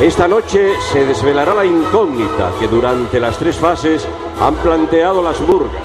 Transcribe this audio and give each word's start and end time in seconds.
Esta 0.00 0.26
noche 0.26 0.72
se 0.92 1.04
desvelará 1.04 1.52
la 1.52 1.66
incógnita 1.66 2.52
que 2.58 2.66
durante 2.68 3.20
las 3.20 3.36
tres 3.36 3.56
fases 3.56 4.08
han 4.40 4.54
planteado 4.54 5.22
las 5.22 5.46
burgas. 5.46 5.82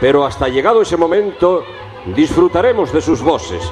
Pero 0.00 0.24
hasta 0.24 0.48
llegado 0.48 0.82
ese 0.82 0.96
momento, 0.96 1.62
disfrutaremos 2.06 2.92
de 2.92 3.00
sus 3.00 3.22
voces, 3.22 3.62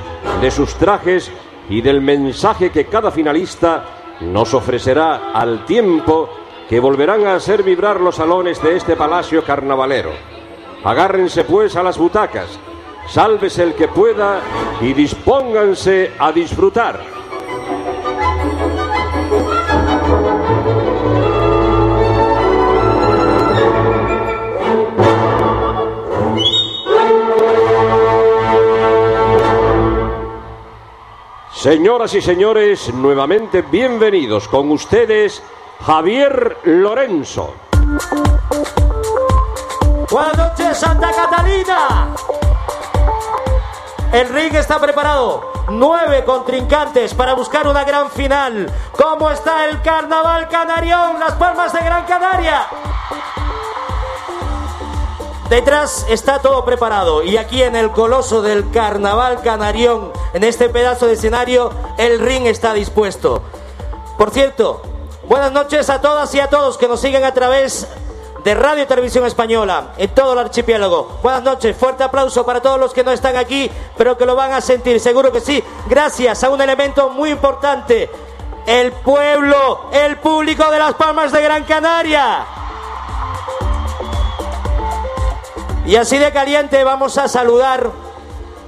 de 0.41 0.51
sus 0.53 0.77
trajes 0.77 1.33
y 1.69 1.81
del 1.81 2.01
mensaje 2.01 2.71
que 2.71 2.85
cada 2.85 3.11
finalista 3.11 3.85
nos 4.21 4.55
ofrecerá 4.55 5.33
al 5.33 5.65
tiempo 5.65 6.29
que 6.69 6.79
volverán 6.79 7.27
a 7.27 7.35
hacer 7.35 7.65
vibrar 7.65 8.01
los 8.01 8.15
salones 8.15 8.63
de 8.63 8.77
este 8.77 8.95
palacio 8.95 9.43
carnavalero. 9.43 10.13
Agárrense 10.85 11.43
pues 11.43 11.75
a 11.75 11.83
las 11.83 11.99
butacas, 11.99 12.61
sálvese 13.09 13.65
el 13.65 13.75
que 13.75 13.89
pueda 13.89 14.41
y 14.81 14.93
dispónganse 14.93 16.13
a 16.17 16.31
disfrutar. 16.31 17.20
Señoras 31.61 32.15
y 32.15 32.23
señores, 32.23 32.91
nuevamente 32.95 33.61
bienvenidos 33.61 34.49
con 34.49 34.71
ustedes 34.71 35.43
Javier 35.85 36.57
Lorenzo. 36.65 37.55
Buenas 40.11 40.39
noches, 40.39 40.79
Santa 40.79 41.13
Catalina. 41.13 42.15
El 44.11 44.31
ring 44.31 44.55
está 44.55 44.81
preparado. 44.81 45.53
Nueve 45.69 46.25
contrincantes 46.25 47.13
para 47.13 47.35
buscar 47.35 47.69
una 47.69 47.85
gran 47.85 48.11
final. 48.11 48.73
¿Cómo 48.93 49.31
está 49.31 49.67
el 49.67 49.83
Carnaval 49.83 50.49
Canarión? 50.49 51.21
Las 51.21 51.35
Palmas 51.35 51.75
de 51.75 51.81
Gran 51.81 52.07
Canaria. 52.07 52.69
Detrás 55.51 56.07
está 56.09 56.39
todo 56.39 56.65
preparado 56.65 57.25
y 57.25 57.37
aquí 57.37 57.61
en 57.61 57.75
el 57.75 57.91
coloso 57.91 58.41
del 58.41 58.71
Carnaval 58.71 59.43
Canarión, 59.43 60.13
en 60.33 60.45
este 60.45 60.69
pedazo 60.69 61.09
de 61.09 61.15
escenario, 61.15 61.73
el 61.99 62.21
ring 62.21 62.47
está 62.47 62.73
dispuesto. 62.73 63.43
Por 64.17 64.31
cierto, 64.31 64.81
buenas 65.29 65.51
noches 65.51 65.91
a 65.91 66.01
todas 66.01 66.33
y 66.37 66.41
a 66.41 66.47
todos 66.47 66.79
que 66.79 66.87
nos 66.87 67.01
siguen 67.01 67.25
a 67.25 67.35
través 67.35 67.89
de 68.45 68.55
Radio 68.55 68.87
Televisión 68.87 69.27
Española 69.27 69.93
en 69.99 70.15
todo 70.15 70.35
el 70.35 70.39
archipiélago. 70.39 71.19
Buenas 71.21 71.43
noches, 71.43 71.77
fuerte 71.77 72.05
aplauso 72.05 72.47
para 72.47 72.63
todos 72.63 72.79
los 72.79 72.95
que 72.95 73.03
no 73.03 73.11
están 73.11 73.37
aquí, 73.37 73.69
pero 73.97 74.17
que 74.17 74.27
lo 74.27 74.37
van 74.37 74.53
a 74.53 74.61
sentir, 74.61 75.01
seguro 75.01 75.33
que 75.33 75.41
sí, 75.41 75.65
gracias 75.89 76.45
a 76.45 76.51
un 76.51 76.61
elemento 76.61 77.11
muy 77.11 77.31
importante, 77.31 78.09
el 78.69 78.93
pueblo, 78.93 79.87
el 79.91 80.17
público 80.19 80.71
de 80.71 80.79
las 80.79 80.95
Palmas 80.95 81.33
de 81.33 81.43
Gran 81.43 81.65
Canaria. 81.65 82.47
Y 85.91 85.97
así 85.97 86.19
de 86.19 86.31
caliente 86.31 86.85
vamos 86.85 87.19
a 87.19 87.27
saludar 87.27 87.91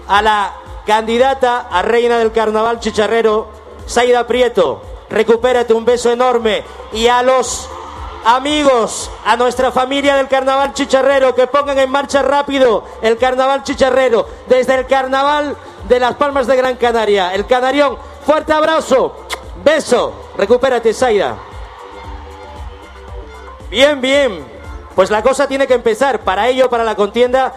a 0.08 0.22
la 0.22 0.54
candidata 0.84 1.68
a 1.70 1.80
reina 1.80 2.18
del 2.18 2.32
carnaval 2.32 2.80
chicharrero, 2.80 3.46
Saida 3.86 4.26
Prieto. 4.26 4.82
Recupérate, 5.08 5.72
un 5.72 5.84
beso 5.84 6.10
enorme. 6.10 6.64
Y 6.92 7.06
a 7.06 7.22
los 7.22 7.68
amigos, 8.24 9.08
a 9.24 9.36
nuestra 9.36 9.70
familia 9.70 10.16
del 10.16 10.26
carnaval 10.26 10.74
chicharrero, 10.74 11.32
que 11.32 11.46
pongan 11.46 11.78
en 11.78 11.90
marcha 11.90 12.22
rápido 12.22 12.82
el 13.02 13.16
carnaval 13.18 13.62
chicharrero, 13.62 14.26
desde 14.48 14.74
el 14.74 14.88
carnaval 14.88 15.56
de 15.88 16.00
las 16.00 16.16
Palmas 16.16 16.48
de 16.48 16.56
Gran 16.56 16.74
Canaria, 16.74 17.32
el 17.34 17.46
Canarión. 17.46 17.98
Fuerte 18.26 18.52
abrazo, 18.52 19.28
beso. 19.62 20.12
Recupérate, 20.36 20.92
Saida. 20.92 21.36
Bien, 23.70 24.00
bien. 24.00 24.51
Pues 24.94 25.10
la 25.10 25.22
cosa 25.22 25.48
tiene 25.48 25.66
que 25.66 25.74
empezar. 25.74 26.20
Para 26.20 26.48
ello, 26.48 26.68
para 26.68 26.84
la 26.84 26.94
contienda, 26.94 27.54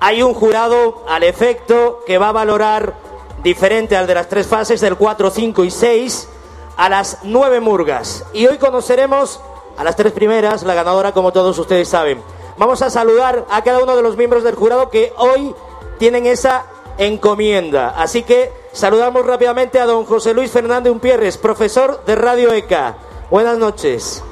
hay 0.00 0.22
un 0.22 0.34
jurado 0.34 1.02
al 1.08 1.22
efecto 1.22 2.00
que 2.06 2.18
va 2.18 2.30
a 2.30 2.32
valorar 2.32 2.94
diferente 3.42 3.96
al 3.96 4.06
de 4.06 4.14
las 4.14 4.28
tres 4.28 4.46
fases 4.46 4.80
del 4.80 4.96
4, 4.96 5.30
5 5.30 5.64
y 5.64 5.70
6 5.70 6.28
a 6.76 6.88
las 6.88 7.18
nueve 7.22 7.60
murgas. 7.60 8.24
Y 8.32 8.46
hoy 8.46 8.56
conoceremos 8.56 9.40
a 9.76 9.84
las 9.84 9.96
tres 9.96 10.12
primeras, 10.12 10.62
la 10.62 10.74
ganadora 10.74 11.12
como 11.12 11.32
todos 11.32 11.58
ustedes 11.58 11.88
saben. 11.88 12.22
Vamos 12.56 12.82
a 12.82 12.90
saludar 12.90 13.44
a 13.50 13.62
cada 13.62 13.82
uno 13.82 13.96
de 13.96 14.02
los 14.02 14.16
miembros 14.16 14.44
del 14.44 14.54
jurado 14.54 14.90
que 14.90 15.12
hoy 15.18 15.54
tienen 15.98 16.26
esa 16.26 16.64
encomienda. 16.98 17.90
Así 17.90 18.22
que 18.22 18.52
saludamos 18.72 19.26
rápidamente 19.26 19.78
a 19.78 19.86
don 19.86 20.04
José 20.04 20.34
Luis 20.34 20.50
Fernández 20.50 20.92
Umpierres, 20.92 21.38
profesor 21.38 22.02
de 22.06 22.14
Radio 22.14 22.52
ECA. 22.52 22.96
Buenas 23.30 23.58
noches. 23.58 24.22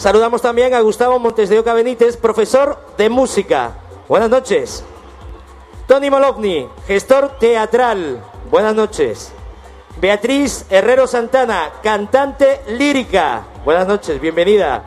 Saludamos 0.00 0.40
también 0.40 0.72
a 0.72 0.80
Gustavo 0.80 1.18
Montes 1.18 1.50
de 1.50 1.58
Oca 1.58 1.74
Benítez, 1.74 2.16
profesor 2.16 2.78
de 2.96 3.10
música. 3.10 3.72
Buenas 4.08 4.30
noches. 4.30 4.82
Tony 5.86 6.08
Molovni, 6.08 6.66
gestor 6.86 7.36
teatral. 7.38 8.24
Buenas 8.50 8.74
noches. 8.74 9.30
Beatriz 10.00 10.64
Herrero 10.70 11.06
Santana, 11.06 11.70
cantante 11.82 12.62
lírica. 12.68 13.42
Buenas 13.62 13.86
noches, 13.86 14.18
bienvenida. 14.18 14.84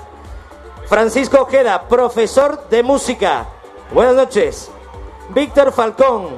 Francisco 0.87 1.43
Ojeda, 1.43 1.87
profesor 1.87 2.67
de 2.69 2.81
música. 2.81 3.45
Buenas 3.91 4.15
noches. 4.15 4.71
Víctor 5.29 5.71
Falcón, 5.73 6.29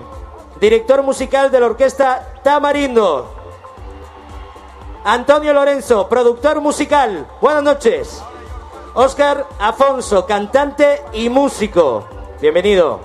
director 0.59 1.01
musical 1.01 1.49
de 1.49 1.61
la 1.61 1.67
orquesta 1.67 2.41
Tamarindo. 2.43 3.33
Antonio 5.05 5.53
Lorenzo, 5.53 6.09
productor 6.09 6.59
musical. 6.59 7.25
Buenas 7.39 7.63
noches. 7.63 8.21
Óscar 8.97 9.45
Afonso, 9.59 10.25
cantante 10.25 11.03
y 11.11 11.27
músico. 11.27 12.07
Bienvenido. 12.39 13.01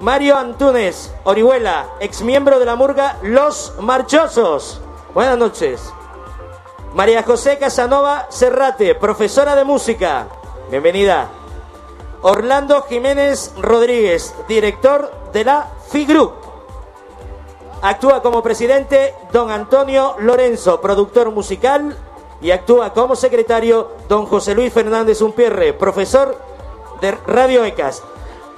Mario 0.00 0.38
Antunes, 0.38 1.14
Orihuela, 1.24 1.86
exmiembro 2.00 2.58
de 2.58 2.64
la 2.64 2.76
murga 2.76 3.18
Los 3.22 3.74
Marchosos. 3.78 4.80
Buenas 5.12 5.36
noches. 5.36 5.92
María 6.94 7.22
José 7.24 7.58
Casanova 7.58 8.28
Serrate, 8.30 8.94
profesora 8.94 9.54
de 9.54 9.64
música. 9.64 10.28
Bienvenida. 10.70 11.28
Orlando 12.22 12.80
Jiménez 12.88 13.52
Rodríguez, 13.58 14.34
director 14.48 15.12
de 15.34 15.44
la 15.44 15.68
FIGRUP. 15.90 16.32
Actúa 17.82 18.22
como 18.22 18.42
presidente 18.42 19.14
don 19.30 19.50
Antonio 19.50 20.16
Lorenzo, 20.20 20.80
productor 20.80 21.30
musical, 21.32 21.94
y 22.40 22.50
actúa 22.50 22.92
como 22.92 23.16
secretario 23.16 23.92
don 24.08 24.26
José 24.26 24.54
Luis 24.54 24.72
Fernández 24.72 25.20
Umpierre, 25.22 25.72
profesor 25.72 26.40
de 27.00 27.12
Radio 27.12 27.64
ECAS. 27.64 28.02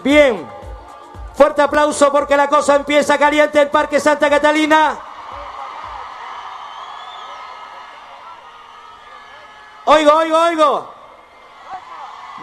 Bien, 0.03 0.47
fuerte 1.35 1.63
aplauso 1.63 2.11
porque 2.13 2.37
la 2.37 2.49
cosa 2.49 2.77
empieza 2.77 3.19
caliente 3.19 3.61
en 3.61 3.71
Parque 3.71 4.01
Santa 4.01 4.29
Catalina. 4.29 4.99
Oigo, 9.87 10.13
oigo, 10.13 10.39
oigo. 10.39 10.89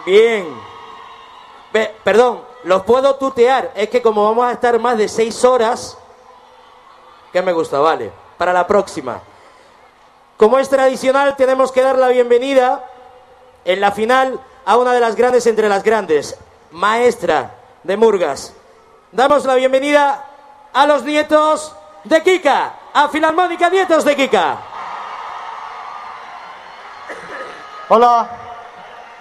Bien. 0.04 0.68
Perdón, 2.04 2.42
los 2.64 2.82
puedo 2.82 3.14
tutear. 3.16 3.72
Es 3.74 3.88
que 3.88 4.02
como 4.02 4.24
vamos 4.24 4.46
a 4.46 4.52
estar 4.52 4.78
más 4.78 4.98
de 4.98 5.08
seis 5.08 5.44
horas, 5.44 5.96
que 7.32 7.40
me 7.42 7.52
gusta, 7.52 7.78
vale. 7.78 8.12
Para 8.36 8.52
la 8.52 8.66
próxima. 8.66 9.20
Como 10.38 10.60
es 10.60 10.68
tradicional, 10.68 11.34
tenemos 11.34 11.72
que 11.72 11.82
dar 11.82 11.98
la 11.98 12.06
bienvenida 12.08 12.84
en 13.64 13.80
la 13.80 13.90
final 13.90 14.38
a 14.64 14.76
una 14.76 14.92
de 14.92 15.00
las 15.00 15.16
grandes 15.16 15.44
entre 15.48 15.68
las 15.68 15.82
grandes, 15.82 16.38
maestra 16.70 17.56
de 17.82 17.96
Murgas. 17.96 18.54
Damos 19.10 19.44
la 19.44 19.56
bienvenida 19.56 20.24
a 20.72 20.86
los 20.86 21.02
nietos 21.02 21.74
de 22.04 22.22
Kika, 22.22 22.72
a 22.94 23.08
Filarmónica 23.08 23.68
Nietos 23.68 24.04
de 24.04 24.14
Kika. 24.14 24.58
Hola, 27.88 28.28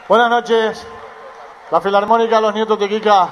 buenas 0.08 0.30
noches. 0.30 0.86
La 1.72 1.82
Filarmónica, 1.82 2.40
los 2.40 2.54
nietos 2.54 2.78
de 2.78 2.88
Kika, 2.88 3.30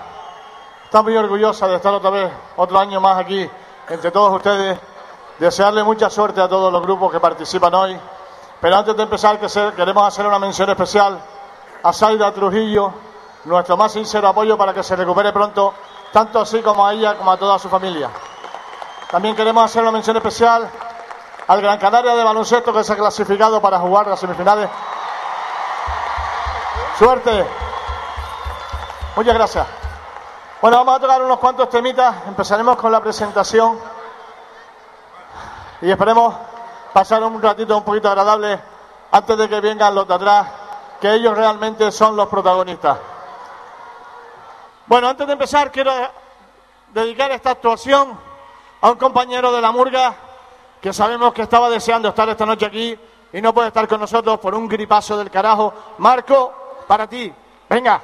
está 0.86 1.04
muy 1.04 1.16
orgullosa 1.16 1.68
de 1.68 1.76
estar 1.76 1.94
otra 1.94 2.10
vez, 2.10 2.32
otro 2.56 2.80
año 2.80 3.00
más 3.00 3.20
aquí, 3.20 3.48
entre 3.90 4.10
todos 4.10 4.34
ustedes. 4.38 4.80
Desearle 5.40 5.84
mucha 5.84 6.10
suerte 6.10 6.40
a 6.40 6.48
todos 6.48 6.72
los 6.72 6.82
grupos 6.82 7.12
que 7.12 7.20
participan 7.20 7.74
hoy. 7.74 8.00
Pero 8.62 8.78
antes 8.78 8.96
de 8.96 9.04
empezar, 9.04 9.40
queremos 9.76 10.08
hacer 10.08 10.26
una 10.26 10.40
mención 10.40 10.70
especial 10.70 11.20
a 11.84 11.94
Saida 11.94 12.34
Trujillo, 12.34 12.94
nuestro 13.44 13.78
más 13.78 13.92
sincero 13.92 14.28
apoyo 14.28 14.58
para 14.58 14.74
que 14.74 14.82
se 14.82 14.96
recupere 14.96 15.32
pronto, 15.34 15.74
tanto 16.12 16.40
así 16.40 16.62
como 16.62 16.86
a 16.86 16.94
ella 16.94 17.16
como 17.18 17.32
a 17.32 17.38
toda 17.38 17.60
su 17.60 17.70
familia. 17.70 18.10
También 19.12 19.36
queremos 19.36 19.66
hacer 19.66 19.82
una 19.82 19.92
mención 19.92 20.16
especial 20.18 20.70
al 21.48 21.62
Gran 21.62 21.78
Canaria 21.78 22.16
de 22.16 22.24
baloncesto 22.24 22.74
que 22.74 22.84
se 22.84 22.94
ha 22.94 22.96
clasificado 22.96 23.62
para 23.62 23.78
jugar 23.80 24.08
las 24.08 24.20
semifinales. 24.20 24.70
Suerte. 26.98 27.46
Muchas 29.16 29.34
gracias. 29.34 29.68
Bueno, 30.62 30.78
vamos 30.78 30.96
a 30.96 31.00
tocar 31.02 31.22
unos 31.22 31.38
cuantos 31.40 31.70
temitas. 31.70 32.16
Empezaremos 32.28 32.78
con 32.78 32.92
la 32.92 33.02
presentación 33.02 33.78
y 35.86 35.92
esperemos 35.92 36.34
pasar 36.92 37.22
un 37.22 37.40
ratito 37.40 37.78
un 37.78 37.84
poquito 37.84 38.10
agradable 38.10 38.60
antes 39.12 39.38
de 39.38 39.48
que 39.48 39.62
vengan 39.62 39.94
los 39.94 40.08
de 40.08 40.16
atrás, 40.16 40.48
que 41.00 41.14
ellos 41.14 41.38
realmente 41.38 41.92
son 41.92 42.16
los 42.16 42.28
protagonistas. 42.28 42.98
Bueno, 44.88 45.08
antes 45.10 45.28
de 45.28 45.34
empezar, 45.34 45.72
quiero 45.72 45.92
dedicar 46.92 47.30
esta 47.32 47.52
actuación 47.52 48.18
a 48.82 48.90
un 48.90 48.98
compañero 48.98 49.52
de 49.52 49.62
la 49.62 49.72
Murga 49.72 50.16
que 50.82 50.92
sabemos 50.92 51.34
que 51.36 51.44
estaba 51.44 51.70
deseando 51.70 52.10
estar 52.10 52.28
esta 52.30 52.48
noche 52.48 52.66
aquí 52.66 53.00
y 53.32 53.40
no 53.40 53.54
puede 53.54 53.68
estar 53.68 53.88
con 53.88 54.00
nosotros 54.00 54.40
por 54.40 54.56
un 54.56 54.68
gripazo 54.68 55.20
del 55.20 55.30
carajo. 55.30 55.72
Marco, 56.00 56.52
para 56.88 57.06
ti, 57.06 57.32
venga. 57.70 58.02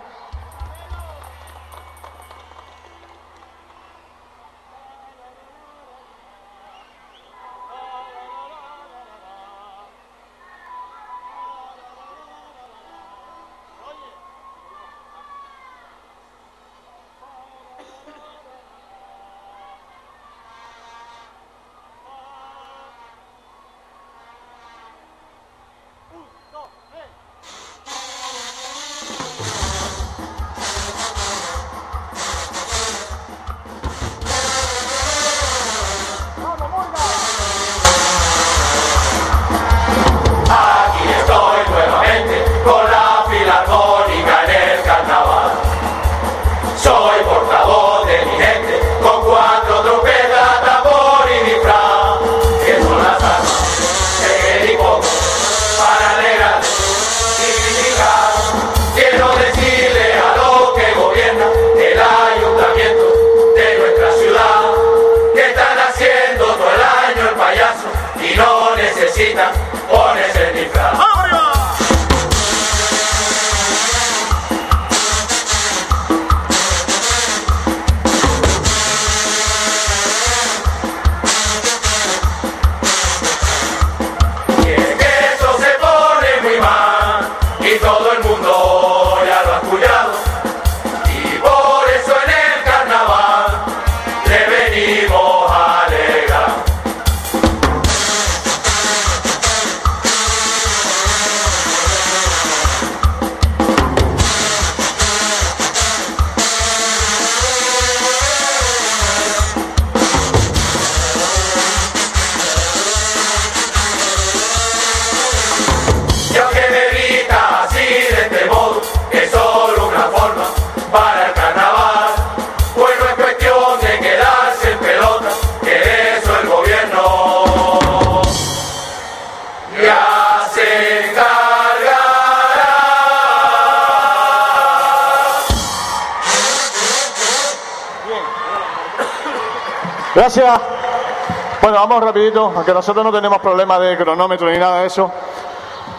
Aunque 142.61 142.75
nosotros 142.75 143.03
no 143.03 143.11
tenemos 143.11 143.39
problemas 143.39 143.79
de 143.79 143.97
cronómetro 143.97 144.47
ni 144.47 144.59
nada 144.59 144.81
de 144.81 144.85
eso. 144.85 145.11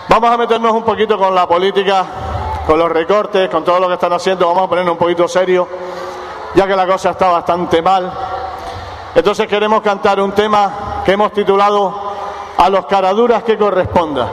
Vamos 0.09 0.31
a 0.31 0.37
meternos 0.37 0.73
un 0.73 0.85
poquito 0.85 1.19
con 1.19 1.35
la 1.35 1.45
política, 1.45 2.05
con 2.65 2.79
los 2.79 2.89
recortes, 2.89 3.51
con 3.51 3.65
todo 3.65 3.81
lo 3.81 3.89
que 3.89 3.95
están 3.95 4.13
haciendo. 4.13 4.47
Vamos 4.47 4.63
a 4.63 4.69
ponernos 4.69 4.93
un 4.93 4.99
poquito 4.99 5.27
serio, 5.27 5.67
ya 6.55 6.65
que 6.65 6.77
la 6.77 6.87
cosa 6.87 7.11
está 7.11 7.31
bastante 7.31 7.83
mal. 7.83 8.13
Entonces 9.13 9.49
queremos 9.49 9.83
cantar 9.83 10.21
un 10.21 10.31
tema 10.31 11.03
que 11.05 11.11
hemos 11.11 11.33
titulado 11.33 12.13
A 12.57 12.69
los 12.69 12.87
caraduras 12.87 13.43
que 13.43 13.59
corresponda, 13.59 14.29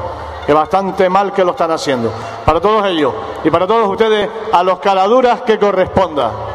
que 0.46 0.54
bastante 0.54 1.10
mal 1.10 1.34
que 1.34 1.44
lo 1.44 1.54
están 1.54 1.72
haciendo. 1.72 2.12
Para 2.46 2.62
todos 2.62 2.86
ellos 2.86 3.12
y 3.44 3.50
para 3.50 3.66
todos 3.66 3.88
ustedes, 3.90 4.30
a 4.54 4.62
los 4.62 4.78
caraduras 4.78 5.42
que 5.42 5.58
corresponda. 5.58 6.49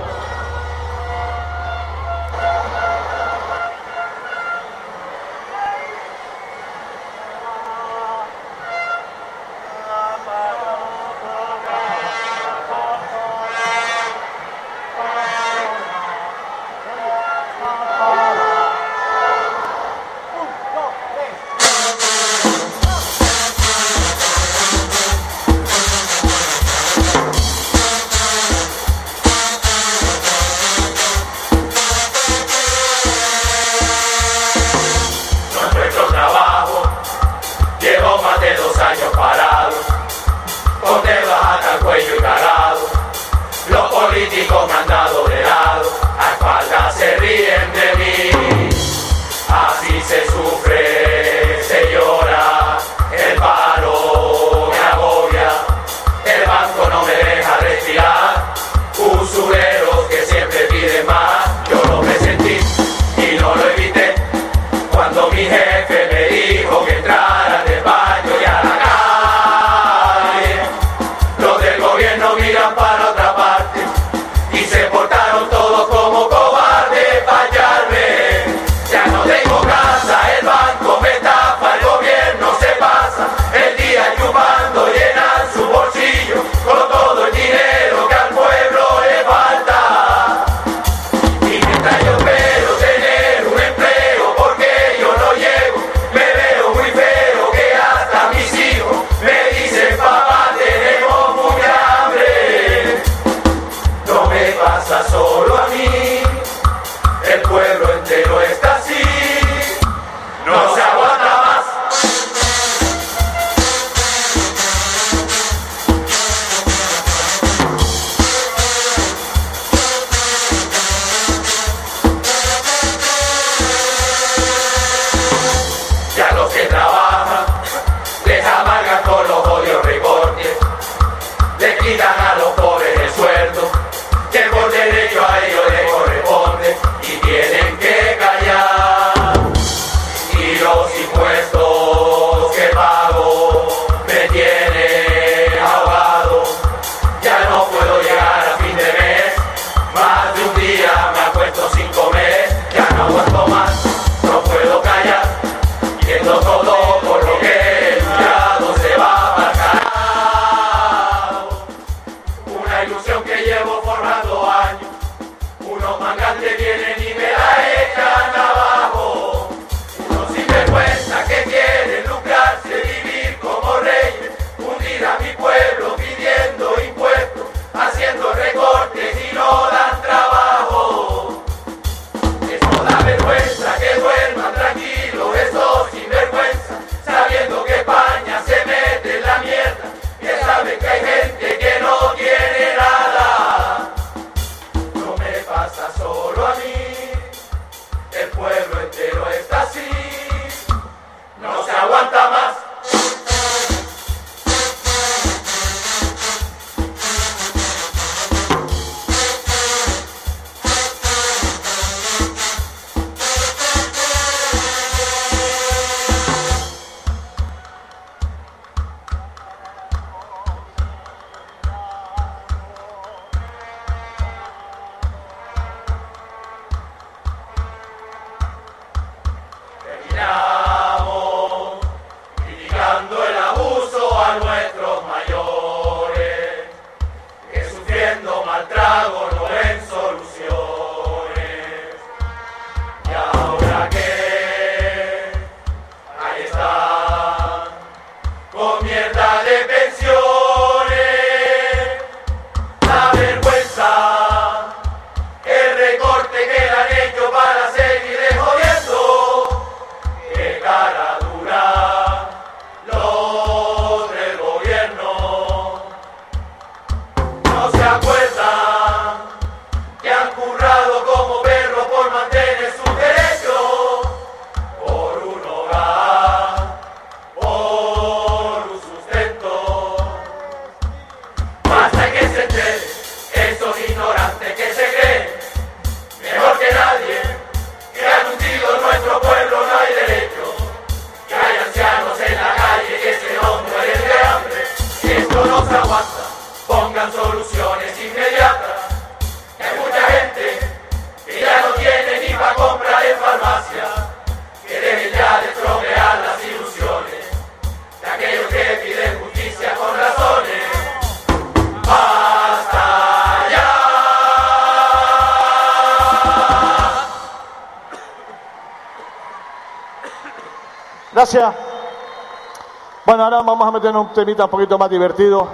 un 323.90 324.08
temita 324.08 324.44
un 324.44 324.50
poquito 324.50 324.78
más 324.78 324.88
divertido. 324.88 325.46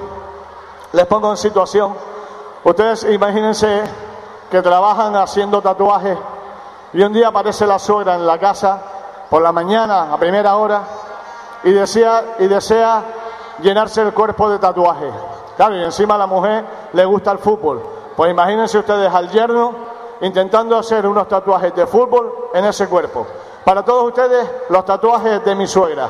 Les 0.92 1.06
pongo 1.06 1.30
en 1.30 1.36
situación. 1.36 1.94
Ustedes 2.64 3.04
imagínense 3.04 3.82
que 4.50 4.62
trabajan 4.62 5.16
haciendo 5.16 5.62
tatuajes 5.62 6.18
y 6.92 7.02
un 7.02 7.12
día 7.12 7.28
aparece 7.28 7.66
la 7.66 7.78
suegra 7.78 8.16
en 8.16 8.26
la 8.26 8.38
casa 8.38 8.82
por 9.30 9.42
la 9.42 9.52
mañana 9.52 10.12
a 10.12 10.16
primera 10.18 10.56
hora 10.56 10.82
y 11.62 11.70
desea, 11.70 12.36
y 12.38 12.46
desea 12.46 13.02
llenarse 13.62 14.02
el 14.02 14.12
cuerpo 14.12 14.50
de 14.50 14.58
tatuajes. 14.58 15.12
Claro, 15.56 15.76
y 15.76 15.84
encima 15.84 16.14
a 16.14 16.18
la 16.18 16.26
mujer 16.26 16.64
le 16.92 17.04
gusta 17.04 17.32
el 17.32 17.38
fútbol. 17.38 17.82
Pues 18.16 18.30
imagínense 18.30 18.78
ustedes 18.78 19.12
al 19.12 19.30
yerno 19.30 19.72
intentando 20.20 20.76
hacer 20.76 21.06
unos 21.06 21.28
tatuajes 21.28 21.74
de 21.74 21.86
fútbol 21.86 22.50
en 22.54 22.64
ese 22.64 22.88
cuerpo. 22.88 23.26
Para 23.64 23.84
todos 23.84 24.04
ustedes, 24.04 24.48
los 24.68 24.84
tatuajes 24.84 25.44
de 25.44 25.54
mi 25.54 25.66
suegra. 25.66 26.08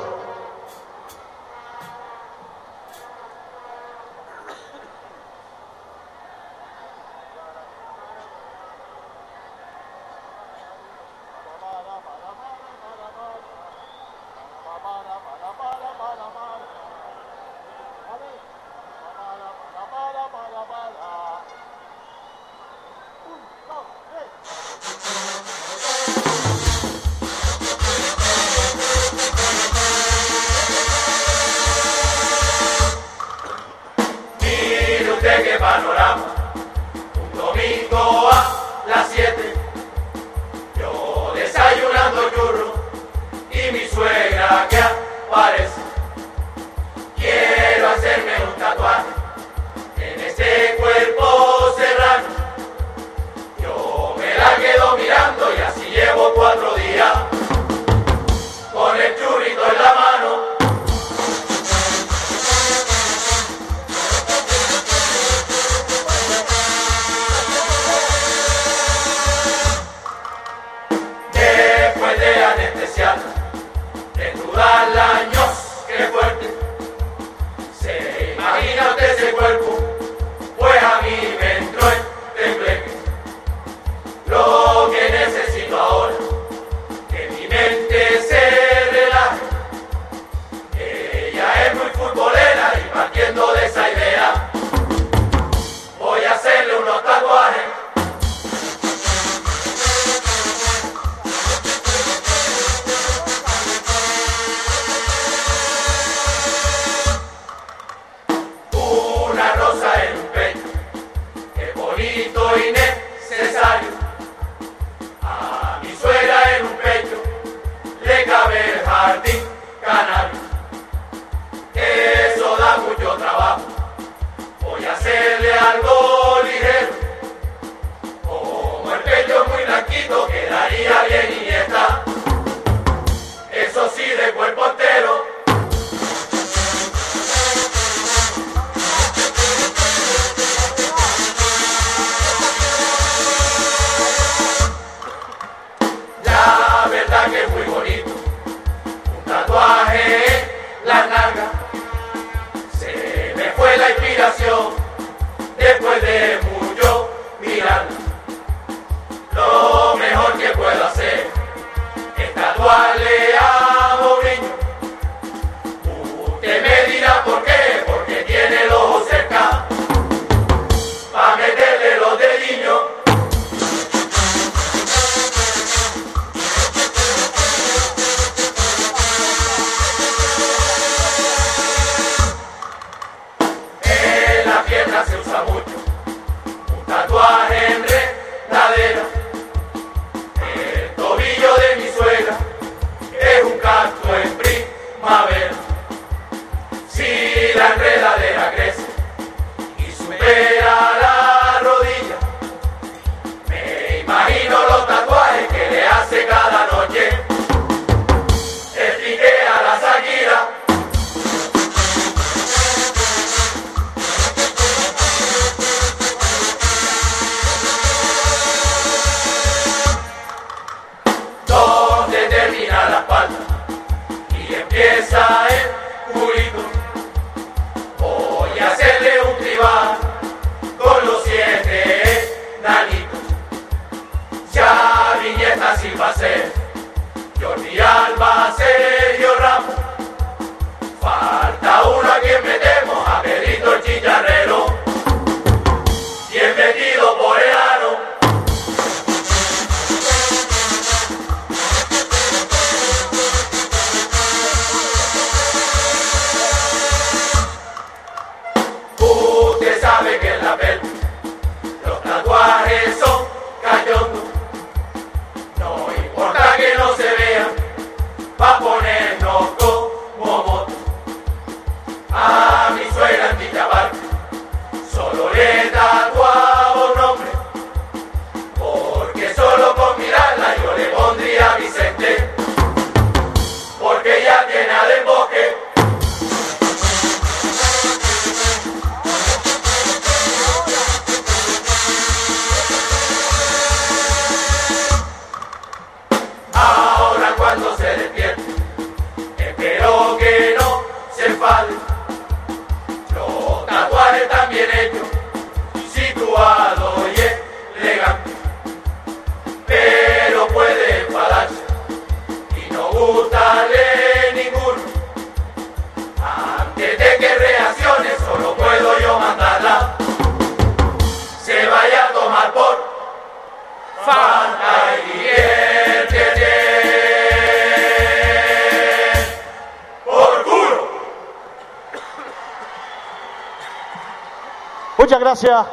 gotcha. 335.43 335.70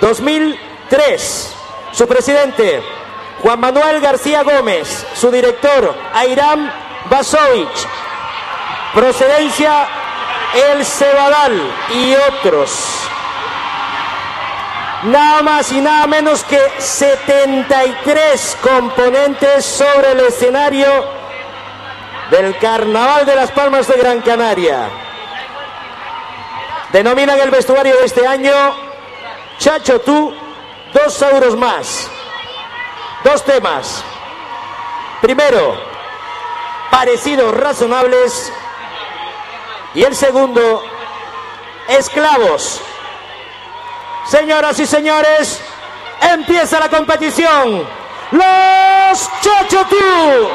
2003. 0.00 1.54
Su 1.92 2.06
presidente, 2.08 2.82
Juan 3.42 3.60
Manuel 3.60 4.00
García 4.00 4.42
Gómez. 4.42 5.06
Su 5.14 5.30
director, 5.30 5.94
Airam 6.14 6.70
Basovich. 7.08 7.86
Procedencia, 8.94 9.86
El 10.54 10.84
Cebadal 10.84 11.72
y 11.94 12.14
otros. 12.14 12.70
Nada 15.04 15.42
más 15.42 15.72
y 15.72 15.80
nada 15.80 16.06
menos 16.06 16.44
que 16.44 16.60
73 16.78 18.58
componentes 18.62 19.64
sobre 19.64 20.12
el 20.12 20.20
escenario 20.20 20.86
del 22.30 22.56
Carnaval 22.58 23.26
de 23.26 23.34
las 23.34 23.50
Palmas 23.50 23.88
de 23.88 23.96
Gran 23.96 24.20
Canaria. 24.20 24.88
Denominan 26.92 27.40
el 27.40 27.50
vestuario 27.50 27.96
de 27.96 28.04
este 28.04 28.26
año 28.26 28.52
Muchacho, 29.72 30.02
tú, 30.02 30.34
dos 30.92 31.22
euros 31.22 31.56
más. 31.56 32.06
Dos 33.24 33.42
temas. 33.42 34.04
Primero, 35.22 35.82
parecidos 36.90 37.54
razonables. 37.54 38.52
Y 39.94 40.02
el 40.02 40.14
segundo, 40.14 40.82
esclavos. 41.88 42.82
Señoras 44.26 44.78
y 44.78 44.84
señores, 44.84 45.58
empieza 46.20 46.78
la 46.78 46.90
competición. 46.90 47.88
Los 48.30 49.30
Chochotú. 49.40 50.50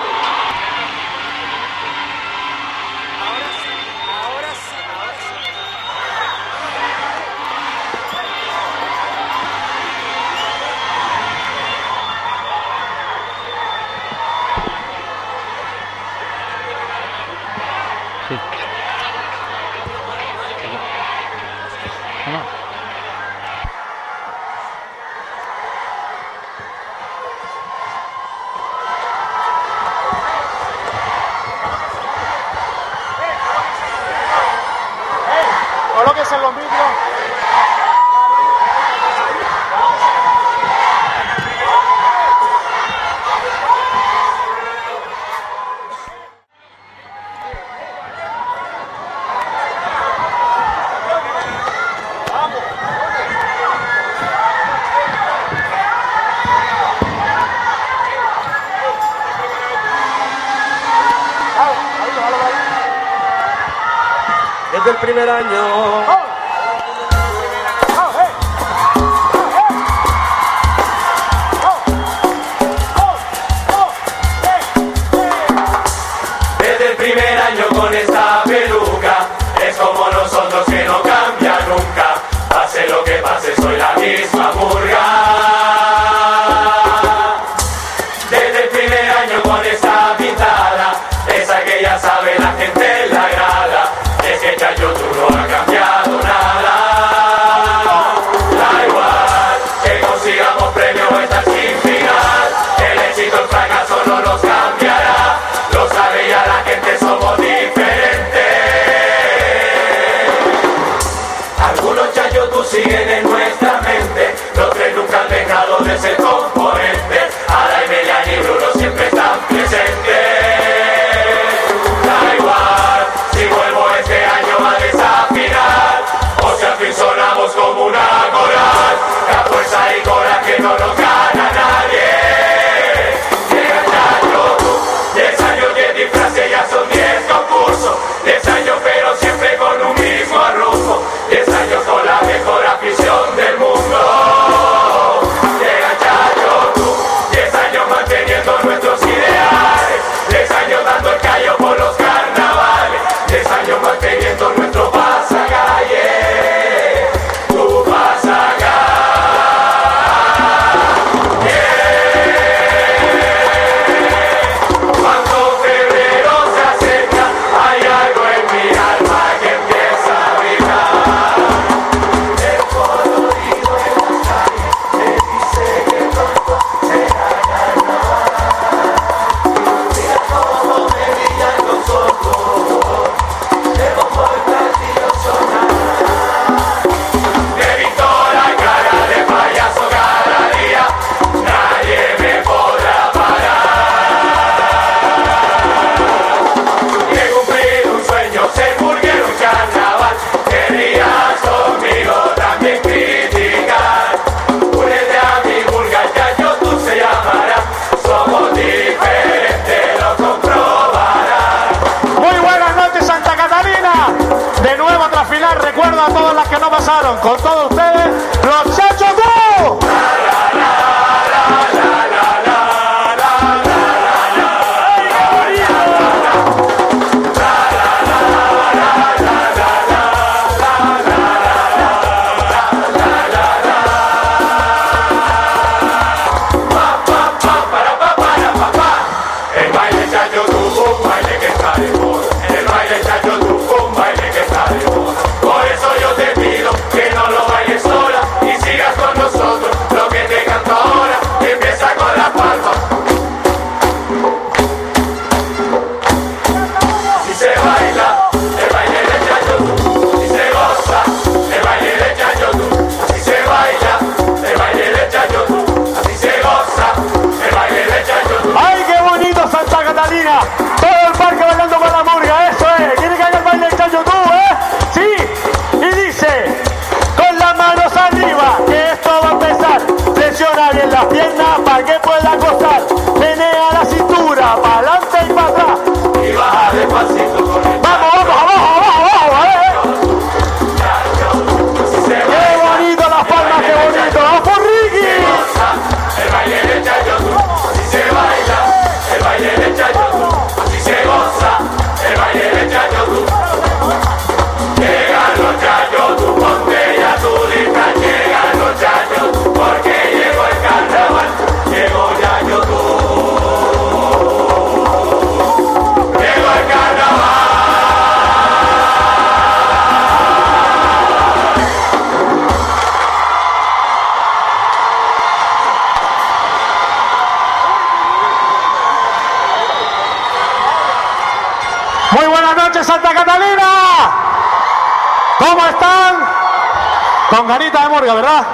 ¿verdad? 338.16 338.46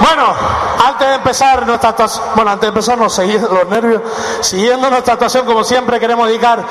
Bueno, 0.00 0.34
antes 0.84 1.08
de 1.08 1.14
empezar 1.14 1.66
nuestra 1.66 1.90
actuación, 1.90 2.24
bueno, 2.34 2.50
antes 2.50 2.62
de 2.62 2.68
empezar, 2.68 2.98
no, 2.98 3.04
los 3.04 3.68
nervios, 3.68 4.02
siguiendo 4.40 4.90
nuestra 4.90 5.14
actuación, 5.14 5.46
como 5.46 5.64
siempre, 5.64 6.00
queremos 6.00 6.26
dedicar 6.26 6.62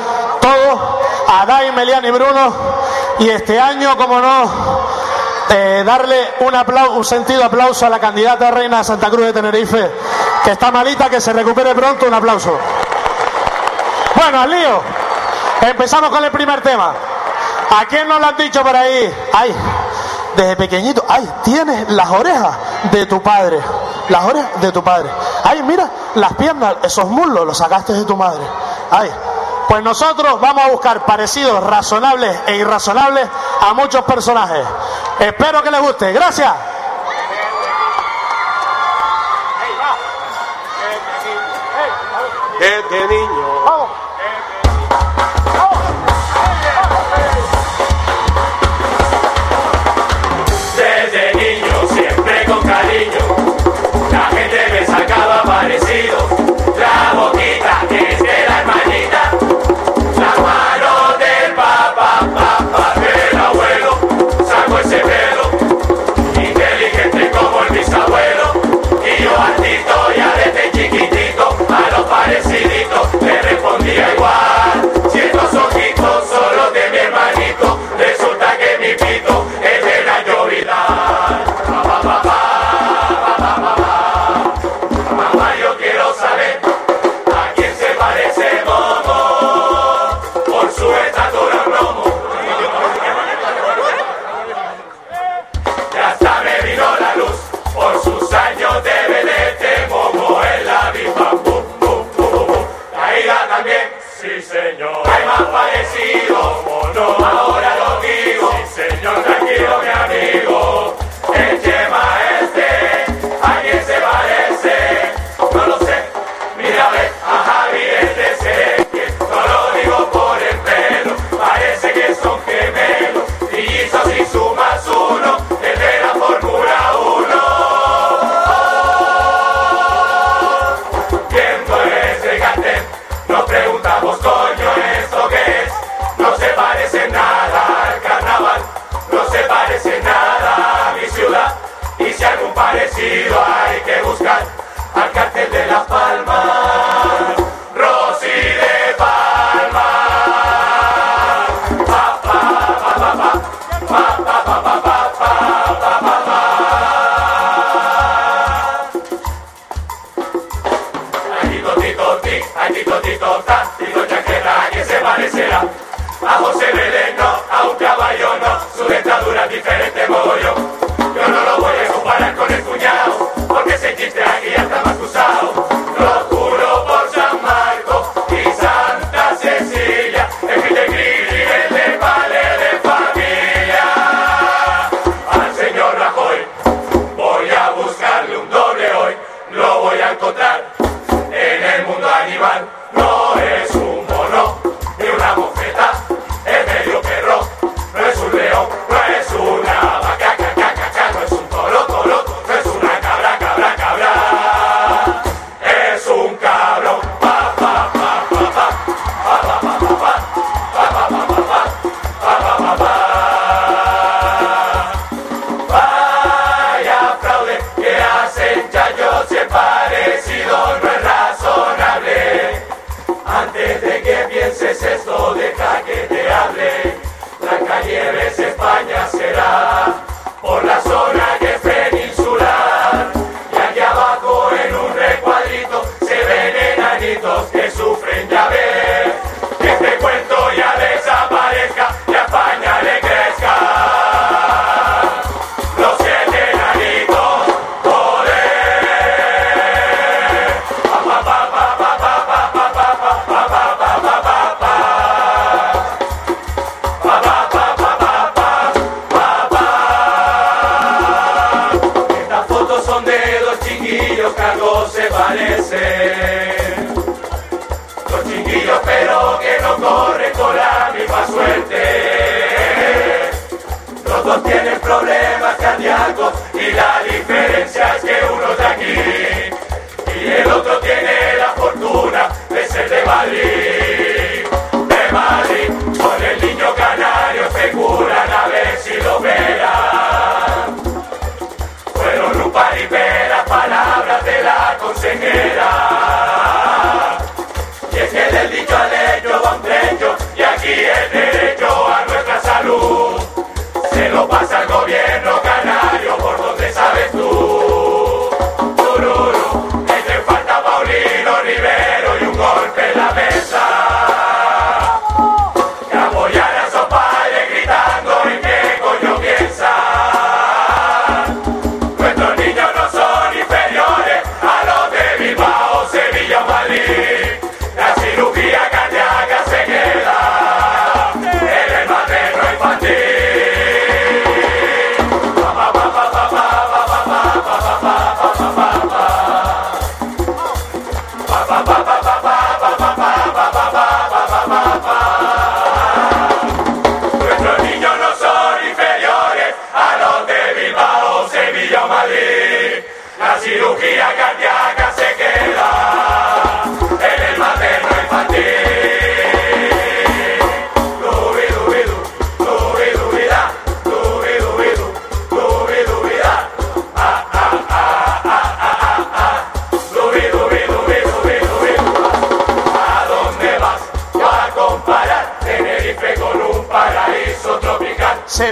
todo 0.42 1.00
a 1.28 1.46
Dai, 1.46 1.72
Melian 1.72 2.06
y 2.06 2.12
Bruno. 2.12 2.54
Y 3.20 3.30
este 3.30 3.60
año, 3.60 3.96
como 3.98 4.20
no, 4.20 4.52
eh, 5.50 5.84
darle 5.86 6.34
un, 6.42 6.54
aplauso, 6.56 6.94
un 6.94 7.06
sentido 7.06 7.44
aplauso 7.44 7.86
a 7.86 7.90
la 7.90 8.00
candidata 8.00 8.52
reina 8.52 8.80
de 8.80 8.84
Santa 8.84 9.10
Cruz 9.10 9.26
de 9.28 9.34
Tenerife, 9.34 9.92
que 10.44 10.52
está 10.52 10.72
malita, 10.72 11.10
que 11.10 11.22
se 11.22 11.32
recupere 11.32 11.74
pronto. 11.74 12.06
Un 12.08 12.14
aplauso. 12.14 12.58
Bueno, 14.16 14.42
al 14.42 14.50
lío. 14.50 14.82
Empezamos 15.62 16.10
con 16.10 16.24
el 16.24 16.32
primer 16.32 16.62
tema. 16.62 16.94
¿A 17.70 17.86
quién 17.86 18.08
nos 18.08 18.20
lo 18.20 18.28
han 18.28 18.38
dicho 18.38 18.62
por 18.62 18.76
ahí? 18.76 19.14
¡Ay! 19.32 19.56
desde 20.36 20.56
pequeñito, 20.56 21.04
ay, 21.08 21.30
tienes 21.44 21.90
las 21.90 22.10
orejas 22.10 22.56
de 22.92 23.06
tu 23.06 23.22
padre, 23.22 23.60
las 24.10 24.24
orejas 24.26 24.62
de 24.62 24.72
tu 24.72 24.84
padre. 24.84 25.10
Ay, 25.44 25.64
mira, 25.64 25.90
las 26.16 26.34
piernas, 26.34 26.76
esos 26.84 27.06
muslos 27.06 27.46
los 27.46 27.58
sacaste 27.58 27.94
de 27.94 28.06
tu 28.06 28.16
madre. 28.16 28.44
Ay, 28.92 29.12
pues 29.68 29.84
nosotros 29.84 30.40
vamos 30.40 30.66
a 30.66 30.70
buscar 30.70 31.06
parecidos 31.06 31.64
razonables 31.64 32.38
e 32.48 32.58
irrazonables 32.58 33.28
a 33.62 33.74
muchos 33.74 34.04
personajes. 34.04 34.66
Espero 35.20 35.64
que 35.64 35.72
les 35.72 35.82
guste. 35.82 36.12
Gracias. 36.12 36.54
Desde 42.60 43.08
niño. 43.08 43.64
Vamos. 43.66 44.03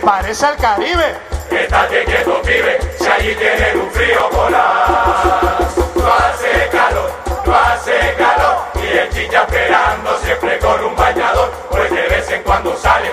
parece 0.01 0.45
al 0.45 0.57
Caribe. 0.57 1.15
que 1.49 1.63
Estate 1.63 2.03
quieto, 2.05 2.41
pibe, 2.41 2.79
si 2.97 3.07
allí 3.07 3.35
tienen 3.35 3.79
un 3.79 3.91
frío 3.91 4.29
polar. 4.29 5.57
No 5.95 6.13
hace 6.13 6.69
calor, 6.71 7.11
no 7.45 7.55
hace 7.55 8.15
calor, 8.17 8.57
y 8.75 8.97
el 8.97 9.09
chicha 9.09 9.43
esperando 9.43 10.17
siempre 10.19 10.59
con 10.59 10.83
un 10.83 10.95
bañador, 10.95 11.51
pues 11.69 11.89
de 11.89 12.07
vez 12.07 12.31
en 12.31 12.43
cuando 12.43 12.75
sale 12.77 13.11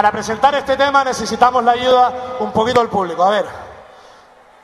Para 0.00 0.12
presentar 0.12 0.54
este 0.54 0.78
tema 0.78 1.04
necesitamos 1.04 1.62
la 1.62 1.72
ayuda 1.72 2.38
un 2.38 2.52
poquito 2.52 2.80
del 2.80 2.88
público. 2.88 3.22
A 3.22 3.28
ver, 3.28 3.46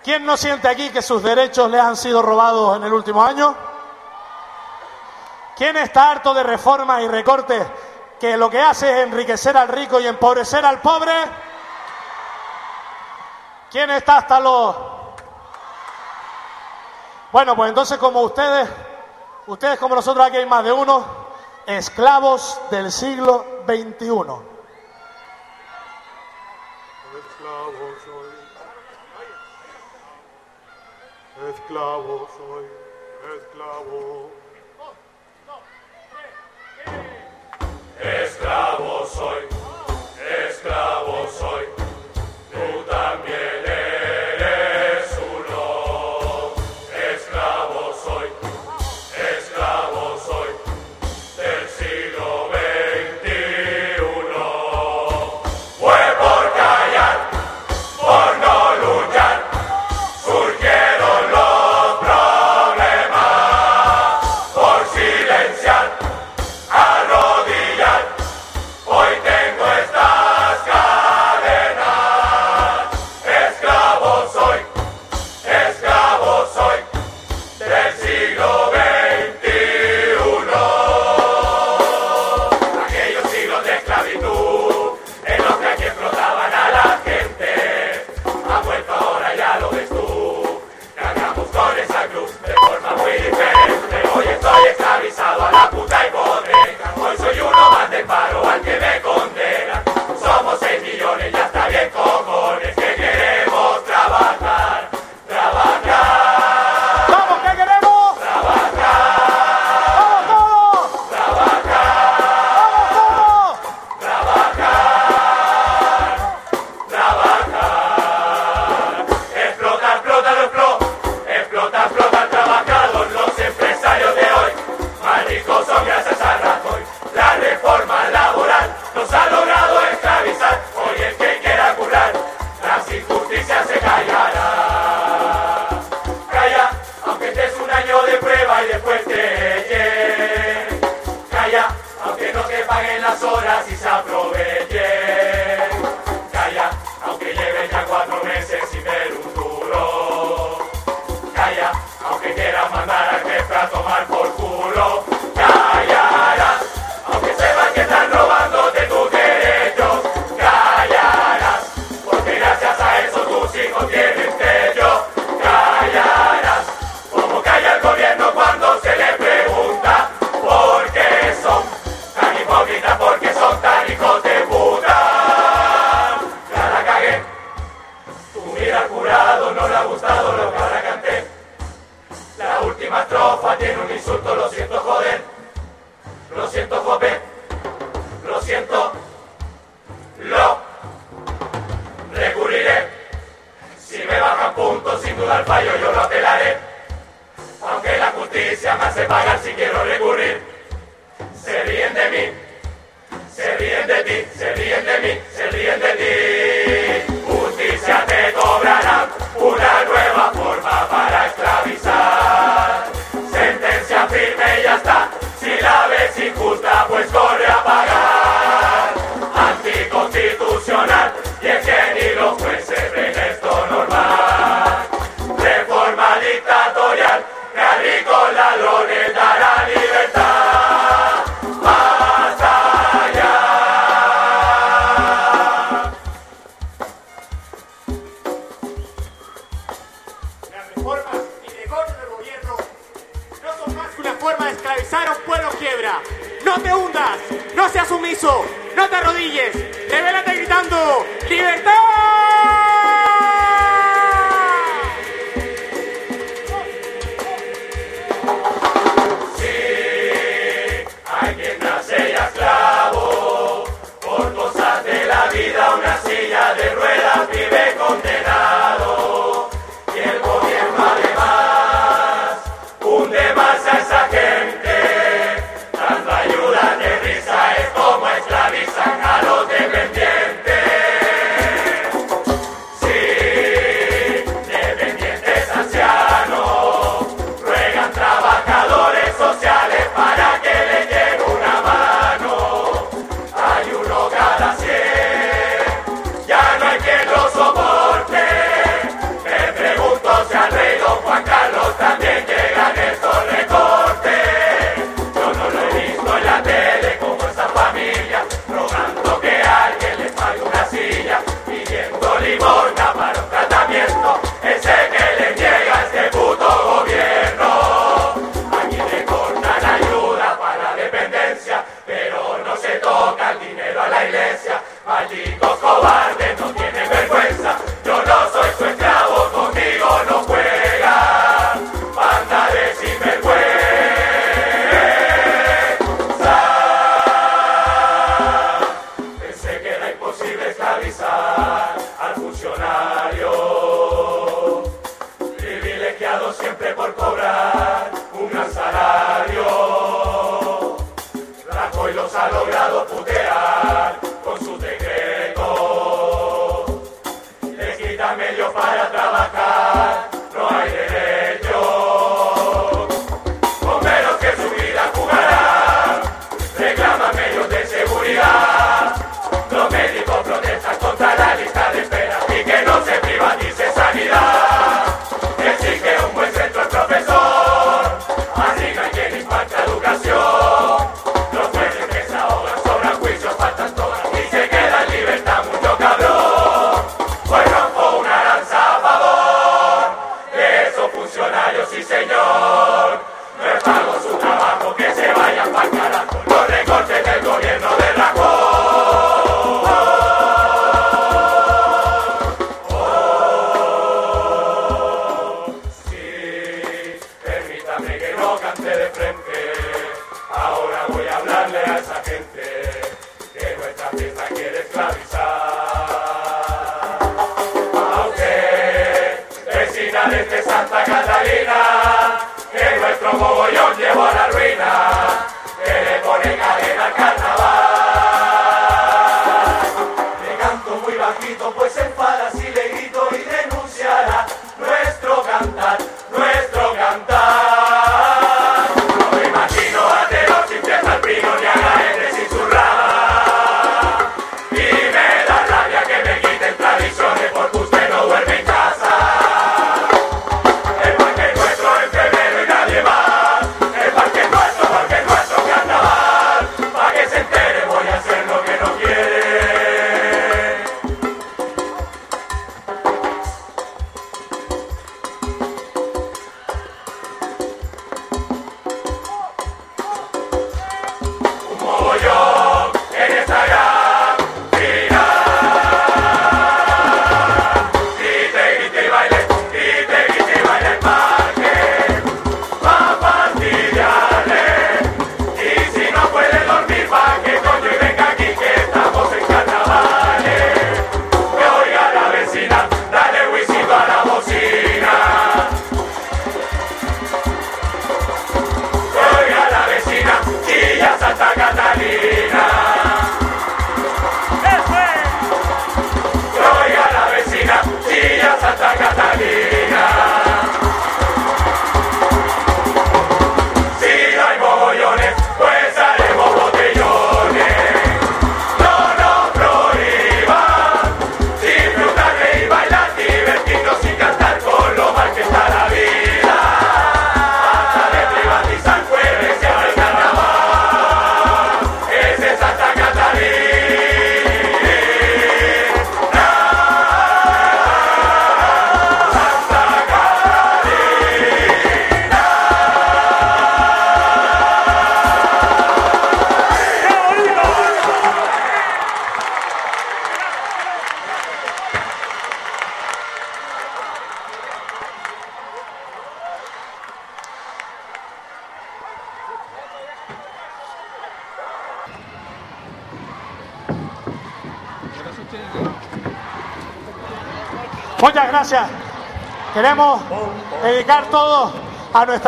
¿quién 0.03 0.25
no 0.25 0.35
siente 0.35 0.67
aquí 0.67 0.89
que 0.89 1.03
sus 1.03 1.23
derechos 1.23 1.71
les 1.71 1.79
han 1.79 1.95
sido 1.95 2.23
robados 2.23 2.79
en 2.79 2.85
el 2.85 2.93
último 2.95 3.23
año? 3.23 3.55
¿Quién 5.55 5.77
está 5.77 6.11
harto 6.11 6.33
de 6.33 6.43
reformas 6.43 7.03
y 7.03 7.09
recortes 7.09 7.67
que 8.19 8.39
lo 8.39 8.49
que 8.49 8.63
hace 8.63 8.91
es 8.91 9.07
enriquecer 9.07 9.59
al 9.59 9.69
rico 9.69 10.01
y 10.01 10.07
empobrecer 10.07 10.65
al 10.65 10.81
pobre? 10.81 11.13
¿Quién 13.71 13.91
está 13.91 14.17
hasta 14.17 14.41
los... 14.41 14.75
Bueno, 17.31 17.55
pues 17.55 17.69
entonces 17.69 17.99
como 17.99 18.23
ustedes, 18.23 18.71
ustedes 19.49 19.79
como 19.79 19.97
nosotros 19.97 20.27
aquí 20.27 20.39
hay 20.39 20.47
más 20.47 20.65
de 20.65 20.73
uno, 20.73 21.05
esclavos 21.67 22.59
del 22.71 22.91
siglo 22.91 23.45
XXI. 23.67 24.56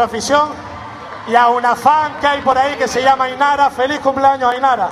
afición 0.05 0.51
y 1.29 1.35
a 1.35 1.49
una 1.49 1.77
fan 1.77 2.13
que 2.21 2.27
hay 2.27 2.41
por 2.41 2.57
ahí 2.57 2.77
que 2.77 2.89
se 2.89 3.03
llama 3.03 3.29
Inara. 3.29 3.71
Feliz 3.71 4.01
cumpleaños, 4.01 4.55
Inara. 4.57 4.91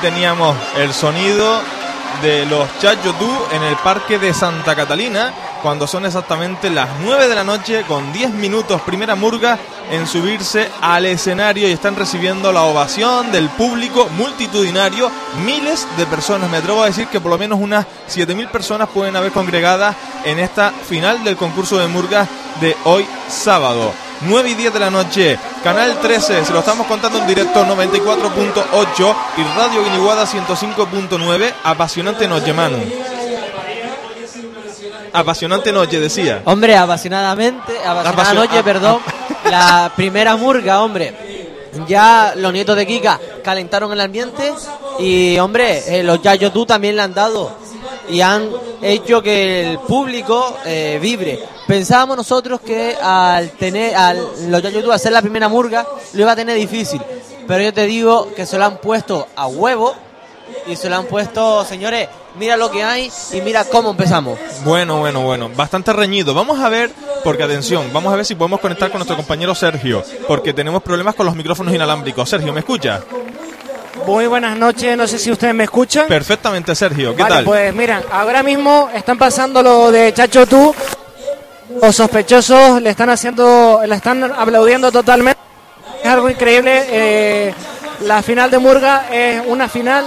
Teníamos 0.00 0.56
el 0.76 0.92
sonido 0.92 1.60
de 2.22 2.46
los 2.46 2.66
Chayotú 2.78 3.30
en 3.52 3.62
el 3.62 3.76
Parque 3.76 4.18
de 4.18 4.32
Santa 4.32 4.74
Catalina, 4.74 5.32
cuando 5.62 5.86
son 5.86 6.06
exactamente 6.06 6.70
las 6.70 6.88
9 7.02 7.28
de 7.28 7.34
la 7.34 7.44
noche 7.44 7.82
con 7.82 8.12
10 8.12 8.30
minutos 8.30 8.80
primera 8.82 9.14
murga 9.14 9.58
en 9.90 10.06
subirse 10.06 10.68
al 10.80 11.06
escenario 11.06 11.68
y 11.68 11.72
están 11.72 11.96
recibiendo 11.96 12.52
la 12.52 12.62
ovación 12.62 13.32
del 13.32 13.48
público 13.50 14.08
multitudinario, 14.16 15.10
miles 15.44 15.86
de 15.96 16.06
personas, 16.06 16.50
me 16.50 16.58
atrevo 16.58 16.82
a 16.82 16.86
decir 16.86 17.08
que 17.08 17.20
por 17.20 17.30
lo 17.30 17.38
menos 17.38 17.58
unas 17.60 17.86
7.000 18.08 18.50
personas 18.50 18.88
pueden 18.88 19.16
haber 19.16 19.32
congregadas 19.32 19.96
en 20.24 20.38
esta 20.38 20.70
final 20.70 21.24
del 21.24 21.36
concurso 21.36 21.78
de 21.78 21.88
murgas 21.88 22.28
de 22.60 22.76
hoy 22.84 23.06
sábado. 23.28 23.92
9 24.22 24.50
y 24.50 24.54
10 24.54 24.72
de 24.72 24.80
la 24.80 24.90
noche, 24.90 25.38
Canal 25.62 25.98
13, 26.00 26.44
se 26.44 26.52
lo 26.52 26.58
estamos 26.60 26.86
contando 26.86 27.18
en 27.18 27.26
directo 27.26 27.64
94.8 27.64 29.14
y 29.36 29.42
Radio 29.58 29.84
Guiniguada 29.84 30.24
105.9, 30.26 31.52
apasionante 31.64 32.26
noche, 32.28 32.52
Manu. 32.52 32.78
Apasionante 35.12 35.72
noche, 35.72 36.00
decía. 36.00 36.42
Hombre, 36.44 36.76
apasionadamente, 36.76 37.72
apasionada 37.84 38.10
Apasio- 38.10 38.34
noche, 38.34 38.58
a- 38.58 38.62
perdón. 38.62 38.98
La 39.50 39.92
primera 39.96 40.36
murga, 40.36 40.82
hombre. 40.82 41.14
Ya 41.86 42.34
los 42.36 42.52
nietos 42.52 42.76
de 42.76 42.86
Kika 42.86 43.18
calentaron 43.44 43.92
el 43.92 44.00
ambiente 44.00 44.52
y, 44.98 45.38
hombre, 45.38 45.82
eh, 45.86 46.02
los 46.02 46.20
Yayotú 46.20 46.66
también 46.66 46.96
le 46.96 47.02
han 47.02 47.14
dado 47.14 47.52
y 48.08 48.20
han 48.20 48.50
hecho 48.82 49.22
que 49.22 49.70
el 49.70 49.78
público 49.80 50.56
eh, 50.64 50.98
vibre. 51.00 51.40
Pensábamos 51.66 52.16
nosotros 52.16 52.60
que 52.60 52.96
al 53.00 53.50
tener 53.50 53.94
al 53.94 54.50
los 54.50 54.62
Yayotú 54.62 54.92
hacer 54.92 55.12
la 55.12 55.22
primera 55.22 55.48
murga 55.48 55.86
lo 56.12 56.22
iba 56.22 56.32
a 56.32 56.36
tener 56.36 56.56
difícil, 56.56 57.00
pero 57.46 57.62
yo 57.62 57.72
te 57.72 57.86
digo 57.86 58.32
que 58.34 58.46
se 58.46 58.58
lo 58.58 58.64
han 58.64 58.78
puesto 58.78 59.26
a 59.36 59.46
huevo 59.46 59.94
y 60.66 60.76
se 60.76 60.88
lo 60.88 60.96
han 60.96 61.06
puesto, 61.06 61.64
señores, 61.64 62.08
mira 62.38 62.56
lo 62.56 62.70
que 62.70 62.82
hay 62.82 63.10
y 63.32 63.40
mira 63.40 63.64
cómo 63.64 63.90
empezamos. 63.90 64.38
Bueno, 64.64 64.98
bueno, 64.98 65.20
bueno, 65.22 65.50
bastante 65.54 65.92
reñido. 65.92 66.34
Vamos 66.34 66.58
a 66.60 66.68
ver, 66.68 66.90
porque 67.24 67.42
atención, 67.42 67.90
vamos 67.92 68.12
a 68.12 68.16
ver 68.16 68.24
si 68.24 68.34
podemos 68.34 68.60
conectar 68.60 68.90
con 68.90 68.98
nuestro 68.98 69.16
compañero 69.16 69.54
Sergio, 69.54 70.02
porque 70.26 70.52
tenemos 70.52 70.82
problemas 70.82 71.14
con 71.14 71.26
los 71.26 71.36
micrófonos 71.36 71.74
inalámbricos. 71.74 72.28
Sergio, 72.28 72.52
¿me 72.52 72.60
escucha? 72.60 73.02
Muy 74.08 74.26
buenas 74.26 74.56
noches, 74.56 74.96
no 74.96 75.06
sé 75.06 75.18
si 75.18 75.30
ustedes 75.30 75.54
me 75.54 75.64
escuchan. 75.64 76.06
Perfectamente, 76.08 76.74
Sergio. 76.74 77.14
¿Qué 77.14 77.22
vale, 77.22 77.34
tal? 77.34 77.44
pues 77.44 77.74
miran, 77.74 78.02
ahora 78.10 78.42
mismo 78.42 78.88
están 78.94 79.18
pasando 79.18 79.62
lo 79.62 79.92
de 79.92 80.14
Chacho 80.14 80.46
Tú. 80.46 80.74
Los 81.82 81.94
sospechosos 81.94 82.80
le 82.80 82.88
están 82.88 83.10
haciendo, 83.10 83.82
le 83.86 83.94
están 83.94 84.24
aplaudiendo 84.24 84.90
totalmente. 84.90 85.38
Es 86.02 86.08
algo 86.08 86.30
increíble. 86.30 86.86
eh, 86.88 87.54
la 88.06 88.22
final 88.22 88.50
de 88.50 88.58
Murga 88.58 89.08
es 89.12 89.42
una 89.46 89.68
final 89.68 90.06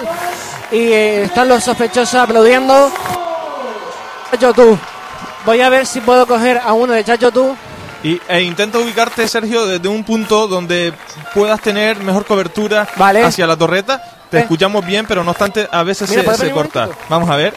y 0.72 0.78
eh, 0.78 1.24
están 1.26 1.48
los 1.48 1.64
sospechosos 1.64 2.16
aplaudiendo. 2.16 2.92
Chacho 4.32 4.52
Tú. 4.52 4.80
Voy 5.46 5.62
a 5.62 5.70
ver 5.70 5.86
si 5.86 6.02
puedo 6.02 6.26
coger 6.26 6.60
a 6.66 6.74
uno 6.74 6.94
de 6.94 7.04
Chacho 7.04 7.32
Tú. 7.32 7.56
Y, 8.04 8.20
e 8.28 8.42
intenta 8.42 8.80
ubicarte, 8.80 9.28
Sergio, 9.28 9.66
desde 9.68 9.88
un 9.88 10.04
punto 10.04 10.48
donde 10.48 10.94
puedas 11.34 11.62
tener 11.62 11.98
mejor 11.98 12.26
cobertura 12.26 12.88
Vale. 12.96 13.24
hacia 13.24 13.46
la 13.46 13.56
torreta. 13.56 14.02
Te 14.30 14.38
Eh. 14.38 14.42
escuchamos 14.42 14.84
bien, 14.86 15.06
pero 15.06 15.24
no 15.24 15.32
obstante, 15.32 15.68
a 15.72 15.84
veces 15.84 16.10
Mira, 16.10 16.22
se, 16.22 16.26
¿puedes 16.26 16.40
se 16.40 16.46
venir 16.48 16.58
un 16.58 16.64
corta. 16.70 16.90
Vamos 17.10 17.30
a 17.30 17.36
ver. 17.36 17.54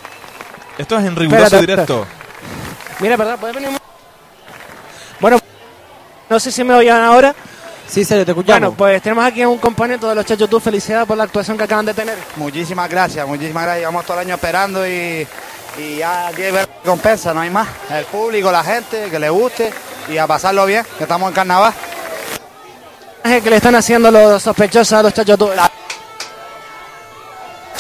Esto 0.77 0.99
es 0.99 1.05
en 1.05 1.17
riguroso 1.17 1.45
Espérate, 1.45 1.67
directo. 1.67 2.07
Mira, 3.01 3.17
¿verdad? 3.17 3.39
¿Puedes 3.39 3.55
venir? 3.55 3.71
un- 3.71 3.79
Bueno, 5.21 5.39
no 6.29 6.41
sé 6.41 6.51
si 6.51 6.63
me 6.65 6.75
oyen 6.75 6.95
ahora. 6.97 7.35
Sí, 7.87 8.05
serio, 8.05 8.25
te 8.25 8.33
escuchamos. 8.33 8.61
Bueno, 8.61 8.75
pues 8.77 9.03
tenemos 9.03 9.25
aquí 9.25 9.43
a 9.43 9.49
un 9.49 9.59
componente 9.59 10.05
de 10.07 10.15
los 10.15 10.25
Chachos 10.27 10.49
Tú. 10.51 10.59
Felicidades 10.59 11.07
por 11.07 11.17
la 11.17 11.25
actuación 11.25 11.57
que 11.57 11.65
acaban 11.65 11.87
de 11.87 11.95
tener. 11.95 12.19
Muchísimas 12.37 12.89
gracias, 12.91 13.27
muchísimas 13.27 13.63
gracias. 13.63 13.81
Llevamos 13.81 14.05
todo 14.05 14.15
el 14.21 14.27
año 14.27 14.35
esperando 14.35 14.87
y, 14.87 15.27
y 15.77 15.97
ya 15.97 16.29
aquí 16.29 16.43
hay 16.43 16.53
ver 16.53 16.69
recompensa, 16.83 17.35
no 17.35 17.41
hay 17.41 17.51
más. 17.51 17.69
El 17.91 18.05
público, 18.05 18.51
la 18.53 18.63
gente, 18.63 19.11
que 19.11 19.19
le 19.19 19.31
guste 19.31 19.73
y 20.09 20.19
a 20.19 20.27
pasarlo 20.27 20.67
bien, 20.67 20.85
que 20.97 21.05
estamos 21.05 21.29
en 21.29 21.35
carnaval. 21.35 21.73
que 23.23 23.51
le 23.51 23.57
están 23.57 23.75
haciendo 23.75 24.11
los 24.11 24.43
sospechosos 24.43 24.93
a 24.93 25.03
los 25.03 25.15
Chachos. 25.15 25.39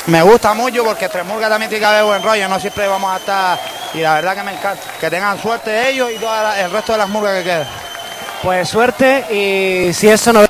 Me 0.07 0.23
gusta 0.23 0.53
mucho 0.53 0.85
porque 0.85 1.09
Tremurga 1.09 1.49
también 1.49 1.71
tiene 1.71 1.81
que 1.81 1.87
haber 1.87 2.05
buen 2.05 2.23
rollo, 2.23 2.49
no 2.49 2.61
siempre 2.61 2.87
vamos 2.87 3.13
a 3.13 3.17
estar. 3.17 3.59
Y 3.95 4.01
la 4.01 4.15
verdad 4.15 4.37
que 4.37 4.43
me 4.43 4.53
encanta. 4.53 4.83
Que 5.01 5.09
tengan 5.09 5.41
suerte 5.41 5.89
ellos 5.89 6.11
y 6.15 6.19
todo 6.19 6.53
el 6.53 6.71
resto 6.71 6.93
de 6.93 6.99
las 6.99 7.09
murgas 7.09 7.39
que 7.39 7.45
quedan. 7.45 7.67
Pues 8.43 8.69
suerte 8.69 9.25
y 9.31 9.93
si 9.95 10.09
eso 10.09 10.33
no... 10.33 10.45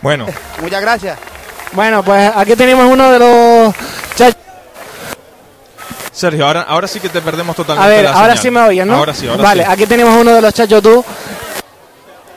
Bueno, 0.00 0.26
Muchas 0.60 0.80
gracias. 0.80 1.18
Bueno, 1.72 2.02
pues 2.02 2.32
aquí 2.34 2.56
tenemos 2.56 2.90
uno 2.90 3.10
de 3.10 3.18
los 3.18 3.74
Chachos. 4.16 4.43
Sergio, 6.14 6.46
ahora, 6.46 6.62
ahora 6.62 6.86
sí 6.86 7.00
que 7.00 7.08
te 7.08 7.20
perdemos 7.20 7.56
totalmente 7.56 7.92
A 7.92 7.96
ver, 7.96 8.04
la 8.04 8.12
ahora 8.12 8.36
señal. 8.36 8.38
sí 8.42 8.50
me 8.50 8.60
oyen, 8.62 8.88
¿no? 8.88 8.94
Ahora 8.96 9.14
sí, 9.14 9.26
ahora 9.28 9.42
Vale, 9.42 9.64
sí. 9.64 9.70
aquí 9.70 9.86
tenemos 9.86 10.16
uno 10.16 10.32
de 10.32 10.40
los 10.40 10.54
Chachos 10.54 10.80
Tú. 10.82 11.04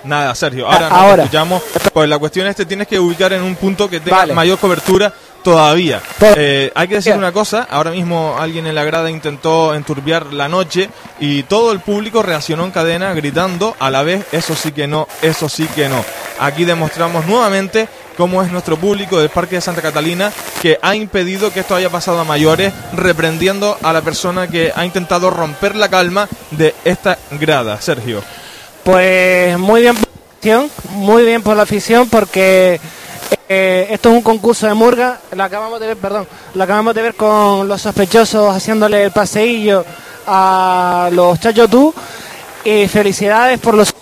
Nada, 0.03 0.33
Sergio, 0.35 0.65
ahora 0.67 0.87
Ah, 0.89 1.01
ahora. 1.01 1.23
escuchamos. 1.23 1.61
Pues 1.93 2.07
la 2.07 2.17
cuestión 2.17 2.47
es 2.47 2.55
que 2.55 2.65
tienes 2.65 2.87
que 2.87 2.97
ubicar 2.99 3.33
en 3.33 3.43
un 3.43 3.55
punto 3.55 3.89
que 3.89 3.99
tenga 3.99 4.17
Vale. 4.17 4.33
mayor 4.33 4.57
cobertura 4.57 5.13
todavía. 5.43 6.01
Pues- 6.17 6.33
Eh, 6.37 6.71
hay 6.73 6.87
que 6.87 6.95
decir 6.95 7.13
una 7.15 7.31
cosa, 7.31 7.67
ahora 7.69 7.91
mismo 7.91 8.35
alguien 8.39 8.67
en 8.67 8.75
la 8.75 8.83
grada 8.83 9.09
intentó 9.11 9.73
enturbiar 9.75 10.27
la 10.33 10.47
noche 10.47 10.89
y 11.19 11.43
todo 11.43 11.71
el 11.71 11.81
público 11.81 12.23
reaccionó 12.23 12.63
en 12.63 12.71
cadena 12.71 13.13
gritando 13.13 13.75
a 13.79 13.89
la 13.89 14.03
vez, 14.03 14.25
eso 14.31 14.55
sí 14.55 14.71
que 14.71 14.87
no, 14.87 15.07
eso 15.21 15.49
sí 15.49 15.67
que 15.75 15.89
no. 15.89 16.03
Aquí 16.39 16.63
demostramos 16.65 17.25
nuevamente 17.25 17.87
cómo 18.17 18.41
es 18.41 18.51
nuestro 18.51 18.77
público 18.77 19.19
del 19.19 19.29
Parque 19.29 19.55
de 19.55 19.61
Santa 19.61 19.81
Catalina 19.81 20.33
que 20.61 20.79
ha 20.81 20.95
impedido 20.95 21.53
que 21.53 21.59
esto 21.59 21.75
haya 21.75 21.89
pasado 21.89 22.19
a 22.19 22.23
mayores, 22.23 22.73
reprendiendo 22.93 23.77
a 23.83 23.93
la 23.93 24.01
persona 24.01 24.47
que 24.47 24.73
ha 24.75 24.85
intentado 24.85 25.29
romper 25.29 25.75
la 25.75 25.87
calma 25.87 26.27
de 26.51 26.73
esta 26.83 27.17
grada. 27.39 27.79
Sergio. 27.79 28.23
Pues 28.83 29.57
muy 29.59 29.81
bien 29.81 29.95
por 29.95 30.07
la 30.07 30.31
afición, 30.33 30.71
muy 30.89 31.23
bien 31.23 31.43
por 31.43 31.55
la 31.55 31.63
afición 31.63 32.09
porque 32.09 32.79
eh, 33.47 33.87
esto 33.91 34.09
es 34.09 34.15
un 34.15 34.21
concurso 34.23 34.67
de 34.67 34.73
murga, 34.73 35.19
lo 35.31 35.43
acabamos 35.43 35.79
de 35.79 35.87
ver, 35.87 35.97
perdón, 35.97 36.27
lo 36.55 36.63
acabamos 36.63 36.95
de 36.95 37.01
ver 37.01 37.15
con 37.15 37.67
los 37.67 37.81
sospechosos 37.81 38.55
haciéndole 38.55 39.03
el 39.03 39.11
paseillo 39.11 39.85
a 40.25 41.09
los 41.11 41.39
Chachotú 41.39 41.93
y 42.65 42.87
felicidades 42.87 43.59
por 43.59 43.75
los 43.75 43.93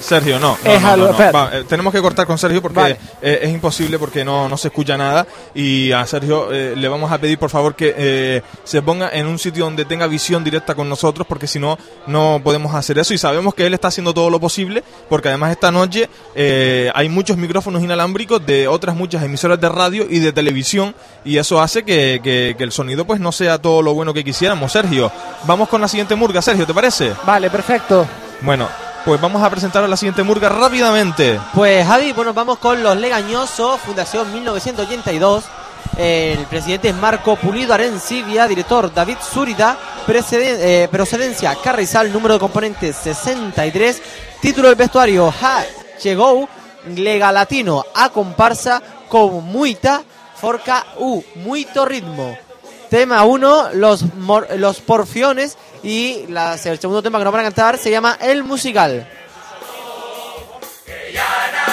Sergio, 0.00 0.38
no. 0.38 0.56
Va, 1.34 1.50
eh, 1.52 1.64
tenemos 1.68 1.92
que 1.92 2.00
cortar 2.00 2.26
con 2.26 2.38
Sergio 2.38 2.60
porque 2.62 2.78
Vale. 2.80 2.98
eh, 3.22 3.40
es 3.42 3.50
imposible 3.50 3.98
porque 3.98 4.24
no, 4.24 4.48
no 4.48 4.56
se 4.56 4.68
escucha 4.68 4.96
nada. 4.96 5.26
Y 5.54 5.92
a 5.92 6.06
Sergio 6.06 6.52
eh, 6.52 6.74
le 6.76 6.88
vamos 6.88 7.10
a 7.12 7.18
pedir 7.18 7.38
por 7.38 7.50
favor 7.50 7.74
que 7.74 8.42
se 8.64 8.82
ponga 8.82 9.10
en 9.10 9.26
un 9.26 9.38
sitio 9.38 9.64
donde 9.64 9.84
tenga 9.84 10.06
visión 10.06 10.42
directa 10.44 10.74
con 10.74 10.88
nosotros 10.88 11.26
porque 11.26 11.46
si 11.46 11.58
no, 11.58 11.78
no 12.06 12.40
podemos 12.42 12.74
hacer 12.74 12.98
eso. 12.98 13.14
Y 13.14 13.18
sabemos 13.18 13.54
que 13.54 13.66
él 13.66 13.74
está 13.74 13.88
haciendo 13.88 14.12
todo 14.14 14.30
lo 14.30 14.40
posible 14.40 14.82
porque 15.08 15.28
además 15.28 15.50
esta 15.52 15.70
noche 15.70 16.08
hay 16.94 17.08
muchos 17.08 17.36
micrófonos 17.36 17.82
inalámbricos 17.82 18.44
de 18.46 18.68
otras 18.68 18.94
muchas 18.96 19.22
emisoras 19.22 19.60
de 19.60 19.68
radio 19.68 20.06
y 20.08 20.18
de 20.20 20.32
televisión 20.32 20.94
y 21.24 21.38
eso 21.38 21.60
hace 21.60 21.82
que, 21.82 22.20
que- 22.22 22.54
que 22.56 22.64
el 22.64 22.72
sonido 22.72 23.04
pues 23.06 23.20
no 23.20 23.32
sea 23.32 23.58
todo 23.58 23.82
lo 23.82 23.94
bueno 23.94 24.12
que 24.14 24.22
quisiéramos. 24.24 24.72
Sergio, 24.72 25.10
vamos 25.44 25.68
con 25.68 25.80
la 25.80 25.88
siguiente 25.88 26.14
murga. 26.14 26.40
Sergio, 26.42 26.66
¿te 26.66 26.74
parece? 26.74 27.12
Vale, 27.26 27.50
perfecto. 27.50 28.06
Bueno, 28.42 28.68
pues 29.06 29.20
vamos 29.20 29.40
a 29.40 29.48
presentar 29.48 29.84
a 29.84 29.88
la 29.88 29.96
siguiente 29.96 30.24
murga 30.24 30.48
rápidamente. 30.48 31.40
Pues 31.54 31.86
Javi, 31.86 32.10
bueno, 32.12 32.34
vamos 32.34 32.58
con 32.58 32.82
Los 32.82 32.96
Legañosos, 32.96 33.80
Fundación 33.80 34.32
1982. 34.32 35.44
El 35.96 36.44
presidente 36.46 36.88
es 36.88 36.94
Marco 36.96 37.36
Pulido 37.36 37.72
Arencibia, 37.72 38.48
director 38.48 38.92
David 38.92 39.18
Zurita, 39.22 39.78
eh, 40.08 40.88
procedencia 40.90 41.56
Carrizal, 41.62 42.12
número 42.12 42.34
de 42.34 42.40
componentes 42.40 42.96
63, 42.96 44.02
título 44.40 44.66
del 44.66 44.76
vestuario 44.76 45.32
Ha 45.40 45.62
Chegou, 46.00 46.48
Lega 46.88 47.30
Latino 47.30 47.84
a 47.94 48.08
comparsa 48.08 48.82
con 49.08 49.44
Muita, 49.44 50.02
Forca 50.34 50.84
U, 50.98 51.22
Muito 51.36 51.84
Ritmo. 51.84 52.45
Tema 52.90 53.24
1, 53.24 53.70
los, 53.74 54.04
los 54.56 54.80
porfiones 54.80 55.56
y 55.82 56.24
el 56.28 56.78
segundo 56.78 57.02
tema 57.02 57.18
que 57.18 57.24
nos 57.24 57.32
van 57.32 57.40
a 57.40 57.44
cantar 57.44 57.78
se 57.78 57.90
llama 57.90 58.16
El 58.20 58.44
Musical. 58.44 59.08
invito 61.20 61.65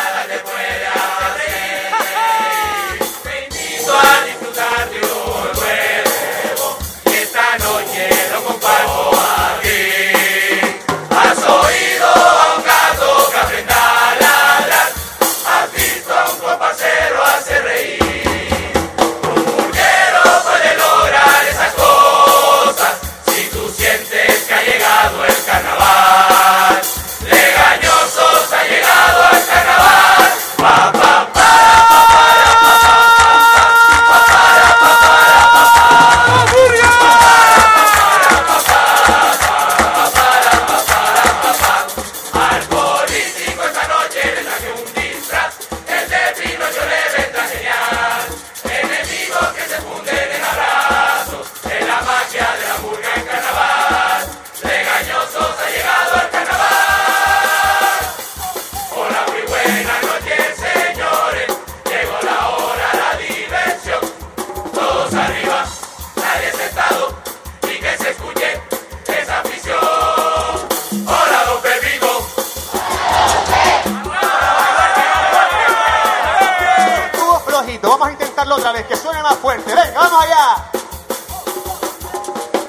más 79.24 79.38
fuerte. 79.38 79.74
Venga, 79.74 79.92
vamos 79.96 80.24
allá. 80.24 80.70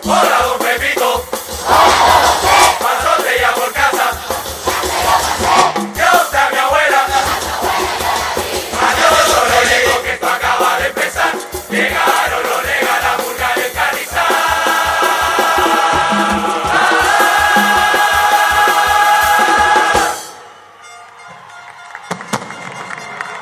Hola, 0.04 0.42
don 0.46 0.58
Pepito. 0.60 1.24
Pasote 2.80 3.40
ya 3.40 3.54
por 3.54 3.72
casa. 3.72 4.12
¿Qué 5.94 6.02
onda, 6.02 6.50
mi 6.52 6.58
abuela? 6.58 7.06
A 8.80 8.88
todos 8.94 9.28
los 9.28 9.64
llegó 9.68 10.02
que 10.02 10.12
esto 10.12 10.28
acaba 10.28 10.78
de 10.78 10.86
empezar. 10.86 11.32
Llegaron 11.70 12.42
los 12.48 12.62
legas, 12.62 13.02
la 13.02 13.16
burga 13.16 13.54
del 13.56 13.72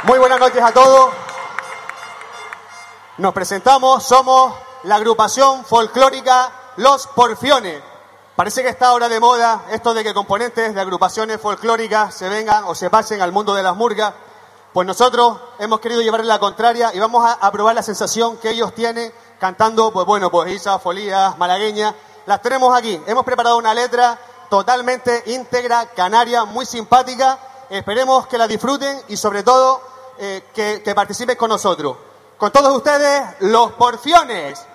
Muy 0.05 0.19
buenas 0.19 0.41
noches 0.41 0.63
a 0.63 0.73
todos. 0.73 1.22
Nos 3.23 3.35
presentamos, 3.35 4.03
somos 4.03 4.53
la 4.83 4.97
agrupación 4.97 5.65
folclórica 5.65 6.73
Los 6.79 7.07
Porfiones. 7.07 7.81
Parece 8.35 8.65
que 8.65 8.69
está 8.69 8.89
ahora 8.89 9.09
de 9.09 9.21
moda 9.21 9.67
esto 9.71 9.95
de 9.95 10.03
que 10.03 10.13
componentes 10.13 10.75
de 10.75 10.81
agrupaciones 10.81 11.41
folclóricas 11.41 12.17
se 12.17 12.29
vengan 12.29 12.65
o 12.65 12.75
se 12.75 12.91
pasen 12.91 13.23
al 13.23 13.31
mundo 13.31 13.55
de 13.55 13.63
las 13.63 13.77
murgas. 13.77 14.13
Pues 14.73 14.89
nosotros 14.89 15.39
hemos 15.61 15.79
querido 15.79 16.03
llevarle 16.03 16.27
la 16.27 16.41
contraria 16.41 16.93
y 16.93 16.99
vamos 16.99 17.25
a, 17.25 17.53
probar 17.53 17.77
la 17.77 17.85
sensación 17.85 18.39
que 18.39 18.51
ellos 18.51 18.75
tienen 18.75 19.15
cantando, 19.39 19.93
pues 19.93 20.05
bueno, 20.05 20.29
pues 20.29 20.51
Isa, 20.51 20.81
Folías, 20.81 21.39
Malagueña. 21.39 21.95
Las 22.27 22.43
tenemos 22.43 22.77
aquí. 22.77 23.01
Hemos 23.07 23.25
preparado 23.25 23.57
una 23.57 23.73
letra 23.73 24.19
totalmente 24.51 25.23
íntegra, 25.27 25.87
canaria, 25.95 26.45
muy 26.45 26.67
simpática. 26.67 27.39
Esperemos 27.71 28.27
que 28.27 28.37
la 28.37 28.49
disfruten 28.49 29.01
y 29.07 29.17
sobre 29.17 29.45
todo 29.45 29.81
eh, 30.19 30.43
que, 30.53 30.83
que 30.83 30.93
participen 30.93 31.37
con 31.37 31.51
nosotros. 31.51 31.97
Con 32.43 32.51
todos 32.51 32.77
ustedes, 32.77 33.23
los 33.39 33.71
porciones. 33.75 34.67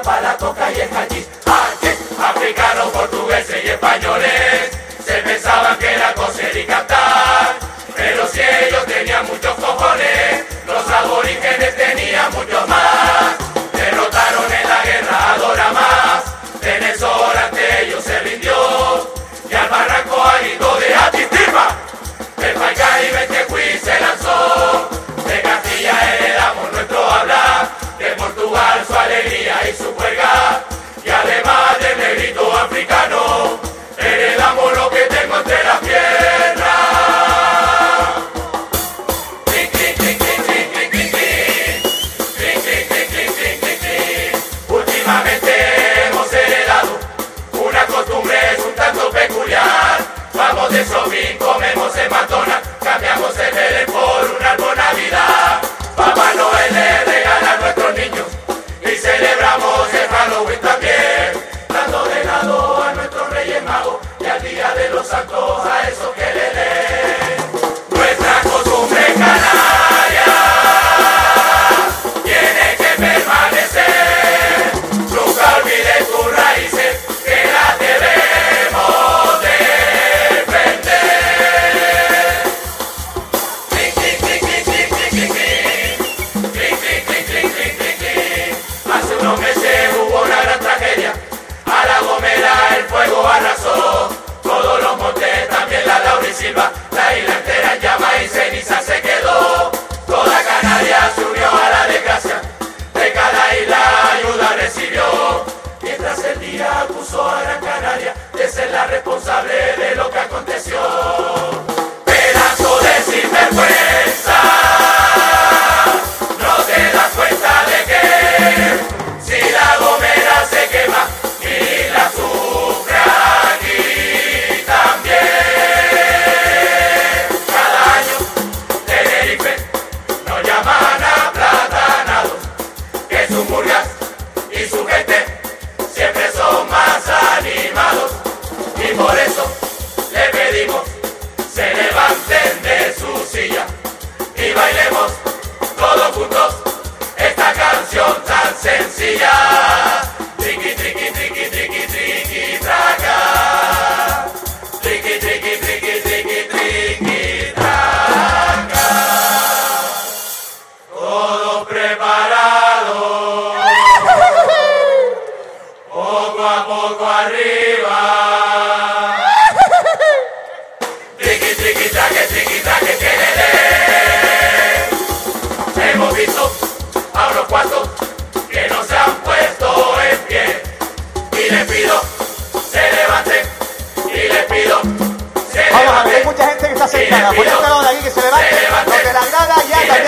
Para 0.00 0.22
la 0.22 0.36
coca 0.38 0.72
y 0.72 0.80
el 0.80 0.96
hachís. 0.96 1.28
Ah, 1.46 1.68
Africanos, 2.30 2.88
portugueses 2.92 3.62
y 3.62 3.68
españoles 3.68 4.70
se 5.04 5.12
pensaban 5.18 5.78
que 5.78 5.96
la 5.98 6.14
coserica 6.14 6.81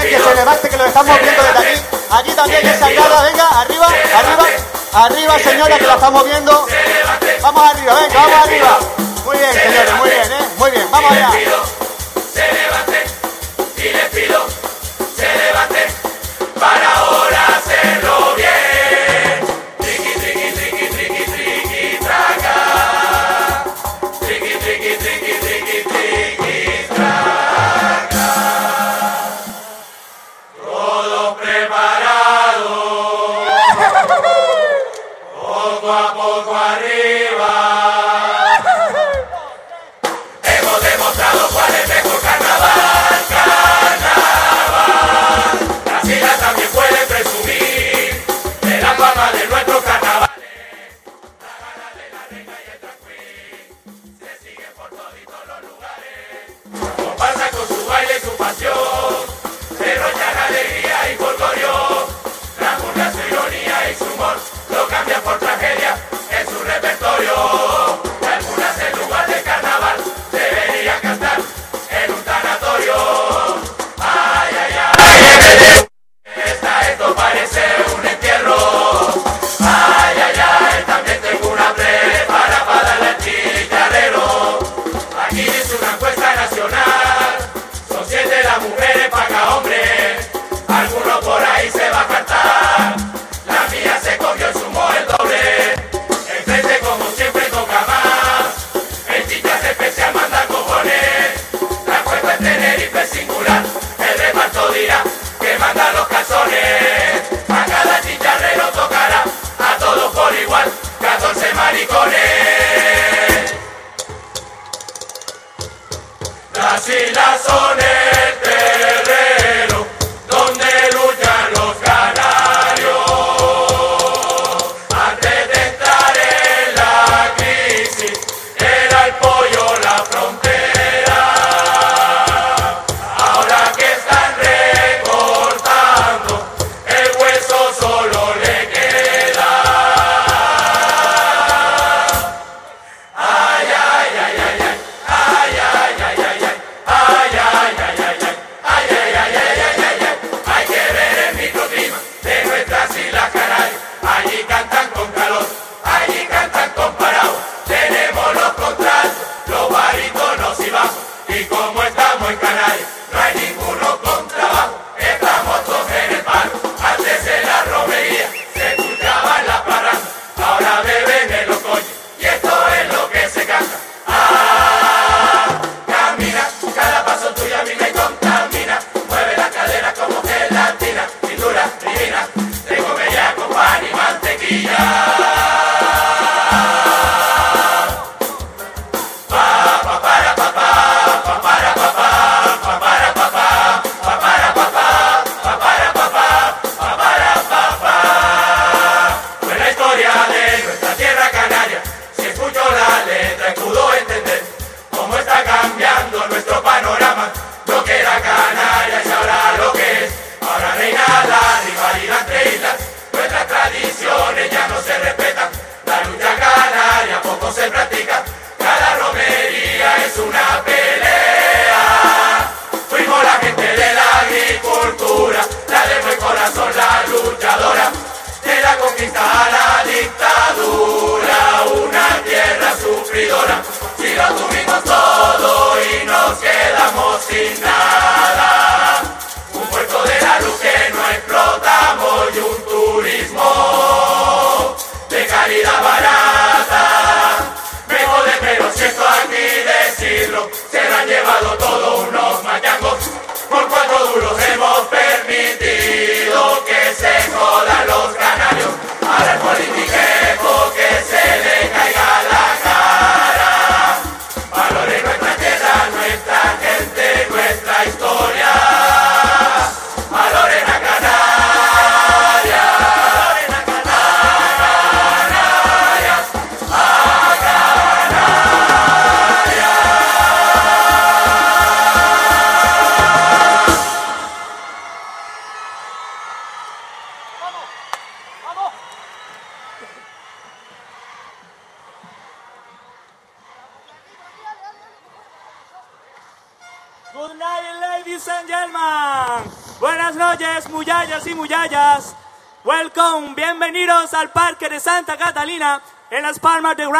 Que 0.05 0.21
se 0.21 0.35
levante, 0.35 0.69
que 0.69 0.77
lo 0.77 0.85
estamos 0.85 1.19
viendo 1.19 1.43
desde 1.43 1.59
aquí. 1.59 1.83
Aquí 2.11 2.31
también 2.33 2.61
que 2.61 2.75
se 2.75 2.85
venga, 2.85 3.49
arriba, 3.61 3.87
arriba, 3.87 4.47
arriba 4.93 5.39
señora 5.39 5.79
que 5.79 5.87
la 5.87 5.95
estamos 5.95 6.25
viendo. 6.25 6.67
Vamos 7.41 7.71
arriba, 7.71 7.95
venga, 7.95 8.15
vamos 8.15 8.47
arriba. 8.47 8.79
Muy 9.25 9.39
bien, 9.39 9.53
señores, 9.55 9.95
muy 9.95 10.11
bien, 10.11 10.33
¿eh? 10.33 10.49
Muy 10.59 10.71
bien, 10.73 10.91
vamos 10.91 11.11
allá. 11.11 11.31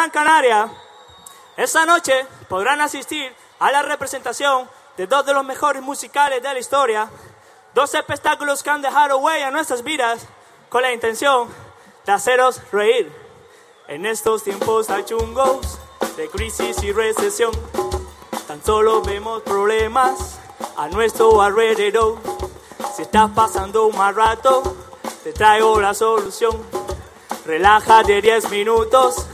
Gran 0.05 0.11
Canaria. 0.11 0.69
Esta 1.57 1.83
noche 1.83 2.27
podrán 2.47 2.79
asistir 2.79 3.33
a 3.57 3.71
la 3.71 3.81
representación 3.81 4.69
de 4.97 5.07
dos 5.07 5.25
de 5.25 5.33
los 5.33 5.43
mejores 5.43 5.81
musicales 5.81 6.43
de 6.43 6.53
la 6.53 6.59
historia, 6.59 7.09
dos 7.73 7.91
espectáculos 7.95 8.61
que 8.61 8.69
han 8.69 8.83
dejado 8.83 9.17
huella 9.17 9.47
en 9.47 9.53
nuestras 9.53 9.83
vidas 9.83 10.27
con 10.69 10.83
la 10.83 10.93
intención 10.93 11.47
de 12.05 12.11
haceros 12.11 12.61
reír. 12.71 13.11
En 13.87 14.05
estos 14.05 14.43
tiempos 14.43 14.85
tan 14.85 15.05
chungos 15.05 15.79
de 16.17 16.29
crisis 16.29 16.83
y 16.83 16.91
recesión, 16.91 17.51
tan 18.47 18.63
solo 18.63 19.01
vemos 19.01 19.41
problemas 19.41 20.37
a 20.77 20.87
nuestro 20.87 21.41
alrededor. 21.41 22.19
Si 22.95 23.01
estás 23.01 23.31
pasando 23.31 23.87
un 23.87 23.97
mal 23.97 24.13
rato, 24.13 24.61
te 25.23 25.33
traigo 25.33 25.81
la 25.81 25.95
solución. 25.95 26.61
Relájate 27.43 28.21
10 28.21 28.51
minutos 28.51 29.24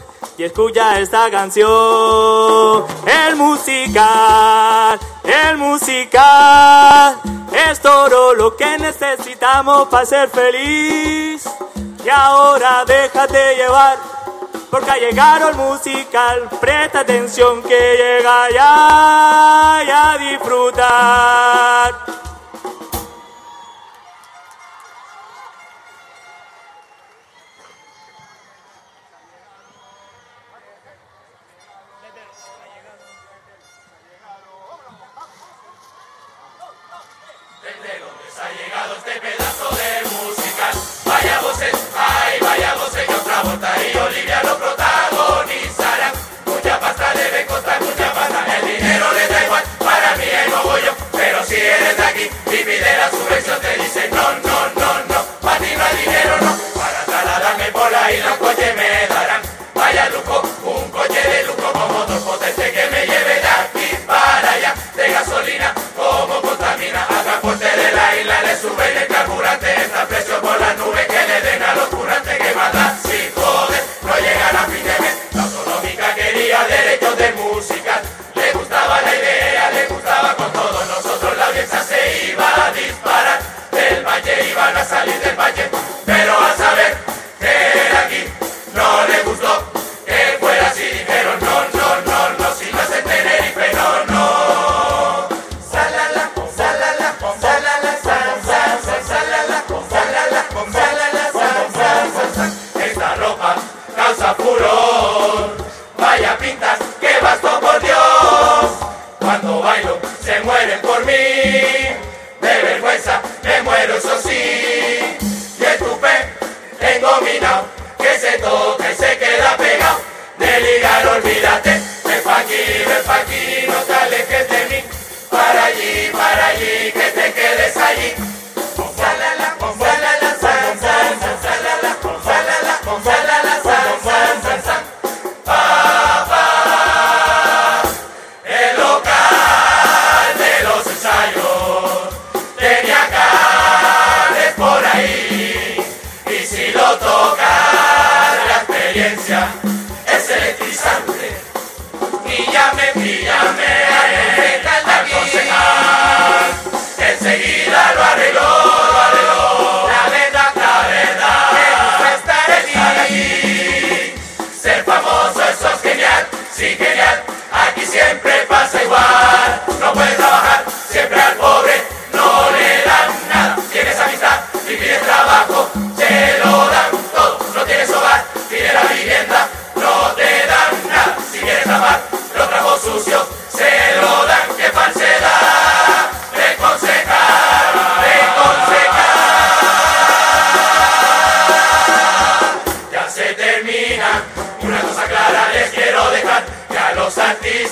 y 0.41 0.45
escucha 0.45 0.99
esta 0.99 1.29
canción. 1.29 2.83
El 3.05 3.35
musical, 3.35 4.99
el 5.23 5.57
musical, 5.57 7.15
es 7.69 7.79
todo 7.79 8.33
lo 8.33 8.57
que 8.57 8.79
necesitamos 8.79 9.87
para 9.89 10.03
ser 10.03 10.29
feliz. 10.29 11.47
Y 12.03 12.09
ahora 12.09 12.83
déjate 12.85 13.55
llevar, 13.55 13.99
porque 14.71 14.89
ha 14.89 14.97
llegado 14.97 15.49
el 15.49 15.57
musical. 15.57 16.49
Presta 16.59 17.01
atención 17.01 17.61
que 17.61 17.97
llega 17.97 18.49
ya 18.49 19.83
y 19.85 19.89
a 19.91 20.17
disfrutar. 20.31 22.20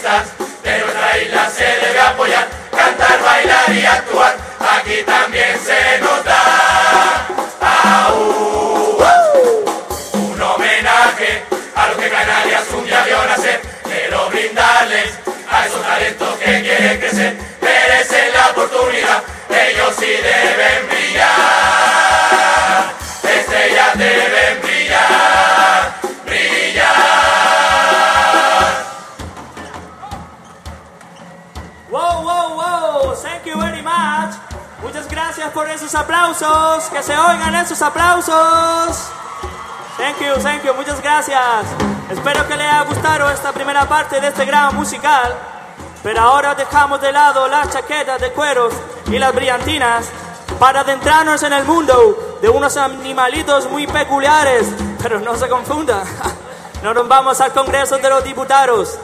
De 0.10 0.80
nuestra 0.80 1.18
isla 1.20 1.50
se 1.56 1.66
debe 1.66 2.00
apoyar. 2.00 2.48
Cantar, 2.72 3.22
bailar 3.22 3.72
y 3.72 3.86
actuar. 3.86 4.36
Aquí 4.60 5.04
también 5.06 5.60
se 5.60 6.00
nos 6.00 6.24
da. 6.24 7.28
¡Au! 7.62 8.98
Un 10.14 10.42
homenaje 10.42 11.44
a 11.76 11.88
los 11.90 11.98
que 11.98 12.10
Canarias 12.10 12.64
un 12.74 12.86
día 12.86 13.04
vio 13.04 13.24
nacer. 13.26 13.62
Quiero 13.84 14.30
brindarles 14.30 15.14
a 15.48 15.66
esos 15.68 15.82
talentos 15.84 16.38
que 16.38 16.62
quieren 16.62 17.00
crecer. 17.00 17.38
Merecen 17.62 18.34
la 18.34 18.48
oportunidad, 18.50 19.24
ellos 19.50 19.96
sí 20.00 20.08
deben 20.08 20.88
brillar. 20.90 21.49
Por 35.70 35.76
esos 35.76 35.94
aplausos, 35.94 36.90
que 36.90 37.04
se 37.04 37.16
oigan 37.16 37.54
esos 37.54 37.80
aplausos. 37.84 39.12
Thank 39.98 40.20
you, 40.20 40.42
thank 40.42 40.64
you, 40.64 40.74
muchas 40.74 41.00
gracias. 41.00 41.44
Espero 42.10 42.48
que 42.48 42.58
les 42.58 42.68
haya 42.68 42.84
gustado 42.86 43.30
esta 43.30 43.52
primera 43.52 43.88
parte 43.88 44.20
de 44.20 44.30
este 44.30 44.46
gran 44.46 44.76
musical. 44.76 45.36
Pero 46.02 46.22
ahora 46.22 46.56
dejamos 46.56 47.00
de 47.02 47.12
lado 47.12 47.48
las 47.48 47.70
chaquetas 47.70 48.20
de 48.20 48.32
cueros 48.32 48.74
y 49.08 49.20
las 49.20 49.34
brillantinas 49.36 50.08
para 50.60 50.80
adentrarnos 50.80 51.44
en 51.44 51.54
el 51.54 51.66
mundo 51.66 52.40
de 52.42 52.50
unos 52.50 52.76
animalitos 52.76 53.70
muy 53.70 53.86
peculiares. 53.86 54.66
Pero 55.04 55.20
no 55.20 55.36
se 55.36 55.48
confunda, 55.50 56.04
no 56.84 56.96
nos 56.96 57.08
vamos 57.08 57.40
al 57.42 57.54
Congreso 57.54 58.00
de 58.00 58.10
los 58.10 58.24
Diputados. 58.24 58.98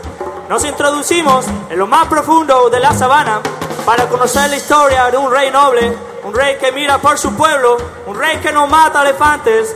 Nos 0.50 0.66
introducimos 0.66 1.46
en 1.70 1.78
lo 1.78 1.86
más 1.86 2.08
profundo 2.08 2.72
de 2.72 2.80
la 2.80 2.94
sabana 2.94 3.40
para 3.86 4.08
conocer 4.08 4.50
la 4.50 4.56
historia 4.56 5.12
de 5.12 5.18
un 5.18 5.32
rey 5.32 5.52
noble, 5.52 6.15
un 6.36 6.42
rey 6.42 6.58
que 6.58 6.74
mira 6.74 6.98
por 6.98 7.18
su 7.18 7.34
pueblo, 7.34 7.78
un 8.08 8.18
rey 8.18 8.38
que 8.40 8.52
no 8.52 8.68
mata 8.68 9.04
elefantes. 9.04 9.74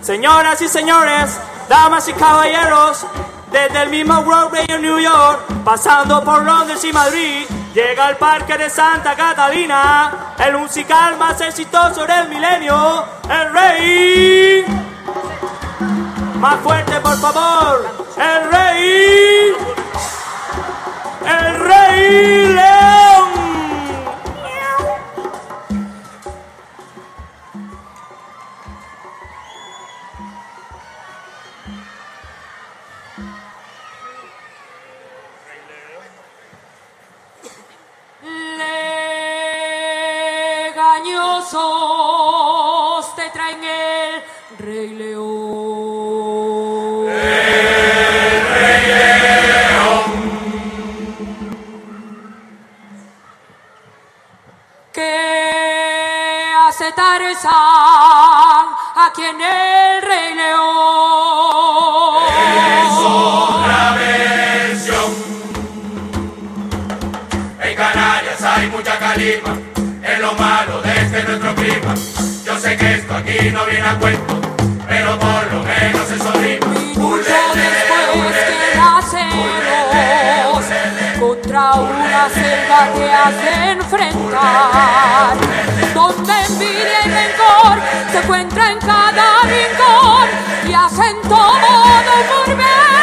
Señoras 0.00 0.62
y 0.62 0.68
señores, 0.68 1.40
damas 1.68 2.08
y 2.08 2.12
caballeros, 2.12 3.04
desde 3.50 3.82
el 3.82 3.90
mismo 3.90 4.22
Broadway 4.22 4.64
en 4.68 4.82
New 4.82 5.00
York, 5.00 5.40
pasando 5.64 6.22
por 6.22 6.44
Londres 6.44 6.84
y 6.84 6.92
Madrid, 6.92 7.44
llega 7.74 8.06
al 8.06 8.16
Parque 8.16 8.56
de 8.56 8.70
Santa 8.70 9.16
Catalina, 9.16 10.34
el 10.38 10.56
musical 10.58 11.18
más 11.18 11.40
exitoso 11.40 12.06
del 12.06 12.28
milenio, 12.28 13.04
el 13.28 13.52
rey. 13.52 14.64
Más 16.38 16.60
fuerte, 16.60 17.00
por 17.00 17.18
favor, 17.18 17.86
el 18.16 18.52
rey. 18.52 19.52
El 21.26 21.58
rey 21.58 22.46
León. 22.54 23.37
Te 43.16 43.30
traen 43.30 43.62
el 43.64 44.22
Rey 44.58 44.88
León. 44.90 45.28
Que 54.92 56.54
hace 56.60 56.92
Tarzán 56.92 58.66
aquí 58.96 59.24
en 59.24 59.40
el 59.40 60.02
Rey 60.02 60.34
León. 60.34 62.22
Es 62.82 62.98
otra 63.04 63.96
versión. 63.96 65.10
En 67.60 67.76
Canarias 67.76 68.42
hay 68.42 68.68
mucha 68.68 68.98
calima, 68.98 69.58
este 71.08 71.24
nuestro 71.24 71.54
clima. 71.54 71.94
Yo 72.44 72.58
sé 72.58 72.76
que 72.76 72.94
esto 72.94 73.14
aquí 73.16 73.50
no 73.50 73.64
viene 73.64 73.88
a 73.88 73.98
cuento, 73.98 74.40
pero 74.86 75.18
por 75.18 75.52
lo 75.52 75.62
menos 75.62 76.10
eso 76.10 76.32
rima. 76.32 76.66
Mucho 76.96 77.38
después 77.54 78.36
que 78.48 78.76
nacemos 78.76 80.64
contra 81.18 81.72
una 81.74 82.28
selva 82.28 82.92
que 82.94 83.10
has 83.10 83.42
de 83.42 83.70
enfrentar, 83.72 85.36
donde 85.94 86.32
envidia 86.46 87.00
y 87.06 87.10
rencor 87.10 87.78
se 88.12 88.18
encuentran 88.18 88.72
en 88.72 88.78
cada 88.78 89.42
rincón 89.44 90.28
y 90.68 90.74
hacen 90.74 91.16
todo 91.22 91.70
por 92.28 92.56
verte 92.56 92.97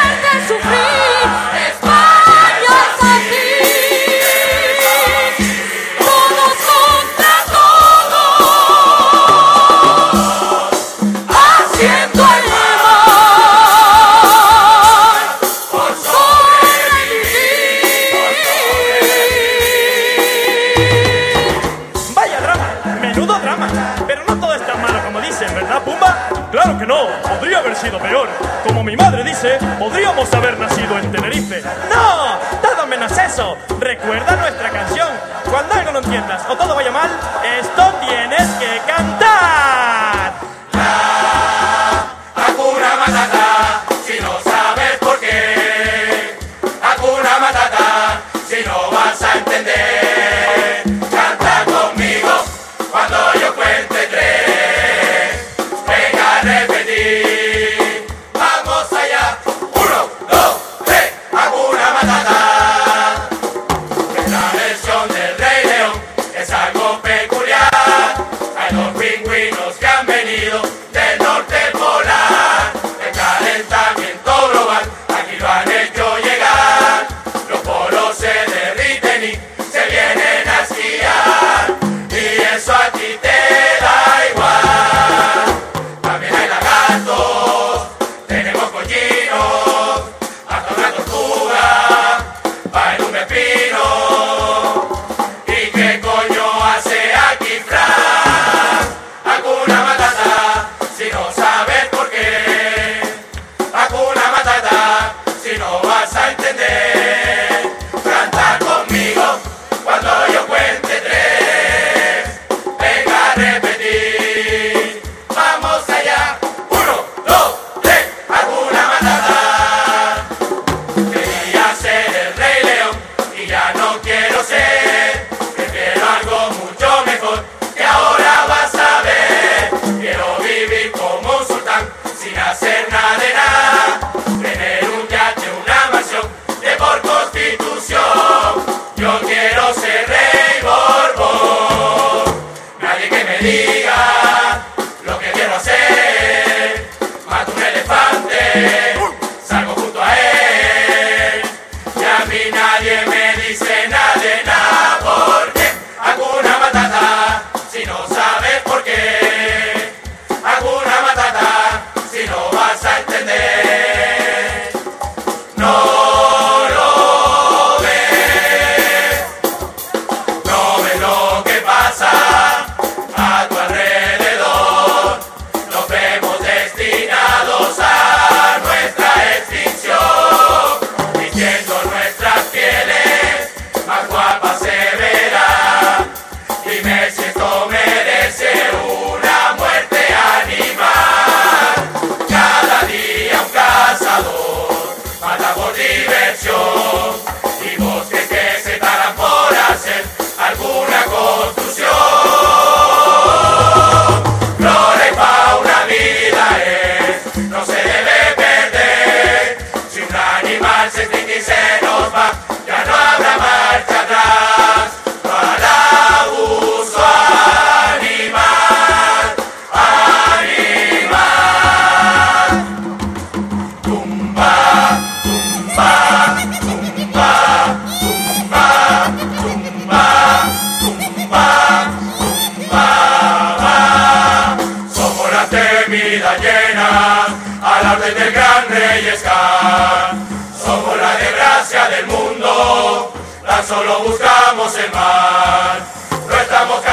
Como 28.66 28.84
mi 28.84 28.95
madre 28.98 29.24
dice, 29.24 29.60
podríamos 29.78 30.34
haber 30.34 30.57
nacido 30.57 30.98
en 30.98 31.12
Tenerife. 31.12 31.62
¡No! 31.94 32.40
Todo 32.62 32.88
menos 32.88 33.16
eso. 33.16 33.57
Recuerda 33.80 34.36
nuestra 34.38 34.72
canción. 34.72 35.07
Cuando 35.52 35.74
algo 35.76 35.91
no 35.91 35.99
entiendas 35.99 36.44
o 36.49 36.56
todo 36.56 36.74
vaya 36.74 36.91
mal, 36.91 37.10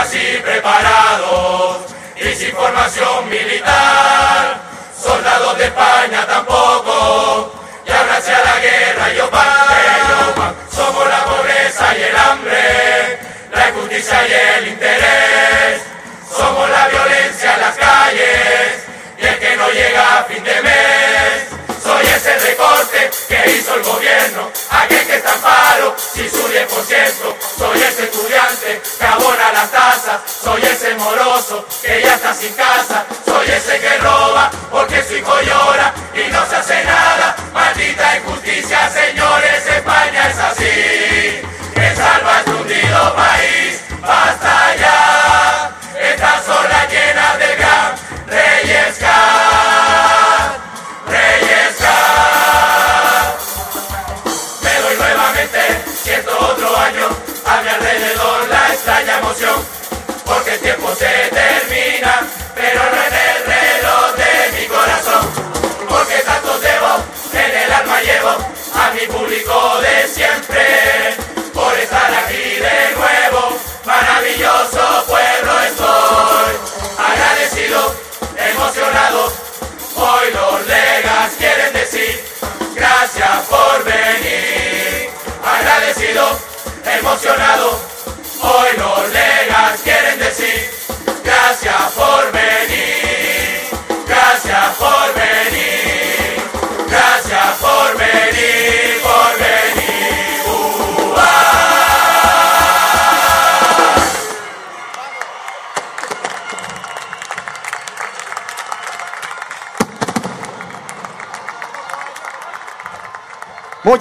estamos 0.03 0.09
casi 0.09 0.39
preparados 0.43 1.79
y 2.17 2.35
sin 2.35 2.53
formación 2.53 3.29
militar. 3.29 4.61
Soldados 5.01 5.59
de 5.59 5.65
España 5.65 6.27
tampoco, 6.27 7.53
y 7.87 7.91
abranse 7.91 8.33
a 8.33 8.45
la 8.45 8.61
guerra 8.61 9.15
y 9.15 9.21
opan. 9.21 10.55
Somos 10.75 11.07
la 11.09 11.25
pobreza 11.25 11.97
y 11.97 12.03
el 12.03 12.17
hambre, 12.17 13.19
la 13.53 13.69
injusticia 13.69 14.29
y 14.29 14.33
el 14.33 14.69
interés. 14.69 15.83
Somos 16.31 16.71
la 16.71 16.89
violencia 16.89 17.55
en 17.55 17.61
las 17.61 17.77
calles 17.77 18.85
y 19.19 19.27
el 19.27 19.39
que 19.39 19.57
no 19.57 19.69
llega 19.71 20.19
a 20.19 20.25
fin 20.25 20.43
de 20.45 20.63
mes. 20.63 21.63
Soy 21.83 22.07
ese 22.07 22.39
recorte 22.39 23.11
que 23.29 23.51
hizo 23.53 23.75
el 23.75 23.83
gobierno, 23.83 24.51
aquel 24.71 25.07
que 25.07 25.17
está 25.17 25.35
en 25.35 25.41
paro 25.41 25.97
sin 25.99 26.31
su 26.31 26.49
10%. 26.49 27.42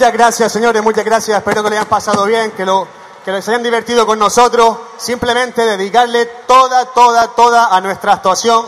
Muchas 0.01 0.13
gracias, 0.13 0.51
señores, 0.51 0.81
muchas 0.81 1.05
gracias. 1.05 1.37
Espero 1.37 1.61
que 1.61 1.69
lo 1.69 1.75
hayan 1.75 1.85
pasado 1.85 2.25
bien, 2.25 2.49
que 2.53 2.65
lo 2.65 2.87
que 3.23 3.31
les 3.31 3.47
hayan 3.47 3.61
divertido 3.61 4.03
con 4.07 4.17
nosotros. 4.17 4.75
Simplemente 4.97 5.61
dedicarle 5.61 6.25
toda, 6.47 6.85
toda, 6.85 7.27
toda 7.27 7.67
a 7.67 7.79
nuestra 7.81 8.13
actuación 8.13 8.65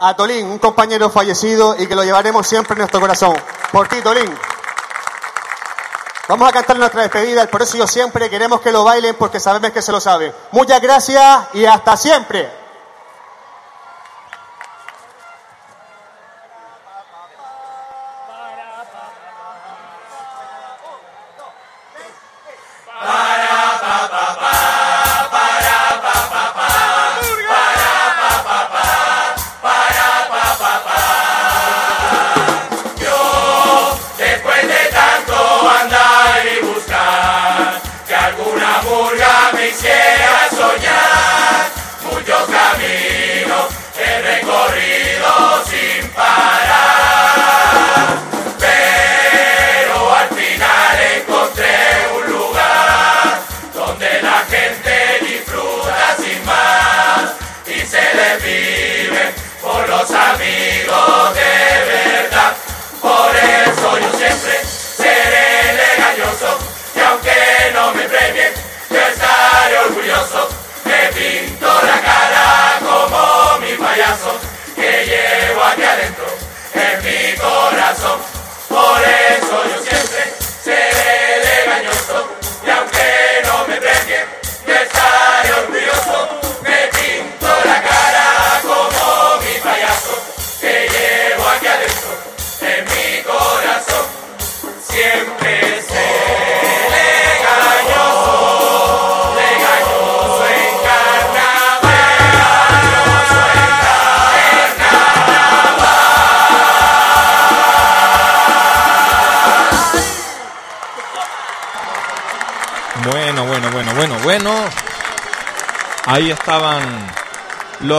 a 0.00 0.16
Tolín, 0.16 0.46
un 0.46 0.58
compañero 0.58 1.10
fallecido 1.10 1.76
y 1.78 1.86
que 1.86 1.94
lo 1.94 2.04
llevaremos 2.04 2.46
siempre 2.46 2.72
en 2.72 2.78
nuestro 2.78 3.00
corazón. 3.00 3.36
Por 3.70 3.86
ti, 3.86 4.00
Tolín. 4.00 4.34
Vamos 6.26 6.48
a 6.48 6.52
cantar 6.52 6.78
nuestra 6.78 7.02
despedida, 7.02 7.46
por 7.48 7.60
eso 7.60 7.76
yo 7.76 7.86
siempre 7.86 8.30
queremos 8.30 8.62
que 8.62 8.72
lo 8.72 8.82
bailen 8.82 9.14
porque 9.16 9.40
sabemos 9.40 9.72
que 9.72 9.82
se 9.82 9.92
lo 9.92 10.00
saben. 10.00 10.32
Muchas 10.52 10.80
gracias 10.80 11.48
y 11.52 11.66
hasta 11.66 11.98
siempre. 11.98 12.61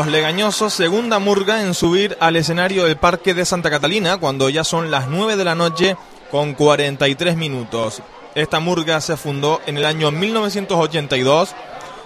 Los 0.04 0.12
legañosos, 0.12 0.74
segunda 0.74 1.20
murga 1.20 1.62
en 1.62 1.74
subir 1.74 2.18
al 2.20 2.36
escenario 2.36 2.84
del 2.84 2.98
Parque 2.98 3.34
de 3.34 3.46
Santa 3.46 3.70
Catalina 3.70 4.18
cuando 4.18 4.50
ya 4.50 4.66
son 4.66 4.92
las 4.92 5.08
9 5.08 5.38
de 5.38 5.46
la 5.46 5.56
noche 5.56 5.96
con 6.30 6.56
43 6.56 7.38
minutos. 7.38 8.02
Esta 8.36 8.60
murga 8.60 9.00
se 9.00 9.16
fundó 9.16 9.62
en 9.66 9.78
el 9.78 9.86
año 9.86 10.12
1982. 10.12 11.56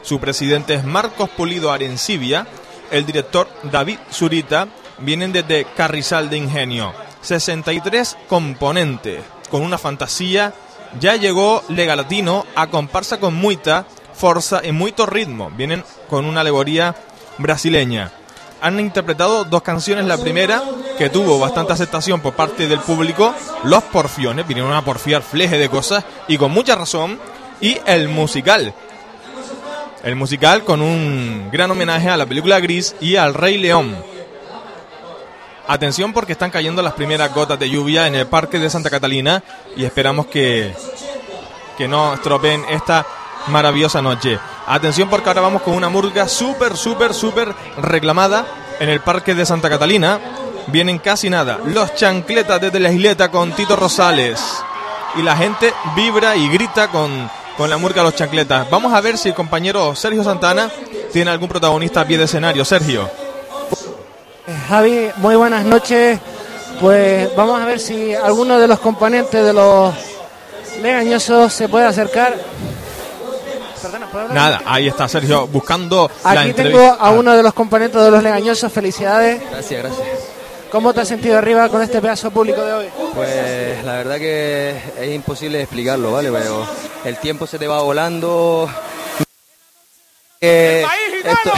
Su 0.03 0.19
presidente 0.19 0.75
es 0.75 0.83
Marcos 0.83 1.29
Pulido 1.29 1.71
Arencibia. 1.71 2.45
El 2.91 3.05
director 3.05 3.49
David 3.63 3.97
Zurita. 4.11 4.67
Vienen 4.99 5.31
desde 5.31 5.65
Carrizal 5.65 6.29
de 6.29 6.37
Ingenio. 6.37 6.93
63 7.21 8.15
componentes 8.27 9.21
con 9.49 9.63
una 9.63 9.79
fantasía. 9.79 10.53
Ya 10.99 11.15
llegó 11.15 11.63
Lega 11.69 11.95
Latino 11.95 12.45
a 12.55 12.67
comparsa 12.67 13.19
con 13.19 13.33
muita 13.33 13.87
forza 14.13 14.61
y 14.63 14.71
muito 14.71 15.05
ritmo. 15.05 15.51
Vienen 15.51 15.83
con 16.09 16.25
una 16.25 16.41
alegoría 16.41 16.95
brasileña. 17.37 18.11
Han 18.61 18.79
interpretado 18.79 19.43
dos 19.43 19.61
canciones. 19.61 20.05
La 20.05 20.17
primera, 20.17 20.63
que 20.97 21.09
tuvo 21.09 21.39
bastante 21.39 21.73
aceptación 21.73 22.21
por 22.21 22.33
parte 22.33 22.67
del 22.67 22.79
público, 22.79 23.33
Los 23.63 23.83
Porfiones, 23.83 24.47
vinieron 24.47 24.73
a 24.73 24.83
porfiar 24.83 25.21
fleje 25.21 25.57
de 25.57 25.69
cosas 25.69 26.03
y 26.27 26.37
con 26.37 26.51
mucha 26.51 26.75
razón. 26.75 27.19
Y 27.61 27.77
el 27.85 28.07
musical. 28.07 28.73
El 30.03 30.15
musical 30.15 30.63
con 30.63 30.81
un 30.81 31.49
gran 31.51 31.69
homenaje 31.71 32.09
a 32.09 32.17
la 32.17 32.25
película 32.25 32.59
Gris 32.59 32.95
y 32.99 33.15
al 33.15 33.33
Rey 33.33 33.57
León. 33.57 33.95
Atención 35.67 36.13
porque 36.13 36.31
están 36.31 36.49
cayendo 36.49 36.81
las 36.81 36.93
primeras 36.93 37.33
gotas 37.33 37.59
de 37.59 37.69
lluvia 37.69 38.07
en 38.07 38.15
el 38.15 38.27
Parque 38.27 38.57
de 38.57 38.69
Santa 38.69 38.89
Catalina 38.89 39.43
y 39.75 39.83
esperamos 39.83 40.27
que, 40.27 40.73
que 41.77 41.87
no 41.87 42.13
estropeen 42.13 42.63
esta 42.69 43.05
maravillosa 43.47 44.01
noche. 44.01 44.39
Atención 44.69 45.09
porque 45.09 45.29
ahora 45.29 45.39
vamos 45.39 45.61
con 45.61 45.75
una 45.75 45.87
murga 45.87 46.27
súper, 46.27 46.75
súper, 46.75 47.13
súper 47.13 47.55
reclamada 47.77 48.45
en 48.81 48.89
el 48.89 48.99
Parque 48.99 49.33
de 49.33 49.45
Santa 49.45 49.69
Catalina. 49.69 50.19
Vienen 50.67 50.99
casi 50.99 51.29
nada. 51.29 51.59
Los 51.63 51.95
chancletas 51.95 52.59
desde 52.59 52.81
la 52.81 52.91
isleta 52.91 53.31
con 53.31 53.53
Tito 53.53 53.77
Rosales. 53.77 54.41
Y 55.15 55.21
la 55.21 55.37
gente 55.37 55.73
vibra 55.95 56.35
y 56.35 56.49
grita 56.49 56.89
con, 56.89 57.29
con 57.55 57.69
la 57.69 57.77
murga 57.77 58.03
Los 58.03 58.15
Chancletas. 58.15 58.69
Vamos 58.69 58.93
a 58.93 58.99
ver 58.99 59.17
si 59.17 59.29
el 59.29 59.35
compañero 59.35 59.95
Sergio 59.95 60.21
Santana 60.21 60.69
tiene 61.13 61.31
algún 61.31 61.47
protagonista 61.47 62.01
a 62.01 62.05
pie 62.05 62.17
de 62.17 62.25
escenario. 62.25 62.65
Sergio. 62.65 63.09
Javi, 64.67 65.11
muy 65.15 65.37
buenas 65.37 65.63
noches. 65.63 66.19
Pues 66.81 67.33
vamos 67.37 67.61
a 67.61 67.65
ver 67.65 67.79
si 67.79 68.13
alguno 68.13 68.59
de 68.59 68.67
los 68.67 68.79
componentes 68.79 69.45
de 69.45 69.53
los 69.53 69.95
legañosos 70.81 71.53
se 71.53 71.69
puede 71.69 71.85
acercar. 71.85 72.35
Perdona, 73.81 74.07
¿puedo 74.07 74.25
hablar? 74.25 74.35
Nada, 74.37 74.61
ahí 74.65 74.87
está 74.87 75.07
Sergio 75.07 75.47
buscando 75.47 76.09
la 76.23 76.31
Aquí 76.41 76.49
entrevista. 76.49 76.79
tengo 76.79 76.97
a 76.99 77.09
uno 77.11 77.35
de 77.35 77.43
los 77.43 77.53
componentes 77.53 78.01
de 78.01 78.11
los 78.11 78.21
legañosos. 78.23 78.71
Felicidades. 78.71 79.41
Gracias, 79.51 79.83
gracias. 79.83 80.07
¿Cómo 80.71 80.93
te 80.93 81.01
has 81.01 81.07
sentido 81.07 81.37
arriba 81.37 81.69
con 81.69 81.81
este 81.81 82.01
pedazo 82.01 82.29
público 82.31 82.61
de 82.61 82.73
hoy? 82.73 82.85
Pues 83.15 83.83
la 83.85 83.93
verdad 83.93 84.17
que 84.17 84.75
es 84.99 85.15
imposible 85.15 85.61
explicarlo, 85.61 86.11
¿vale? 86.11 86.29
Pero 86.31 86.67
el 87.05 87.17
tiempo 87.17 87.47
se 87.47 87.57
te 87.57 87.67
va 87.67 87.81
volando. 87.81 88.69
Eh, 90.41 90.85
esto, 91.23 91.51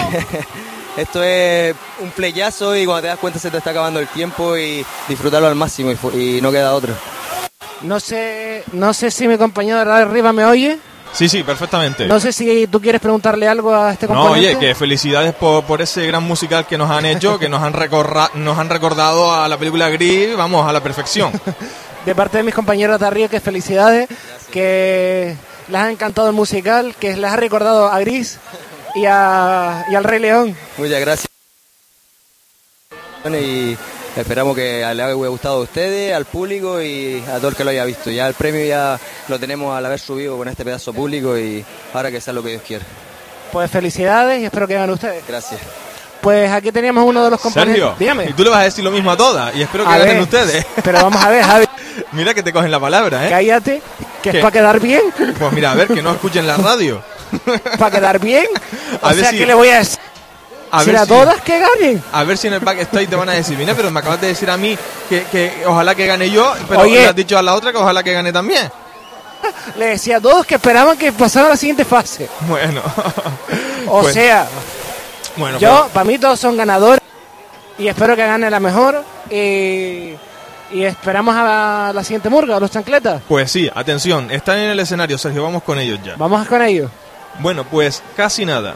esto 0.97 1.23
es 1.23 1.75
un 2.01 2.11
playazo 2.11 2.75
y 2.77 2.85
cuando 2.85 3.01
te 3.01 3.07
das 3.07 3.19
cuenta 3.19 3.39
se 3.39 3.49
te 3.51 3.57
está 3.57 3.71
acabando 3.71 3.99
el 3.99 4.07
tiempo 4.07 4.55
y 4.55 4.85
disfrutarlo 5.07 5.47
al 5.47 5.55
máximo 5.55 5.91
y, 6.13 6.37
y 6.37 6.41
no 6.41 6.51
queda 6.51 6.73
otro. 6.73 6.93
No 7.81 7.99
sé, 7.99 8.63
no 8.73 8.93
sé 8.93 9.09
si 9.09 9.27
mi 9.27 9.37
compañero 9.37 9.83
de 9.83 9.91
arriba 9.91 10.31
me 10.33 10.45
oye. 10.45 10.77
Sí, 11.11 11.27
sí, 11.27 11.43
perfectamente. 11.43 12.05
No 12.05 12.19
sé 12.19 12.31
si 12.31 12.67
tú 12.67 12.79
quieres 12.79 13.01
preguntarle 13.01 13.47
algo 13.47 13.73
a 13.75 13.91
este 13.93 14.07
No, 14.07 14.13
componente. 14.15 14.55
oye, 14.55 14.59
que 14.59 14.75
felicidades 14.75 15.33
por, 15.33 15.63
por 15.63 15.81
ese 15.81 16.05
gran 16.05 16.23
musical 16.23 16.67
que 16.67 16.77
nos 16.77 16.89
han 16.91 17.05
hecho, 17.05 17.39
que 17.39 17.49
nos 17.49 17.61
han, 17.63 17.73
recorra- 17.73 18.29
nos 18.35 18.57
han 18.59 18.69
recordado 18.69 19.33
a 19.33 19.47
la 19.47 19.57
película 19.57 19.89
Gris, 19.89 20.35
vamos, 20.37 20.67
a 20.69 20.71
la 20.73 20.81
perfección. 20.81 21.31
De 22.05 22.15
parte 22.15 22.37
de 22.37 22.43
mis 22.43 22.53
compañeros 22.55 22.99
de 22.99 23.05
arriba, 23.07 23.27
que 23.27 23.39
felicidades, 23.41 24.07
que 24.51 25.35
les 25.67 25.81
ha 25.81 25.91
encantado 25.91 26.29
el 26.29 26.33
musical, 26.35 26.95
que 26.97 27.17
les 27.17 27.29
ha 27.31 27.35
recordado 27.35 27.89
a 27.89 27.99
Gris 27.99 28.37
y, 28.95 29.05
a, 29.05 29.85
y 29.91 29.95
al 29.95 30.03
Rey 30.05 30.19
León. 30.19 30.55
Muchas 30.77 30.99
gracias. 31.01 31.27
Y 33.25 33.77
esperamos 34.15 34.55
que 34.55 34.79
le 34.93 35.03
haya 35.03 35.13
gustado 35.13 35.57
a 35.57 35.59
ustedes, 35.61 36.13
al 36.13 36.25
público 36.25 36.81
y 36.81 37.23
a 37.31 37.37
todo 37.37 37.49
el 37.49 37.55
que 37.55 37.63
lo 37.63 37.69
haya 37.71 37.85
visto. 37.85 38.09
Ya 38.11 38.27
el 38.27 38.33
premio 38.33 38.65
ya 38.65 38.99
lo 39.27 39.39
tenemos 39.39 39.75
al 39.77 39.85
haber 39.85 39.99
subido 39.99 40.37
con 40.37 40.47
este 40.47 40.63
pedazo 40.65 40.93
público 40.93 41.37
y 41.37 41.63
ahora 41.93 42.11
que 42.11 42.19
sea 42.21 42.33
lo 42.33 42.43
que 42.43 42.49
Dios 42.49 42.61
quiera. 42.65 42.85
Pues 43.51 43.69
felicidades 43.71 44.41
y 44.41 44.45
espero 44.45 44.67
que 44.67 44.75
ganen 44.75 44.91
ustedes. 44.91 45.23
Gracias. 45.27 45.59
Pues 46.21 46.51
aquí 46.51 46.71
teníamos 46.73 47.05
uno 47.05 47.23
de 47.23 47.29
los. 47.31 47.39
Sergio, 47.41 47.95
Dígame. 47.97 48.25
y 48.25 48.33
tú 48.33 48.43
le 48.43 48.49
vas 48.49 48.59
a 48.59 48.63
decir 48.63 48.83
lo 48.83 48.91
mismo 48.91 49.09
a 49.09 49.15
todas, 49.15 49.55
y 49.55 49.61
espero 49.61 49.85
que 49.85 49.89
A 49.89 49.97
ganen 49.99 50.15
ver, 50.15 50.23
ustedes. 50.23 50.65
Pero 50.83 51.01
vamos 51.01 51.23
a 51.23 51.29
ver, 51.29 51.43
Javi, 51.43 51.65
Mira 52.11 52.33
que 52.33 52.43
te 52.43 52.51
cogen 52.51 52.69
la 52.71 52.79
palabra, 52.79 53.25
¿eh? 53.25 53.29
cállate, 53.29 53.81
que 54.21 54.31
¿Qué? 54.31 54.37
es 54.39 54.43
para 54.43 54.51
quedar 54.51 54.79
bien. 54.81 55.01
Pues 55.39 55.51
mira, 55.53 55.71
a 55.71 55.75
ver, 55.75 55.87
que 55.87 56.01
no 56.01 56.11
escuchen 56.11 56.45
la 56.45 56.57
radio. 56.57 57.01
Para 57.77 57.91
quedar 57.91 58.19
bien. 58.19 58.45
O 59.01 59.07
A 59.07 59.13
sea, 59.13 59.29
si- 59.29 59.37
¿qué 59.37 59.45
le 59.45 59.53
voy 59.53 59.69
a 59.69 59.77
decir? 59.79 59.97
A 60.71 60.83
ver 60.83 60.99
si- 60.99 61.07
todas 61.07 61.41
que 61.41 61.59
ganen. 61.59 62.03
A 62.11 62.23
ver 62.23 62.37
si 62.37 62.47
en 62.47 62.53
el 62.53 62.59
backstage 62.59 63.09
te 63.09 63.15
van 63.15 63.29
a 63.29 63.33
decir, 63.33 63.57
mira, 63.57 63.73
pero 63.75 63.89
me 63.91 63.99
acabas 63.99 64.21
de 64.21 64.27
decir 64.27 64.49
a 64.49 64.57
mí 64.57 64.77
que, 65.09 65.23
que 65.31 65.63
ojalá 65.65 65.95
que 65.95 66.05
gane 66.05 66.29
yo, 66.29 66.53
pero 66.67 66.81
Oye. 66.81 66.95
le 67.01 67.07
has 67.07 67.15
dicho 67.15 67.37
a 67.37 67.41
la 67.41 67.55
otra 67.55 67.71
que 67.71 67.77
ojalá 67.77 68.03
que 68.03 68.13
gane 68.13 68.31
también. 68.31 68.69
Le 69.77 69.85
decía 69.87 70.17
a 70.17 70.21
todos 70.21 70.45
que 70.45 70.55
esperaban 70.55 70.97
que 70.97 71.11
pasara 71.13 71.47
a 71.47 71.49
la 71.51 71.55
siguiente 71.57 71.85
fase. 71.85 72.27
Bueno. 72.41 72.81
O 73.87 74.01
Pues, 74.01 74.13
sea, 74.13 74.47
bueno, 75.37 75.57
yo, 75.59 75.79
pues- 75.83 75.91
para 75.93 76.03
mí 76.03 76.17
todos 76.19 76.39
son 76.39 76.57
ganadores 76.57 76.99
y 77.77 77.87
espero 77.87 78.15
que 78.15 78.25
gane 78.27 78.49
la 78.49 78.59
mejor. 78.59 79.03
Y, 79.31 80.13
y 80.71 80.83
esperamos 80.83 81.35
a 81.35 81.43
la, 81.43 81.91
la 81.95 82.03
siguiente 82.03 82.29
murga, 82.29 82.57
a 82.57 82.59
los 82.59 82.69
chancletas. 82.69 83.21
Pues 83.27 83.49
sí, 83.51 83.69
atención, 83.73 84.29
están 84.29 84.57
en 84.59 84.69
el 84.71 84.79
escenario, 84.79 85.17
Sergio, 85.17 85.41
vamos 85.43 85.63
con 85.63 85.79
ellos 85.79 85.99
ya. 86.03 86.15
Vamos 86.17 86.45
con 86.47 86.61
ellos. 86.61 86.91
Bueno, 87.39 87.63
pues 87.63 88.03
casi 88.17 88.45
nada. 88.45 88.73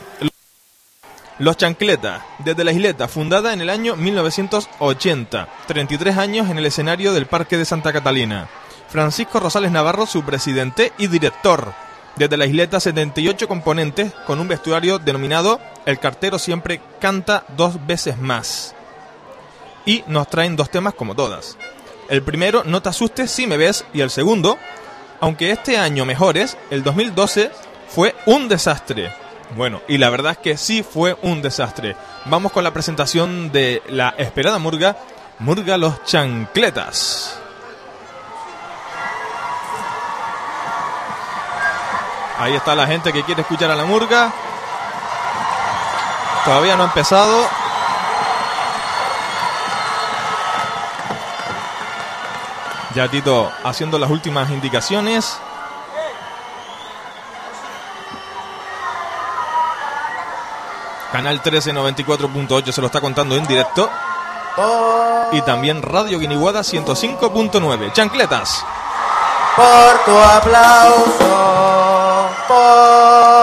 Los 1.40 1.58
Chancletas, 1.58 2.22
desde 2.40 2.64
la 2.64 2.72
isleta, 2.72 3.08
fundada 3.08 3.54
en 3.54 3.62
el 3.62 3.72
año 3.72 3.96
1980, 3.96 5.48
33 5.66 6.18
años 6.18 6.50
en 6.50 6.60
el 6.60 6.66
escenario 6.68 7.12
del 7.12 7.26
Parque 7.26 7.58
de 7.58 7.66
Santa 7.66 7.92
Catalina. 7.92 8.48
Francisco 8.88 9.40
Rosales 9.40 9.72
Navarro, 9.72 10.06
su 10.06 10.24
presidente 10.24 10.94
y 11.00 11.08
director. 11.08 11.74
Desde 12.18 12.38
la 12.38 12.46
isleta, 12.46 12.80
78 12.80 13.48
componentes 13.48 14.14
con 14.28 14.40
un 14.40 14.48
vestuario 14.48 15.00
denominado 15.00 15.60
El 15.88 15.98
cartero 15.98 16.38
siempre 16.38 16.80
canta 17.02 17.46
dos 17.58 17.84
veces 17.88 18.20
más. 18.20 18.76
Y 19.88 20.04
nos 20.06 20.30
traen 20.30 20.56
dos 20.56 20.70
temas 20.70 20.94
como 20.94 21.16
todas. 21.16 21.58
El 22.10 22.22
primero, 22.22 22.64
No 22.64 22.84
te 22.84 22.90
asustes 22.90 23.32
si 23.32 23.48
me 23.48 23.58
ves, 23.58 23.86
y 23.92 24.02
el 24.02 24.12
segundo, 24.12 24.60
aunque 25.20 25.50
este 25.50 25.80
año 25.80 26.06
mejores, 26.06 26.58
el 26.70 26.84
2012 26.84 27.50
fue 27.90 28.14
un 28.28 28.48
desastre. 28.48 29.23
Bueno, 29.56 29.82
y 29.88 30.00
la 30.00 30.10
verdad 30.10 30.34
es 30.34 30.38
que 30.40 30.58
sí 30.58 30.84
fue 30.84 31.16
un 31.22 31.42
desastre. 31.42 31.96
Vamos 32.26 32.52
con 32.52 32.64
la 32.64 32.74
presentación 32.74 33.52
de 33.52 33.84
la 33.88 34.16
esperada 34.18 34.58
Murga, 34.58 34.98
Murga 35.40 35.78
los 35.78 36.04
Chancletas. 36.06 37.40
Ahí 42.40 42.56
está 42.56 42.74
la 42.74 42.88
gente 42.88 43.14
que 43.14 43.24
quiere 43.24 43.42
escuchar 43.42 43.70
a 43.70 43.76
la 43.76 43.86
Murga. 43.86 44.32
Todavía 46.46 46.76
no 46.76 46.84
ha 46.84 46.88
empezado. 46.88 47.48
Ya 52.96 53.08
Tito 53.08 53.52
haciendo 53.64 54.00
las 54.00 54.10
últimas 54.10 54.50
indicaciones. 54.50 55.38
Canal 61.14 61.44
13 61.44 61.76
94.8 61.76 62.72
se 62.72 62.82
lo 62.82 62.88
está 62.88 63.00
contando 63.00 63.36
en 63.36 63.46
directo. 63.46 63.88
Y 65.32 65.42
también 65.44 65.84
Radio 65.84 66.18
Guiniguada 66.18 66.62
105.9. 66.62 67.94
Chancletas. 67.94 68.66
por 69.56 70.06
tu 70.06 70.18
aplauso, 70.18 71.30
por... 72.48 73.43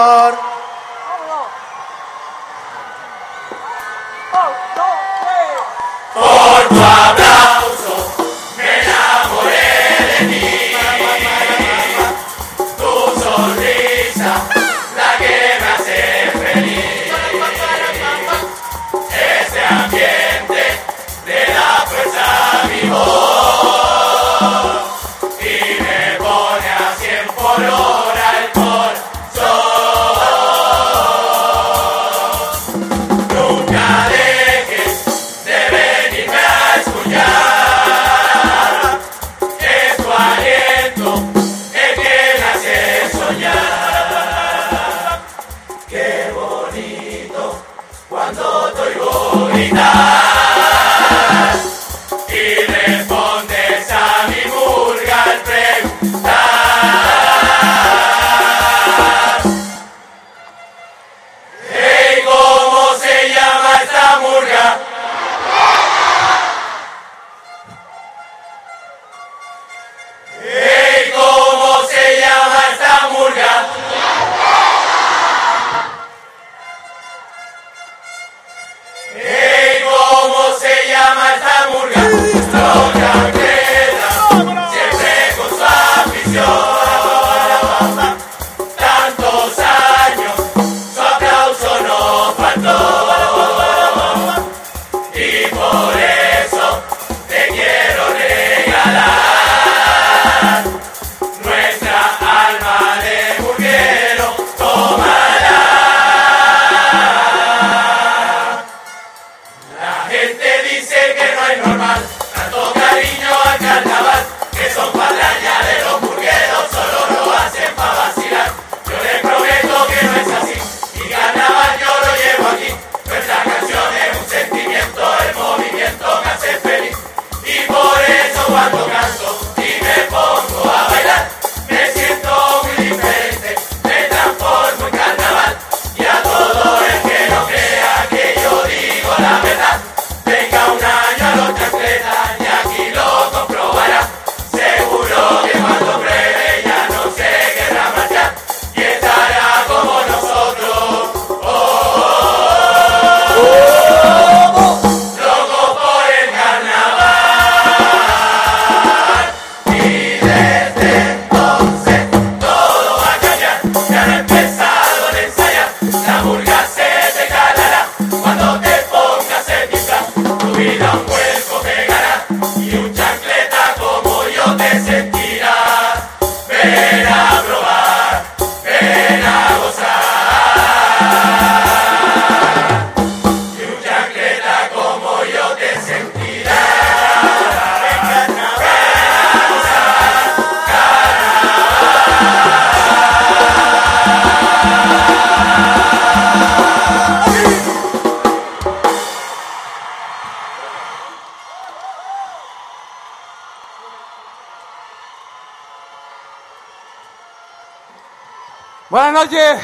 noches. 209.21 209.61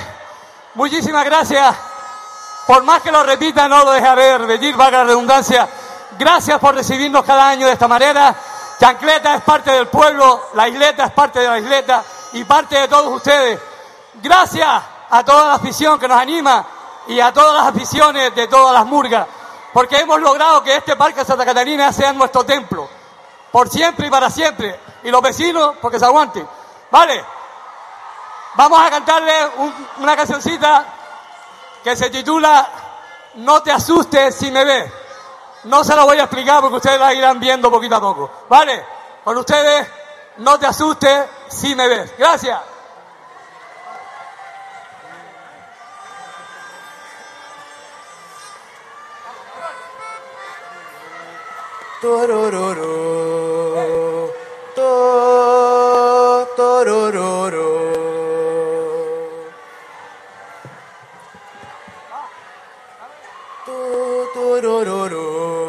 Muchísimas 0.75 1.25
gracias. 1.25 1.75
Por 2.67 2.83
más 2.83 3.01
que 3.01 3.11
lo 3.11 3.23
repita, 3.23 3.67
no 3.67 3.83
lo 3.83 3.91
deja 3.91 4.13
ver. 4.13 4.45
Bellir, 4.45 4.75
vaga 4.75 5.03
redundancia. 5.03 5.67
Gracias 6.19 6.59
por 6.59 6.75
recibirnos 6.75 7.25
cada 7.25 7.49
año 7.49 7.65
de 7.65 7.73
esta 7.73 7.87
manera. 7.87 8.35
Chancleta 8.79 9.35
es 9.35 9.41
parte 9.41 9.71
del 9.71 9.87
pueblo, 9.87 10.49
la 10.53 10.67
isleta 10.67 11.05
es 11.05 11.11
parte 11.11 11.39
de 11.39 11.47
la 11.47 11.57
isleta 11.57 12.03
y 12.33 12.43
parte 12.43 12.79
de 12.79 12.87
todos 12.87 13.11
ustedes. 13.15 13.59
Gracias 14.21 14.83
a 15.09 15.23
toda 15.25 15.47
la 15.47 15.53
afición 15.55 15.99
que 15.99 16.07
nos 16.07 16.19
anima 16.19 16.63
y 17.07 17.19
a 17.19 17.33
todas 17.33 17.55
las 17.55 17.73
aficiones 17.73 18.35
de 18.35 18.47
todas 18.47 18.73
las 18.73 18.85
murgas, 18.85 19.25
porque 19.73 19.97
hemos 19.97 20.21
logrado 20.21 20.61
que 20.61 20.75
este 20.75 20.95
Parque 20.95 21.25
Santa 21.25 21.45
Catarina 21.45 21.91
sea 21.91 22.13
nuestro 22.13 22.43
templo, 22.43 22.87
por 23.51 23.67
siempre 23.69 24.05
y 24.05 24.09
para 24.11 24.29
siempre. 24.29 24.79
Y 25.03 25.09
los 25.09 25.21
vecinos, 25.21 25.75
porque 25.81 25.97
se 25.97 26.05
aguanten. 26.05 26.47
¿Vale? 26.91 27.36
Vamos 28.57 28.81
a 28.81 28.89
cantarle 28.89 29.33
un, 29.57 29.87
una 29.99 30.15
cancioncita 30.15 30.83
que 31.83 31.95
se 31.95 32.09
titula 32.09 32.67
No 33.35 33.61
te 33.61 33.71
asustes 33.71 34.33
si 34.33 34.49
me 34.49 34.65
ves. 34.65 34.91
No 35.65 35.83
se 35.83 35.95
la 35.95 36.03
voy 36.03 36.17
a 36.17 36.23
explicar 36.23 36.59
porque 36.61 36.77
ustedes 36.77 36.99
la 36.99 37.13
irán 37.13 37.39
viendo 37.39 37.69
poquito 37.69 37.97
a 37.97 38.01
poco. 38.01 38.31
¿Vale? 38.49 38.83
Con 39.23 39.37
ustedes, 39.37 39.87
no 40.37 40.57
te 40.57 40.65
asustes 40.65 41.25
si 41.49 41.75
me 41.75 41.87
ves. 41.87 42.17
Gracias. 42.17 42.59
Torororo, 52.01 52.93
to, 54.75 56.47
torororo. 56.55 57.76
ro 64.61 64.83
ro 64.83 65.07
ro. 65.07 65.66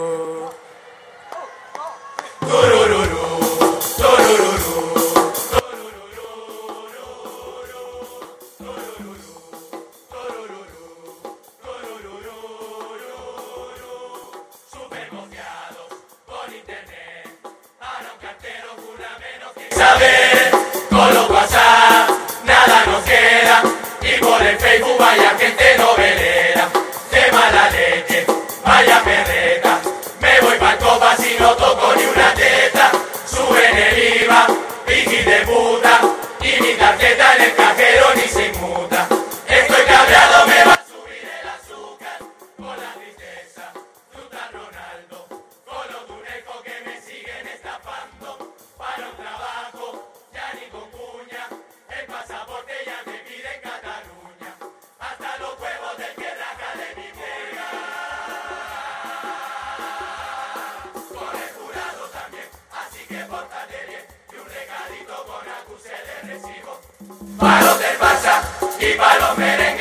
para 67.39 67.63
los 67.63 67.79
del 67.79 67.99
Barça 67.99 68.43
y 68.81 68.99
para 68.99 69.19
los 69.21 69.39
merengues. 69.39 69.78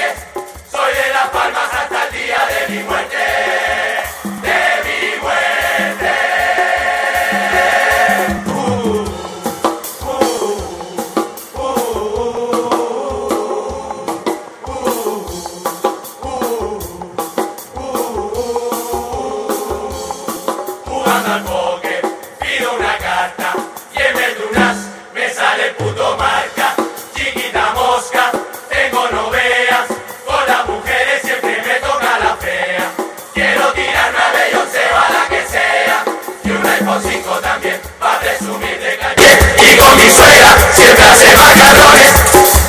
mi 39.96 40.10
suegra 40.12 40.58
siempre 40.74 41.06
hace 41.06 41.36
macarrones, 41.38 42.12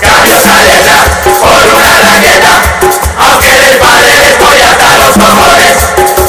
cambio 0.00 0.36
salera 0.40 0.98
por 1.40 1.74
una 1.74 1.94
raqueta, 2.06 2.54
aunque 3.18 3.50
del 3.50 3.78
padre 3.78 4.10
le 4.18 4.28
estoy 4.28 4.58
hasta 4.62 4.88
los 4.98 5.12
cojones. 5.16 5.76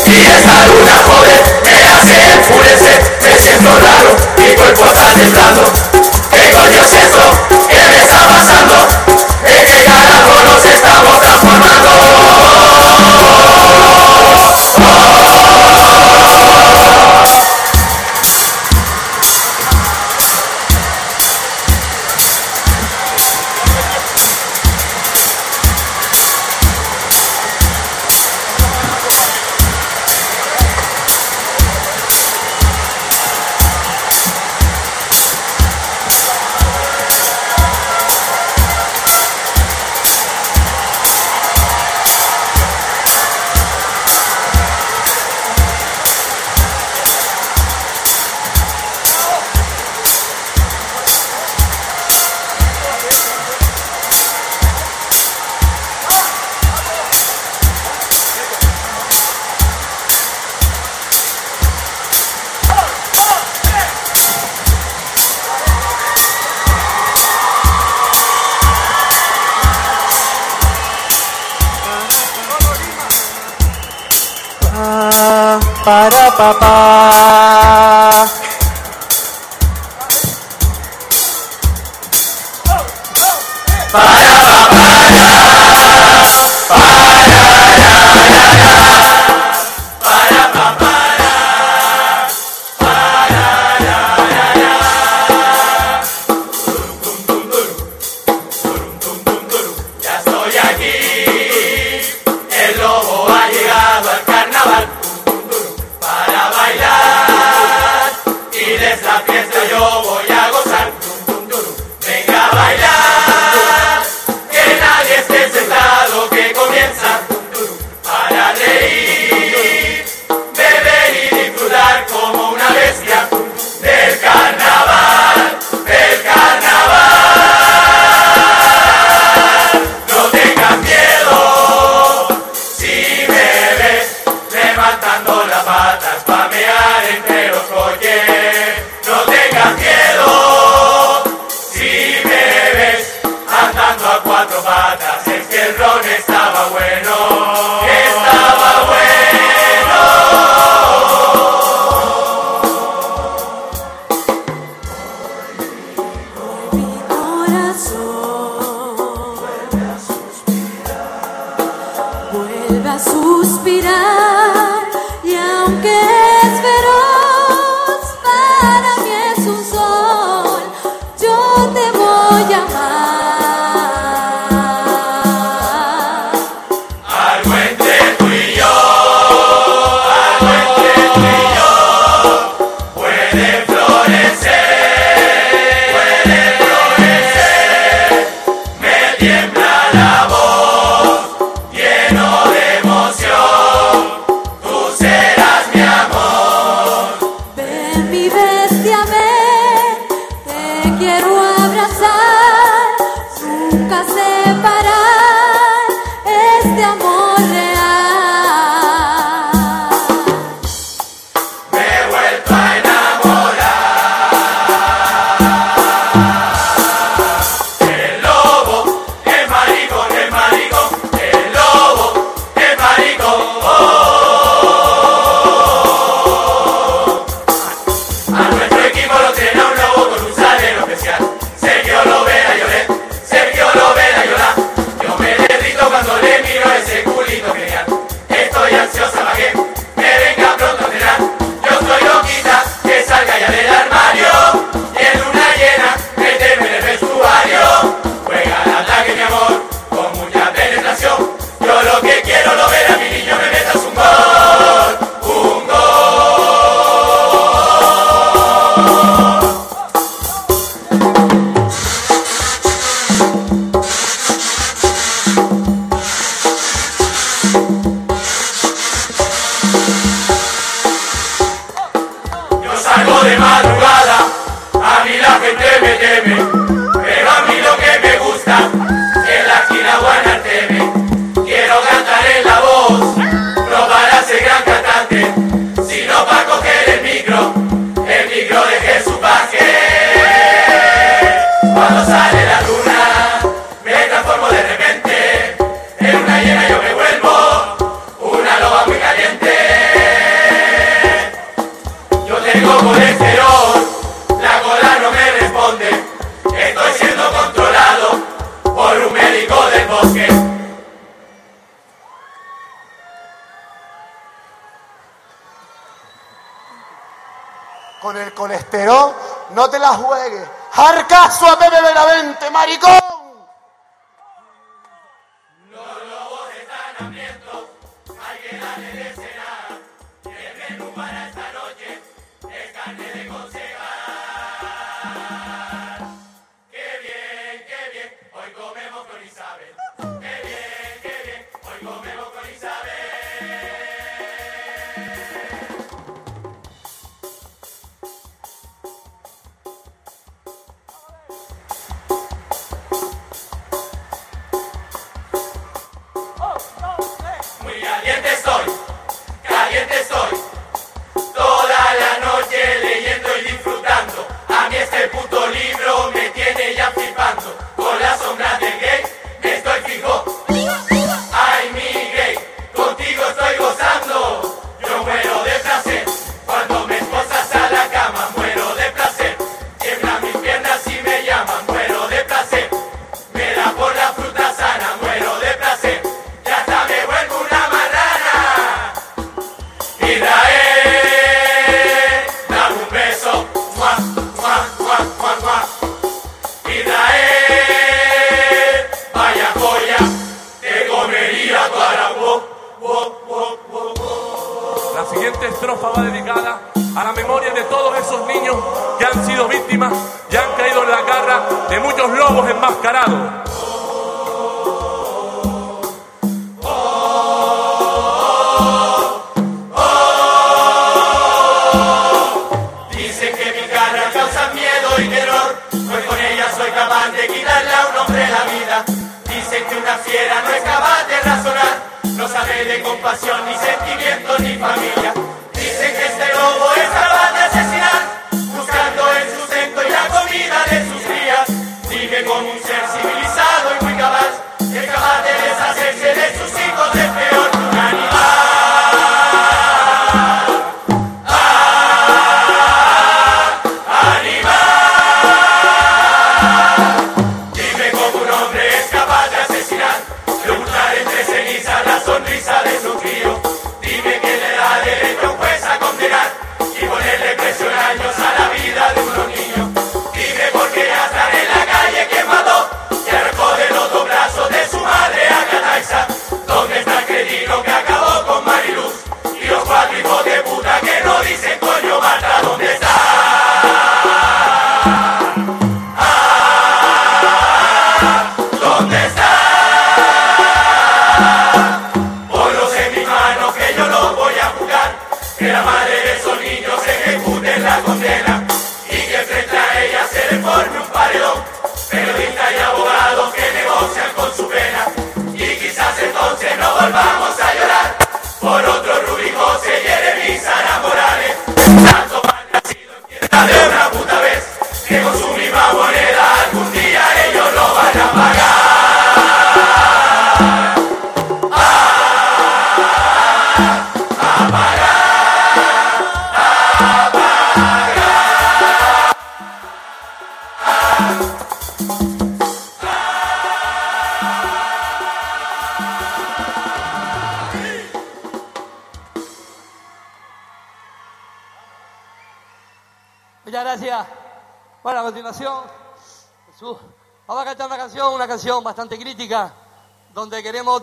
Si 0.04 0.26
esa 0.26 0.66
luna 0.68 0.98
joven 1.06 1.42
me 1.66 1.78
hace 1.94 2.18
enfurecer, 2.34 3.20
me 3.22 3.38
siento 3.38 3.70
raro, 3.70 4.16
mi 4.38 4.56
cuerpo 4.56 4.86
está 4.86 5.14
temblando. 5.14 5.72
¿Qué 6.32 6.52
coño 6.54 6.82
es 6.82 6.94
eso? 6.94 7.59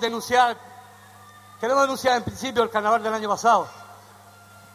denunciar, 0.00 0.56
queremos 1.60 1.82
denunciar 1.82 2.16
en 2.16 2.22
principio 2.24 2.62
el 2.62 2.70
carnaval 2.70 3.02
del 3.02 3.14
año 3.14 3.28
pasado, 3.28 3.66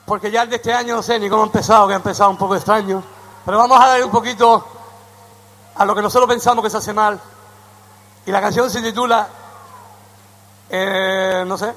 porque 0.06 0.32
ya 0.32 0.44
el 0.44 0.50
de 0.50 0.58
este 0.58 0.74
año 0.74 0.96
no 0.96 1.04
sé 1.04 1.20
ni 1.20 1.30
cómo 1.30 1.44
ha 1.44 1.46
empezado, 1.46 1.88
que 1.88 1.94
ha 1.94 1.98
empezado 1.98 2.30
un 2.30 2.38
poco 2.38 2.56
extraño, 2.56 3.04
pero 3.46 3.58
vamos 3.58 3.80
a 3.80 3.88
darle 3.88 4.06
un 4.06 4.12
poquito 4.12 4.66
a 5.76 5.86
lo 5.86 5.96
que 5.96 6.02
nosotros 6.02 6.30
pensamos 6.30 6.64
que 6.64 6.70
se 6.70 6.78
hace 6.78 6.94
mal. 6.94 7.20
Y 8.26 8.32
la 8.32 8.40
canción 8.40 8.70
se 8.70 8.82
titula, 8.82 9.28
eh, 10.70 11.44
no 11.48 11.58
sé, 11.58 11.74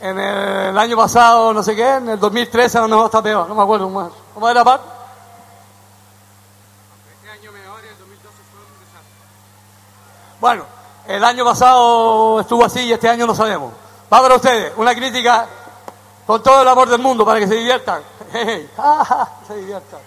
en 0.00 0.18
el, 0.18 0.76
año 0.76 0.96
pasado, 0.96 1.54
no 1.54 1.62
sé 1.62 1.76
qué, 1.76 1.94
en 1.94 2.08
el 2.10 2.18
2013 2.18 2.78
a 2.78 2.80
lo 2.82 2.88
mejor 2.88 3.06
está 3.06 3.22
peor, 3.22 3.48
no 3.48 3.54
me 3.54 3.62
acuerdo 3.62 3.88
más. 3.88 4.10
¿Cómo 4.34 4.48
era, 4.48 4.64
Pat? 4.64 4.93
El 11.24 11.30
año 11.30 11.44
pasado 11.46 12.40
estuvo 12.40 12.66
así 12.66 12.80
y 12.80 12.92
este 12.92 13.08
año 13.08 13.26
no 13.26 13.34
sabemos. 13.34 13.72
Va 14.12 14.20
para 14.20 14.34
ustedes, 14.34 14.74
una 14.76 14.94
crítica 14.94 15.46
con 16.26 16.42
todo 16.42 16.60
el 16.60 16.68
amor 16.68 16.86
del 16.86 17.00
mundo 17.00 17.24
para 17.24 17.40
que 17.40 17.48
se 17.48 17.54
diviertan. 17.54 18.02
Se 19.48 19.56
diviertan. 19.56 20.00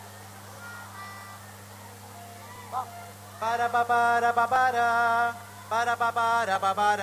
Para 3.39 3.68
pa 3.72 3.84
para 3.84 4.31
pa 4.31 4.48
para 4.48 5.34
para 5.68 5.95
pa 5.95 6.11
para 6.11 6.60
pa 6.60 6.76
para 6.76 6.99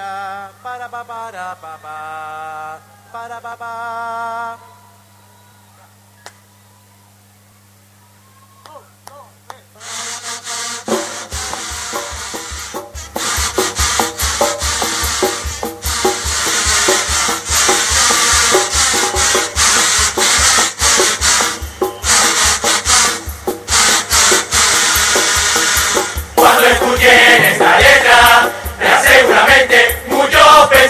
para 0.71 0.89
para 3.11 3.41
pa 3.41 3.57
para 3.57 4.74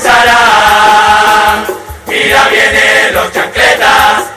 comenzará. 0.04 1.64
Mira, 2.06 2.48
vienen 2.48 3.14
los 3.14 3.32
chancletas. 3.32 4.33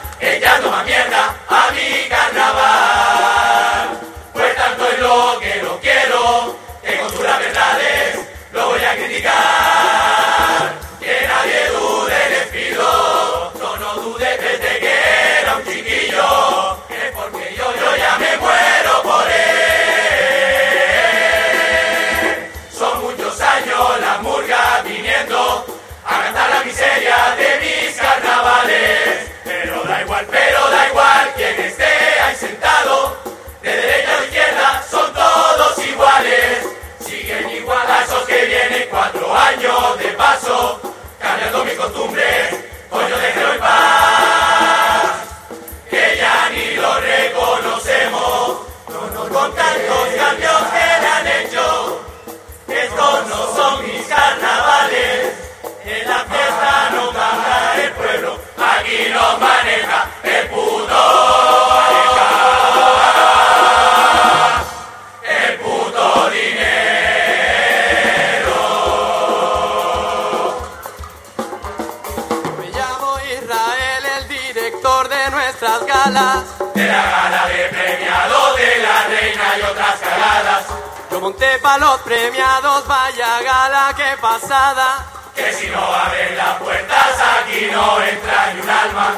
De 76.07 76.13
la 76.13 77.03
gala 77.03 77.47
de 77.47 77.67
premiado 77.67 78.55
de 78.55 78.77
la 78.77 79.03
reina 79.07 79.57
y 79.57 79.61
otras 79.61 79.99
caladas. 79.99 80.65
Yo 81.11 81.19
monté 81.19 81.59
pa' 81.59 81.77
los 81.79 81.99
premiados, 81.99 82.87
vaya 82.87 83.41
gala, 83.41 83.93
que 83.93 84.15
pasada. 84.21 85.05
Que 85.35 85.51
si 85.51 85.67
no 85.67 85.83
abren 85.83 86.37
las 86.37 86.55
puertas 86.59 87.19
aquí 87.41 87.67
no 87.73 88.01
entra 88.01 88.53
ni 88.53 88.61
un 88.61 88.69
alma. 88.69 89.15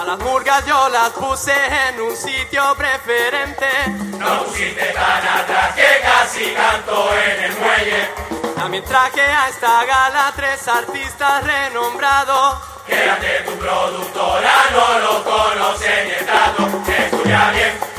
A 0.00 0.04
las 0.04 0.18
murgas 0.20 0.64
yo 0.66 0.88
las 0.90 1.10
puse 1.10 1.52
en 1.88 2.00
un 2.00 2.16
sitio 2.16 2.76
preferente. 2.76 3.68
No 4.16 4.44
pusiste 4.44 4.86
tan 4.92 5.26
atrás 5.26 5.74
que 5.74 6.00
casi 6.00 6.54
canto 6.54 7.10
en 7.12 7.44
el 7.44 7.52
muelle. 7.56 8.08
También 8.54 8.84
traje 8.84 9.22
a 9.22 9.48
esta 9.48 9.84
gala 9.84 10.32
tres 10.36 10.68
artistas 10.68 11.42
renombrados. 11.42 12.58
Que 12.86 13.02
eran 13.02 13.20
de 13.20 13.40
tu 13.46 13.52
producto 13.58 14.09
ahora 14.40 14.70
no 14.72 14.98
lo 15.00 15.24
conocen 15.24 16.08
y 16.08 16.10
el 16.12 16.26
trato, 16.26 16.68
estudia 16.88 17.50
bien. 17.50 17.89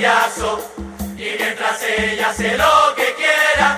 y 0.00 1.36
mientras 1.38 1.82
ella 1.82 2.30
hace 2.30 2.56
lo 2.56 2.94
que 2.96 3.14
quiera, 3.16 3.76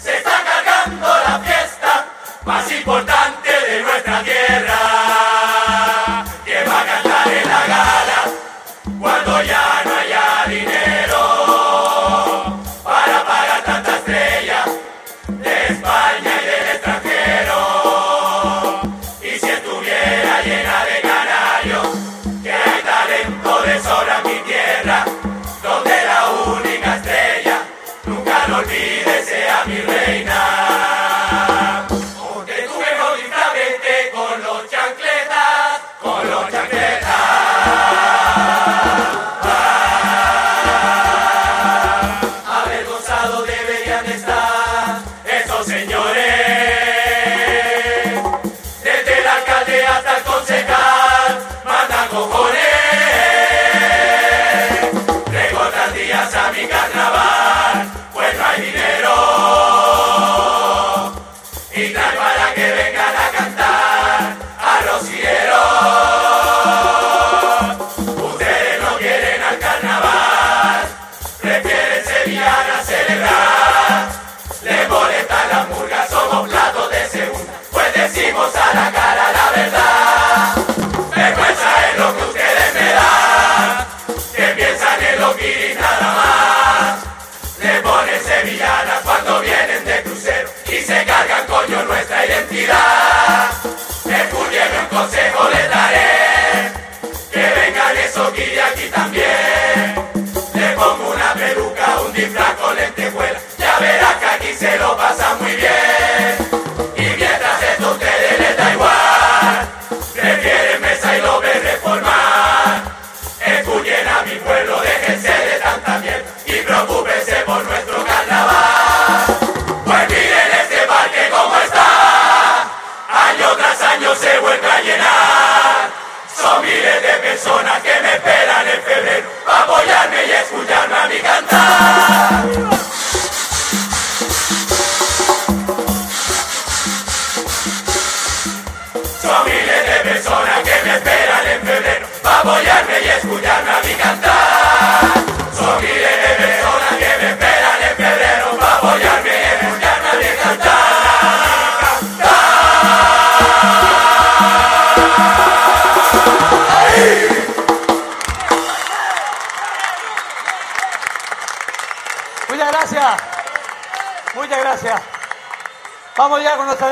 se 0.00 0.16
está 0.16 0.42
cargando 0.42 1.06
la 1.06 1.40
fiesta 1.40 2.06
más 2.46 2.72
importante 2.72 3.50
de 3.50 3.82
nuestra 3.82 4.22
tierra. 4.22 4.37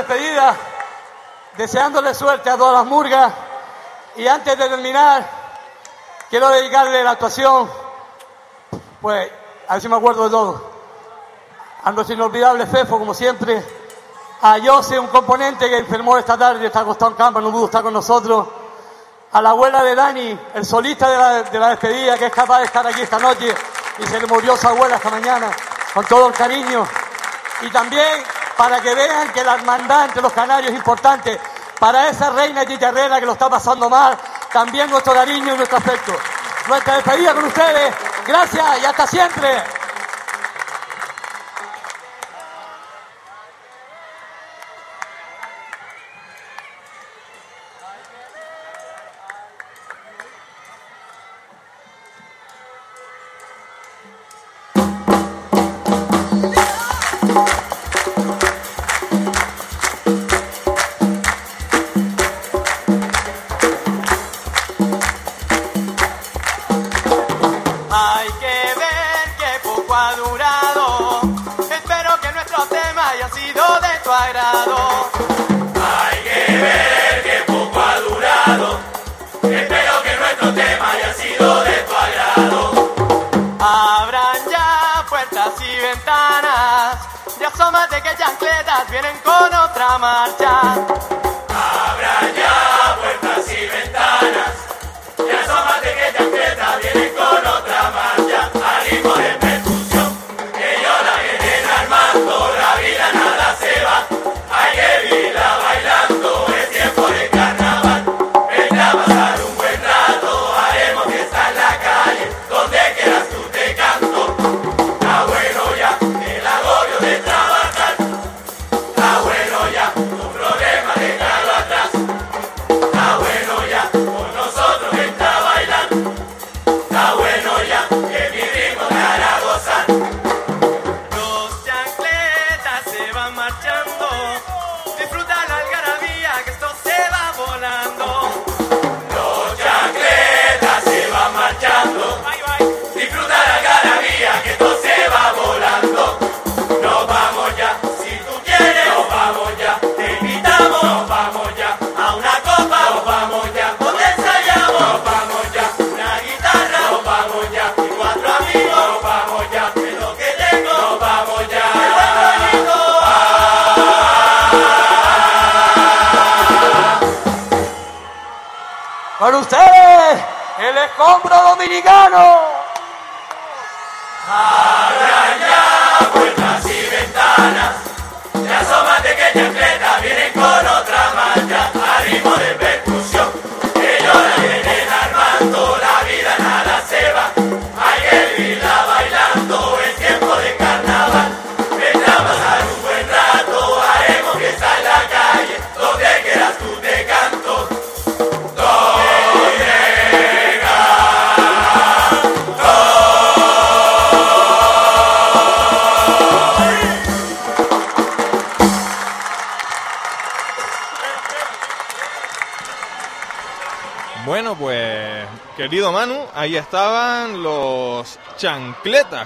despedida, 0.06 0.56
deseándole 1.56 2.14
suerte 2.14 2.48
a 2.48 2.56
todas 2.56 2.74
las 2.74 2.86
murgas. 2.86 3.32
Y 4.16 4.26
antes 4.26 4.56
de 4.56 4.68
terminar, 4.68 5.28
quiero 6.30 6.48
dedicarle 6.48 7.02
la 7.02 7.12
actuación, 7.12 7.68
pues, 9.00 9.30
a 9.68 9.74
ver 9.74 9.82
si 9.82 9.88
me 9.88 9.96
acuerdo 9.96 10.24
de 10.24 10.30
todo, 10.30 10.70
a 11.82 11.92
nuestro 11.92 12.14
inolvidable 12.14 12.66
Fefo, 12.66 12.98
como 12.98 13.14
siempre, 13.14 13.64
a 14.42 14.56
Jose, 14.64 14.98
un 14.98 15.08
componente 15.08 15.68
que 15.68 15.78
enfermó 15.78 16.16
esta 16.16 16.38
tarde, 16.38 16.66
está 16.66 16.80
acostado 16.80 17.10
en 17.10 17.16
campo, 17.16 17.40
no 17.40 17.50
pudo 17.50 17.66
estar 17.66 17.82
con 17.82 17.92
nosotros, 17.92 18.46
a 19.32 19.42
la 19.42 19.50
abuela 19.50 19.82
de 19.82 19.94
Dani, 19.94 20.38
el 20.54 20.64
solista 20.64 21.42
de 21.42 21.58
la, 21.58 21.70
despedida, 21.70 22.16
que 22.16 22.26
es 22.26 22.32
capaz 22.32 22.58
de 22.60 22.64
estar 22.64 22.86
aquí 22.86 23.02
esta 23.02 23.18
noche, 23.18 23.54
y 23.98 24.06
se 24.06 24.20
le 24.20 24.26
murió 24.26 24.56
su 24.56 24.68
abuela 24.68 24.96
esta 24.96 25.10
mañana, 25.10 25.50
con 25.92 26.04
todo 26.06 26.28
el 26.28 26.32
cariño, 26.32 26.86
y 27.62 27.70
también 27.70 28.22
para 28.56 28.80
que 28.80 28.94
vean 28.94 29.32
que 29.32 29.44
la 29.44 29.54
hermandad 29.54 30.06
entre 30.06 30.22
los 30.22 30.32
canarios 30.32 30.72
es 30.72 30.78
importante. 30.78 31.38
Para 31.78 32.08
esa 32.08 32.30
reina 32.30 32.64
chicharrera 32.64 33.20
que 33.20 33.26
lo 33.26 33.32
está 33.32 33.50
pasando 33.50 33.90
mal, 33.90 34.16
también 34.52 34.90
nuestro 34.90 35.12
cariño 35.12 35.54
y 35.54 35.56
nuestro 35.56 35.78
afecto. 35.78 36.12
Nuestra 36.68 36.96
despedida 36.96 37.34
con 37.34 37.44
ustedes. 37.44 37.94
Gracias 38.26 38.64
y 38.82 38.84
hasta 38.84 39.06
siempre. 39.06 39.62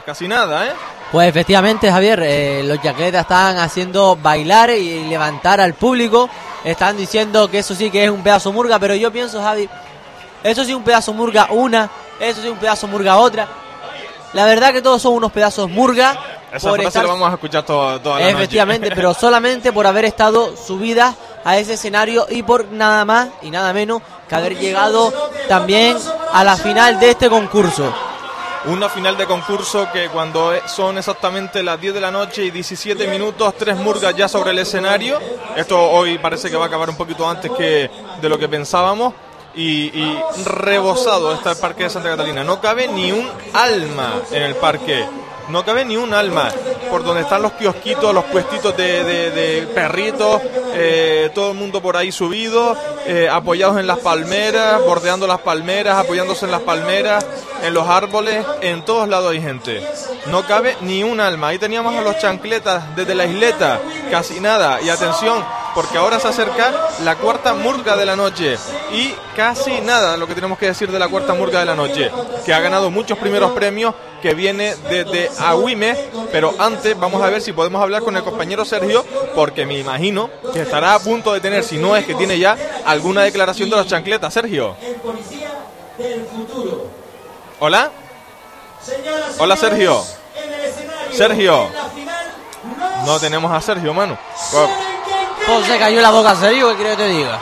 Casi 0.05 0.29
nada, 0.29 0.67
¿eh? 0.67 0.73
Pues 1.11 1.29
efectivamente, 1.29 1.91
Javier, 1.91 2.23
eh, 2.23 2.63
los 2.65 2.81
chancletas 2.81 3.23
están 3.23 3.59
haciendo 3.59 4.17
bailar 4.17 4.71
y 4.71 5.05
levantar 5.09 5.61
al 5.61 5.75
público. 5.75 6.29
Están 6.63 6.97
diciendo 6.97 7.51
que 7.51 7.59
eso 7.59 7.75
sí 7.75 7.91
que 7.91 8.05
es 8.05 8.11
un 8.11 8.23
pedazo 8.23 8.53
murga, 8.53 8.79
pero 8.79 8.95
yo 8.95 9.11
pienso, 9.11 9.43
Javi, 9.43 9.69
eso 10.45 10.65
sí 10.65 10.73
un 10.73 10.85
pedazo 10.85 11.13
murga 11.13 11.49
una, 11.51 11.91
eso 12.21 12.41
sí 12.43 12.49
un 12.49 12.59
pedazo 12.59 12.87
murga 12.87 13.17
otra. 13.17 13.49
La 14.35 14.45
verdad 14.45 14.73
que 14.73 14.81
todos 14.83 15.03
son 15.03 15.15
unos 15.15 15.33
pedazos 15.33 15.69
murga. 15.69 16.17
Esa 16.53 16.69
por 16.69 16.81
frase 16.81 16.99
estar- 16.99 17.05
la 17.07 17.13
vamos 17.13 17.31
a 17.31 17.35
escuchar 17.35 17.65
toda, 17.65 18.01
toda 18.01 18.19
la 18.21 18.25
noche. 18.27 18.37
Efectivamente, 18.37 18.91
pero 18.95 19.13
solamente 19.15 19.73
por 19.73 19.87
haber 19.87 20.05
estado 20.05 20.57
subidas 20.57 21.15
a 21.45 21.57
ese 21.59 21.75
escenario 21.75 22.27
y 22.31 22.43
por 22.45 22.67
nada 22.67 23.05
más 23.05 23.29
y 23.43 23.51
nada 23.51 23.73
menos 23.73 24.03
que 24.29 24.35
haber 24.37 24.57
llegado 24.59 25.13
también 25.49 25.97
a 26.33 26.45
la 26.45 26.57
final 26.57 27.01
de 27.01 27.11
este 27.11 27.29
concurso. 27.29 27.93
Una 28.67 28.91
final 28.91 29.17
de 29.17 29.25
concurso 29.25 29.89
que 29.91 30.09
cuando 30.09 30.55
e- 30.55 30.63
son 30.67 30.99
exactamente 30.99 31.63
las 31.63 31.81
10 31.81 31.95
de 31.95 32.01
la 32.01 32.11
noche 32.11 32.45
y 32.45 32.51
17 32.51 33.07
minutos, 33.07 33.55
tres 33.57 33.77
murgas 33.77 34.15
ya 34.15 34.29
sobre 34.29 34.51
el 34.51 34.59
escenario. 34.59 35.19
Esto 35.57 35.81
hoy 35.91 36.19
parece 36.19 36.51
que 36.51 36.57
va 36.57 36.65
a 36.65 36.69
acabar 36.69 36.91
un 36.91 36.97
poquito 36.97 37.29
antes 37.29 37.51
que 37.53 37.91
de 38.21 38.29
lo 38.29 38.39
que 38.39 38.49
pensábamos. 38.49 39.15
Y, 39.55 39.87
y 39.99 40.23
rebosado 40.45 41.33
está 41.33 41.53
el 41.53 41.57
parque 41.57 41.85
de 41.85 41.91
Santa 41.91 42.11
Catalina. 42.11 42.45
No 42.45 42.61
cabe 42.61 42.87
ni 42.87 43.11
un 43.13 43.29
alma 43.55 44.21
en 44.31 44.43
el 44.43 44.55
parque. 44.57 45.07
No 45.49 45.65
cabe 45.65 45.85
ni 45.85 45.97
un 45.97 46.13
alma. 46.15 46.51
Por 46.91 47.03
donde 47.03 47.23
están 47.23 47.43
los 47.43 47.53
kiosquitos, 47.53 48.15
los 48.15 48.25
puestitos 48.25 48.77
de, 48.77 49.69
perritos, 49.75 50.41
eh, 50.75 51.31
todo 51.35 51.53
el 51.53 51.57
mundo 51.57 51.81
por 51.83 51.97
ahí 51.97 52.13
subido, 52.13 52.77
eh, 53.07 53.29
apoyados 53.29 53.79
en 53.79 53.87
las 53.87 53.99
palmeras, 53.99 54.81
bordeando 54.85 55.27
las 55.27 55.41
palmeras, 55.41 55.97
apoyándose 55.99 56.45
en 56.45 56.53
las 56.53 56.61
palmeras, 56.61 57.25
en 57.63 57.75
los 57.75 57.89
árboles, 57.89 58.45
en 58.61 58.85
todos 58.85 59.09
lados 59.09 59.33
hay 59.33 59.41
gente. 59.41 59.83
No 60.27 60.47
cabe 60.47 60.77
ni 60.83 61.03
un 61.03 61.21
alma. 61.21 61.49
Ahí 61.49 61.59
teníamos 61.59 61.95
a 61.95 62.03
los 62.03 62.19
chancletas 62.19 62.95
desde 62.97 63.15
la 63.15 63.27
isleta, 63.27 63.81
casi 64.11 64.41
nada. 64.41 64.81
Y 64.83 64.89
atención, 64.89 65.45
porque 65.75 65.99
ahora 65.99 66.21
se 66.21 66.29
acerca 66.29 66.73
la 67.05 67.17
cuarta 67.17 67.55
murga 67.55 67.97
de 67.97 68.07
la 68.07 68.17
noche. 68.17 68.57
Y 68.93 69.15
casi 69.37 69.81
nada 69.81 70.17
lo 70.17 70.27
que 70.27 70.35
tenemos 70.35 70.59
que 70.59 70.67
decir 70.67 70.91
de 70.91 70.99
la 70.99 71.09
cuarta 71.09 71.35
murga 71.35 71.61
de 71.61 71.67
la 71.67 71.75
noche, 71.75 72.11
que 72.45 72.53
ha 72.53 72.61
ganado 72.61 72.91
muchos 72.91 73.19
primeros 73.19 73.53
premios, 73.53 73.95
que 74.21 74.35
viene 74.35 74.75
desde 74.89 75.31
Agüime. 75.39 75.97
Pero 76.33 76.55
antes 76.59 76.99
vamos 76.99 77.23
a 77.23 77.31
ver 77.31 77.41
si 77.41 77.53
podemos 77.53 77.83
hablar 77.83 78.03
con 78.03 78.17
el 78.17 78.23
compañero 78.23 78.65
Sergio, 78.65 79.05
porque 79.35 79.67
me 79.67 79.79
imagino 79.79 80.31
que 80.53 80.63
estará 80.63 80.95
a 80.95 80.99
punto 80.99 81.33
de 81.33 81.41
tener, 81.41 81.65
si 81.65 81.79
no 81.79 81.97
es 81.97 82.05
que 82.05 82.15
tiene 82.15 82.39
ya, 82.39 82.57
alguna 82.85 83.23
declaración 83.23 83.71
de 83.71 83.77
los 83.77 83.87
chancletas. 83.87 84.35
Sergio. 84.35 84.77
Hola. 87.63 87.91
Hola 89.39 89.55
Sergio. 89.55 90.03
Sergio. 91.13 91.69
No 93.05 93.21
tenemos 93.21 93.53
a 93.53 93.61
Sergio, 93.61 93.93
mano. 93.93 94.17
Pues 95.47 95.67
se 95.67 95.79
cayó 95.79 96.01
la 96.01 96.11
boca, 96.11 96.35
serio, 96.37 96.71
¿qué 96.71 96.77
quiero 96.77 96.91
que 96.97 97.03
te 97.03 97.09
diga? 97.11 97.39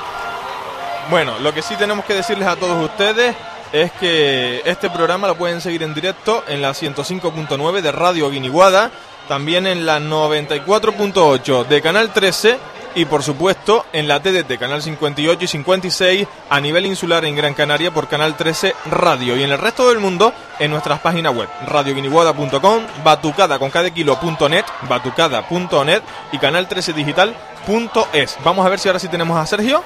Bueno, 1.09 1.39
lo 1.39 1.55
que 1.55 1.63
sí 1.63 1.77
tenemos 1.77 2.05
que 2.05 2.15
decirles 2.15 2.49
a 2.49 2.57
todos 2.57 2.83
ustedes 2.85 3.37
es 3.73 3.93
que 3.93 4.61
este 4.65 4.91
programa 4.91 5.29
lo 5.29 5.37
pueden 5.37 5.61
seguir 5.61 5.85
en 5.85 5.95
directo 5.95 6.43
en 6.49 6.63
la 6.63 6.71
105.9 6.71 7.81
de 7.81 7.93
Radio 7.93 8.29
Guiniguada, 8.29 8.91
también 9.29 9.69
en 9.69 9.87
la 9.87 10.01
94.8 10.01 11.67
de 11.67 11.81
Canal 11.81 12.13
13 12.13 12.59
y 12.99 13.05
por 13.05 13.23
supuesto 13.23 13.87
en 13.93 14.09
la 14.09 14.21
TDT, 14.21 14.59
Canal 14.59 14.83
58 14.83 15.45
y 15.45 15.47
56 15.47 16.27
a 16.51 16.61
nivel 16.61 16.85
insular 16.87 17.25
en 17.25 17.37
Gran 17.37 17.55
Canaria 17.55 17.93
por 17.93 18.09
Canal 18.09 18.37
13 18.37 18.75
Radio 18.91 19.37
y 19.37 19.45
en 19.45 19.53
el 19.53 19.59
resto 19.59 19.89
del 19.89 19.99
mundo 20.01 20.33
en 20.59 20.71
nuestras 20.73 20.99
páginas 20.99 21.33
web 21.35 21.49
radioguiniguada.com, 21.67 22.83
batucada 23.05 23.59
con 23.61 23.71
cada 23.71 23.91
kilo.net, 23.91 24.65
batucada.net 24.89 26.03
y 26.33 26.39
canal 26.39 26.67
13 26.67 26.93
digital.es. 26.93 28.37
Vamos 28.43 28.67
a 28.67 28.69
ver 28.69 28.81
si 28.81 28.89
ahora 28.89 28.99
sí 28.99 29.07
tenemos 29.09 29.39
a 29.39 29.47
Sergio. 29.47 29.85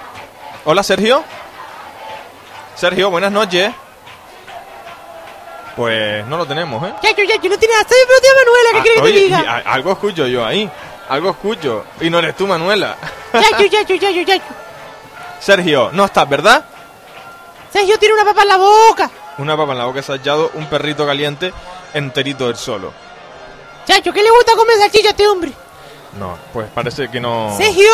Hola 0.65 0.83
Sergio. 0.83 1.23
Sergio, 2.75 3.11
buenas 3.11 3.31
noches. 3.33 3.71
Pues 5.77 6.27
no 6.27 6.37
lo 6.37 6.47
tenemos, 6.47 6.83
¿eh? 6.87 6.93
Yayo, 7.03 7.25
Yayo, 7.25 7.51
no 7.51 7.59
tienes 7.59 7.77
hasta 7.79 7.95
pero 8.07 8.21
tía 8.21 8.31
Manuela, 8.37 8.71
¿qué 8.73 8.79
Ah, 8.79 8.83
quieres 8.83 9.01
que 9.01 9.07
oye, 9.07 9.13
te 9.13 9.21
y 9.21 9.25
diga? 9.25 9.63
a- 9.67 9.73
algo 9.75 9.93
escucho 9.93 10.27
yo 10.27 10.45
ahí. 10.47 10.71
Algo 11.13 11.29
escucho. 11.29 11.85
Y 12.01 12.09
no 12.09 12.21
eres 12.21 12.35
tú, 12.35 12.47
Manuela. 12.47 12.97
Yayo, 13.35 13.67
Yayo, 13.67 13.97
Yayo, 13.97 14.23
Yayo. 14.23 14.43
Sergio, 15.41 15.91
no 15.93 16.07
estás, 16.07 16.27
¿verdad? 16.27 16.65
Sergio 17.71 17.99
tiene 17.99 18.15
una 18.15 18.25
papa 18.25 18.41
en 18.41 18.49
la 18.49 18.57
boca. 18.57 19.11
Una 19.37 19.55
papa 19.55 19.73
en 19.73 19.79
la 19.79 19.85
boca 19.85 20.01
se 20.01 20.13
ha 20.13 20.15
hallado 20.15 20.51
un 20.55 20.65
perrito 20.71 21.05
caliente 21.05 21.53
enterito 21.93 22.47
del 22.47 22.57
solo. 22.57 22.95
Yayo, 23.87 24.11
¿qué 24.11 24.23
le 24.23 24.31
gusta 24.31 24.57
comer 24.57 24.79
salchicha 24.79 25.09
a 25.09 25.11
este 25.11 25.29
hombre? 25.29 25.53
No, 26.19 26.39
pues 26.51 26.71
parece 26.71 27.11
que 27.11 27.21
no. 27.21 27.55
Sergio. 27.59 27.93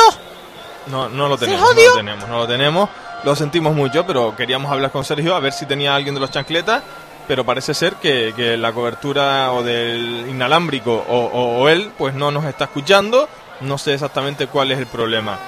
No, 0.86 1.08
no 1.08 1.26
lo 1.26 1.36
¿Se 1.36 1.46
tenemos, 1.46 1.74
no 1.74 1.82
lo 1.82 1.94
tenemos, 1.96 2.28
no 2.28 2.38
lo 2.38 2.46
tenemos. 2.46 2.88
Lo 3.24 3.34
sentimos 3.34 3.74
mucho, 3.74 4.06
pero 4.06 4.36
queríamos 4.36 4.70
hablar 4.70 4.92
con 4.92 5.04
Sergio 5.04 5.34
a 5.34 5.40
ver 5.40 5.52
si 5.52 5.66
tenía 5.66 5.92
alguien 5.92 6.14
de 6.14 6.20
los 6.20 6.30
chancletas. 6.30 6.84
Pero 7.28 7.44
parece 7.44 7.74
ser 7.74 7.94
que, 7.96 8.32
que 8.34 8.56
la 8.56 8.72
cobertura 8.72 9.52
o 9.52 9.62
del 9.62 10.26
inalámbrico 10.30 10.92
o, 11.08 11.18
o- 11.26 11.58
o 11.62 11.68
él, 11.68 11.92
pues 11.98 12.14
no 12.14 12.30
nos 12.30 12.44
está 12.46 12.64
escuchando. 12.64 13.28
No 13.60 13.76
sé 13.78 13.94
exactamente 13.94 14.46
cuál 14.46 14.72
es 14.72 14.78
el 14.78 14.86
problema. 14.86 15.38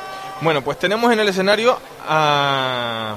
Bueno, 0.42 0.62
pues 0.62 0.78
tenemos 0.78 1.10
en 1.12 1.20
el 1.20 1.28
escenario 1.28 1.78
a, 2.06 3.14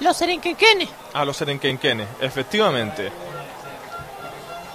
Los 0.00 0.16
serenquenquenes. 0.16 0.88
a 1.12 1.24
los 1.24 1.36
Serenquenquenes, 1.36 2.06
efectivamente. 2.20 3.10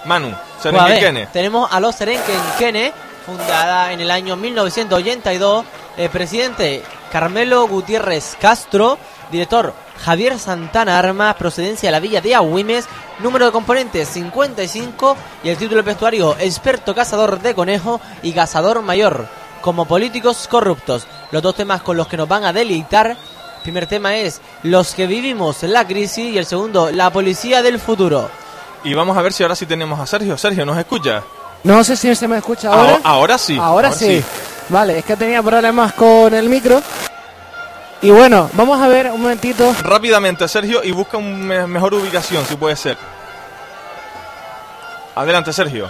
Manu, 0.04 0.30
Pues 0.30 0.62
Serenquenquenes. 0.62 1.32
tenemos 1.32 1.72
a 1.72 1.80
los 1.80 1.94
Serenquenquenes, 1.94 2.92
fundada 3.24 3.92
en 3.92 4.00
el 4.00 4.10
año 4.10 4.36
1982, 4.36 5.64
el 5.96 6.10
presidente 6.10 6.82
Carmelo 7.10 7.66
Gutiérrez 7.68 8.36
Castro, 8.40 8.98
director 9.30 9.72
Javier 10.04 10.38
Santana 10.38 10.98
Armas, 10.98 11.36
procedencia 11.36 11.88
de 11.88 11.92
la 11.92 12.00
villa 12.00 12.20
de 12.20 12.34
Agüimes, 12.34 12.86
número 13.20 13.46
de 13.46 13.52
componentes 13.52 14.08
55 14.08 15.16
y 15.44 15.48
el 15.50 15.56
título 15.56 15.76
del 15.76 15.86
vestuario 15.86 16.36
experto 16.38 16.94
cazador 16.94 17.40
de 17.40 17.54
conejo 17.54 18.00
y 18.22 18.32
cazador 18.32 18.82
mayor, 18.82 19.26
como 19.60 19.86
políticos 19.86 20.48
corruptos. 20.48 21.06
Los 21.30 21.42
dos 21.42 21.54
temas 21.54 21.82
con 21.82 21.96
los 21.96 22.06
que 22.08 22.16
nos 22.16 22.28
van 22.28 22.44
a 22.44 22.52
deleitar. 22.52 23.08
El 23.10 23.62
primer 23.62 23.86
tema 23.86 24.16
es 24.16 24.40
Los 24.62 24.94
que 24.94 25.06
vivimos 25.06 25.62
la 25.62 25.86
crisis 25.86 26.34
y 26.34 26.38
el 26.38 26.44
segundo 26.44 26.90
La 26.90 27.10
policía 27.10 27.62
del 27.62 27.78
futuro. 27.80 28.28
Y 28.82 28.92
vamos 28.92 29.16
a 29.16 29.22
ver 29.22 29.32
si 29.32 29.42
ahora 29.42 29.56
sí 29.56 29.64
tenemos 29.64 29.98
a 29.98 30.06
Sergio. 30.06 30.36
Sergio, 30.36 30.66
¿nos 30.66 30.76
escucha? 30.76 31.22
No 31.62 31.82
sé 31.82 31.96
si 31.96 32.14
se 32.14 32.28
me 32.28 32.36
escucha 32.36 32.68
Ahora, 32.68 32.82
ahora. 32.82 33.00
ahora 33.04 33.38
sí. 33.38 33.56
Ahora, 33.58 33.90
sí. 33.92 34.22
Vale, 34.68 34.98
es 34.98 35.04
que 35.06 35.16
tenía 35.16 35.42
problemas 35.42 35.94
con 35.94 36.34
el 36.34 36.48
micro. 36.50 36.82
Y 38.04 38.10
bueno, 38.10 38.50
vamos 38.52 38.78
a 38.82 38.86
ver 38.86 39.10
un 39.10 39.22
momentito. 39.22 39.74
Rápidamente, 39.82 40.46
Sergio, 40.46 40.84
y 40.84 40.92
busca 40.92 41.16
una 41.16 41.66
mejor 41.66 41.94
ubicación, 41.94 42.44
si 42.44 42.54
puede 42.54 42.76
ser. 42.76 42.98
Adelante, 45.14 45.54
Sergio. 45.54 45.88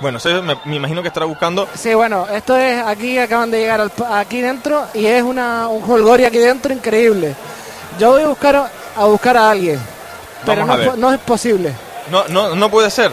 Bueno, 0.00 0.18
Sergio, 0.18 0.42
me, 0.42 0.58
me 0.64 0.74
imagino 0.74 1.00
que 1.00 1.06
estará 1.06 1.26
buscando. 1.26 1.68
Sí, 1.76 1.94
bueno, 1.94 2.26
esto 2.28 2.56
es 2.56 2.84
aquí, 2.84 3.18
acaban 3.18 3.52
de 3.52 3.60
llegar 3.60 3.80
al 3.80 3.92
aquí 4.10 4.40
dentro 4.40 4.88
y 4.94 5.06
es 5.06 5.22
una, 5.22 5.68
un 5.68 5.88
holgorio 5.88 6.26
aquí 6.26 6.38
dentro 6.38 6.74
increíble. 6.74 7.36
Yo 8.00 8.10
voy 8.10 8.22
a 8.22 8.26
buscar 8.26 8.72
a, 8.96 9.04
buscar 9.04 9.36
a 9.36 9.48
alguien, 9.48 9.78
pero 10.44 10.62
a 10.62 10.66
no, 10.66 10.74
es 10.74 10.96
no 10.96 11.12
es 11.12 11.20
posible. 11.20 11.72
No, 12.10 12.26
no, 12.26 12.56
no 12.56 12.68
puede 12.68 12.90
ser. 12.90 13.12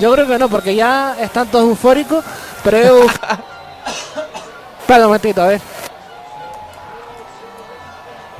Yo 0.00 0.10
creo 0.14 0.26
que 0.26 0.38
no, 0.38 0.48
porque 0.48 0.74
ya 0.74 1.16
están 1.20 1.48
todos 1.48 1.68
eufóricos, 1.68 2.24
pero. 2.64 3.02
Espera 4.80 5.00
un 5.00 5.08
momentito, 5.08 5.42
a 5.42 5.48
ver. 5.48 5.60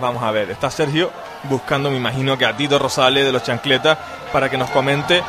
Vamos 0.00 0.22
a 0.22 0.30
ver, 0.30 0.50
está 0.50 0.70
Sergio 0.70 1.10
buscando, 1.44 1.90
me 1.90 1.96
imagino 1.96 2.36
que 2.38 2.46
a 2.46 2.56
Tito 2.56 2.78
Rosales 2.78 3.24
de 3.24 3.32
los 3.32 3.42
Chancletas 3.42 3.98
para 4.32 4.48
que 4.48 4.56
nos 4.56 4.70
comente 4.70 5.22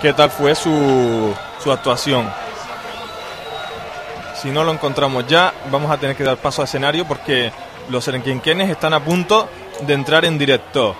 qué 0.00 0.12
tal 0.12 0.30
fue 0.30 0.54
su, 0.54 1.34
su 1.62 1.72
actuación. 1.72 2.30
Si 4.40 4.50
no 4.50 4.64
lo 4.64 4.72
encontramos 4.72 5.26
ya, 5.26 5.52
vamos 5.70 5.90
a 5.90 5.98
tener 5.98 6.16
que 6.16 6.24
dar 6.24 6.38
paso 6.38 6.62
al 6.62 6.68
escenario 6.68 7.06
porque 7.06 7.52
los 7.88 8.04
serenquenquenes 8.04 8.70
están 8.70 8.94
a 8.94 9.00
punto 9.00 9.48
de 9.80 9.94
entrar 9.94 10.24
en 10.24 10.38
directo. 10.38 10.96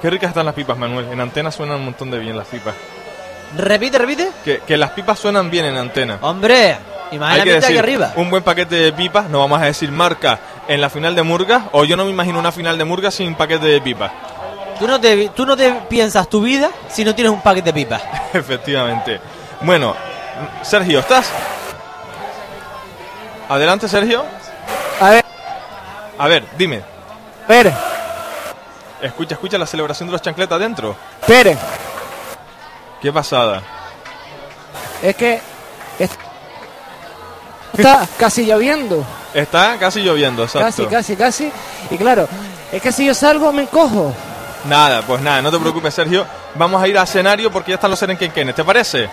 Qué 0.00 0.10
ricas 0.10 0.28
están 0.28 0.46
las 0.46 0.54
pipas, 0.54 0.76
Manuel. 0.76 1.08
En 1.10 1.20
antena 1.20 1.50
suenan 1.50 1.76
un 1.76 1.86
montón 1.86 2.10
de 2.10 2.18
bien 2.18 2.36
las 2.36 2.48
pipas. 2.48 2.74
Repite, 3.56 3.98
repite. 3.98 4.30
Que, 4.44 4.58
que 4.60 4.76
las 4.76 4.90
pipas 4.90 5.18
suenan 5.18 5.50
bien 5.50 5.64
en 5.64 5.76
antena. 5.76 6.18
Hombre, 6.20 6.76
imagínate 7.12 7.56
aquí 7.64 7.78
arriba. 7.78 8.12
un 8.16 8.28
buen 8.28 8.42
paquete 8.42 8.74
de 8.74 8.92
pipas, 8.92 9.28
no 9.28 9.38
vamos 9.38 9.60
a 9.62 9.66
decir 9.66 9.92
marca, 9.92 10.38
en 10.72 10.80
la 10.80 10.88
final 10.90 11.14
de 11.14 11.22
Murga, 11.22 11.64
o 11.72 11.84
yo 11.84 11.96
no 11.96 12.04
me 12.04 12.10
imagino 12.10 12.38
una 12.38 12.52
final 12.52 12.78
de 12.78 12.84
Murga 12.84 13.10
sin 13.10 13.34
paquete 13.34 13.66
de 13.66 13.80
pipas. 13.80 14.10
Tú 14.78 14.86
no, 14.88 15.00
te, 15.00 15.28
tú 15.28 15.44
no 15.46 15.56
te 15.56 15.70
piensas 15.88 16.28
tu 16.28 16.40
vida 16.40 16.70
si 16.88 17.04
no 17.04 17.14
tienes 17.14 17.32
un 17.32 17.40
paquete 17.40 17.72
de 17.72 17.84
pipas. 17.84 18.02
Efectivamente. 18.32 19.20
Bueno, 19.60 19.94
Sergio, 20.62 21.00
¿estás? 21.00 21.30
Adelante, 23.48 23.88
Sergio. 23.88 24.24
A 25.00 25.10
ver. 25.10 25.24
A 26.18 26.28
ver, 26.28 26.44
dime. 26.56 26.82
A 27.46 27.48
ver, 27.52 27.72
Escucha, 29.02 29.34
escucha 29.34 29.58
la 29.58 29.66
celebración 29.66 30.08
de 30.08 30.12
los 30.12 30.22
chancletas 30.22 30.60
dentro. 30.60 30.94
espere. 31.20 31.56
Qué 33.00 33.12
pasada. 33.12 33.60
Es 35.02 35.16
que... 35.16 35.40
es- 35.98 36.10
Está 37.76 38.06
casi 38.18 38.44
lloviendo. 38.44 39.04
Está 39.34 39.78
casi 39.78 40.00
lloviendo, 40.02 40.42
exacto. 40.44 40.66
Casi, 40.66 40.86
casi, 40.86 41.16
casi. 41.16 41.52
Y 41.90 41.96
claro, 41.96 42.28
es 42.70 42.82
que 42.82 42.92
si 42.92 43.06
yo 43.06 43.14
salgo 43.14 43.52
me 43.52 43.62
encojo. 43.62 44.14
Nada, 44.68 45.02
pues 45.02 45.20
nada, 45.22 45.42
no 45.42 45.50
te 45.50 45.58
preocupes, 45.58 45.92
Sergio. 45.94 46.24
Vamos 46.54 46.80
a 46.82 46.86
ir 46.86 46.96
al 46.98 47.04
escenario 47.04 47.50
porque 47.50 47.70
ya 47.70 47.76
están 47.76 47.90
los 47.90 47.98
serenquenquenes, 47.98 48.54
¿te 48.54 48.62
parece? 48.62 49.08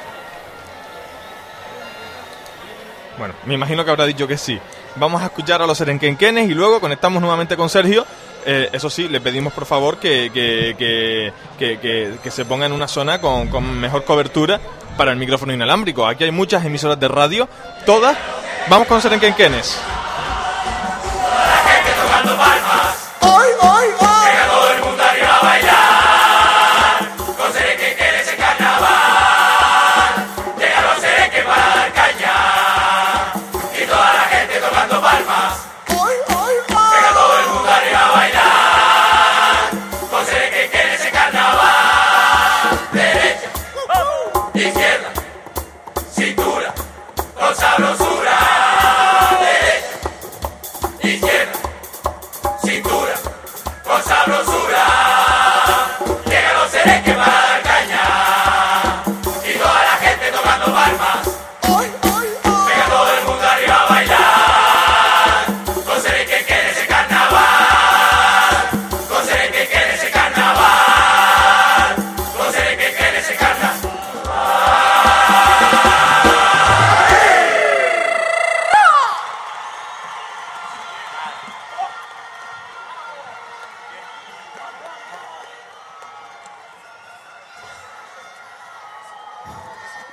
Bueno, 3.17 3.33
me 3.45 3.53
imagino 3.55 3.83
que 3.83 3.91
habrá 3.91 4.05
dicho 4.05 4.27
que 4.27 4.37
sí. 4.37 4.59
Vamos 4.95 5.21
a 5.21 5.25
escuchar 5.25 5.61
a 5.61 5.67
los 5.67 5.77
serenquenquenes 5.77 6.49
y 6.49 6.53
luego 6.53 6.79
conectamos 6.79 7.21
nuevamente 7.21 7.57
con 7.57 7.69
Sergio. 7.69 8.05
Eh, 8.45 8.69
eso 8.71 8.89
sí, 8.89 9.07
le 9.09 9.19
pedimos 9.21 9.51
por 9.53 9.65
favor 9.65 9.97
que, 9.97 10.31
que- 10.33 11.33
que- 11.57 12.17
que 12.23 12.31
se 12.31 12.45
ponga 12.45 12.65
en 12.65 12.71
una 12.71 12.87
zona 12.87 13.19
con, 13.19 13.47
con 13.49 13.79
mejor 13.79 14.05
cobertura 14.05 14.59
para 14.99 15.13
el 15.13 15.17
micrófono 15.17 15.53
inalámbrico. 15.53 16.05
Aquí 16.05 16.25
hay 16.25 16.31
muchas 16.31 16.65
emisoras 16.65 16.99
de 16.99 17.07
radio, 17.07 17.47
todas. 17.85 18.17
Vamos 18.69 18.85
con 18.85 19.01
serenquenquenes. 19.01 19.79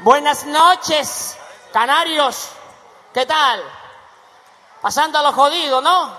Buenas 0.06 0.46
noches, 0.46 1.36
canarios. 1.72 2.50
¿Qué 3.12 3.26
tal? 3.26 3.60
Pasando 4.80 5.18
a 5.18 5.22
lo 5.24 5.32
jodido, 5.32 5.80
¿no? 5.80 6.12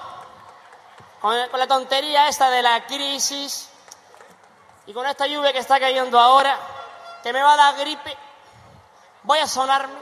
Con, 1.22 1.34
la 1.34 1.68
tontería 1.68 2.27
esta 2.27 2.49
de 2.49 2.61
la 2.61 2.85
crisis 2.85 3.69
y 4.88 4.93
con 4.93 5.05
esta 5.05 5.26
lluvia 5.26 5.53
que 5.53 5.59
está 5.59 5.80
cayendo 5.80 6.19
ahora, 6.19 6.59
que 7.23 7.31
me 7.31 7.41
va 7.41 7.53
a 7.53 7.55
dar 7.55 7.77
gripe. 7.77 8.18
Voy 9.23 9.39
a 9.39 9.47
sonarme. 9.47 9.99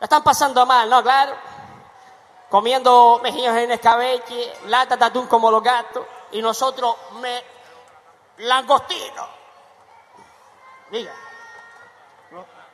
La 0.00 0.04
están 0.04 0.22
pasando 0.22 0.66
mal, 0.66 0.90
¿no? 0.90 1.02
Claro. 1.02 1.34
Comiendo 2.50 3.20
mejillones 3.22 3.64
en 3.64 3.70
escabeche, 3.70 4.54
lata 4.66 4.98
de 4.98 5.04
atún 5.06 5.26
como 5.28 5.50
los 5.50 5.62
gatos, 5.62 6.04
y 6.30 6.42
nosotros 6.42 6.94
me 7.22 7.42
langostino. 8.40 9.26
Diga. 10.90 11.14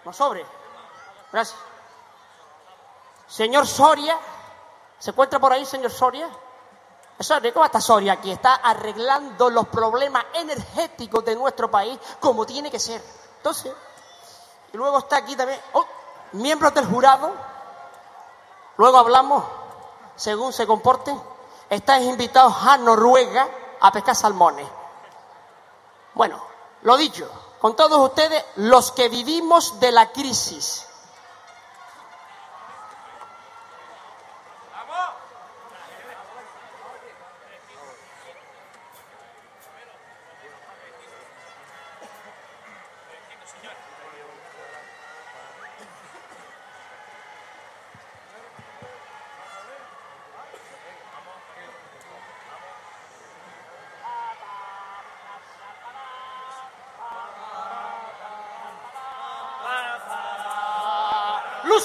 No, 0.05 0.13
sobre. 0.13 0.45
Gracias. 1.33 1.59
Señor 3.27 3.67
Soria, 3.67 4.17
¿se 4.99 5.11
encuentra 5.11 5.39
por 5.39 5.53
ahí, 5.53 5.67
señor 5.67 5.91
Soria? 5.91 6.29
Soria, 7.19 7.53
¿cómo 7.53 7.65
está 7.65 7.81
Soria 7.81 8.13
aquí? 8.13 8.31
Está 8.31 8.55
arreglando 8.55 9.51
los 9.51 9.67
problemas 9.69 10.25
energéticos 10.35 11.25
de 11.25 11.35
nuestro 11.35 11.71
país 11.71 11.99
como 12.21 12.47
tiene 12.47 12.71
que 12.71 12.79
ser. 12.79 13.03
Entonces, 13.39 13.73
y 14.73 14.77
luego 14.77 14.99
está 14.99 15.17
aquí 15.17 15.35
también, 15.35 15.61
oh, 15.73 15.85
miembros 16.33 16.73
del 16.75 16.87
jurado. 16.87 17.33
Luego 18.77 18.99
hablamos, 18.99 19.45
según 20.15 20.53
se 20.53 20.67
comporten. 20.67 21.21
Estáis 21.69 22.07
invitados 22.07 22.55
a 22.65 22.77
Noruega 22.77 23.49
a 23.81 23.91
pescar 23.91 24.15
salmones. 24.15 24.69
Bueno, 26.17 26.43
lo 26.81 26.97
dicho, 26.97 27.29
con 27.61 27.77
todos 27.77 28.01
ustedes, 28.01 28.43
los 28.57 28.91
que 28.91 29.11
vivimos 29.11 29.79
de 29.81 29.93
la 29.93 30.13
crisis. 30.13 30.86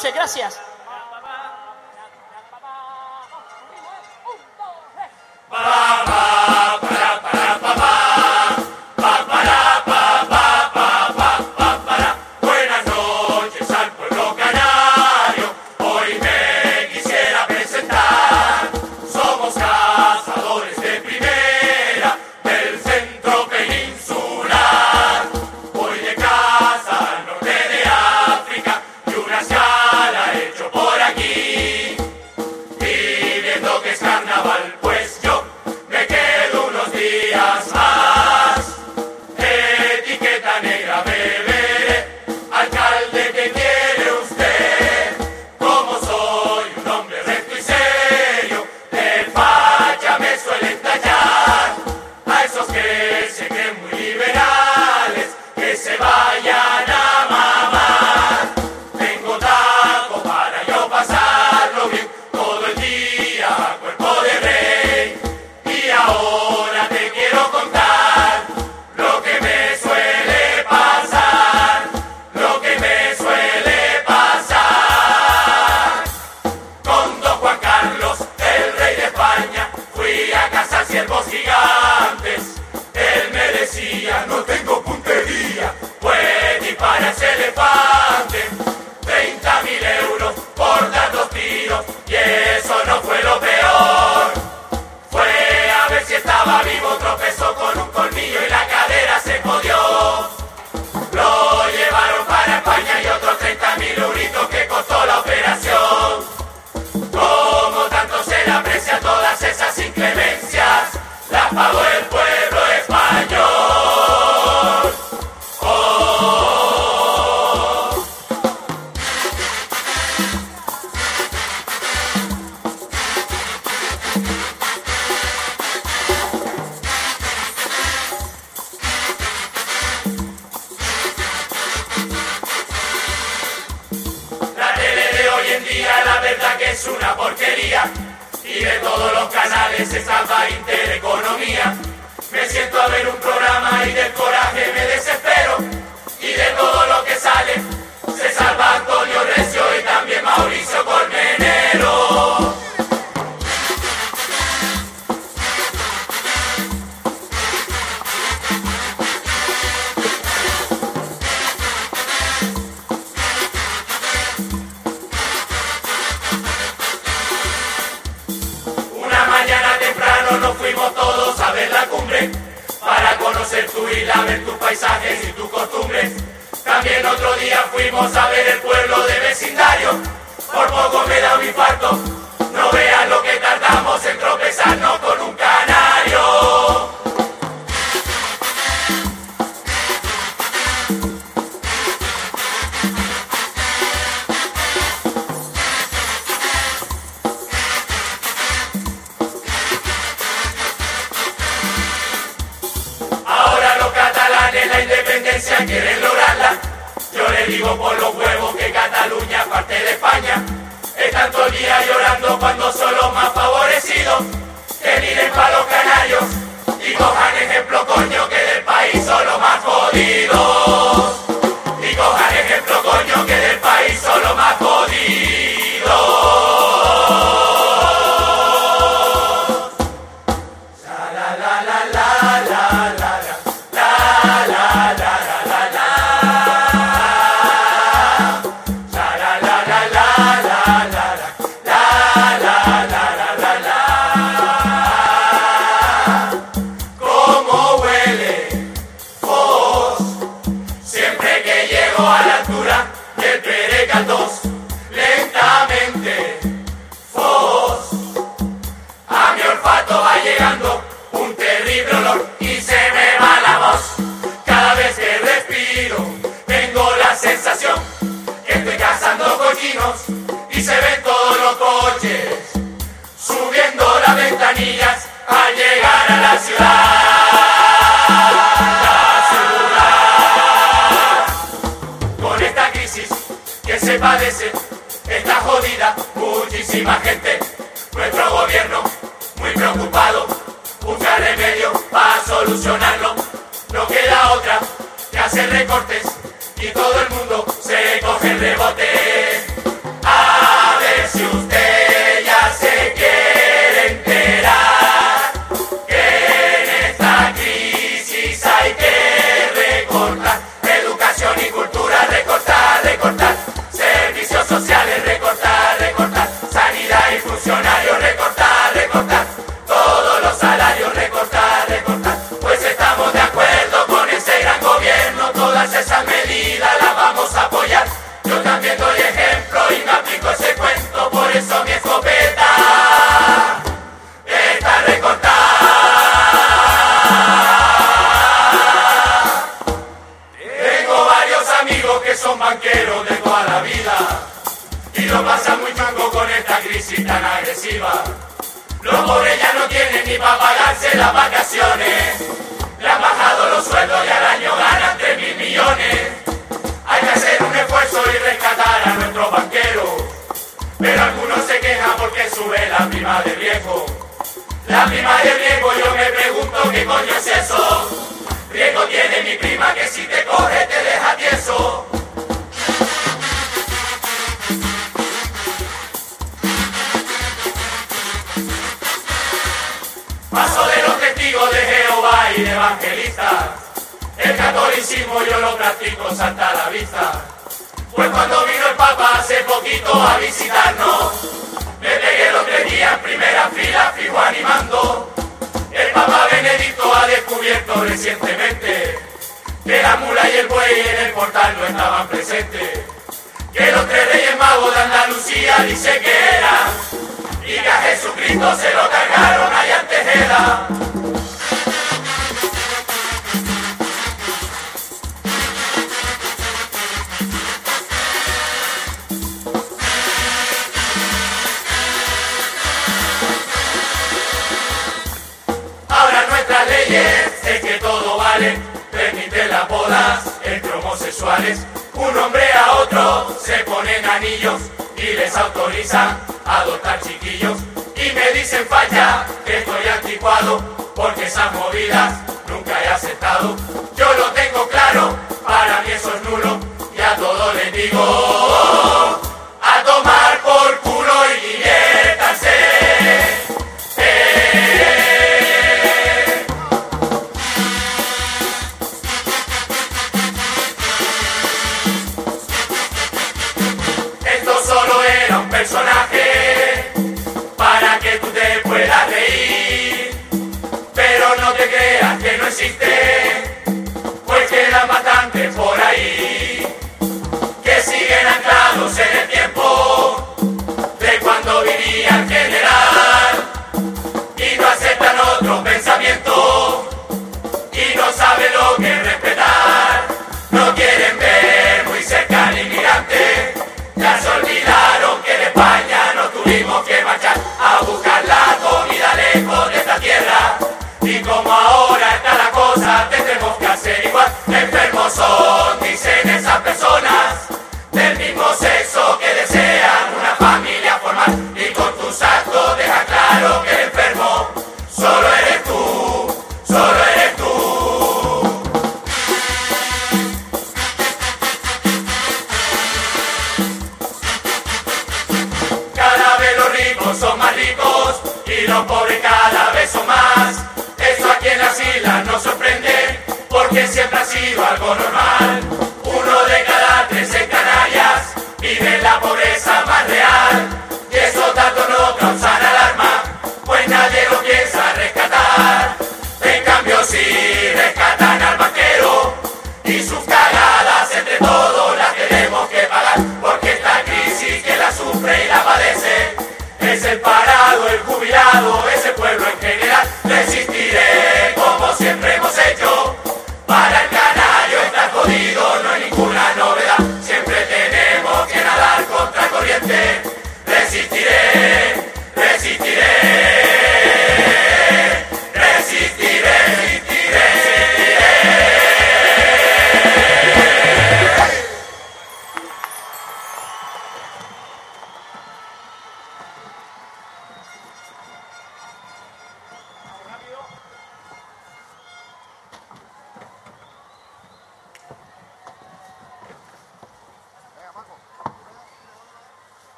Luce, 0.00 0.12
gracias. 0.12 0.69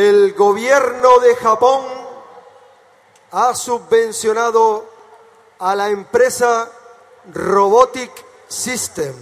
El 0.00 0.32
gobierno 0.34 1.18
de 1.18 1.34
Japón 1.34 1.84
ha 3.32 3.52
subvencionado 3.52 4.84
a 5.58 5.74
la 5.74 5.88
empresa 5.88 6.70
Robotic 7.32 8.12
System 8.46 9.12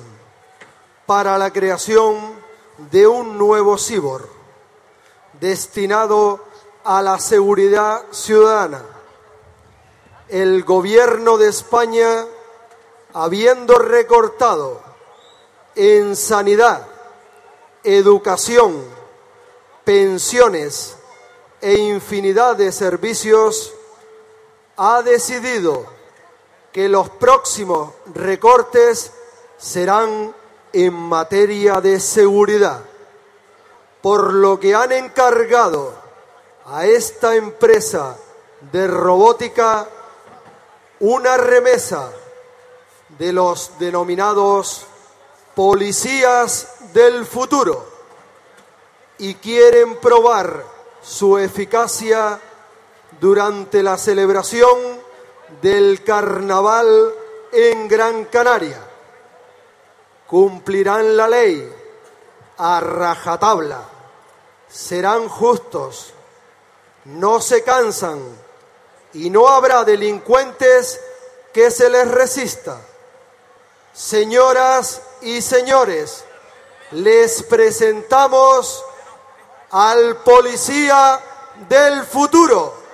para 1.07 1.39
la 1.39 1.51
creación 1.51 2.15
de 2.91 3.07
un 3.07 3.39
nuevo 3.39 3.79
cibor 3.79 4.29
destinado 5.41 6.45
a 6.85 7.01
la 7.01 7.21
seguridad 7.21 8.03
ciudadana. 8.11 8.83
El 10.29 10.63
gobierno 10.63 11.39
de 11.39 11.49
España, 11.49 12.27
habiendo 13.15 13.79
recortado 13.79 14.83
en 15.75 16.15
sanidad, 16.17 16.87
educación, 17.83 18.96
pensiones 19.87 20.97
e 21.61 21.79
infinidad 21.79 22.57
de 22.57 22.73
servicios, 22.73 23.73
ha 24.77 25.01
decidido 25.01 25.87
que 26.73 26.89
los 26.89 27.09
próximos 27.09 27.93
recortes 28.13 29.13
serán 29.57 30.35
en 30.73 30.93
materia 30.93 31.81
de 31.81 32.01
seguridad, 32.01 32.81
por 34.03 34.35
lo 34.35 34.59
que 34.59 34.75
han 34.75 34.91
encargado 34.91 35.95
a 36.65 36.85
esta 36.87 37.37
empresa 37.37 38.17
de 38.73 38.89
robótica 38.89 39.89
una 40.99 41.37
remesa 41.37 42.11
de 43.17 43.33
los 43.33 43.79
denominados 43.79 44.85
policías 45.55 46.75
del 46.93 47.25
futuro 47.25 47.96
y 49.19 49.35
quieren 49.35 49.97
probar 49.97 50.65
su 51.03 51.39
eficacia 51.39 52.41
durante 53.21 53.83
la 53.83 53.97
celebración 53.97 54.79
del 55.63 56.03
carnaval 56.03 57.15
en 57.53 57.89
Gran 57.89 58.25
Canaria. 58.27 58.81
Cumplirán 60.27 61.17
la 61.17 61.29
ley 61.29 61.73
a 62.59 62.81
rajatabla, 62.81 63.83
serán 64.69 65.29
justos, 65.29 66.13
no 67.05 67.41
se 67.41 67.63
cansan 67.63 68.21
y 69.13 69.31
no 69.31 69.49
habrá 69.49 69.85
delincuentes 69.85 71.01
que 71.53 71.71
se 71.71 71.89
les 71.89 72.09
resista. 72.09 72.81
Señoras 73.95 75.01
y 75.23 75.41
señores, 75.41 76.25
les 76.91 77.43
presentamos 77.45 78.85
al 79.71 80.17
policía 80.17 81.21
del 81.69 82.05
futuro. 82.05 82.86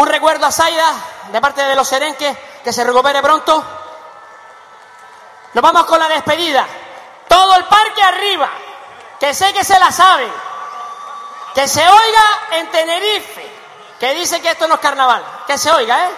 Un 0.00 0.06
recuerdo 0.06 0.46
a 0.46 0.50
Zaida 0.50 0.94
de 1.30 1.42
parte 1.42 1.62
de 1.62 1.76
los 1.76 1.86
serenques, 1.86 2.34
que 2.64 2.72
se 2.72 2.82
recupere 2.84 3.20
pronto. 3.20 3.62
Nos 5.52 5.62
vamos 5.62 5.84
con 5.84 5.98
la 5.98 6.08
despedida. 6.08 6.66
Todo 7.28 7.54
el 7.56 7.66
parque 7.66 8.02
arriba, 8.02 8.48
que 9.18 9.34
sé 9.34 9.52
que 9.52 9.62
se 9.62 9.78
la 9.78 9.92
sabe. 9.92 10.26
Que 11.54 11.68
se 11.68 11.86
oiga 11.86 12.24
en 12.52 12.70
Tenerife, 12.70 13.52
que 14.00 14.14
dice 14.14 14.40
que 14.40 14.52
esto 14.52 14.66
no 14.66 14.76
es 14.76 14.80
carnaval. 14.80 15.22
Que 15.46 15.58
se 15.58 15.70
oiga, 15.70 16.06
¿eh? 16.06 16.10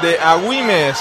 Desde 0.00 0.18
Agüimes. 0.20 0.98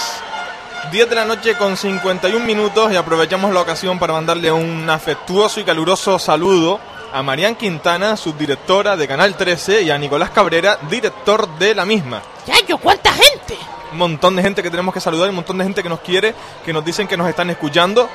10 0.92 1.10
de 1.10 1.16
la 1.16 1.24
noche 1.24 1.56
con 1.56 1.78
51 1.78 2.46
minutos 2.46 2.92
y 2.92 2.96
aprovechamos 2.96 3.54
la 3.54 3.62
ocasión 3.62 3.98
para 4.00 4.14
mandarle 4.14 4.52
un 4.52 4.90
afectuoso 4.90 5.60
y 5.60 5.64
caluroso 5.64 6.20
saludo 6.20 6.80
a 7.14 7.24
Marian 7.24 7.56
Quintana, 7.56 8.18
subdirectora 8.18 8.98
de 8.98 9.08
Canal 9.08 9.36
13, 9.38 9.84
y 9.84 9.92
a 9.92 9.98
Nicolás 9.98 10.32
Cabrera, 10.32 10.80
director 10.90 11.48
de 11.58 11.76
la 11.76 11.86
misma. 11.86 12.22
¡Yayo, 12.46 12.78
cuánta 12.78 13.14
gente! 13.14 13.58
Un 13.92 14.00
montón 14.00 14.36
de 14.36 14.42
gente 14.42 14.62
que 14.64 14.70
tenemos 14.70 14.94
que 14.94 15.00
saludar, 15.00 15.30
un 15.30 15.36
montón 15.36 15.58
de 15.60 15.64
gente 15.64 15.84
que 15.84 15.90
nos 15.90 16.00
quiere, 16.00 16.34
que 16.66 16.74
nos 16.74 16.84
dicen 16.84 17.08
que 17.08 17.16
nos 17.16 17.30
están 17.30 17.50
escuchando. 17.50 18.10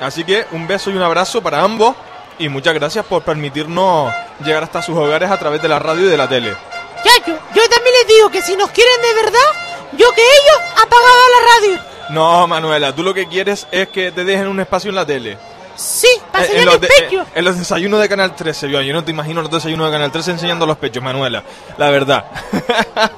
Así 0.00 0.24
que 0.24 0.46
un 0.52 0.66
beso 0.66 0.90
y 0.90 0.96
un 0.96 1.02
abrazo 1.02 1.42
para 1.42 1.62
ambos 1.62 1.94
y 2.38 2.48
muchas 2.48 2.74
gracias 2.74 3.04
por 3.04 3.22
permitirnos 3.22 4.12
llegar 4.42 4.62
hasta 4.62 4.80
sus 4.82 4.96
hogares 4.96 5.30
a 5.30 5.38
través 5.38 5.60
de 5.60 5.68
la 5.68 5.78
radio 5.78 6.06
y 6.06 6.08
de 6.08 6.16
la 6.16 6.28
tele. 6.28 6.56
Yayo, 7.04 7.38
yo 7.54 7.68
también 7.68 7.94
les 8.00 8.08
digo 8.08 8.30
que 8.30 8.40
si 8.40 8.56
nos 8.56 8.70
quieren 8.70 9.02
de 9.02 9.22
verdad, 9.22 9.61
yo 10.02 10.12
que 10.14 10.22
ellos 10.22 10.60
apagaban 10.72 11.30
la 11.32 11.76
radio. 11.76 11.82
No, 12.10 12.46
Manuela, 12.46 12.94
tú 12.94 13.02
lo 13.02 13.14
que 13.14 13.26
quieres 13.28 13.66
es 13.70 13.88
que 13.88 14.12
te 14.12 14.24
dejen 14.24 14.48
un 14.48 14.60
espacio 14.60 14.90
en 14.90 14.96
la 14.96 15.06
tele. 15.06 15.38
Sí, 15.76 16.08
para 16.30 16.44
Eh, 16.44 16.48
en, 16.48 16.52
enseñar 16.58 16.72
los 16.74 16.80
de- 16.82 16.88
pechos. 16.88 17.26
eh, 17.28 17.30
en 17.36 17.44
los 17.44 17.58
desayunos 17.58 18.00
de 18.00 18.08
Canal 18.08 18.36
13, 18.36 18.70
yo, 18.70 18.80
yo 18.82 18.92
no 18.92 19.04
te 19.04 19.10
imagino 19.10 19.40
los 19.42 19.50
desayunos 19.50 19.86
de 19.86 19.92
Canal 19.92 20.12
13 20.12 20.32
enseñando 20.32 20.66
los 20.66 20.76
pechos, 20.76 21.02
Manuela. 21.02 21.42
La 21.78 21.90
verdad. 21.90 22.24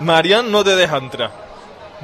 Marian 0.00 0.50
no 0.50 0.64
te 0.64 0.74
deja 0.74 0.96
entrar. 0.96 1.30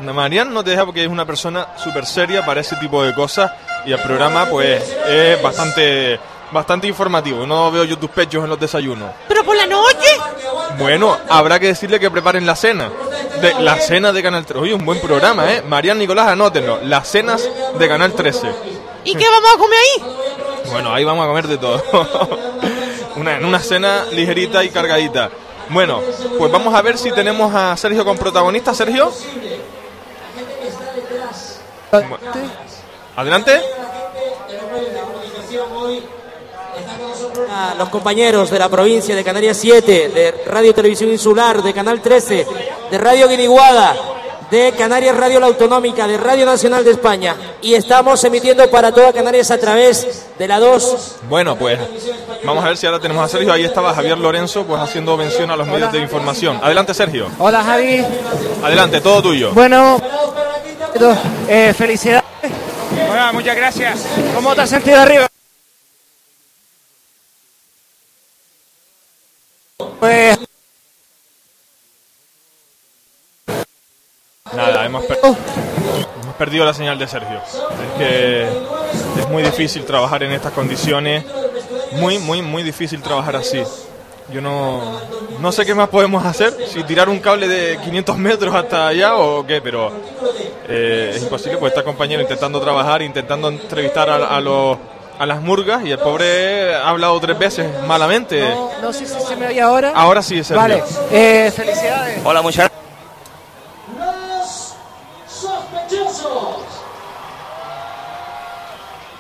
Marian 0.01 0.55
no 0.55 0.63
te 0.63 0.71
deja 0.71 0.85
porque 0.85 1.03
es 1.03 1.09
una 1.11 1.27
persona 1.27 1.69
súper 1.77 2.07
seria 2.07 2.47
para 2.47 2.61
ese 2.61 2.77
tipo 2.77 3.03
de 3.03 3.13
cosas 3.15 3.51
y 3.85 3.93
el 3.93 4.01
programa 4.01 4.47
pues 4.47 4.81
es 5.09 5.43
bastante 5.43 6.21
bastante 6.53 6.87
informativo. 6.87 7.45
No 7.47 7.71
veo 7.73 7.83
yo 7.85 7.99
tus 7.99 8.11
pechos 8.11 8.45
en 8.45 8.51
los 8.51 8.61
desayunos. 8.61 9.11
Pero 9.27 9.43
por 9.45 9.57
la 9.57 9.67
noche. 9.67 9.78
Bueno, 10.79 11.17
habrá 11.29 11.59
que 11.59 11.67
decirle 11.67 11.99
que 11.99 12.11
preparen 12.11 12.47
la 12.47 12.57
cena. 12.57 12.91
De, 13.41 13.55
la 13.61 13.77
cena 13.77 14.13
de 14.13 14.23
Canal 14.23 14.47
13. 14.47 14.61
Oye, 14.61 14.75
un 14.75 14.85
buen 14.85 15.01
programa, 15.01 15.53
¿eh? 15.53 15.63
Marian 15.63 15.99
Nicolás, 15.99 16.29
anótenlo. 16.29 16.81
Las 16.83 17.09
cenas 17.09 17.49
de 17.79 17.89
Canal 17.89 18.13
13. 18.13 18.49
¿Y 19.05 19.15
qué 19.15 19.25
vamos 19.29 19.51
a 19.55 19.59
comer 19.59 19.79
ahí? 19.79 20.71
Bueno, 20.71 20.93
ahí 20.93 21.05
vamos 21.05 21.25
a 21.25 21.29
comer 21.29 21.47
de 21.47 21.59
todo. 21.59 21.83
una, 23.17 23.37
en 23.37 23.45
una 23.45 23.61
cena 23.61 24.05
ligerita 24.13 24.63
y 24.65 24.71
cargadita. 24.71 25.31
Bueno, 25.71 26.01
pues 26.39 26.51
vamos 26.51 26.75
a 26.75 26.83
ver 26.83 26.97
si 26.97 27.11
tenemos 27.11 27.55
a 27.55 27.77
Sergio 27.77 28.05
con 28.05 28.17
protagonista. 28.17 28.75
Sergio, 28.75 29.13
adelante. 33.17 33.61
a 37.51 37.68
los 37.79 37.89
compañeros 37.89 38.51
de 38.51 38.59
la 38.59 38.69
provincia 38.69 39.15
de 39.15 39.25
Canarias 39.25 39.57
7, 39.57 40.09
de 40.09 40.35
Radio 40.47 40.75
Televisión 40.75 41.11
Insular, 41.11 41.63
de 41.63 41.73
Canal 41.73 42.03
13, 42.03 42.47
de 42.91 42.99
Radio 42.99 43.29
Guiniguada, 43.29 43.95
de 44.51 44.73
Canarias 44.73 45.17
Radio 45.17 45.39
La 45.39 45.47
Autonómica, 45.47 46.09
de 46.09 46.17
Radio 46.17 46.45
Nacional 46.45 46.85
de 46.85 46.91
España. 46.91 47.37
Y 47.63 47.75
estamos 47.75 48.23
emitiendo 48.25 48.69
para 48.69 48.93
toda 48.93 49.13
Canarias 49.13 49.51
a 49.53 49.59
través 49.59 50.27
de 50.39 50.49
la 50.49 50.59
2. 50.59 51.17
Bueno, 51.29 51.57
pues 51.57 51.79
vamos 52.45 52.65
a 52.65 52.69
ver 52.69 52.77
si 52.77 52.87
ahora 52.87 52.99
tenemos 52.99 53.25
a 53.25 53.29
Sergio. 53.29 53.53
Ahí 53.53 53.65
estaba 53.65 53.95
Javier 53.95 54.19
Lorenzo, 54.19 54.65
pues 54.65 54.83
haciendo 54.83 55.17
mención 55.17 55.51
a 55.51 55.57
los 55.57 55.67
medios 55.67 55.93
de 55.93 56.01
información. 56.01 56.59
Adelante, 56.63 56.95
Sergio. 56.95 57.29
Hola 57.39 57.63
Javi. 57.63 58.05
Adelante, 58.63 59.01
todo 59.01 59.23
tuyo. 59.23 59.53
Bueno, 59.53 60.01
eh, 61.49 61.73
felicidades. 61.77 62.25
Hola, 63.11 63.31
muchas 63.33 63.57
gracias. 63.57 64.05
¿Cómo 64.35 64.55
te 64.55 64.63
has 64.63 64.71
sentido 64.71 64.99
arriba? 65.01 65.29
Pues 69.99 70.39
Nada, 74.55 74.87
hemos, 74.87 75.05
per- 75.05 75.19
hemos 75.23 76.35
perdido 76.39 76.65
la 76.65 76.73
señal 76.73 76.99
de 76.99 77.07
Sergio. 77.07 77.39
Es 77.39 77.99
que 77.99 78.43
es 79.21 79.29
muy 79.29 79.43
difícil 79.43 79.85
trabajar 79.85 80.23
en 80.23 80.33
estas 80.33 80.53
condiciones. 80.53 81.25
Muy, 81.93 82.19
muy, 82.19 82.41
muy 82.43 82.63
difícil 82.63 83.03
trabajar 83.03 83.37
así. 83.37 83.63
Yo 84.33 84.41
no, 84.41 85.01
no 85.41 85.53
sé 85.53 85.65
qué 85.65 85.75
más 85.75 85.89
podemos 85.89 86.25
hacer, 86.25 86.55
si 86.69 86.83
tirar 86.85 87.09
un 87.09 87.19
cable 87.19 87.49
de 87.49 87.79
500 87.83 88.19
metros 88.19 88.55
hasta 88.55 88.87
allá 88.89 89.17
o 89.17 89.47
qué, 89.47 89.63
pero 89.63 89.91
eh, 90.69 91.13
es 91.17 91.23
imposible, 91.23 91.57
pues 91.57 91.73
está 91.73 91.83
compañero 91.83 92.21
intentando 92.21 92.61
trabajar, 92.61 93.01
intentando 93.01 93.49
entrevistar 93.49 94.11
a, 94.11 94.37
a 94.37 94.41
los, 94.43 94.77
a 95.19 95.27
las 95.27 95.41
murgas 95.41 95.85
y 95.85 95.91
el 95.91 95.99
pobre 95.99 96.75
ha 96.75 96.89
hablado 96.89 97.19
tres 97.21 97.39
veces 97.39 97.69
malamente. 97.87 98.41
no, 98.41 98.71
no 98.81 98.93
sé 98.93 99.07
si 99.07 99.21
se 99.21 99.37
me 99.37 99.49
oye 99.49 99.61
ahora. 99.61 99.93
Ahora 99.95 100.23
sí, 100.23 100.45
Sergio. 100.45 100.57
Vale, 100.57 100.83
eh, 101.11 101.53
felicidades. 101.55 102.21
Hola, 102.25 102.43
muchas 102.43 102.71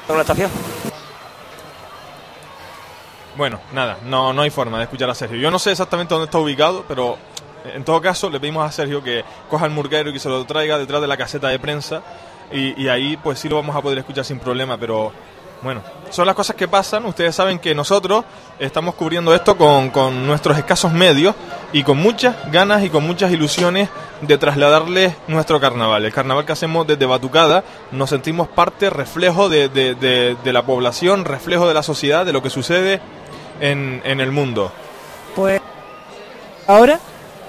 ¿Una 0.09 0.23
estación? 0.23 0.51
Bueno, 3.37 3.61
nada, 3.73 3.99
no, 4.05 4.33
no 4.33 4.43
hay 4.43 4.51
forma 4.51 4.79
de 4.79 4.85
escuchar 4.85 5.11
a 5.11 5.15
Sergio. 5.15 5.37
Yo 5.37 5.51
no 5.51 5.59
sé 5.59 5.71
exactamente 5.71 6.15
dónde 6.15 6.25
está 6.25 6.39
ubicado, 6.39 6.85
pero 6.89 7.19
en 7.75 7.85
todo 7.85 8.01
caso 8.01 8.31
le 8.31 8.41
pedimos 8.41 8.67
a 8.67 8.73
Sergio 8.73 9.03
que 9.03 9.23
coja 9.51 9.67
el 9.67 9.73
murguero 9.73 10.11
y 10.11 10.13
que 10.15 10.19
se 10.19 10.31
lo 10.31 10.45
traiga 10.47 10.79
detrás 10.79 11.03
de 11.03 11.07
la 11.07 11.17
caseta 11.17 11.49
de 11.49 11.59
prensa 11.59 12.03
y, 12.51 12.83
y 12.83 12.89
ahí 12.89 13.17
pues 13.19 13.39
sí 13.39 13.49
lo 13.49 13.57
vamos 13.57 13.77
a 13.77 13.83
poder 13.83 13.99
escuchar 13.99 14.25
sin 14.25 14.41
problema, 14.41 14.79
pero 14.79 15.13
bueno, 15.63 15.83
son 16.11 16.27
las 16.27 16.35
cosas 16.35 16.57
que 16.57 16.69
pasan. 16.69 17.05
Ustedes 17.07 17.35
saben 17.35 17.59
que 17.59 17.75
nosotros 17.75 18.25
estamos 18.59 18.95
cubriendo 18.95 19.35
esto 19.35 19.57
con, 19.57 19.91
con 19.91 20.27
nuestros 20.27 20.57
escasos 20.57 20.93
medios 20.93 21.35
y 21.73 21.83
con 21.83 21.99
muchas 21.99 22.37
ganas 22.51 22.83
y 22.85 22.91
con 22.91 23.05
muchas 23.07 23.31
ilusiones 23.33 23.89
de 24.21 24.39
trasladarles 24.39 25.15
nuestro 25.27 25.61
carnaval. 25.61 26.05
El 26.05 26.13
carnaval 26.13 26.45
que 26.45 26.53
hacemos 26.53 26.87
desde 26.87 27.07
Batucada, 27.07 27.65
nos 27.93 28.11
sentimos 28.11 28.49
parte, 28.49 28.91
reflejo 28.91 29.49
de, 29.49 29.69
de- 29.69 29.95
de- 29.95 30.37
de 30.43 30.53
la 30.53 30.63
población, 30.65 31.25
reflejo 31.25 31.69
de 31.69 31.75
la 31.75 31.83
sociedad, 31.83 32.25
de 32.25 32.33
lo 32.33 32.43
que 32.43 32.51
sucede 32.51 33.01
en, 33.61 34.01
en 34.05 34.21
el 34.21 34.33
mundo. 34.33 34.73
Pues 35.35 35.61
ahora 36.67 36.99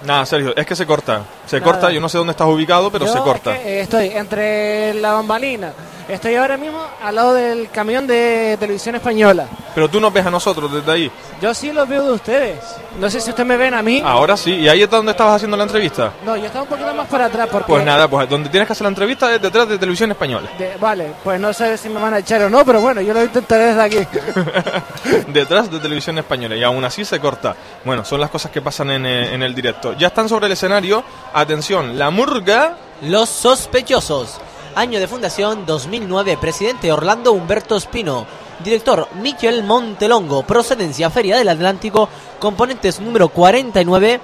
Nada, 0.05 0.25
Sergio, 0.25 0.53
es 0.55 0.65
que 0.65 0.75
se 0.77 0.85
corta. 0.85 1.23
Se 1.49 1.59
Nada. 1.59 1.71
corta, 1.71 1.89
yo 1.91 1.99
no 1.99 2.07
sé 2.07 2.17
dónde 2.19 2.31
estás 2.31 2.47
ubicado, 2.47 2.91
pero 2.91 3.05
yo 3.07 3.11
se 3.11 3.17
es 3.17 3.23
corta. 3.23 3.57
que, 3.57 3.79
eh, 3.79 3.81
estoy 3.81 4.07
entre 4.09 4.93
la 4.95 5.13
bambalina. 5.13 5.73
Estoy 6.07 6.35
ahora 6.35 6.57
mismo 6.57 6.79
al 7.03 7.13
lado 7.15 7.33
del 7.35 7.69
camión 7.69 8.05
de 8.07 8.57
televisión 8.59 8.95
española. 8.95 9.45
Pero 9.75 9.87
tú 9.89 9.99
nos 9.99 10.11
ves 10.11 10.25
a 10.25 10.31
nosotros 10.31 10.71
desde 10.73 10.91
ahí. 10.91 11.11
Yo 11.39 11.53
sí 11.53 11.71
los 11.71 11.87
veo 11.87 12.03
de 12.03 12.11
ustedes. 12.13 12.59
No 12.99 13.09
sé 13.11 13.21
si 13.21 13.29
ustedes 13.29 13.47
me 13.47 13.57
ven 13.57 13.73
a 13.75 13.81
mí. 13.83 14.01
Ahora 14.03 14.35
sí, 14.35 14.51
y 14.55 14.67
ahí 14.67 14.81
es 14.81 14.89
donde 14.89 15.11
estabas 15.11 15.35
haciendo 15.35 15.55
la 15.55 15.63
entrevista. 15.63 16.11
No, 16.25 16.35
yo 16.35 16.45
estaba 16.47 16.63
un 16.63 16.69
poquito 16.69 16.93
más 16.95 17.07
para 17.07 17.25
atrás 17.25 17.47
porque... 17.51 17.67
Pues 17.73 17.85
nada, 17.85 18.07
pues 18.07 18.27
donde 18.27 18.49
tienes 18.49 18.65
que 18.67 18.73
hacer 18.73 18.83
la 18.85 18.89
entrevista 18.89 19.33
es 19.33 19.41
detrás 19.41 19.69
de 19.69 19.77
Televisión 19.77 20.09
Española. 20.11 20.49
de- 20.57 20.75
vale, 20.77 21.13
pues 21.23 21.39
no 21.39 21.53
sé 21.53 21.77
si 21.77 21.89
me 21.89 21.99
van 21.99 22.15
a 22.15 22.19
echar 22.19 22.41
o 22.41 22.49
no, 22.49 22.65
pero 22.65 22.81
bueno, 22.81 23.01
yo 23.01 23.13
lo 23.13 23.23
intentaré 23.23 23.73
desde 23.75 23.81
aquí. 23.83 23.97
detrás 25.27 25.71
de 25.71 25.79
Televisión 25.79 26.17
Española 26.17 26.55
y 26.55 26.63
aún 26.63 26.83
así 26.83 27.05
se 27.05 27.19
corta. 27.19 27.55
Bueno, 27.85 28.03
son 28.03 28.19
las 28.19 28.29
cosas 28.31 28.51
que 28.51 28.61
pasan 28.61 28.89
en, 28.91 29.05
eh, 29.05 29.33
en 29.33 29.43
el 29.43 29.53
directo. 29.53 29.93
Ya 29.93 30.07
están 30.07 30.27
sobre 30.27 30.47
el 30.47 30.53
escenario. 30.53 31.03
Atención, 31.39 31.97
la 31.97 32.09
murga. 32.09 32.75
Los 33.01 33.29
sospechosos. 33.29 34.35
Año 34.75 34.99
de 34.99 35.07
fundación 35.07 35.65
2009. 35.65 36.37
Presidente 36.37 36.91
Orlando 36.91 37.31
Humberto 37.31 37.77
Espino. 37.77 38.27
Director 38.61 39.07
Miquel 39.21 39.63
Montelongo. 39.63 40.43
Procedencia 40.43 41.09
Feria 41.09 41.37
del 41.37 41.47
Atlántico. 41.47 42.09
Componentes 42.39 42.99
número 42.99 43.29
49. 43.29 44.19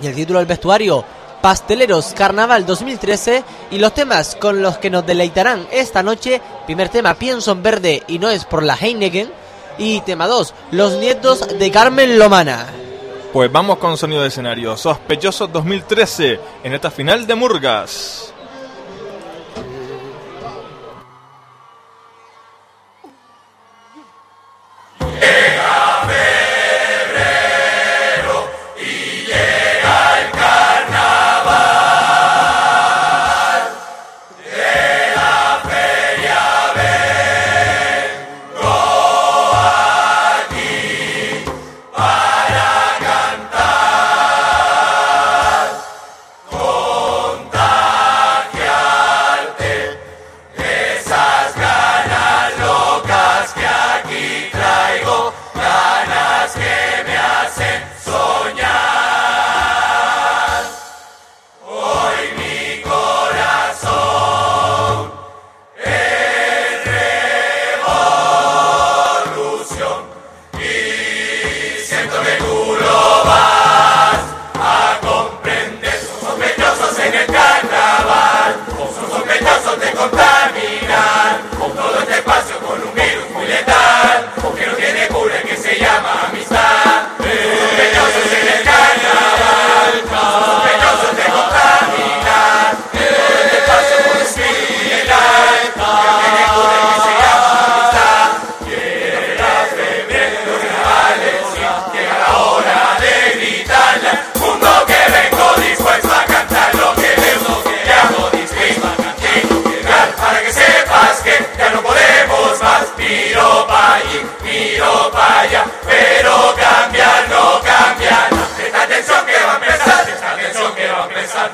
Y 0.00 0.06
el 0.06 0.14
título 0.14 0.38
del 0.38 0.46
vestuario. 0.46 1.04
Pasteleros 1.42 2.14
Carnaval 2.14 2.64
2013 2.64 3.42
y 3.72 3.78
los 3.78 3.92
temas 3.92 4.36
con 4.36 4.62
los 4.62 4.78
que 4.78 4.90
nos 4.90 5.04
deleitarán 5.04 5.66
esta 5.72 6.04
noche. 6.04 6.40
Primer 6.66 6.88
tema, 6.88 7.14
Pienso 7.14 7.50
en 7.50 7.64
Verde 7.64 8.04
y 8.06 8.20
no 8.20 8.30
es 8.30 8.44
por 8.44 8.62
la 8.62 8.76
Heineken. 8.76 9.28
Y 9.76 10.02
tema 10.02 10.28
2, 10.28 10.54
Los 10.70 10.92
nietos 11.00 11.58
de 11.58 11.70
Carmen 11.72 12.16
Lomana. 12.16 12.68
Pues 13.34 13.50
vamos 13.50 13.78
con 13.78 13.96
sonido 13.96 14.22
de 14.22 14.28
escenario. 14.28 14.76
Sospechosos 14.76 15.50
2013 15.52 16.38
en 16.62 16.72
esta 16.72 16.88
final 16.88 17.26
de 17.26 17.34
murgas. 17.34 18.33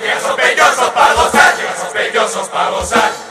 Viejos 0.00 0.36
bellosos 0.36 0.90
para 0.90 1.12
gozar, 1.14 1.54
viejos 1.92 2.48
para 2.48 2.70
gozar. 2.70 3.30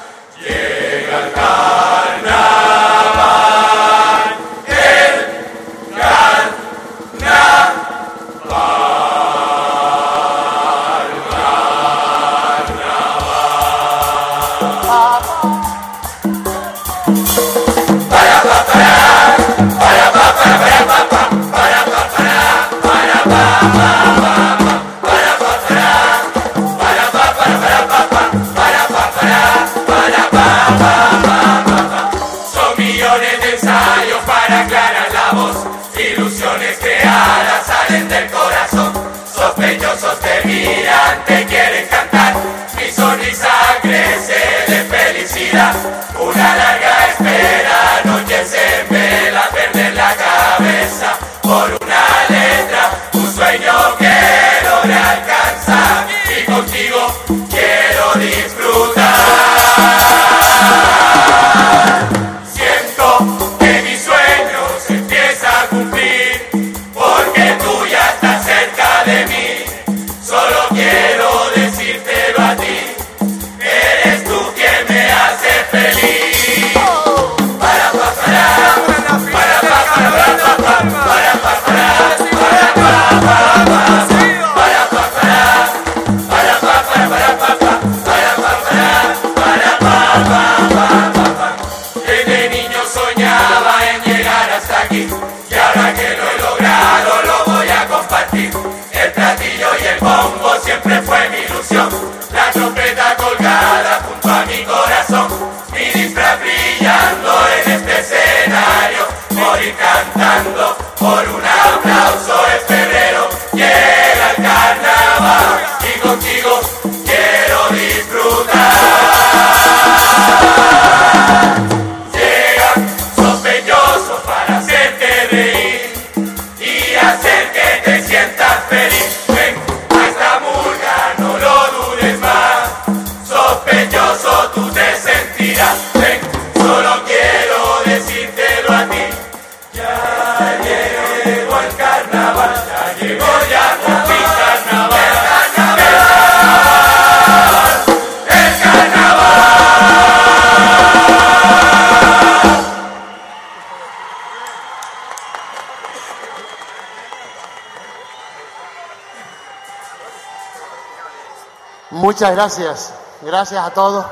Muchas 162.19 162.35
gracias. 162.35 162.93
Gracias 163.22 163.65
a 163.65 163.69
todos, 163.69 164.06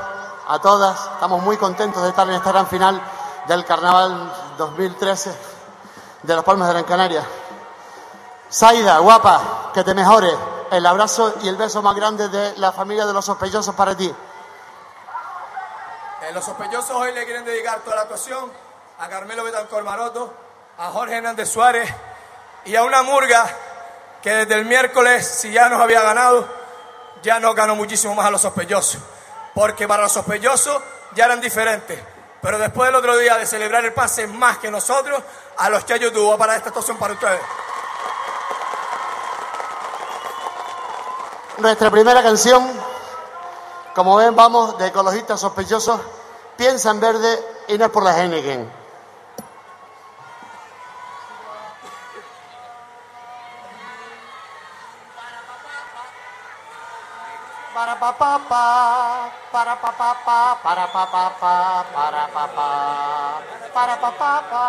a 0.46 0.58
todas. 0.60 0.98
Estamos 1.12 1.42
muy 1.42 1.58
contentos 1.58 2.02
de 2.02 2.08
estar 2.08 2.26
en 2.26 2.36
esta 2.36 2.52
gran 2.52 2.66
final 2.66 2.98
del 3.46 3.66
Carnaval 3.66 4.32
2013 4.56 5.30
de 6.22 6.34
Las 6.34 6.42
Palmas 6.42 6.68
de 6.68 6.72
Gran 6.72 6.84
Canaria. 6.86 7.22
Saida, 8.48 8.96
guapa, 9.00 9.72
que 9.74 9.84
te 9.84 9.92
mejore. 9.92 10.34
El 10.70 10.86
abrazo 10.86 11.34
y 11.42 11.48
el 11.48 11.56
beso 11.56 11.82
más 11.82 11.94
grande 11.96 12.30
de 12.30 12.56
la 12.56 12.72
familia 12.72 13.04
de 13.04 13.12
los 13.12 13.26
sospechosos 13.26 13.74
para 13.74 13.94
ti. 13.94 14.10
Eh, 16.22 16.32
los 16.32 16.42
sospechosos 16.42 16.92
hoy 16.92 17.12
le 17.12 17.26
quieren 17.26 17.44
dedicar 17.44 17.80
toda 17.80 17.96
la 17.96 18.02
actuación 18.04 18.50
a 19.00 19.08
Carmelo 19.10 19.44
Betancor 19.44 19.84
Maroto, 19.84 20.32
a 20.78 20.86
Jorge 20.92 21.16
Hernández 21.16 21.52
Suárez 21.52 21.94
y 22.64 22.74
a 22.74 22.84
una 22.84 23.02
murga 23.02 23.44
que 24.22 24.32
desde 24.32 24.54
el 24.54 24.64
miércoles, 24.64 25.28
si 25.28 25.52
ya 25.52 25.68
nos 25.68 25.78
había 25.78 26.00
ganado, 26.00 26.57
ya 27.22 27.40
nos 27.40 27.54
ganó 27.54 27.76
muchísimo 27.76 28.14
más 28.14 28.26
a 28.26 28.30
los 28.30 28.40
sospechosos. 28.40 29.00
Porque 29.54 29.88
para 29.88 30.04
los 30.04 30.12
sospechosos 30.12 30.82
ya 31.14 31.24
eran 31.24 31.40
diferentes. 31.40 31.98
Pero 32.40 32.58
después 32.58 32.88
del 32.88 32.96
otro 32.96 33.16
día 33.16 33.36
de 33.36 33.46
celebrar 33.46 33.84
el 33.84 33.92
pase 33.92 34.26
más 34.26 34.58
que 34.58 34.70
nosotros, 34.70 35.22
a 35.56 35.68
los 35.70 35.84
Chayos 35.86 36.12
tuvo 36.12 36.38
para 36.38 36.56
esta 36.56 36.68
actuación 36.68 36.96
para 36.96 37.14
ustedes. 37.14 37.40
Nuestra 41.58 41.90
primera 41.90 42.22
canción, 42.22 42.70
como 43.94 44.16
ven, 44.16 44.36
vamos 44.36 44.78
de 44.78 44.86
ecologistas 44.86 45.40
sospechosos. 45.40 46.00
Piensa 46.56 46.90
en 46.90 47.00
verde 47.00 47.44
y 47.68 47.78
no 47.78 47.86
es 47.86 47.90
por 47.90 48.04
la 48.04 48.16
Heineken. 48.16 48.77
Para 57.88 57.96
pa 57.96 58.12
pa 58.12 58.38
pa, 58.38 59.30
para 59.50 59.76
pa 59.80 59.90
pa 59.96 60.14
pa, 60.20 60.60
para 60.62 60.86
pa 60.92 61.06
pa 61.06 61.30
pa, 61.40 61.84
para 61.88 62.28
pa 62.28 62.44
pa, 62.52 62.68
para 63.72 63.96
pa 63.96 64.10
pa 64.12 64.32
pa. 64.50 64.66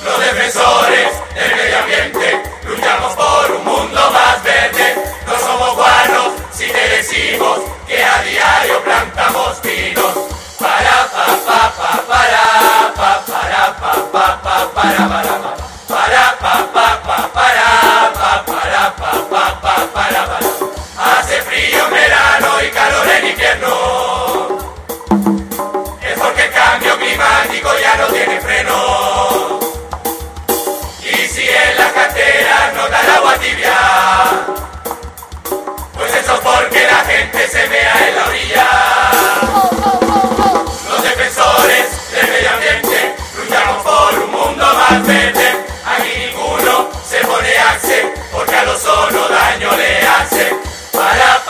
Los 0.00 0.18
defensores 0.18 1.12
del 1.34 1.56
medio 1.56 1.78
ambiente 1.78 2.42
luchamos 2.64 3.12
por 3.16 3.50
un 3.52 3.64
mundo 3.66 4.10
más 4.12 4.42
verde. 4.42 4.96
No 5.26 5.38
somos 5.38 5.76
guanos 5.76 6.32
si 6.50 6.72
te 6.72 6.88
decimos 6.88 7.60
que 7.86 8.02
a 8.02 8.22
diario 8.22 8.82
plantamos 8.82 9.58
pinos. 9.58 10.14
Para 10.58 11.06
pa 11.12 11.26
pa 11.44 11.72
pa 11.76 11.90
para 12.08 12.46
pa 12.96 13.10
para 13.28 13.76
pa 13.76 13.92
pa 14.10 14.40
pa 14.42 14.70
para 14.72 15.06
para 15.06 15.36
pa 15.36 15.48
para 15.52 15.67
verde. 44.96 45.64
Aquí 45.84 46.12
ninguno 46.18 46.90
se 47.06 47.18
pone 47.26 47.58
axe 47.58 48.12
porque 48.32 48.56
al 48.56 48.68
ozono 48.68 49.28
daño 49.28 49.70
le 49.76 50.06
hace. 50.06 50.56
Para 50.92 51.44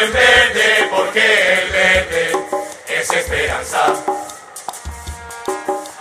el 0.00 0.12
verde, 0.12 0.88
porque 0.90 1.52
el 1.62 1.70
verde 1.70 2.32
es 2.88 3.10
esperanza. 3.10 3.84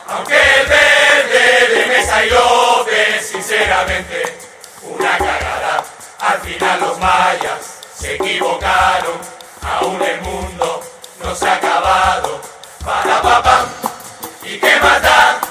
Aunque 0.07 0.35
el 0.35 0.67
verde 0.67 1.75
de 1.75 1.85
mesa 1.87 2.25
y 2.25 3.23
sinceramente, 3.23 4.37
una 4.83 5.17
cagada. 5.17 5.83
Al 6.19 6.39
final 6.39 6.79
los 6.79 6.99
mayas 6.99 7.79
se 7.93 8.15
equivocaron, 8.15 9.19
aún 9.61 10.01
el 10.01 10.21
mundo 10.21 10.81
no 11.21 11.35
se 11.35 11.49
ha 11.49 11.55
acabado. 11.55 12.41
Para 12.85 13.21
papá, 13.21 13.65
¿y 14.43 14.59
qué 14.59 14.75
más 14.77 15.01
da? 15.01 15.41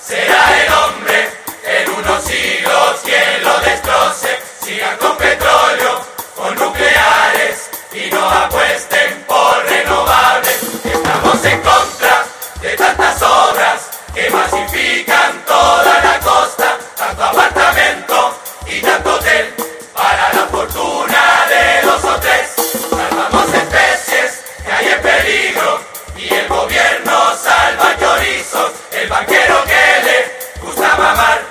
Será 0.00 0.62
el 0.62 0.72
hombre 0.72 1.28
en 1.64 1.90
unos 1.90 2.22
siglos 2.22 3.00
quien 3.02 3.42
lo 3.42 3.58
destroce. 3.60 4.38
Sigan 4.62 4.96
con 4.98 5.16
petróleo, 5.16 6.00
con 6.36 6.54
nucleares 6.54 7.75
y 7.96 8.10
no 8.10 8.28
apuesten 8.30 9.24
por 9.26 9.64
renovables. 9.66 10.62
Estamos 10.84 11.44
en 11.44 11.60
contra 11.62 12.24
de 12.60 12.76
tantas 12.76 13.22
obras 13.22 13.90
que 14.14 14.28
masifican 14.28 15.42
toda 15.46 16.00
la 16.04 16.18
costa, 16.20 16.78
tanto 16.94 17.24
apartamento 17.24 18.38
y 18.66 18.80
tanto 18.80 19.14
hotel 19.14 19.54
para 19.94 20.32
la 20.34 20.46
fortuna 20.50 21.46
de 21.48 21.86
dos 21.86 22.04
o 22.04 22.20
tres. 22.20 22.54
Salvamos 22.90 23.54
especies 23.54 24.44
que 24.62 24.72
hay 24.72 24.88
en 24.88 25.02
peligro 25.02 25.80
y 26.18 26.34
el 26.34 26.48
gobierno 26.48 27.34
salva 27.34 27.96
chorizos. 27.98 28.72
El 28.92 29.08
banquero 29.08 29.64
que 29.64 30.02
le 30.04 30.60
gusta 30.60 30.96
mamar 30.98 31.45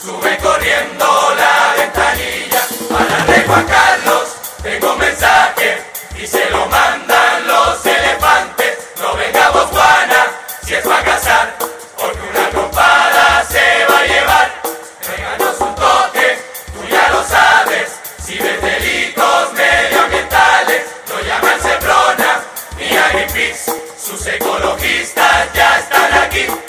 sube 0.00 0.38
corriendo 0.38 1.06
la 1.34 1.74
ventanilla. 1.78 2.60
Para 2.90 3.24
de 3.24 3.44
Carlos, 3.66 4.36
tengo 4.62 4.92
un 4.92 4.98
mensaje 4.98 5.82
y 6.14 6.26
se 6.26 6.50
lo 6.50 6.66
mandan 6.66 7.46
los 7.46 7.86
elefantes. 7.86 8.78
No 9.00 9.14
vengamos 9.16 9.64
Juana, 9.70 10.26
si 10.62 10.74
es 10.74 10.86
para 10.86 11.04
casar, 11.04 11.56
porque 11.96 12.20
una 12.20 12.50
copada 12.50 13.44
se 13.48 13.86
va 13.90 13.98
a 13.98 14.04
llevar. 14.04 14.52
Regalos 15.08 15.60
un 15.60 15.74
toque, 15.74 16.38
tú 16.74 16.88
ya 16.90 17.08
lo 17.10 17.24
sabes, 17.24 17.88
si 18.22 18.36
ves 18.36 18.60
delitos 18.60 19.52
medioambientales, 19.54 20.82
lo 21.08 21.20
llaman 21.22 21.60
Cebrona, 21.62 22.40
ni 22.76 22.88
Greenpeace, 22.88 23.72
sus 23.98 24.26
ecologistas 24.26 25.52
ya 25.54 25.78
están 25.78 26.12
aquí. 26.24 26.67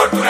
oportunidad. 0.00 0.29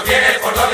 no 0.00 0.04
tiene 0.04 0.38
por 0.40 0.54
dónde. 0.54 0.69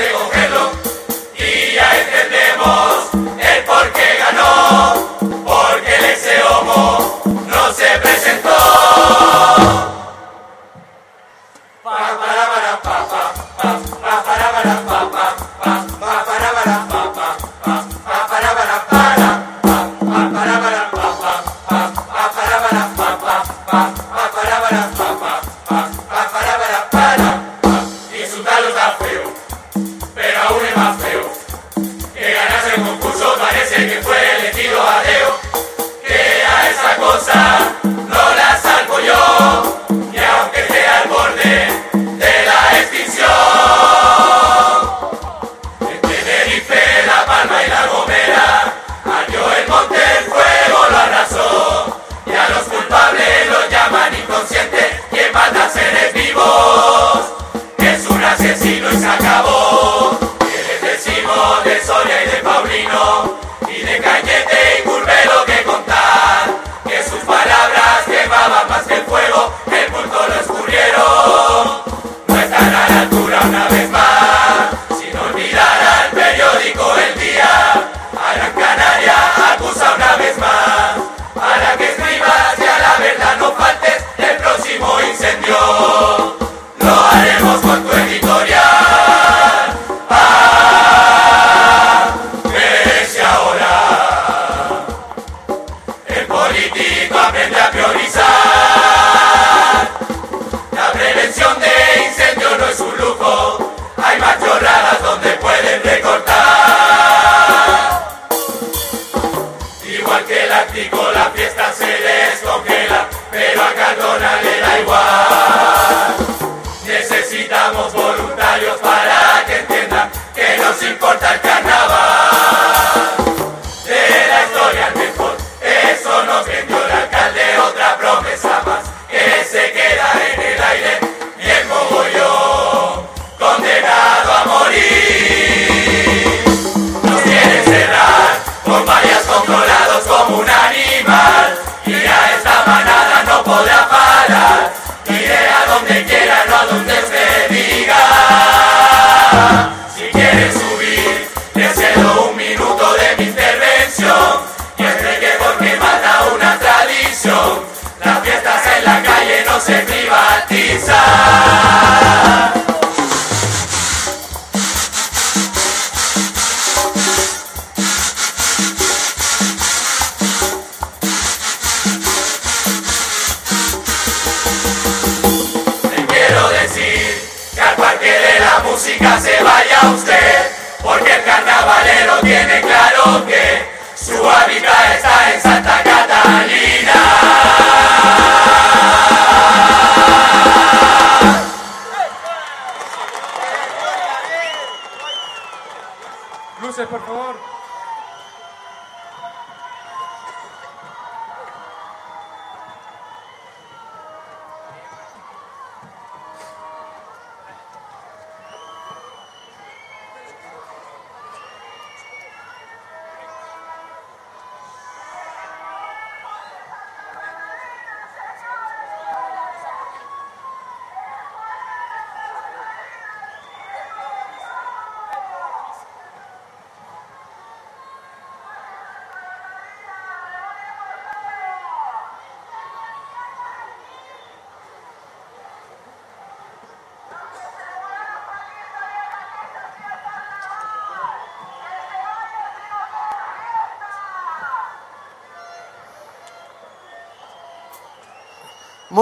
El 96.27 96.33
político 96.33 97.17
aprende 97.17 97.59
a 97.59 97.71
priorizar. 97.71 98.36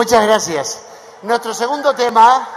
Muchas 0.05 0.23
gracias. 0.23 0.81
Nuestro 1.23 1.51
segundo 1.55 1.95
tema. 1.95 2.47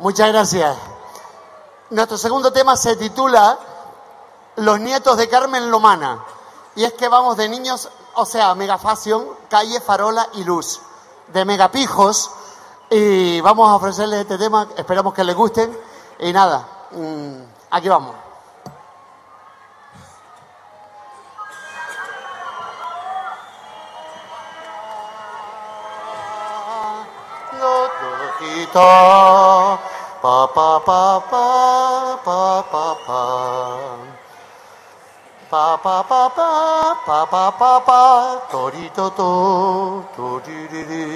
Muchas 0.00 0.32
gracias. 0.32 0.76
Nuestro 1.90 2.18
segundo 2.18 2.52
tema 2.52 2.76
se 2.76 2.96
titula 2.96 3.56
Los 4.56 4.80
nietos 4.80 5.16
de 5.16 5.28
Carmen 5.28 5.70
Lomana. 5.70 6.24
Y 6.74 6.82
es 6.82 6.94
que 6.94 7.06
vamos 7.06 7.36
de 7.36 7.48
niños, 7.48 7.88
o 8.14 8.26
sea, 8.26 8.52
Mega 8.56 8.78
Fashion, 8.78 9.28
calle, 9.48 9.80
farola 9.80 10.28
y 10.32 10.42
luz. 10.42 10.80
De 11.28 11.44
megapijos. 11.44 12.32
Y 12.90 13.40
vamos 13.42 13.70
a 13.70 13.76
ofrecerles 13.76 14.22
este 14.22 14.38
tema. 14.38 14.66
Esperamos 14.76 15.14
que 15.14 15.22
les 15.22 15.36
gusten. 15.36 15.78
Y 16.18 16.32
nada, 16.32 16.66
mm, 16.90 17.42
aquí 17.70 17.88
vamos. 17.88 18.31
Tito, 28.62 28.78
pa 30.22 30.46
pa 30.54 30.78
pa 30.86 31.18
pa 31.18 31.46
pa 32.22 32.62
pa 32.70 32.94
pa. 33.02 33.22
Pa 35.50 35.74
pa 35.82 35.96
pa 36.06 36.22
pa 36.30 36.50
pa 37.02 37.26
pa 37.26 37.50
pa 37.58 37.72
pa. 37.82 38.02
Torito 38.46 39.10
to 39.18 39.32
toririri. 40.14 41.10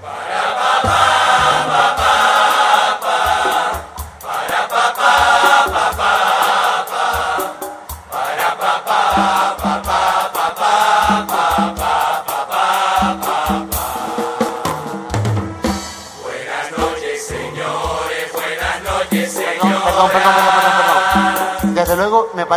Buenas 0.00 1.39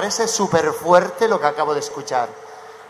parece 0.03 0.27
súper 0.27 0.73
fuerte 0.73 1.29
lo 1.29 1.39
que 1.39 1.47
acabo 1.47 1.73
de 1.73 1.79
escuchar. 1.79 2.27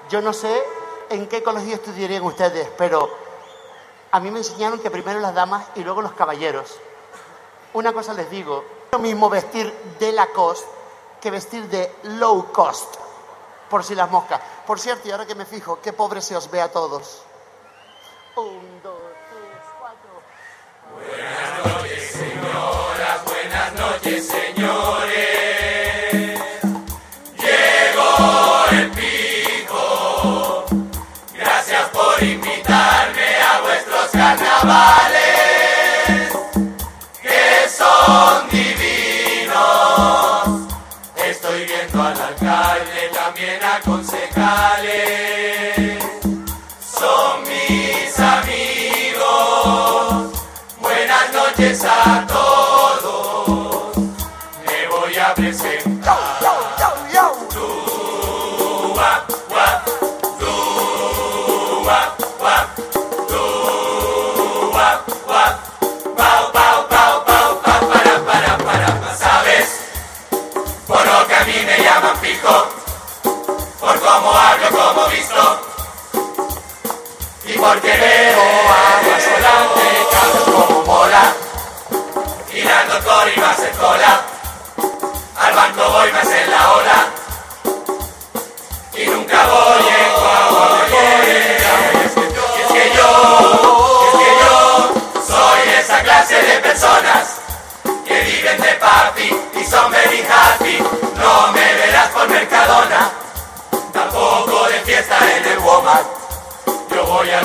Yo 0.10 0.20
no 0.20 0.34
sé 0.34 0.64
en 1.12 1.28
qué 1.28 1.44
colegio 1.44 1.76
estudiarían 1.76 2.24
ustedes, 2.24 2.68
pero 2.76 3.08
a 4.10 4.20
mí 4.20 4.32
me 4.32 4.40
enseñaron 4.40 4.80
que 4.80 4.90
primero 4.90 5.20
las 5.20 5.36
damas 5.36 5.64
y 5.76 5.84
luego 5.84 6.02
los 6.02 6.14
caballeros. 6.14 6.76
Una 7.74 7.94
cosa 7.94 8.16
les 8.16 8.32
digo, 8.32 8.66
es 8.88 8.94
lo 8.94 8.98
mismo 8.98 9.30
vestir 9.30 9.72
de 10.00 10.12
Lacoste 10.12 10.66
que 11.22 11.30
vestir 11.30 11.70
de 11.70 11.94
low 12.18 12.52
cost, 12.52 12.96
por 13.70 13.84
si 13.84 13.94
las 13.94 14.10
moscas. 14.10 14.42
Por 14.66 14.80
cierto, 14.80 15.08
y 15.08 15.12
ahora 15.12 15.28
que 15.28 15.36
me 15.36 15.46
fijo, 15.46 15.80
qué 15.84 15.94
pobre 15.94 16.20
se 16.20 16.36
os 16.36 16.50
ve 16.50 16.62
a 16.62 16.72
todos. 16.72 17.22
Un, 18.38 18.82
dos, 18.82 18.98
tres, 19.30 19.62
cuatro. 19.80 20.20
Buenas 20.98 21.76
noches, 21.76 22.12
señoras. 22.12 23.26
Buenas 23.26 23.74
noches, 23.76 24.28
señores. 24.28 25.33
invitarme 32.24 33.36
a 33.52 33.62
vuestros 33.62 34.10
carnavales, 34.12 35.22
que 37.22 37.70
son 37.70 38.50
divinos. 38.50 39.54
Estoy 41.26 41.66
viendo 41.66 42.02
al 42.02 42.22
alcalde, 42.22 43.10
también 43.14 43.64
a 43.64 43.80
concejales, 43.82 45.24
son 46.80 47.42
mis 47.44 48.20
amigos. 48.20 49.24
Buenas 50.80 51.34
noches 51.34 51.84
a 51.84 52.26
todos. 52.28 52.43
Y 77.94 79.03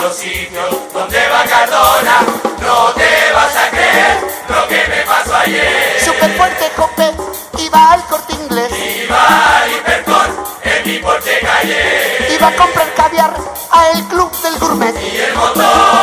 los 0.08 0.16
sitios 0.16 0.70
donde 0.94 1.18
va 1.28 1.44
Cardona, 1.44 2.20
no 2.60 2.94
te 2.94 3.32
vas 3.34 3.56
a 3.56 3.68
creer 3.68 4.16
lo 4.48 4.66
que 4.66 4.82
me 4.88 5.02
pasó 5.02 5.36
ayer. 5.36 6.00
Super 6.02 6.30
fuerte 6.34 6.70
Cope 6.74 7.12
iba 7.58 7.92
al 7.92 8.02
corte 8.06 8.32
inglés. 8.32 8.72
Iba 9.04 9.58
al 9.58 9.70
hipercor 9.70 10.26
en 10.62 10.86
mi 10.86 10.98
porche 10.98 11.40
calle. 11.40 12.34
Iba 12.34 12.48
a 12.48 12.56
comprar 12.56 12.94
caviar 12.94 13.34
al 13.70 14.08
club 14.08 14.32
del 14.40 14.58
gourmet. 14.58 14.94
Y 14.96 15.18
el 15.18 15.34
motor 15.34 15.97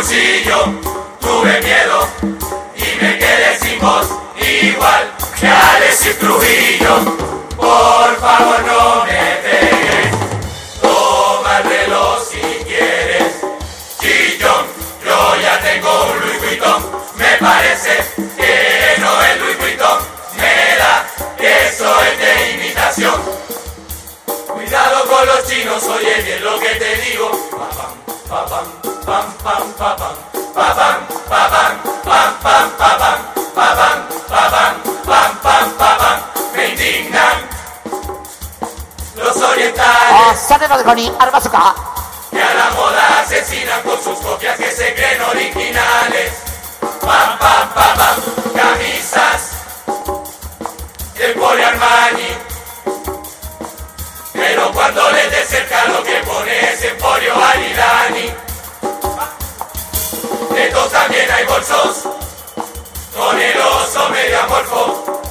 bolsillo. 0.00 0.64
Tuve 1.20 1.60
miedo 1.60 2.08
y 2.74 3.02
me 3.02 3.18
quedé 3.18 3.58
sin 3.60 3.78
voz. 3.80 4.06
Igual 4.38 5.12
que 5.38 5.46
Alexis 5.46 6.18
Trujillo. 6.18 6.94
Por 7.56 8.16
favor 8.20 8.60
no 8.64 9.04
me 9.04 9.24
pegues. 9.44 10.16
Toma 10.80 11.58
el 11.58 11.92
si 12.30 12.64
quieres. 12.64 13.34
Chillón, 14.00 14.64
yo 15.04 15.36
ya 15.42 15.60
tengo 15.60 15.90
un 16.04 16.20
Louis 16.20 16.40
Vuitton. 16.40 16.82
Me 17.16 17.36
parece 17.38 18.02
que 18.38 19.00
no 19.00 19.22
es 19.22 19.40
Louis 19.40 19.58
Vuitton. 19.58 19.98
Me 20.36 20.76
da 20.78 21.06
que 21.36 21.66
es 21.66 21.78
de 21.78 22.52
imitación. 22.54 23.20
Cuidado 24.48 25.04
con 25.10 25.26
los 25.26 25.46
chinos, 25.46 25.82
oye 25.84 26.22
bien 26.22 26.42
lo 26.42 26.58
que 26.58 26.68
te 26.76 26.96
digo. 27.02 27.30
Pa, 28.28 28.46
pam, 28.46 28.99
pam, 29.10 29.26
pam, 29.42 29.72
pa, 29.72 29.96
pam, 29.98 30.16
pa, 30.54 30.66
pam, 30.78 30.98
pa, 31.28 31.40
pam, 31.50 31.72
pam, 32.06 32.30
pam, 32.44 32.66
pa, 32.78 32.90
pam, 33.00 33.18
pa, 33.56 33.68
pam, 33.78 33.98
pa, 34.30 34.42
pam, 34.54 34.74
pam, 35.04 35.30
pam, 35.42 35.66
pa, 35.78 35.90
pam. 36.00 36.18
Me 36.54 36.68
indignan 36.68 37.36
los 39.16 39.36
orientales 39.42 40.38
Sanero 40.38 40.78
de 40.78 40.84
Goni, 40.84 41.12
Arbazuka. 41.18 41.74
que 42.30 42.40
a 42.40 42.54
la 42.54 42.70
moda 42.70 43.20
asesinan 43.22 43.82
con 43.82 44.00
sus 44.00 44.16
copias 44.20 44.56
que 44.56 44.70
se 44.70 44.94
creen 44.94 45.20
originales. 45.22 46.30
Pam, 47.00 47.38
pam, 47.38 47.68
pam, 47.74 47.96
pam, 47.98 48.16
camisas 48.54 49.40
del 51.18 51.34
Poli 51.34 51.64
Armani. 51.64 52.30
Pero 54.34 54.70
cuando 54.70 55.10
les 55.10 55.30
de 55.32 55.42
cerca 55.46 55.84
lo 55.86 56.00
que 56.04 56.22
pone 56.28 56.72
es 56.72 56.84
Emporio 56.84 57.34
Aridani. 57.34 58.49
También 61.02 61.30
hay 61.30 61.46
bolsos 61.46 62.02
con 63.16 63.40
el 63.40 63.54
medio 64.10 64.40
amorfo. 64.42 65.22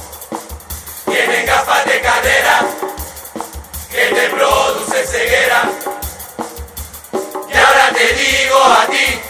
Tienen 1.04 1.46
gafas 1.46 1.84
de 1.84 2.00
cadera 2.00 2.66
que 3.88 4.06
te 4.06 4.30
produce 4.30 5.06
ceguera. 5.06 5.70
Y 7.12 7.56
ahora 7.56 7.92
te 7.94 8.14
digo 8.14 8.64
a 8.64 8.86
ti, 8.86 9.20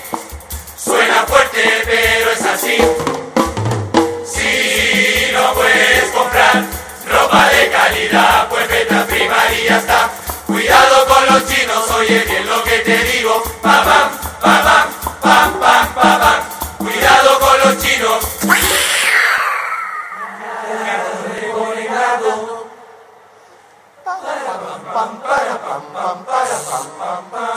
suena 0.83 1.27
fuerte 1.27 1.83
pero 1.85 2.31
es 2.31 2.43
así. 2.47 2.77
pam 25.71 25.83
pam 25.93 26.17
para 26.25 26.57
pam 26.67 26.87
pam 26.99 27.23
pam 27.31 27.50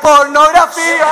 pornografía. 0.00 1.08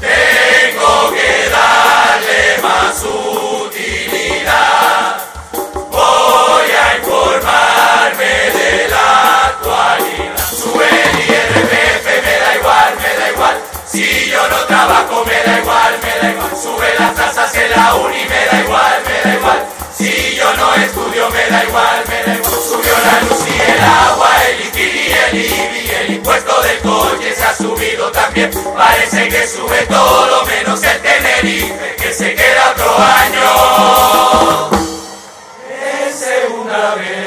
Tengo 0.00 1.10
que 1.10 1.50
darle 1.50 2.58
más 2.62 3.02
utilidad. 3.64 4.52
Voy 5.90 6.70
a 6.70 6.96
informarme 6.98 8.50
de 8.52 8.88
la 8.88 9.46
actualidad. 9.46 10.48
Sube 10.50 10.86
el 10.88 11.20
IRPF, 11.20 12.06
me 12.24 12.34
da 12.38 12.50
igual, 12.56 12.96
me 12.96 13.14
da 13.18 13.26
igual. 13.30 13.56
Si 13.86 14.30
yo 14.30 14.48
no 14.48 14.58
trabajo, 14.66 15.24
me 15.24 15.42
da 15.42 15.58
igual, 15.58 15.98
me 16.02 16.12
da 16.20 16.28
igual. 16.32 16.50
Sube 16.56 16.94
las 16.98 17.14
tasas 17.14 17.54
en 17.56 17.70
la 17.70 17.94
uni, 17.94 18.24
me 18.24 18.46
da 18.46 18.60
igual, 18.60 19.02
me 19.06 19.20
da 19.22 19.34
igual. 19.36 19.66
Si 19.96 20.36
yo 20.36 20.52
no 20.54 20.74
estudio, 20.74 21.30
me 21.30 21.46
da 21.50 21.64
igual, 21.64 22.04
me 22.08 22.22
da 22.22 22.34
igual. 22.34 22.52
Subió 22.52 22.92
la 23.04 23.20
luz 23.22 23.46
y 23.48 23.60
el 23.70 23.80
agua, 23.80 24.28
el 24.48 24.60
y 25.38 25.90
el 25.90 26.14
impuesto 26.14 26.62
del 26.62 26.78
coche 26.80 27.34
se 27.34 27.44
ha 27.44 27.54
subido 27.54 28.10
también. 28.10 28.50
Parece 28.76 29.28
que 29.28 29.46
sube 29.46 29.86
todo 29.88 30.46
menos 30.46 30.82
el 30.82 30.98
Tenerife, 31.00 31.96
que 31.96 32.12
se 32.12 32.34
queda 32.34 32.72
otro 32.72 32.96
año. 32.98 34.70
En 35.68 36.14
segunda 36.14 36.94
vez. 36.94 37.25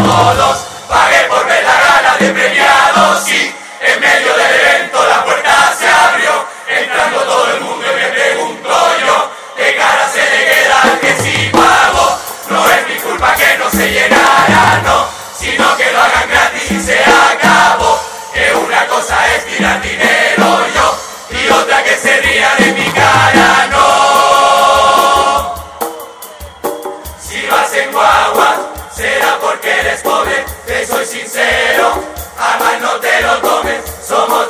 Modos. 0.00 0.66
Pagué 0.88 1.20
por 1.28 1.46
ver 1.46 1.64
la 1.64 1.74
gala 1.74 2.16
de 2.18 2.30
premiados 2.30 3.28
y 3.28 3.54
en 3.80 4.00
medio 4.00 4.34
del 4.34 4.54
evento 4.60 5.06
la 5.06 5.24
puerta 5.24 5.74
se 5.78 5.88
abrió. 5.88 6.46
Entrando 6.68 7.20
todo 7.22 7.54
el 7.54 7.60
mundo 7.60 7.84
y 7.86 7.94
me 8.00 8.08
pregunto 8.08 8.68
yo, 9.06 9.30
¿qué 9.56 9.76
cara 9.76 10.08
se 10.08 10.22
le 10.22 10.44
queda 10.50 10.82
al 10.82 11.00
que 11.00 11.16
sí 11.22 11.50
pagó? 11.52 12.18
No 12.50 12.68
es 12.70 12.88
mi 12.88 12.96
culpa 12.96 13.34
que 13.34 13.58
no 13.58 13.70
se 13.70 13.90
llenara, 13.90 14.80
no, 14.84 14.99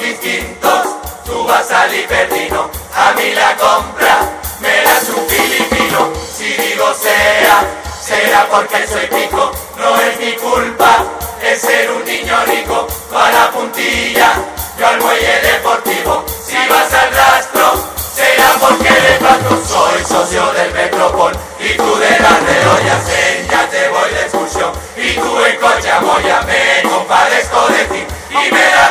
distintos. 0.00 0.86
Tú 1.24 1.44
vas 1.44 1.70
al 1.70 1.94
hiperdino, 1.94 2.70
a 2.94 3.12
mí 3.12 3.32
la 3.34 3.56
compra 3.56 4.40
me 4.60 4.82
la 4.82 4.96
hace 4.96 5.12
un 5.12 5.28
filipino. 5.28 6.10
Si 6.36 6.52
digo 6.54 6.92
sea, 6.94 7.64
será 8.02 8.46
porque 8.50 8.86
soy 8.86 9.06
pico, 9.06 9.52
no 9.78 10.00
es 10.00 10.18
mi 10.18 10.32
culpa. 10.32 11.04
Es 11.42 11.62
ser 11.62 11.90
un 11.92 12.04
niño 12.04 12.36
rico, 12.46 12.86
a 13.14 13.30
la 13.30 13.50
puntilla, 13.50 14.34
yo 14.78 14.86
al 14.86 15.00
muelle 15.00 15.40
deportivo. 15.40 16.24
Si 16.46 16.56
vas 16.68 16.92
al 16.92 17.14
rastro, 17.14 17.72
será 18.14 18.50
porque 18.60 18.92
de 18.92 19.18
paso 19.18 19.62
soy 19.66 20.04
socio 20.04 20.52
del 20.52 20.72
Metropol 20.74 21.32
y 21.58 21.76
tú 21.76 21.96
de 21.96 22.06
ollas 22.06 23.08
en 23.08 23.48
ya 23.48 23.68
te 23.68 23.88
voy 23.88 24.10
de 24.10 24.20
excursión 24.22 24.72
y 24.96 25.14
tú 25.14 25.44
en 25.44 25.56
Cochamoya 25.56 26.42
me 26.42 26.88
compadezco 26.88 27.68
de 27.68 27.84
ti 27.86 28.06
y 28.30 28.52
me 28.52 28.64
da 28.70 28.89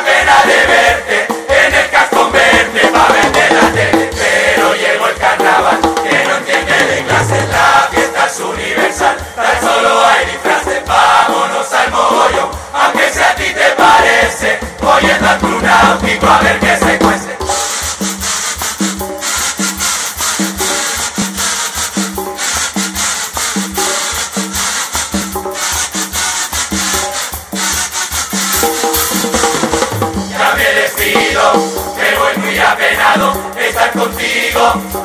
a 13.22 13.34
ti 13.34 13.52
te 13.52 13.70
parece 13.76 14.58
voy 14.80 15.10
a 15.10 15.18
dar 15.18 15.44
un 15.44 15.62
náutico 15.62 16.26
a 16.26 16.38
ver 16.40 16.58
qué 16.60 16.76
se 16.76 16.98
cuece 16.98 17.49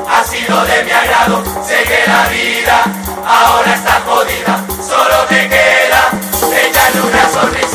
ha 0.09 0.24
sido 0.24 0.66
de 0.66 0.84
mi 0.84 0.92
agrado, 0.92 1.43
sé 1.66 1.84
que 1.84 2.03
la 2.08 2.27
vida 2.27 2.84
ahora 3.25 3.74
está 3.74 4.01
jodida, 4.06 4.66
solo 4.85 5.25
te 5.30 5.48
queda 5.48 6.11
echarle 6.67 7.01
una 7.01 7.30
sonrisa. 7.30 7.66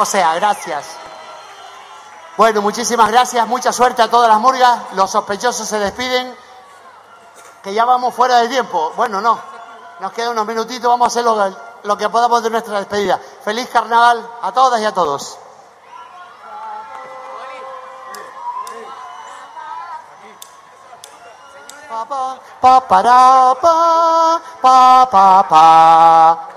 O 0.00 0.04
sea, 0.04 0.36
gracias. 0.36 0.97
Bueno, 2.38 2.62
muchísimas 2.62 3.10
gracias, 3.10 3.48
mucha 3.48 3.72
suerte 3.72 4.00
a 4.00 4.08
todas 4.08 4.28
las 4.28 4.38
murgas. 4.38 4.78
Los 4.94 5.10
sospechosos 5.10 5.66
se 5.66 5.76
despiden, 5.80 6.32
que 7.64 7.74
ya 7.74 7.84
vamos 7.84 8.14
fuera 8.14 8.38
de 8.38 8.48
tiempo. 8.48 8.92
Bueno, 8.94 9.20
no, 9.20 9.40
nos 9.98 10.12
quedan 10.12 10.30
unos 10.30 10.46
minutitos, 10.46 10.88
vamos 10.88 11.06
a 11.06 11.08
hacer 11.08 11.24
lo, 11.82 11.98
que 11.98 12.08
podamos 12.08 12.40
de 12.44 12.50
nuestra 12.50 12.78
despedida. 12.78 13.18
Feliz 13.42 13.68
carnaval 13.70 14.24
a 14.40 14.52
todas 14.52 14.80
y 14.80 14.84
a 14.84 14.94
todos. 14.94 15.36
Pa, 21.88 22.04
pa, 22.06 22.38
pa, 22.60 23.54
pa, 23.60 24.40
pa, 24.62 25.08
pa, 25.10 25.48
pa. 25.48 26.47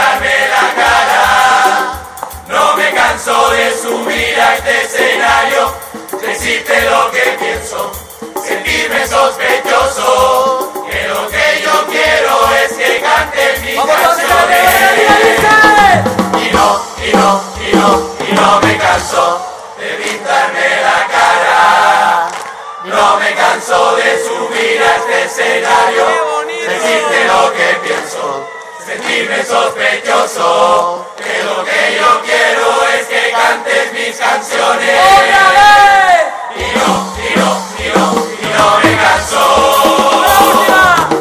Pintarme 0.00 0.48
la 0.48 0.66
cara. 0.82 1.22
No 2.48 2.76
me 2.76 2.90
canso 2.92 3.50
de 3.50 3.76
subir 3.76 4.40
a 4.40 4.56
este 4.56 4.82
escenario, 4.82 5.74
decirte 6.20 6.80
lo 6.90 7.10
que 7.10 7.36
pienso, 7.38 7.92
sentirme 8.46 9.06
sospechoso. 9.06 10.72
Que 10.90 11.06
lo 11.08 11.28
que 11.28 11.62
yo 11.62 11.86
quiero 11.86 12.50
es 12.64 12.72
que 12.72 13.00
cantes 13.00 13.62
mis 13.62 13.76
canciones. 13.76 14.70
Y 16.34 16.50
no, 16.52 16.82
y 17.04 17.12
no, 17.14 17.42
y 17.60 17.76
no, 17.76 17.88
y 18.28 18.32
no 18.32 18.60
me 18.60 18.76
canso 18.78 19.46
de 19.78 19.88
pintarme 20.02 20.82
la 20.82 21.06
cara. 21.06 22.28
No 22.84 23.16
me 23.18 23.34
canso 23.34 23.96
de 23.96 24.18
subir 24.24 24.82
a 24.82 24.96
este 24.96 25.24
escenario, 25.24 26.06
decirte 26.66 27.24
lo 27.26 27.52
que 27.52 27.66
pienso, 27.74 27.79
sentirme 29.20 29.44
sospechoso. 29.44 31.06
Que 31.16 31.44
lo 31.44 31.64
que 31.64 31.98
yo 31.98 32.22
quiero 32.22 32.86
es 32.94 33.06
que 33.06 33.30
cantes 33.32 33.92
mis 33.92 34.16
canciones. 34.16 34.96
Y 36.56 36.62
no, 36.78 37.14
y 37.16 37.38
no, 37.38 37.48
y 37.78 37.88
no, 37.96 38.04
y 38.40 38.46
no 38.56 38.66
me 38.82 38.96
canso. 38.96 39.42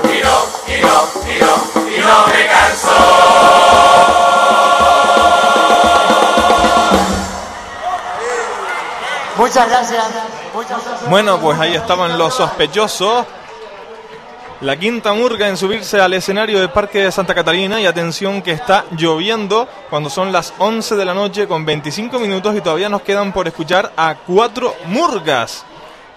Y 0.03 0.22
no, 0.24 0.38
y 0.68 0.82
no, 0.82 0.98
y 1.28 1.40
no, 1.40 1.56
y 1.90 2.00
no 2.00 2.28
me 2.28 2.48
canso. 2.48 2.98
Muchas 9.36 9.69
gracias. 9.69 10.03
Muchas 10.53 10.86
gracias. 10.86 11.10
Bueno, 11.10 11.40
pues 11.40 11.60
ahí 11.60 11.76
estaban 11.76 12.18
los 12.18 12.34
sospechosos. 12.36 13.26
La 14.61 14.77
quinta 14.77 15.13
murga 15.13 15.47
en 15.47 15.55
subirse 15.55 16.01
al 16.01 16.13
escenario 16.13 16.59
del 16.59 16.69
Parque 16.69 16.99
de 17.03 17.11
Santa 17.13 17.33
Catalina 17.33 17.79
y 17.79 17.85
atención 17.85 18.41
que 18.41 18.51
está 18.51 18.83
lloviendo 18.91 19.69
cuando 19.89 20.09
son 20.09 20.33
las 20.33 20.53
11 20.57 20.97
de 20.97 21.05
la 21.05 21.13
noche 21.13 21.47
con 21.47 21.63
25 21.65 22.19
minutos 22.19 22.53
y 22.57 22.61
todavía 22.61 22.89
nos 22.89 23.01
quedan 23.03 23.31
por 23.31 23.47
escuchar 23.47 23.93
a 23.95 24.15
cuatro 24.27 24.75
murgas. 24.88 25.63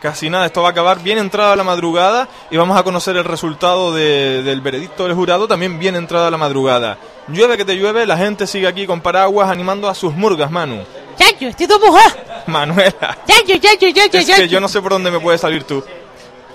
Casi 0.00 0.28
nada, 0.28 0.46
esto 0.46 0.60
va 0.60 0.68
a 0.68 0.70
acabar 0.72 0.98
bien 1.00 1.18
entrada 1.18 1.54
la 1.54 1.62
madrugada 1.62 2.26
y 2.50 2.56
vamos 2.56 2.76
a 2.76 2.82
conocer 2.82 3.16
el 3.16 3.22
resultado 3.22 3.94
de- 3.94 4.42
del 4.42 4.60
veredicto 4.60 5.04
del 5.04 5.14
jurado 5.14 5.46
también 5.46 5.78
bien 5.78 5.94
entrada 5.94 6.28
la 6.28 6.36
madrugada. 6.36 6.98
Llueve 7.28 7.56
que 7.56 7.64
te 7.64 7.76
llueve, 7.76 8.04
la 8.06 8.16
gente 8.16 8.48
sigue 8.48 8.66
aquí 8.66 8.88
con 8.88 9.00
paraguas 9.00 9.48
animando 9.48 9.88
a 9.88 9.94
sus 9.94 10.12
murgas, 10.16 10.50
Manu. 10.50 10.82
Chacho, 11.16 11.46
estoy 11.46 11.68
todo 11.68 11.78
mojado. 11.78 12.16
Manuela, 12.48 13.18
Chacho, 13.24 13.56
chacho, 13.60 13.86
chacho, 13.94 14.18
es 14.18 14.26
que 14.34 14.48
yo 14.48 14.58
no 14.58 14.66
sé 14.66 14.82
por 14.82 14.90
dónde 14.90 15.12
me 15.12 15.20
puedes 15.20 15.40
salir 15.40 15.62
tú. 15.62 15.84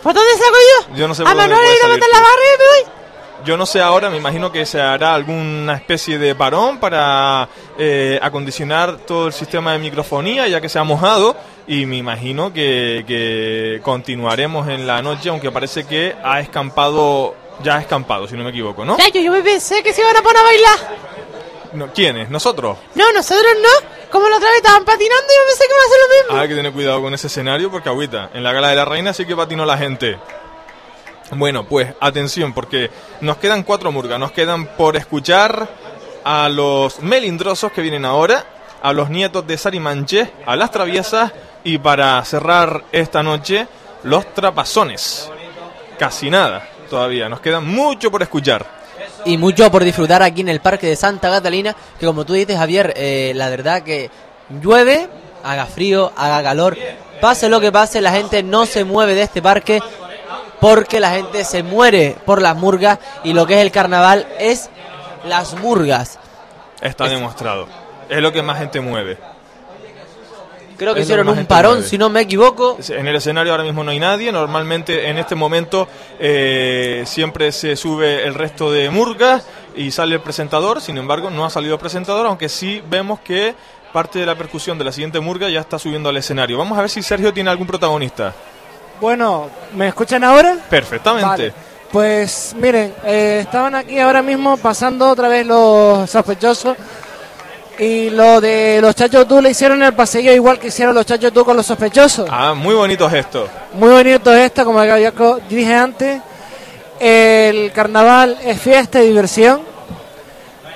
¿Por 0.04 0.14
dónde 0.14 0.32
salgo 0.38 0.56
yo? 0.90 0.96
Yo 0.96 1.08
no 1.08 1.16
sé 1.16 1.24
a 1.24 1.26
por 1.26 1.34
dónde 1.36 1.48
me 1.50 1.56
Manuel 1.56 1.66
puedes 1.66 1.78
ir 1.80 1.80
a 1.80 1.88
salir 1.88 2.00
meter 2.00 2.10
la 2.14 2.18
tú. 2.20 2.24
barra 2.24 2.42
y 2.44 2.58
me 2.58 2.86
voy. 2.86 2.94
Yo 3.46 3.56
no 3.56 3.66
sé 3.66 3.82
ahora, 3.82 4.10
me 4.10 4.18
imagino 4.18 4.52
que 4.52 4.66
se 4.66 4.82
hará 4.82 5.14
alguna 5.14 5.76
especie 5.76 6.18
de 6.18 6.34
parón 6.36 6.80
para 6.80 7.48
eh, 7.78 8.20
acondicionar 8.22 8.98
todo 8.98 9.28
el 9.28 9.34
sistema 9.34 9.74
de 9.74 9.80
microfonía 9.80 10.48
ya 10.48 10.60
que 10.60 10.68
se 10.70 10.80
ha 10.80 10.84
mojado 10.84 11.36
y 11.68 11.86
me 11.86 11.98
imagino 11.98 12.52
que, 12.52 13.06
que 13.08 13.80
continuaremos 13.84 14.68
en 14.68 14.88
la 14.88 15.02
noche 15.02 15.30
aunque 15.30 15.52
parece 15.52 15.86
que 15.86 16.16
ha 16.24 16.40
escampado, 16.40 17.36
ya 17.64 17.78
ha 17.78 17.80
escampado 17.82 18.28
si 18.28 18.36
no 18.36 18.44
me 18.44 18.50
equivoco, 18.50 18.84
¿no? 18.84 18.98
Chacho, 18.98 19.20
yo 19.20 19.32
me 19.32 19.42
pensé 19.44 19.84
que 19.84 19.94
se 19.94 20.02
iban 20.02 20.18
a 20.18 20.22
poner 20.22 20.38
a 20.38 20.44
bailar. 20.44 20.80
no 21.74 21.94
¿Quiénes? 21.94 22.30
¿Nosotros? 22.30 22.78
No, 22.96 23.12
nosotros 23.14 23.54
no. 23.62 23.97
Como 24.12 24.30
la 24.30 24.38
otra 24.38 24.50
vez 24.50 24.58
estaban 24.58 24.86
patinando, 24.86 25.28
yo 25.28 25.48
pensé 25.48 25.64
que 25.66 25.74
iba 25.74 25.82
a 25.82 25.86
hacer 25.86 26.00
lo 26.00 26.16
mismo. 26.16 26.42
Hay 26.42 26.48
que 26.48 26.56
tener 26.56 26.72
cuidado 26.72 27.02
con 27.02 27.14
ese 27.14 27.28
escenario 27.28 27.70
porque 27.70 27.90
agüita. 27.90 28.30
En 28.34 28.44
la 28.44 28.54
gala 28.54 28.70
de 28.70 28.76
la 28.76 28.86
reina 28.86 29.14
sí 29.14 29.26
que 29.26 29.36
patinó 29.36 29.66
la 29.66 29.78
gente. 29.78 30.18
Bueno, 31.32 31.66
pues 31.66 31.94
atención 32.00 32.54
porque 32.54 32.90
nos 33.22 33.38
quedan 33.38 33.64
cuatro 33.64 33.92
murgas. 33.92 34.20
Nos 34.20 34.32
quedan 34.32 34.66
por 34.78 34.96
escuchar 34.96 35.68
a 36.24 36.48
los 36.50 37.02
melindrosos 37.02 37.72
que 37.72 37.82
vienen 37.82 38.06
ahora, 38.06 38.46
a 38.82 38.94
los 38.94 39.10
nietos 39.10 39.46
de 39.46 39.58
Sari 39.58 39.80
Manché, 39.80 40.32
a 40.46 40.56
las 40.56 40.72
traviesas 40.72 41.34
y 41.64 41.78
para 41.78 42.24
cerrar 42.24 42.86
esta 42.94 43.24
noche, 43.24 43.68
los 44.04 44.34
trapazones. 44.34 45.30
Casi 46.00 46.30
nada 46.30 46.68
todavía. 46.90 47.28
Nos 47.28 47.42
queda 47.42 47.60
mucho 47.60 48.10
por 48.10 48.22
escuchar. 48.22 48.77
Y 49.28 49.38
mucho 49.38 49.70
por 49.70 49.84
disfrutar 49.84 50.24
aquí 50.24 50.42
en 50.42 50.50
el 50.50 50.62
Parque 50.62 50.88
de 50.88 50.96
Santa 50.96 51.30
Catalina, 51.30 51.76
que 52.00 52.06
como 52.06 52.26
tú 52.26 52.34
dices, 52.34 52.58
Javier, 52.58 52.94
eh, 52.96 53.34
la 53.36 53.50
verdad 53.50 53.84
que 53.84 54.10
llueve, 54.62 55.10
haga 55.44 55.66
frío, 55.66 56.14
haga 56.16 56.42
calor, 56.42 56.78
pase 57.20 57.50
lo 57.50 57.60
que 57.60 57.72
pase, 57.72 58.00
la 58.00 58.12
gente 58.12 58.42
no 58.42 58.66
se 58.66 58.86
mueve 58.86 59.16
de 59.16 59.24
este 59.24 59.42
parque 59.42 59.82
porque 60.62 61.02
la 61.02 61.12
gente 61.12 61.44
se 61.44 61.62
muere 61.62 62.16
por 62.26 62.42
las 62.42 62.56
murgas 62.56 63.00
y 63.26 63.34
lo 63.34 63.46
que 63.46 63.56
es 63.56 63.60
el 63.60 63.72
carnaval 63.72 64.26
es 64.40 64.70
las 65.26 65.56
murgas. 65.56 66.20
Está 66.82 67.08
demostrado. 67.08 67.68
Es 68.10 68.22
lo 68.22 68.32
que 68.32 68.42
más 68.42 68.58
gente 68.58 68.80
mueve. 68.80 69.18
Creo 70.78 70.94
que 70.94 71.02
hicieron 71.02 71.28
un 71.28 71.46
parón, 71.46 71.74
mueve. 71.76 71.88
si 71.88 71.98
no 71.98 72.10
me 72.10 72.22
equivoco. 72.22 72.78
En 72.90 73.08
el 73.08 73.16
escenario 73.16 73.52
ahora 73.52 73.64
mismo 73.64 73.84
no 73.84 73.92
hay 73.92 74.00
nadie. 74.00 74.32
Normalmente 74.32 75.10
en 75.10 75.18
este 75.18 75.36
momento 75.36 75.88
eh, 76.20 77.04
siempre 77.06 77.52
se 77.52 77.76
sube 77.76 78.26
el 78.26 78.36
resto 78.36 78.72
de 78.72 78.90
murgas 78.90 79.46
y 79.76 79.92
sale 79.92 80.16
el 80.16 80.22
presentador. 80.22 80.82
Sin 80.82 80.98
embargo, 80.98 81.30
no 81.30 81.46
ha 81.46 81.50
salido 81.50 81.74
el 81.74 81.80
presentador, 81.80 82.28
aunque 82.28 82.48
sí 82.50 82.82
vemos 82.90 83.20
que 83.20 83.56
parte 83.92 84.20
de 84.20 84.26
la 84.26 84.36
percusión 84.36 84.78
de 84.78 84.84
la 84.84 84.92
siguiente 84.92 85.20
murga 85.20 85.50
ya 85.50 85.62
está 85.62 85.80
subiendo 85.80 86.10
al 86.10 86.18
escenario. 86.18 86.58
Vamos 86.58 86.78
a 86.78 86.82
ver 86.82 86.90
si 86.90 87.02
Sergio 87.02 87.34
tiene 87.34 87.50
algún 87.50 87.68
protagonista. 87.68 88.34
Bueno, 89.02 89.50
¿me 89.76 89.88
escuchan 89.88 90.24
ahora? 90.24 90.58
Perfectamente. 90.70 91.28
Vale. 91.28 91.54
Pues 91.92 92.54
miren, 92.58 92.94
eh, 93.06 93.40
estaban 93.42 93.74
aquí 93.74 93.98
ahora 93.98 94.22
mismo 94.22 94.58
pasando 94.58 95.10
otra 95.10 95.30
vez 95.30 95.46
los 95.46 96.10
sospechosos 96.10 96.76
y 97.80 98.10
lo 98.10 98.42
de 98.42 98.80
los 98.82 98.96
chachos 98.96 99.28
tú 99.28 99.42
le 99.42 99.52
hicieron 99.52 99.82
el 99.84 99.94
pasillo 99.94 100.32
igual 100.32 100.60
que 100.60 100.68
hicieron 100.68 100.96
los 100.96 101.06
chachos 101.06 101.32
tú 101.32 101.46
con 101.46 101.56
los 101.56 101.66
sospechosos. 101.66 102.28
Ah, 102.32 102.54
muy 102.54 102.74
bonito 102.74 103.10
gesto. 103.10 103.48
Muy 103.74 103.90
bonito 103.90 104.34
esto, 104.34 104.66
como 104.66 104.84
ya 104.84 104.96
dije 105.50 105.74
antes, 105.76 106.22
el 107.00 107.72
carnaval 107.72 108.38
es 108.44 108.60
fiesta 108.60 109.02
y 109.02 109.08
diversión 109.10 109.62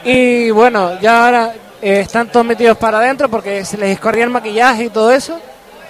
y 0.03 0.49
bueno, 0.51 0.99
ya 0.99 1.25
ahora 1.25 1.53
eh, 1.81 2.01
están 2.01 2.31
todos 2.31 2.45
metidos 2.45 2.77
para 2.77 2.99
adentro 2.99 3.29
porque 3.29 3.65
se 3.65 3.77
les 3.77 3.89
escorría 3.91 4.23
el 4.23 4.29
maquillaje 4.29 4.85
y 4.85 4.89
todo 4.89 5.11
eso. 5.11 5.39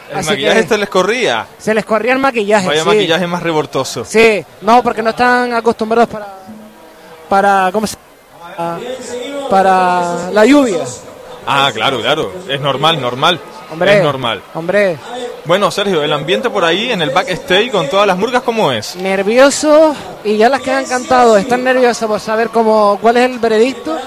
El 0.09 0.17
Así 0.17 0.29
maquillaje 0.29 0.59
este 0.59 0.77
les 0.77 0.89
corría. 0.89 1.45
se 1.57 1.73
les 1.73 1.85
corría 1.85 2.13
el 2.13 2.19
maquillaje. 2.19 2.67
Vaya 2.67 2.83
sí. 2.83 2.87
maquillaje 2.87 3.27
más 3.27 3.41
revoltoso. 3.43 4.03
Sí, 4.05 4.43
no, 4.61 4.83
porque 4.83 5.01
no 5.01 5.11
están 5.11 5.53
acostumbrados 5.53 6.09
para, 6.09 6.27
para 7.29 7.69
¿cómo 7.71 7.87
se 7.87 7.95
llama? 7.95 8.10
Para 9.49 10.29
la 10.31 10.45
lluvia. 10.45 10.79
Ah, 11.45 11.71
claro, 11.73 11.99
claro. 12.01 12.31
Es 12.47 12.59
normal, 12.61 13.01
normal. 13.01 13.39
Hombre. 13.71 13.97
Es 13.97 14.03
normal. 14.03 14.41
Hombre, 14.53 14.97
Bueno, 15.45 15.71
Sergio, 15.71 16.03
el 16.03 16.13
ambiente 16.13 16.49
por 16.49 16.63
ahí 16.63 16.91
en 16.91 17.01
el 17.01 17.09
backstage 17.09 17.71
con 17.71 17.89
todas 17.89 18.05
las 18.05 18.17
murgas, 18.17 18.43
¿cómo 18.43 18.71
es? 18.71 18.95
nerviosos 18.97 19.95
y 20.23 20.37
ya 20.37 20.49
las 20.49 20.61
que 20.61 20.71
han 20.71 20.85
cantado 20.85 21.37
están 21.37 21.63
nerviosas 21.63 22.07
por 22.07 22.19
saber 22.19 22.49
cómo, 22.49 22.99
cuál 23.01 23.17
es 23.17 23.29
el 23.31 23.39
veredicto 23.39 23.97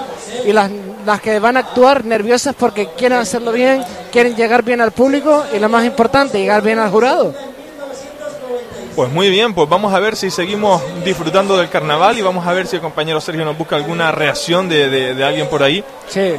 y 0.47 0.53
las, 0.53 0.71
las 1.05 1.21
que 1.21 1.39
van 1.41 1.57
a 1.57 1.61
actuar 1.61 2.05
nerviosas 2.05 2.55
porque 2.59 2.89
quieren 2.97 3.19
hacerlo 3.19 3.53
bien, 3.53 3.83
quieren 4.13 4.37
llegar 4.37 4.63
bien 4.63 4.81
al 4.81 4.93
público 4.93 5.45
y 5.53 5.59
lo 5.59 5.69
más 5.69 5.85
importante, 5.85 6.39
llegar 6.39 6.63
bien 6.63 6.79
al 6.79 6.91
jurado. 6.91 7.35
Pues 8.95 9.11
muy 9.11 9.29
bien, 9.29 9.55
pues 9.55 9.69
vamos 9.69 9.93
a 9.93 9.99
ver 9.99 10.15
si 10.15 10.31
seguimos 10.31 10.81
disfrutando 11.05 11.57
del 11.57 11.69
carnaval 11.69 12.17
y 12.17 12.23
vamos 12.23 12.47
a 12.47 12.53
ver 12.53 12.67
si 12.69 12.77
el 12.77 12.83
compañero 12.83 13.21
Sergio 13.21 13.45
nos 13.45 13.59
busca 13.59 13.75
alguna 13.75 14.13
reacción 14.13 14.69
de, 14.69 14.89
de- 14.89 15.15
de 15.15 15.25
alguien 15.25 15.49
por 15.49 15.63
ahí. 15.65 15.83
Sí. 16.09 16.35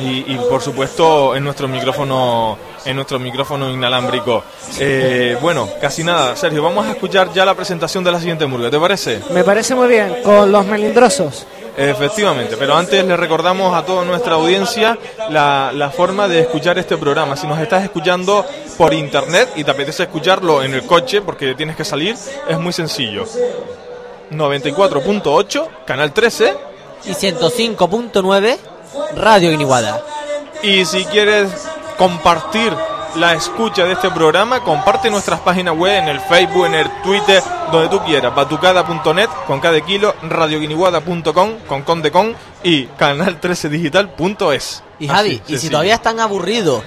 Y, 0.00 0.24
y, 0.32 0.40
por 0.48 0.62
supuesto 0.62 1.34
en 1.36 1.44
nuestro 1.44 1.68
micrófono 1.68 2.56
en 2.84 2.96
nuestro 2.96 3.18
micrófono 3.18 3.68
inalámbrico. 3.70 4.42
Eh, 4.78 5.36
bueno, 5.42 5.68
casi 5.80 6.02
nada, 6.02 6.34
Sergio, 6.34 6.62
vamos 6.62 6.86
a 6.86 6.92
escuchar 6.92 7.32
ya 7.32 7.44
la 7.44 7.54
presentación 7.54 8.02
de 8.02 8.10
la 8.12 8.18
siguiente 8.18 8.46
murga, 8.46 8.70
¿te 8.70 8.78
parece? 8.80 9.20
Me 9.32 9.44
parece 9.44 9.74
muy 9.74 9.86
bien, 9.88 10.16
con 10.24 10.50
los 10.50 10.64
melindrosos. 10.64 11.44
Efectivamente, 11.76 12.56
pero 12.58 12.76
antes 12.76 13.04
le 13.04 13.16
recordamos 13.16 13.74
a 13.74 13.84
toda 13.84 14.04
nuestra 14.04 14.34
audiencia 14.34 14.98
la, 15.30 15.70
la 15.74 15.90
forma 15.90 16.28
de 16.28 16.40
escuchar 16.40 16.78
este 16.78 16.96
programa. 16.96 17.36
Si 17.36 17.46
nos 17.46 17.58
estás 17.58 17.84
escuchando 17.84 18.44
por 18.76 18.92
internet 18.92 19.50
y 19.56 19.64
te 19.64 19.70
apetece 19.70 20.02
escucharlo 20.04 20.62
en 20.62 20.74
el 20.74 20.84
coche 20.84 21.22
porque 21.22 21.54
tienes 21.54 21.76
que 21.76 21.84
salir, 21.84 22.16
es 22.48 22.58
muy 22.58 22.72
sencillo. 22.72 23.24
94.8, 24.30 25.68
canal 25.84 26.12
13. 26.12 26.54
Y 27.04 27.12
105.9, 27.12 28.58
Radio 29.16 29.50
Guiniguada. 29.50 30.02
Y 30.62 30.84
si 30.84 31.04
quieres 31.06 31.50
compartir 31.96 32.74
la 33.16 33.34
escucha 33.34 33.84
de 33.84 33.92
este 33.92 34.10
programa, 34.10 34.60
comparte 34.60 35.10
nuestras 35.10 35.40
páginas 35.40 35.76
web 35.76 36.02
en 36.02 36.08
el 36.08 36.20
Facebook, 36.20 36.66
en 36.66 36.74
el 36.74 37.02
Twitter, 37.02 37.42
donde 37.72 37.88
tú 37.88 38.02
quieras. 38.04 38.34
Batucada.net, 38.34 39.28
con 39.46 39.60
cada 39.60 39.80
kilo, 39.80 40.14
radioguiniguada.com, 40.22 41.50
con 41.66 41.82
con 41.82 42.02
de 42.02 42.10
con 42.10 42.34
y 42.62 42.86
canal13digital.es. 42.86 44.82
Y 44.98 45.08
Javi, 45.08 45.42
y 45.48 45.58
si 45.58 45.70
todavía 45.70 45.94
están 45.94 46.20
aburridos 46.20 46.82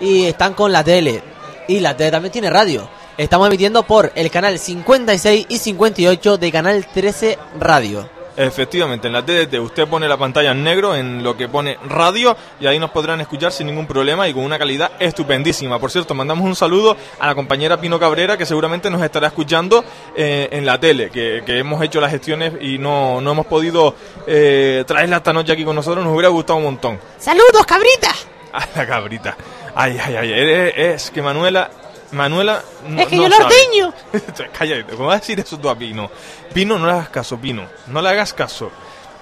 y 0.00 0.24
están 0.24 0.54
con 0.54 0.72
la 0.72 0.84
tele, 0.84 1.22
y 1.68 1.80
la 1.80 1.96
tele 1.96 2.10
también 2.10 2.32
tiene 2.32 2.50
radio, 2.50 2.88
estamos 3.18 3.48
emitiendo 3.48 3.82
por 3.82 4.12
el 4.14 4.30
canal 4.30 4.58
56 4.58 5.46
y 5.48 5.58
58 5.58 6.38
de 6.38 6.52
Canal 6.52 6.86
13 6.86 7.38
Radio. 7.58 8.15
Efectivamente, 8.36 9.06
en 9.06 9.14
la 9.14 9.24
TDT 9.24 9.54
usted 9.60 9.88
pone 9.88 10.06
la 10.06 10.18
pantalla 10.18 10.50
en 10.50 10.62
negro 10.62 10.94
en 10.94 11.22
lo 11.22 11.36
que 11.36 11.48
pone 11.48 11.78
radio 11.88 12.36
y 12.60 12.66
ahí 12.66 12.78
nos 12.78 12.90
podrán 12.90 13.20
escuchar 13.22 13.50
sin 13.50 13.66
ningún 13.66 13.86
problema 13.86 14.28
y 14.28 14.34
con 14.34 14.44
una 14.44 14.58
calidad 14.58 14.92
estupendísima. 14.98 15.78
Por 15.78 15.90
cierto, 15.90 16.14
mandamos 16.14 16.44
un 16.44 16.54
saludo 16.54 16.96
a 17.18 17.26
la 17.26 17.34
compañera 17.34 17.80
Pino 17.80 17.98
Cabrera 17.98 18.36
que 18.36 18.44
seguramente 18.44 18.90
nos 18.90 19.02
estará 19.02 19.28
escuchando 19.28 19.82
eh, 20.14 20.48
en 20.52 20.66
la 20.66 20.78
tele, 20.78 21.10
que, 21.10 21.42
que 21.46 21.58
hemos 21.58 21.82
hecho 21.82 21.98
las 21.98 22.10
gestiones 22.10 22.52
y 22.60 22.76
no, 22.76 23.22
no 23.22 23.32
hemos 23.32 23.46
podido 23.46 23.94
eh, 24.26 24.84
traerla 24.86 25.16
esta 25.16 25.32
noche 25.32 25.52
aquí 25.52 25.64
con 25.64 25.74
nosotros, 25.74 26.04
nos 26.04 26.12
hubiera 26.12 26.28
gustado 26.28 26.58
un 26.58 26.64
montón. 26.64 27.00
¡Saludos, 27.18 27.64
cabrita! 27.66 28.10
A 28.52 28.66
la 28.74 28.86
cabrita. 28.86 29.36
Ay, 29.74 29.98
ay, 30.02 30.16
ay, 30.16 30.32
es, 30.32 30.74
es 30.76 31.10
que 31.10 31.22
Manuela... 31.22 31.70
Manuela 32.12 32.62
no, 32.86 33.02
es 33.02 33.08
que 33.08 33.16
no 33.16 33.22
yo 33.22 33.28
lo 33.28 33.36
ordeño. 33.36 33.92
Cállate, 34.56 34.94
¿cómo 34.94 35.08
vas 35.08 35.16
a 35.16 35.18
decir 35.18 35.40
eso 35.40 35.58
tú 35.58 35.68
a 35.68 35.76
Pino? 35.76 36.08
Pino, 36.56 36.78
no 36.78 36.86
le 36.86 36.92
hagas 36.92 37.10
caso, 37.10 37.36
Pino. 37.36 37.64
No 37.88 38.00
le 38.00 38.08
hagas 38.08 38.32
caso. 38.32 38.70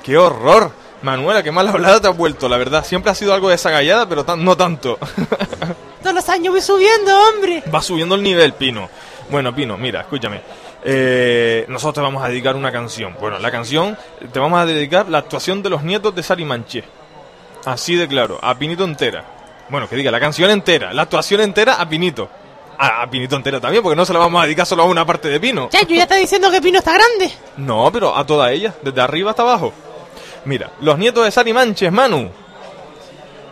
¡Qué 0.04 0.16
horror! 0.16 0.70
Manuela, 1.02 1.42
qué 1.42 1.50
mal 1.50 1.66
hablada 1.66 2.00
te 2.00 2.06
has 2.06 2.16
vuelto, 2.16 2.48
la 2.48 2.56
verdad. 2.56 2.84
Siempre 2.84 3.10
ha 3.10 3.14
sido 3.16 3.34
algo 3.34 3.48
desagallada, 3.48 4.08
pero 4.08 4.24
tan- 4.24 4.44
no 4.44 4.56
tanto. 4.56 4.96
Todos 6.00 6.14
los 6.14 6.28
años 6.28 6.52
voy 6.52 6.60
subiendo, 6.62 7.10
hombre. 7.28 7.64
Va 7.74 7.82
subiendo 7.82 8.14
el 8.14 8.22
nivel, 8.22 8.52
Pino. 8.52 8.88
Bueno, 9.30 9.52
Pino, 9.52 9.76
mira, 9.76 10.02
escúchame. 10.02 10.42
Eh, 10.84 11.64
nosotros 11.66 11.94
te 11.94 12.00
vamos 12.02 12.22
a 12.22 12.28
dedicar 12.28 12.54
una 12.54 12.70
canción. 12.70 13.16
Bueno, 13.20 13.40
la 13.40 13.50
canción 13.50 13.98
te 14.32 14.38
vamos 14.38 14.60
a 14.60 14.64
dedicar 14.64 15.08
la 15.08 15.18
actuación 15.18 15.60
de 15.60 15.70
los 15.70 15.82
nietos 15.82 16.14
de 16.14 16.22
Sari 16.22 16.44
Manché. 16.44 16.84
Así 17.64 17.96
de 17.96 18.06
claro, 18.06 18.38
a 18.40 18.54
Pinito 18.54 18.84
entera. 18.84 19.24
Bueno, 19.70 19.88
que 19.88 19.96
diga, 19.96 20.12
la 20.12 20.20
canción 20.20 20.50
entera, 20.50 20.92
la 20.92 21.02
actuación 21.02 21.40
entera 21.40 21.80
a 21.80 21.88
Pinito. 21.88 22.30
A, 22.78 23.03
a 23.03 23.11
Pinito 23.11 23.36
entero 23.36 23.61
también, 23.61 23.83
porque 23.83 23.97
no 23.97 24.05
se 24.05 24.12
la 24.12 24.19
vamos 24.19 24.41
a 24.41 24.44
dedicar 24.44 24.67
solo 24.67 24.83
a 24.83 24.86
una 24.86 25.05
parte 25.07 25.28
de 25.28 25.39
Pino. 25.41 25.69
Chacho, 25.70 25.94
ya 25.94 26.03
está 26.03 26.17
diciendo 26.17 26.51
que 26.51 26.61
Pino 26.61 26.78
está 26.78 26.93
grande. 26.94 27.33
No, 27.57 27.91
pero 27.93 28.17
a 28.17 28.25
toda 28.27 28.51
ella, 28.53 28.75
desde 28.83 29.01
arriba 29.01 29.31
hasta 29.31 29.43
abajo. 29.43 29.73
Mira, 30.44 30.70
los 30.81 30.99
nietos 30.99 31.25
de 31.25 31.31
Sari 31.31 31.53
Manches, 31.53 31.91
Manu. 31.93 32.31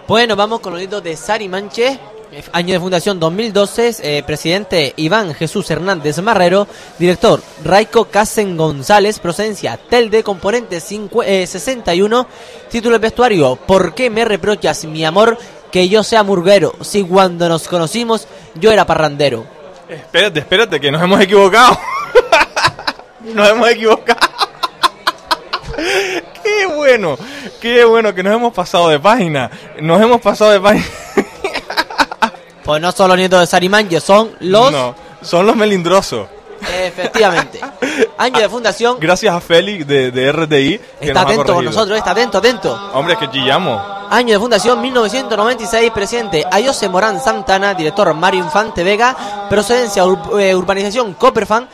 Bueno, 0.09 0.36
vamos 0.36 0.60
con 0.60 0.73
los 0.73 0.81
nietos 0.81 1.02
de 1.02 1.17
Sari 1.17 1.49
Manche. 1.49 1.99
eh, 2.33 2.42
Año 2.52 2.75
de 2.75 2.81
fundación 2.81 3.20
2012, 3.20 3.97
eh, 4.02 4.23
presidente 4.26 4.92
Iván 4.97 5.34
Jesús 5.34 5.70
Hernández 5.70 6.18
Marrero, 6.20 6.67
director 6.99 7.42
Raico 7.65 8.07
Casen 8.07 8.57
González, 8.57 9.18
procedencia 9.20 9.76
Telde, 9.76 10.23
componente 10.23 10.78
cincu- 10.78 11.23
eh, 11.25 11.47
61, 11.47 12.26
título 12.70 12.92
del 12.94 13.01
vestuario, 13.02 13.57
¿por 13.57 13.94
qué 13.94 14.10
me 14.10 14.25
reprochas 14.25 14.84
mi 14.86 15.05
amor 15.05 15.39
que 15.73 15.89
yo 15.89 16.05
sea 16.05 16.23
murguero 16.23 16.75
si 16.83 17.02
cuando 17.02 17.49
nos 17.49 17.67
conocimos 17.67 18.28
yo 18.55 18.70
era 18.70 18.86
parrandero? 18.86 19.44
Espérate, 19.89 20.41
espérate, 20.41 20.81
que 20.81 20.92
nos 20.92 21.02
hemos 21.02 21.20
equivocado. 21.20 21.76
nos 23.34 23.49
hemos 23.49 23.68
equivocado. 23.70 24.20
qué 26.44 26.67
bueno, 26.67 27.18
qué 27.60 27.84
bueno 27.84 28.15
que 28.15 28.23
nos 28.23 28.34
hemos 28.34 28.52
pasado 28.52 28.91
de 28.91 29.01
página. 29.01 29.51
Nos 29.81 30.01
hemos 30.01 30.20
pasado 30.20 30.52
de 30.52 30.60
página. 30.60 30.86
Pues 32.65 32.81
no 32.81 32.92
son 32.92 33.09
los 33.09 33.17
nietos 33.18 33.41
de 33.41 33.47
Sari 33.49 33.68
Manche, 33.68 33.99
son 33.99 34.36
los... 34.39 34.70
No, 34.70 34.94
son 35.20 35.44
los 35.47 35.57
melindrosos. 35.57 36.28
Efectivamente. 36.70 37.60
Año 38.18 38.41
de 38.41 38.49
fundación, 38.49 38.97
Gracias 39.00 39.34
a 39.34 39.41
Félix 39.41 39.86
de, 39.86 40.10
de 40.10 40.32
RTI. 40.32 40.78
Que 40.78 41.07
está 41.08 41.12
nos 41.15 41.16
ha 41.16 41.23
atento 41.26 41.55
con 41.55 41.65
nosotros, 41.65 41.99
está 41.99 42.10
atento, 42.12 42.39
atento. 42.39 42.91
Hombre, 42.94 43.15
es 43.15 43.20
que 43.20 43.31
chillamos. 43.31 43.81
Año 44.10 44.34
de 44.34 44.39
fundación 44.41 44.81
1996, 44.81 45.91
presidente 45.91 46.44
Ayose 46.50 46.89
Morán 46.89 47.20
Santana, 47.20 47.74
director 47.74 48.12
Mario 48.15 48.44
Infante 48.44 48.84
Vega, 48.84 49.16
procedencia 49.49 50.05
ur- 50.05 50.39
eh, 50.41 50.55
urbanización 50.55 51.15
Copperfan, 51.15 51.66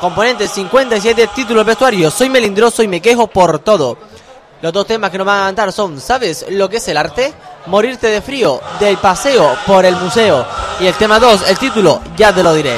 componente 0.00 0.46
57, 0.46 1.28
título 1.34 1.60
del 1.60 1.66
vestuario, 1.66 2.10
soy 2.10 2.28
melindroso 2.30 2.82
y 2.82 2.88
me 2.88 3.00
quejo 3.02 3.26
por 3.26 3.58
todo. 3.58 3.98
Los 4.62 4.72
dos 4.72 4.86
temas 4.86 5.10
que 5.10 5.18
nos 5.18 5.26
van 5.26 5.42
a 5.42 5.46
cantar 5.46 5.72
son, 5.72 6.00
¿sabes 6.00 6.44
lo 6.50 6.68
que 6.68 6.76
es 6.76 6.88
el 6.88 6.96
arte? 6.98 7.32
Morirte 7.66 8.06
de 8.08 8.20
frío, 8.22 8.60
del 8.78 8.98
paseo 8.98 9.56
por 9.66 9.84
el 9.84 9.96
museo. 9.96 10.46
Y 10.80 10.86
el 10.86 10.94
tema 10.94 11.18
2, 11.18 11.48
el 11.48 11.58
título, 11.58 12.00
ya 12.16 12.32
te 12.32 12.42
lo 12.42 12.52
diré. 12.54 12.76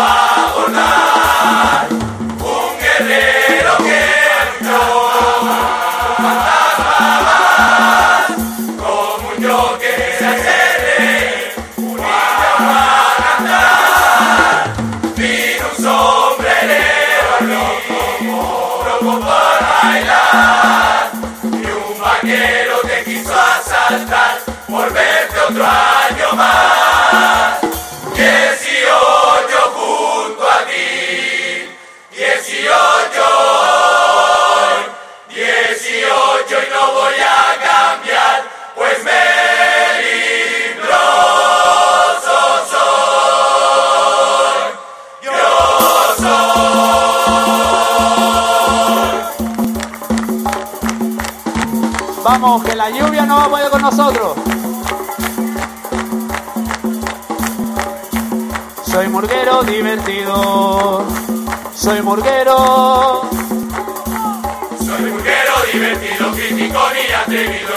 Quiso 0.00 0.39
Que 52.58 52.74
la 52.74 52.90
lluvia 52.90 53.24
no 53.24 53.48
puede 53.48 53.70
con 53.70 53.80
nosotros. 53.80 54.36
Soy 58.82 59.06
murguero 59.06 59.62
divertido. 59.62 61.04
Soy 61.72 62.02
murguero. 62.02 63.22
Soy 64.84 65.00
murguero 65.12 65.52
divertido, 65.72 66.32
crítico 66.32 66.80
ni 66.92 67.14
atrevido, 67.14 67.70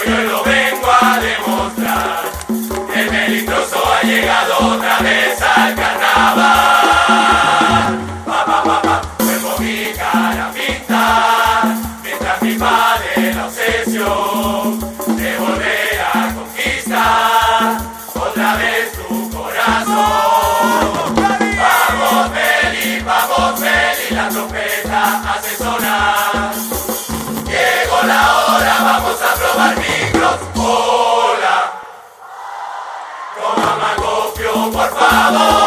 por 35.34 35.63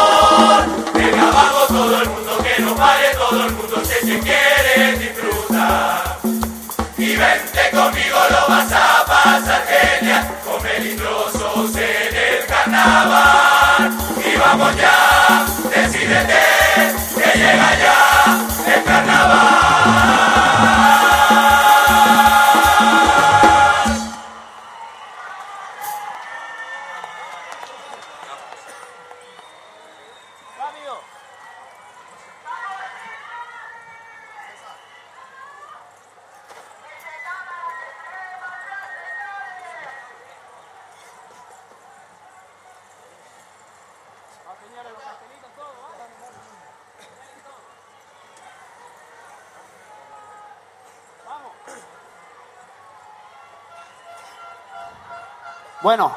Bueno, 55.81 56.11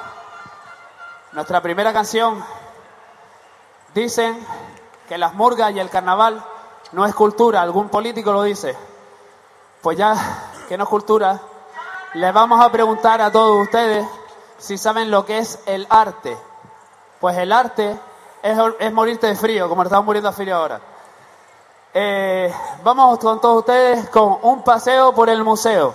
nuestra 1.33 1.61
primera 1.61 1.93
canción 1.93 2.43
dicen 3.95 4.39
que 5.07 5.19
las 5.19 5.35
murgas 5.35 5.73
y 5.73 5.79
el 5.79 5.91
carnaval 5.91 6.43
no 6.93 7.05
es 7.05 7.15
cultura, 7.15 7.61
algún 7.61 7.91
político 7.91 8.33
lo 8.33 8.43
dice. 8.43 8.75
Pues 9.83 9.99
ya 9.99 10.15
que 10.67 10.79
no 10.79 10.85
es 10.85 10.91
cultura, 10.91 11.39
les 12.15 12.33
vamos 12.33 12.65
a 12.65 12.73
preguntar 12.73 13.21
a 13.21 13.31
todos 13.31 13.63
ustedes 13.63 14.07
si 14.57 14.79
saben 14.79 15.11
lo 15.11 15.27
que 15.27 15.39
es 15.39 15.59
el 15.67 15.87
arte. 15.91 16.39
Pues 17.21 17.37
el 17.37 17.53
arte 17.53 17.99
es, 18.43 18.59
es 18.79 18.93
morirte 18.95 19.27
de 19.27 19.37
frío, 19.37 19.69
como 19.69 19.83
estamos 19.83 20.07
muriendo 20.07 20.31
de 20.31 20.37
frío 20.37 20.57
ahora. 20.57 20.81
Eh, 21.93 22.51
vamos 22.83 23.19
con 23.19 23.43
todos 23.43 23.59
ustedes 23.59 24.09
con 24.09 24.39
un 24.41 24.63
paseo 24.65 25.15
por 25.15 25.29
el 25.29 25.45
museo. 25.45 25.95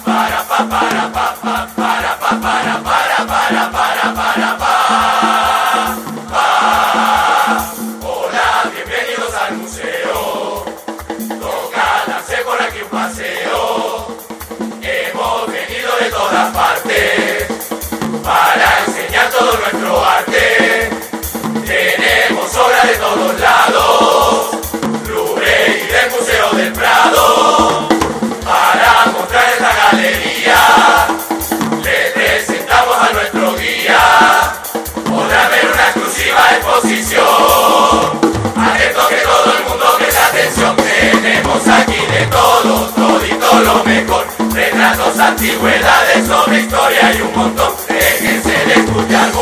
antigüedades 45.21 46.27
sobre 46.27 46.61
historia 46.61 47.13
y 47.13 47.21
un 47.21 47.35
montón. 47.35 47.73
Déjense 47.87 48.49
de 48.49 48.73
escuchar. 48.73 49.40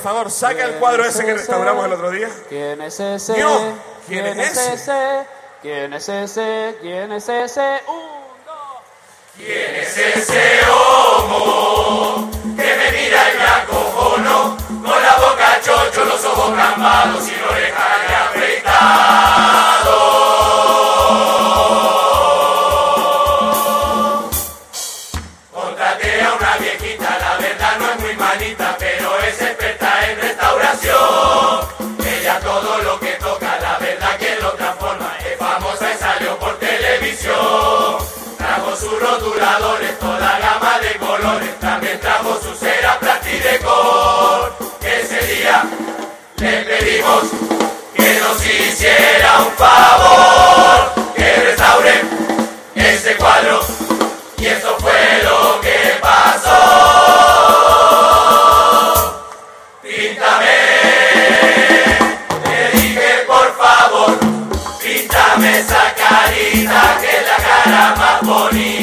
favor, 0.00 0.30
saca 0.30 0.64
el 0.64 0.74
cuadro 0.74 1.04
ese 1.04 1.24
que 1.24 1.34
restauramos 1.34 1.84
el 1.86 1.92
otro 1.92 2.10
día. 2.10 2.28
¿Quién 2.48 2.80
es 2.82 2.98
ese? 3.00 3.34
¿quién, 4.08 4.40
es, 4.40 4.56
ese? 4.56 4.74
ese? 4.74 5.26
¿Quién 5.62 5.92
es 5.92 6.08
ese? 6.08 6.76
¿Quién 6.80 7.12
es 7.12 7.28
ese? 7.28 7.82
Un, 7.86 8.44
dos. 8.46 8.82
¿Quién 9.36 9.76
es 9.76 9.96
ese 9.96 10.60
homo 10.70 12.30
que 12.56 12.76
me 12.76 12.92
mira 12.92 13.18
y 13.32 13.38
me 13.38 13.44
acojono? 13.44 14.56
Con 14.68 15.02
la 15.02 15.16
boca 15.16 15.60
chocho, 15.62 16.04
los 16.04 16.24
ojos 16.24 16.56
cambados 16.56 17.28
y 17.28 17.36
la 17.36 17.48
oreja 17.50 17.84
de 18.08 18.14
afeitar. 18.14 19.49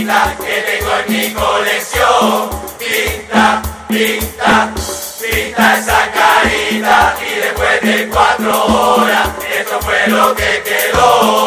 que 0.08 0.61
tengo 0.61 0.92
en 1.06 1.14
mi 1.14 1.34
colección. 1.34 2.50
Pinta, 2.80 3.61
pinta, 3.90 4.74
pinta 5.19 5.77
esa 5.77 6.11
carita 6.11 7.16
y 7.19 7.36
después 7.42 7.82
de 7.82 8.08
cuatro 8.08 8.66
horas, 8.68 9.27
esto 9.60 9.80
fue 9.82 10.08
lo 10.08 10.34
que 10.34 10.64
quedó. 10.64 11.47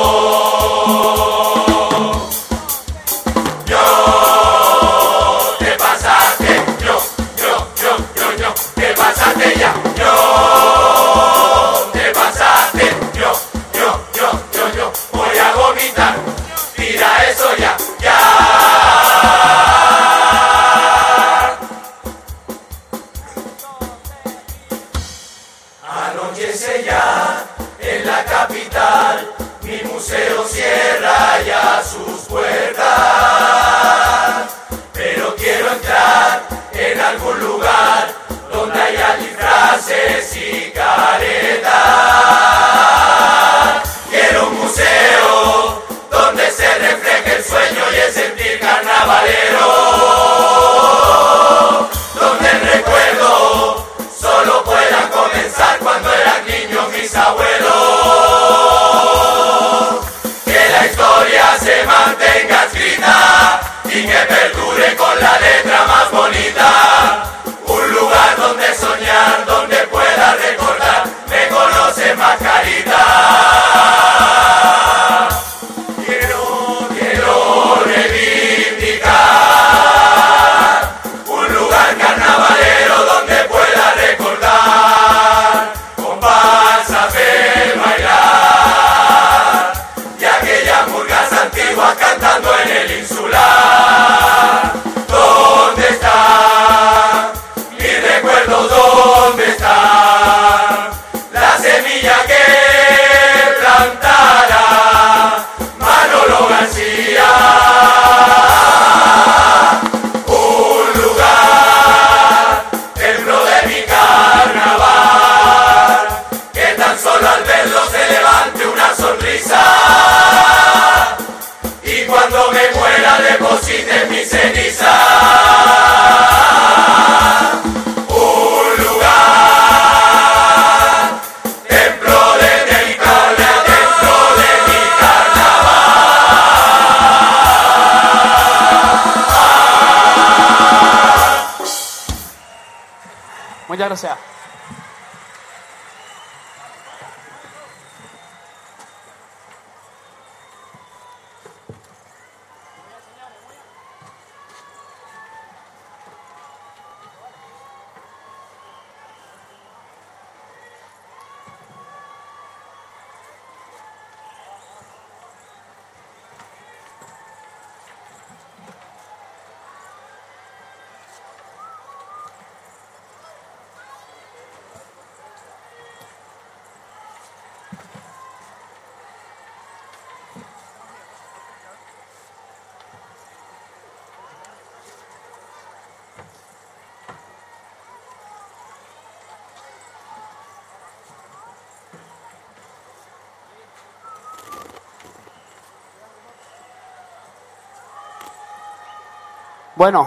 Bueno, 199.81 200.07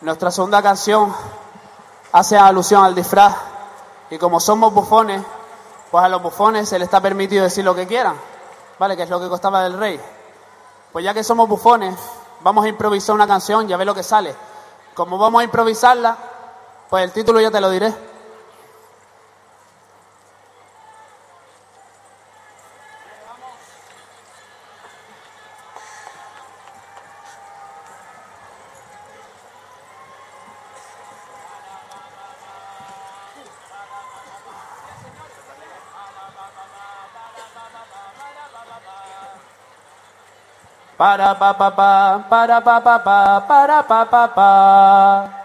nuestra 0.00 0.30
segunda 0.30 0.62
canción 0.62 1.12
hace 2.12 2.38
alusión 2.38 2.84
al 2.84 2.94
disfraz 2.94 3.34
y 4.10 4.16
como 4.16 4.38
somos 4.38 4.72
bufones, 4.72 5.20
pues 5.90 6.04
a 6.04 6.08
los 6.08 6.22
bufones 6.22 6.68
se 6.68 6.78
les 6.78 6.86
está 6.86 7.00
permitido 7.00 7.42
decir 7.42 7.64
lo 7.64 7.74
que 7.74 7.84
quieran, 7.84 8.14
¿vale? 8.78 8.96
Que 8.96 9.02
es 9.02 9.10
lo 9.10 9.18
que 9.18 9.28
costaba 9.28 9.64
del 9.64 9.76
rey. 9.76 10.00
Pues 10.92 11.04
ya 11.04 11.12
que 11.12 11.24
somos 11.24 11.48
bufones, 11.48 11.96
vamos 12.42 12.64
a 12.64 12.68
improvisar 12.68 13.12
una 13.12 13.26
canción 13.26 13.68
y 13.68 13.72
a 13.72 13.76
ver 13.76 13.88
lo 13.88 13.94
que 13.96 14.04
sale. 14.04 14.36
Como 14.94 15.18
vamos 15.18 15.40
a 15.40 15.44
improvisarla, 15.44 16.16
pues 16.88 17.02
el 17.02 17.10
título 17.10 17.40
ya 17.40 17.50
te 17.50 17.60
lo 17.60 17.70
diré. 17.70 17.92
Para 41.02 41.34
pa 41.34 41.50
pa 41.50 41.66
pa, 41.66 42.22
para 42.30 42.62
pa 42.62 42.78
pa 42.78 42.94
pa, 43.02 43.40
para 43.42 43.82
pa 43.82 44.06
pa 44.06 44.22
pa. 44.30 44.50
Hoy 45.26 45.41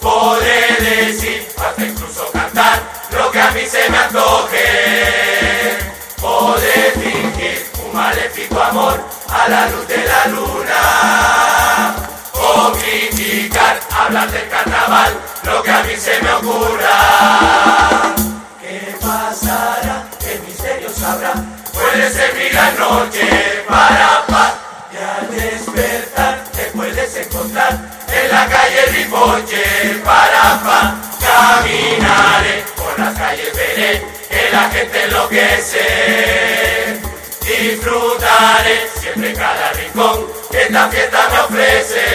Podré 0.00 0.76
decir, 0.80 1.48
hasta 1.56 1.84
incluso 1.84 2.30
cantar, 2.32 2.80
lo 3.10 3.30
que 3.30 3.40
a 3.40 3.50
mí 3.50 3.60
se 3.66 3.88
me 3.90 3.98
antoje. 3.98 5.78
Podré 6.20 6.92
fingir 6.92 7.66
un 7.84 7.92
maléfico 7.94 8.60
amor 8.60 9.04
a 9.28 9.48
la 9.48 9.68
luz 9.68 9.86
de 9.88 10.04
la 10.04 10.26
luna. 10.26 11.94
O 12.34 12.72
criticar, 12.72 13.80
hablar 13.90 14.30
del 14.30 14.48
carnaval, 14.48 15.12
lo 15.44 15.62
que 15.62 15.70
a 15.70 15.82
mí 15.82 15.96
se 15.96 16.22
me 16.22 16.32
ocurra. 16.32 18.14
¿Qué 18.60 18.96
pasará? 19.00 20.06
¿Qué 20.18 20.40
misterio 20.46 20.90
sabrá? 20.90 21.34
Puede 21.72 22.10
ser 22.10 22.34
mi 22.34 22.48
noche 22.78 23.64
para 23.68 24.26
paz 24.26 24.54
y 24.92 24.96
al 24.96 25.30
despertar 25.30 26.44
te 26.54 26.64
puedes 26.66 27.16
encontrar 27.16 27.78
en 28.24 28.30
la 28.30 28.46
calle 28.46 28.86
Ripoche 28.86 30.00
para 30.04 30.60
pa 30.64 30.96
caminaré 31.20 32.64
por 32.76 32.98
las 32.98 33.18
calles 33.18 33.52
veré 33.54 34.02
que 34.28 34.50
la 34.52 34.70
gente 34.70 35.04
enloquece. 35.04 37.00
Disfrutaré 37.40 38.88
siempre 39.00 39.32
cada 39.34 39.72
rincón 39.72 40.26
que 40.50 40.62
esta 40.62 40.88
fiesta 40.88 41.28
me 41.30 41.38
ofrece. 41.40 42.06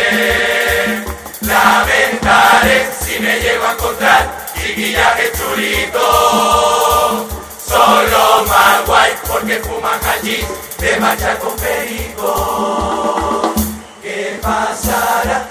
Lamentaré 1.42 2.88
si 3.02 3.20
me 3.20 3.40
llego 3.40 3.66
a 3.66 3.72
encontrar 3.74 4.42
chiquilla 4.56 5.16
que 5.16 5.32
chulito 5.32 7.28
son 7.68 8.12
los 8.12 8.48
más 8.48 8.86
guay 8.86 9.12
porque 9.28 9.60
fuman 9.60 10.00
allí 10.14 10.46
de 10.78 10.98
marcha 10.98 11.38
con 11.40 11.56
perico. 11.56 13.54
¿Qué 14.02 14.40
pasará 14.42 15.48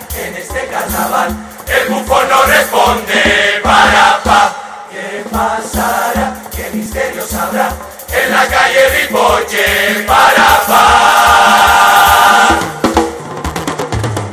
este 0.53 0.67
carnaval? 0.67 1.31
El 1.67 1.89
bufón 1.89 2.29
no 2.29 2.43
responde 2.43 3.61
para 3.63 4.21
pa. 4.25 4.53
¿Qué 4.91 5.25
pasará? 5.31 6.35
¿Qué 6.55 6.71
misterio 6.73 7.25
sabrá? 7.25 7.73
En 8.13 8.31
la 8.33 8.47
calle 8.49 8.89
Ripoche 9.01 10.05
para 10.07 10.61
pa. 10.67 12.49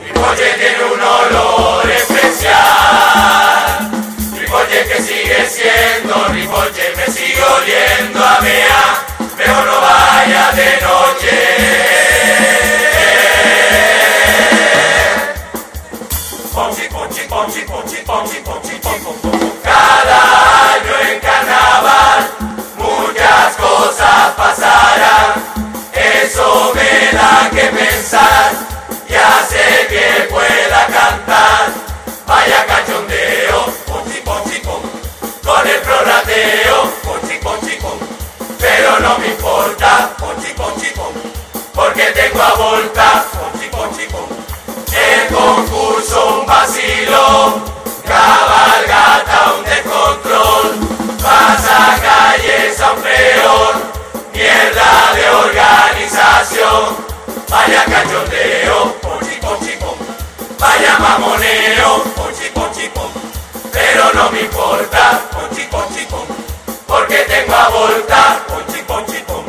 Ripoche 0.04 0.54
tiene 0.58 0.84
un 0.94 1.02
olor 1.02 1.92
especial. 1.92 2.58
Ripoche 4.40 4.88
que 4.88 5.02
sigue 5.02 5.48
siendo 5.48 6.26
Ripoche 6.30 6.94
me 6.96 7.06
sigue 7.14 7.44
oliendo 7.44 8.26
a 8.26 8.42
mea 8.42 9.08
mejor 9.38 9.66
no 9.66 9.82
vaya 9.82 10.52
de 10.54 10.82
noche 10.82 11.17
pensar 28.10 28.54
y 29.10 29.14
hace 29.16 29.88
que 29.90 30.28
pueda 30.30 30.88
cantar. 30.88 31.72
Vaya 32.26 32.66
cachondeo, 32.66 33.66
ponchi, 33.86 34.20
ponchi, 34.20 34.60
pon 34.60 34.82
Con 35.44 35.68
el 35.68 35.80
prorrateo, 35.80 36.92
ponchi, 37.04 37.38
ponchi, 37.38 37.76
pon 37.82 37.98
Pero 38.60 39.00
no 39.00 39.18
me 39.18 39.28
importa, 39.28 40.12
ponchi, 40.18 40.54
ponchi, 40.54 40.90
pon 40.92 41.14
Porque 41.74 42.04
tengo 42.12 42.42
a 42.42 42.54
volta, 42.56 43.26
ponchi, 43.32 43.68
ponchi, 43.70 44.06
pon 44.08 44.28
El 44.92 45.34
concurso 45.34 46.40
un 46.40 46.46
vacilo 46.46 47.62
Cabalgata 48.06 49.54
un 49.58 49.64
descontrol. 49.64 51.18
Pasa 51.24 51.98
calles 52.02 52.82
a 52.82 52.92
un 52.92 53.02
peor 53.02 53.76
Mierda 54.34 55.14
de 55.16 55.30
organización 55.30 57.07
vaya 57.50 57.86
cachoteo, 57.86 58.96
chico 59.30 59.58
chico, 59.64 59.98
vaya 60.60 60.98
mamoneo, 61.00 62.04
chico 62.38 62.70
chico, 62.74 63.10
pero 63.72 64.12
no 64.14 64.30
me 64.32 64.42
importa, 64.42 65.22
chico 65.56 65.86
chico, 65.96 66.26
porque 66.86 67.18
tengo 67.30 67.56
a 67.56 67.70
volta, 67.70 68.40
chico 68.72 69.02
chico, 69.08 69.44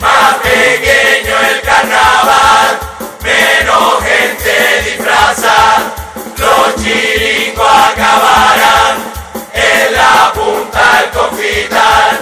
más 0.00 0.34
pequeño 0.36 1.34
el 1.50 1.60
carnaval, 1.62 2.78
menos 3.22 4.02
gente 4.02 4.82
disfraza, 4.90 5.92
los 6.36 6.74
chiricos 6.82 7.66
acabarán 7.66 8.96
en 9.54 9.94
la 9.94 10.32
punta 10.34 10.98
al 10.98 11.10
confital, 11.10 12.18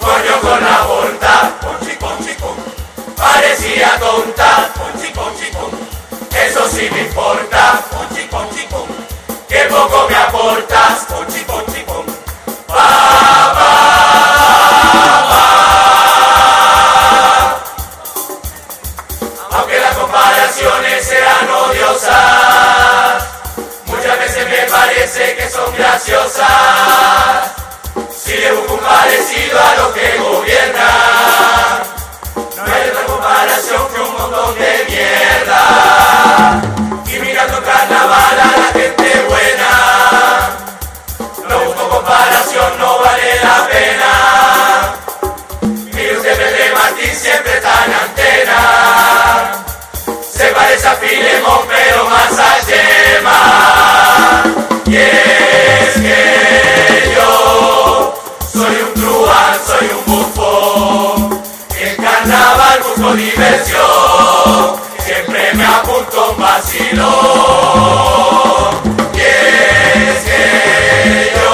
coño 0.00 0.40
con 0.40 0.64
la 0.64 0.82
volta, 0.82 1.52
chico 1.84 2.12
chico, 2.24 2.56
parecía 3.16 3.98
tonto. 3.98 4.29
Poco 9.88 10.08
me 10.08 10.16
aportas, 10.16 11.06
punchi, 11.08 11.40
punchi, 11.44 11.80
pum. 11.84 12.04
Pa, 12.66 12.74
pa, 12.74 13.54
pa. 13.56 13.70
Aunque 19.52 19.80
las 19.80 19.94
comparaciones 19.96 21.06
sean 21.06 21.50
odiosas, 21.50 23.24
muchas 23.86 24.18
veces 24.18 24.48
me 24.50 24.62
parece 24.70 25.36
que 25.36 25.48
son 25.48 25.74
graciosas. 25.74 26.48
Si 28.22 28.36
le 28.36 28.52
busco 28.52 28.74
un 28.74 28.80
parecido 28.80 29.58
a 29.58 29.74
lo 29.76 29.94
que 29.94 30.18
gobierna, 30.18 31.82
no 32.34 32.64
hay 32.64 32.90
otra 32.90 33.06
comparación 33.06 33.88
que 33.94 34.00
un 34.00 34.12
montón 34.12 34.54
de 34.56 34.84
mierda. 34.88 36.69
Filemón 51.20 51.60
pero 51.68 52.04
más 52.08 52.38
a 52.38 52.60
Yema. 52.66 53.40
Y 54.86 54.96
es 54.96 55.92
que 56.00 57.12
yo 57.14 58.14
soy 58.50 58.76
un 58.76 58.94
truán, 58.94 59.54
soy 59.66 59.86
un 59.98 60.02
bufón. 60.06 61.42
En 61.78 61.94
carnaval 61.96 62.80
busco 62.82 63.14
diversión, 63.14 64.80
siempre 65.04 65.52
me 65.54 65.64
apunto 65.66 66.30
un 66.30 66.38
vacilón. 66.38 67.10
Y 69.12 69.20
es 69.20 70.24
que 70.24 71.32
yo 71.36 71.49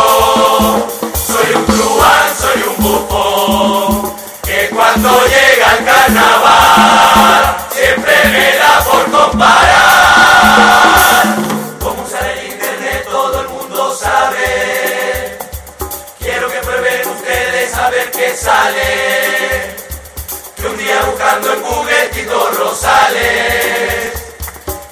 Rosales. 23.06 24.12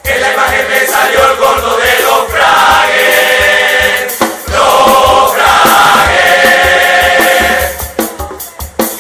En 0.05 0.21
la 0.21 0.33
imagen 0.33 0.69
me 0.69 0.87
salió 0.87 1.19
el 1.31 1.37
gordo 1.37 1.77
de 1.79 2.03
los 2.03 2.29
fragues. 2.29 4.19
Los 4.53 5.33
fragues. 5.33 6.45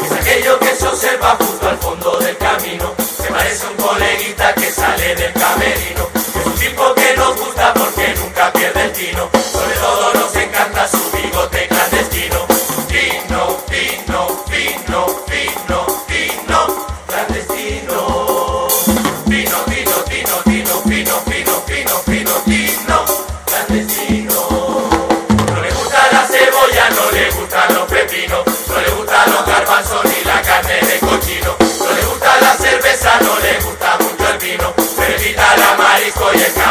Es 0.02 0.12
aquello 0.12 0.58
que 0.58 0.74
se 0.74 0.86
observa 0.86 1.36
justo 1.38 1.68
al 1.68 1.78
fondo 1.78 2.18
del 2.18 2.36
camino. 2.38 2.94
Se 3.22 3.28
parece 3.28 3.66
a 3.66 3.70
un 3.70 3.76
coleguita 3.76 4.52
que 4.54 4.72
sale 4.72 5.14
del 5.14 5.32
camerino. 5.32 6.08
Es 6.14 6.46
un 6.46 6.54
tipo 6.54 6.94
que 6.94 7.16
nos 7.16 7.36
gusta 7.38 7.72
porque 7.74 8.14
nunca 8.16 8.52
pierde 8.52 8.82
el 8.82 8.92
tino. 8.92 9.33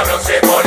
Não 0.05 0.19
se 0.19 0.39
bora. 0.41 0.62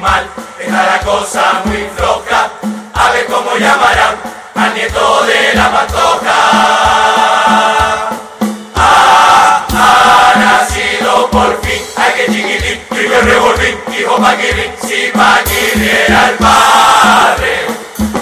Mal, 0.00 0.26
la 0.66 0.98
cosa 1.04 1.62
muy 1.64 1.88
floja. 1.96 2.50
A 2.94 3.10
ver 3.12 3.26
cómo 3.26 3.56
llamarán 3.56 4.16
al 4.54 4.74
nieto 4.74 5.24
de 5.24 5.54
la 5.54 5.70
pantoja. 5.70 6.40
Ha, 8.76 9.66
ha 9.72 10.34
nacido 10.38 11.30
por 11.30 11.60
fin, 11.62 11.82
ay 11.96 12.12
que 12.14 12.26
chiquitín, 12.32 12.80
y 12.90 13.08
que 13.08 13.20
revolvín, 13.20 13.78
hijo 13.98 14.16
Paquirrín, 14.16 14.72
si 14.82 15.10
Paquirrín 15.12 15.90
era 16.06 16.30
el 16.30 16.36
padre. 16.36 17.66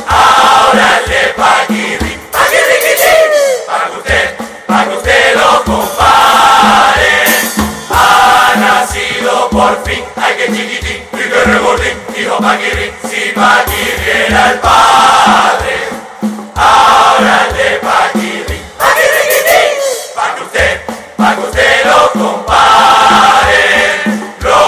Ahora 0.08 1.00
el 1.00 1.10
de 1.10 1.34
Paquirrín, 1.36 2.20
Paquirriquitín, 2.32 3.30
para 3.66 3.90
usted, 3.90 4.36
para. 4.66 6.18
Ha 7.90 8.54
nacido 8.56 9.48
por 9.50 9.84
fin, 9.84 10.04
hijo 12.16 12.38
Paquirrín, 12.38 12.92
si 13.08 13.32
Paquirrín 13.32 14.24
era 14.26 14.52
el 14.52 14.58
padre. 14.60 15.88
Ahora 16.54 17.46
el 17.48 17.56
de 17.56 17.78
Paquirrín, 17.80 18.62
Paquirriquitín, 18.78 19.72
para 20.14 20.34
que 20.34 20.42
usted, 20.44 20.80
para 21.16 21.36
que 21.36 21.42
usted 21.42 21.84
lo 21.84 22.10
compare. 22.12 23.64
Lo 24.40 24.60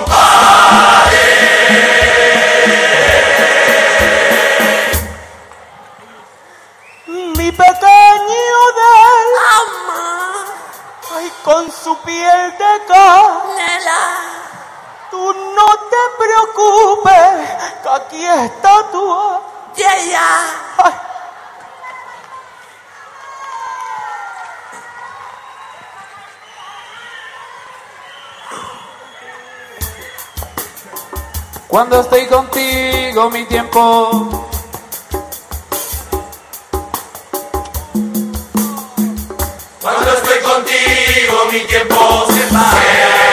compare. 0.00 0.44
Mi 7.36 7.52
pequeño 7.52 8.60
del 8.78 9.30
Ay, 11.16 11.28
con 11.44 11.70
su 11.70 11.96
piel 12.02 12.52
de 12.58 12.72
canela 12.88 14.23
No 15.64 16.04
preocupes, 16.18 17.50
que 17.82 17.88
aquí 17.88 18.24
está 18.24 18.90
tu... 18.92 19.02
¡Yeah, 19.76 19.94
Cuando 31.68 32.00
estoy 32.00 32.26
contigo, 32.26 33.30
mi 33.30 33.44
tiempo. 33.46 34.46
Cuando 39.80 40.12
estoy 40.12 40.40
contigo 40.40 41.44
mi 41.50 41.60
tiempo 41.60 42.26
se 42.28 42.42
para. 42.52 43.23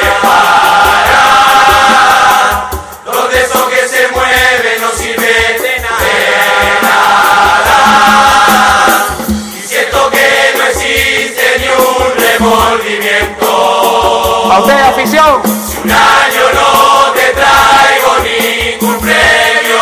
A 14.51 14.59
usted, 14.59 14.81
afición. 14.81 15.41
Si 15.45 15.77
un 15.77 15.89
año 15.89 16.43
no 16.53 17.13
te 17.13 17.31
traigo 17.39 18.17
ningún 18.21 18.99
premio. 18.99 19.81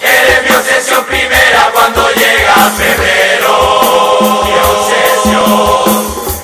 Eres 0.00 0.42
mi 0.42 0.56
obsesión 0.56 1.04
primera 1.04 1.70
cuando 1.72 2.08
llega 2.14 2.54
febrero. 2.76 3.54
Mi 4.44 4.54
obsesión 4.74 5.86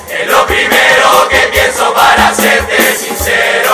es 0.07 0.25
lo 0.31 0.45
primero 0.45 1.27
que 1.29 1.49
pienso 1.51 1.93
para 1.93 2.33
serte 2.33 2.95
sincero. 2.95 3.68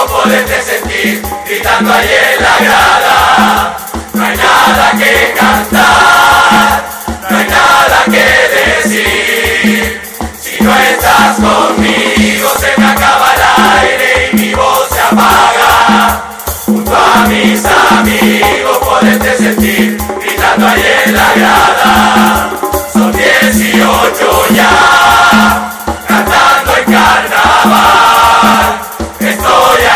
Amigos 0.00 0.10
poderte 0.10 0.62
sentir 0.62 1.22
gritando 1.46 1.92
ahí 1.92 2.08
en 2.08 2.42
la 2.42 2.58
grada. 2.58 3.76
No 4.12 4.24
hay 4.24 4.36
nada 4.36 4.92
que 4.98 5.34
cantar, 5.36 6.84
no 7.30 7.36
hay 7.36 7.46
nada 7.46 8.04
que 8.06 8.82
decir. 8.82 10.00
Si 10.40 10.62
no 10.62 10.74
estás 10.76 11.36
conmigo 11.36 12.48
se 12.58 12.80
me 12.80 12.86
acaba 12.86 13.34
el 13.34 13.42
aire 13.78 14.30
y 14.32 14.36
mi 14.36 14.54
voz 14.54 14.88
se 14.90 15.00
apaga. 15.00 16.22
Junto 16.66 16.96
a 16.96 17.26
mis 17.26 17.64
amigos 17.64 18.78
poderte 18.78 19.36
sentir 19.36 19.98
gritando 20.20 20.66
ahí 20.66 20.84
en 21.06 21.14
la 21.14 21.32
grada. 21.34 22.50
Son 22.92 23.12
18 23.12 24.46
ya, 24.54 25.72
cantando 26.06 26.76
en 26.76 26.84
carnaval. 26.84 28.09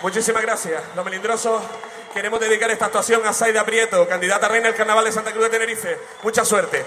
Muchísimas 0.00 0.42
gracias. 0.42 0.82
Los 0.96 1.04
melindrosos 1.04 1.62
queremos 2.14 2.38
dedicar 2.38 2.70
esta 2.70 2.86
actuación 2.86 3.26
a 3.26 3.32
Saida 3.32 3.64
Prieto, 3.64 4.08
candidata 4.08 4.46
a 4.46 4.48
reina 4.48 4.68
del 4.68 4.76
Carnaval 4.76 5.04
de 5.04 5.10
Santa 5.10 5.32
Cruz 5.32 5.44
de 5.44 5.50
Tenerife. 5.50 5.98
Mucha 6.22 6.44
suerte. 6.44 6.84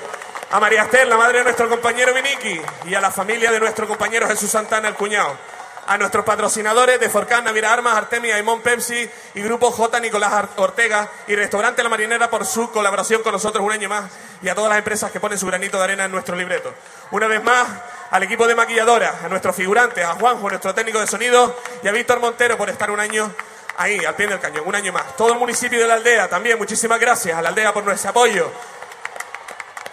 A 0.49 0.59
María 0.61 0.83
Esther, 0.83 1.05
la 1.05 1.17
madre 1.17 1.39
de 1.39 1.43
nuestro 1.43 1.67
compañero 1.67 2.13
Viniki, 2.13 2.61
y 2.85 2.95
a 2.95 3.01
la 3.01 3.11
familia 3.11 3.51
de 3.51 3.59
nuestro 3.59 3.89
compañero 3.89 4.25
Jesús 4.25 4.49
Santana, 4.49 4.87
el 4.87 4.95
cuñado. 4.95 5.37
A 5.85 5.97
nuestros 5.97 6.23
patrocinadores 6.23 6.97
de 7.01 7.09
Forcán, 7.09 7.43
Navira 7.43 7.73
Armas, 7.73 7.97
Artemia, 7.97 8.35
Aimón 8.35 8.61
Pepsi 8.61 9.09
y 9.33 9.41
Grupo 9.41 9.69
J. 9.69 9.99
Nicolás 9.99 10.45
Ortega 10.55 11.09
y 11.27 11.35
Restaurante 11.35 11.83
La 11.83 11.89
Marinera 11.89 12.29
por 12.29 12.45
su 12.45 12.71
colaboración 12.71 13.21
con 13.21 13.33
nosotros 13.33 13.65
un 13.65 13.71
año 13.73 13.89
más 13.89 14.09
y 14.41 14.47
a 14.47 14.55
todas 14.55 14.69
las 14.69 14.77
empresas 14.77 15.11
que 15.11 15.19
ponen 15.19 15.37
su 15.37 15.47
granito 15.47 15.77
de 15.77 15.83
arena 15.83 16.05
en 16.05 16.11
nuestro 16.11 16.37
libreto. 16.37 16.73
Una 17.11 17.27
vez 17.27 17.43
más, 17.43 17.67
al 18.11 18.23
equipo 18.23 18.47
de 18.47 18.55
maquilladora, 18.55 19.19
a 19.23 19.27
nuestros 19.27 19.55
figurantes, 19.55 20.05
a 20.05 20.15
Juanjo, 20.15 20.49
nuestro 20.49 20.73
técnico 20.73 20.99
de 20.99 21.07
sonido, 21.07 21.57
y 21.83 21.87
a 21.87 21.91
Víctor 21.91 22.19
Montero 22.19 22.57
por 22.57 22.69
estar 22.69 22.91
un 22.91 22.99
año 22.99 23.33
ahí, 23.77 24.03
al 24.03 24.15
pie 24.15 24.27
del 24.27 24.39
cañón, 24.39 24.63
un 24.65 24.75
año 24.75 24.91
más. 24.91 25.15
Todo 25.15 25.33
el 25.33 25.39
municipio 25.39 25.79
de 25.79 25.87
la 25.87 25.95
aldea 25.95 26.27
también, 26.27 26.57
muchísimas 26.57 26.99
gracias 26.99 27.37
a 27.37 27.41
la 27.41 27.49
aldea 27.49 27.73
por 27.73 27.83
nuestro 27.83 28.09
apoyo. 28.09 28.51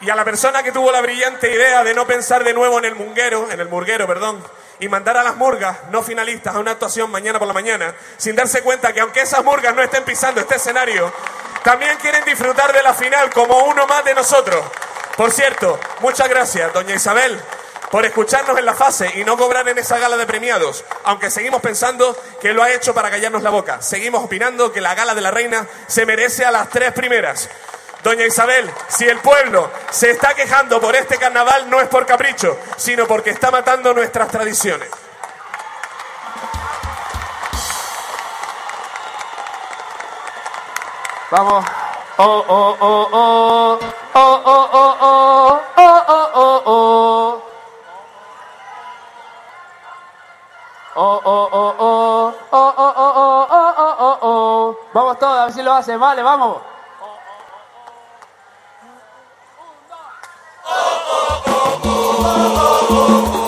Y 0.01 0.11
a 0.11 0.17
la 0.17 0.25
persona 0.25 0.63
que 0.63 0.73
tuvo 0.73 0.91
la 0.91 1.01
brillante 1.01 1.51
idea 1.53 1.85
de 1.85 1.95
no 1.95 2.07
pensar 2.07 2.45
de 2.45 2.53
nuevo 2.53 2.79
en 2.79 2.87
el 2.87 2.95
munguero, 2.95 3.51
en 3.51 3.61
el 3.61 3.69
murguero, 3.69 4.07
perdón, 4.07 4.43
y 4.81 4.89
mandar 4.89 5.17
a 5.17 5.23
las 5.23 5.37
murgas 5.37 5.79
no 5.91 6.03
finalistas 6.03 6.55
a 6.55 6.59
una 6.59 6.73
actuación 6.73 7.11
mañana 7.11 7.39
por 7.39 7.49
la 7.49 7.55
mañana, 7.55 7.95
sin 8.17 8.35
darse 8.35 8.63
cuenta 8.63 8.93
que 8.93 9.01
aunque 9.01 9.23
esas 9.23 9.45
murgas 9.45 9.75
no 9.75 9.83
estén 9.83 10.05
pisando 10.05 10.41
este 10.41 10.57
escenario, 10.57 11.13
también 11.63 11.97
quieren 11.99 12.25
disfrutar 12.25 12.73
de 12.73 12.83
la 12.83 12.93
final 12.93 13.31
como 13.31 13.65
uno 13.65 13.87
más 13.87 14.05
de 14.05 14.15
nosotros. 14.15 14.63
Por 15.17 15.31
cierto, 15.31 15.79
muchas 16.01 16.29
gracias, 16.29 16.73
doña 16.73 16.95
Isabel, 16.95 17.41
por 17.95 18.05
escucharnos 18.05 18.59
en 18.59 18.67
la 18.67 18.75
fase 18.75 19.09
y 19.21 19.25
no 19.25 19.37
cobrar 19.37 19.69
en 19.69 19.79
esa 19.79 20.01
gala 20.01 20.17
de 20.17 20.27
premiados, 20.27 20.85
aunque 21.05 21.31
seguimos 21.31 21.61
pensando 21.61 22.21
que 22.41 22.53
lo 22.53 22.65
ha 22.65 22.73
hecho 22.73 22.93
para 22.93 23.09
callarnos 23.09 23.45
la 23.45 23.51
boca. 23.51 23.81
Seguimos 23.83 24.25
opinando 24.25 24.73
que 24.73 24.81
la 24.81 24.97
gala 24.97 25.15
de 25.15 25.21
la 25.21 25.31
reina 25.31 25.65
se 25.87 26.05
merece 26.05 26.45
a 26.45 26.51
las 26.51 26.69
tres 26.71 26.91
primeras. 26.93 27.49
Doña 28.03 28.27
Isabel, 28.27 28.69
si 28.89 29.05
el 29.05 29.21
pueblo 29.21 29.71
se 29.93 30.11
está 30.11 30.35
quejando 30.35 30.81
por 30.81 30.97
este 30.97 31.19
carnaval 31.19 31.71
no 31.71 31.81
es 31.81 31.87
por 31.87 32.05
capricho, 32.05 32.59
sino 32.77 33.07
porque 33.07 33.31
está 33.31 33.53
matando 33.53 33.95
nuestras 33.95 34.29
tradiciones. 34.29 34.91
Vamos. 41.31 41.65
Oh, 42.17 42.45
oh, 42.49 42.77
oh, 42.81 43.09
oh. 43.13 43.81
Oh, 44.17 44.43
oh, 44.45 44.69
oh, 44.73 44.97
oh. 45.01 45.61
Oh, 45.77 46.05
oh, 46.09 46.35
oh, 46.37 46.63
oh. 50.97 51.21
Oh, 51.23 51.23
oh, 51.25 51.49
oh, 51.53 51.75
oh. 51.79 52.35
Oh, 52.53 52.75
oh, 52.77 52.93
oh, 52.97 53.13
oh. 53.17 53.47
Oh, 53.51 53.75
oh, 53.79 53.97
oh, 53.99 54.19
oh. 54.23 54.79
Vamos 54.93 55.19
todos, 55.19 55.39
a 55.39 55.45
ver 55.47 55.55
si 55.55 55.63
lo 55.63 55.73
hacen, 55.73 55.99
vale, 55.99 56.23
vamos. 56.23 56.59
Con 62.25 63.44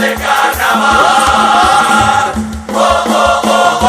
del 0.00 0.14
carnaval. 0.14 0.98
Oh, 2.72 2.76
oh, 2.76 3.42
oh, 3.44 3.78
oh. 3.82 3.88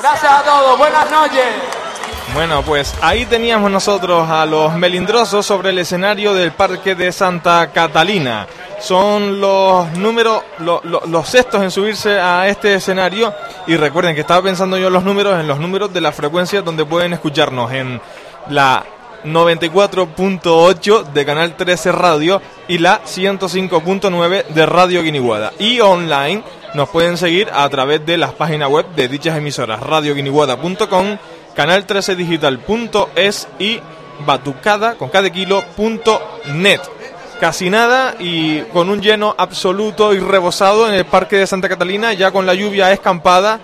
Gracias 0.02 0.32
a 0.32 0.44
todos, 0.44 0.78
buenas 0.78 1.10
noches. 1.12 1.46
Bueno, 2.34 2.62
pues 2.64 2.96
ahí 3.02 3.26
teníamos 3.26 3.70
nosotros 3.70 4.30
a 4.30 4.46
los 4.46 4.74
melindrosos 4.74 5.46
sobre 5.46 5.72
el 5.72 5.80
escenario 5.80 6.34
del 6.34 6.54
Parque 6.54 6.96
de 6.96 7.12
Santa 7.12 7.68
Catalina. 7.74 8.48
Son 8.82 9.40
los 9.40 9.92
números, 9.98 10.42
lo- 10.60 10.82
lo- 10.84 11.02
los 11.06 11.28
sextos 11.30 11.62
en 11.62 11.72
subirse 11.72 12.20
a 12.20 12.48
este 12.48 12.74
escenario. 12.76 13.34
Y 13.68 13.78
recuerden 13.78 14.16
que 14.16 14.22
estaba 14.22 14.42
pensando 14.42 14.78
yo 14.78 14.88
en 14.88 14.94
los 14.94 15.04
números, 15.04 15.40
en 15.40 15.48
los 15.48 15.60
números 15.60 15.94
de 15.94 16.02
las 16.02 16.16
frecuencias 16.16 16.66
donde 16.66 16.84
pueden 16.86 17.14
escucharnos 17.14 17.72
en 17.72 18.02
la 18.50 18.84
94.8 19.24 21.04
de 21.14 21.26
Canal 21.26 21.56
13 21.56 21.92
Radio 21.92 22.42
y 22.68 22.80
la 22.80 23.02
105.9 23.04 24.46
de 24.48 24.66
Radio 24.66 25.04
Guiniguada. 25.04 25.54
Y 25.60 25.80
online 25.80 26.44
nos 26.74 26.90
pueden 26.90 27.18
seguir 27.18 27.50
a 27.54 27.68
través 27.70 28.04
de 28.06 28.18
las 28.18 28.34
páginas 28.34 28.70
web 28.70 28.88
de 28.96 29.08
dichas 29.08 29.38
emisoras 29.38 29.80
radioguiniguada.com, 29.82 31.18
canal13digital.es 31.56 33.48
y 33.60 33.80
batucada 34.26 34.96
con 34.96 35.10
cada 35.10 35.30
kilo 35.30 35.64
punto 35.76 36.20
net. 36.54 36.82
Casi 37.42 37.72
nada 37.72 38.14
y 38.20 38.62
con 38.72 38.88
un 38.92 39.02
lleno 39.02 39.34
absoluto 39.36 40.14
y 40.14 40.20
rebosado 40.20 40.88
en 40.88 40.94
el 40.94 41.06
Parque 41.06 41.38
de 41.38 41.48
Santa 41.48 41.68
Catalina, 41.68 42.14
ya 42.14 42.30
con 42.30 42.46
la 42.46 42.54
lluvia 42.54 42.92
escampada, 42.92 43.60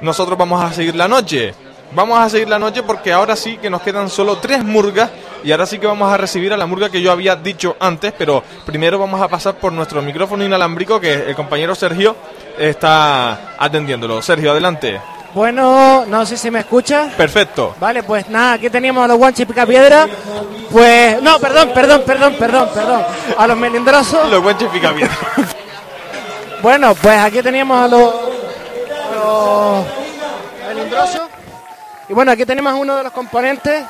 nosotros 0.00 0.38
vamos 0.38 0.64
a 0.64 0.72
seguir 0.72 0.94
la 0.94 1.06
noche. 1.06 1.54
Vamos 1.94 2.18
a 2.18 2.30
seguir 2.30 2.48
la 2.48 2.58
noche 2.58 2.82
porque 2.82 3.12
ahora 3.12 3.36
sí 3.36 3.58
que 3.58 3.68
nos 3.68 3.82
quedan 3.82 4.08
solo 4.08 4.38
tres 4.38 4.64
murgas 4.64 5.10
y 5.44 5.52
ahora 5.52 5.66
sí 5.66 5.78
que 5.78 5.86
vamos 5.86 6.10
a 6.10 6.16
recibir 6.16 6.54
a 6.54 6.56
la 6.56 6.64
murga 6.64 6.88
que 6.88 7.02
yo 7.02 7.12
había 7.12 7.36
dicho 7.36 7.76
antes, 7.78 8.14
pero 8.16 8.42
primero 8.64 8.98
vamos 8.98 9.20
a 9.20 9.28
pasar 9.28 9.56
por 9.56 9.70
nuestro 9.70 10.00
micrófono 10.00 10.42
inalámrico 10.42 10.98
que 10.98 11.12
el 11.12 11.34
compañero 11.36 11.74
Sergio 11.74 12.16
está 12.58 13.54
atendiéndolo. 13.58 14.22
Sergio, 14.22 14.52
adelante. 14.52 14.98
Bueno, 15.34 16.06
no 16.06 16.24
sé 16.24 16.36
si 16.36 16.48
me 16.48 16.60
escucha. 16.60 17.08
Perfecto. 17.16 17.74
Vale, 17.80 18.04
pues 18.04 18.28
nada, 18.28 18.52
aquí 18.52 18.70
teníamos 18.70 19.04
a 19.04 19.08
los 19.08 19.18
guanches 19.18 19.46
picapiedra. 19.46 20.06
Pues, 20.70 21.20
no, 21.20 21.40
perdón, 21.40 21.72
perdón, 21.74 22.02
perdón, 22.06 22.34
perdón, 22.38 22.68
perdón. 22.72 23.04
A 23.36 23.46
los 23.48 23.56
melindrosos. 23.56 24.30
Los 24.30 24.40
guanches 24.42 24.68
picapiedra. 24.70 25.16
Bueno, 26.62 26.94
pues 26.94 27.18
aquí 27.18 27.42
teníamos 27.42 27.84
a 27.84 27.88
los, 27.88 28.14
a 28.14 29.14
los 29.14 29.86
melindrosos. 30.68 31.22
Y 32.08 32.12
bueno, 32.12 32.32
aquí 32.32 32.46
tenemos 32.46 32.72
a 32.72 32.76
uno 32.76 32.96
de 32.96 33.02
los 33.02 33.12
componentes. 33.12 33.84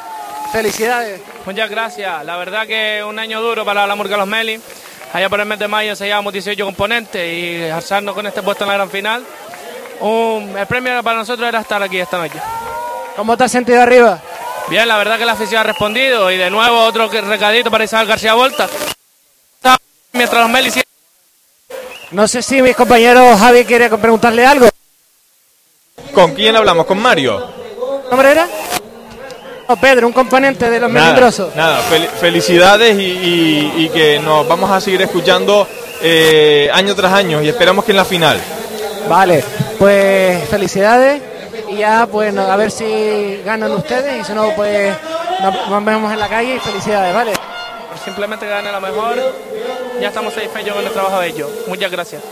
Felicidades. 0.51 1.21
Muchas 1.45 1.69
gracias. 1.69 2.25
La 2.25 2.37
verdad 2.37 2.67
que 2.67 3.05
un 3.07 3.19
año 3.19 3.43
duro 3.43 3.65
para 3.65 3.87
la 3.87 3.95
Murga 3.95 4.17
Los 4.17 4.27
Meli. 4.27 4.61
Allá 5.13 5.29
por 5.29 5.39
el 5.41 5.47
mes 5.47 5.59
de 5.59 5.69
mayo 5.69 5.91
enseñábamos 5.91 6.33
18 6.33 6.65
componentes 6.65 7.33
y 7.33 7.71
alzarnos 7.71 8.15
con 8.15 8.27
este 8.27 8.43
puesto 8.43 8.65
en 8.65 8.69
la 8.69 8.75
gran 8.75 8.91
final. 8.91 9.25
Un- 10.01 10.57
el 10.59 10.67
premio 10.67 11.03
para 11.03 11.19
nosotros 11.19 11.47
era 11.49 11.61
estar 11.61 11.83
aquí 11.83 11.99
esta 11.99 12.19
noche. 12.19 12.39
¿Cómo 13.17 13.37
te 13.37 13.45
has 13.45 13.53
sentido 13.53 13.81
arriba? 13.83 14.21
Bien, 14.69 14.89
la 14.89 14.97
verdad 14.97 15.19
que 15.19 15.27
la 15.27 15.33
afición 15.33 15.61
ha 15.61 15.65
respondido 15.65 16.31
y 16.31 16.37
de 16.37 16.51
nuevo 16.51 16.81
otro 16.85 17.09
recadito 17.09 17.71
para 17.71 17.85
Isabel 17.85 18.07
García 18.09 18.35
Volta. 18.35 18.69
Mientras 20.13 20.43
los 20.43 20.51
Meli 20.51 20.71
siguen- 20.71 20.85
No 22.13 22.29
sé 22.29 22.41
si 22.43 22.63
mis 22.63 22.77
compañeros 22.77 23.39
Javi 23.39 23.65
quiere 23.65 23.89
preguntarle 23.91 24.47
algo. 24.47 24.69
¿Con 26.13 26.35
quién 26.35 26.55
hablamos? 26.55 26.87
¿Con 26.87 26.99
Mario? 26.99 27.45
¿Qué 28.05 28.11
nombre 28.11 28.31
era? 28.31 28.49
No, 29.69 29.77
Pedro, 29.77 30.07
un 30.07 30.13
componente 30.13 30.69
de 30.71 30.79
los 30.79 30.91
Nada, 30.91 31.07
melindrosos. 31.07 31.57
nada, 31.57 31.81
fel- 31.91 32.09
felicidades 32.21 32.97
y, 32.99 33.03
y- 33.03 33.73
y 33.85 33.89
que 33.89 34.19
nos 34.21 34.47
vamos 34.47 34.71
a 34.71 34.81
seguir 34.81 35.03
escuchando 35.03 35.67
eh, 36.03 36.71
año 36.73 36.95
tras 36.95 37.13
año 37.13 37.43
y 37.43 37.49
esperamos 37.49 37.85
que 37.85 37.91
en 37.93 37.97
la 37.97 38.05
final. 38.05 38.39
Vale, 39.09 39.43
pues 39.85 40.49
felicidades 40.49 41.21
y 41.69 41.77
ya 41.77 42.09
pues 42.11 42.33
no- 42.33 42.41
a 42.51 42.57
ver 42.57 42.71
si 42.71 43.43
ganan 43.45 43.71
ustedes 43.73 44.19
y 44.23 44.25
si 44.25 44.33
no 44.33 44.49
pues 44.57 44.97
nos, 45.69 45.85
vemos 45.85 46.11
en 46.11 46.19
la 46.21 46.27
calle 46.29 46.55
y 46.55 46.59
felicidades, 46.59 47.15
¿vale? 47.15 47.33
simplemente 48.03 48.47
que 48.47 48.51
gane 48.51 48.73
la 48.73 48.81
mejor. 48.81 49.15
Ya 50.01 50.09
estamos 50.09 50.33
satisfechos 50.33 50.75
con 50.75 50.85
el 50.85 50.91
trabajo 50.91 51.21
de 51.21 51.29
ellos. 51.29 51.49
Muchas 51.69 51.91
gracias. 51.91 52.23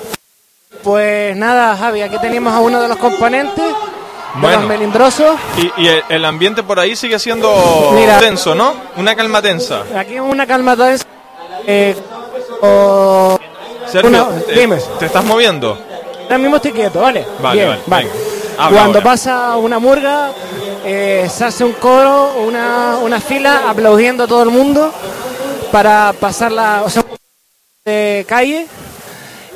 Pues 0.82 1.36
nada, 1.36 1.76
Javi, 1.76 2.00
aquí 2.02 2.16
tenemos 2.22 2.52
a 2.54 2.58
uno 2.60 2.80
de 2.80 2.88
los 2.88 2.96
componentes 2.96 3.64
de 3.64 4.40
Bueno. 4.40 4.60
los 4.60 4.68
melindrosos. 4.68 5.36
Y, 5.58 5.70
y 5.82 5.88
el, 5.88 6.02
el 6.08 6.24
ambiente 6.24 6.62
por 6.62 6.80
ahí 6.80 6.96
sigue 6.96 7.18
siendo 7.18 7.90
Mira. 7.94 8.18
tenso, 8.18 8.54
¿no? 8.54 8.74
Una 8.96 9.14
calma 9.14 9.40
tensa. 9.42 9.82
Aquí 9.96 10.18
una 10.18 10.46
calma 10.46 10.74
tensa. 10.76 11.04
Eh, 11.66 11.94
o- 12.62 13.38
Sergio, 13.90 14.26
te, 14.46 14.52
dime. 14.60 14.78
¿te 14.98 15.06
estás 15.06 15.24
moviendo? 15.24 15.78
Ahora 16.32 16.40
mismo 16.44 16.56
estoy 16.56 16.72
quieto, 16.72 17.02
¿vale? 17.02 17.26
Vale, 17.42 17.62
Bien, 17.62 17.78
vale. 17.86 18.08
Habla 18.56 18.78
Cuando 18.78 18.98
ahora. 19.00 19.10
pasa 19.10 19.56
una 19.58 19.78
murga, 19.78 20.30
eh, 20.82 21.28
se 21.30 21.44
hace 21.44 21.62
un 21.62 21.72
coro, 21.72 22.36
una, 22.46 22.96
una 23.02 23.20
fila, 23.20 23.68
aplaudiendo 23.68 24.24
a 24.24 24.26
todo 24.26 24.42
el 24.42 24.48
mundo 24.48 24.90
para 25.70 26.14
pasar 26.18 26.50
la 26.52 26.84
o 26.86 26.88
sea, 26.88 27.04
de 27.84 28.24
calle. 28.26 28.66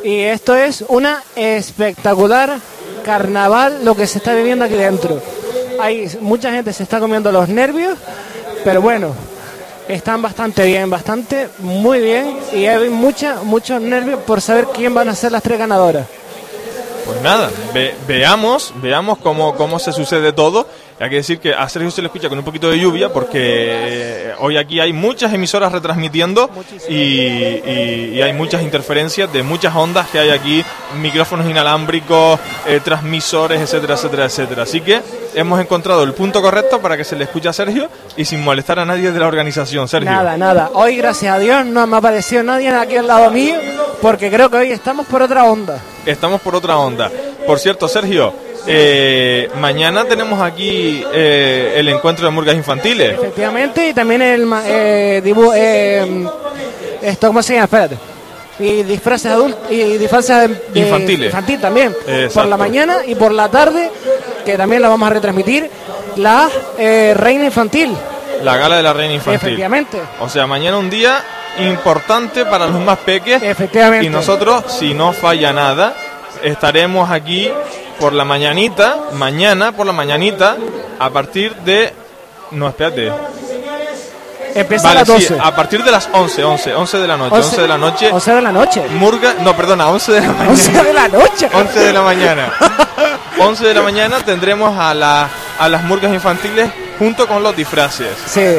Y 0.05 0.19
esto 0.21 0.55
es 0.55 0.85
una 0.89 1.23
espectacular 1.35 2.59
carnaval 3.07 3.83
lo 3.83 3.97
que 3.97 4.07
se 4.07 4.19
está 4.19 4.35
viviendo 4.35 4.67
aquí 4.67 4.75
dentro. 4.75 5.19
Hay 5.81 6.11
mucha 6.21 6.53
gente 6.53 6.75
se 6.75 6.83
está 6.83 7.01
comiendo 7.01 7.33
los 7.33 7.49
nervios, 7.49 7.97
pero 8.65 8.83
bueno, 8.83 9.15
están 9.89 10.21
bastante 10.21 10.67
bien, 10.67 10.91
bastante 10.91 11.49
muy 11.61 12.01
bien 12.03 12.37
y 12.53 12.67
hay 12.67 12.91
mucha, 12.91 13.37
muchos 13.45 13.81
nervios 13.81 14.21
por 14.25 14.43
saber 14.43 14.67
quién 14.75 14.93
van 14.93 15.09
a 15.09 15.15
ser 15.15 15.33
las 15.33 15.43
tres 15.43 15.59
ganadoras. 15.59 16.07
Pues 17.07 17.23
nada, 17.23 17.51
ve- 17.73 17.95
veamos, 18.09 18.75
veamos 18.83 19.19
cómo, 19.19 19.55
cómo 19.55 19.79
se 19.79 19.93
sucede 19.93 20.33
todo. 20.33 20.67
Hay 20.99 21.11
que 21.11 21.17
decir 21.17 21.39
que 21.39 21.53
a 21.55 21.69
Sergio 21.69 21.91
se 21.91 22.01
le 22.03 22.07
escucha 22.07 22.29
con 22.31 22.39
un 22.39 22.45
poquito 22.45 22.71
de 22.71 22.79
lluvia 22.81 23.13
porque 23.13 23.39
eh, 23.39 24.35
hoy 24.39 24.57
aquí 24.57 24.81
hay 24.81 24.93
muchas 24.95 25.33
emisoras 25.33 25.71
retransmitiendo 25.71 26.51
y, 26.89 26.95
y- 28.17 28.23
hay 28.23 28.33
muchas 28.33 28.63
interferencias 28.63 29.31
de 29.33 29.43
muchas 29.43 29.77
ondas 29.77 30.09
que 30.09 30.19
hay 30.19 30.31
aquí, 30.31 30.65
micrófonos 31.01 31.49
inalámbricos, 31.49 32.41
eh, 32.67 32.81
transmisores, 32.83 33.61
etcétera, 33.61 33.95
etcétera, 33.95 34.25
etcétera. 34.25 34.63
Así 34.65 34.81
que 34.81 35.01
hemos 35.35 35.61
encontrado 35.61 36.03
el 36.03 36.13
punto 36.15 36.41
correcto 36.43 36.81
para 36.81 36.97
que 36.97 37.05
se 37.05 37.15
le 37.15 37.25
escuche 37.25 37.49
a 37.49 37.53
Sergio 37.53 37.89
y 38.17 38.25
sin 38.25 38.43
molestar 38.43 38.79
a 38.79 38.85
nadie 38.87 39.13
de 39.13 39.21
la 39.21 39.27
organización. 39.27 39.87
Sergio. 39.87 40.11
Nada, 40.11 40.37
nada. 40.39 40.71
Hoy, 40.75 40.97
gracias 40.97 41.33
a 41.35 41.39
Dios, 41.39 41.65
no 41.67 41.87
me 41.87 41.97
ha 41.97 41.99
aparecido 41.99 42.43
nadie 42.43 42.71
aquí 42.71 42.97
al 42.97 43.07
lado 43.07 43.31
mío, 43.31 43.55
porque 44.03 44.31
creo 44.31 44.51
que 44.51 44.57
hoy 44.57 44.71
estamos 44.73 45.07
por 45.07 45.21
otra 45.23 45.45
onda. 45.45 45.79
Estamos 46.07 46.41
por 46.41 46.55
otra 46.55 46.79
onda. 46.79 47.11
Por 47.47 47.59
cierto, 47.59 47.89
Sergio, 47.89 48.33
eh, 48.67 49.49
mañana 49.61 50.05
tenemos 50.05 50.41
aquí 50.41 51.05
eh, 51.13 51.75
el 51.77 51.89
encuentro 51.89 52.27
de 52.27 52.33
murgas 52.33 52.55
infantiles. 52.57 53.13
Efectivamente, 53.15 53.89
y 53.89 53.95
también 53.95 54.23
el 54.23 54.49
eh, 54.65 55.23
dibu- 55.25 55.53
eh, 55.55 56.27
esto, 57.03 57.27
¿cómo 57.29 57.43
se 57.43 57.55
llama? 57.55 57.65
Espérate. 57.65 57.97
Y 58.59 58.83
disfraces 58.85 59.31
adultos 59.33 59.61
y 59.71 59.99
disfraces 59.99 60.51
de- 60.73 60.81
Infantiles. 60.81 61.27
infantil 61.27 61.61
también. 61.61 61.95
Exacto. 62.07 62.41
Por 62.41 62.47
la 62.47 62.57
mañana 62.57 62.99
y 63.07 63.15
por 63.15 63.33
la 63.33 63.51
tarde, 63.51 63.91
que 64.45 64.57
también 64.57 64.81
la 64.81 64.89
vamos 64.89 65.07
a 65.09 65.13
retransmitir, 65.13 65.71
la 66.17 66.49
eh, 66.79 67.13
reina 67.15 67.45
infantil. 67.45 67.93
La 68.43 68.57
gala 68.57 68.77
de 68.79 68.83
la 68.83 68.93
reina 68.93 69.15
infantil. 69.15 69.37
Efectivamente. 69.49 69.99
O 70.21 70.29
sea, 70.29 70.47
mañana 70.47 70.79
un 70.79 70.89
día 70.89 71.23
importante 71.59 72.45
para 72.45 72.67
los 72.67 72.81
más 72.81 72.99
peques. 72.99 73.43
Efectivamente. 73.43 74.07
Y 74.07 74.11
nosotros, 74.11 74.65
si 74.69 74.95
no 74.95 75.13
falla 75.13 75.53
nada, 75.53 75.95
estaremos 76.43 77.11
aquí 77.11 77.51
por 77.99 78.13
la 78.13 78.25
mañanita, 78.25 78.97
mañana 79.13 79.73
por 79.73 79.87
la 79.87 79.93
mañanita, 79.93 80.57
a 80.99 81.11
partir 81.11 81.55
de... 81.57 81.93
No, 82.53 82.69
espérate. 82.69 83.13
Empieza 84.55 84.89
Vale, 84.89 85.01
a 85.01 85.03
las 85.03 85.09
12. 85.09 85.27
sí, 85.29 85.35
a 85.39 85.55
partir 85.55 85.85
de 85.85 85.91
las 85.91 86.09
11, 86.13 86.43
11, 86.45 86.75
11 86.75 86.99
de 86.99 87.07
la 87.07 87.17
noche, 87.19 87.37
11, 87.37 87.61
de 87.61 87.69
la 87.69 87.77
noche. 87.79 88.11
11 88.11 88.35
de 88.35 88.41
la 88.43 88.53
noche. 88.53 88.83
Murga, 88.89 89.35
no, 89.41 89.55
perdona, 89.55 89.89
11 89.89 90.13
de 90.15 90.21
la 90.23 90.29
mañana. 90.33 90.51
11 90.51 90.73
de 90.83 90.93
la 90.95 91.09
noche. 91.09 91.49
11 91.53 91.79
de 91.81 91.93
la 91.93 92.03
mañana. 92.03 92.53
11 93.39 93.65
de 93.67 93.75
la 93.75 93.83
mañana 93.83 94.17
tendremos 94.25 94.79
a, 94.79 94.95
la, 94.95 95.29
a 95.59 95.69
las 95.69 95.83
murgas 95.85 96.13
infantiles 96.13 96.71
junto 96.99 97.27
con 97.27 97.43
los 97.43 97.55
disfraces. 97.55 98.09
Sí. 98.27 98.57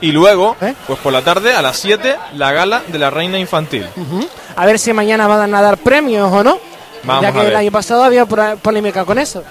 Y 0.00 0.12
luego, 0.12 0.56
pues 0.86 0.98
por 1.00 1.12
la 1.12 1.22
tarde, 1.22 1.52
a 1.54 1.62
las 1.62 1.76
7, 1.78 2.16
la 2.36 2.52
gala 2.52 2.82
de 2.86 2.98
la 2.98 3.10
reina 3.10 3.38
infantil. 3.38 3.86
A 4.56 4.66
ver 4.66 4.78
si 4.78 4.92
mañana 4.92 5.26
van 5.26 5.54
a 5.54 5.60
dar 5.62 5.76
premios 5.78 6.32
o 6.32 6.42
no. 6.44 6.58
Vamos 7.04 7.22
ya 7.22 7.28
a 7.28 7.32
que 7.32 7.38
ver. 7.38 7.48
el 7.48 7.56
año 7.56 7.70
pasado 7.70 8.02
había 8.04 8.26
polémica 8.26 9.04
con 9.04 9.18
eso. 9.18 9.42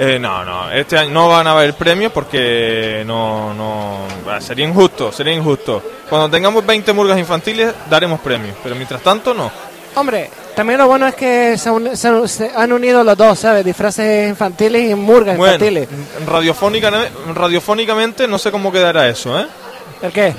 Eh, 0.00 0.16
no, 0.20 0.44
no, 0.44 0.70
este 0.70 0.96
año 0.96 1.10
no 1.10 1.28
van 1.28 1.46
a 1.48 1.52
haber 1.52 1.74
premios 1.74 2.12
porque 2.12 3.02
no, 3.04 3.52
no, 3.52 3.98
sería 4.40 4.64
injusto, 4.66 5.10
sería 5.10 5.32
injusto. 5.34 5.82
Cuando 6.08 6.30
tengamos 6.30 6.64
20 6.64 6.92
murgas 6.92 7.18
infantiles 7.18 7.72
daremos 7.90 8.20
premios, 8.20 8.54
pero 8.62 8.76
mientras 8.76 9.02
tanto 9.02 9.34
no. 9.34 9.50
Hombre, 9.96 10.30
también 10.54 10.78
lo 10.78 10.86
bueno 10.86 11.08
es 11.08 11.16
que 11.16 11.58
se, 11.58 11.68
un- 11.70 11.96
se- 11.96 12.28
se 12.28 12.50
han 12.54 12.72
unido 12.72 13.02
los 13.02 13.16
dos, 13.16 13.40
¿sabes? 13.40 13.64
Disfraces 13.64 14.28
infantiles 14.28 14.88
y 14.88 14.94
murgas 14.94 15.36
Bueno, 15.36 15.54
infantiles. 15.54 15.88
radiofónica- 16.28 17.08
radiofónicamente 17.34 18.28
no 18.28 18.38
sé 18.38 18.52
cómo 18.52 18.70
quedará 18.70 19.08
eso, 19.08 19.36
¿eh? 19.40 19.46
¿El 20.02 20.12
qué? 20.12 20.34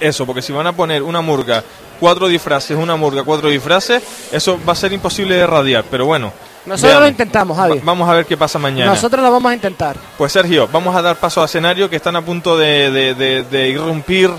Eso, 0.00 0.26
porque 0.26 0.42
si 0.42 0.52
van 0.52 0.66
a 0.66 0.72
poner 0.72 1.02
una 1.02 1.20
murga, 1.20 1.62
cuatro 2.00 2.26
disfraces, 2.28 2.76
una 2.76 2.96
murga, 2.96 3.22
cuatro 3.22 3.48
disfraces, 3.48 4.02
eso 4.32 4.58
va 4.68 4.72
a 4.72 4.76
ser 4.76 4.92
imposible 4.92 5.36
de 5.36 5.46
radiar, 5.46 5.84
pero 5.90 6.06
bueno. 6.06 6.32
Nosotros 6.66 6.90
veamos. 6.92 7.02
lo 7.02 7.08
intentamos, 7.08 7.56
Javi. 7.56 7.78
Va- 7.78 7.84
vamos 7.84 8.08
a 8.08 8.14
ver 8.14 8.26
qué 8.26 8.36
pasa 8.36 8.58
mañana. 8.58 8.90
Nosotros 8.90 9.22
lo 9.22 9.30
vamos 9.30 9.50
a 9.52 9.54
intentar. 9.54 9.96
Pues 10.16 10.32
Sergio, 10.32 10.68
vamos 10.72 10.96
a 10.96 11.02
dar 11.02 11.16
paso 11.16 11.42
a 11.42 11.44
escenario 11.44 11.88
que 11.90 11.96
están 11.96 12.16
a 12.16 12.22
punto 12.22 12.56
de, 12.56 12.90
de- 12.90 13.14
de- 13.14 13.42
de 13.44 13.68
irrumpir 13.68 14.30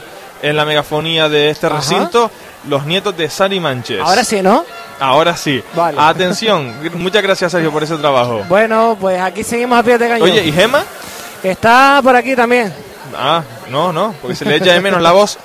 en 0.42 0.56
la 0.58 0.66
megafonía 0.66 1.30
de 1.30 1.50
este 1.52 1.68
Ajá. 1.68 1.78
recinto 1.78 2.30
los 2.68 2.86
nietos 2.86 3.16
de 3.16 3.30
Sari 3.30 3.60
Manches. 3.60 4.02
Ahora 4.02 4.24
sí, 4.24 4.42
¿no? 4.42 4.66
Ahora 5.00 5.38
sí. 5.38 5.64
Vale. 5.76 5.98
Atención. 6.00 6.74
Muchas 6.96 7.22
gracias 7.22 7.52
Sergio 7.52 7.72
por 7.72 7.84
ese 7.84 7.96
trabajo. 7.98 8.44
Bueno, 8.50 8.98
pues 9.00 9.22
aquí 9.22 9.44
seguimos 9.44 9.78
a 9.80 9.84
pie 9.84 9.98
de 10.00 10.08
cañón. 10.10 10.30
Oye, 10.30 10.44
¿y 10.46 10.52
Gema? 10.52 10.84
Está 11.44 12.00
por 12.04 12.16
aquí 12.16 12.36
también. 12.36 12.74
Ah, 13.18 13.44
no, 13.70 13.92
no, 13.94 14.14
porque 14.22 14.36
se 14.36 14.46
le 14.46 14.56
echa 14.58 14.74
de 14.74 14.82
menos 14.82 15.02
la 15.02 15.12
voz. 15.12 15.38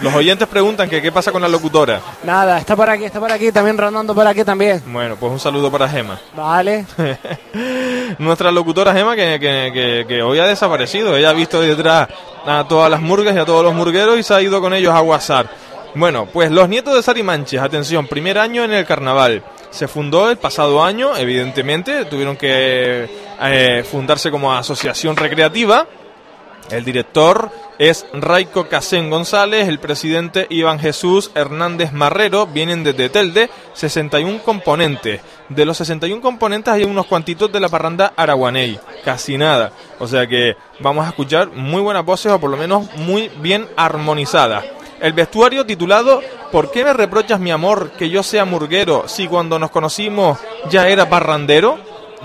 Los 0.00 0.14
oyentes 0.14 0.48
preguntan 0.48 0.88
que 0.88 1.00
qué 1.02 1.12
pasa 1.12 1.30
con 1.30 1.42
la 1.42 1.48
locutora. 1.48 2.00
Nada, 2.24 2.58
está 2.58 2.74
por 2.74 2.88
aquí, 2.90 3.04
está 3.04 3.20
por 3.20 3.30
aquí, 3.30 3.52
también 3.52 3.76
rondando 3.78 4.14
por 4.14 4.26
aquí 4.26 4.42
también. 4.42 4.82
Bueno, 4.86 5.16
pues 5.16 5.30
un 5.30 5.38
saludo 5.38 5.70
para 5.70 5.88
Gema. 5.88 6.18
Vale. 6.34 6.86
Nuestra 8.18 8.50
locutora 8.50 8.92
Gema 8.94 9.14
que, 9.14 9.38
que- 9.40 9.70
que- 9.72 10.04
que 10.08 10.22
hoy 10.22 10.38
ha 10.38 10.46
desaparecido. 10.46 11.16
Ella 11.16 11.30
ha 11.30 11.34
visto 11.34 11.60
detrás 11.60 12.08
a 12.46 12.64
todas 12.68 12.90
las 12.90 13.00
murgas 13.00 13.34
y 13.34 13.38
a 13.38 13.44
todos 13.44 13.62
los 13.64 13.74
murgueros 13.74 14.18
y 14.18 14.22
se 14.22 14.34
ha 14.34 14.40
ido 14.42 14.60
con 14.60 14.74
ellos 14.74 14.92
a 14.94 15.02
WhatsApp. 15.02 15.46
Bueno, 15.94 16.26
pues 16.32 16.50
los 16.50 16.68
nietos 16.68 16.94
de 16.94 17.02
Sari 17.02 17.22
Manches, 17.22 17.60
atención, 17.60 18.06
primer 18.06 18.38
año 18.38 18.64
en 18.64 18.72
el 18.72 18.86
carnaval. 18.86 19.42
Se 19.70 19.88
fundó 19.88 20.30
el 20.30 20.36
pasado 20.38 20.82
año, 20.82 21.16
evidentemente, 21.16 22.06
tuvieron 22.06 22.36
que 22.36 23.08
eh, 23.42 23.84
fundarse 23.90 24.30
como 24.30 24.52
asociación 24.54 25.16
recreativa. 25.16 25.86
El 26.72 26.86
director 26.86 27.50
es 27.78 28.06
Raico 28.14 28.66
Casén 28.66 29.10
González, 29.10 29.68
el 29.68 29.78
presidente 29.78 30.46
Iván 30.48 30.78
Jesús 30.78 31.30
Hernández 31.34 31.92
Marrero, 31.92 32.46
vienen 32.46 32.82
desde 32.82 33.10
Telde, 33.10 33.50
61 33.74 34.42
componentes. 34.42 35.20
De 35.50 35.66
los 35.66 35.76
61 35.76 36.22
componentes 36.22 36.72
hay 36.72 36.84
unos 36.84 37.04
cuantitos 37.04 37.52
de 37.52 37.60
la 37.60 37.68
parranda 37.68 38.14
araguaney, 38.16 38.80
casi 39.04 39.36
nada. 39.36 39.72
O 39.98 40.08
sea 40.08 40.26
que 40.26 40.56
vamos 40.80 41.04
a 41.04 41.10
escuchar 41.10 41.50
muy 41.52 41.82
buenas 41.82 42.06
voces 42.06 42.32
o 42.32 42.40
por 42.40 42.50
lo 42.50 42.56
menos 42.56 42.90
muy 42.96 43.30
bien 43.42 43.68
armonizadas. 43.76 44.64
El 44.98 45.12
vestuario 45.12 45.66
titulado 45.66 46.22
¿Por 46.50 46.70
qué 46.70 46.84
me 46.84 46.94
reprochas 46.94 47.38
mi 47.38 47.50
amor 47.50 47.90
que 47.92 48.08
yo 48.08 48.22
sea 48.22 48.46
murguero 48.46 49.08
si 49.08 49.26
cuando 49.26 49.58
nos 49.58 49.70
conocimos 49.70 50.38
ya 50.70 50.88
era 50.88 51.10
parrandero? 51.10 51.78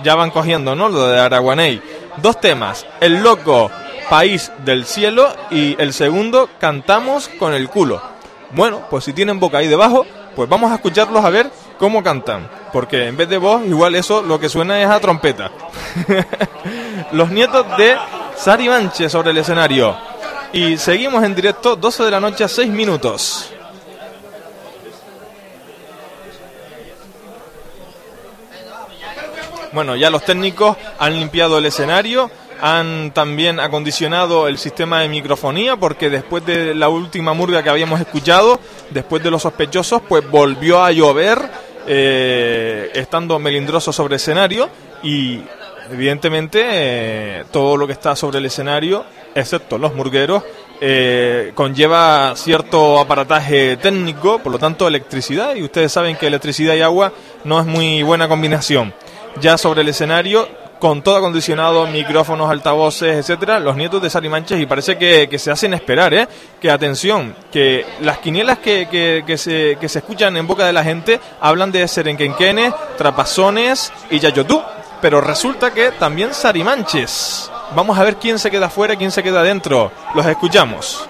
Ya 0.03 0.15
van 0.15 0.31
cogiendo, 0.31 0.73
¿no? 0.73 0.87
Lo 0.87 1.07
de 1.07 1.19
Araguaney. 1.19 1.81
Dos 2.21 2.39
temas. 2.39 2.85
El 3.01 3.23
loco 3.23 3.71
País 4.09 4.51
del 4.63 4.85
Cielo 4.85 5.33
y 5.51 5.79
el 5.81 5.93
segundo 5.93 6.49
Cantamos 6.59 7.27
con 7.27 7.53
el 7.53 7.69
culo. 7.69 8.01
Bueno, 8.51 8.87
pues 8.89 9.03
si 9.03 9.13
tienen 9.13 9.39
boca 9.39 9.57
ahí 9.57 9.67
debajo, 9.67 10.05
pues 10.35 10.47
vamos 10.47 10.71
a 10.71 10.75
escucharlos 10.75 11.23
a 11.23 11.29
ver 11.29 11.49
cómo 11.77 12.03
cantan. 12.03 12.49
Porque 12.71 13.07
en 13.07 13.17
vez 13.17 13.29
de 13.29 13.37
voz, 13.37 13.65
igual 13.65 13.95
eso 13.95 14.21
lo 14.21 14.39
que 14.39 14.49
suena 14.49 14.81
es 14.81 14.89
a 14.89 14.99
trompeta. 14.99 15.51
Los 17.11 17.29
nietos 17.31 17.65
de 17.77 17.97
Sari 18.35 18.69
Manche 18.69 19.09
sobre 19.09 19.31
el 19.31 19.37
escenario. 19.37 19.95
Y 20.53 20.77
seguimos 20.77 21.23
en 21.23 21.35
directo, 21.35 21.75
12 21.75 22.03
de 22.03 22.11
la 22.11 22.19
noche 22.19 22.43
a 22.43 22.47
6 22.47 22.69
minutos. 22.69 23.51
Bueno, 29.73 29.95
ya 29.95 30.09
los 30.09 30.23
técnicos 30.23 30.77
han 30.97 31.13
limpiado 31.19 31.57
el 31.57 31.65
escenario, 31.65 32.31
han 32.61 33.11
también 33.11 33.59
acondicionado 33.59 34.47
el 34.47 34.57
sistema 34.57 35.01
de 35.01 35.09
microfonía, 35.09 35.75
porque 35.75 36.09
después 36.09 36.45
de 36.45 36.73
la 36.73 36.89
última 36.89 37.33
murga 37.33 37.63
que 37.63 37.69
habíamos 37.69 37.99
escuchado, 37.99 38.59
después 38.89 39.23
de 39.23 39.31
los 39.31 39.41
sospechosos, 39.41 40.01
pues 40.07 40.29
volvió 40.29 40.83
a 40.83 40.91
llover, 40.91 41.39
eh, 41.87 42.91
estando 42.93 43.39
melindroso 43.39 43.93
sobre 43.93 44.17
escenario, 44.17 44.69
y 45.03 45.41
evidentemente 45.91 46.61
eh, 46.63 47.43
todo 47.51 47.77
lo 47.77 47.87
que 47.87 47.93
está 47.93 48.15
sobre 48.15 48.39
el 48.39 48.45
escenario, 48.45 49.05
excepto 49.35 49.77
los 49.77 49.93
murgueros, 49.93 50.43
eh, 50.79 51.53
conlleva 51.55 52.33
cierto 52.35 52.99
aparataje 52.99 53.77
técnico, 53.77 54.39
por 54.39 54.51
lo 54.51 54.59
tanto 54.59 54.87
electricidad, 54.87 55.55
y 55.55 55.63
ustedes 55.63 55.91
saben 55.91 56.15
que 56.15 56.27
electricidad 56.27 56.75
y 56.75 56.81
agua 56.81 57.13
no 57.43 57.59
es 57.59 57.65
muy 57.65 58.03
buena 58.03 58.27
combinación. 58.27 58.93
Ya 59.39 59.57
sobre 59.57 59.81
el 59.81 59.89
escenario, 59.89 60.47
con 60.79 61.01
todo 61.01 61.17
acondicionado, 61.17 61.87
micrófonos, 61.87 62.49
altavoces, 62.49 63.17
etcétera, 63.17 63.59
los 63.59 63.75
nietos 63.75 64.01
de 64.01 64.09
Sari 64.09 64.29
Manches, 64.29 64.59
y 64.59 64.65
parece 64.65 64.97
que, 64.97 65.27
que 65.29 65.39
se 65.39 65.51
hacen 65.51 65.73
esperar, 65.73 66.13
¿eh? 66.13 66.27
Que 66.61 66.69
atención, 66.69 67.35
que 67.51 67.85
las 68.01 68.19
quinielas 68.19 68.59
que, 68.59 68.87
que, 68.89 69.23
que 69.25 69.37
se, 69.37 69.77
que 69.79 69.89
se 69.89 69.99
escuchan 69.99 70.37
en 70.37 70.47
boca 70.47 70.65
de 70.65 70.73
la 70.73 70.83
gente 70.83 71.19
hablan 71.41 71.71
de 71.71 71.87
Serenquenquenes, 71.87 72.73
Trapazones 72.97 73.91
y 74.09 74.19
Yayotú, 74.19 74.61
pero 75.01 75.21
resulta 75.21 75.71
que 75.71 75.91
también 75.91 76.33
Sari 76.33 76.63
Manches. 76.63 77.51
Vamos 77.75 77.97
a 77.97 78.03
ver 78.03 78.15
quién 78.17 78.39
se 78.39 78.49
queda 78.49 78.67
afuera 78.67 78.93
y 78.93 78.97
quién 78.97 79.11
se 79.11 79.23
queda 79.23 79.41
adentro. 79.41 79.91
Los 80.15 80.25
escuchamos. 80.25 81.07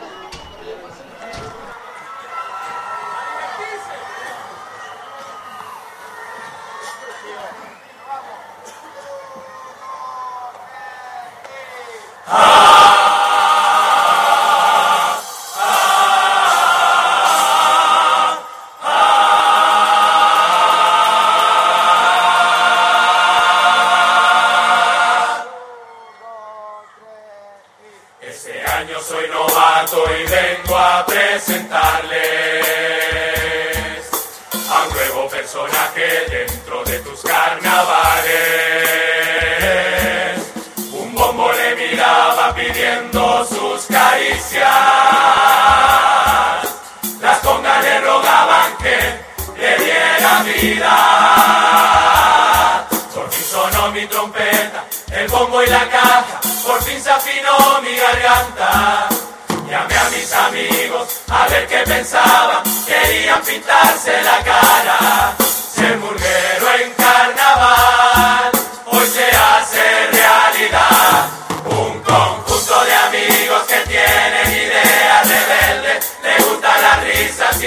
Este 12.27 12.35
año 28.61 28.99
soy 28.99 29.29
novato 29.29 30.03
y 30.11 30.25
vengo 30.29 30.77
a 30.77 31.05
presentarles 31.05 32.11
a 34.69 34.83
un 34.83 34.93
nuevo 34.93 35.29
personaje 35.29 36.25
dentro 36.29 36.83
de 36.83 36.99
tus 36.99 37.21
carnavales. 37.21 38.16
Sus 43.47 43.85
caricias. 43.87 44.65
Las 47.21 47.39
congas 47.39 47.83
le 47.83 48.01
rogaban 48.01 48.77
que 48.77 48.97
le 49.59 49.77
diera 49.83 50.43
vida. 50.43 50.97
Por 53.13 53.29
fin 53.31 53.45
sonó 53.49 53.91
mi 53.91 54.05
trompeta, 54.07 54.85
el 55.11 55.27
bombo 55.27 55.63
y 55.63 55.67
la 55.67 55.87
caja, 55.89 56.39
por 56.65 56.81
fin 56.83 57.01
se 57.01 57.09
afinó 57.09 57.81
mi 57.81 57.95
garganta. 57.95 59.09
Llamé 59.69 59.97
a 59.97 60.09
mis 60.09 60.31
amigos 60.33 61.21
a 61.29 61.47
ver 61.47 61.67
qué 61.67 61.79
pensaban, 61.79 62.63
querían 62.85 63.41
pintarse 63.41 64.21
la 64.21 64.43
cara. 64.43 65.35
Ser 65.75 65.97
murguero 65.97 66.56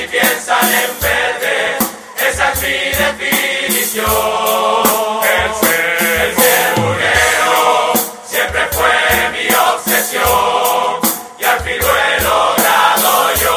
y 0.03 0.09
piensan 0.09 0.65
en 0.65 1.01
verde. 1.01 1.77
Esa 2.29 2.53
es 2.53 2.63
mi 2.63 2.69
definición. 2.69 4.07
El 5.23 5.55
ser, 5.55 5.97
el 6.23 6.37
ser 6.37 6.79
murguero 6.79 7.93
siempre 8.25 8.69
fue 8.73 8.95
mi 9.33 9.47
obsesión 9.55 11.01
y 11.39 11.45
al 11.45 11.61
fin 11.61 11.79
lo 11.79 11.89
he 11.99 12.21
logrado 12.23 13.35
yo. 13.43 13.57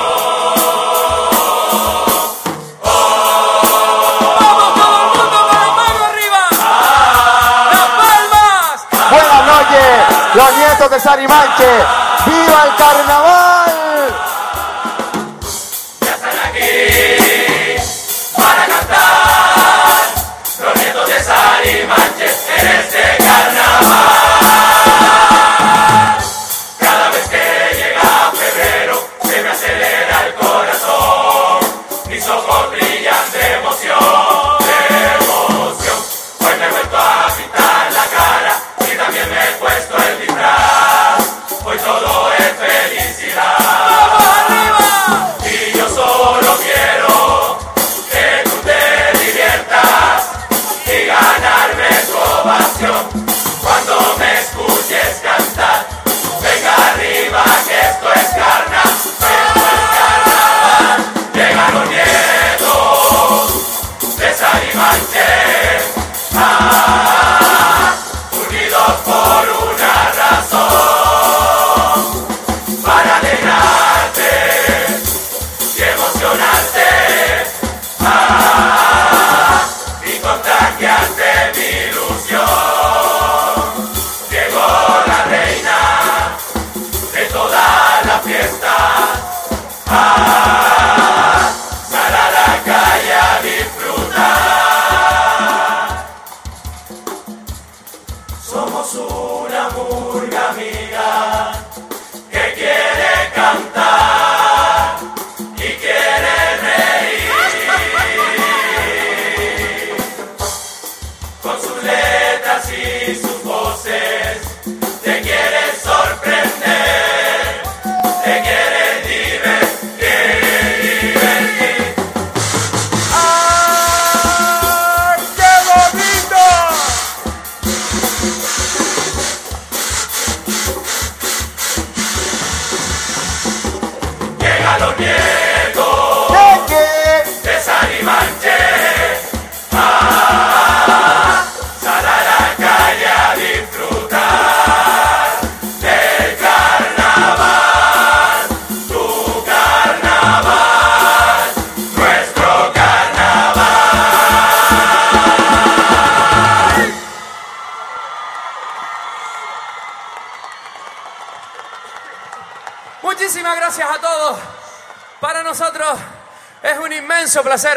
Buenas 9.11 9.45
noches, 9.45 9.89
los 10.33 10.57
nietos 10.57 10.89
de 10.91 10.99
Sarimanche. 10.99 11.69
¡Viva 12.25 12.63
el 12.65 12.75
carnaval! 12.75 13.62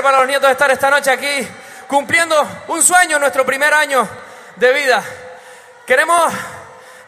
Para 0.06 0.18
los 0.18 0.28
nietos 0.28 0.48
estar 0.48 0.70
esta 0.70 0.88
noche 0.88 1.10
aquí 1.10 1.48
cumpliendo 1.88 2.48
un 2.68 2.80
sueño, 2.80 3.18
nuestro 3.18 3.44
primer 3.44 3.74
año 3.74 4.08
de 4.54 4.72
vida. 4.72 5.02
Queremos 5.84 6.32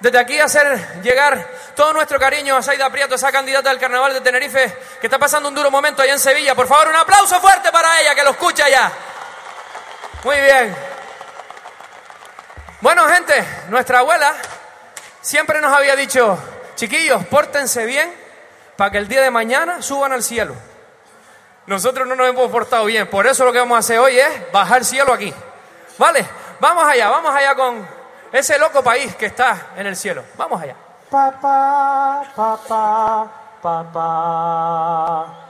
desde 0.01 0.19
aquí 0.19 0.41
hacer 0.41 1.01
llegar 1.01 1.47
todo 1.77 1.93
nuestro 1.93 2.19
cariño 2.19 2.57
a 2.57 2.63
Saida 2.63 2.91
Prieto, 2.91 3.15
esa 3.15 3.31
candidata 3.31 3.69
del 3.69 3.79
Carnaval 3.79 4.15
de 4.15 4.21
Tenerife 4.21 4.77
que 5.01 5.07
está 5.07 5.17
pasando 5.17 5.49
un 5.49 5.55
duro 5.55 5.71
momento 5.71 6.03
allá 6.03 6.15
en 6.15 6.19
Sevilla. 6.19 6.57
Por 6.57 6.67
favor, 6.67 6.89
un 6.89 6.97
aplauso 6.97 7.41
fuerte 7.41 7.71
para 7.71 8.01
ella, 8.01 8.17
que 8.17 8.25
lo 8.25 8.31
escucha 8.31 8.69
ya. 8.69 8.91
Muy 10.25 10.41
bien. 10.41 10.77
Bueno, 12.81 13.07
gente, 13.11 13.47
nuestra 13.69 14.01
abuela 14.01 14.35
siempre 15.21 15.61
nos 15.61 15.73
había 15.73 15.95
dicho, 15.95 16.37
chiquillos, 16.75 17.25
pórtense 17.27 17.87
bien 17.87 18.13
para 18.77 18.91
que 18.91 18.99
el 18.99 19.07
día 19.07 19.23
de 19.23 19.31
mañana 19.31 19.83
suban 19.83 20.11
al 20.11 20.25
cielo. 20.25 20.57
Nosotros 21.69 22.09
no 22.09 22.17
nos 22.17 22.27
hemos 22.27 22.51
portado 22.51 22.87
bien, 22.87 23.07
por 23.09 23.27
eso 23.27 23.45
lo 23.45 23.53
que 23.53 23.59
vamos 23.59 23.77
a 23.77 23.81
hacer 23.81 23.99
hoy 23.99 24.19
es 24.19 24.51
bajar 24.51 24.87
cielo 24.87 25.13
aquí. 25.13 25.35
¿Vale? 25.99 26.27
Vamos 26.59 26.83
allá, 26.83 27.11
vamos 27.11 27.31
allá 27.35 27.55
con 27.55 27.87
ese 28.33 28.59
loco 28.59 28.83
país 28.83 29.15
que 29.17 29.27
está 29.27 29.67
en 29.77 29.87
el 29.87 29.95
cielo. 29.95 30.25
Vamos 30.39 30.63
allá. 30.63 30.75
Papá, 31.11 32.25
papá, 32.35 33.31
papá. 33.61 35.48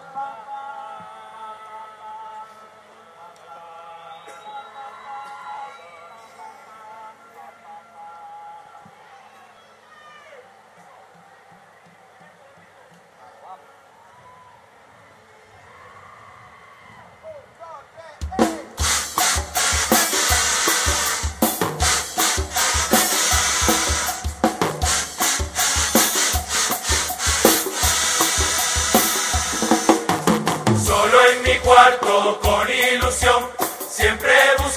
Cuarto 31.96 32.40
con 32.40 32.66
ilusión, 32.70 33.44
siempre 33.88 34.32
buscando 34.58 34.67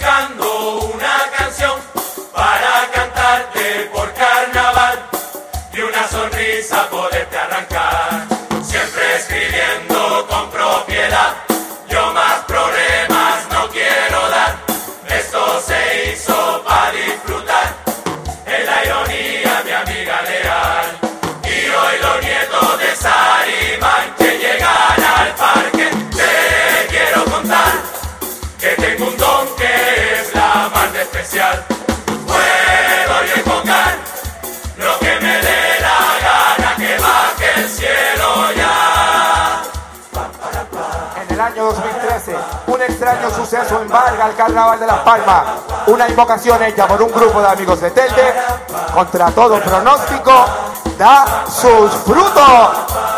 Puedo 31.22 31.38
yo 33.26 33.36
enfocar 33.36 33.94
lo 34.76 34.98
que 34.98 35.20
me 35.22 35.38
dé 35.38 35.80
la 35.80 36.18
gana, 36.58 36.76
que 36.76 36.98
baje 36.98 37.62
el 37.62 37.70
cielo 37.70 38.52
ya. 38.58 39.62
En 41.22 41.30
el 41.32 41.40
año 41.40 41.66
2013, 41.66 42.36
un 42.66 42.82
extraño 42.82 43.30
suceso 43.30 43.84
embarga 43.84 44.30
el 44.30 44.36
Carnaval 44.36 44.80
de 44.80 44.88
Las 44.88 45.02
Palmas. 45.02 45.44
Una 45.86 46.10
invocación 46.10 46.64
hecha 46.64 46.88
por 46.88 47.00
un 47.00 47.12
grupo 47.12 47.40
de 47.40 47.50
amigos 47.50 47.80
de 47.82 47.92
Telde, 47.92 48.34
contra 48.92 49.30
todo 49.30 49.62
pronóstico, 49.62 50.46
da 50.98 51.46
sus 51.46 51.92
frutos. 52.04 53.11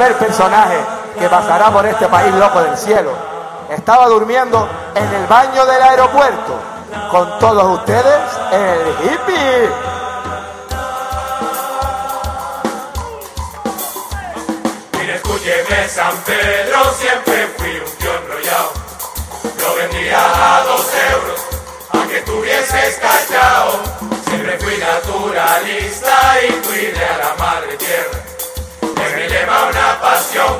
Primer 0.00 0.16
personaje 0.16 0.78
que 1.18 1.28
pasará 1.28 1.70
por 1.70 1.84
este 1.84 2.08
país 2.08 2.34
loco 2.34 2.62
del 2.62 2.74
cielo 2.74 3.12
estaba 3.68 4.06
durmiendo 4.06 4.66
en 4.94 5.14
el 5.14 5.26
baño 5.26 5.66
del 5.66 5.82
aeropuerto. 5.82 6.58
Con 7.10 7.38
todos 7.38 7.80
ustedes, 7.80 8.20
el 8.50 9.04
hippie. 9.04 9.68
Mire, 14.98 15.16
escúcheme, 15.16 15.88
San 15.88 16.16
Pedro, 16.24 16.78
siempre 16.94 17.48
fui 17.58 17.78
un 17.78 17.96
tío 17.98 18.10
enrollado. 18.22 18.72
Lo 19.58 19.74
vendía 19.74 20.18
a 20.18 20.64
dos 20.64 20.86
euros, 21.12 21.40
aunque 21.92 22.18
estuvieses 22.20 22.98
cachao. 23.02 23.80
Siempre 24.24 24.58
fui 24.60 24.78
naturalista 24.78 26.38
y 26.48 26.52
cuidé 26.66 27.04
a 27.04 27.18
la 27.18 27.34
madre 27.34 27.76
tierra 27.76 28.19
quema 29.40 29.64
una 29.64 30.00
pasión, 30.00 30.58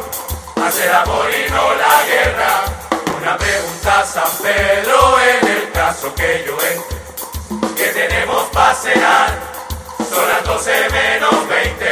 hacer 0.64 0.90
amor 0.92 1.28
y 1.30 1.50
no 1.50 1.74
la 1.74 2.04
guerra. 2.06 2.62
Una 3.20 3.36
pregunta 3.36 4.00
a 4.00 4.06
San 4.06 4.30
Pedro 4.42 5.18
en 5.20 5.48
el 5.48 5.70
caso 5.72 6.14
que 6.14 6.44
yo 6.46 6.56
entro, 6.72 7.74
que 7.76 7.86
tenemos 7.88 8.48
para 8.50 8.74
cenar, 8.74 9.38
son 9.98 10.28
las 10.28 10.44
12 10.44 10.70
menos 10.90 11.48
20. 11.48 11.86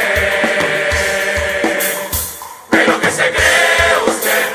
Pero 2.71 2.99
que 2.99 3.11
se 3.11 3.29
cree 3.29 3.97
usted, 4.07 4.45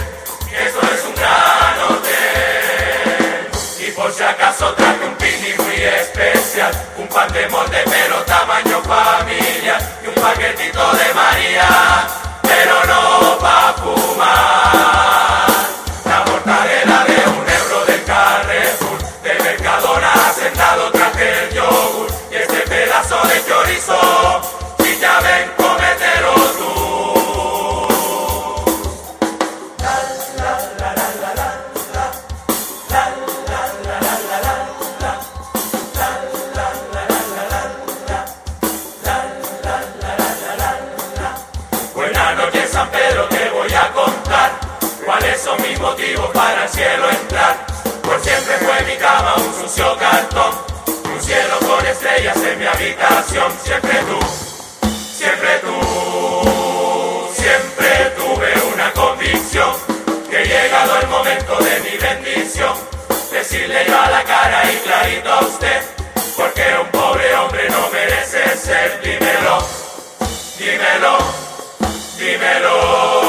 que 0.50 0.66
esto 0.66 0.80
es 0.92 1.04
un 1.04 1.14
gran 1.14 1.78
hotel. 1.88 3.48
Y 3.86 3.90
por 3.92 4.12
si 4.12 4.22
acaso 4.24 4.74
traje 4.74 5.06
un 5.06 5.14
picnic 5.14 5.58
muy 5.60 5.82
especial, 5.82 6.72
un 6.98 7.08
pan 7.08 7.32
de 7.32 7.48
molde 7.48 7.84
pero 7.84 8.16
tamaño 8.24 8.82
familia 8.82 9.78
y 10.02 10.08
un 10.08 10.14
paquetito 10.14 10.92
de 10.96 11.14
María 11.14 12.23
pero 12.44 12.84
no 12.86 13.03
un 50.15 51.20
cielo 51.20 51.59
con 51.67 51.84
estrellas 51.84 52.36
en 52.36 52.59
mi 52.60 52.67
habitación, 52.67 53.52
siempre 53.65 53.99
tú, 54.09 54.89
siempre 55.12 55.59
tú, 55.59 57.33
siempre 57.34 58.12
tuve 58.17 58.52
una 58.73 58.93
convicción 58.93 59.75
que 60.31 60.44
llegado 60.44 61.01
el 61.01 61.09
momento 61.09 61.57
de 61.57 61.81
mi 61.81 61.97
bendición, 61.97 62.75
decirle 63.33 63.84
yo 63.89 64.01
a 64.01 64.10
la 64.10 64.23
cara 64.23 64.62
y 64.73 64.76
clarito 64.76 65.33
a 65.33 65.41
usted, 65.41 65.83
porque 66.36 66.62
un 66.81 66.89
pobre 66.93 67.34
hombre 67.34 67.68
no 67.70 67.89
merece 67.91 68.57
ser, 68.57 69.01
dímelo, 69.02 69.59
dímelo, 70.59 71.18
dímelo. 72.18 73.23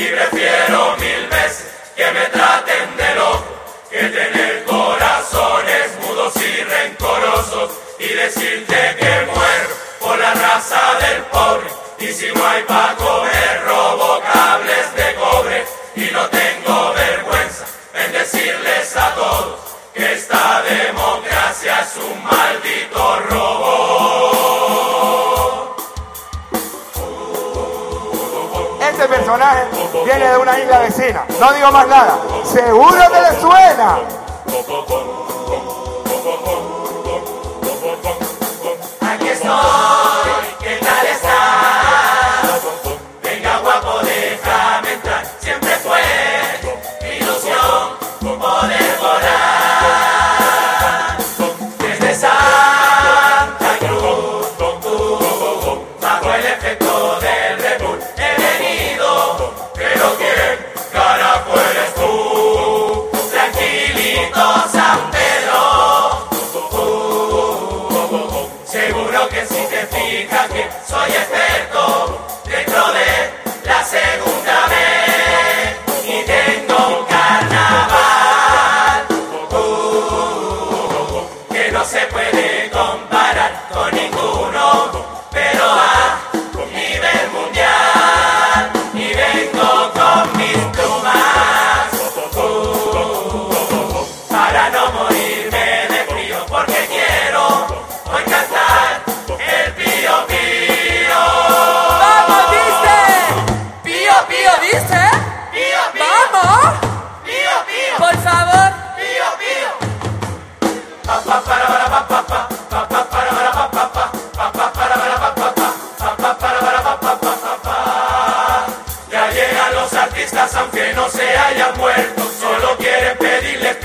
Y 0.00 0.04
prefiero 0.06 0.96
mil 0.96 1.26
veces 1.26 1.66
que 1.94 2.10
me 2.12 2.24
traten 2.32 2.96
de 2.96 3.14
loco 3.16 3.44
que 3.90 3.98
tener 3.98 4.64
corazones 4.64 5.90
mudos 6.00 6.32
y 6.36 6.64
rencorosos 6.64 7.70
y 7.98 8.08
decirte 8.08 8.96
que 8.98 9.26
muero 9.26 9.68
por 10.00 10.18
la 10.18 10.32
raza 10.32 10.80
del 11.00 11.22
pobre. 11.24 11.68
Y 11.98 12.14
si 12.14 12.32
no 12.32 12.46
hay 12.46 12.62
pa' 12.62 12.94
comer, 12.96 13.62
robo 13.66 14.22
cables 14.32 14.86
de 14.96 15.14
cobre 15.16 15.64
y 15.96 16.10
no 16.14 16.26
tengo 16.30 16.94
vergüenza 16.94 17.66
en 17.92 18.12
decirles 18.12 18.96
a 18.96 19.14
todos 19.14 19.60
que 19.92 20.12
esta 20.14 20.62
democracia 20.62 21.78
es 21.80 21.96
un 21.96 22.24
maldito 22.24 23.20
robo. 23.28 23.99
Viene 30.04 30.28
de 30.28 30.38
una 30.38 30.58
isla 30.58 30.78
vecina. 30.80 31.24
No 31.38 31.52
digo 31.52 31.70
más 31.70 31.86
nada. 31.86 32.18
Seguro 32.44 32.98
que 33.12 33.20
le 33.20 33.40
suena. 33.40 33.98
Aquí 39.00 39.28
estoy, 39.28 39.50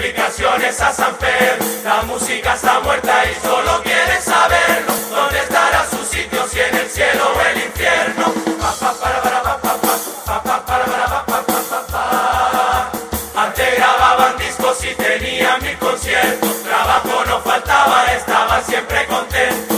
explicaciones 0.05 0.79
a 0.81 0.93
San 0.93 1.15
Pedro 1.15 1.65
La 1.83 2.03
música 2.03 2.53
está 2.53 2.79
muerta 2.79 3.23
y 3.25 3.45
solo 3.45 3.81
quieren 3.81 4.21
saberlo 4.21 4.93
¿Dónde 5.09 5.39
estará 5.39 5.85
su 5.89 6.03
sitio 6.05 6.45
si 6.47 6.59
en 6.59 6.75
el 6.75 6.89
cielo 6.89 7.33
o 7.35 7.41
el 7.41 7.57
infierno? 7.57 8.33
Pa, 8.59 8.71
pa, 8.73 8.93
para, 8.99 9.21
para, 9.21 9.41
pa, 9.41 9.57
pa, 9.57 9.77
pa, 9.77 9.97
pa, 10.25 10.43
pa, 10.43 10.65
para, 10.65 10.85
para, 10.85 11.05
pa, 11.05 11.25
pa, 11.25 11.41
pa, 11.41 11.61
pa, 11.69 11.87
pa. 11.87 12.91
Antes 13.35 13.77
grababan 13.77 14.37
discos 14.37 14.83
y 14.83 14.93
tenían 14.95 15.61
mil 15.63 15.77
conciertos 15.77 16.63
Trabajo 16.63 17.25
no 17.27 17.41
faltaba, 17.41 18.05
estaban 18.13 18.63
siempre 18.63 19.05
contentos 19.07 19.74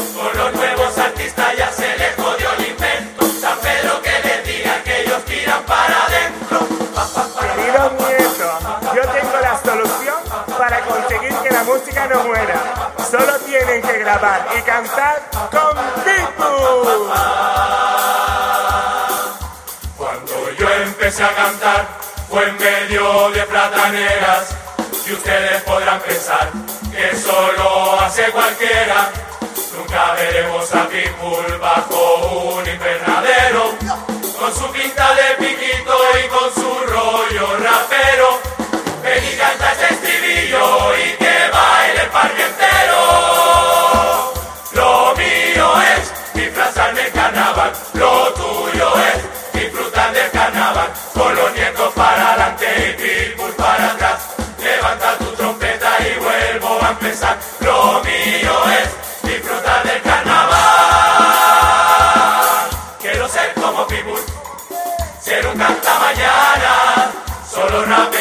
y 14.17 14.61
cantar 14.63 15.29
con 15.51 15.77
Pitbull. 16.03 17.11
Cuando 19.95 20.51
yo 20.57 20.69
empecé 20.71 21.23
a 21.23 21.35
cantar 21.35 21.87
fue 22.27 22.49
en 22.49 22.57
medio 22.57 23.29
de 23.29 23.43
plataneras 23.43 24.55
y 25.05 25.13
ustedes 25.13 25.61
podrán 25.61 25.99
pensar 25.99 26.49
que 26.91 27.15
solo 27.15 27.99
hace 28.01 28.23
cualquiera. 28.31 29.11
Nunca 29.77 30.13
veremos 30.13 30.73
a 30.73 30.87
Pitbull 30.87 31.59
bajo 31.59 32.55
un 32.55 32.67
invernadero 32.67 33.75
con 34.39 34.51
su 34.51 34.71
pinta 34.71 35.13
de 35.13 35.45
piquito 35.45 35.95
y 36.25 36.27
con 36.27 36.53
su 36.55 36.91
rollo 36.91 37.57
rapero. 37.57 38.46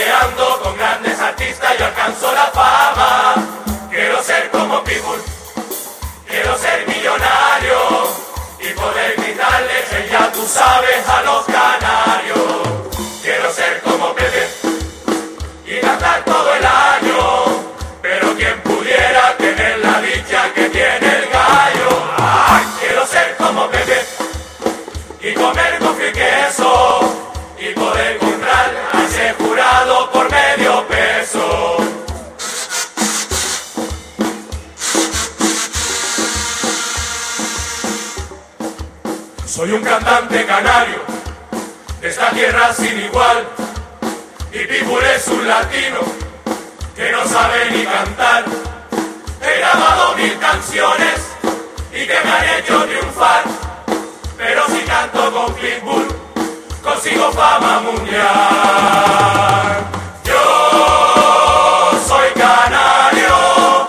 creando 0.07 0.66
Soy 39.57 39.73
un 39.73 39.83
cantante 39.83 40.45
canario 40.45 41.01
de 42.03 42.09
esta 42.11 42.29
tierra 42.29 42.75
sin 42.75 43.01
igual. 43.01 43.49
Y 44.53 44.59
Pitbull 44.67 45.03
es 45.03 45.27
un 45.29 45.49
latino 45.49 46.01
que 46.95 47.11
no 47.11 47.25
sabe 47.25 47.71
ni 47.71 47.87
cantar. 47.87 48.45
He 49.41 49.59
grabado 49.59 50.15
mil 50.15 50.39
canciones 50.39 51.23
y 51.91 52.07
que 52.07 52.19
me 52.23 52.33
han 52.33 52.59
hecho 52.59 52.85
triunfar. 52.85 53.45
Pero 54.37 54.67
si 54.67 54.81
canto 54.81 55.33
con 55.33 55.55
Pitbull, 55.55 56.07
consigo 56.83 57.33
fama 57.33 57.81
mundial. 57.81 58.27
Yo 60.23 61.93
soy 62.07 62.29
canario, 62.35 63.87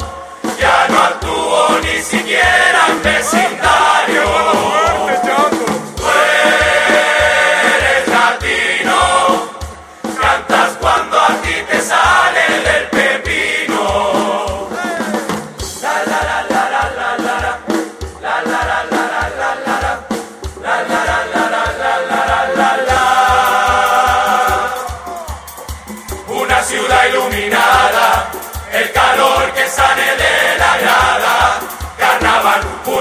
ya 0.57 0.87
no 0.87 0.97
actúo 0.97 1.77
ni 1.83 2.01
siquiera 2.01 2.87
en 2.87 3.03
vecindario. 3.03 3.66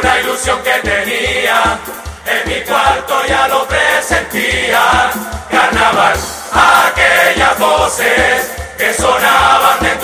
Una 0.06 0.20
ilusión 0.20 0.62
que 0.62 0.88
tenía, 0.88 1.78
en 2.26 2.48
mi 2.48 2.60
cuarto 2.64 3.26
ya 3.26 3.48
lo 3.48 3.66
presentía. 3.66 5.10
Carnaval, 5.50 6.16
aquellas 6.52 7.58
voces 7.58 8.52
que 8.78 8.94
sonaban 8.94 9.80
de 9.80 9.95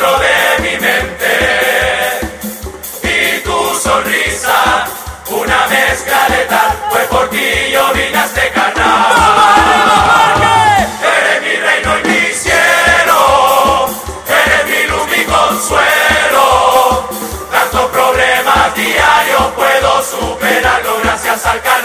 al. 21.54 21.82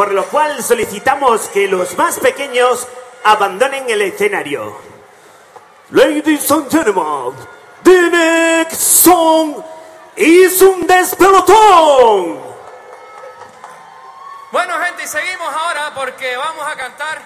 Por 0.00 0.12
lo 0.12 0.24
cual 0.24 0.64
solicitamos 0.64 1.50
que 1.50 1.68
los 1.68 1.94
más 1.98 2.18
pequeños 2.20 2.88
abandonen 3.22 3.84
el 3.90 4.00
escenario. 4.00 4.78
Ladies 5.90 6.50
and 6.50 6.70
gentlemen, 6.70 7.34
the 7.82 8.08
next 8.08 8.80
song 8.80 9.62
is 10.16 10.62
un 10.62 10.86
despelotón. 10.86 12.40
Bueno, 14.50 14.74
gente, 14.84 15.02
y 15.04 15.06
seguimos 15.06 15.54
ahora 15.54 15.92
porque 15.94 16.34
vamos 16.34 16.66
a 16.66 16.76
cantar 16.76 17.20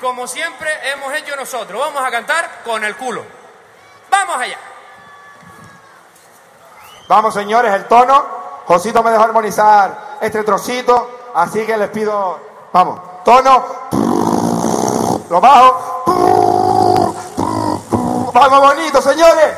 como 0.00 0.26
siempre 0.26 0.70
hemos 0.90 1.12
hecho 1.12 1.36
nosotros. 1.36 1.78
Vamos 1.78 2.02
a 2.02 2.10
cantar 2.10 2.62
con 2.64 2.82
el 2.82 2.96
culo. 2.96 3.26
Vamos 4.08 4.36
allá. 4.38 4.58
Vamos, 7.08 7.34
señores, 7.34 7.74
el 7.74 7.84
tono. 7.84 8.46
Josito 8.64 9.02
me 9.02 9.10
dejó 9.10 9.24
armonizar 9.24 10.16
este 10.22 10.42
trocito, 10.44 11.15
así 11.36 11.64
que 11.66 11.76
les 11.76 11.90
pido, 11.90 12.38
vamos, 12.72 12.98
tono, 13.24 13.64
lo 15.28 15.40
bajo, 15.40 16.02
vamos 18.32 18.60
bonito, 18.60 19.02
señores. 19.02 19.54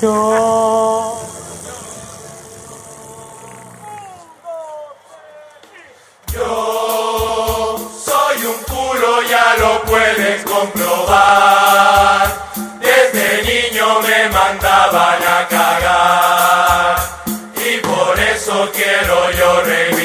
Yo 0.00 1.16
Yo 6.32 7.76
soy 8.04 8.46
un 8.46 8.54
culo, 8.64 9.22
ya 9.22 9.56
lo 9.58 9.82
puedes 9.82 10.44
comprobar 10.44 12.39
van 14.92 15.22
a 15.22 15.48
cagar. 15.48 16.96
Y 17.56 17.78
por 17.78 18.18
eso 18.18 18.70
quiero 18.72 19.30
yo 19.32 19.60
regresar. 19.62 19.99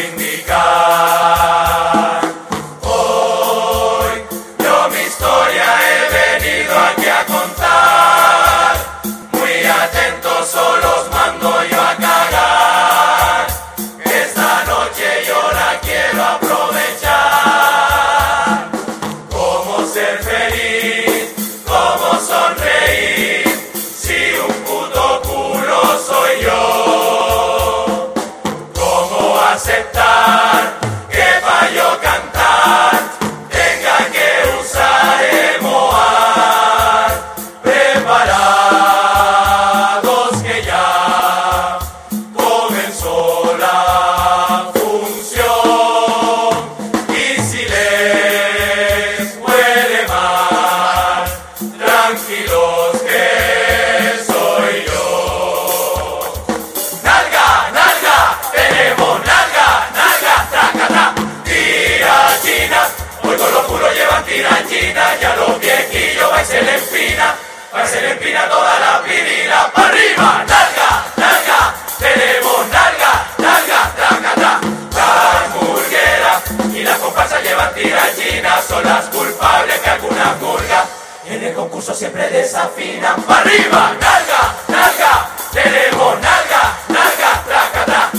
Concurso 81.66 81.95
siempre 81.95 82.30
desafinan, 82.30 83.19
para 83.24 83.42
arriba, 83.42 83.95
nalga, 84.00 84.56
nalga, 84.68 85.30
tenemos 85.52 86.14
nalga, 86.22 86.77
nalga, 86.90 87.44
tracata, 87.44 88.11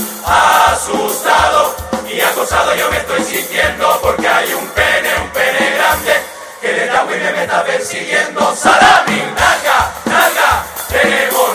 asustado 0.72 1.76
y 2.10 2.20
acosado 2.20 2.74
yo 2.74 2.90
me 2.90 2.96
estoy 2.96 3.22
sintiendo 3.22 4.00
porque 4.02 4.26
hay 4.26 4.52
un 4.52 4.66
pene, 4.70 5.10
un 5.22 5.30
pene 5.30 5.70
grande 5.76 6.12
que 6.60 6.90
agua 6.90 7.16
y 7.16 7.20
me 7.20 7.42
está 7.44 7.62
persiguiendo. 7.62 8.56
Salami, 8.56 9.22
nalga, 9.38 9.92
nalga, 10.06 10.64
tenemos 10.88 11.45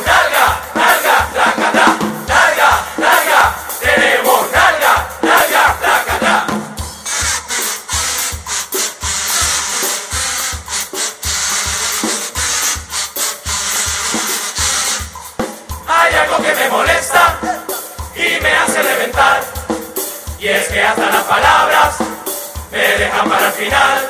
Y 20.41 20.47
es 20.47 20.69
que 20.69 20.81
hasta 20.81 21.05
las 21.05 21.23
palabras 21.25 21.97
me 22.71 22.79
dejan 22.79 23.29
para 23.29 23.45
el 23.45 23.51
final. 23.51 24.09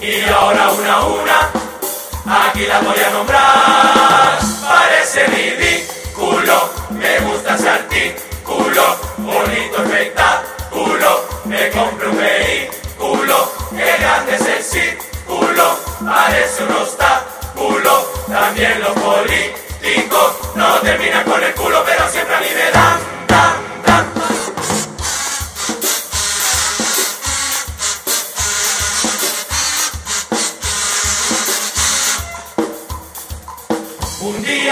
Y 0.00 0.22
ahora 0.30 0.70
una 0.70 0.94
a 0.94 1.04
una, 1.04 2.48
aquí 2.48 2.66
las 2.66 2.82
voy 2.82 2.96
a 2.98 3.10
nombrar. 3.10 4.38
Parece 4.66 5.26
ridículo, 5.26 6.70
me 6.92 7.20
gusta 7.20 7.56
ese 7.56 7.68
artículo, 7.68 8.96
bonito 9.18 9.84
espectáculo, 9.84 11.28
me 11.44 11.70
compro 11.72 12.10
un 12.10 12.16
vehículo, 12.16 13.52
qué 13.76 13.96
grande 14.00 14.36
es 14.36 14.46
el 14.46 14.62
círculo, 14.62 15.78
parece 16.06 16.64
un 16.64 16.72
obstáculo, 16.72 18.12
también 18.28 18.80
los 18.80 18.92
políticos 18.92 20.36
no 20.54 20.80
terminan 20.80 21.24
con 21.24 21.42
el 21.42 21.52
culo, 21.52 21.82
pero 21.84 22.08
siempre 22.08 22.34
a 22.34 22.40
mí 22.40 22.46
me 22.54 22.70
dan, 22.70 22.98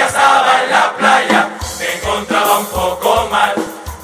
estaba 0.06 0.62
en 0.64 0.70
la 0.70 0.92
playa, 0.96 1.48
me 1.78 1.94
encontraba 1.94 2.58
un 2.58 2.66
poco 2.66 3.28
mal. 3.30 3.54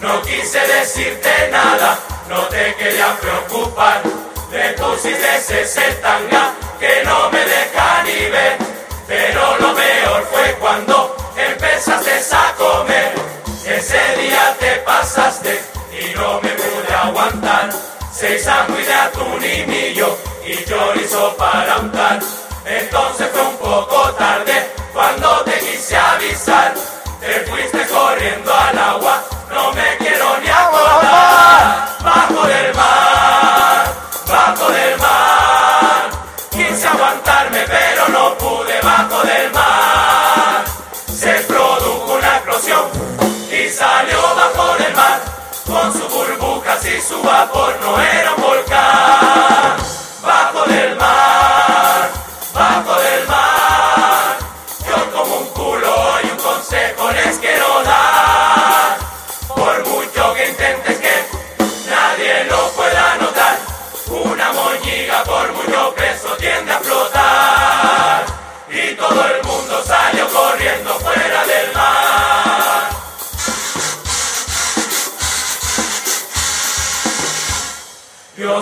No 0.00 0.22
quise 0.22 0.60
decirte 0.60 1.48
nada, 1.50 1.98
no 2.28 2.40
te 2.42 2.74
quería 2.76 3.16
preocupar. 3.20 4.02
Le 4.50 4.72
pusiste 4.74 5.36
ese 5.36 5.92
tanga 6.02 6.52
que 6.78 7.02
no 7.04 7.30
me 7.30 7.40
deja 7.40 8.02
ni 8.04 8.30
ver. 8.30 8.58
Pero 9.06 9.56
lo 9.58 9.74
peor 9.74 10.26
fue 10.30 10.56
cuando 10.60 11.16
empezaste 11.36 12.12
a 12.32 12.54
comer. 12.54 13.12
Ese 13.66 14.00
día 14.20 14.56
te 14.58 14.70
pasaste 14.86 15.60
y 15.92 16.14
no 16.14 16.40
me 16.40 16.50
pude 16.50 16.94
aguantar. 16.94 17.70
Seis 18.12 18.44
sándwiches 18.44 18.86
de 18.86 18.94
atún 18.94 19.44
y 19.44 19.66
millo 19.66 20.16
y 20.46 20.64
chorizo 20.64 21.36
para 21.36 21.78
untar. 21.78 22.18
Entonces 22.64 23.28
fue 23.32 23.42
un 23.42 23.56
poco 23.56 24.10
tarde 24.12 24.27
Te 27.38 27.44
fuiste 27.44 27.86
corriendo 27.86 28.52
al 28.52 28.76
agua, 28.76 29.22
no 29.54 29.72
me 29.72 29.96
quiero 29.98 30.38
ni 30.42 30.48
acordar. 30.48 31.88
Bajo 32.02 32.46
del 32.48 32.74
mar, 32.74 33.94
bajo 34.26 34.72
del 34.72 34.98
mar. 34.98 36.10
Quise 36.50 36.88
aguantarme, 36.88 37.64
pero 37.68 38.08
no 38.08 38.36
pude 38.38 38.80
bajo 38.82 39.22
del 39.22 39.52
mar. 39.52 40.64
Se 41.14 41.32
produjo 41.46 42.14
una 42.14 42.28
explosión 42.38 42.90
y 43.52 43.68
salió 43.68 44.20
bajo 44.34 44.74
del 44.82 44.94
mar. 44.96 45.20
Con 45.64 45.92
sus 45.92 46.12
burbujas 46.12 46.84
y 46.86 47.00
su 47.00 47.22
vapor 47.22 47.76
no 47.80 48.00
era 48.00 48.37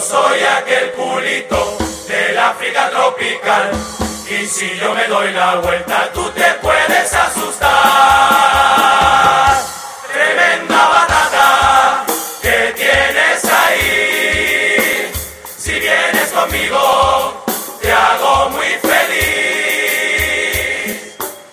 Soy 0.00 0.40
aquel 0.42 0.92
culito 0.92 1.76
del 2.06 2.38
África 2.38 2.88
tropical. 2.90 3.70
Y 4.28 4.46
si 4.46 4.76
yo 4.78 4.94
me 4.94 5.06
doy 5.08 5.32
la 5.32 5.56
vuelta, 5.56 6.10
tú 6.12 6.28
te 6.30 6.44
puedes 6.60 7.12
asustar. 7.14 7.72
Tremenda 10.12 10.88
batata 10.88 12.04
que 12.42 12.74
tienes 12.76 13.44
ahí. 13.44 15.10
Si 15.56 15.72
vienes 15.72 16.30
conmigo, 16.30 17.44
te 17.80 17.90
hago 17.90 18.50
muy 18.50 18.76
feliz. 18.82 19.16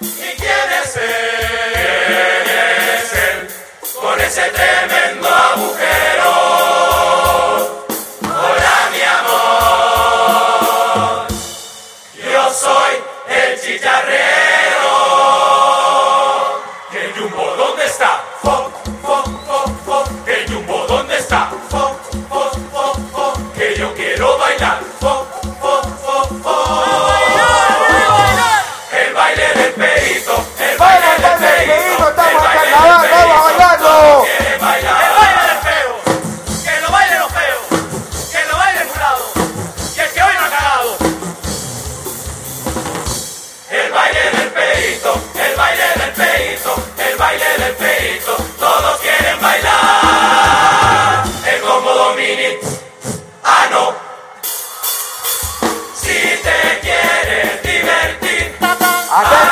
¿Y? 0.02 0.36
¿Quién 0.36 0.74
es 0.84 0.98
él? 0.98 1.04
Con 4.02 4.20
ese 4.20 4.50
tremendo 4.50 5.03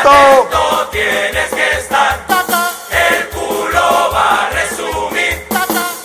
atento 0.02 0.88
tienes 0.92 1.50
que 1.50 1.72
estar. 1.78 2.26
El 2.92 3.30
culo 3.30 4.12
va 4.14 4.46
a 4.46 4.50
resumir 4.50 5.48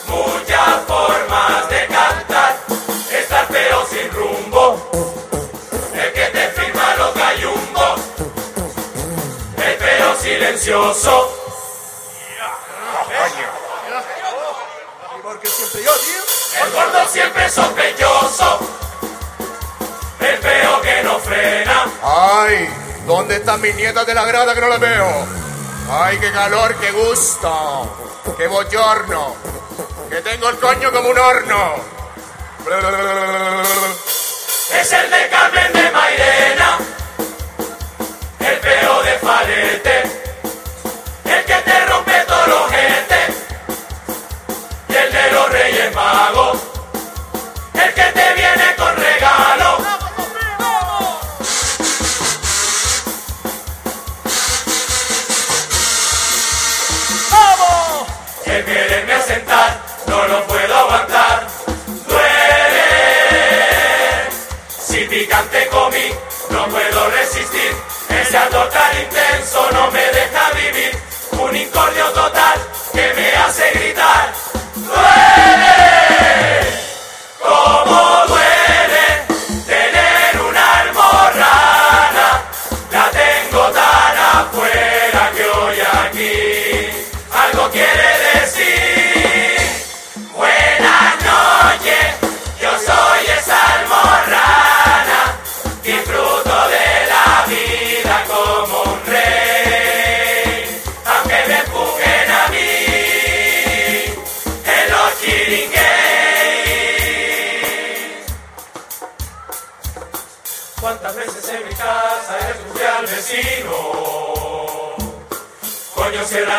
muchas 0.06 0.84
formas 0.86 1.68
de 1.68 1.86
cantar. 1.86 2.56
Estar 3.10 3.46
pero 3.48 3.86
sin 3.86 4.10
rumbo, 4.12 4.90
el 5.94 6.12
que 6.12 6.26
te 6.26 6.48
firma 6.50 6.94
los 6.96 7.14
gallumbos. 7.14 8.00
El 9.56 9.76
pero 9.76 10.16
silencioso. 10.16 11.32
Porque 15.22 15.48
siempre 15.48 15.82
yo, 15.82 15.92
tío. 15.92 16.64
El 16.64 16.72
gordo 16.72 17.08
siempre 17.08 17.48
sospechoso. 17.48 18.60
El 20.20 20.38
feo 20.38 20.80
que 20.82 21.02
no 21.02 21.18
frena. 21.18 21.84
Ay, 22.02 22.68
¿dónde 23.06 23.36
están 23.36 23.60
mis 23.60 23.74
nietas 23.74 24.06
de 24.06 24.14
la 24.14 24.24
grada 24.24 24.54
que 24.54 24.60
no 24.60 24.68
las 24.68 24.80
veo? 24.80 25.26
Ay, 25.90 26.18
qué 26.18 26.32
calor, 26.32 26.74
qué 26.76 26.90
gusto, 26.90 28.34
qué 28.36 28.46
bochorno, 28.48 29.36
que 30.10 30.16
tengo 30.16 30.48
el 30.48 30.56
coño 30.56 30.92
como 30.92 31.08
un 31.10 31.18
horno. 31.18 31.96
Es 34.72 34.92
el 34.92 35.10
de 35.10 35.28
Carmen 35.28 35.72
de 35.72 35.90
Mairena. 35.92 36.78
El 38.40 38.56
feo 38.56 39.02
de 39.04 39.18
Falete. 39.18 40.02
El 41.24 41.44
que 41.44 41.54
te 41.54 41.86
rompe 41.86 42.24
todos 42.26 42.48
los 42.48 42.70
gente. 42.70 43.16
Y 44.88 44.94
el 44.96 45.12
de 45.12 45.32
los 45.32 45.48
Reyes 45.50 45.94
Magos. 45.94 46.58
El 47.74 47.94
que 47.94 48.02
te 48.02 48.34
viene 48.34 48.45
no 66.66 66.72
puedo 66.72 67.10
resistir. 67.10 67.70
Ese 68.08 68.36
ardor 68.36 68.68
tan 68.70 68.98
intenso 69.00 69.70
no 69.72 69.90
me 69.90 70.00
deja 70.00 70.50
vivir. 70.52 70.98
Un 71.32 71.56
incordio 71.56 72.06
total 72.10 72.58
que 72.92 73.14
me 73.14 73.36
hace 73.36 73.70
gritar. 73.72 74.25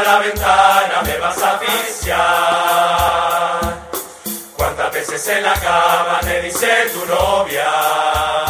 La 0.07 0.19
ventana, 0.19 1.01
me 1.03 1.17
vas 1.17 1.37
a 1.43 1.51
asfixiar. 1.55 2.17
Cuántas 4.55 4.93
veces 4.93 5.27
en 5.27 5.43
la 5.43 5.53
cama 5.53 6.19
te 6.21 6.41
dice 6.43 6.69
tu 6.93 7.05
novia. 7.05 7.69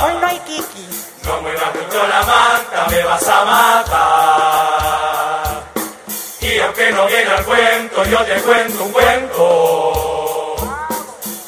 Hoy 0.03 0.13
no 0.21 0.27
hay 0.27 0.37
Kiki. 0.39 0.87
No 1.23 1.41
muevas 1.41 1.73
mucho 1.73 2.07
la 2.07 2.21
manta, 2.21 2.85
me 2.91 3.03
vas 3.03 3.27
a 3.27 3.45
matar. 3.45 4.63
Y 6.41 6.59
aunque 6.59 6.91
no 6.91 7.07
viene 7.07 7.31
al 7.31 7.43
cuento, 7.43 8.03
yo 8.03 8.19
te 8.19 8.35
cuento 8.41 8.83
un 8.83 8.91
cuento 8.91 10.55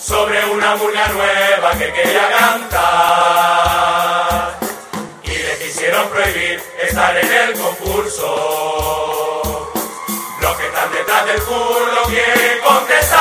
sobre 0.01 0.43
una 0.45 0.75
murga 0.75 1.07
nueva 1.09 1.71
que 1.77 1.93
quería 1.93 2.29
cantar. 2.39 3.69
Y 5.23 5.37
le 5.37 5.57
quisieron 5.59 6.09
prohibir 6.09 6.63
estar 6.81 7.15
en 7.15 7.31
el 7.31 7.53
concurso. 7.59 9.18
Que 11.29 11.35
del 11.35 11.43
culo 11.43 12.03
quieren 12.07 12.59
contestar. 12.63 13.18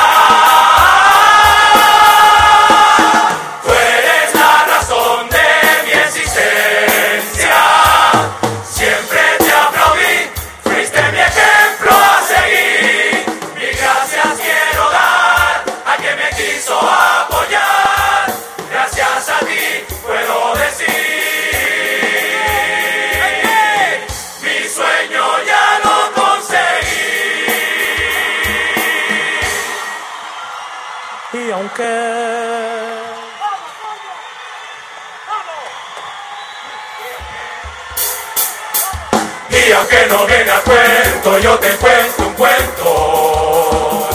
Aunque 39.90 40.06
no 40.08 40.26
viene 40.26 40.50
a 40.50 40.60
cuento, 40.60 41.38
yo 41.38 41.58
te 41.58 41.70
cuento 41.76 42.26
un 42.26 42.34
cuento 42.34 44.06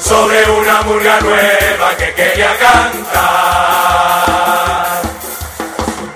sobre 0.00 0.48
una 0.50 0.82
murga 0.82 1.20
nueva 1.20 1.96
que 1.96 2.14
quería 2.14 2.56
cantar. 2.56 3.00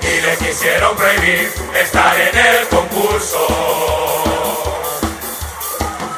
Y 0.01 0.21
le 0.21 0.37
quisieron 0.37 0.95
prohibir 0.97 1.53
estar 1.75 2.15
en 2.21 2.39
el 2.39 2.69
concurso. 2.69 3.49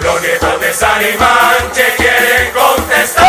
Los 0.01 0.21
nietos 0.21 0.61
de 0.61 0.75
San 0.75 1.01
Manche 1.19 1.95
quieren 1.97 2.53
contestar. 2.53 3.27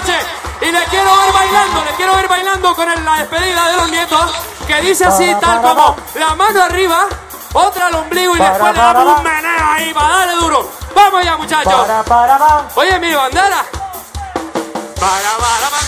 Noche. 0.00 0.18
Y 0.62 0.70
les 0.70 0.88
quiero 0.88 1.16
ver 1.16 1.32
bailando, 1.32 1.84
les 1.84 1.94
quiero 1.94 2.14
ver 2.16 2.28
bailando 2.28 2.74
con 2.74 2.90
el- 2.90 3.04
la 3.04 3.16
despedida 3.16 3.68
de 3.70 3.76
los 3.76 3.90
nietos, 3.90 4.32
que 4.66 4.80
dice 4.82 5.04
así, 5.06 5.34
tal 5.40 5.62
como 5.62 5.96
la 6.14 6.34
mano 6.34 6.62
arriba, 6.62 7.06
otra 7.54 7.86
al 7.86 7.94
ombligo 7.94 8.36
y 8.36 8.40
después 8.40 8.72
le 8.74 8.80
damos 8.80 9.18
un 9.18 9.24
meneo 9.24 9.66
ahí 9.72 9.94
para 9.94 10.08
darle 10.16 10.34
duro. 10.34 10.70
Vamos 10.94 11.24
ya, 11.24 11.36
muchachos. 11.36 11.72
Para, 11.72 12.02
para, 12.02 12.38
va. 12.38 12.68
Oye, 12.74 12.98
mi 12.98 13.14
bandera. 13.14 13.64
Para, 15.00 15.30
para, 15.38 15.70
para. 15.70 15.86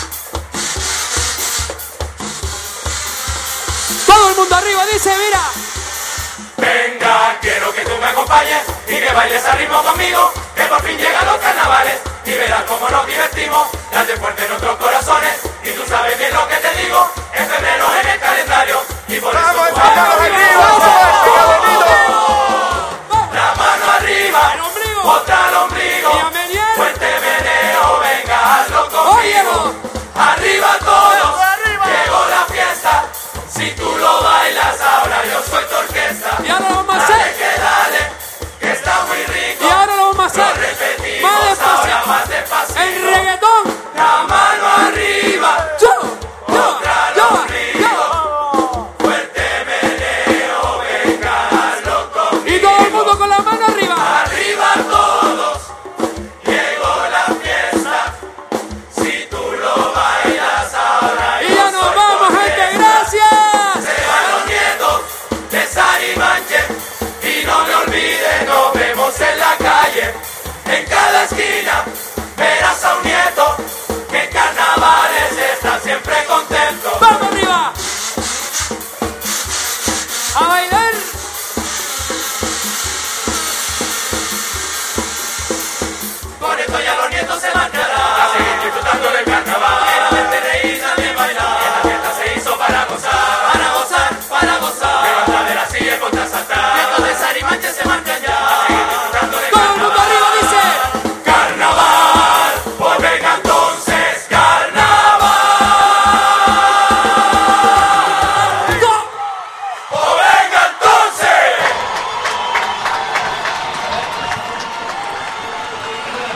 Todo 4.06 4.28
el 4.30 4.36
mundo 4.36 4.56
arriba 4.56 4.86
dice, 4.86 5.14
mira. 5.18 5.40
Venga, 6.56 7.36
quiero 7.40 7.72
que 7.74 7.82
tú 7.84 7.90
me 8.00 8.06
acompañes 8.06 8.62
y 8.88 8.94
que 9.00 9.12
bailes 9.12 9.44
al 9.44 9.58
ritmo 9.58 9.82
conmigo, 9.82 10.32
que 10.56 10.62
por 10.64 10.82
fin 10.82 10.96
llegan 10.96 11.26
los 11.26 11.36
carnavales 11.36 11.98
y 12.24 12.30
verás 12.30 12.62
cómo 12.64 12.88
nos 12.88 13.06
divertimos, 13.06 13.68
date 13.90 14.16
fuerte 14.16 14.42
en 14.42 14.48
nuestros 14.50 14.76
corazones. 14.76 15.32
Y 15.64 15.70
tú 15.70 15.82
sabes 15.88 16.18
bien 16.18 16.32
lo 16.32 16.46
que 16.48 16.56
te 16.56 16.82
digo, 16.82 17.10
en 17.34 17.48
febrero 17.48 17.86
en 18.00 18.08
el 18.08 18.20
calendario. 18.20 18.80
Y 19.08 19.20
por 19.20 19.34
eso 19.34 19.42
tú 19.52 19.58
vas 19.58 19.64
La 23.32 23.54
mano 23.54 23.92
arriba, 23.98 24.54
otra 25.02 25.48
al 25.48 25.54
ombligo, 25.54 26.10
fuerte 26.76 27.06
meneo, 27.20 28.00
venga, 28.00 28.56
hazlo 28.56 28.88
conmigo, 28.88 29.74
arriba 30.14 30.78
todos, 30.78 31.40
llegó 31.86 32.26
la 32.30 32.44
fiesta, 32.52 33.04
si 33.48 33.70
tú 33.72 33.96
lo 33.98 34.22
bailas 34.22 34.80
ahora 34.80 35.24
yo 35.24 35.42
soy 35.50 35.64
tu 35.64 35.74
orquesta. 35.76 36.38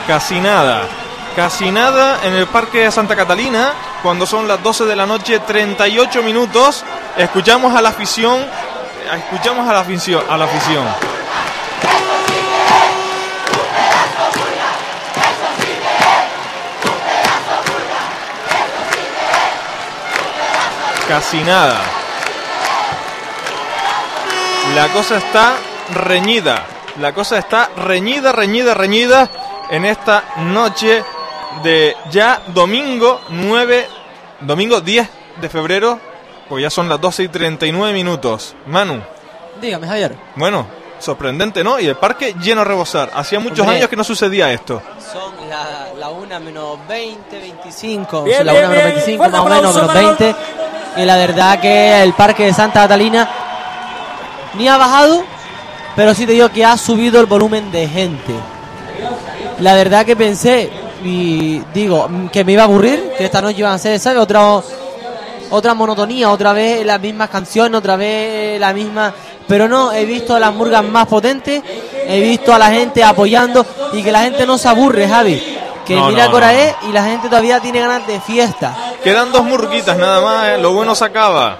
Casi 0.07 0.39
nada. 0.39 0.83
Casi 1.35 1.69
nada 1.69 2.19
en 2.23 2.33
el 2.33 2.47
Parque 2.47 2.79
de 2.79 2.91
Santa 2.91 3.15
Catalina, 3.15 3.73
cuando 4.01 4.25
son 4.25 4.47
las 4.47 4.63
12 4.63 4.85
de 4.85 4.95
la 4.95 5.05
noche, 5.05 5.39
38 5.39 6.23
minutos. 6.23 6.83
Escuchamos 7.17 7.75
a 7.75 7.81
la 7.81 7.89
afición 7.89 8.45
escuchamos 9.15 9.67
a 9.67 9.73
la 9.73 9.79
afición. 9.79 10.23
A 10.29 10.37
la 10.37 10.45
afición. 10.45 10.85
Casi 21.07 21.41
nada. 21.43 21.79
La 24.75 24.89
cosa 24.89 25.17
está 25.17 25.53
reñida. 25.93 26.65
La 26.99 27.13
cosa 27.13 27.37
está 27.37 27.69
reñida, 27.77 28.31
reñida, 28.31 28.73
reñida 28.73 29.29
en 29.69 29.85
esta 29.85 30.23
noche 30.37 31.03
de 31.63 31.95
ya 32.11 32.41
domingo 32.53 33.21
9, 33.29 33.87
domingo 34.41 34.81
10 34.81 35.09
de 35.41 35.49
febrero, 35.49 35.99
pues 36.49 36.61
ya 36.61 36.69
son 36.69 36.87
las 36.89 36.99
12 37.01 37.23
y 37.23 37.27
39 37.27 37.93
minutos. 37.93 38.55
Manu, 38.67 39.01
Dígame, 39.61 39.87
Javier. 39.87 40.15
bueno, 40.35 40.67
sorprendente, 40.99 41.63
¿no? 41.63 41.79
Y 41.79 41.87
el 41.87 41.95
parque 41.95 42.35
lleno 42.39 42.61
a 42.61 42.63
rebosar. 42.63 43.11
Hacía 43.13 43.39
muchos 43.39 43.59
Hombre. 43.61 43.77
años 43.77 43.89
que 43.89 43.95
no 43.95 44.03
sucedía 44.03 44.51
esto. 44.51 44.81
Son 45.11 45.33
la, 45.49 45.89
la 45.97 46.09
1 46.09 46.39
menos 46.39 46.77
20, 46.87 47.39
25. 47.39 48.23
Bien, 48.23 48.37
son 48.37 48.45
la 48.47 48.51
bien, 48.53 48.65
1 48.65 48.71
menos 48.73 48.83
bien. 48.85 48.95
25, 48.95 49.17
Fuerte 49.17 49.37
más 49.37 49.45
o 49.45 49.49
menos, 49.49 49.75
menos 49.75 49.87
para 49.87 50.01
20. 50.01 50.35
Y 50.97 51.05
la 51.05 51.17
verdad 51.17 51.59
que 51.59 52.01
el 52.03 52.13
parque 52.13 52.45
de 52.45 52.53
Santa 52.53 52.81
Catalina 52.81 53.29
ni 54.55 54.67
ha 54.67 54.77
bajado, 54.77 55.23
pero 55.95 56.13
sí 56.15 56.25
te 56.25 56.31
digo 56.31 56.49
que 56.49 56.65
ha 56.65 56.77
subido 56.77 57.19
el 57.19 57.25
volumen 57.27 57.71
de 57.71 57.87
gente. 57.87 58.33
La 59.59 59.73
verdad 59.73 60.05
que 60.05 60.15
pensé, 60.15 60.69
y 61.03 61.59
digo, 61.73 62.07
que 62.31 62.43
me 62.43 62.51
iba 62.53 62.61
a 62.63 62.65
aburrir, 62.65 63.11
que 63.17 63.25
esta 63.25 63.41
noche 63.41 63.59
iban 63.59 63.73
a 63.73 63.77
ser, 63.77 63.99
¿sabes? 63.99 64.19
Otra, 64.19 64.61
otra 65.49 65.73
monotonía, 65.73 66.29
otra 66.29 66.53
vez 66.53 66.85
las 66.85 66.99
mismas 67.01 67.29
canciones, 67.29 67.77
otra 67.79 67.95
vez 67.95 68.59
la 68.59 68.73
misma. 68.73 69.13
Pero 69.47 69.67
no, 69.67 69.91
he 69.93 70.05
visto 70.05 70.35
a 70.35 70.39
las 70.39 70.53
murgas 70.53 70.83
más 70.83 71.07
potentes, 71.07 71.63
he 72.07 72.19
visto 72.21 72.53
a 72.53 72.59
la 72.59 72.69
gente 72.69 73.03
apoyando 73.03 73.65
y 73.93 74.03
que 74.03 74.11
la 74.11 74.21
gente 74.21 74.45
no 74.45 74.57
se 74.57 74.67
aburre, 74.67 75.07
Javi. 75.07 75.41
Que 75.85 75.95
No, 75.95 76.09
mira 76.09 76.25
no, 76.25 76.31
Cora 76.33 76.51
no. 76.51 76.57
es 76.57 76.75
y 76.89 76.91
la 76.91 77.03
gente 77.05 77.29
todavía 77.29 77.59
tiene 77.61 77.79
ganas 77.79 78.05
de 78.05 78.19
fiesta. 78.19 78.75
Quedan 79.03 79.31
dos 79.31 79.43
murguitas 79.45 79.97
nada 79.97 80.19
más, 80.21 80.47
¿eh? 80.49 80.57
lo 80.61 80.73
bueno 80.73 80.93
se 80.93 81.05
acaba. 81.05 81.57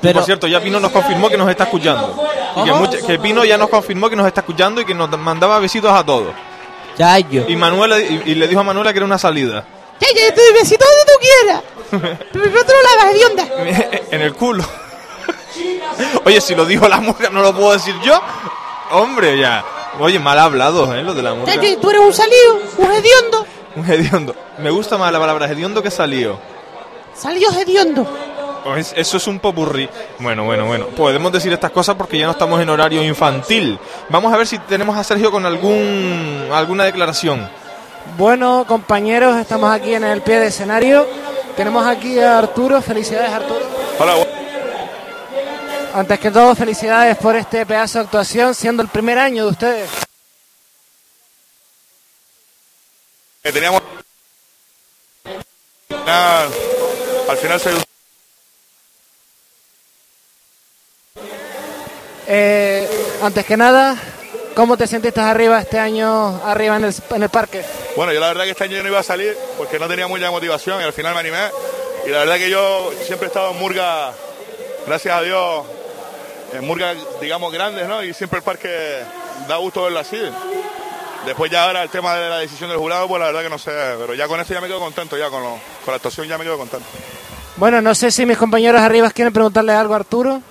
Pero- 0.00 0.14
por 0.20 0.24
cierto, 0.24 0.46
ya 0.46 0.60
Pino 0.60 0.78
nos 0.78 0.92
confirmó 0.92 1.28
que 1.28 1.36
nos 1.36 1.48
está 1.50 1.64
escuchando. 1.64 2.14
Y 2.56 2.62
que, 2.64 2.70
¿Cómo? 2.70 2.82
mucha- 2.82 3.04
que 3.04 3.18
Pino 3.18 3.44
ya 3.44 3.58
nos 3.58 3.68
confirmó 3.68 4.08
que 4.08 4.14
nos 4.16 4.26
está 4.28 4.40
escuchando 4.42 4.80
y 4.80 4.84
que 4.84 4.94
nos 4.94 5.10
mandaba 5.18 5.58
besitos 5.58 5.90
a 5.92 6.04
todos. 6.04 6.32
Ya 6.98 7.18
yo. 7.18 7.44
Y 7.48 7.56
Manuela 7.56 7.98
y, 8.00 8.22
y 8.26 8.34
le 8.34 8.46
dijo 8.48 8.60
a 8.60 8.64
Manuela 8.64 8.92
que 8.92 8.98
era 8.98 9.06
una 9.06 9.18
salida. 9.18 9.64
Ya, 10.00 10.08
ya, 10.08 10.34
te 10.34 10.40
doy 10.42 10.52
besito 10.54 10.84
donde 10.84 11.12
tú 11.12 11.18
quieras. 11.20 11.62
Pero 12.32 12.44
primero 12.44 12.64
te 12.64 12.72
lo 12.72 12.82
lavas, 12.82 13.14
hedionda. 13.14 13.48
en 14.10 14.22
el 14.22 14.34
culo. 14.34 14.64
Oye, 16.24 16.40
si 16.40 16.54
lo 16.54 16.64
dijo 16.64 16.88
la 16.88 17.00
murga, 17.00 17.30
no 17.30 17.42
lo 17.42 17.54
puedo 17.54 17.72
decir 17.72 17.94
yo. 18.02 18.20
Hombre, 18.90 19.38
ya. 19.38 19.64
Oye, 20.00 20.18
mal 20.18 20.38
hablado, 20.38 20.92
¿eh? 20.94 21.02
Lo 21.02 21.14
de 21.14 21.22
la 21.22 21.30
Ya, 21.30 21.36
murga. 21.36 21.54
ya, 21.54 21.80
tú 21.80 21.90
eres 21.90 22.02
un 22.02 22.12
salido, 22.12 22.60
un 22.78 22.90
hediondo. 22.92 23.46
Un 23.76 23.90
hediondo. 23.90 24.34
Me 24.58 24.70
gusta 24.70 24.98
más 24.98 25.12
la 25.12 25.18
palabra 25.20 25.46
hediondo 25.46 25.82
que 25.82 25.90
salido. 25.90 26.38
Salió 27.14 27.48
hediondo. 27.52 28.06
Pues 28.64 28.94
eso 28.96 29.18
es 29.18 29.26
un 29.26 29.38
popurrí. 29.38 29.88
Bueno, 30.18 30.44
bueno, 30.44 30.66
bueno. 30.66 30.86
Podemos 30.86 31.30
decir 31.30 31.52
estas 31.52 31.70
cosas 31.70 31.96
porque 31.96 32.18
ya 32.18 32.24
no 32.24 32.32
estamos 32.32 32.60
en 32.60 32.70
horario 32.70 33.04
infantil. 33.04 33.78
Vamos 34.08 34.32
a 34.32 34.38
ver 34.38 34.46
si 34.46 34.58
tenemos 34.58 34.96
a 34.96 35.04
Sergio 35.04 35.30
con 35.30 35.44
algún 35.44 36.48
alguna 36.50 36.84
declaración. 36.84 37.48
Bueno, 38.16 38.64
compañeros, 38.66 39.36
estamos 39.36 39.70
aquí 39.70 39.94
en 39.94 40.04
el 40.04 40.22
pie 40.22 40.40
de 40.40 40.46
escenario. 40.46 41.06
Tenemos 41.56 41.86
aquí 41.86 42.18
a 42.18 42.38
Arturo. 42.38 42.80
Felicidades, 42.80 43.30
Arturo. 43.30 43.60
Hola, 43.98 44.14
Antes 45.94 46.18
que 46.18 46.30
todo, 46.30 46.54
felicidades 46.54 47.16
por 47.18 47.36
este 47.36 47.64
pedazo 47.66 47.98
de 47.98 48.04
actuación, 48.06 48.54
siendo 48.54 48.82
el 48.82 48.88
primer 48.88 49.18
año 49.18 49.44
de 49.44 49.50
ustedes. 49.50 49.90
que 53.44 53.52
teníamos. 53.52 53.82
Al 57.28 57.36
final 57.36 57.60
se. 57.60 57.93
Eh, 62.26 62.88
antes 63.22 63.44
que 63.44 63.56
nada, 63.56 63.96
¿cómo 64.54 64.76
te 64.76 64.86
sentiste 64.86 65.20
arriba 65.20 65.60
este 65.60 65.78
año, 65.78 66.40
arriba 66.44 66.76
en 66.76 66.84
el, 66.84 66.94
en 67.10 67.22
el 67.22 67.28
parque? 67.28 67.62
Bueno, 67.96 68.12
yo 68.12 68.20
la 68.20 68.28
verdad 68.28 68.44
que 68.44 68.50
este 68.50 68.64
año 68.64 68.76
yo 68.76 68.82
no 68.82 68.88
iba 68.88 69.00
a 69.00 69.04
salir 69.04 69.36
porque 69.58 69.78
no 69.78 69.86
tenía 69.88 70.06
mucha 70.08 70.30
motivación 70.30 70.80
y 70.80 70.84
al 70.84 70.92
final 70.92 71.14
me 71.14 71.20
animé. 71.20 71.38
Y 72.06 72.10
la 72.10 72.18
verdad 72.20 72.36
que 72.36 72.50
yo 72.50 72.90
siempre 73.06 73.26
he 73.26 73.28
estado 73.28 73.50
en 73.52 73.58
Murga, 73.58 74.12
gracias 74.86 75.14
a 75.16 75.22
Dios, 75.22 75.64
en 76.52 76.64
Murga, 76.66 76.94
digamos, 77.20 77.52
grandes, 77.52 77.86
¿no? 77.88 78.02
Y 78.02 78.12
siempre 78.14 78.38
el 78.38 78.44
parque 78.44 79.00
da 79.48 79.56
gusto 79.56 79.82
verlo 79.84 80.00
así. 80.00 80.20
Después 81.26 81.50
ya 81.50 81.64
ahora 81.64 81.82
el 81.82 81.88
tema 81.88 82.14
de 82.16 82.28
la 82.28 82.38
decisión 82.38 82.68
del 82.68 82.78
jurado, 82.78 83.08
pues 83.08 83.18
la 83.20 83.26
verdad 83.26 83.42
que 83.42 83.48
no 83.48 83.58
sé, 83.58 83.70
pero 83.98 84.12
ya 84.14 84.28
con 84.28 84.38
esto 84.40 84.52
ya 84.52 84.60
me 84.60 84.66
quedo 84.66 84.78
contento, 84.80 85.16
ya 85.16 85.30
con, 85.30 85.42
lo- 85.42 85.58
con 85.84 85.92
la 85.92 85.96
actuación 85.96 86.26
ya 86.28 86.36
me 86.36 86.44
quedo 86.44 86.58
contento. 86.58 86.86
Bueno, 87.56 87.80
no 87.80 87.94
sé 87.94 88.10
si 88.10 88.26
mis 88.26 88.36
compañeros 88.36 88.82
arriba 88.82 89.10
quieren 89.10 89.32
preguntarle 89.32 89.72
algo 89.72 89.94
a 89.94 89.98
Arturo. 89.98 90.42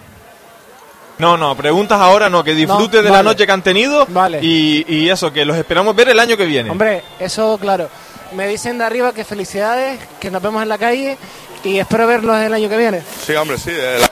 No, 1.19 1.37
no, 1.37 1.55
preguntas 1.55 1.99
ahora 2.01 2.29
no, 2.29 2.43
que 2.43 2.53
disfrute 2.55 2.97
No, 2.97 3.03
de 3.03 3.09
la 3.11 3.21
noche 3.23 3.45
que 3.45 3.51
han 3.51 3.61
tenido 3.61 4.05
Vale. 4.09 4.39
y, 4.41 4.83
y 4.87 5.09
eso, 5.09 5.31
que 5.31 5.45
los 5.45 5.55
esperamos 5.55 5.95
ver 5.95 6.09
el 6.09 6.19
año 6.19 6.35
que 6.35 6.45
viene. 6.45 6.69
Hombre, 6.71 7.03
eso 7.19 7.57
claro. 7.59 7.89
Me 8.33 8.47
dicen 8.47 8.77
de 8.79 8.83
arriba 8.85 9.13
que 9.13 9.23
felicidades, 9.23 9.99
que 10.19 10.31
nos 10.31 10.41
vemos 10.41 10.63
en 10.63 10.69
la 10.69 10.77
calle 10.79 11.17
y 11.63 11.77
espero 11.77 12.07
verlos 12.07 12.35
el 12.37 12.51
año 12.53 12.67
que 12.67 12.77
viene. 12.77 13.03
Sí, 13.25 13.33
hombre, 13.35 13.57
sí. 13.59 13.69
eh, 13.71 13.99
la- 13.99 14.09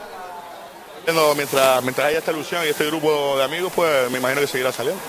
Mientras, 1.35 1.81
mientras 1.83 2.07
haya 2.07 2.19
esta 2.19 2.31
ilusión 2.31 2.63
y 2.65 2.69
este 2.69 2.85
grupo 2.85 3.35
de 3.37 3.43
amigos, 3.43 3.73
pues 3.75 4.09
me 4.11 4.19
imagino 4.19 4.39
que 4.39 4.47
seguirá 4.47 4.71
saliendo. 4.71 5.01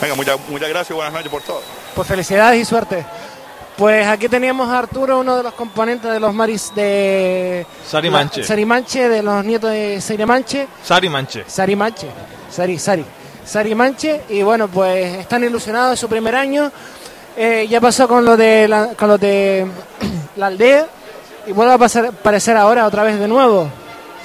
Venga, 0.00 0.14
muchas, 0.14 0.38
muchas 0.48 0.68
gracias 0.68 0.90
y 0.90 0.94
buenas 0.94 1.12
noches 1.14 1.30
por 1.30 1.42
todo. 1.42 1.62
Pues 1.94 2.06
felicidades 2.06 2.60
y 2.60 2.64
suerte. 2.66 3.04
Pues 3.76 4.06
aquí 4.06 4.28
teníamos 4.28 4.70
a 4.70 4.78
Arturo, 4.78 5.20
uno 5.20 5.36
de 5.36 5.42
los 5.42 5.52
componentes 5.52 6.10
de 6.10 6.18
los 6.18 6.32
Maris 6.32 6.72
de 6.74 7.66
Sari 7.86 8.08
Manche. 8.08 8.40
La- 8.40 8.46
Sari 8.46 8.64
Manche, 8.64 9.08
de 9.08 9.22
los 9.22 9.44
nietos 9.44 9.70
de 9.70 10.00
Sari 10.00 10.24
Manche. 10.24 10.66
Sari 10.82 11.08
Manche. 11.10 11.44
Sari. 11.46 11.76
Sari, 12.50 12.78
Sari. 12.78 13.04
Sari 13.44 13.74
Manche. 13.74 14.22
Y 14.30 14.42
bueno, 14.42 14.68
pues 14.68 15.18
están 15.18 15.44
ilusionados 15.44 15.90
en 15.90 15.96
su 15.98 16.08
primer 16.08 16.34
año. 16.34 16.72
Eh, 17.36 17.66
ya 17.68 17.78
pasó 17.82 18.08
con 18.08 18.24
lo 18.24 18.34
de 18.34 18.66
la, 18.66 18.94
con 18.94 19.08
lo 19.08 19.18
de 19.18 19.66
la 20.36 20.46
aldea. 20.46 20.86
Y 21.46 21.52
vuelve 21.52 21.74
a 21.74 21.78
pasar, 21.78 22.06
aparecer 22.06 22.56
ahora 22.56 22.86
otra 22.86 23.02
vez 23.02 23.20
de 23.20 23.28
nuevo. 23.28 23.68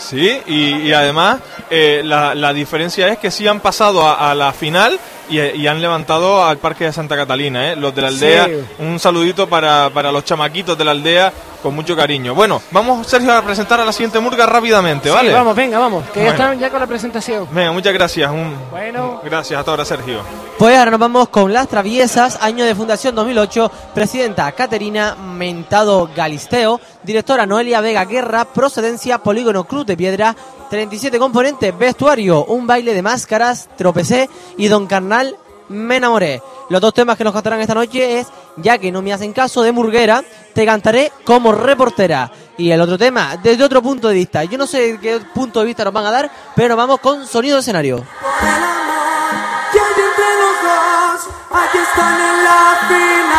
Sí, 0.01 0.41
y, 0.47 0.75
y 0.87 0.93
además 0.93 1.37
eh, 1.69 2.01
la, 2.03 2.33
la 2.35 2.53
diferencia 2.53 3.07
es 3.09 3.17
que 3.19 3.31
sí 3.31 3.47
han 3.47 3.59
pasado 3.59 4.05
a, 4.07 4.31
a 4.31 4.35
la 4.35 4.51
final 4.51 4.99
y, 5.29 5.39
y 5.39 5.67
han 5.67 5.81
levantado 5.81 6.43
al 6.43 6.57
Parque 6.57 6.85
de 6.85 6.93
Santa 6.93 7.15
Catalina, 7.15 7.71
¿eh? 7.71 7.75
los 7.75 7.93
de 7.95 8.01
la 8.01 8.07
aldea. 8.09 8.45
Sí. 8.47 8.53
Un 8.79 8.99
saludito 8.99 9.47
para, 9.47 9.89
para 9.91 10.11
los 10.11 10.25
chamaquitos 10.25 10.77
de 10.77 10.83
la 10.85 10.91
aldea 10.91 11.31
con 11.61 11.75
mucho 11.75 11.95
cariño. 11.95 12.33
Bueno, 12.33 12.59
vamos 12.71 13.05
Sergio 13.05 13.31
a 13.37 13.41
presentar 13.43 13.79
a 13.79 13.85
la 13.85 13.91
siguiente 13.93 14.19
murga 14.19 14.47
rápidamente, 14.47 15.09
Sí, 15.09 15.15
¿vale? 15.15 15.31
vamos, 15.31 15.55
venga, 15.55 15.77
vamos. 15.77 16.03
Que 16.11 16.23
ya 16.23 16.29
están 16.31 16.59
ya 16.59 16.69
con 16.71 16.79
la 16.79 16.87
presentación. 16.87 17.47
Venga, 17.51 17.71
muchas 17.71 17.93
gracias. 17.93 18.31
Un, 18.31 18.55
Bueno. 18.71 19.21
Gracias 19.23 19.59
a 19.59 19.63
todos, 19.63 19.87
Sergio. 19.87 20.21
Pues 20.57 20.75
ahora 20.77 20.91
nos 20.91 20.99
vamos 20.99 21.29
con 21.29 21.53
Las 21.53 21.67
Traviesas, 21.67 22.39
año 22.41 22.65
de 22.65 22.73
fundación 22.75 23.13
2008, 23.15 23.71
presidenta 23.93 24.51
Caterina 24.53 25.15
Mentado 25.15 26.09
Galisteo, 26.15 26.81
directora 27.03 27.45
Noelia 27.45 27.81
Vega 27.81 28.05
Guerra, 28.05 28.45
procedencia 28.45 29.19
Polígono 29.19 29.63
Cruz 29.63 29.85
de 29.85 29.97
Piedra, 29.97 30.35
37 30.69 31.19
componentes, 31.19 31.77
vestuario, 31.77 32.45
un 32.45 32.65
baile 32.67 32.93
de 32.93 33.01
máscaras, 33.01 33.69
tropecé 33.77 34.29
y 34.57 34.67
Don 34.67 34.87
Carnal 34.87 35.35
me 35.69 35.97
enamoré. 35.97 36.41
Los 36.69 36.81
dos 36.81 36.93
temas 36.93 37.17
que 37.17 37.23
nos 37.23 37.33
cantarán 37.33 37.61
esta 37.61 37.73
noche 37.73 38.19
es 38.19 38.27
Ya 38.57 38.77
que 38.77 38.91
no 38.91 39.01
me 39.01 39.13
hacen 39.13 39.33
caso 39.33 39.61
de 39.61 39.71
Murguera, 39.71 40.23
te 40.53 40.65
cantaré 40.65 41.11
como 41.23 41.51
reportera. 41.51 42.31
Y 42.57 42.71
el 42.71 42.81
otro 42.81 42.97
tema, 42.97 43.37
desde 43.37 43.63
otro 43.63 43.81
punto 43.81 44.09
de 44.09 44.15
vista. 44.15 44.43
Yo 44.43 44.57
no 44.57 44.67
sé 44.67 44.99
qué 45.01 45.19
punto 45.33 45.61
de 45.61 45.65
vista 45.65 45.83
nos 45.83 45.93
van 45.93 46.05
a 46.05 46.11
dar, 46.11 46.31
pero 46.55 46.75
vamos 46.75 46.99
con 46.99 47.25
sonido 47.25 47.55
de 47.55 47.61
escenario. 47.61 48.05
aquí 51.53 51.77
están 51.77 52.13
en 52.13 52.43
la. 52.43 53.30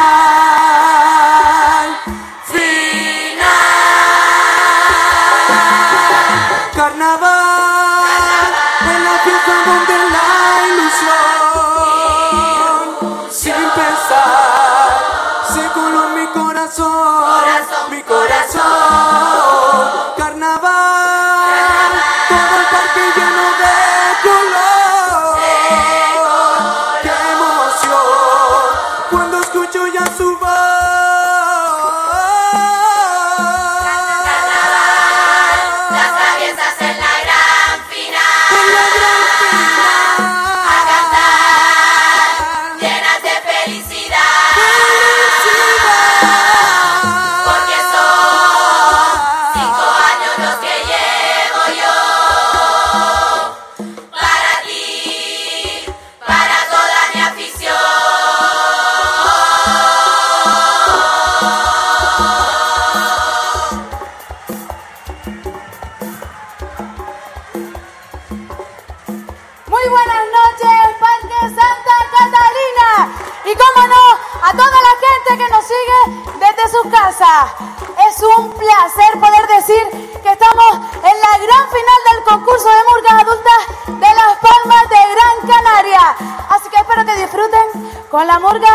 Es 77.32 78.22
un 78.36 78.52
placer 78.52 79.18
poder 79.18 79.46
decir 79.56 80.20
que 80.22 80.32
estamos 80.32 80.74
en 80.74 81.20
la 81.20 81.38
gran 81.38 81.66
final 81.66 82.00
del 82.10 82.24
concurso 82.24 82.68
de 82.68 82.84
murgas 82.90 83.22
adultas 83.22 83.60
de 83.86 84.14
Las 84.14 84.36
Palmas 84.36 84.88
de 84.90 84.96
Gran 85.14 85.48
Canaria. 85.48 86.16
Así 86.50 86.68
que 86.68 86.76
espero 86.76 87.06
que 87.06 87.14
disfruten 87.22 88.06
con 88.10 88.26
la 88.26 88.38
murga 88.38 88.68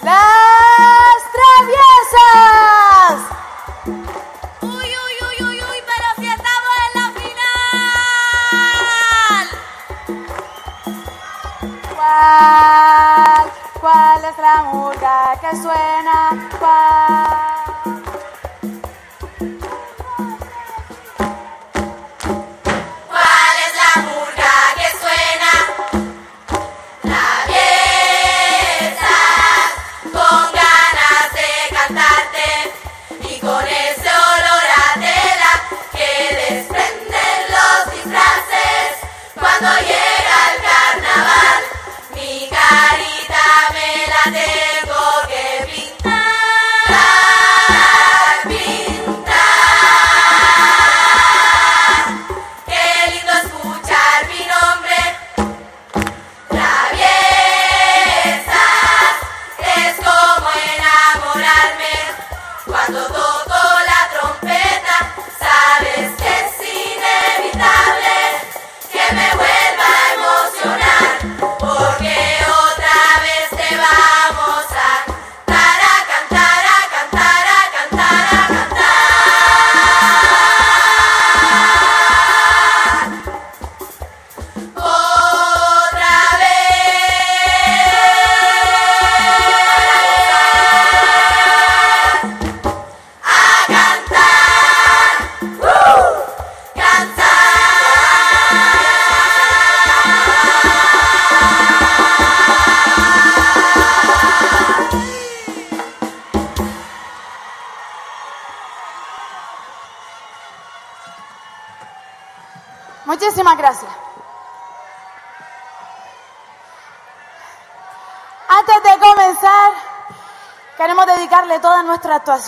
Las 0.00 0.47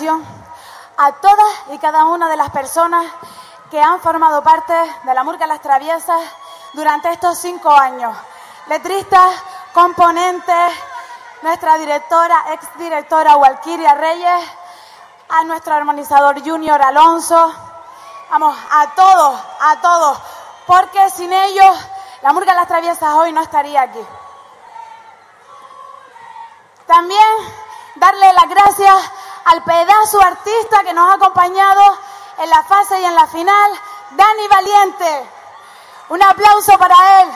a 0.08 1.12
todas 1.20 1.52
y 1.72 1.78
cada 1.78 2.06
una 2.06 2.28
de 2.30 2.36
las 2.36 2.48
personas 2.50 3.04
que 3.70 3.80
han 3.80 4.00
formado 4.00 4.42
parte 4.42 4.72
de 5.02 5.14
la 5.14 5.24
Murga 5.24 5.46
Las 5.46 5.60
Traviesas 5.60 6.20
durante 6.72 7.10
estos 7.10 7.36
cinco 7.38 7.70
años. 7.70 8.16
Letristas, 8.68 9.30
componentes, 9.74 10.72
nuestra 11.42 11.76
directora, 11.76 12.46
exdirectora 12.52 13.36
Walkiria 13.36 13.94
Reyes, 13.94 14.50
a 15.28 15.44
nuestro 15.44 15.74
armonizador 15.74 16.42
Junior 16.42 16.80
Alonso, 16.80 17.54
vamos, 18.30 18.56
a 18.70 18.94
todos, 18.94 19.40
a 19.60 19.80
todos, 19.82 20.18
porque 20.66 21.10
sin 21.10 21.30
ellos 21.32 21.76
la 22.22 22.32
Murga 22.32 22.54
Las 22.54 22.68
Traviesas 22.68 23.12
hoy 23.14 23.32
no 23.32 23.42
estaría 23.42 23.82
aquí. 23.82 24.04
También 26.86 27.20
darle 27.96 28.32
las 28.32 28.48
gracias 28.48 29.12
pedazo 30.10 30.26
artista 30.26 30.82
que 30.82 30.92
nos 30.92 31.08
ha 31.08 31.14
acompañado 31.14 31.98
en 32.38 32.50
la 32.50 32.62
fase 32.64 33.00
y 33.00 33.04
en 33.04 33.14
la 33.14 33.26
final, 33.26 33.80
Dani 34.10 34.48
Valiente. 34.48 35.30
Un 36.08 36.22
aplauso 36.22 36.76
para 36.78 37.22
él. 37.22 37.30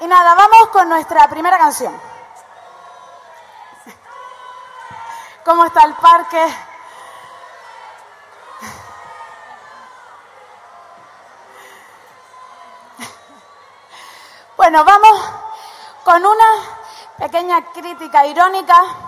Y 0.00 0.06
nada, 0.06 0.34
vamos 0.34 0.68
con 0.68 0.88
nuestra 0.88 1.28
primera 1.28 1.58
canción. 1.58 2.00
¿Cómo 5.44 5.66
está 5.66 5.82
el 5.82 5.94
parque? 5.94 6.56
Bueno, 14.56 14.84
vamos 14.84 15.30
con 16.02 16.24
una 16.24 16.44
pequeña 17.18 17.62
crítica 17.72 18.24
irónica, 18.24 19.03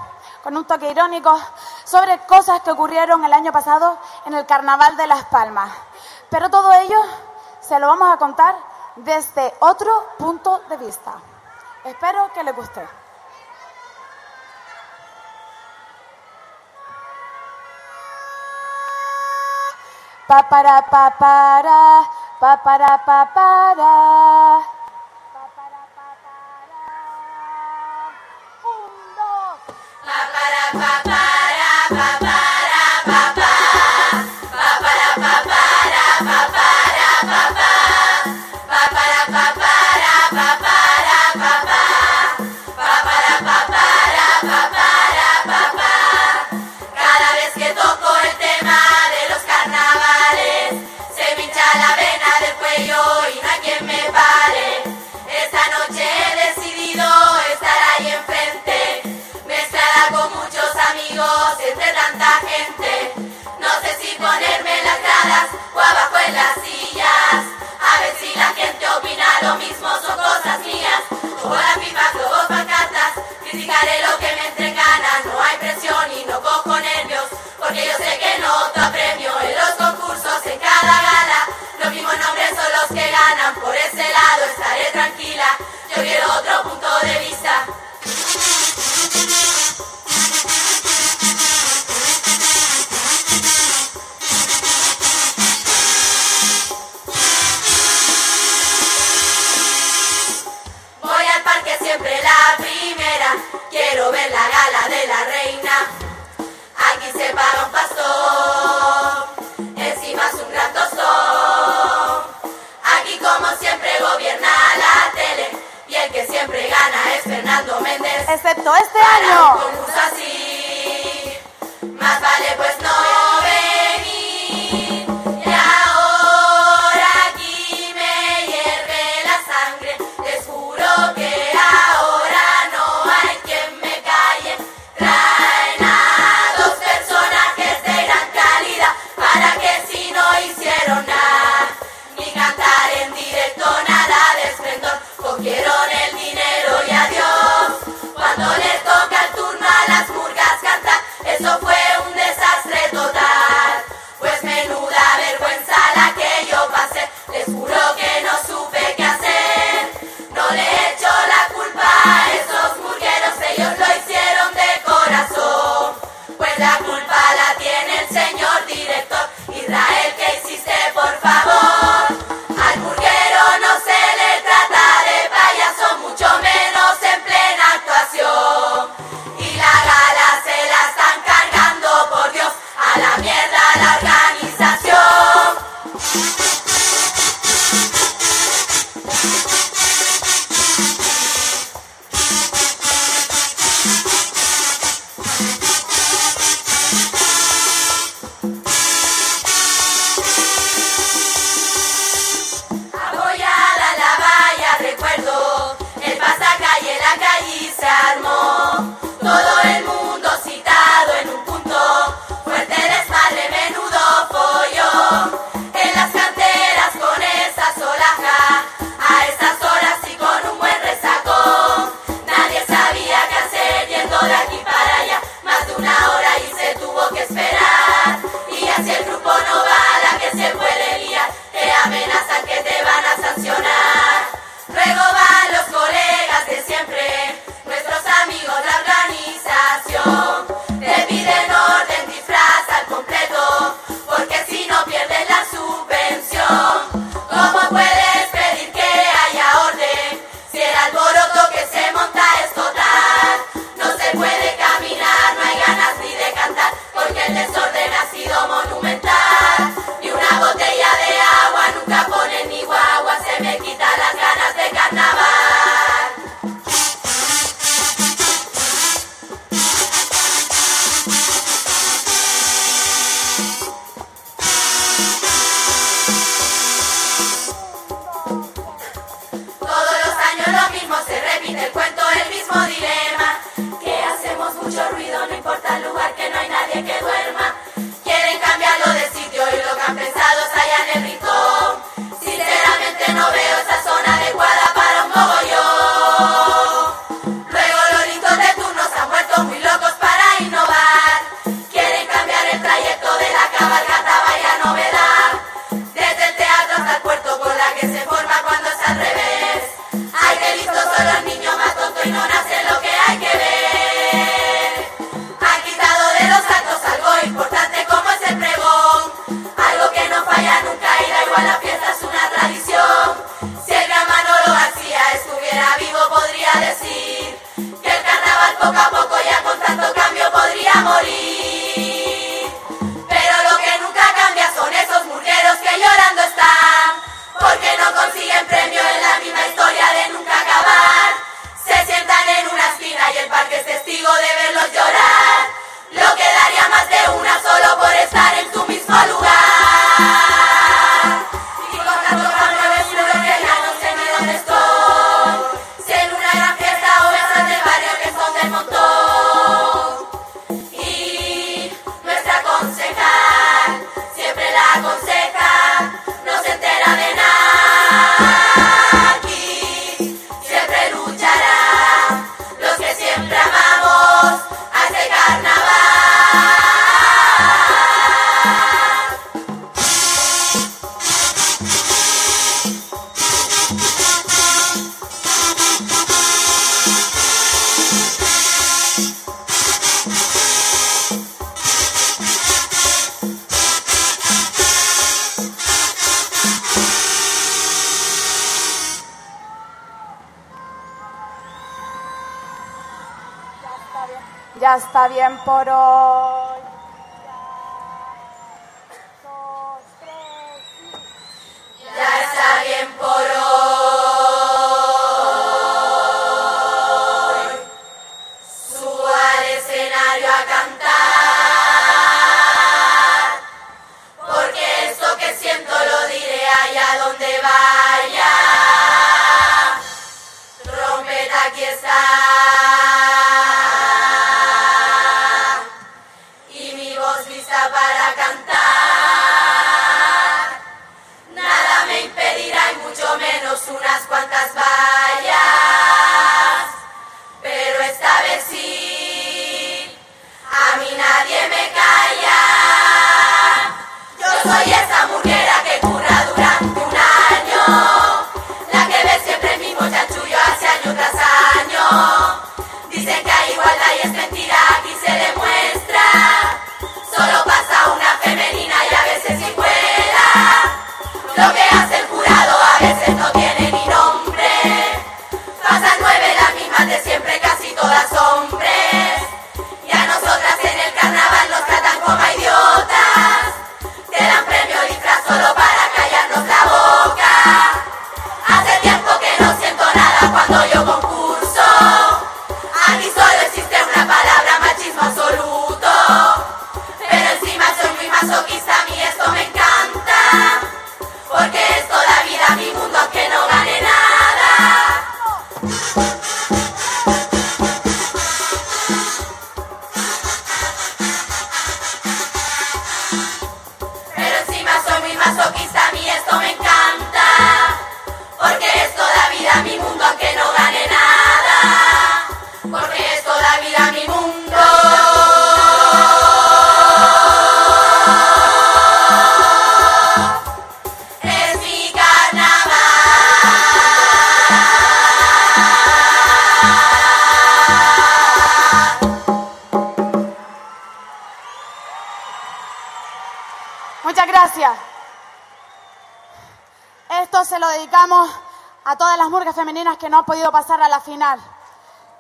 con 0.47 0.57
un 0.57 0.65
toque 0.65 0.89
irónico, 0.89 1.36
sobre 1.83 2.20
cosas 2.20 2.60
que 2.60 2.70
ocurrieron 2.70 3.25
el 3.25 3.33
año 3.33 3.50
pasado 3.50 3.99
en 4.26 4.34
el 4.34 4.47
Carnaval 4.47 4.97
de 4.97 5.08
Las 5.08 5.25
Palmas. 5.25 5.73
Pero 6.31 6.49
todo 6.49 6.73
ello 6.73 7.02
se 7.60 7.76
lo 7.81 7.89
vamos 7.89 8.15
a 8.15 8.16
contar 8.16 8.55
desde 8.94 9.52
otro 9.58 9.91
punto 10.16 10.60
de 10.68 10.76
vista. 10.76 11.15
Espero 11.83 12.31
que 12.33 12.44
le 12.44 12.52
guste. 12.52 12.89
Pa 20.28 20.49
para 20.49 20.81
pa 20.89 21.18
para 22.62 22.99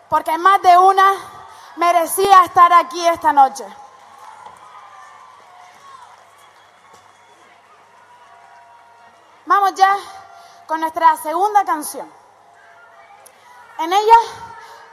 porque 0.08 0.38
más 0.38 0.62
de 0.62 0.78
una 0.78 1.12
merecía 1.76 2.44
estar 2.44 2.72
aquí 2.72 3.06
esta 3.06 3.32
noche. 3.32 3.66
Vamos 9.44 9.74
ya 9.74 9.96
con 10.66 10.80
nuestra 10.80 11.16
segunda 11.18 11.64
canción. 11.64 12.10
En 13.78 13.92
ella 13.92 14.16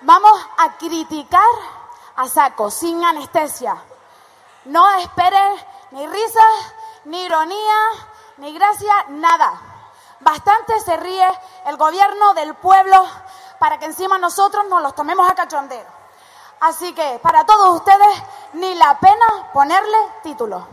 vamos 0.02 0.48
a 0.58 0.78
criticar 0.78 1.42
a 2.16 2.28
saco, 2.28 2.70
sin 2.70 3.04
anestesia. 3.04 3.76
No 4.66 4.94
esperen 4.96 5.56
ni 5.92 6.06
risas, 6.08 6.74
ni 7.06 7.24
ironía, 7.24 7.80
ni 8.38 8.54
gracia, 8.54 9.06
nada. 9.10 9.54
Bastante 10.20 10.80
se 10.82 10.98
ríe 10.98 11.28
el 11.66 11.78
gobierno 11.78 12.34
del 12.34 12.56
pueblo 12.56 13.04
para 13.64 13.80
que 13.80 13.86
encima 13.86 14.18
nosotros 14.18 14.66
nos 14.68 14.82
los 14.82 14.94
tomemos 14.94 15.32
a 15.32 15.36
cachondeo. 15.36 15.86
Así 16.60 16.94
que 16.94 17.18
para 17.24 17.46
todos 17.46 17.74
ustedes, 17.78 18.24
ni 18.52 18.76
la 18.76 19.00
pena 19.00 19.52
ponerle 19.54 19.98
título. 20.22 20.68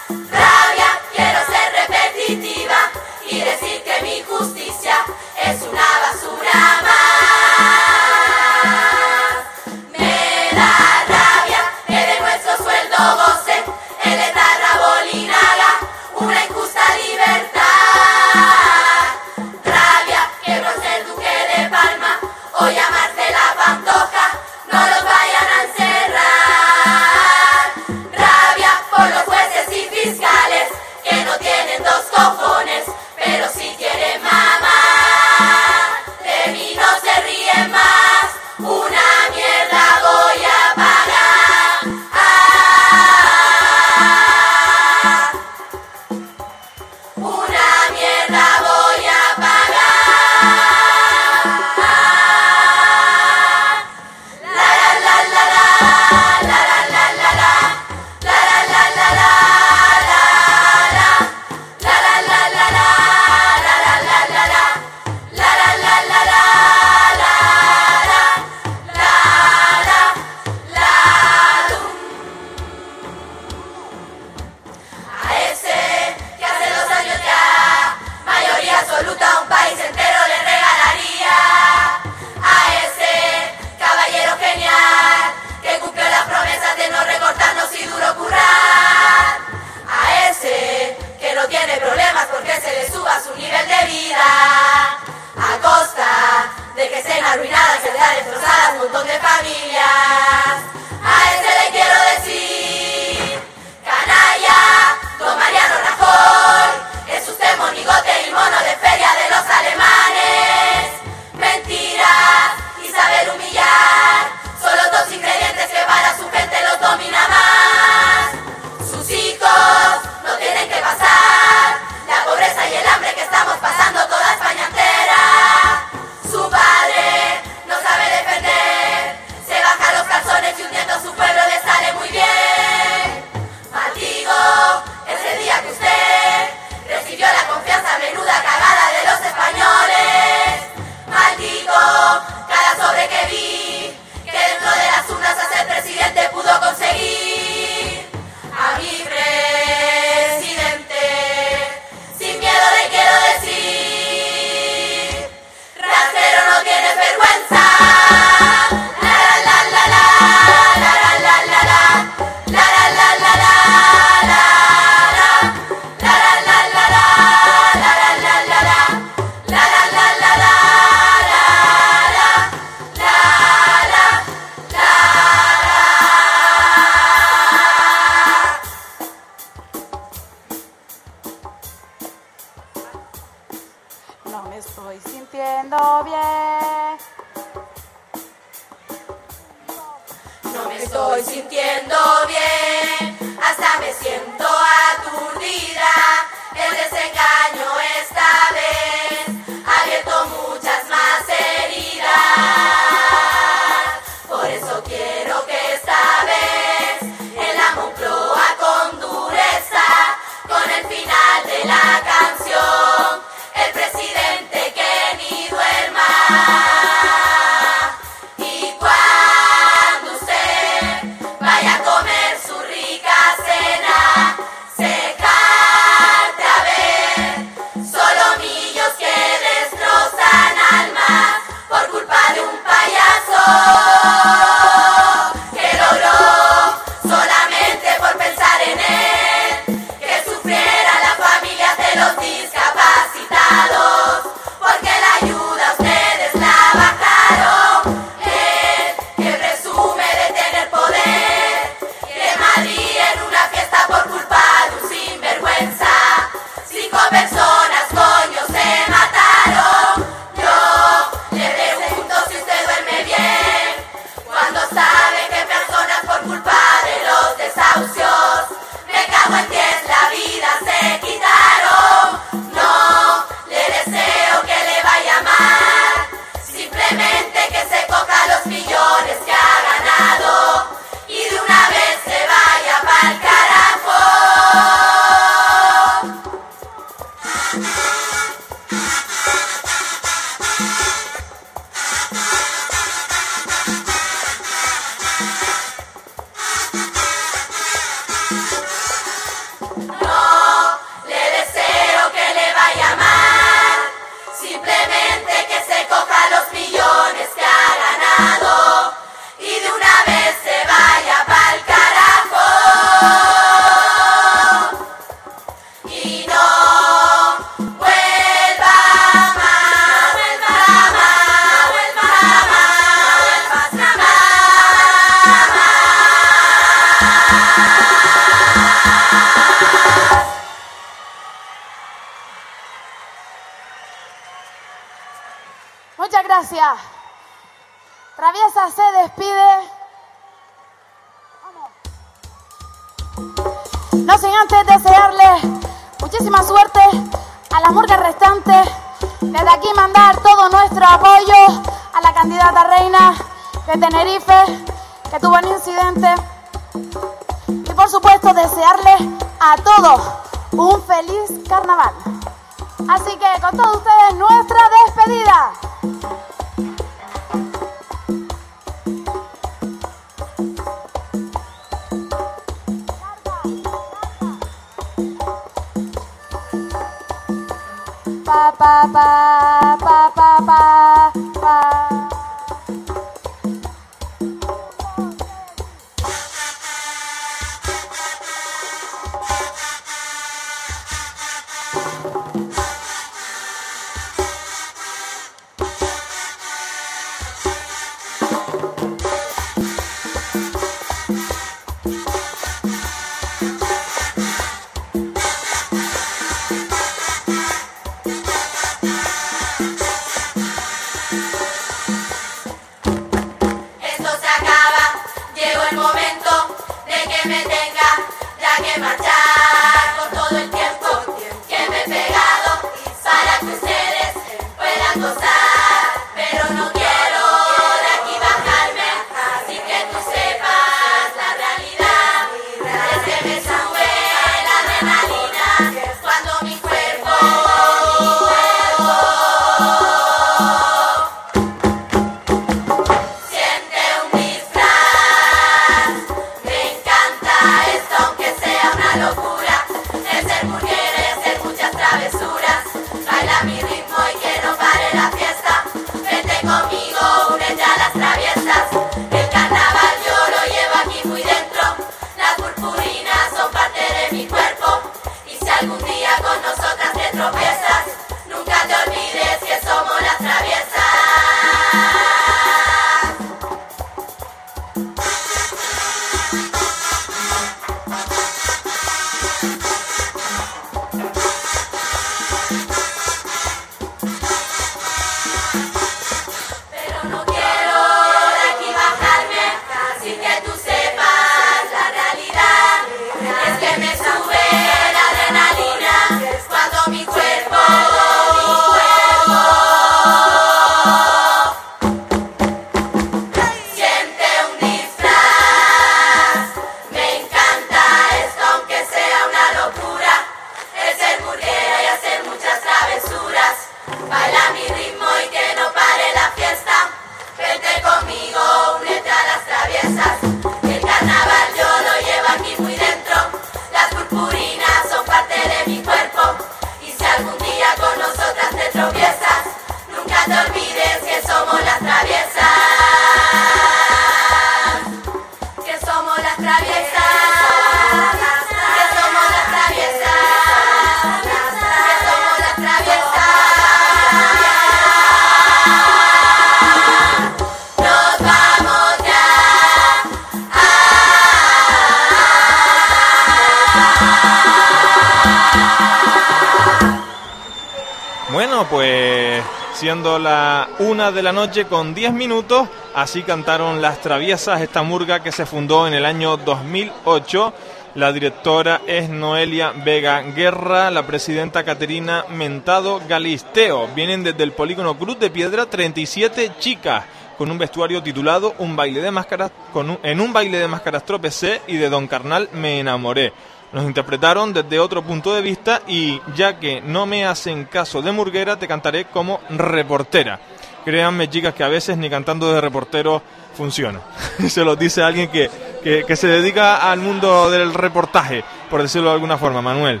De 561.20 561.24
la 561.24 561.32
noche 561.32 561.66
con 561.66 561.92
10 561.92 562.14
minutos, 562.14 562.66
así 562.94 563.22
cantaron 563.22 563.82
Las 563.82 564.00
Traviesas, 564.00 564.62
esta 564.62 564.82
murga 564.82 565.22
que 565.22 565.32
se 565.32 565.44
fundó 565.44 565.86
en 565.86 565.92
el 565.92 566.06
año 566.06 566.38
2008. 566.38 567.52
La 567.96 568.10
directora 568.10 568.80
es 568.86 569.10
Noelia 569.10 569.72
Vega 569.84 570.22
Guerra, 570.22 570.90
la 570.90 571.06
presidenta 571.06 571.62
Caterina 571.62 572.24
Mentado 572.30 573.02
Galisteo. 573.06 573.88
Vienen 573.94 574.22
desde 574.24 574.44
el 574.44 574.52
polígono 574.52 574.96
Cruz 574.96 575.18
de 575.18 575.28
Piedra 575.28 575.66
37 575.66 576.52
chicas 576.58 577.04
con 577.36 577.50
un 577.50 577.58
vestuario 577.58 578.02
titulado 578.02 578.54
Un 578.58 578.74
baile 578.74 579.02
de 579.02 579.10
máscaras, 579.10 579.50
con 579.74 579.90
un- 579.90 579.98
en 580.02 580.22
un 580.22 580.32
baile 580.32 580.56
de 580.58 580.68
máscaras 580.68 581.04
tropecé 581.04 581.60
y 581.66 581.76
de 581.76 581.90
Don 581.90 582.06
Carnal 582.06 582.48
me 582.54 582.80
enamoré. 582.80 583.34
Nos 583.72 583.84
interpretaron 583.84 584.52
desde 584.54 584.80
otro 584.80 585.02
punto 585.02 585.34
de 585.34 585.42
vista 585.42 585.82
y 585.86 586.18
ya 586.34 586.58
que 586.58 586.80
no 586.80 587.04
me 587.04 587.26
hacen 587.26 587.66
caso 587.66 588.00
de 588.00 588.10
murguera, 588.10 588.58
te 588.58 588.66
cantaré 588.66 589.04
como 589.04 589.38
reportera. 589.50 590.40
Créanme, 590.84 591.28
chicas, 591.28 591.54
que 591.54 591.64
a 591.64 591.68
veces 591.68 591.96
ni 591.96 592.08
cantando 592.08 592.52
de 592.52 592.60
reportero 592.60 593.22
funciona. 593.56 594.00
Se 594.48 594.64
los 594.64 594.78
dice 594.78 595.02
alguien 595.02 595.28
que, 595.28 595.50
que, 595.82 596.04
que 596.04 596.16
se 596.16 596.26
dedica 596.26 596.90
al 596.90 597.00
mundo 597.00 597.50
del 597.50 597.74
reportaje, 597.74 598.44
por 598.70 598.82
decirlo 598.82 599.08
de 599.08 599.14
alguna 599.14 599.38
forma, 599.38 599.60
Manuel. 599.60 600.00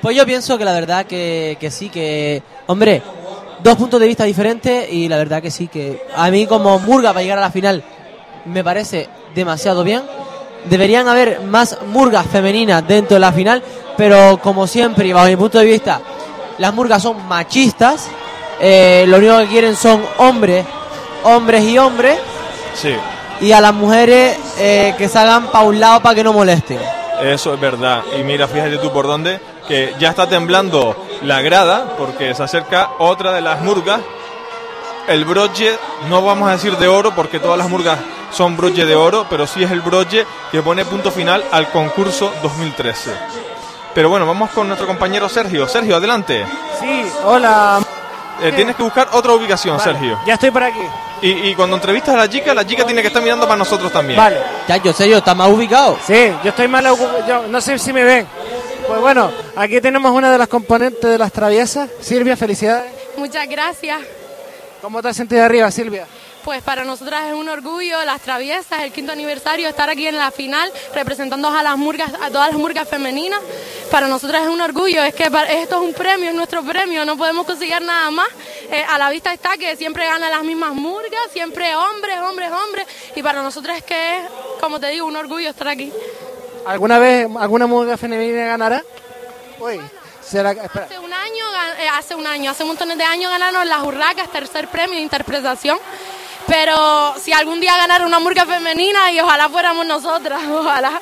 Pues 0.00 0.16
yo 0.16 0.24
pienso 0.24 0.56
que 0.56 0.64
la 0.64 0.72
verdad 0.72 1.06
que, 1.06 1.56
que 1.60 1.70
sí, 1.70 1.90
que... 1.90 2.42
Hombre, 2.66 3.02
dos 3.62 3.76
puntos 3.76 4.00
de 4.00 4.06
vista 4.06 4.24
diferentes 4.24 4.90
y 4.90 5.08
la 5.08 5.18
verdad 5.18 5.42
que 5.42 5.50
sí, 5.50 5.68
que 5.68 6.02
a 6.16 6.30
mí 6.30 6.46
como 6.46 6.78
Murga 6.78 7.10
para 7.10 7.22
llegar 7.22 7.38
a 7.38 7.42
la 7.42 7.50
final 7.50 7.84
me 8.46 8.64
parece 8.64 9.08
demasiado 9.34 9.84
bien. 9.84 10.02
Deberían 10.68 11.08
haber 11.08 11.40
más 11.40 11.78
murgas 11.86 12.26
femeninas 12.26 12.86
dentro 12.86 13.14
de 13.14 13.20
la 13.20 13.32
final, 13.32 13.62
pero 13.96 14.38
como 14.42 14.66
siempre 14.66 15.06
y 15.06 15.12
bajo 15.12 15.28
mi 15.28 15.36
punto 15.36 15.58
de 15.58 15.64
vista, 15.64 16.00
las 16.58 16.74
murgas 16.74 17.02
son 17.02 17.26
machistas, 17.26 18.08
eh, 18.60 19.04
lo 19.08 19.16
único 19.18 19.38
que 19.38 19.46
quieren 19.46 19.76
son 19.76 20.02
hombres, 20.18 20.64
hombres 21.24 21.64
y 21.64 21.78
hombres, 21.78 22.18
Sí, 22.74 22.94
y 23.40 23.52
a 23.52 23.60
las 23.60 23.74
mujeres 23.74 24.38
eh, 24.58 24.94
que 24.96 25.08
salgan 25.08 25.48
para 25.48 25.64
un 25.64 25.80
lado 25.80 26.00
para 26.00 26.14
que 26.14 26.22
no 26.24 26.32
molesten. 26.32 26.78
eso 27.22 27.54
es 27.54 27.60
verdad. 27.60 28.02
Y 28.18 28.22
mira, 28.22 28.46
fíjate 28.46 28.76
tú 28.78 28.92
por 28.92 29.06
dónde, 29.06 29.40
que 29.66 29.94
ya 29.98 30.10
está 30.10 30.28
temblando 30.28 30.96
la 31.22 31.40
grada, 31.42 31.94
porque 31.98 32.34
se 32.34 32.42
acerca 32.42 32.90
otra 32.98 33.32
de 33.32 33.40
las 33.40 33.60
murgas. 33.62 34.00
El 35.08 35.24
broche, 35.24 35.76
no 36.08 36.22
vamos 36.22 36.48
a 36.48 36.52
decir 36.52 36.76
de 36.76 36.86
oro, 36.86 37.12
porque 37.14 37.40
todas 37.40 37.58
las 37.58 37.68
murgas 37.68 37.98
son 38.30 38.56
broche 38.56 38.84
de 38.84 38.94
oro, 38.94 39.26
pero 39.28 39.46
sí 39.46 39.62
es 39.64 39.70
el 39.70 39.80
broche 39.80 40.24
que 40.52 40.62
pone 40.62 40.84
punto 40.84 41.10
final 41.10 41.42
al 41.50 41.68
concurso 41.70 42.32
2013. 42.42 43.10
Pero 43.94 44.08
bueno, 44.08 44.24
vamos 44.26 44.50
con 44.50 44.68
nuestro 44.68 44.86
compañero 44.86 45.28
Sergio. 45.28 45.66
Sergio, 45.66 45.96
adelante. 45.96 46.46
Sí, 46.78 47.04
hola. 47.24 47.80
Eh, 48.42 48.52
tienes 48.52 48.76
que 48.76 48.82
buscar 48.82 49.08
otra 49.12 49.32
ubicación, 49.32 49.76
Vale, 49.76 49.92
Sergio. 49.92 50.18
Ya 50.26 50.34
estoy 50.34 50.50
por 50.50 50.62
aquí. 50.62 50.80
Y, 51.22 51.50
y 51.50 51.54
cuando 51.54 51.76
entrevistas 51.76 52.14
a 52.14 52.18
la 52.18 52.28
chica, 52.28 52.54
la 52.54 52.66
chica 52.66 52.84
tiene 52.84 53.02
que 53.02 53.08
estar 53.08 53.22
mirando 53.22 53.46
para 53.46 53.58
nosotros 53.58 53.92
también. 53.92 54.18
Vale. 54.18 54.38
Ya, 54.68 54.76
yo 54.78 54.92
sé, 54.92 55.08
yo 55.08 55.18
está 55.18 55.34
más 55.34 55.48
ubicado. 55.50 55.98
Sí, 56.06 56.32
yo 56.42 56.50
estoy 56.50 56.68
mal. 56.68 56.84
Yo 57.28 57.46
no 57.48 57.60
sé 57.60 57.78
si 57.78 57.92
me 57.92 58.04
ven. 58.04 58.26
Pues 58.86 59.00
bueno, 59.00 59.30
aquí 59.56 59.80
tenemos 59.80 60.10
una 60.12 60.32
de 60.32 60.38
las 60.38 60.48
componentes 60.48 61.08
de 61.08 61.18
las 61.18 61.30
traviesas. 61.30 61.88
Silvia, 62.00 62.36
felicidades. 62.36 62.90
Muchas 63.16 63.46
gracias. 63.48 64.00
¿Cómo 64.80 65.02
te 65.02 65.08
has 65.08 65.16
sentido 65.16 65.44
arriba, 65.44 65.70
Silvia? 65.70 66.06
Pues 66.44 66.62
para 66.62 66.84
nosotras 66.84 67.26
es 67.26 67.34
un 67.34 67.48
orgullo, 67.50 68.02
las 68.04 68.22
traviesas, 68.22 68.80
el 68.80 68.92
quinto 68.92 69.12
aniversario, 69.12 69.68
estar 69.68 69.90
aquí 69.90 70.06
en 70.06 70.16
la 70.16 70.30
final 70.30 70.72
representando 70.94 71.48
a 71.48 71.62
las 71.62 71.76
murgas, 71.76 72.12
a 72.14 72.30
todas 72.30 72.48
las 72.48 72.56
murgas 72.58 72.88
femeninas. 72.88 73.40
Para 73.90 74.06
nosotras 74.08 74.42
es 74.44 74.48
un 74.48 74.60
orgullo, 74.60 75.02
es 75.04 75.14
que 75.14 75.24
esto 75.24 75.42
es 75.48 75.82
un 75.88 75.92
premio, 75.92 76.30
es 76.30 76.34
nuestro 76.34 76.62
premio, 76.62 77.04
no 77.04 77.16
podemos 77.18 77.44
conseguir 77.46 77.82
nada 77.82 78.10
más. 78.10 78.28
Eh, 78.70 78.82
a 78.88 78.96
la 78.96 79.10
vista 79.10 79.32
está 79.34 79.56
que 79.58 79.76
siempre 79.76 80.06
ganan 80.06 80.30
las 80.30 80.42
mismas 80.42 80.72
murgas, 80.72 81.20
siempre 81.32 81.76
hombres, 81.76 82.18
hombres, 82.20 82.50
hombres, 82.50 82.86
y 83.14 83.22
para 83.22 83.42
nosotras 83.42 83.76
es 83.78 83.84
que 83.84 84.18
es, 84.18 84.24
como 84.60 84.80
te 84.80 84.86
digo, 84.88 85.06
un 85.06 85.16
orgullo 85.16 85.50
estar 85.50 85.68
aquí. 85.68 85.92
¿Alguna 86.66 86.98
vez 86.98 87.28
alguna 87.38 87.66
mujer 87.66 87.98
femenina 87.98 88.46
ganará? 88.46 88.82
Uy, 89.58 89.78
será 90.22 90.54
que- 90.54 90.60
espera. 90.62 90.86
Hace 90.86 90.98
un 90.98 91.12
año, 91.12 91.44
eh, 91.80 91.88
hace 91.92 92.14
un 92.14 92.26
año, 92.26 92.50
hace 92.50 92.64
montones 92.64 92.96
de 92.96 93.04
años 93.04 93.30
ganaron 93.30 93.68
las 93.68 93.82
Urracas, 93.82 94.30
tercer 94.32 94.68
premio 94.68 94.96
de 94.96 95.02
interpretación. 95.02 95.78
Pero 96.46 97.14
si 97.20 97.32
algún 97.32 97.60
día 97.60 97.76
ganara 97.76 98.06
una 98.06 98.18
murga 98.18 98.44
femenina 98.46 99.12
y 99.12 99.20
ojalá 99.20 99.48
fuéramos 99.48 99.86
nosotras, 99.86 100.40
ojalá. 100.50 101.00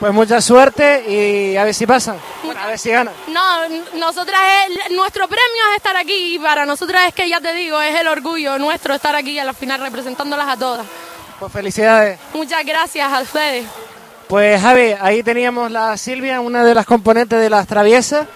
Pues 0.00 0.14
mucha 0.14 0.40
suerte 0.40 1.04
y 1.06 1.56
a 1.58 1.64
ver 1.64 1.74
si 1.74 1.86
pasan. 1.86 2.16
Bueno, 2.42 2.58
a 2.58 2.66
ver 2.68 2.78
si 2.78 2.90
ganan. 2.90 3.12
No, 3.28 3.68
nosotras 3.98 4.40
es, 4.66 4.92
nuestro 4.92 5.28
premio 5.28 5.62
es 5.70 5.76
estar 5.76 5.94
aquí 5.94 6.36
y 6.36 6.38
para 6.38 6.64
nosotras 6.64 7.08
es 7.08 7.14
que 7.14 7.28
ya 7.28 7.38
te 7.40 7.52
digo, 7.52 7.78
es 7.82 8.00
el 8.00 8.08
orgullo 8.08 8.58
nuestro 8.58 8.94
estar 8.94 9.14
aquí 9.14 9.38
a 9.38 9.44
la 9.44 9.52
final 9.52 9.80
representándolas 9.80 10.48
a 10.48 10.56
todas. 10.56 10.86
Pues 11.38 11.52
felicidades. 11.52 12.18
Muchas 12.32 12.64
gracias 12.64 13.12
a 13.12 13.20
ustedes. 13.20 13.66
Pues 14.26 14.62
Javi, 14.62 14.94
ahí 15.00 15.22
teníamos 15.22 15.70
la 15.70 15.96
Silvia, 15.98 16.40
una 16.40 16.64
de 16.64 16.74
las 16.74 16.86
componentes 16.86 17.38
de 17.38 17.50
las 17.50 17.66
traviesas. 17.66 18.26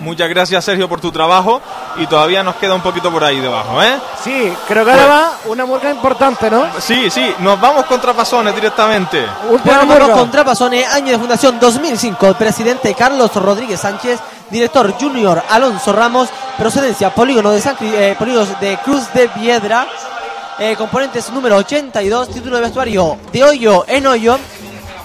Muchas 0.00 0.28
gracias, 0.28 0.64
Sergio, 0.64 0.88
por 0.88 1.00
tu 1.00 1.12
trabajo. 1.12 1.60
Y 1.96 2.06
todavía 2.06 2.42
nos 2.42 2.56
queda 2.56 2.74
un 2.74 2.80
poquito 2.80 3.10
por 3.10 3.22
ahí 3.22 3.40
debajo, 3.40 3.82
¿eh? 3.82 3.98
Sí, 4.22 4.52
creo 4.66 4.84
que 4.84 4.90
ahora 4.90 5.06
va 5.06 5.32
una 5.46 5.66
murga 5.66 5.90
importante, 5.90 6.50
¿no? 6.50 6.66
Sí, 6.78 7.10
sí, 7.10 7.34
nos 7.40 7.60
vamos 7.60 7.84
contra 7.86 8.12
Pasones 8.12 8.54
directamente. 8.54 9.26
Bueno, 9.64 9.86
vamos 9.86 10.10
con 10.10 10.30
Trapasones, 10.30 10.86
año 10.92 11.12
de 11.12 11.18
fundación 11.18 11.58
2005. 11.60 12.34
Presidente 12.34 12.94
Carlos 12.94 13.34
Rodríguez 13.34 13.80
Sánchez, 13.80 14.20
director 14.50 14.94
Junior 14.98 15.42
Alonso 15.50 15.92
Ramos, 15.92 16.28
procedencia 16.56 17.14
Polígono 17.14 17.50
de, 17.50 17.60
San, 17.60 17.76
eh, 17.80 18.14
Polígonos 18.18 18.60
de 18.60 18.78
Cruz 18.78 19.12
de 19.12 19.28
Piedra, 19.28 19.86
eh, 20.58 20.76
componentes 20.76 21.30
número 21.30 21.56
82, 21.56 22.28
título 22.30 22.56
de 22.56 22.62
vestuario 22.62 23.18
de 23.32 23.44
hoyo 23.44 23.84
en 23.88 24.06
hoyo. 24.06 24.38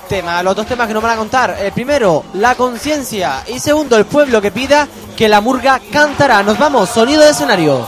Tema, 0.08 0.44
los 0.44 0.56
dos 0.56 0.68
temas 0.68 0.88
que 0.88 0.94
nos 0.94 1.02
van 1.02 1.14
a 1.14 1.18
contar. 1.18 1.58
El 1.60 1.72
primero, 1.72 2.26
la 2.34 2.56
conciencia. 2.56 3.44
Y 3.48 3.60
segundo, 3.60 3.98
el 3.98 4.06
pueblo 4.06 4.42
que 4.42 4.52
pida 4.52 4.88
que 5.16 5.28
la 5.28 5.42
murga 5.42 5.82
cantará. 5.92 6.44
Nos 6.44 6.60
vamos, 6.60 6.90
sonido 6.90 7.22
de 7.22 7.32
escenario. 7.32 7.88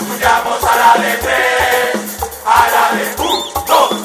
Escuchamos 0.00 0.64
a 0.64 0.76
la 0.76 1.02
de 1.02 1.57
de 2.48 3.22
un, 3.22 3.44
dos, 3.66 3.97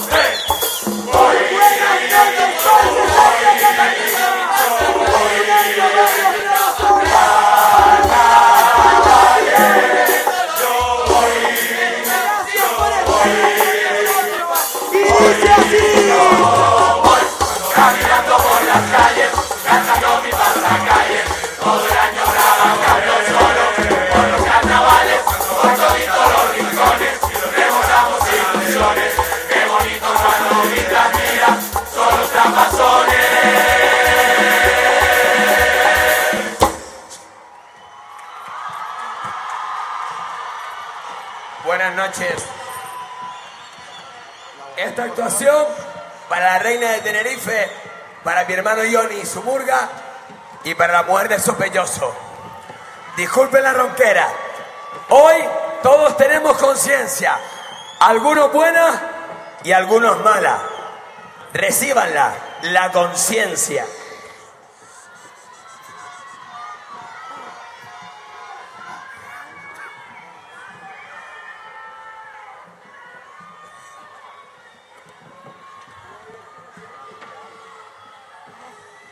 Esta 44.77 45.03
actuación 45.03 45.65
para 46.29 46.53
la 46.53 46.59
reina 46.59 46.91
de 46.91 46.99
Tenerife, 46.99 47.71
para 48.23 48.45
mi 48.45 48.53
hermano 48.53 48.83
Johnny 48.91 49.25
Sumurga 49.25 49.89
y 50.63 50.75
para 50.75 50.93
la 50.93 51.03
mujer 51.03 51.29
de 51.29 51.39
Sopelloso. 51.39 52.13
Disculpen 53.17 53.63
la 53.63 53.73
ronquera. 53.73 54.27
Hoy 55.09 55.43
todos 55.81 56.15
tenemos 56.15 56.55
conciencia, 56.57 57.35
algunos 57.99 58.53
buenas 58.53 58.95
y 59.63 59.71
algunos 59.71 60.19
malas. 60.19 60.59
Recíbanla, 61.51 62.31
la 62.61 62.91
conciencia. 62.91 63.85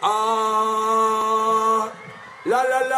Ah, 0.01 1.91
la 2.45 2.63
la 2.63 2.79
la. 2.89 2.90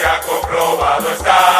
La 0.00 0.20
conciencia, 0.20 0.20
comprobado 0.26 1.12
está. 1.12 1.51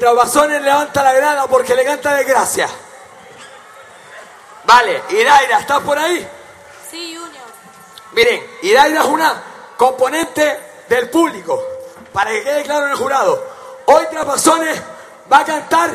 Mientras 0.00 0.62
levanta 0.62 1.02
la 1.02 1.12
grada 1.12 1.46
porque 1.48 1.74
le 1.74 1.84
canta 1.84 2.14
de 2.14 2.22
gracia. 2.22 2.68
Vale, 4.64 5.02
Iraira, 5.10 5.58
¿estás 5.58 5.80
por 5.80 5.98
ahí? 5.98 6.26
Sí, 6.88 7.16
Junior. 7.16 7.44
Miren, 8.12 8.46
Iraira 8.62 9.00
es 9.00 9.06
una 9.06 9.42
componente 9.76 10.84
del 10.88 11.10
público. 11.10 11.60
Para 12.12 12.30
que 12.30 12.44
quede 12.44 12.62
claro 12.62 12.86
en 12.86 12.92
el 12.92 12.96
jurado. 12.96 13.44
Hoy 13.86 14.06
Trapazones 14.10 14.80
va 15.32 15.40
a 15.40 15.44
cantar 15.44 15.90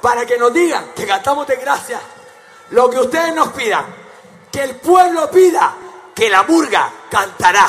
para 0.00 0.24
que 0.24 0.38
nos 0.38 0.52
digan 0.52 0.92
que 0.94 1.06
cantamos 1.06 1.46
de 1.48 1.56
gracia. 1.56 2.00
Lo 2.70 2.88
que 2.88 3.00
ustedes 3.00 3.34
nos 3.34 3.48
pidan. 3.48 3.86
Que 4.52 4.62
el 4.62 4.76
pueblo 4.76 5.28
pida 5.30 5.74
que 6.14 6.30
la 6.30 6.44
murga 6.44 6.90
cantará. 7.10 7.68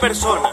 persona. 0.00 0.50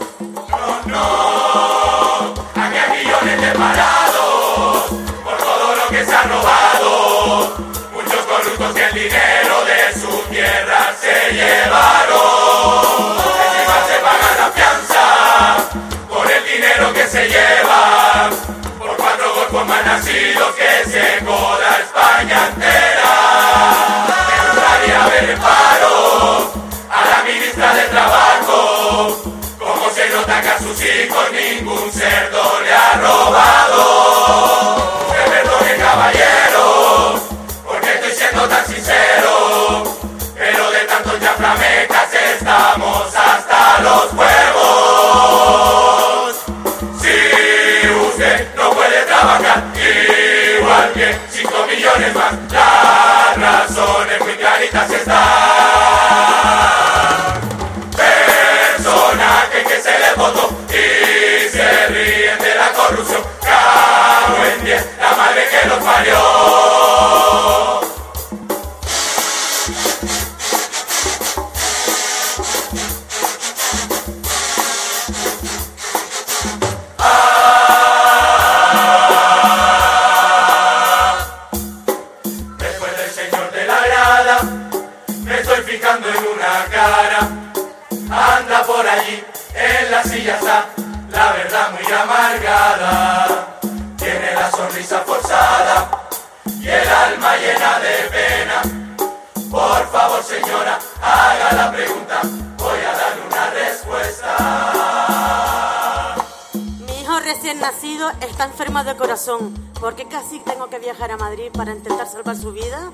razón, 109.16 109.54
¿por 109.80 109.96
casi 110.10 110.40
tengo 110.40 110.68
que 110.68 110.78
viajar 110.78 111.10
a 111.10 111.16
Madrid 111.16 111.50
para 111.50 111.72
intentar 111.72 112.06
salvar 112.06 112.36
su 112.36 112.52
vida? 112.52 112.92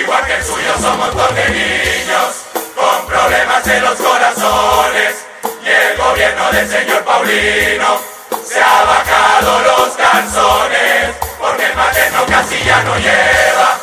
Igual 0.00 0.26
que 0.26 0.36
el 0.36 0.42
suyo 0.42 0.72
somos 0.80 1.14
dos 1.14 1.34
de 1.34 1.48
niños 1.50 2.30
con 2.74 3.06
problemas 3.06 3.66
en 3.66 3.82
los 3.84 3.96
corazones 3.96 5.26
y 5.62 5.68
el 5.68 5.98
gobierno 5.98 6.50
del 6.52 6.66
señor 6.66 7.04
Paulino 7.04 7.98
se 8.42 8.62
ha 8.62 8.84
bajado 8.84 9.60
los 9.68 9.88
calzones 9.98 11.14
porque 11.38 11.66
el 11.66 11.76
materno 11.76 12.24
casi 12.26 12.64
ya 12.64 12.82
no 12.84 12.96
lleva 12.96 13.78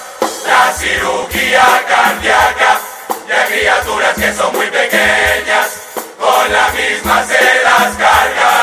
la 0.48 0.74
cirugía 0.74 1.64
cardíaca 1.88 2.80
de 3.28 3.54
criaturas 3.54 4.16
que 4.16 4.34
son 4.34 4.52
muy 4.56 4.61
hacer 7.20 7.62
las 7.64 7.96
cargas. 7.98 8.61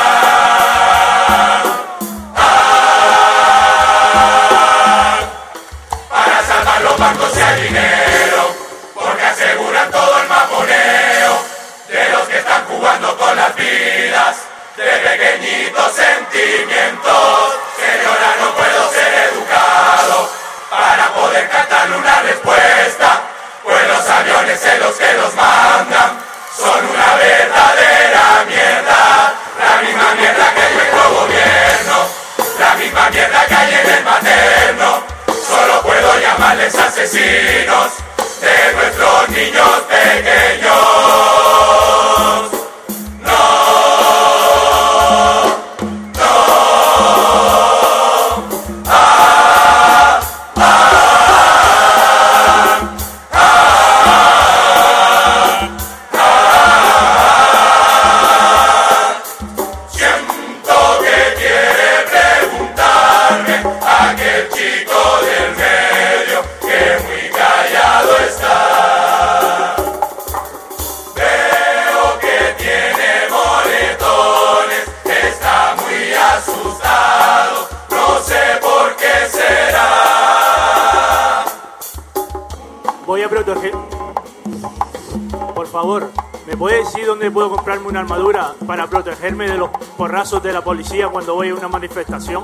policía 90.69 91.07
cuando 91.07 91.33
voy 91.33 91.51
una 91.51 91.67
manifestación. 91.67 92.43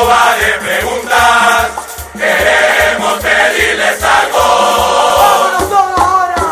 no 0.00 0.06
vale 0.06 0.46
preguntar, 0.60 1.70
queremos 2.16 3.20
pedirles 3.20 4.02
algo. 4.02 4.44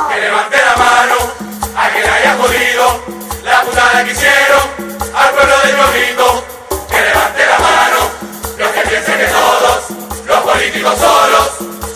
Que 0.09 0.21
levante 0.21 0.57
la 0.57 0.77
mano 0.77 1.17
a 1.77 1.89
quien 1.91 2.11
haya 2.11 2.37
podido, 2.37 3.05
la 3.45 3.63
putada 3.63 4.05
que 4.05 4.13
hicieron 4.13 4.63
al 5.15 5.31
pueblo 5.31 5.55
de 5.65 5.73
Ñoquito. 5.73 6.45
Que 6.91 7.01
levante 7.01 7.47
la 7.47 7.59
mano 7.59 7.99
los 8.59 8.71
que 8.71 8.81
piensen 8.83 9.19
que 9.19 9.27
todos 9.27 9.85
los 10.27 10.39
políticos 10.41 10.99
solos 10.99 11.49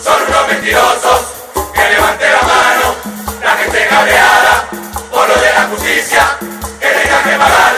son 0.03 0.21
unos 0.27 0.47
mentirosos. 0.47 1.19
Que 1.73 1.89
levante 1.89 2.25
la 2.29 2.41
mano 2.41 2.95
la 3.43 3.51
gente 3.57 3.87
cabreada 3.87 4.65
por 5.11 5.27
lo 5.27 5.35
de 5.35 5.53
la 5.53 5.63
justicia 5.67 6.37
que 6.79 6.87
tenga 6.87 7.23
que 7.23 7.37
pagar. 7.37 7.72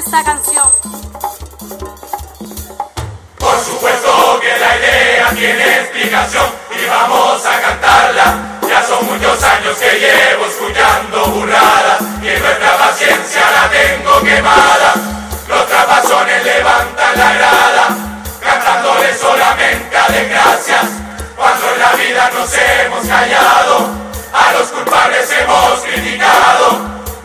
Esta 0.00 0.24
canción. 0.24 0.68
Por 3.38 3.58
supuesto 3.60 4.40
que 4.40 4.58
la 4.58 4.76
idea 4.78 5.30
tiene 5.36 5.76
explicación 5.80 6.46
y 6.70 6.88
vamos 6.88 7.44
a 7.44 7.60
cantarla. 7.60 8.58
Ya 8.66 8.82
son 8.82 9.04
muchos 9.04 9.42
años 9.42 9.76
que 9.76 9.90
llevo 9.98 10.46
escuchando 10.46 11.26
burradas 11.26 12.00
y 12.22 12.40
nuestra 12.40 12.78
paciencia 12.78 13.42
la 13.50 13.68
tengo 13.68 14.20
quemada. 14.22 14.94
Los 15.48 15.66
trapazones 15.66 16.44
levantan 16.44 17.18
la 17.18 17.34
grada, 17.34 17.88
cantándole 18.40 19.14
solamente 19.14 19.96
a 19.98 20.08
desgracias. 20.08 20.84
Cuando 21.36 21.74
en 21.74 21.80
la 21.80 21.92
vida 21.92 22.30
nos 22.32 22.50
hemos 22.54 23.06
callado, 23.06 23.90
a 24.32 24.52
los 24.52 24.68
culpables 24.68 25.30
hemos 25.30 25.80
criticado. 25.80 26.78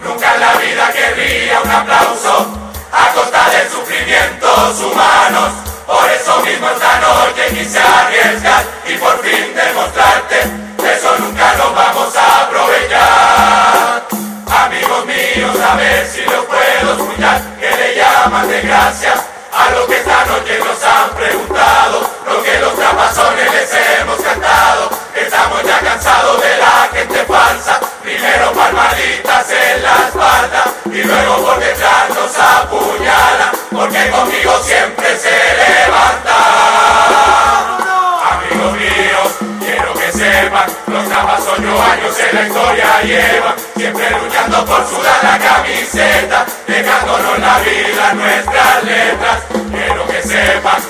Nunca 0.03 0.35
en 0.35 0.41
la 0.41 0.53
vida 0.56 0.91
querría 0.91 1.61
un 1.61 1.72
aplauso 1.72 2.65
costa 3.15 3.49
de 3.49 3.69
sufrimientos 3.69 4.80
humanos. 4.81 5.49
Por 5.88 6.10
eso 6.10 6.40
mismo 6.42 6.69
esta 6.69 6.99
noche 6.99 7.48
quise 7.53 7.80
arriesgar 7.80 8.64
y 8.88 8.98
por 8.98 9.17
fin 9.24 9.56
demostrarte 9.56 10.35
de 10.83 10.94
eso 10.94 11.15
nunca 11.19 11.53
nos 11.56 11.74
vamos 11.74 12.15
a 12.15 12.42
aprovechar. 12.42 14.03
Amigos 14.65 15.06
míos, 15.06 15.56
a 15.60 15.76
ver 15.76 16.08
si 16.08 16.22
los 16.24 16.46
puedo 16.46 16.94
escuchar, 16.94 17.42
que 17.60 17.69
le 17.72 17.96
llaman 17.96 18.48
de 18.49 18.62
gracia 18.62 19.14
a 19.53 19.69
lo 19.72 19.88
que 19.88 19.98
esta 19.98 20.26
noche 20.26 20.60
nos 20.60 20.83
han 20.83 21.10
preguntado, 21.12 22.10
lo 22.28 22.44
que 22.44 22.60
los 22.60 22.76
trapazones 22.76 23.51
les 23.51 23.74
hemos 23.74 24.19
cantado. 24.19 24.90
Estamos 25.15 25.64
ya 25.64 25.80
cansados 25.80 26.42
de 26.42 26.58
la 26.58 26.90
gente 26.92 27.26
falsa, 27.26 27.80
primero 28.03 28.51
palmaditas 28.51 29.49
en 29.51 29.83
la 29.83 29.96
espalda 30.08 30.74
y 30.95 31.03
luego 31.03 31.44
por 31.44 31.60
detrás 31.60 32.10
nos 32.10 32.38
apuñala, 32.38 33.51
porque 33.69 34.10
conmigo 34.10 34.58
siempre 34.63 35.17
se 35.17 35.29
levanta. 35.29 36.38
Amigos 38.31 38.74
míos, 38.79 39.28
quiero 39.60 39.94
que 39.94 40.11
sepan, 40.13 40.69
los 40.88 41.10
trapas 41.10 41.42
ocho 41.42 41.83
años 41.83 42.17
en 42.17 42.35
la 42.35 42.47
historia 42.47 43.01
llevan, 43.03 43.56
siempre 43.76 44.10
luchando 44.11 44.65
por 44.65 44.88
sudar 44.88 45.19
la 45.22 45.38
camiseta, 45.38 46.45
dejándonos 46.65 47.40
la 47.40 47.60
vida 47.60 48.13
nuestras 48.13 48.83
letras. 48.85 49.38
Quiero 49.72 50.08
que 50.08 50.22
sepan, 50.22 50.81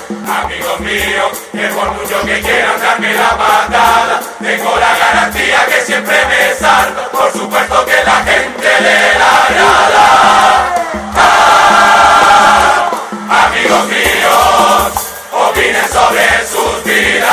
amigos 0.44 0.80
míos, 0.80 1.32
que 1.50 1.66
por 1.74 1.90
mucho 1.90 2.20
que 2.24 2.40
quieran 2.42 2.80
darme 2.80 3.12
la 3.12 3.30
patada, 3.30 4.20
tengo 4.40 4.76
la 4.76 4.96
garantía 4.96 5.66
que 5.66 5.80
siempre 5.80 6.16
me 6.26 6.54
salto, 6.54 7.10
por 7.10 7.32
supuesto 7.32 7.84
que 7.84 8.04
la 8.04 8.16
gente 8.22 8.80
le 8.80 9.18
la 9.18 9.44
agrada. 9.46 9.95
Sobre 15.96 16.28
sus 16.46 16.84
vidas, 16.84 17.30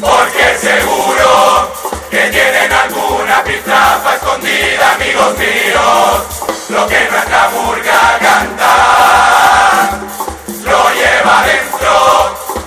porque 0.00 0.58
seguro 0.58 1.70
que 2.10 2.22
tienen 2.30 2.72
alguna 2.72 3.44
pitrafa 3.44 4.16
escondida, 4.16 4.94
amigos 4.94 5.38
míos, 5.38 6.22
lo 6.70 6.86
que 6.88 7.08
nuestra 7.12 7.48
murga 7.50 8.18
canta, 8.18 9.90
lo 10.64 10.90
lleva 10.94 11.44
dentro, 11.46 11.92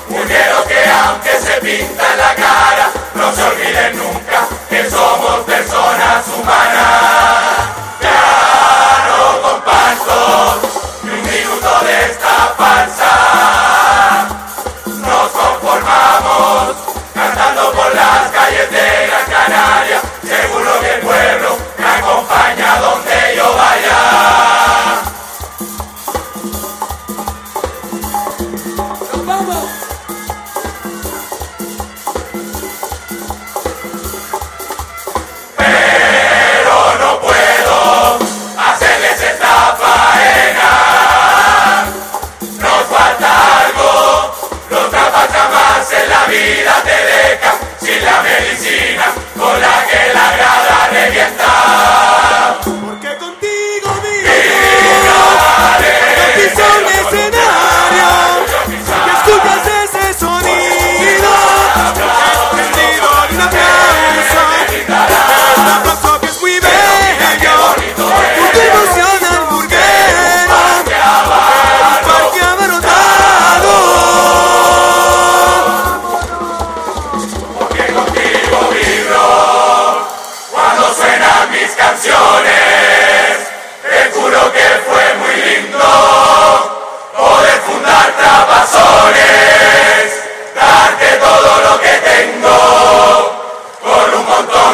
murgueros 0.07 0.65
que 0.67 0.89
aunque 0.89 1.33
se 1.41 1.59
pintan 1.59 2.17
la 2.17 2.33
cara, 2.35 2.89
no 3.13 3.35
se 3.35 3.43
olviden 3.43 3.97
nunca 3.97 4.26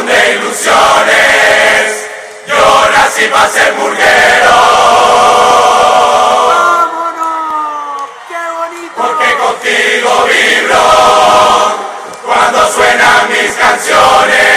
de 0.01 0.35
ilusiones. 0.35 2.09
Yo 2.47 2.90
nací 2.92 3.26
para 3.27 3.49
ser 3.49 3.74
murguero. 3.76 4.53
Porque 8.95 9.33
contigo 9.35 10.26
vibro 10.26 10.83
cuando 12.26 12.67
suenan 12.72 13.29
mis 13.29 13.51
canciones. 13.53 14.53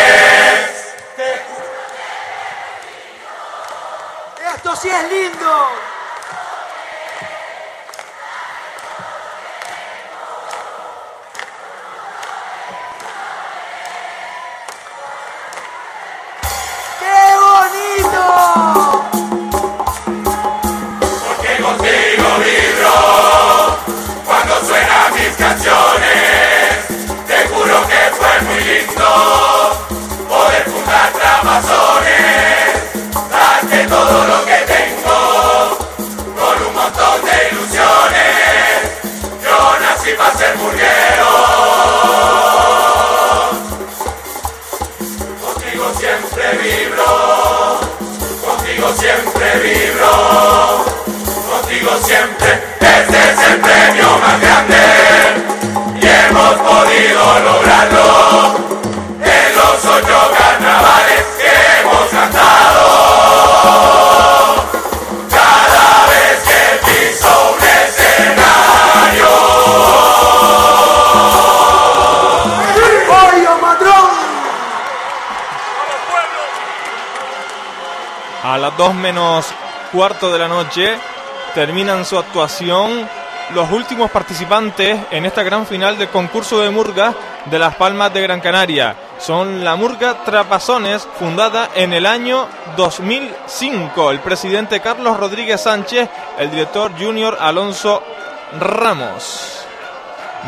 esto 4.55 4.77
sí 4.77 4.89
es 4.89 5.13
lindo 5.13 5.86
lograrlo. 57.41 58.57
En 59.23 59.57
los 59.57 59.85
ocho 59.85 60.36
las 78.67 78.77
2 78.79 78.95
menos 78.95 79.47
cuarto 79.93 80.33
de 80.33 80.41
la 80.41 80.49
noche 80.49 80.97
terminan 81.55 82.05
su 82.05 82.19
actuación 82.19 83.09
los 83.55 83.71
últimos 83.71 84.11
participantes 84.11 84.99
en 85.13 85.25
esta 85.25 85.45
gran 85.45 85.67
final 85.67 85.97
del 85.97 86.09
concurso 86.09 86.61
de 86.61 86.71
murga 86.71 87.15
de 87.45 87.61
Las 87.61 87.77
Palmas 87.77 88.13
de 88.13 88.23
Gran 88.23 88.41
Canaria. 88.41 88.97
Son 89.21 89.63
la 89.63 89.77
Murga 89.77 90.25
Trapazones, 90.25 91.07
fundada 91.17 91.71
en 91.77 91.93
el 91.93 92.07
año 92.07 92.49
2005. 92.77 94.11
El 94.11 94.19
presidente 94.19 94.81
Carlos 94.81 95.17
Rodríguez 95.17 95.61
Sánchez, 95.61 96.09
el 96.37 96.51
director 96.51 96.91
junior 96.99 97.39
Alonso 97.41 98.03
Ramos. 98.59 99.65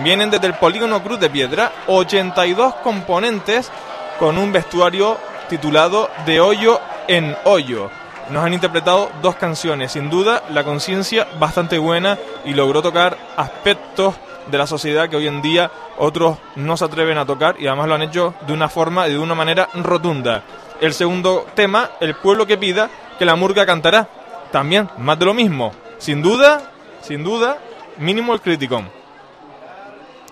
Vienen 0.02 0.28
desde 0.28 0.48
el 0.48 0.54
Polígono 0.54 1.00
Cruz 1.04 1.20
de 1.20 1.30
Piedra 1.30 1.70
82 1.86 2.74
componentes 2.82 3.70
con 4.18 4.38
un 4.38 4.50
vestuario 4.50 5.18
titulado 5.48 6.10
De 6.26 6.40
hoyo 6.40 6.80
en 7.06 7.36
hoyo. 7.44 7.90
Nos 8.30 8.44
han 8.44 8.52
interpretado 8.52 9.10
dos 9.22 9.36
canciones, 9.36 9.92
sin 9.92 10.10
duda 10.10 10.42
la 10.50 10.62
conciencia 10.62 11.26
bastante 11.38 11.78
buena 11.78 12.18
y 12.44 12.52
logró 12.52 12.82
tocar 12.82 13.16
aspectos 13.36 14.14
de 14.50 14.58
la 14.58 14.66
sociedad 14.66 15.08
que 15.08 15.16
hoy 15.16 15.26
en 15.26 15.40
día 15.40 15.70
otros 15.96 16.38
no 16.56 16.76
se 16.76 16.84
atreven 16.84 17.16
a 17.16 17.24
tocar 17.24 17.56
y 17.58 17.66
además 17.66 17.88
lo 17.88 17.94
han 17.94 18.02
hecho 18.02 18.34
de 18.46 18.52
una 18.52 18.68
forma 18.68 19.08
y 19.08 19.12
de 19.12 19.18
una 19.18 19.34
manera 19.34 19.68
rotunda. 19.74 20.42
El 20.80 20.92
segundo 20.92 21.46
tema, 21.54 21.92
El 22.00 22.16
pueblo 22.16 22.46
que 22.46 22.58
pida, 22.58 22.90
que 23.18 23.24
la 23.24 23.34
murga 23.34 23.66
cantará. 23.66 24.08
También, 24.52 24.88
más 24.98 25.18
de 25.18 25.24
lo 25.24 25.34
mismo. 25.34 25.72
Sin 25.98 26.22
duda, 26.22 26.70
sin 27.00 27.24
duda, 27.24 27.58
mínimo 27.96 28.32
el 28.32 28.40
criticón. 28.40 28.88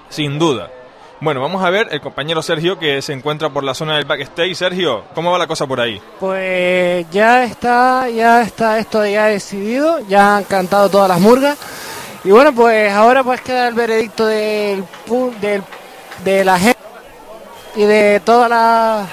Sin 0.08 0.38
duda. 0.38 0.70
Bueno, 1.18 1.40
vamos 1.40 1.64
a 1.64 1.70
ver 1.70 1.88
el 1.90 2.00
compañero 2.00 2.42
Sergio 2.42 2.78
que 2.78 3.00
se 3.00 3.14
encuentra 3.14 3.48
por 3.48 3.64
la 3.64 3.72
zona 3.72 3.96
del 3.96 4.04
backstage. 4.04 4.54
Sergio, 4.54 5.04
¿cómo 5.14 5.32
va 5.32 5.38
la 5.38 5.46
cosa 5.46 5.66
por 5.66 5.80
ahí? 5.80 6.00
Pues 6.20 7.06
ya 7.10 7.44
está, 7.44 8.08
ya 8.10 8.42
está 8.42 8.78
esto 8.78 9.04
ya 9.06 9.26
decidido, 9.26 10.00
ya 10.08 10.36
han 10.36 10.44
cantado 10.44 10.90
todas 10.90 11.08
las 11.08 11.20
murgas. 11.20 11.56
Y 12.22 12.30
bueno, 12.30 12.52
pues 12.54 12.92
ahora 12.92 13.24
pues 13.24 13.40
queda 13.40 13.68
el 13.68 13.74
veredicto 13.74 14.26
del, 14.26 14.84
del 15.40 15.62
de 16.24 16.44
la 16.44 16.58
gente 16.58 16.78
y 17.76 17.82
de 17.84 18.20
toda 18.20 18.48
la 18.48 19.06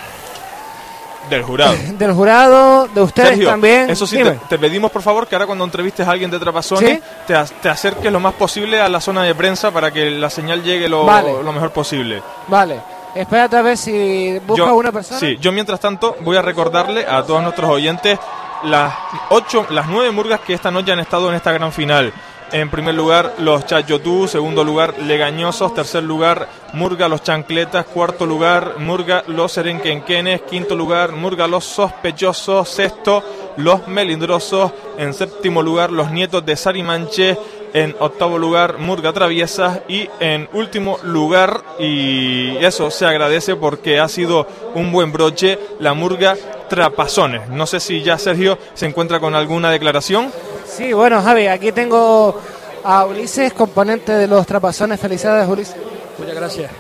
Del 1.30 1.44
jurado. 1.44 1.74
del 1.98 2.14
jurado, 2.14 2.88
de 2.88 3.02
ustedes 3.02 3.30
Sergio, 3.30 3.50
también. 3.50 3.90
Eso 3.90 4.06
sí, 4.06 4.20
te, 4.50 4.58
pedimos 4.60 4.92
por 4.92 5.02
favor 5.02 5.28
que 5.28 5.36
ahora 5.36 5.46
cuando 5.46 5.64
entrevistes 5.64 6.08
a 6.08 6.12
alguien 6.12 6.30
de 6.30 6.40
Trapazones 6.40 6.98
¿Sí? 6.98 7.04
te, 7.28 7.34
te 7.62 7.70
acerques 7.70 8.12
lo 8.12 8.20
más 8.20 8.34
posible 8.34 8.80
a 8.82 8.90
la 8.90 9.00
zona 9.02 9.24
de 9.24 9.34
prensa 9.34 9.72
para 9.72 9.92
que 9.92 10.10
la 10.12 10.30
señal 10.30 10.62
llegue 10.64 10.90
lo, 10.90 11.06
Vale. 11.06 11.32
lo 11.44 11.52
mejor 11.54 11.72
posible. 11.72 12.22
Vale, 12.48 12.80
espérate 13.16 13.56
a 13.58 13.62
ver 13.62 13.78
si 13.78 14.38
busca 14.46 14.66
Yo- 14.66 14.76
una 14.76 14.92
persona. 14.92 15.20
Sí, 15.20 15.38
yo 15.40 15.52
mientras 15.52 15.80
tanto 15.80 16.16
voy 16.22 16.38
a 16.38 16.42
recordarle 16.42 17.06
a 17.08 17.24
todos 17.24 17.42
nuestros 17.42 17.70
oyentes 17.70 18.20
las 18.64 18.94
ocho, 19.30 19.66
las 19.72 19.88
nueve 19.88 20.12
murgas 20.12 20.40
que 20.42 20.54
esta 20.54 20.72
noche 20.72 20.92
han 20.92 21.00
estado 21.00 21.30
en 21.30 21.36
esta 21.36 21.52
gran 21.52 21.72
final. 21.72 22.14
En 22.54 22.70
primer 22.70 22.94
lugar, 22.94 23.34
los 23.40 23.66
Chayotú, 23.66 24.28
segundo 24.28 24.64
lugar, 24.64 25.00
Legañosos, 25.00 25.74
tercer 25.74 26.04
lugar, 26.04 26.48
Murga 26.74 27.08
los 27.08 27.24
Chancletas, 27.24 27.88
cuarto 27.88 28.28
lugar, 28.28 28.76
Murga 28.78 29.24
los 29.26 29.54
Serenquenquenes, 29.54 30.44
quinto 30.44 30.76
lugar, 30.76 31.14
Murga 31.14 31.48
los 31.48 31.66
Sospechosos, 31.66 32.70
sexto, 32.70 33.24
los 33.58 33.88
Melindrosos, 33.88 34.72
en 35.00 35.16
séptimo 35.16 35.64
lugar, 35.64 35.92
los 35.92 36.12
Nietos 36.12 36.46
de 36.46 36.56
Sarimanche, 36.56 37.40
en 37.74 37.96
octavo 38.00 38.38
lugar, 38.38 38.78
Murga 38.78 39.12
Traviesas 39.14 39.80
y 39.88 40.08
en 40.20 40.48
último 40.54 41.00
lugar, 41.04 41.64
y 41.80 42.56
eso 42.58 42.92
se 42.92 43.06
agradece 43.06 43.56
porque 43.56 44.00
ha 44.00 44.08
sido 44.08 44.48
un 44.76 44.92
buen 44.92 45.12
broche, 45.12 45.60
la 45.80 45.94
Murga 45.94 46.38
Trapazones. 46.70 47.50
No 47.50 47.66
sé 47.66 47.80
si 47.80 48.04
ya 48.04 48.18
Sergio 48.18 48.58
se 48.76 48.86
encuentra 48.86 49.20
con 49.20 49.34
alguna 49.36 49.72
declaración. 49.72 50.32
Sí, 50.66 50.94
bueno, 50.94 51.22
Javi, 51.22 51.48
aquí 51.48 51.72
tengo 51.72 52.40
a 52.84 53.06
Ulises, 53.06 53.54
componente 53.54 54.12
de 54.12 54.28
los 54.28 54.46
Trapazones. 54.46 55.00
Felicidades, 55.00 55.48
Ulises. 55.48 55.76
Muchas 56.18 56.36
gracias. 56.36 56.72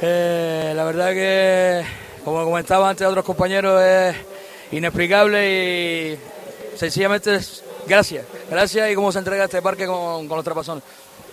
Eh, 0.00 0.72
la 0.74 0.84
verdad 0.84 1.10
que, 1.12 1.82
como 2.24 2.44
comentaba 2.44 2.88
antes 2.88 3.06
otros 3.06 3.24
compañeros, 3.24 3.80
es 3.82 4.16
inexplicable 4.72 5.50
y 5.50 6.18
sencillamente 6.76 7.34
es 7.36 7.62
gracias. 7.86 8.24
Gracias 8.50 8.90
y 8.90 8.94
cómo 8.94 9.12
se 9.12 9.18
entrega 9.18 9.44
este 9.44 9.62
parque 9.62 9.86
con, 9.86 10.28
con 10.28 10.36
los 10.36 10.44
trapazones. 10.44 10.82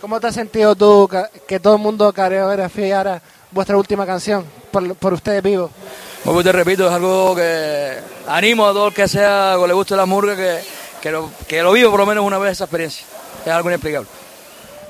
¿Cómo 0.01 0.19
te 0.19 0.27
has 0.27 0.35
sentido 0.35 0.75
tú 0.75 1.09
que 1.45 1.59
todo 1.59 1.75
el 1.75 1.81
mundo 1.81 2.13
coreografiara 2.13 3.21
vuestra 3.51 3.75
última 3.75 4.05
canción 4.05 4.45
por, 4.71 4.95
por 4.95 5.13
ustedes 5.13 5.43
vivos? 5.43 5.71
Como 6.23 6.43
te 6.43 6.51
repito, 6.51 6.87
es 6.87 6.93
algo 6.93 7.35
que 7.35 7.97
animo 8.27 8.65
a 8.65 8.71
todo 8.71 8.87
el 8.87 8.93
que 8.93 9.07
sea, 9.07 9.55
que 9.59 9.67
le 9.67 9.73
guste 9.73 9.95
la 9.95 10.05
murga, 10.05 10.35
que, 10.35 10.59
que, 11.01 11.11
lo, 11.11 11.29
que 11.47 11.61
lo 11.61 11.71
viva 11.73 11.89
por 11.89 11.99
lo 11.99 12.05
menos 12.05 12.23
una 12.23 12.37
vez 12.37 12.53
esa 12.53 12.65
experiencia. 12.65 13.05
Es 13.45 13.51
algo 13.51 13.69
inexplicable. 13.69 14.07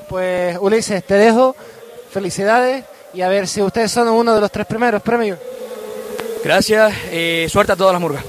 Pues 0.08 0.56
Ulises, 0.60 1.04
te 1.04 1.14
dejo. 1.14 1.56
Felicidades 2.12 2.84
y 3.14 3.22
a 3.22 3.28
ver 3.28 3.46
si 3.46 3.62
ustedes 3.62 3.90
son 3.92 4.08
uno 4.08 4.34
de 4.34 4.40
los 4.40 4.50
tres 4.50 4.66
primeros 4.66 5.00
premios. 5.02 5.38
Gracias 6.42 6.92
y 7.12 7.48
suerte 7.48 7.72
a 7.72 7.76
todas 7.76 7.92
las 7.92 8.00
murgas. 8.00 8.24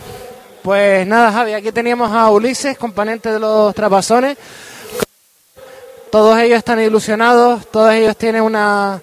Pues 0.63 1.07
nada, 1.07 1.31
Javi, 1.31 1.53
aquí 1.53 1.71
teníamos 1.71 2.11
a 2.11 2.29
Ulises, 2.29 2.77
componente 2.77 3.31
de 3.31 3.39
los 3.39 3.73
Trapazones. 3.73 4.37
Todos 6.11 6.37
ellos 6.39 6.57
están 6.57 6.79
ilusionados, 6.79 7.65
todos 7.71 7.91
ellos 7.93 8.15
tienen 8.17 8.43
una, 8.43 9.01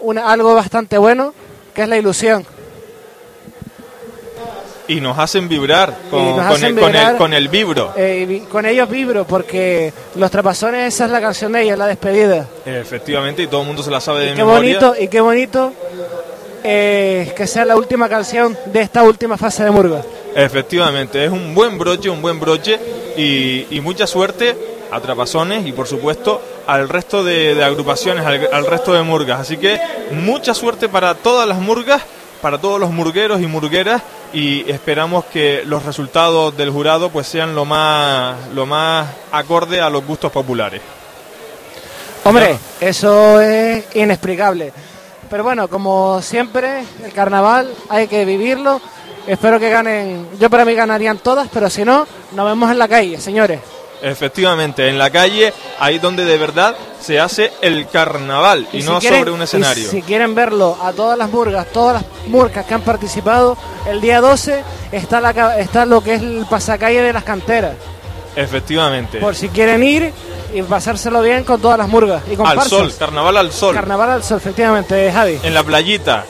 una 0.00 0.30
algo 0.32 0.54
bastante 0.54 0.96
bueno, 0.96 1.34
que 1.74 1.82
es 1.82 1.88
la 1.88 1.98
ilusión. 1.98 2.46
Y 4.88 5.00
nos 5.00 5.18
hacen 5.18 5.48
vibrar 5.48 5.96
con, 6.10 6.20
Y 6.22 6.26
nos 6.32 6.36
con 6.36 6.46
hacen 6.46 6.64
el, 6.66 6.74
con, 6.80 6.92
vibrar. 6.92 7.12
el, 7.12 7.16
con 7.18 7.34
el 7.34 7.48
vibro. 7.48 7.92
Eh, 7.96 8.44
con 8.50 8.64
ellos 8.66 8.88
vibro 8.88 9.24
porque 9.26 9.92
los 10.16 10.30
Trapazones, 10.30 10.94
esa 10.94 11.04
es 11.06 11.10
la 11.10 11.20
canción 11.20 11.52
de 11.52 11.62
ellos, 11.62 11.78
la 11.78 11.86
despedida. 11.88 12.46
Efectivamente, 12.64 13.42
y 13.42 13.46
todo 13.48 13.60
el 13.62 13.66
mundo 13.66 13.82
se 13.82 13.90
la 13.90 14.00
sabe 14.00 14.20
de 14.20 14.26
Y 14.26 14.34
qué 14.34 14.44
memoria. 14.44 14.78
bonito, 14.80 14.94
y 15.02 15.08
qué 15.08 15.20
bonito 15.20 15.72
eh, 16.64 17.32
que 17.36 17.46
sea 17.46 17.64
la 17.64 17.76
última 17.76 18.08
canción 18.08 18.56
de 18.66 18.80
esta 18.82 19.02
última 19.02 19.36
fase 19.36 19.64
de 19.64 19.70
Murga. 19.70 20.02
Efectivamente, 20.34 21.24
es 21.24 21.30
un 21.30 21.54
buen 21.54 21.78
broche, 21.78 22.08
un 22.10 22.22
buen 22.22 22.40
broche 22.40 22.78
y, 23.16 23.66
y 23.76 23.80
mucha 23.80 24.06
suerte 24.06 24.56
a 24.90 25.00
Trapazones 25.00 25.66
y 25.66 25.72
por 25.72 25.86
supuesto 25.86 26.40
al 26.66 26.88
resto 26.88 27.24
de, 27.24 27.62
agrupaciones, 27.64 28.24
al, 28.26 28.48
al 28.52 28.66
resto 28.66 28.92
de 28.92 29.02
murgas. 29.02 29.40
Así 29.40 29.56
que 29.56 29.80
mucha 30.12 30.54
suerte 30.54 30.88
para 30.88 31.14
todas 31.14 31.48
las 31.48 31.58
murgas, 31.58 32.02
para 32.40 32.58
todos 32.58 32.78
los 32.78 32.90
murgueros 32.90 33.40
y 33.40 33.46
murgueras 33.46 34.02
y 34.32 34.70
esperamos 34.70 35.24
que 35.26 35.62
los 35.64 35.84
resultados 35.84 36.56
del 36.56 36.70
jurado 36.70 37.10
pues 37.10 37.26
sean 37.26 37.54
lo 37.54 37.64
más, 37.64 38.48
lo 38.54 38.66
más 38.66 39.08
acorde 39.30 39.80
a 39.80 39.90
los 39.90 40.04
gustos 40.04 40.30
populares. 40.32 40.80
Hombre, 42.24 42.56
eso 42.80 43.40
es 43.40 43.84
inexplicable. 43.94 44.72
Pero 45.28 45.44
bueno, 45.44 45.68
como 45.68 46.20
siempre, 46.20 46.84
el 47.02 47.12
carnaval 47.12 47.72
hay 47.88 48.06
que 48.06 48.24
vivirlo. 48.24 48.80
Espero 49.26 49.58
que 49.60 49.70
ganen. 49.70 50.26
Yo 50.40 50.50
para 50.50 50.64
mí 50.64 50.74
ganarían 50.74 51.18
todas, 51.18 51.48
pero 51.52 51.70
si 51.70 51.84
no, 51.84 52.06
nos 52.32 52.46
vemos 52.46 52.70
en 52.70 52.78
la 52.78 52.88
calle, 52.88 53.20
señores. 53.20 53.60
Efectivamente, 54.02 54.88
en 54.88 54.98
la 54.98 55.10
calle, 55.10 55.52
ahí 55.78 56.00
donde 56.00 56.24
de 56.24 56.36
verdad 56.36 56.74
se 57.00 57.20
hace 57.20 57.52
el 57.60 57.88
carnaval 57.88 58.66
y, 58.72 58.82
si 58.82 58.88
no 58.88 58.98
quieren- 58.98 59.20
sobre 59.20 59.30
un 59.30 59.42
escenario. 59.42 59.88
si 59.88 60.02
quieren 60.02 60.34
verlo 60.34 60.76
a 60.82 60.92
todas 60.92 61.16
las 61.16 61.30
murgas, 61.30 61.66
todas 61.72 62.02
las 62.02 62.04
murgas 62.26 62.66
que 62.66 62.74
han 62.74 62.80
participado, 62.82 63.56
el 63.88 64.00
día 64.00 64.20
12 64.20 64.64
está, 64.90 65.20
la, 65.20 65.56
está 65.60 65.84
lo 65.86 66.02
que 66.02 66.14
es 66.14 66.22
el 66.22 66.44
pasacalle 66.50 67.00
de 67.00 67.12
las 67.12 67.22
canteras. 67.22 67.74
Efectivamente. 68.34 69.18
Por 69.18 69.36
si 69.36 69.48
quieren 69.50 69.82
ir 69.84 70.12
y 70.52 70.62
pasárselo 70.62 71.22
bien 71.22 71.44
con 71.44 71.60
todas 71.60 71.78
las 71.78 71.88
murgas. 71.88 72.22
Y 72.26 72.32
Al 72.32 72.36
comparsas. 72.38 72.68
sol, 72.70 72.92
carnaval 72.98 73.36
al 73.36 73.52
sol. 73.52 73.74
Carnaval 73.74 74.10
al 74.10 74.24
sol, 74.24 74.38
efectivamente, 74.38 75.12
Javi. 75.12 75.38
En 75.44 75.54
la 75.54 75.62
playita. 75.62 76.24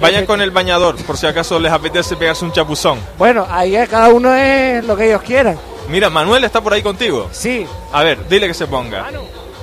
Vayan 0.00 0.26
con 0.26 0.40
el 0.40 0.50
bañador, 0.50 0.96
por 1.04 1.16
si 1.16 1.26
acaso 1.26 1.58
les 1.58 1.72
apetece 1.72 2.16
pegarse 2.16 2.44
un 2.44 2.52
chapuzón. 2.52 2.98
Bueno, 3.16 3.46
ahí 3.50 3.76
es- 3.76 3.88
cada 3.88 4.08
uno 4.08 4.34
es 4.34 4.84
lo 4.84 4.96
que 4.96 5.06
ellos 5.08 5.22
quieran. 5.22 5.58
Mira, 5.88 6.10
Manuel 6.10 6.44
está 6.44 6.60
por 6.60 6.72
ahí 6.72 6.82
contigo. 6.82 7.28
Sí. 7.32 7.66
A 7.92 8.02
ver, 8.02 8.26
dile 8.28 8.46
que 8.48 8.54
se 8.54 8.66
ponga. 8.66 9.06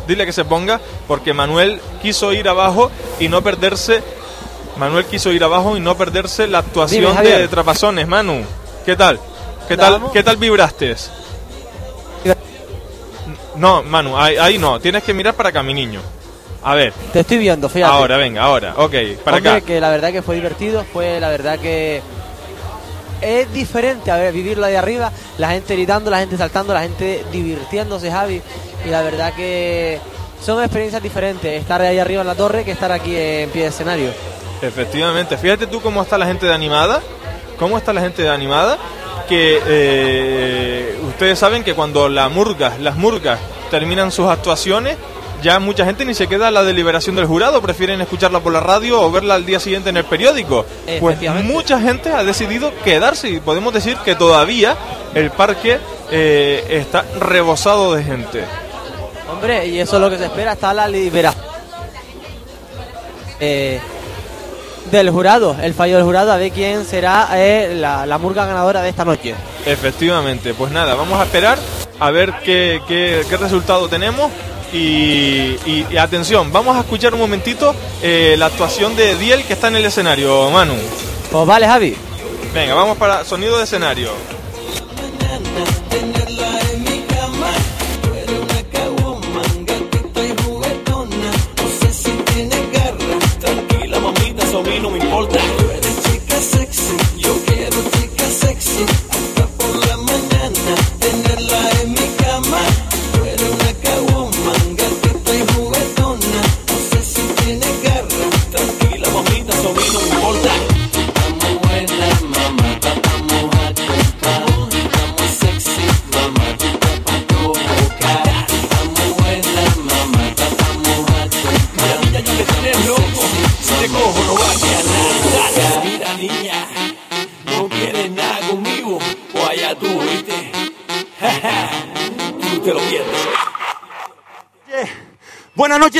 Dile 0.08 0.26
que 0.26 0.34
se 0.34 0.46
ponga, 0.46 0.80
porque 1.08 1.34
Manuel 1.34 1.80
quiso 2.02 2.34
ir 2.34 2.48
abajo 2.50 2.92
y 3.20 3.28
no 3.28 3.42
perderse. 3.42 4.02
Manuel 4.78 5.06
quiso 5.06 5.32
ir 5.32 5.44
abajo 5.44 5.78
y 5.78 5.80
no 5.80 5.96
perderse 5.98 6.48
la 6.48 6.60
actuación 6.60 7.16
Dime, 7.18 7.30
de 7.38 7.48
Trapazones. 7.48 8.08
Manu, 8.08 8.42
¿qué 8.86 8.96
tal? 8.96 9.20
¿Qué 9.68 9.76
¿La 9.78 9.84
tal, 9.84 9.94
vamos? 9.94 10.12
¿qué 10.12 10.24
tal 10.24 10.38
vibraste? 10.38 10.96
No, 13.56 13.84
Manu, 13.84 14.18
ahí, 14.18 14.38
ahí 14.38 14.58
no. 14.58 14.80
Tienes 14.80 15.04
que 15.04 15.14
mirar 15.14 15.34
para 15.36 15.50
acá, 15.50 15.62
mi 15.62 15.74
niño. 15.74 16.02
A 16.64 16.76
ver. 16.76 16.94
Te 17.12 17.22
estoy 17.22 17.38
viendo, 17.38 17.68
fíjate. 17.70 17.92
Ahora, 17.92 18.18
venga, 18.18 18.44
ahora. 18.44 18.74
Ok, 18.78 18.94
para 19.24 19.38
Hombre, 19.38 19.52
acá. 19.52 19.62
que 19.66 19.80
la 19.80 19.90
verdad 19.90 20.12
que 20.12 20.22
fue 20.22 20.36
divertido, 20.36 20.86
fue 20.92 21.20
la 21.20 21.30
verdad 21.30 21.60
que 21.60 22.02
es 23.22 23.52
diferente 23.54 24.12
a 24.12 24.18
ver 24.18 24.34
vivirlo 24.34 24.66
de 24.66 24.78
arriba, 24.78 25.12
la 25.38 25.52
gente 25.52 25.76
gritando, 25.76 26.10
la 26.10 26.20
gente 26.20 26.38
saltando, 26.38 26.74
la 26.74 26.82
gente 26.82 27.24
divirtiéndose, 27.32 28.12
Javi, 28.12 28.42
y 28.86 28.90
la 28.90 29.02
verdad 29.02 29.34
que 29.34 30.00
son 30.44 30.62
experiencias 30.64 31.04
diferentes, 31.04 31.62
estar 31.62 31.82
ahí 31.82 32.00
arriba 32.00 32.22
en 32.22 32.28
la 32.28 32.36
torre 32.36 32.64
que 32.64 32.72
estar 32.72 32.92
aquí 32.92 33.16
en 33.16 33.50
pie 33.52 33.64
de 33.64 33.68
escenario. 33.68 34.10
Efectivamente, 34.62 35.38
fíjate 35.38 35.68
tú 35.68 35.82
cómo 35.82 36.02
está 36.02 36.18
la 36.18 36.26
gente 36.26 36.46
de 36.46 36.54
animada, 36.54 37.02
cómo 37.58 37.78
está 37.78 37.94
la 37.94 38.02
gente 38.02 38.24
de 38.24 38.30
animada, 38.30 38.78
que 39.30 39.60
eh, 39.68 41.00
ustedes 41.08 41.38
saben 41.38 41.64
que 41.64 41.74
cuando 41.74 42.10
la 42.10 42.28
murga, 42.30 42.74
las 42.80 42.96
murgas 42.96 43.40
terminan 43.70 44.12
sus 44.12 44.28
actuaciones, 44.28 44.98
ya 45.42 45.60
mucha 45.60 45.86
gente 45.86 46.06
ni 46.06 46.14
se 46.14 46.28
queda 46.28 46.48
a 46.48 46.52
la 46.52 46.64
deliberación 46.64 47.16
del 47.16 47.26
jurado, 47.26 47.62
prefieren 47.62 48.00
escucharla 48.02 48.40
por 48.40 48.54
la 48.54 48.60
radio 48.60 49.02
o 49.02 49.12
verla 49.12 49.36
al 49.36 49.46
día 49.46 49.60
siguiente 49.60 49.90
en 49.90 49.98
el 49.98 50.06
periódico. 50.06 50.66
Pues 51.00 51.18
mucha 51.44 51.80
gente 51.80 52.12
ha 52.12 52.24
decidido 52.24 52.72
quedarse 52.84 53.30
y 53.30 53.40
podemos 53.40 53.74
decir 53.74 53.98
que 54.06 54.16
todavía 54.16 54.76
el 55.16 55.32
parque 55.32 55.80
eh, 56.12 56.66
está 56.70 57.06
rebosado 57.20 57.94
de 57.96 58.04
gente. 58.04 58.44
Hombre, 59.32 59.66
y 59.68 59.80
eso 59.80 59.96
es 59.96 60.02
lo 60.02 60.10
que 60.10 60.18
se 60.18 60.26
espera 60.26 60.52
hasta 60.52 60.74
la 60.74 60.88
liberación 60.88 61.44
eh, 63.40 63.80
del 64.92 65.10
jurado, 65.10 65.56
el 65.62 65.74
fallo 65.74 65.96
del 65.96 66.04
jurado, 66.06 66.32
a 66.32 66.38
ver 66.38 66.52
quién 66.52 66.86
será 66.86 67.30
eh, 67.36 67.74
la, 67.76 68.06
la 68.06 68.18
murga 68.18 68.46
ganadora 68.46 68.82
de 68.82 68.90
esta 68.90 69.06
noche. 69.06 69.34
Efectivamente, 69.66 70.54
pues 70.54 70.72
nada, 70.72 70.96
vamos 70.96 71.20
a 71.20 71.24
esperar 71.24 71.58
a 72.00 72.12
ver 72.12 72.34
qué, 72.44 72.82
qué- 72.88 73.24
qué 73.30 73.38
resultado 73.38 73.88
tenemos. 73.88 74.32
Y, 74.74 75.58
y- 75.66 75.86
y 75.92 75.98
atención, 75.98 76.52
vamos 76.52 76.78
a 76.78 76.82
escuchar 76.82 77.14
un 77.14 77.20
momentito 77.20 77.76
eh, 78.02 78.36
la 78.38 78.46
actuación 78.48 78.96
de 78.96 79.16
Diel 79.16 79.44
que 79.44 79.54
está 79.54 79.68
en 79.68 79.76
el 79.76 79.86
escenario, 79.86 80.50
Manu. 80.50 80.76
Pues 81.32 81.46
vale, 81.46 81.68
Javi. 81.68 81.96
Venga, 82.54 82.74
vamos 82.74 82.98
para 82.98 83.24
sonido 83.26 83.58
de 83.58 83.64
escenario. 83.66 84.12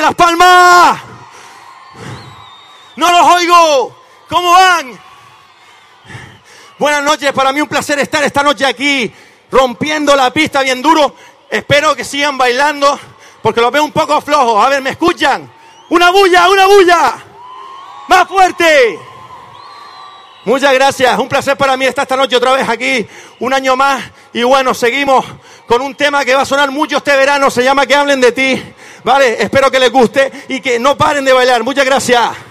Las 0.02 0.16
Palmas. 0.16 1.00
No 2.96 3.12
los 3.12 3.36
oigo. 3.36 3.96
¿Cómo 4.28 4.52
van? 4.52 5.00
Buenas 6.80 7.04
noches, 7.04 7.32
para 7.34 7.52
mí 7.52 7.62
un 7.62 7.68
placer 7.68 8.00
estar 8.00 8.24
esta 8.24 8.42
noche 8.42 8.66
aquí, 8.66 9.14
rompiendo 9.52 10.16
la 10.16 10.34
pista 10.34 10.64
bien 10.64 10.82
duro. 10.82 11.16
Espero 11.50 11.96
que 11.96 12.04
sigan 12.04 12.38
bailando, 12.38 13.00
porque 13.44 13.62
los 13.62 13.72
veo 13.72 13.84
un 13.84 13.92
poco 13.92 14.20
flojos. 14.22 14.66
A 14.66 14.70
ver, 14.70 14.82
¿me 14.82 14.90
escuchan? 14.90 15.52
¡Una 15.90 16.10
bulla, 16.10 16.50
una 16.50 16.66
bulla! 16.66 17.14
¡Más 18.08 18.28
fuerte! 18.28 19.00
Muchas 20.44 20.74
gracias, 20.74 21.20
un 21.20 21.30
placer 21.30 21.56
para 21.56 21.78
mí 21.78 21.86
estar 21.86 22.02
esta 22.02 22.16
noche 22.16 22.36
otra 22.36 22.54
vez 22.54 22.68
aquí, 22.68 23.06
un 23.40 23.54
año 23.54 23.76
más. 23.76 24.04
Y 24.34 24.42
bueno, 24.42 24.74
seguimos 24.74 25.24
con 25.68 25.82
un 25.82 25.94
tema 25.94 26.26
que 26.26 26.34
va 26.34 26.42
a 26.42 26.46
sonar 26.46 26.72
mucho 26.72 26.98
este 26.98 27.16
verano, 27.16 27.52
se 27.52 27.64
llama 27.64 27.86
Que 27.86 27.94
hablen 27.94 28.20
de 28.20 28.32
ti. 28.32 28.64
Vale, 29.04 29.42
espero 29.42 29.70
que 29.70 29.80
les 29.80 29.92
guste 29.92 30.32
y 30.48 30.60
que 30.60 30.80
no 30.80 30.98
paren 30.98 31.26
de 31.26 31.34
bailar. 31.34 31.64
Muchas 31.64 31.86
gracias. 31.86 32.51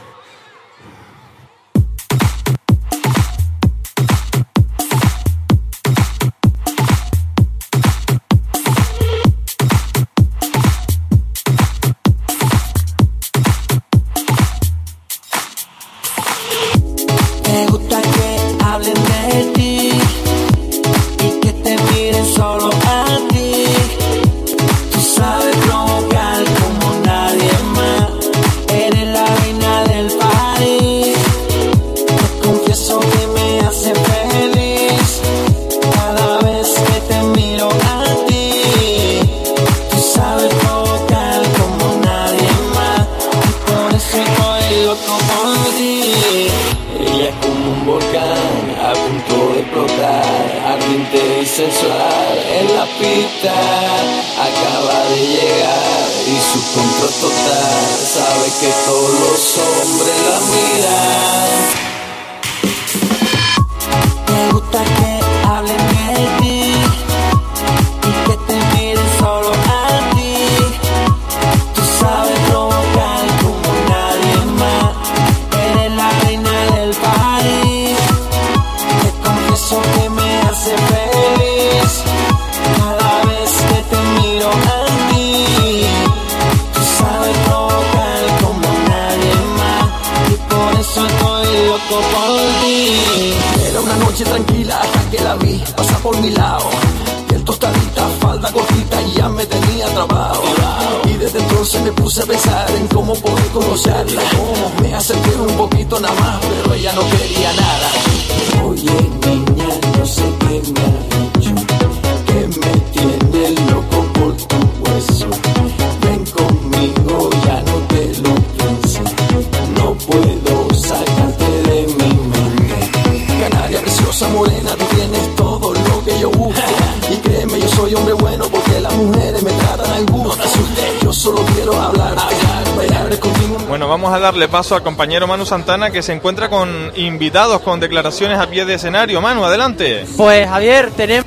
Paso 134.51 134.75
al 134.75 134.83
compañero 134.83 135.27
Manu 135.27 135.47
Santana 135.47 135.91
que 135.91 136.03
se 136.03 136.13
encuentra 136.13 136.49
con 136.49 136.93
invitados 136.97 137.61
con 137.61 137.81
declaraciones 137.81 138.39
a 138.39 138.47
pie 138.49 138.65
de 138.65 138.75
escenario. 138.75 139.21
Manu, 139.21 139.45
adelante. 139.45 140.05
Pues 140.17 140.49
Javier, 140.49 140.91
tenemos 140.97 141.27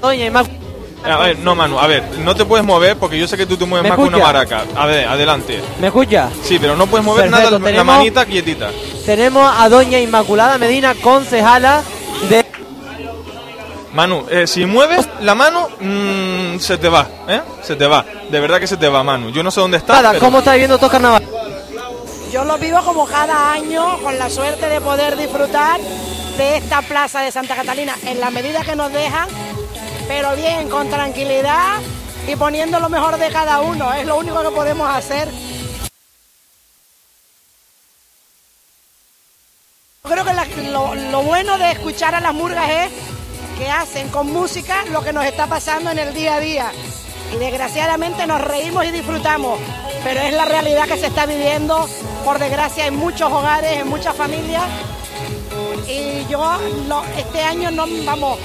Doña 0.00 0.26
Inmac- 0.26 0.48
A 1.04 1.18
ver, 1.18 1.38
no, 1.38 1.54
Manu, 1.54 1.78
a 1.78 1.86
ver, 1.86 2.02
no 2.24 2.34
te 2.34 2.44
puedes 2.44 2.64
mover 2.64 2.96
porque 2.96 3.18
yo 3.18 3.26
sé 3.26 3.36
que 3.36 3.46
tú 3.46 3.56
te 3.56 3.64
mueves 3.64 3.84
¿Me 3.84 3.88
más 3.90 3.98
que 3.98 4.14
una 4.14 4.18
maraca. 4.24 4.64
A 4.76 4.86
ver, 4.86 5.06
adelante. 5.08 5.60
¿Me 5.80 5.88
escucha? 5.88 6.28
Sí, 6.42 6.58
pero 6.58 6.76
no 6.76 6.86
puedes 6.86 7.04
mover 7.04 7.30
Perfecto, 7.30 7.58
nada, 7.58 7.72
la 7.72 7.84
manita 7.84 8.24
quietita. 8.26 8.70
Tenemos 9.04 9.50
a 9.58 9.68
Doña 9.68 9.98
Inmaculada 9.98 10.56
Medina, 10.58 10.94
concejala 10.94 11.82
de... 12.28 12.44
Manu, 13.92 14.24
eh, 14.30 14.46
si 14.46 14.66
mueves 14.66 15.08
la 15.20 15.34
mano, 15.34 15.68
mm, 15.80 16.58
se 16.60 16.78
te 16.78 16.88
va, 16.88 17.08
¿eh? 17.26 17.40
Se 17.62 17.74
te 17.74 17.86
va. 17.86 18.04
De 18.30 18.38
verdad 18.38 18.60
que 18.60 18.68
se 18.68 18.76
te 18.76 18.88
va, 18.88 19.02
Manu. 19.02 19.30
Yo 19.30 19.42
no 19.42 19.50
sé 19.50 19.60
dónde 19.60 19.78
estás. 19.78 19.96
Nada, 19.96 20.10
pero- 20.12 20.24
¿cómo 20.24 20.38
está 20.38 20.52
viviendo 20.52 20.76
estos 20.76 20.90
carnavales? 20.90 21.19
Lo 22.50 22.58
vivo 22.58 22.82
como 22.82 23.06
cada 23.06 23.52
año, 23.52 24.02
con 24.02 24.18
la 24.18 24.28
suerte 24.28 24.68
de 24.68 24.80
poder 24.80 25.16
disfrutar 25.16 25.80
de 26.36 26.56
esta 26.56 26.82
plaza 26.82 27.20
de 27.20 27.30
Santa 27.30 27.54
Catalina 27.54 27.94
en 28.06 28.18
la 28.18 28.30
medida 28.30 28.64
que 28.64 28.74
nos 28.74 28.92
dejan, 28.92 29.28
pero 30.08 30.34
bien, 30.34 30.68
con 30.68 30.90
tranquilidad 30.90 31.78
y 32.26 32.34
poniendo 32.34 32.80
lo 32.80 32.88
mejor 32.88 33.18
de 33.18 33.30
cada 33.30 33.60
uno. 33.60 33.92
Es 33.92 34.04
lo 34.04 34.18
único 34.18 34.42
que 34.42 34.50
podemos 34.50 34.90
hacer. 34.90 35.28
Creo 40.02 40.24
que 40.24 40.70
lo 40.72 41.22
bueno 41.22 41.56
de 41.56 41.70
escuchar 41.70 42.16
a 42.16 42.20
las 42.20 42.34
murgas 42.34 42.68
es 42.68 42.90
que 43.58 43.70
hacen 43.70 44.08
con 44.08 44.32
música 44.32 44.84
lo 44.90 45.04
que 45.04 45.12
nos 45.12 45.24
está 45.24 45.46
pasando 45.46 45.92
en 45.92 46.00
el 46.00 46.12
día 46.12 46.34
a 46.34 46.40
día. 46.40 46.72
Y 47.32 47.36
desgraciadamente 47.36 48.26
nos 48.26 48.40
reímos 48.40 48.84
y 48.84 48.90
disfrutamos, 48.90 49.58
pero 50.02 50.20
es 50.20 50.32
la 50.32 50.44
realidad 50.44 50.86
que 50.86 50.96
se 50.96 51.06
está 51.06 51.26
viviendo, 51.26 51.88
por 52.24 52.38
desgracia, 52.38 52.86
en 52.86 52.96
muchos 52.96 53.30
hogares, 53.30 53.78
en 53.78 53.88
muchas 53.88 54.16
familias. 54.16 54.64
Y 55.86 56.26
yo 56.28 56.58
este 57.16 57.42
año 57.42 57.70
no, 57.70 57.86
vamos, 58.04 58.38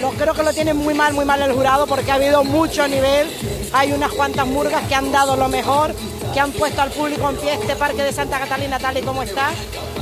lo, 0.00 0.10
creo 0.10 0.34
que 0.34 0.42
lo 0.42 0.52
tiene 0.52 0.74
muy 0.74 0.94
mal, 0.94 1.12
muy 1.12 1.24
mal 1.24 1.40
el 1.42 1.52
jurado 1.52 1.86
porque 1.86 2.10
ha 2.10 2.14
habido 2.14 2.42
mucho 2.44 2.86
nivel. 2.88 3.28
Hay 3.72 3.92
unas 3.92 4.12
cuantas 4.12 4.46
murgas 4.46 4.86
que 4.88 4.94
han 4.94 5.12
dado 5.12 5.36
lo 5.36 5.48
mejor, 5.48 5.94
que 6.32 6.40
han 6.40 6.52
puesto 6.52 6.80
al 6.82 6.90
público 6.90 7.28
en 7.28 7.36
pie 7.36 7.54
este 7.54 7.76
parque 7.76 8.02
de 8.02 8.12
Santa 8.12 8.38
Catalina 8.38 8.78
tal 8.78 8.96
y 8.96 9.02
como 9.02 9.22
está. 9.22 9.50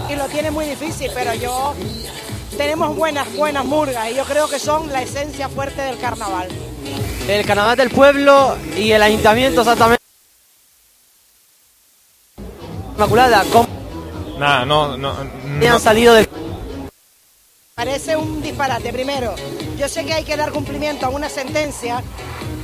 Y 0.08 0.16
lo 0.16 0.26
tiene 0.26 0.50
muy 0.50 0.66
difícil, 0.66 1.10
pero 1.14 1.34
yo 1.34 1.74
tenemos 2.56 2.96
buenas, 2.96 3.32
buenas 3.36 3.64
murgas 3.64 4.10
y 4.10 4.14
yo 4.14 4.24
creo 4.24 4.48
que 4.48 4.58
son 4.58 4.92
la 4.92 5.02
esencia 5.02 5.48
fuerte 5.48 5.82
del 5.82 5.98
carnaval. 5.98 6.48
El 7.28 7.44
carnaval 7.44 7.76
del 7.76 7.90
pueblo 7.90 8.56
y 8.74 8.90
el 8.90 9.02
ayuntamiento 9.02 9.60
exactamente. 9.60 10.02
Inmaculada, 12.94 13.44
¿cómo 13.52 13.68
Nada, 14.38 14.64
no, 14.64 14.96
no, 14.96 15.12
no. 15.24 15.74
han 15.74 15.80
salido 15.80 16.14
del 16.14 16.26
Parece 17.74 18.16
un 18.16 18.40
disparate. 18.40 18.92
Primero, 18.94 19.34
yo 19.76 19.88
sé 19.88 20.06
que 20.06 20.14
hay 20.14 20.24
que 20.24 20.38
dar 20.38 20.52
cumplimiento 20.52 21.04
a 21.04 21.10
una 21.10 21.28
sentencia, 21.28 22.02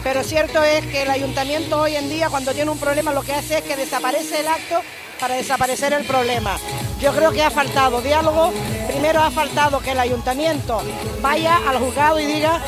pero 0.03 0.25
cierto 0.25 0.63
es 0.63 0.87
que 0.87 1.03
el 1.03 1.11
ayuntamiento 1.11 1.83
hoy 1.83 1.97
en 1.97 2.09
día 2.09 2.31
cuando 2.31 2.53
tiene 2.55 2.71
un 2.71 2.79
problema 2.79 3.13
lo 3.13 3.23
que 3.23 3.35
hace 3.35 3.59
es 3.59 3.65
que 3.65 3.77
desaparece 3.77 4.41
el 4.41 4.49
acto 4.49 4.81
para 5.21 5.35
desaparecer 5.35 5.93
el 5.93 6.07
problema. 6.07 6.57
Yo 7.01 7.13
creo 7.13 7.33
que 7.33 7.43
ha 7.43 7.51
faltado 7.51 8.01
diálogo. 8.01 8.51
Primero 8.89 9.23
ha 9.23 9.31
faltado 9.31 9.81
que 9.81 9.91
el 9.91 10.01
ayuntamiento 10.01 10.81
vaya 11.21 11.59
al 11.69 11.79
juzgado 11.79 12.19
y 12.19 12.25
diga, 12.25 12.61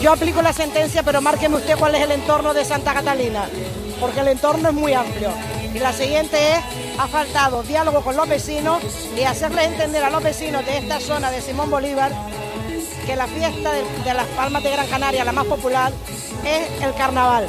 yo 0.00 0.12
aplico 0.12 0.40
la 0.40 0.52
sentencia, 0.52 1.02
pero 1.02 1.20
márqueme 1.20 1.56
usted 1.56 1.78
cuál 1.78 1.94
es 1.94 2.02
el 2.02 2.12
entorno 2.12 2.54
de 2.54 2.64
Santa 2.64 2.94
Catalina, 2.94 3.48
porque 4.00 4.20
el 4.20 4.28
entorno 4.28 4.70
es 4.70 4.74
muy 4.74 4.94
amplio. 4.94 5.30
Y 5.74 5.78
la 5.78 5.92
siguiente 5.92 6.52
es, 6.52 6.58
ha 6.98 7.06
faltado 7.06 7.62
diálogo 7.62 8.00
con 8.00 8.16
los 8.16 8.28
vecinos 8.28 8.82
y 9.16 9.22
hacerles 9.22 9.66
entender 9.66 10.02
a 10.02 10.10
los 10.10 10.22
vecinos 10.22 10.64
de 10.64 10.78
esta 10.78 11.00
zona 11.00 11.30
de 11.30 11.42
Simón 11.42 11.70
Bolívar 11.70 12.12
que 13.06 13.14
la 13.14 13.26
fiesta 13.26 13.72
de, 13.72 14.14
las 14.14 14.26
Palmas 14.28 14.62
de 14.62 14.70
Gran 14.70 14.86
Canaria, 14.86 15.24
la 15.24 15.32
más 15.32 15.46
popular, 15.46 15.92
es 16.44 16.82
el 16.82 16.94
carnaval. 16.94 17.48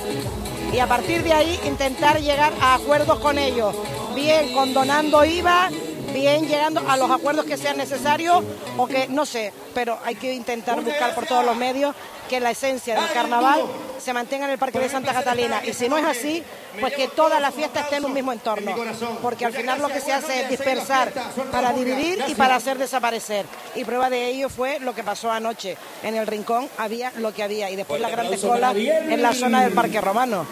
Y 0.74 0.80
a 0.80 0.88
partir 0.88 1.24
de 1.24 1.34
ahí 1.34 1.60
intentar 1.66 2.20
llegar 2.20 2.54
a 2.62 2.76
acuerdos 2.76 3.20
con 3.20 3.38
ellos, 3.38 3.76
bien 4.14 4.54
condonando 4.54 5.24
IVA, 5.24 5.70
bien 6.14 6.48
llegando 6.48 6.82
a 6.88 6.98
los 6.98 7.10
acuerdos 7.10 7.46
que 7.46 7.58
sean 7.58 7.78
necesarios 7.78 8.44
o 8.78 8.88
que, 8.88 9.08
no 9.08 9.26
sé, 9.26 9.54
pero 9.74 9.98
hay 10.06 10.16
que 10.16 10.34
intentar 10.34 10.82
buscar 10.82 11.16
por 11.16 11.26
todos 11.26 11.46
los 11.46 11.56
medios 11.56 11.96
que 12.30 12.40
la 12.40 12.52
esencia 12.52 12.96
del 12.96 13.12
carnaval 13.12 13.62
se 14.00 14.14
mantenga 14.14 14.46
en 14.46 14.52
el 14.52 14.58
Parque 14.58 14.80
de 14.80 14.90
Santa 14.90 15.14
Catalina. 15.14 15.62
Y 15.66 15.74
si 15.74 15.90
no 15.90 15.98
es 15.98 16.06
así, 16.06 16.44
pues 16.80 16.94
que 16.94 17.10
toda 17.10 17.40
la 17.40 17.52
fiesta 17.52 17.82
esté 17.82 17.98
en 17.98 18.06
un 18.06 18.14
mismo 18.14 18.32
entorno. 18.32 18.74
Porque 19.22 19.46
al 19.46 19.54
final 19.54 19.82
lo 19.82 19.90
que 19.90 20.00
se 20.00 20.14
hace 20.14 20.44
es 20.44 20.50
dispersar 20.50 21.12
para 21.52 21.74
dividir 21.74 22.24
y 22.28 22.36
para 22.36 22.56
hacer 22.56 22.78
desaparecer. 22.78 23.46
Y 23.76 23.84
prueba 23.84 24.10
de 24.10 24.28
ello 24.28 24.50
fue 24.50 24.80
lo 24.80 24.96
que 24.96 25.04
pasó 25.04 25.32
anoche. 25.32 25.78
En 26.04 26.16
el 26.16 26.26
rincón 26.26 26.70
había 26.78 27.12
lo 27.18 27.34
que 27.34 27.44
había 27.44 27.70
y 27.70 27.76
después 27.76 28.00
la 28.02 28.10
grande 28.10 28.38
cola 28.38 28.72
en 28.72 29.22
la 29.22 29.34
zona 29.34 29.64
del 29.64 29.74
Parque 29.74 30.00
Romano. 30.00 30.46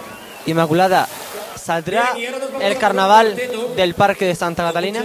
Inmaculada, 0.46 1.08
¿saldrá 1.56 2.16
el 2.62 2.78
carnaval 2.78 3.36
del 3.76 3.94
parque 3.94 4.26
de 4.26 4.36
Santa 4.36 4.64
Catalina? 4.64 5.04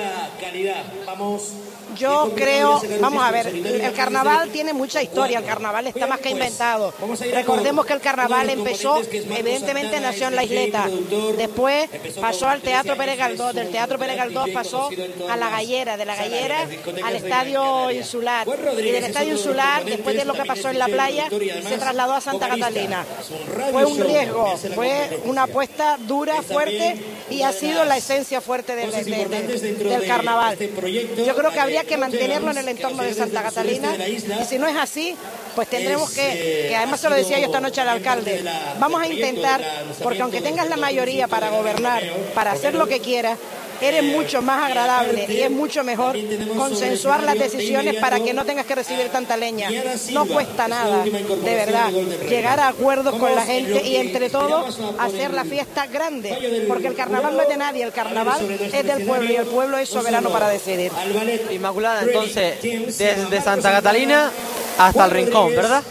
Yo 1.96 2.32
creo, 2.34 2.80
vamos 3.00 3.22
a 3.24 3.30
ver, 3.30 3.46
el 3.48 3.92
carnaval 3.92 4.50
tiene 4.50 4.72
mucha 4.72 5.02
historia, 5.02 5.38
el 5.38 5.44
carnaval 5.44 5.86
está 5.86 6.06
más 6.06 6.20
que 6.20 6.30
inventado. 6.30 6.92
Recordemos 7.32 7.86
que 7.86 7.92
el 7.92 8.00
carnaval 8.00 8.50
empezó, 8.50 8.98
evidentemente 9.00 10.00
nació 10.00 10.28
en 10.28 10.36
la 10.36 10.44
isleta, 10.44 10.88
después 11.36 11.88
pasó 12.20 12.48
al 12.48 12.60
Teatro 12.60 12.96
Pérez 12.96 13.18
Galdós, 13.18 13.54
del 13.54 13.70
Teatro 13.70 13.98
Pérez 13.98 14.16
Galdós 14.16 14.48
pasó 14.50 14.88
a 15.30 15.36
la 15.36 15.50
Gallera, 15.50 15.96
de 15.96 16.04
la 16.04 16.14
Gallera 16.16 16.68
al 17.04 17.16
Estadio 17.16 17.90
Insular, 17.90 18.46
y 18.78 18.90
del 18.90 19.04
Estadio 19.04 19.32
Insular, 19.32 19.84
después 19.84 20.16
de 20.16 20.24
lo 20.24 20.32
que 20.34 20.44
pasó 20.44 20.68
en 20.70 20.78
la 20.78 20.86
playa, 20.86 21.28
se 21.68 21.78
trasladó 21.78 22.14
a 22.14 22.20
Santa 22.20 22.48
Catalina. 22.48 23.04
Fue 23.72 23.84
un 23.84 24.00
riesgo, 24.00 24.56
fue 24.74 25.20
una 25.24 25.44
apuesta 25.44 25.96
dura, 26.00 26.42
fuerte, 26.42 26.96
y 27.30 27.42
ha 27.42 27.52
sido 27.52 27.84
la 27.84 27.96
esencia 27.96 28.40
fuerte 28.40 28.74
del, 28.76 28.90
de- 28.90 29.02
de- 29.26 29.74
del 29.74 30.06
carnaval. 30.06 30.56
Yo 31.26 31.34
creo 31.36 31.50
que 31.50 31.60
habría 31.60 31.83
que 31.84 31.97
mantenerlo 31.97 32.50
en 32.50 32.58
el 32.58 32.68
entorno 32.68 33.02
de 33.02 33.15
Santa 33.15 33.42
Catalina. 33.42 33.94
Y 34.08 34.44
si 34.44 34.58
no 34.58 34.67
es 34.67 34.76
así, 34.76 35.17
pues 35.54 35.68
tendremos 35.68 36.10
que, 36.10 36.67
que 36.68 36.76
además 36.76 37.00
se 37.00 37.08
lo 37.08 37.15
decía 37.15 37.38
yo 37.38 37.47
esta 37.47 37.60
noche 37.60 37.81
al 37.81 37.88
alcalde, 37.88 38.44
vamos 38.78 39.00
a 39.00 39.06
intentar, 39.06 39.62
porque 40.02 40.22
aunque 40.22 40.40
tengas 40.40 40.68
la 40.68 40.76
mayoría 40.76 41.28
para 41.28 41.50
gobernar, 41.50 42.02
para 42.34 42.52
hacer 42.52 42.74
lo 42.74 42.86
que 42.86 43.00
quieras, 43.00 43.38
eres 43.88 44.04
mucho 44.04 44.42
más 44.42 44.65
agradable 44.65 45.26
y 45.28 45.40
es 45.40 45.50
mucho 45.50 45.84
mejor 45.84 46.17
consensuar 46.56 47.22
las 47.22 47.38
decisiones 47.38 47.97
para 47.97 48.20
que 48.20 48.33
no 48.33 48.44
tengas 48.44 48.67
que 48.67 48.74
recibir 48.74 49.08
tanta 49.08 49.36
leña. 49.36 49.68
No 50.12 50.26
cuesta 50.26 50.68
nada, 50.68 51.04
de 51.04 51.54
verdad, 51.54 51.90
llegar 52.28 52.60
a 52.60 52.68
acuerdos 52.68 53.17
con 53.17 53.34
la 53.34 53.44
gente 53.44 53.86
y 53.86 53.97
entre 53.97 54.31
todos 54.31 54.78
hacer 54.99 55.33
la 55.33 55.44
fiesta 55.44 55.86
grande, 55.86 56.65
porque 56.68 56.88
el 56.88 56.94
carnaval 56.94 57.36
no 57.36 57.42
es 57.42 57.49
de 57.49 57.56
nadie, 57.56 57.83
el 57.84 57.92
carnaval 57.92 58.40
es 58.50 58.84
del 58.84 59.06
pueblo 59.06 59.33
y 59.33 59.36
el 59.36 59.47
pueblo 59.47 59.78
es 59.78 59.88
soberano 59.88 60.31
para 60.31 60.49
decidir. 60.49 60.90
Inmaculada, 61.50 62.02
entonces, 62.02 62.60
desde 62.62 63.40
Santa 63.40 63.70
Catalina 63.70 64.31
hasta 64.78 65.04
el 65.04 65.10
Rincón, 65.10 65.54
¿verdad? 65.54 65.83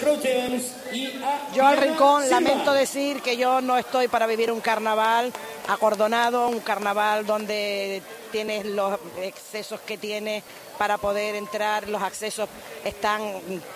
Yo 1.53 1.65
al 1.65 1.77
rincón 1.77 2.29
lamento 2.29 2.73
decir 2.73 3.21
que 3.21 3.37
yo 3.37 3.61
no 3.61 3.77
estoy 3.77 4.07
para 4.07 4.27
vivir 4.27 4.51
un 4.51 4.61
carnaval 4.61 5.31
acordonado, 5.67 6.47
un 6.47 6.59
carnaval 6.59 7.25
donde 7.25 8.01
tienes 8.31 8.65
los 8.65 8.99
excesos 9.21 9.79
que 9.81 9.97
tienes 9.97 10.43
para 10.77 10.97
poder 10.97 11.35
entrar, 11.35 11.87
los 11.87 12.01
accesos 12.01 12.49
están 12.83 13.21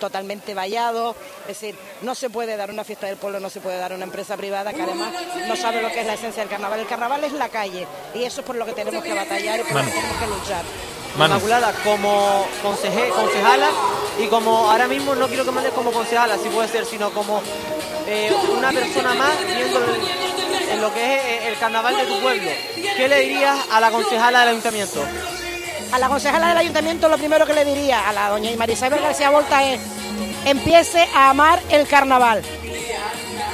totalmente 0.00 0.52
vallados, 0.52 1.16
es 1.42 1.60
decir, 1.60 1.76
no 2.02 2.14
se 2.14 2.28
puede 2.28 2.56
dar 2.56 2.70
una 2.70 2.84
fiesta 2.84 3.06
del 3.06 3.16
pueblo, 3.16 3.38
no 3.38 3.50
se 3.50 3.60
puede 3.60 3.78
dar 3.78 3.92
una 3.92 4.04
empresa 4.04 4.36
privada 4.36 4.72
que 4.72 4.82
además 4.82 5.12
no 5.46 5.56
sabe 5.56 5.80
lo 5.80 5.88
que 5.88 6.00
es 6.00 6.06
la 6.06 6.14
esencia 6.14 6.42
del 6.42 6.50
carnaval. 6.50 6.80
El 6.80 6.86
carnaval 6.86 7.22
es 7.24 7.32
la 7.32 7.48
calle 7.48 7.86
y 8.14 8.24
eso 8.24 8.40
es 8.40 8.46
por 8.46 8.56
lo 8.56 8.66
que 8.66 8.72
tenemos 8.72 9.02
que 9.02 9.14
batallar 9.14 9.60
y 9.60 9.62
por 9.62 9.74
lo 9.74 9.84
que 9.84 9.90
tenemos 9.90 10.16
que 10.18 10.26
luchar. 10.26 10.64
Manu. 11.16 11.34
Inmaculada, 11.34 11.72
como 11.84 12.46
conseje- 12.62 13.08
concejala 13.10 13.68
y 14.18 14.26
como 14.26 14.70
ahora 14.70 14.86
mismo 14.86 15.14
no 15.14 15.26
quiero 15.28 15.44
que 15.44 15.50
me 15.52 15.58
hables 15.58 15.72
como 15.72 15.90
concejala, 15.92 16.36
si 16.38 16.48
puede 16.48 16.68
ser, 16.68 16.84
sino 16.84 17.10
como 17.10 17.40
eh, 18.06 18.32
una 18.56 18.70
persona 18.70 19.14
más 19.14 19.30
viendo 19.46 19.78
el- 19.78 20.70
en 20.70 20.80
lo 20.80 20.92
que 20.94 21.14
es 21.16 21.24
eh, 21.24 21.48
el 21.48 21.58
carnaval 21.58 21.96
de 21.96 22.04
tu 22.06 22.20
pueblo. 22.20 22.50
¿Qué 22.96 23.08
le 23.08 23.20
dirías 23.20 23.56
a 23.72 23.80
la 23.80 23.90
concejala 23.90 24.40
del 24.40 24.48
ayuntamiento? 24.50 25.04
A 25.92 25.98
la 25.98 26.08
concejala 26.08 26.48
del 26.48 26.58
ayuntamiento 26.58 27.08
lo 27.08 27.16
primero 27.18 27.46
que 27.46 27.54
le 27.54 27.64
diría 27.64 28.08
a 28.08 28.12
la 28.12 28.28
doña 28.28 28.50
Marisabel 28.56 29.00
García 29.00 29.30
Volta 29.30 29.64
es 29.64 29.80
empiece 30.44 31.08
a 31.14 31.30
amar 31.30 31.60
el 31.70 31.86
carnaval. 31.88 32.42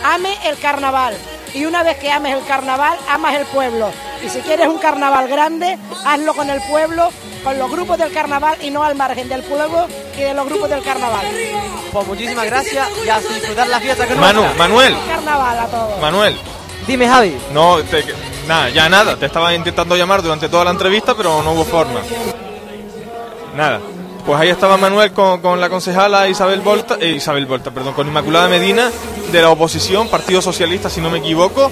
Ame 0.05 0.37
el 0.45 0.59
carnaval. 0.59 1.17
Y 1.55 1.65
una 1.67 1.83
vez 1.85 1.97
que 1.99 2.11
ames 2.11 2.35
el 2.37 2.45
carnaval, 2.45 2.99
amas 3.09 3.35
el 3.35 3.47
pueblo. 3.47 3.91
Y 4.25 4.29
si 4.29 4.41
quieres 4.41 4.67
un 4.67 4.79
carnaval 4.79 5.29
grande, 5.29 5.79
hazlo 6.05 6.35
con 6.35 6.51
el 6.51 6.61
pueblo, 6.63 7.11
con 7.45 7.59
los 7.59 7.71
grupos 7.71 7.99
del 7.99 8.11
carnaval 8.13 8.57
y 8.63 8.71
no 8.71 8.83
al 8.83 8.95
margen 8.95 9.29
del 9.29 9.43
pueblo 9.43 9.87
y 10.17 10.23
de 10.23 10.35
los 10.35 10.47
grupos 10.47 10.71
del 10.71 10.83
carnaval. 10.83 11.27
Pues 11.93 12.07
muchísimas 12.09 12.47
gracias 12.47 12.89
y 13.05 13.09
a 13.09 13.21
disfrutar 13.21 13.69
la 13.69 13.79
fiesta 13.81 14.05
que 14.07 14.15
nos 14.15 14.21
Manu, 14.21 14.41
queda. 14.43 14.55
Manuel, 14.55 14.97
Carnaval 15.07 15.59
a 15.59 15.67
todos. 15.67 16.01
Manuel. 16.01 16.37
Dime, 16.87 17.07
Javi. 17.09 17.37
No, 17.53 17.79
te- 17.85 18.05
nada, 18.49 18.69
ya 18.71 18.89
nada. 18.89 19.17
Te 19.17 19.27
estaba 19.27 19.55
intentando 19.55 19.97
llamar 19.97 20.23
durante 20.23 20.49
toda 20.49 20.65
la 20.65 20.71
entrevista, 20.73 21.15
pero 21.15 21.43
no 21.43 21.53
hubo 21.53 21.65
forma. 21.65 22.01
Nada. 23.57 23.81
Pues 24.27 24.41
ahí 24.41 24.49
estaba 24.49 24.79
Manuel 24.79 25.13
con, 25.13 25.43
con 25.43 25.61
la 25.61 25.69
concejala 25.69 26.29
Isabel 26.29 26.61
Volta, 26.63 26.97
eh, 26.99 27.11
Isabel 27.11 27.45
Volta, 27.45 27.71
perdón, 27.71 27.93
con 27.93 28.07
Inmaculada 28.07 28.49
Medina 28.49 28.91
de 29.31 29.43
la 29.43 29.51
oposición, 29.51 30.09
Partido 30.09 30.41
Socialista, 30.41 30.89
si 30.89 31.03
no 31.03 31.11
me 31.11 31.19
equivoco. 31.19 31.71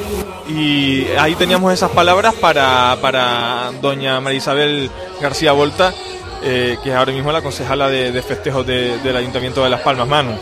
Y 0.48 1.06
ahí 1.18 1.34
teníamos 1.34 1.72
esas 1.72 1.90
palabras 1.92 2.34
para, 2.34 2.98
para 3.00 3.70
doña 3.80 4.20
María 4.20 4.36
Isabel 4.38 4.90
García 5.18 5.52
Volta, 5.52 5.94
eh, 6.42 6.76
que 6.84 6.90
es 6.90 6.94
ahora 6.94 7.12
mismo 7.12 7.32
la 7.32 7.40
concejala 7.40 7.88
de, 7.88 8.12
de 8.12 8.22
festejos 8.22 8.66
de- 8.66 8.98
del 8.98 9.16
Ayuntamiento 9.16 9.64
de 9.64 9.70
Las 9.70 9.80
Palmas, 9.80 10.06
Manu. 10.06 10.32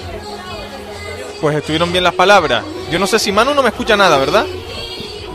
Pues 1.40 1.56
estuvieron 1.56 1.92
bien 1.92 2.02
las 2.02 2.14
palabras. 2.14 2.64
Yo 2.90 2.98
no 2.98 3.06
sé 3.06 3.20
si 3.20 3.30
Manu 3.30 3.54
no 3.54 3.62
me 3.62 3.68
escucha 3.68 3.96
nada, 3.96 4.18
¿verdad? 4.18 4.46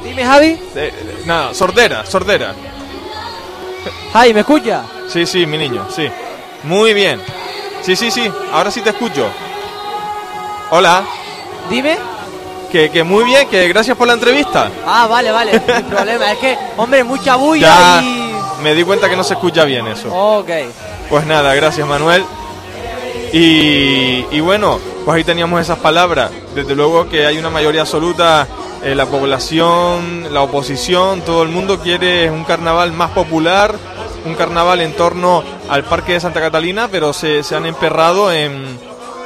Dime, 0.04 0.26
Javi. 0.26 0.48
Eh, 0.48 0.60
eh, 0.76 0.94
nada, 1.26 1.54
sordera, 1.54 2.06
sordera. 2.06 2.54
Javi, 4.12 4.34
¿me 4.34 4.42
escucha? 4.42 4.84
Sí, 5.08 5.26
sí, 5.26 5.46
mi 5.46 5.58
niño, 5.58 5.88
sí. 5.90 6.10
Muy 6.66 6.94
bien. 6.94 7.22
Sí, 7.82 7.96
sí, 7.96 8.10
sí, 8.12 8.32
ahora 8.52 8.72
sí 8.72 8.82
te 8.82 8.90
escucho. 8.90 9.28
Hola. 10.72 11.04
Dime. 11.70 11.98
Que, 12.72 12.90
que 12.90 13.04
muy 13.04 13.24
bien, 13.24 13.48
que 13.48 13.68
gracias 13.68 13.96
por 13.96 14.08
la 14.08 14.14
entrevista. 14.14 14.70
Ah, 14.86 15.08
vale, 15.08 15.32
vale, 15.32 15.52
hay 15.74 15.84
problema. 15.84 16.32
Es 16.32 16.38
que, 16.40 16.58
hombre, 16.78 17.04
mucha 17.04 17.36
bulla 17.36 17.68
Ya 17.68 18.02
y... 18.04 18.32
me 18.64 18.74
di 18.74 18.84
cuenta 18.84 19.10
que 19.10 19.16
no 19.16 19.24
se 19.24 19.36
escucha 19.36 19.64
bien 19.64 19.88
eso. 19.88 20.10
Ok. 20.14 20.50
Pues 21.10 21.26
nada, 21.26 21.54
gracias 21.54 21.88
Manuel. 21.88 22.26
Y, 23.32 24.26
y 24.32 24.40
bueno, 24.40 24.80
pues 25.04 25.18
ahí 25.18 25.24
teníamos 25.24 25.62
esas 25.62 25.78
palabras. 25.80 26.32
Desde 26.56 26.76
luego 26.76 27.08
que 27.08 27.26
hay 27.26 27.38
una 27.38 27.50
mayoría 27.50 27.82
absoluta, 27.82 28.48
eh, 28.84 28.96
la 28.96 29.06
población, 29.06 30.34
la 30.34 30.42
oposición, 30.42 31.22
todo 31.22 31.44
el 31.44 31.50
mundo 31.50 31.80
quiere 31.80 32.30
un 32.32 32.44
carnaval 32.44 32.92
más 32.94 33.12
popular, 33.12 33.76
un 34.26 34.36
carnaval 34.36 34.82
en 34.82 34.94
torno 34.94 35.44
al 35.70 35.84
Parque 35.84 36.14
de 36.14 36.20
Santa 36.20 36.42
Catalina, 36.42 36.88
pero 36.92 37.14
se, 37.14 37.44
se 37.44 37.56
han 37.56 37.66
emperrado 37.66 38.32
en, 38.32 38.78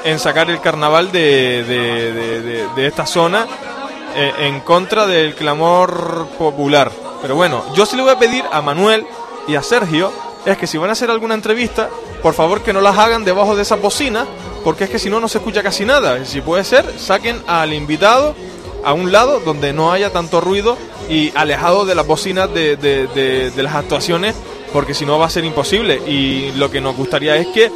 en 0.04 0.20
sacar 0.20 0.50
el 0.50 0.60
carnaval 0.62 1.12
de, 1.12 1.64
de- 1.64 2.88
esta 2.88 3.06
zona 3.06 3.46
eh, 4.16 4.34
en 4.40 4.60
contra 4.62 5.06
del 5.06 5.36
clamor 5.36 6.28
popular. 6.38 6.92
Pero 7.22 7.36
bueno, 7.36 7.64
yo 7.76 7.86
sí 7.86 7.96
le 7.96 8.04
voy 8.04 8.12
a 8.12 8.20
pedir 8.20 8.44
a 8.52 8.62
Manuel 8.62 9.06
y 9.48 9.56
a 9.56 9.64
Sergio 9.64 10.12
es 10.46 10.58
que 10.58 10.68
si 10.68 10.78
van 10.78 10.90
a 10.90 10.94
hacer 10.94 11.12
alguna 11.12 11.34
entrevista, 11.36 11.90
por 12.22 12.34
favor 12.34 12.62
que 12.62 12.72
no 12.74 12.82
las 12.82 12.98
hagan 12.98 13.26
debajo 13.26 13.56
de 13.56 13.62
esa 13.64 13.76
bocina, 13.76 14.26
porque 14.64 14.86
es 14.86 14.90
que 14.90 15.00
si 15.00 15.10
no, 15.10 15.20
no 15.20 15.28
se 15.28 15.38
escucha 15.40 15.62
casi 15.62 15.86
nada. 15.86 16.24
Si 16.26 16.42
puede 16.42 16.64
ser, 16.64 16.86
saquen 16.98 17.42
al 17.48 17.74
invitado 17.74 18.36
a 18.84 18.94
un 18.94 19.12
lado 19.12 19.42
donde 19.42 19.74
no 19.74 19.92
haya 19.92 20.12
tanto 20.12 20.40
ruido 20.40 20.78
y 21.10 21.32
alejado 21.36 21.86
de 21.86 21.96
las 21.96 22.08
bocinas 22.08 22.52
de- 22.54 22.78
de 22.78 23.64
las 23.64 23.76
actuaciones, 23.76 24.36
porque 24.74 24.94
si 24.94 25.06
no 25.06 25.20
va 25.20 25.28
a 25.28 25.30
ser 25.30 25.46
imposible. 25.46 26.02
Y 26.08 26.52
lo 26.54 26.70
que 26.70 26.82
nos 26.82 26.96
gustaría 26.96 27.36
es 27.36 27.48
que 27.48 27.72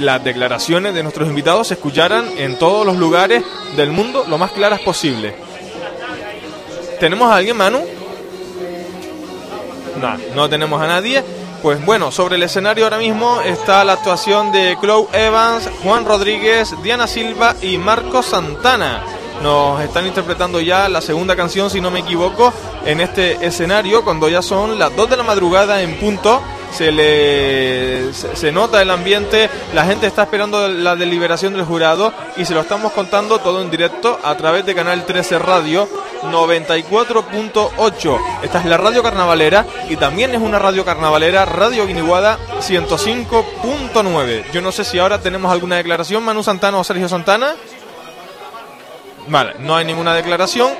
las 0.00 0.22
declaraciones 0.22 0.94
de 0.94 1.02
nuestros 1.02 1.28
invitados 1.28 1.68
se 1.68 1.74
escucharan 1.74 2.26
en 2.38 2.58
todos 2.58 2.84
los 2.84 2.96
lugares 2.96 3.42
del 3.76 3.90
mundo 3.90 4.24
lo 4.28 4.38
más 4.38 4.52
claras 4.52 4.80
posible. 4.80 5.34
¿Tenemos 7.00 7.30
a 7.30 7.36
alguien, 7.36 7.56
Manu? 7.56 7.80
No, 10.00 10.18
no 10.34 10.48
tenemos 10.48 10.80
a 10.80 10.86
nadie. 10.86 11.22
Pues 11.62 11.84
bueno, 11.84 12.12
sobre 12.12 12.36
el 12.36 12.42
escenario 12.42 12.84
ahora 12.84 12.98
mismo 12.98 13.40
está 13.40 13.82
la 13.84 13.94
actuación 13.94 14.52
de 14.52 14.76
Chloe 14.80 15.08
Evans, 15.12 15.68
Juan 15.82 16.04
Rodríguez, 16.04 16.74
Diana 16.82 17.06
Silva 17.06 17.56
y 17.62 17.78
Marco 17.78 18.22
Santana. 18.22 19.02
Nos 19.42 19.80
están 19.82 20.06
interpretando 20.06 20.60
ya 20.60 20.88
la 20.88 21.00
segunda 21.00 21.36
canción, 21.36 21.70
si 21.70 21.80
no 21.80 21.90
me 21.90 22.00
equivoco, 22.00 22.52
en 22.84 23.00
este 23.00 23.46
escenario, 23.46 24.04
cuando 24.04 24.28
ya 24.28 24.42
son 24.42 24.78
las 24.78 24.94
2 24.96 25.10
de 25.10 25.16
la 25.16 25.22
madrugada 25.22 25.82
en 25.82 25.96
punto. 25.98 26.42
Se, 26.72 26.90
le, 26.92 28.12
se, 28.12 28.52
nota 28.52 28.82
el 28.82 28.90
ambiente, 28.90 29.48
la 29.72 29.86
gente 29.86 30.06
está 30.08 30.24
esperando 30.24 30.68
la 30.68 30.94
deliberación 30.94 31.54
del 31.54 31.64
jurado 31.64 32.12
y 32.36 32.44
se 32.44 32.52
lo 32.52 32.60
estamos 32.60 32.92
contando 32.92 33.38
todo 33.38 33.62
en 33.62 33.70
directo 33.70 34.18
a 34.22 34.36
través 34.36 34.66
de 34.66 34.74
Canal 34.74 35.06
13 35.06 35.38
Radio 35.38 35.88
94.8. 36.24 38.20
Esta 38.42 38.58
es 38.58 38.66
la 38.66 38.76
radio 38.76 39.02
carnavalera 39.02 39.64
y 39.88 39.96
también 39.96 40.34
es 40.34 40.42
una 40.42 40.58
radio 40.58 40.84
carnavalera, 40.84 41.46
Radio 41.46 41.86
Guiniguada 41.86 42.38
105.9. 42.60 44.50
Yo 44.52 44.60
no 44.60 44.70
sé 44.72 44.84
si 44.84 44.98
ahora 44.98 45.20
tenemos 45.20 45.50
alguna 45.50 45.76
declaración, 45.76 46.24
Manu 46.24 46.42
Santana 46.42 46.76
o 46.78 46.84
Sergio 46.84 47.08
Santana. 47.08 47.54
Vale, 49.28 49.54
no 49.58 49.76
hay 49.76 49.84
ninguna 49.84 50.14
declaración. 50.14 50.72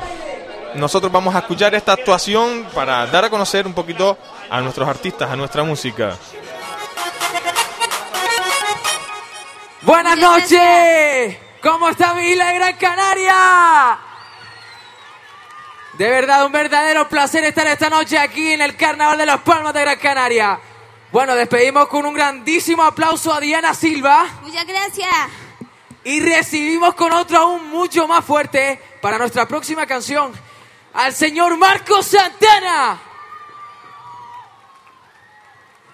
Nosotros 0.75 1.11
vamos 1.11 1.35
a 1.35 1.39
escuchar 1.39 1.75
esta 1.75 1.93
actuación 1.93 2.67
para 2.75 3.07
dar 3.07 3.25
a 3.25 3.31
conocer 3.31 3.67
un 3.67 3.73
poquito 3.73 4.19
a 4.51 4.61
nuestros 4.61 4.89
artistas, 4.89 5.31
a 5.31 5.37
nuestra 5.37 5.65
música. 5.65 6.17
Buenas 9.83 10.19
noches. 10.19 11.39
¿Cómo 11.63 11.89
está 11.89 12.15
mi 12.15 12.29
isla 12.29 12.49
de 12.49 12.55
Gran 12.55 12.77
Canaria? 12.77 13.99
De 15.95 16.11
verdad, 16.11 16.45
un 16.45 16.53
verdadero 16.53 17.09
placer 17.09 17.43
estar 17.45 17.67
esta 17.67 17.89
noche 17.89 18.19
aquí 18.19 18.53
en 18.53 18.61
el 18.61 18.77
Carnaval 18.77 19.17
de 19.17 19.27
las 19.27 19.41
Palmas 19.41 19.73
de 19.73 19.81
Gran 19.81 19.99
Canaria. 19.99 20.61
Bueno, 21.11 21.35
despedimos 21.35 21.89
con 21.89 22.05
un 22.05 22.15
grandísimo 22.15 22.83
aplauso 22.83 23.33
a 23.33 23.41
Diana 23.41 23.73
Silva. 23.73 24.27
Muchas 24.43 24.67
gracias. 24.67 25.46
Y 26.07 26.21
recibimos 26.21 26.95
con 26.95 27.13
otro 27.13 27.37
aún 27.37 27.69
mucho 27.69 28.07
más 28.07 28.25
fuerte 28.25 28.81
para 29.03 29.19
nuestra 29.19 29.49
próxima 29.49 29.87
canción 29.87 30.33
al 30.95 31.13
señor 31.13 31.57
Marco 31.59 32.01
Santana. 32.01 32.97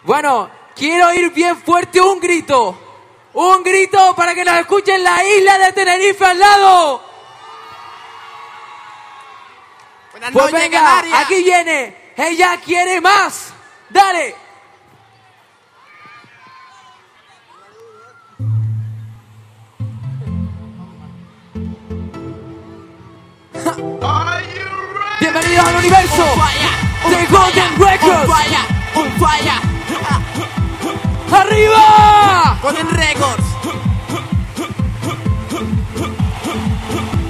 Bueno, 0.02 0.50
quiero 0.76 1.14
ir 1.14 1.30
bien 1.30 1.56
fuerte 1.62 1.98
un 1.98 2.20
grito. 2.20 2.78
Un 3.32 3.62
grito 3.62 4.14
para 4.14 4.34
que 4.34 4.44
nos 4.44 4.58
escuchen 4.58 5.02
la 5.02 5.24
isla 5.24 5.56
de 5.56 5.72
Tenerife 5.72 6.26
al 6.26 6.38
lado. 6.38 7.02
Buenas 10.10 10.30
Pues 10.30 10.44
noches, 10.44 10.60
venga, 10.60 10.78
Canarias. 10.78 11.20
aquí 11.24 11.42
viene. 11.42 12.12
Ella 12.18 12.60
quiere 12.62 13.00
más. 13.00 13.54
Dale. 13.88 14.36
Bienvenidos 25.22 25.65
al 25.65 25.76
universo 25.76 26.24
de 27.08 27.26
Golden 27.26 27.78
Records. 27.78 28.33
¡Arriba! 31.31 32.58
Golden 32.60 32.90
Records. 32.90 33.44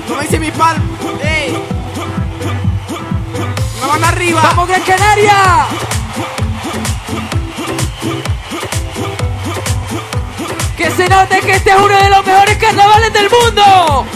Como 0.08 0.21
dice 0.23 0.41
mi 0.41 0.51
pal. 0.53 0.78
¡Ey! 1.23 1.55
¡Una 3.76 3.87
mano 3.89 4.07
arriba! 4.07 4.41
¡Vamos, 4.42 4.69
Gran 4.69 4.83
Canaria! 4.85 5.67
Que 10.78 10.91
se 10.92 11.08
note 11.10 11.41
que 11.41 11.57
este 11.57 11.71
es 11.71 11.76
uno 11.76 11.94
de 11.94 12.08
los 12.08 12.25
mejores 12.25 12.57
carnavales 12.57 13.12
del 13.12 13.28
mundo. 13.28 14.07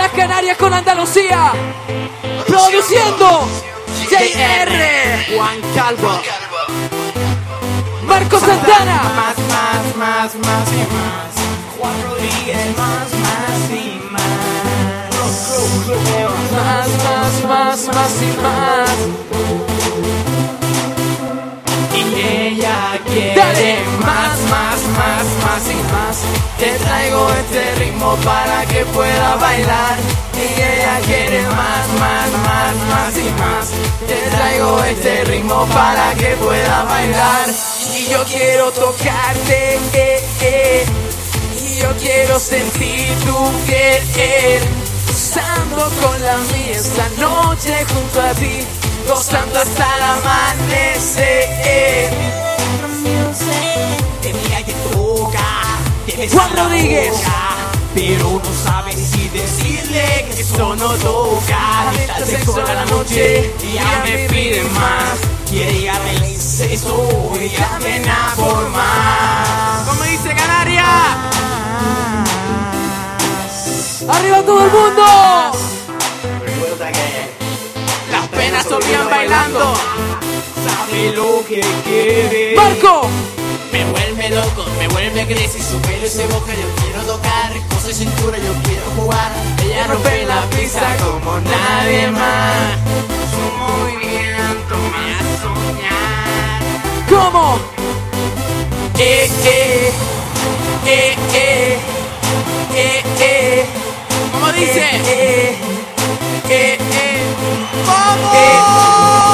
Las 0.00 0.12
Canarias 0.12 0.56
con 0.56 0.72
Andalucía. 0.72 1.52
Produciendo 2.46 3.46
JR. 4.08 5.36
Juan 5.36 5.60
Calvo. 5.74 6.20
Marco 8.04 8.40
Santana. 8.40 9.02
Más, 9.14 9.36
más, 9.54 9.96
más, 9.96 10.34
más 10.36 10.68
y 10.72 10.84
más. 10.96 11.32
Juan 11.78 11.96
Rodríguez. 12.02 12.78
Más, 12.78 13.10
más 13.24 13.60
y 13.70 14.00
más. 14.10 15.10
Más, 16.56 16.88
más, 17.04 17.32
más, 17.44 17.78
más 17.94 18.14
y 18.22 18.30
más. 18.40 18.96
Y 21.94 21.98
ella 22.20 22.78
quiere 23.06 23.84
más, 24.00 24.38
más, 24.48 24.79
más, 24.90 25.24
más 25.44 25.62
y 25.70 25.80
más. 25.92 26.16
Te 26.58 26.70
traigo 26.84 27.28
este 27.32 27.74
ritmo 27.76 28.16
para 28.24 28.66
que 28.66 28.84
pueda 28.86 29.36
bailar. 29.36 29.96
Y 30.36 30.60
ella 30.60 31.00
quiere 31.04 31.42
más, 31.42 31.88
más, 31.98 32.30
más, 32.46 32.74
más 32.90 33.16
y 33.16 33.30
más. 33.40 33.70
Te 34.06 34.30
traigo 34.36 34.82
este 34.84 35.24
ritmo 35.24 35.66
para 35.66 36.14
que 36.14 36.36
pueda 36.36 36.84
bailar. 36.84 37.48
Y 37.96 38.08
yo 38.08 38.24
quiero 38.24 38.70
tocarte, 38.72 39.78
eh, 39.94 40.24
eh. 40.40 40.84
Y 41.62 41.76
yo 41.80 41.90
quiero 41.98 42.38
sentir 42.38 43.08
tu 43.26 43.52
piel. 43.66 44.62
Gozando 45.06 45.90
con 46.00 46.22
la 46.22 46.36
mía 46.38 46.76
esta 46.76 47.08
noche 47.18 47.84
junto 47.92 48.20
a 48.20 48.32
ti. 48.34 48.66
Gozando 49.06 49.58
hasta 49.58 49.96
el 49.96 50.02
amanecer. 50.02 51.50
Juan 56.32 56.56
Rodríguez. 56.56 57.12
Pero 57.94 58.40
no 58.42 58.64
sabes 58.64 58.94
si 58.94 59.28
decirle 59.28 60.26
que 60.32 60.40
eso 60.40 60.76
no 60.76 60.88
toca. 60.94 61.92
Está 61.98 62.24
sexo 62.24 62.64
a 62.64 62.74
la 62.74 62.84
noche 62.86 63.52
y 63.62 63.72
ya 63.74 64.02
me 64.04 64.28
pide 64.28 64.62
más. 64.64 65.18
Quiere 65.48 65.86
darme 65.86 66.16
el 66.16 66.22
exceso 66.22 67.32
y 67.40 67.48
ya 67.48 67.78
me 67.82 68.00
más. 68.00 69.88
Como 69.88 70.02
dice 70.04 70.34
Canaria. 70.34 70.84
¡Arriba 74.08 74.42
todo 74.42 74.64
el 74.64 74.72
mundo! 74.72 75.52
Recuerda 76.44 76.92
que 76.92 77.30
las 78.10 78.28
penas 78.28 78.66
se 78.66 78.74
olvidan 78.74 79.10
bailando. 79.10 79.74
Sabe 80.64 81.12
lo 81.12 81.44
que 81.46 81.60
quiere. 81.84 82.56
¡Marco! 82.56 83.08
Me 83.72 83.84
vuelve 83.84 84.30
loco, 84.30 84.64
me 84.78 84.88
vuelve 84.88 85.26
crazy 85.26 85.60
Su 85.60 85.80
pelo 85.80 86.06
y 86.06 86.08
su 86.08 86.22
boca 86.22 86.52
yo 86.54 86.82
quiero 86.82 87.02
tocar 87.02 87.52
Cosas 87.68 87.82
su 87.82 88.04
cintura 88.04 88.36
yo 88.38 88.52
quiero 88.64 88.82
jugar. 88.96 89.32
Ella 89.64 89.86
rompe 89.86 90.24
la 90.26 90.42
pista 90.50 90.96
como 90.98 91.40
nadie 91.40 92.10
más. 92.10 92.76
Su 93.30 93.42
movimiento 93.58 94.76
me 94.92 95.14
hace 95.14 95.34
soñar. 95.42 96.60
¿Cómo? 97.08 97.58
Eh, 98.98 99.30
eh, 99.44 99.92
eh, 100.86 101.16
eh, 101.34 101.78
eh, 102.74 103.02
eh. 103.20 103.66
¿Cómo 104.32 104.52
dice? 104.52 104.80
Eh, 104.80 105.56
eh, 106.48 106.50
eh, 106.50 106.78
eh. 106.78 107.22
¡Vamos! 107.86 109.29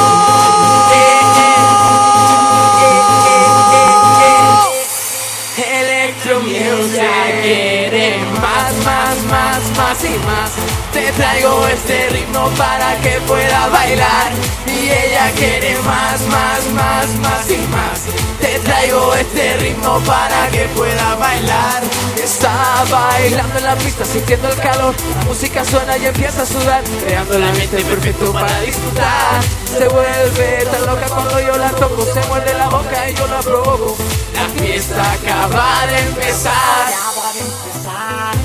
Más, 9.87 10.03
y 10.03 10.17
más. 10.25 10.51
Te 10.91 11.11
traigo 11.13 11.67
este 11.67 12.09
ritmo 12.09 12.49
para 12.57 12.95
que 12.97 13.21
pueda 13.21 13.67
bailar. 13.67 14.31
Y 14.65 14.89
ella 14.89 15.31
quiere 15.35 15.77
más, 15.81 16.21
más, 16.27 16.65
más, 16.73 17.07
más 17.19 17.49
y 17.49 17.57
más. 17.67 18.01
Te 18.41 18.59
traigo 18.59 19.13
este 19.15 19.57
ritmo 19.57 19.99
para 20.01 20.49
que 20.49 20.65
pueda 20.75 21.15
bailar. 21.15 21.83
Está 22.21 22.83
bailando 22.89 23.57
en 23.59 23.63
la 23.63 23.75
pista, 23.75 24.03
sintiendo 24.03 24.49
el 24.49 24.59
calor. 24.59 24.93
La 25.19 25.25
música 25.25 25.63
suena 25.63 25.97
y 25.97 26.05
empieza 26.07 26.41
a 26.41 26.45
sudar, 26.45 26.83
creando 27.05 27.35
el 27.35 27.43
ambiente 27.43 27.81
perfecto 27.83 28.33
para 28.33 28.59
disfrutar. 28.61 29.41
Se 29.65 29.87
vuelve 29.87 30.65
tan 30.69 30.85
loca 30.85 31.07
cuando 31.07 31.39
yo 31.39 31.57
la 31.57 31.69
toco, 31.71 32.05
se 32.13 32.27
muerde 32.27 32.53
la 32.55 32.67
boca 32.69 33.09
y 33.09 33.15
yo 33.15 33.27
la 33.27 33.39
provoco. 33.39 33.95
La 34.33 34.61
fiesta 34.61 35.13
acaba 35.13 35.87
de 35.87 35.99
empezar. 35.99 37.07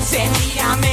Se 0.09 0.19
miran 0.29 0.83
el 0.83 0.92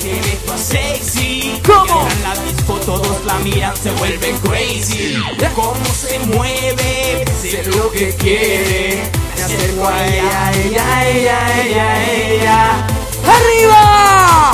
se 0.00 0.08
ve 0.08 0.38
más 0.46 0.60
sexy. 0.60 1.60
¿Cómo? 1.66 2.08
Llegan 2.08 2.22
la 2.22 2.34
disco, 2.42 2.74
todos 2.84 3.24
la 3.24 3.34
miran, 3.38 3.76
se 3.76 3.90
vuelven 3.92 4.36
crazy. 4.38 5.16
Cómo 5.54 5.84
se 5.94 6.18
mueve, 6.20 7.24
sé 7.40 7.62
lo 7.76 7.90
que 7.90 8.14
quiere. 8.16 9.10
Me 9.36 9.42
acerco 9.42 9.86
a 9.86 10.06
ella, 10.06 10.52
ella, 10.52 11.08
ella, 11.10 11.62
ella, 11.62 12.10
ella. 12.12 12.86
¡Arriba! 13.26 14.52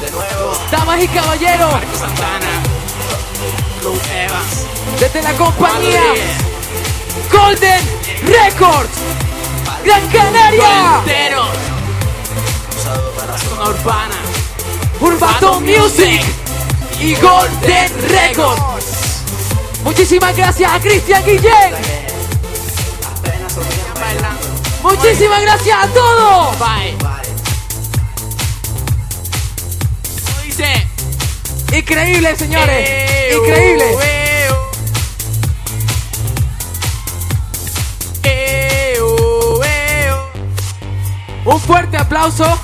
De 0.00 0.10
nuevo, 0.10 0.58
Damas 0.70 1.02
y 1.02 1.08
caballeros, 1.08 1.72
Marco 1.72 1.98
Santana, 1.98 2.62
Lou 3.82 3.94
Evans. 4.12 4.66
desde 5.00 5.22
la 5.22 5.32
compañía 5.34 6.00
Madrid, 6.00 6.22
Golden 7.30 7.80
Records, 8.26 8.98
Gran 9.84 10.08
Canaria, 10.08 11.02
zona 13.38 13.70
urbana. 13.70 14.14
Urbato 15.00 15.60
Music 15.60 16.22
y 17.00 17.14
Golden 17.14 18.08
Records. 18.08 19.22
Muchísimas 19.84 20.36
gracias 20.36 20.72
a 20.72 20.80
Cristian 20.80 21.24
Guillén. 21.24 21.74
Muchísimas 24.82 25.42
gracias 25.42 25.76
a 25.84 25.86
todos. 25.88 26.58
Bye. 26.58 26.98
Increíble, 31.72 32.34
señores. 32.36 32.88
Eh, 32.88 33.34
Increíble. 33.36 33.84
uh. 33.94 34.00
Eh, 38.24 38.98
uh, 39.00 39.62
eh, 39.64 40.10
uh. 41.44 41.50
Un 41.50 41.60
fuerte 41.60 41.96
aplauso. 41.98 42.58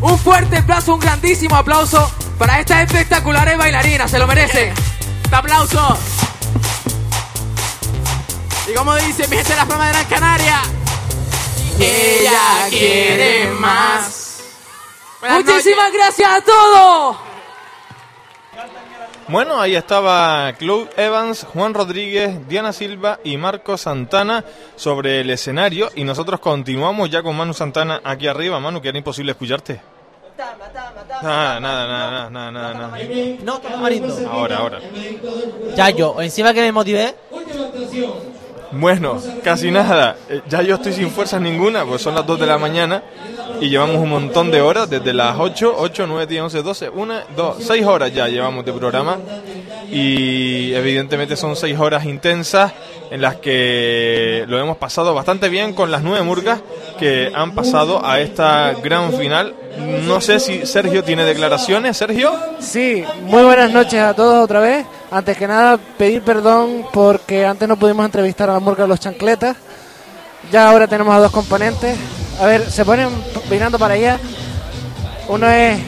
Un 0.00 0.18
fuerte 0.18 0.58
aplauso, 0.58 0.94
un 0.94 1.00
grandísimo 1.00 1.56
aplauso 1.56 2.10
para 2.38 2.60
estas 2.60 2.82
espectaculares 2.84 3.58
bailarinas. 3.58 4.10
Se 4.10 4.18
lo 4.18 4.26
merecen. 4.26 4.72
Un 5.28 5.34
aplauso. 5.34 5.98
Y 8.68 8.74
como 8.74 8.94
dice 8.96 9.26
mi 9.28 9.36
gente 9.36 9.50
de 9.50 9.56
la 9.56 9.66
fama 9.66 9.86
de 9.86 9.92
Gran 9.92 10.04
Canaria. 10.06 10.62
Ella 11.80 12.68
quiere 12.70 13.50
más. 13.50 14.40
Buenas 15.20 15.44
Muchísimas 15.44 15.92
gracias 15.92 16.30
a 16.30 16.40
todos. 16.42 17.27
Bueno, 19.28 19.60
ahí 19.60 19.74
estaba 19.74 20.50
Claude 20.54 20.88
Evans, 20.96 21.44
Juan 21.52 21.74
Rodríguez, 21.74 22.48
Diana 22.48 22.72
Silva 22.72 23.20
y 23.22 23.36
Marco 23.36 23.76
Santana 23.76 24.42
sobre 24.74 25.20
el 25.20 25.28
escenario 25.28 25.90
y 25.94 26.04
nosotros 26.04 26.40
continuamos 26.40 27.10
ya 27.10 27.22
con 27.22 27.36
Manu 27.36 27.52
Santana 27.52 28.00
aquí 28.04 28.26
arriba. 28.26 28.58
Manu, 28.58 28.80
que 28.80 28.88
era 28.88 28.96
imposible 28.96 29.32
escucharte. 29.32 29.82
Nada, 30.38 31.60
nada, 31.60 31.86
nada, 31.86 32.30
nada, 32.30 32.50
nada, 32.50 32.74
nada. 32.74 32.98
No, 33.42 33.58
Tamarindo. 33.58 34.30
Ahora, 34.30 34.56
ahora. 34.58 34.80
Ya 35.76 35.90
yo, 35.90 36.22
encima 36.22 36.54
que 36.54 36.62
me 36.62 36.72
motivé, 36.72 37.14
Bueno, 38.72 39.18
casi 39.42 39.70
nada. 39.70 40.16
Eh, 40.28 40.42
Ya 40.48 40.62
yo 40.62 40.74
estoy 40.76 40.92
sin 40.92 41.10
fuerzas 41.10 41.40
ninguna, 41.40 41.84
pues 41.84 42.02
son 42.02 42.14
las 42.14 42.26
2 42.26 42.38
de 42.40 42.46
la 42.46 42.58
mañana 42.58 43.02
y 43.60 43.70
llevamos 43.70 43.96
un 43.96 44.10
montón 44.10 44.50
de 44.50 44.60
horas, 44.60 44.88
desde 44.90 45.12
las 45.12 45.36
8, 45.38 45.74
8, 45.78 46.06
9, 46.06 46.26
10, 46.26 46.42
11, 46.42 46.62
12, 46.62 46.88
1, 46.90 47.14
2, 47.36 47.56
6 47.60 47.86
horas 47.86 48.12
ya 48.14 48.28
llevamos 48.28 48.64
de 48.64 48.72
programa 48.72 49.16
y 49.90 50.72
evidentemente 50.74 51.34
son 51.36 51.56
6 51.56 51.78
horas 51.78 52.04
intensas 52.04 52.72
en 53.10 53.22
las 53.22 53.36
que 53.36 54.44
lo 54.48 54.58
hemos 54.58 54.76
pasado 54.76 55.14
bastante 55.14 55.48
bien 55.48 55.72
con 55.72 55.90
las 55.90 56.02
nueve 56.02 56.22
murgas 56.22 56.60
que 56.98 57.32
han 57.34 57.54
pasado 57.54 58.04
a 58.04 58.20
esta 58.20 58.74
gran 58.82 59.14
final. 59.14 59.54
No 60.06 60.20
sé 60.20 60.40
si 60.40 60.66
Sergio 60.66 61.02
tiene 61.04 61.24
declaraciones. 61.24 61.96
Sergio. 61.96 62.32
Sí, 62.58 63.04
muy 63.22 63.42
buenas 63.44 63.70
noches 63.72 64.00
a 64.00 64.12
todos 64.14 64.44
otra 64.44 64.60
vez. 64.60 64.84
Antes 65.10 65.38
que 65.38 65.48
nada, 65.48 65.78
pedir 65.78 66.22
perdón 66.22 66.84
porque 66.92 67.46
antes 67.46 67.66
no 67.66 67.78
pudimos 67.78 68.04
entrevistar 68.04 68.50
a 68.50 68.54
la 68.54 68.60
murga 68.60 68.82
de 68.82 68.88
los 68.88 69.00
chancletas. 69.00 69.56
Ya 70.52 70.70
ahora 70.70 70.86
tenemos 70.86 71.14
a 71.14 71.20
dos 71.20 71.32
componentes. 71.32 71.96
A 72.40 72.46
ver, 72.46 72.70
se 72.70 72.84
ponen 72.84 73.08
mirando 73.50 73.78
para 73.78 73.94
allá. 73.94 74.18
Uno 75.28 75.48
es 75.48 75.80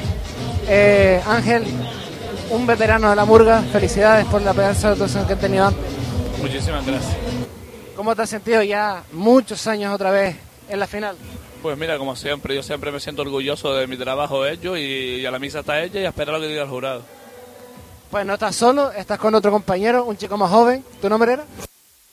eh, 0.68 1.22
Ángel, 1.26 1.64
un 2.50 2.66
veterano 2.66 3.10
de 3.10 3.16
la 3.16 3.24
murga. 3.26 3.62
Felicidades 3.62 4.24
por 4.26 4.40
la 4.40 4.54
pedazo 4.54 4.86
de 4.86 4.92
actuación 4.94 5.26
que 5.26 5.34
han 5.34 5.38
tenido 5.38 5.66
antes. 5.66 5.84
Muchísimas 6.40 6.86
gracias. 6.86 7.16
¿Cómo 7.94 8.16
te 8.16 8.22
has 8.22 8.30
sentido 8.30 8.62
ya 8.62 9.04
muchos 9.12 9.66
años 9.66 9.94
otra 9.94 10.10
vez 10.10 10.36
en 10.70 10.80
la 10.80 10.86
final? 10.86 11.16
Pues 11.60 11.76
mira, 11.76 11.98
como 11.98 12.16
siempre, 12.16 12.54
yo 12.54 12.62
siempre 12.62 12.90
me 12.90 13.00
siento 13.00 13.20
orgulloso 13.20 13.74
de 13.74 13.86
mi 13.86 13.98
trabajo 13.98 14.46
hecho 14.46 14.78
y 14.78 15.26
a 15.26 15.30
la 15.30 15.38
misa 15.38 15.60
está 15.60 15.82
hecha 15.82 16.00
y 16.00 16.06
a 16.06 16.08
esperar 16.08 16.34
lo 16.34 16.40
que 16.40 16.48
diga 16.48 16.62
el 16.62 16.68
jurado. 16.68 17.02
Pues 18.10 18.26
no 18.26 18.34
estás 18.34 18.56
solo, 18.56 18.90
estás 18.92 19.18
con 19.18 19.34
otro 19.34 19.52
compañero, 19.52 20.04
un 20.04 20.16
chico 20.16 20.36
más 20.36 20.50
joven. 20.50 20.84
¿Tu 21.00 21.08
nombre 21.08 21.34
era? 21.34 21.44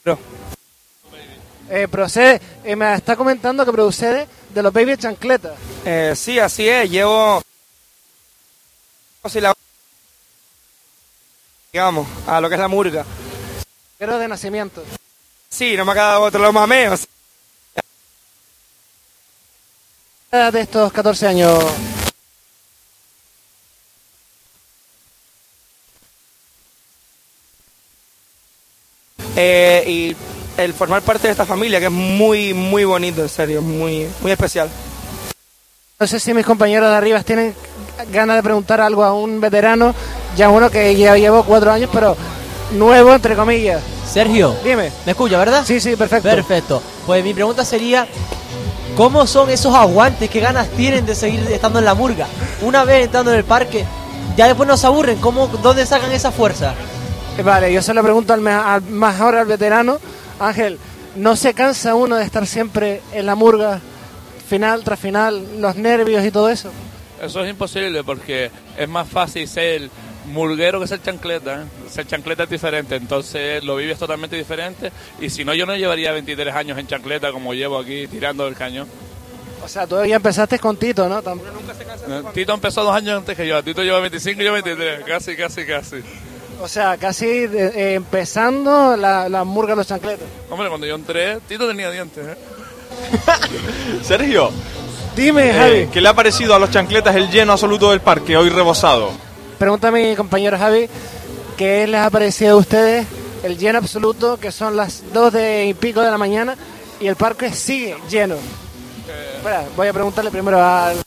No. 0.05 0.17
Eh, 1.69 1.87
procede, 1.87 2.39
eh, 2.63 2.75
me 2.75 2.93
está 2.93 3.15
comentando 3.15 3.65
que 3.65 3.71
procede 3.71 4.27
de 4.53 4.63
los 4.63 4.71
Baby 4.71 4.95
Chancletas. 4.97 5.57
Eh, 5.85 6.13
sí, 6.15 6.39
así 6.39 6.67
es. 6.69 6.89
Llevo. 6.89 7.41
si 9.29 9.41
la- 9.41 9.53
Digamos, 11.73 12.07
a 12.27 12.39
lo 12.39 12.47
que 12.47 12.55
es 12.55 12.61
la 12.61 12.67
murga. 12.69 13.05
Pero 13.97 14.17
de 14.17 14.27
nacimiento. 14.27 14.83
Sí, 15.49 15.75
no 15.75 15.83
me 15.83 15.91
ha 15.91 15.95
quedado 15.95 16.21
otro 16.21 16.41
lo 16.41 16.53
mameo. 16.53 16.95
edad 20.31 20.53
de 20.53 20.61
estos 20.61 20.93
14 20.93 21.27
años? 21.27 21.63
Eh, 29.39 29.83
y 29.85 30.15
el 30.59 30.73
formar 30.73 31.03
parte 31.03 31.27
de 31.27 31.31
esta 31.31 31.45
familia, 31.45 31.79
que 31.79 31.85
es 31.85 31.91
muy, 31.91 32.55
muy 32.55 32.85
bonito, 32.85 33.21
en 33.21 33.29
serio, 33.29 33.61
muy, 33.61 34.07
muy 34.21 34.31
especial. 34.31 34.67
No 35.99 36.07
sé 36.07 36.19
si 36.19 36.33
mis 36.33 36.45
compañeros 36.45 36.89
de 36.89 36.95
arriba 36.95 37.21
tienen 37.21 37.53
ganas 38.11 38.37
de 38.37 38.43
preguntar 38.43 38.81
algo 38.81 39.03
a 39.03 39.13
un 39.13 39.39
veterano, 39.39 39.93
ya 40.35 40.49
uno 40.49 40.71
que 40.71 40.95
ya 40.95 41.15
llevó 41.17 41.43
cuatro 41.43 41.71
años, 41.71 41.89
pero 41.93 42.17
nuevo, 42.71 43.13
entre 43.13 43.35
comillas. 43.35 43.81
Sergio. 44.11 44.55
Dime. 44.63 44.91
¿Me 45.05 45.11
escucha, 45.11 45.37
verdad? 45.37 45.63
Sí, 45.65 45.79
sí, 45.79 45.95
perfecto. 45.95 46.29
Perfecto. 46.29 46.81
Pues 47.05 47.23
mi 47.23 47.33
pregunta 47.33 47.63
sería, 47.63 48.07
¿cómo 48.95 49.27
son 49.27 49.51
esos 49.51 49.75
aguantes? 49.75 50.29
¿Qué 50.31 50.39
ganas 50.39 50.67
tienen 50.69 51.05
de 51.05 51.13
seguir 51.13 51.41
estando 51.51 51.77
en 51.77 51.85
la 51.85 51.93
murga? 51.93 52.27
Una 52.61 52.85
vez 52.85 53.05
entrando 53.05 53.31
en 53.31 53.37
el 53.37 53.43
parque, 53.43 53.85
ya 54.35 54.47
después 54.47 54.67
no 54.67 54.77
se 54.77 54.87
aburren. 54.87 55.19
¿Cómo, 55.19 55.47
¿Dónde 55.47 55.85
sacan 55.85 56.11
esa 56.11 56.31
fuerza? 56.31 56.73
Eh, 57.37 57.43
Vale, 57.43 57.71
yo 57.71 57.81
se 57.81 57.93
lo 57.93 58.03
pregunto 58.03 58.33
al, 58.33 58.41
me- 58.41 58.51
al 58.51 58.81
más 58.83 59.19
ahora 59.19 59.41
al 59.41 59.47
veterano. 59.47 59.99
Ángel, 60.39 60.77
¿no 61.15 61.35
se 61.35 61.53
cansa 61.53 61.95
uno 61.95 62.15
de 62.15 62.23
estar 62.23 62.45
siempre 62.47 63.01
en 63.13 63.25
la 63.25 63.35
murga, 63.35 63.79
final 64.47 64.83
tras 64.83 64.99
final, 64.99 65.43
los 65.61 65.75
nervios 65.75 66.25
y 66.25 66.31
todo 66.31 66.49
eso? 66.49 66.71
Eso 67.21 67.43
es 67.43 67.49
imposible 67.49 68.03
porque 68.03 68.51
es 68.77 68.87
más 68.87 69.07
fácil 69.07 69.47
ser 69.47 69.89
murguero 70.25 70.79
que 70.79 70.87
ser 70.87 71.01
chancleta. 71.01 71.63
¿eh? 71.63 71.89
Ser 71.89 72.05
chancleta 72.05 72.43
es 72.43 72.49
diferente, 72.49 72.95
entonces 72.95 73.63
lo 73.63 73.75
vives 73.75 73.97
totalmente 73.97 74.35
diferente. 74.35 74.91
Y 75.19 75.29
si 75.29 75.43
no, 75.45 75.53
yo 75.53 75.65
no 75.65 75.75
llevaría 75.75 76.11
23 76.11 76.53
años 76.55 76.77
en 76.77 76.87
chancleta 76.87 77.31
como 77.31 77.53
llevo 77.53 77.79
aquí 77.79 78.07
tirando 78.07 78.47
el 78.47 78.55
cañón. 78.55 78.87
O 79.63 79.67
sea, 79.67 79.87
ya 80.05 80.15
empezaste 80.17 80.59
con 80.59 80.77
Tito, 80.77 81.09
¿no? 81.09 81.19
Eh, 81.19 82.23
Tito 82.33 82.53
empezó 82.53 82.83
dos 82.83 82.95
años 82.95 83.17
antes 83.17 83.35
que 83.35 83.47
yo. 83.47 83.61
Tito 83.63 83.81
lleva 83.83 83.99
25 83.99 84.41
y 84.41 84.45
yo 84.45 84.53
23. 84.53 85.03
Casi, 85.03 85.35
casi, 85.35 85.65
casi. 85.65 85.97
O 86.61 86.67
sea, 86.67 86.97
casi 86.97 87.47
de- 87.47 87.67
eh, 87.67 87.93
empezando 87.95 88.95
la, 88.97 89.29
la 89.29 89.43
murga 89.43 89.71
de 89.73 89.77
los 89.77 89.87
chancletos. 89.87 90.27
Hombre, 90.49 90.69
cuando 90.69 90.87
yo 90.87 90.95
entré, 90.95 91.37
Tito 91.47 91.67
tenía 91.67 91.89
dientes, 91.91 92.25
¿eh? 92.25 92.37
Sergio, 94.03 94.49
Dime, 95.15 95.49
eh, 95.49 95.53
Javi. 95.53 95.87
¿qué 95.93 96.01
le 96.01 96.09
ha 96.09 96.13
parecido 96.13 96.55
a 96.55 96.59
los 96.59 96.71
chancletas 96.71 97.15
el 97.15 97.29
lleno 97.29 97.53
absoluto 97.53 97.91
del 97.91 98.01
parque 98.01 98.35
hoy 98.37 98.49
rebosado? 98.49 99.11
Pregunta 99.59 99.87
a 99.89 99.91
mi 99.91 100.15
compañero 100.15 100.57
Javi, 100.57 100.87
¿qué 101.57 101.85
les 101.87 101.99
ha 102.01 102.09
parecido 102.09 102.53
a 102.53 102.57
ustedes 102.57 103.05
el 103.43 103.57
lleno 103.57 103.77
absoluto, 103.79 104.37
que 104.37 104.51
son 104.51 104.75
las 104.75 105.03
2 105.13 105.33
de 105.33 105.65
y 105.67 105.73
pico 105.73 106.01
de 106.01 106.11
la 106.11 106.17
mañana, 106.17 106.55
y 106.99 107.07
el 107.07 107.15
parque 107.15 107.51
sigue 107.53 107.95
lleno? 108.09 108.35
Espera, 109.37 109.63
voy 109.75 109.87
a 109.87 109.93
preguntarle 109.93 110.31
primero 110.31 110.63
al... 110.63 110.97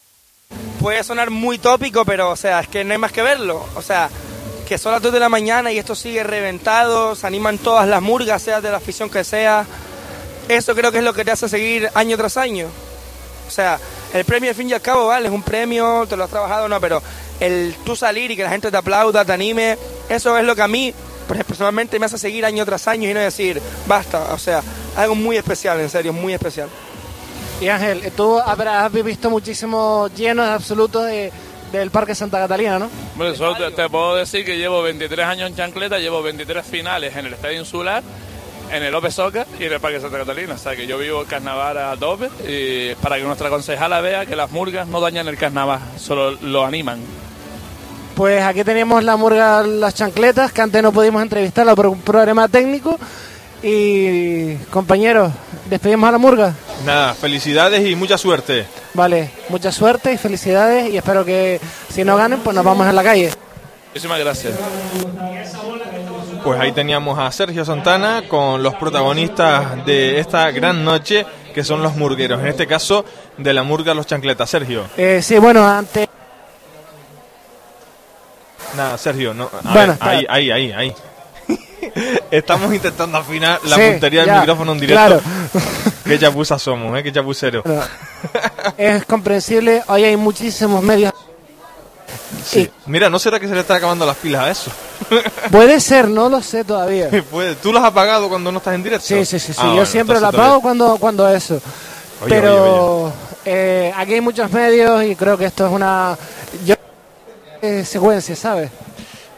Puede 0.81 1.03
sonar 1.05 1.31
muy 1.31 1.59
tópico, 1.59 2.05
pero 2.05 2.31
o 2.31 2.37
sea, 2.37 2.61
es 2.61 2.69
que 2.69 2.85
no 2.85 2.93
hay 2.93 2.99
más 2.99 3.13
que 3.13 3.23
verlo. 3.23 3.65
O 3.77 3.83
sea, 3.83 4.09
que 4.71 4.79
son 4.79 4.93
las 4.93 5.03
2 5.03 5.13
de 5.13 5.19
la 5.19 5.29
mañana 5.29 5.73
y 5.73 5.79
esto 5.79 5.97
sigue 5.97 6.23
reventado, 6.23 7.17
se 7.17 7.27
animan 7.27 7.59
todas 7.59 7.89
las 7.89 8.01
murgas, 8.01 8.41
sea 8.41 8.61
de 8.61 8.71
la 8.71 8.77
afición 8.77 9.11
que 9.11 9.25
sea. 9.25 9.67
Eso 10.49 10.77
creo 10.77 10.93
que 10.93 10.99
es 10.99 11.05
lo 11.05 11.13
que 11.13 11.25
te 11.25 11.33
hace 11.33 11.49
seguir 11.49 11.91
año 11.93 12.17
tras 12.17 12.37
año. 12.37 12.69
O 13.49 13.51
sea, 13.51 13.81
el 14.15 14.25
premio 14.25 14.49
al 14.51 14.55
fin 14.55 14.71
y 14.71 14.73
al 14.73 14.81
cabo, 14.81 15.09
vale, 15.09 15.27
es 15.27 15.35
un 15.35 15.43
premio, 15.43 16.07
te 16.09 16.17
lo 16.17 16.23
has 16.23 16.31
trabajado, 16.31 16.69
no, 16.69 16.81
pero 16.81 17.03
el 17.41 17.75
tú 17.85 17.97
salir 17.97 18.31
y 18.31 18.37
que 18.37 18.45
la 18.45 18.51
gente 18.51 18.71
te 18.71 18.77
aplauda, 18.77 19.25
te 19.25 19.33
anime, 19.33 19.77
eso 20.09 20.39
es 20.39 20.45
lo 20.45 20.55
que 20.55 20.63
a 20.63 20.69
mí 20.69 20.95
pues, 21.27 21.43
personalmente 21.43 21.99
me 21.99 22.07
hace 22.07 22.17
seguir 22.17 22.45
año 22.47 22.65
tras 22.65 22.87
año 22.87 23.11
y 23.11 23.13
no 23.13 23.19
decir, 23.19 23.61
basta, 23.89 24.33
o 24.33 24.39
sea, 24.39 24.63
algo 24.97 25.17
muy 25.17 25.37
especial, 25.37 25.81
en 25.81 25.91
serio, 25.91 26.13
muy 26.13 26.33
especial. 26.33 26.69
Y 27.61 27.67
Ángel, 27.67 28.13
tú 28.17 28.39
habrás 28.39 28.93
visto 28.93 29.31
muchísimos 29.31 30.15
llenos 30.15 30.49
absolutos 30.49 31.07
de- 31.07 31.33
del 31.73 31.91
Parque 31.91 32.15
Santa 32.15 32.39
Catalina, 32.39 32.79
¿no? 32.79 32.91
Solo 33.35 33.57
te, 33.57 33.71
te 33.71 33.89
puedo 33.89 34.17
decir 34.17 34.45
que 34.45 34.57
llevo 34.57 34.83
23 34.83 35.27
años 35.27 35.51
en 35.51 35.57
chancleta, 35.57 35.99
llevo 35.99 36.23
23 36.23 36.65
finales 36.65 37.17
en 37.17 37.27
el 37.27 37.35
Estadio 37.35 37.59
Insular, 37.59 38.03
en 38.71 38.83
el 38.83 38.95
Ope 38.95 39.11
Soca 39.11 39.47
y 39.59 39.65
en 39.65 39.73
el 39.73 39.81
Parque 39.81 40.01
Santa 40.01 40.19
Catalina. 40.19 40.55
O 40.55 40.59
sea 40.59 40.77
que 40.77 40.87
yo 40.87 40.99
vivo 40.99 41.23
el 41.23 41.27
carnaval 41.27 41.79
a 41.79 41.97
tope 41.97 42.29
y 42.49 42.95
para 42.97 43.17
que 43.17 43.23
nuestra 43.25 43.49
concejala 43.49 44.01
vea 44.01 44.27
que 44.27 44.37
las 44.37 44.51
murgas 44.51 44.87
no 44.87 45.01
dañan 45.01 45.29
el 45.29 45.37
carnaval, 45.37 45.81
solo 45.99 46.33
lo 46.43 46.65
animan. 46.65 47.01
Pues 48.15 48.43
aquí 48.43 48.65
teníamos 48.65 49.03
la 49.03 49.17
murga 49.17 49.63
Las 49.63 49.95
Chancletas, 49.95 50.53
que 50.53 50.61
antes 50.61 50.83
no 50.83 50.93
pudimos 50.93 51.23
entrevistarla 51.23 51.75
por 51.75 51.87
un 51.87 52.01
problema 52.03 52.49
técnico. 52.49 52.99
Y 53.63 54.55
compañeros, 54.71 55.33
despedimos 55.69 56.09
a 56.09 56.13
la 56.13 56.19
murga. 56.19 56.55
Nada, 56.85 57.15
felicidades 57.15 57.87
y 57.87 57.95
mucha 57.95 58.17
suerte. 58.17 58.65
Vale, 58.95 59.31
mucha 59.49 59.71
suerte 59.71 60.13
y 60.13 60.19
felicidades 60.19 60.93
y 60.93 60.97
espero 60.97 61.25
que 61.25 61.61
si 61.91 62.05
no 62.05 62.17
ganen, 62.17 62.41
pues 62.41 62.57
nos 62.57 62.65
vamos 62.65 62.87
a 62.87 62.93
la 62.93 63.03
calle. 63.03 63.31
Muchísimas 63.89 64.19
gracias. 64.19 64.55
Pues 66.43 66.59
ahí 66.59 66.73
teníamos 66.73 67.19
a 67.19 67.31
Sergio 67.33 67.65
Santana 67.65 68.23
con 68.29 68.63
los 68.63 68.75
protagonistas 68.77 69.85
de 69.85 70.19
esta 70.21 70.51
gran 70.51 70.85
noche, 70.85 71.27
que 71.55 71.63
son 71.63 71.83
los 71.83 71.97
murgueros. 71.97 72.41
En 72.41 72.47
este 72.47 72.67
caso, 72.67 73.05
de 73.37 73.53
la 73.53 73.63
murga 73.63 73.93
Los 73.93 74.07
Chancletas. 74.07 74.49
Sergio. 74.49 74.85
Eh, 74.97 75.21
sí, 75.23 75.39
bueno, 75.39 75.67
antes... 75.69 76.09
Nada, 78.77 78.97
Sergio, 78.97 79.35
no. 79.35 79.51
Bueno, 79.65 79.99
ver, 80.01 80.09
ahí, 80.09 80.27
ahí, 80.29 80.51
ahí, 80.51 80.73
ahí. 80.73 80.95
Estamos 82.31 82.73
intentando 82.75 83.19
afinar 83.19 83.61
la 83.65 83.77
Sí, 83.77 83.83
puntería 83.93 84.21
del 84.21 84.29
ya, 84.31 84.41
micrófono 84.41 84.73
en 84.73 84.81
directo. 84.81 85.07
claro. 85.07 85.21
Qué 86.05 86.19
chapuzas 86.19 86.61
somos, 86.61 86.99
¿eh? 86.99 87.03
Qué 87.03 87.13
chapuceros. 87.13 87.63
Bueno, 87.65 87.83
es 88.77 89.05
comprensible, 89.05 89.83
hoy 89.89 90.05
hay 90.05 90.17
muchísimos 90.17 90.83
medios. 90.83 91.13
Sí. 92.45 92.69
Mira, 92.87 93.09
¿no 93.11 93.19
será 93.19 93.39
que 93.39 93.47
se 93.47 93.55
le 93.55 93.61
están 93.61 93.77
acabando 93.77 94.05
las 94.07 94.17
pilas 94.17 94.43
a 94.43 94.51
eso? 94.51 94.71
Puede 95.51 95.79
ser, 95.81 96.09
no 96.09 96.29
lo 96.29 96.43
sé 96.43 96.65
todavía. 96.65 97.09
Puede. 97.31 97.55
¿Tú 97.57 97.73
las 97.73 97.83
has 97.83 97.91
apagado 97.91 98.29
cuando 98.29 98.51
no 98.51 98.59
estás 98.59 98.75
en 98.75 98.83
directo? 98.83 99.07
Sí, 99.07 99.25
sí, 99.25 99.39
sí, 99.39 99.53
sí. 99.53 99.59
Ah, 99.59 99.65
yo 99.67 99.71
bueno, 99.71 99.87
siempre 99.87 100.17
todavía- 100.17 100.41
apago 100.41 100.61
cuando, 100.61 100.97
cuando 100.99 101.29
eso. 101.29 101.61
Oye, 102.23 102.29
Pero 102.35 103.13
eh, 103.45 103.93
aquí 103.97 104.15
hay 104.15 104.21
muchos 104.21 104.51
medios 104.51 105.05
y 105.05 105.15
creo 105.17 105.39
que 105.39 105.47
esto 105.47 105.67
es 105.67 105.73
una 105.73 106.17
yo, 106.65 106.75
eh, 107.63 107.85
secuencia, 107.85 108.35
¿sabes? 108.37 108.71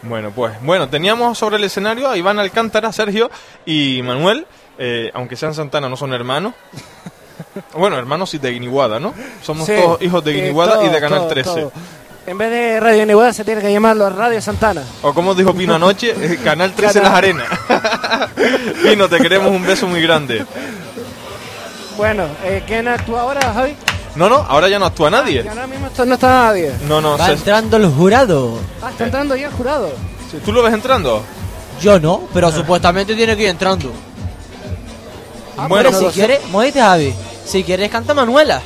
Bueno, 0.03 0.31
pues 0.35 0.55
bueno, 0.63 0.89
teníamos 0.89 1.39
sobre 1.39 1.57
el 1.57 1.65
escenario 1.65 2.09
a 2.11 2.17
Iván 2.17 2.39
Alcántara, 2.39 2.93
Sergio 2.93 3.31
y 3.65 4.01
Manuel, 4.03 4.47
eh, 4.79 5.11
aunque 5.15 5.37
sean 5.37 5.55
Santana, 5.55 5.89
no 5.89 5.97
son 5.97 6.13
hermanos. 6.13 6.55
Bueno, 7.75 7.99
hermanos 7.99 8.31
sí 8.31 8.39
de 8.39 8.51
Guiniguada, 8.53 9.01
¿no? 9.01 9.13
Somos 9.43 9.67
Sí, 9.67 9.75
todos 9.75 10.01
hijos 10.01 10.23
de 10.25 10.31
eh, 10.31 10.35
Guiniguada 10.35 10.75
y 10.77 10.85
todo, 10.85 10.93
de 10.95 11.01
Canal 11.01 11.19
todo, 11.21 11.29
13. 11.29 11.51
todo. 11.51 11.73
En 12.27 12.39
vez 12.39 12.51
de 12.51 12.79
Radio 12.81 13.05
Nihuada 13.05 13.33
se 13.33 13.45
tiene 13.45 13.61
que 13.61 13.73
llamarlo 13.73 14.09
Radio 14.11 14.41
Santana. 14.41 14.83
O 15.03 15.13
como 15.13 15.35
dijo 15.35 15.53
Pino 15.53 15.75
anoche, 15.75 16.15
eh, 16.19 16.39
Canal 16.43 16.73
13 16.73 17.01
Canal- 17.01 17.11
Las 17.11 17.19
Arenas. 17.19 17.49
Pino, 18.83 19.09
te 19.09 19.19
queremos 19.19 19.51
un 19.51 19.67
beso 19.67 19.87
muy 19.89 20.01
grande. 20.03 20.45
Bueno, 21.97 22.27
eh, 22.45 22.63
¿quién 22.67 22.87
actúa 22.89 23.23
ahora, 23.23 23.53
Javi? 23.53 23.77
No, 24.15 24.29
no, 24.29 24.37
ahora 24.37 24.69
ya 24.69 24.79
no 24.79 24.87
actúa 24.87 25.11
nadie. 25.11 25.45
Ahora 25.49 25.67
mismo 25.67 25.87
esto- 25.87 26.05
no 26.05 26.15
está 26.15 26.29
nadie. 26.29 26.73
No, 26.87 27.01
no, 27.01 27.17
Va 27.17 27.27
se- 27.27 27.33
entrando 27.33 27.77
el 27.79 27.87
jurado. 27.89 28.59
Ah, 28.83 28.91
está 28.91 29.05
entrando 29.05 29.35
ya 29.37 29.47
el 29.49 29.53
jurado. 29.53 29.91
¿tú 30.45 30.53
lo 30.53 30.63
ves 30.63 30.73
entrando? 30.75 31.23
Yo 31.81 31.99
no, 32.01 32.23
pero 32.33 32.51
supuestamente 32.53 33.15
tiene 33.15 33.37
que 33.37 33.43
ir 33.45 33.49
entrando. 33.49 33.91
Ah, 35.57 35.67
Bueno, 35.69 35.91
Pero 35.91 36.11
si 36.11 36.15
quieres, 36.15 36.41
muévete, 36.51 36.81
Javi. 36.81 37.15
Si 37.45 37.63
quieres, 37.65 37.91
canta 37.91 38.15
Manuela. 38.15 38.61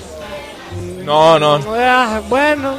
No, 1.05 1.39
no. 1.39 1.61
Ah, 1.77 2.21
Bueno, 2.29 2.75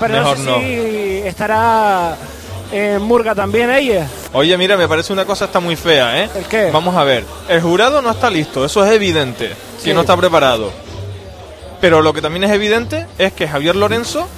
pero 0.00 0.14
Mejor 0.14 0.38
no 0.40 0.54
sé 0.58 1.20
si 1.22 1.26
estará 1.28 2.16
en 2.72 3.02
Murga 3.02 3.34
también 3.34 3.70
ella. 3.70 4.06
Oye, 4.32 4.56
mira, 4.58 4.76
me 4.76 4.86
parece 4.88 5.12
una 5.12 5.24
cosa 5.24 5.46
está 5.46 5.60
muy 5.60 5.76
fea, 5.76 6.22
¿eh? 6.24 6.30
¿El 6.34 6.44
qué? 6.44 6.70
Vamos 6.70 6.94
a 6.96 7.04
ver. 7.04 7.24
El 7.48 7.60
jurado 7.62 8.02
no 8.02 8.10
está 8.10 8.28
listo, 8.30 8.64
eso 8.64 8.84
es 8.84 8.92
evidente, 8.92 9.48
Sí. 9.78 9.86
que 9.86 9.94
no 9.94 10.00
está 10.02 10.16
preparado. 10.16 10.70
Pero 11.80 12.02
lo 12.02 12.12
que 12.12 12.20
también 12.22 12.44
es 12.44 12.50
evidente 12.50 13.06
es 13.18 13.32
que 13.32 13.46
Javier 13.48 13.76
Lorenzo 13.76 14.28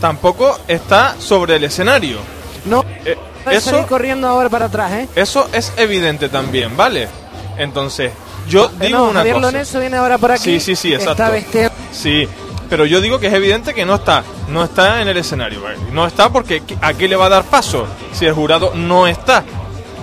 tampoco 0.00 0.58
está 0.68 1.16
sobre 1.18 1.56
el 1.56 1.64
escenario. 1.64 2.18
No, 2.66 2.84
Eh, 3.04 3.16
eso, 3.50 3.70
salir 3.70 3.86
corriendo 3.86 4.28
ahora 4.28 4.48
para 4.50 4.66
atrás, 4.66 4.92
¿eh? 4.92 5.08
eso 5.16 5.48
es 5.52 5.72
evidente 5.78 6.28
también, 6.28 6.76
¿vale? 6.76 7.08
Entonces, 7.56 8.12
yo 8.48 8.68
digo 8.80 8.98
no, 8.98 9.04
una 9.10 9.20
Javier 9.20 9.34
cosa. 9.36 9.46
Lorenzo 9.50 9.80
viene 9.80 9.96
ahora 9.96 10.18
por 10.18 10.32
aquí. 10.32 10.42
Sí, 10.42 10.60
sí, 10.60 10.76
sí, 10.76 10.92
exacto. 10.92 11.12
Está 11.22 11.30
vestido. 11.30 11.70
Sí, 11.92 12.28
pero 12.68 12.84
yo 12.86 13.00
digo 13.00 13.18
que 13.18 13.28
es 13.28 13.32
evidente 13.34 13.72
que 13.74 13.84
no 13.86 13.94
está, 13.96 14.22
no 14.48 14.62
está 14.62 15.00
en 15.00 15.08
el 15.08 15.16
escenario. 15.16 15.62
¿vale? 15.62 15.76
No 15.92 16.06
está 16.06 16.28
porque 16.30 16.62
¿qué- 16.62 16.76
¿a 16.82 16.92
qué 16.94 17.08
le 17.08 17.16
va 17.16 17.26
a 17.26 17.30
dar 17.30 17.44
paso 17.44 17.86
si 18.12 18.26
el 18.26 18.34
jurado 18.34 18.72
no 18.74 19.06
está? 19.06 19.42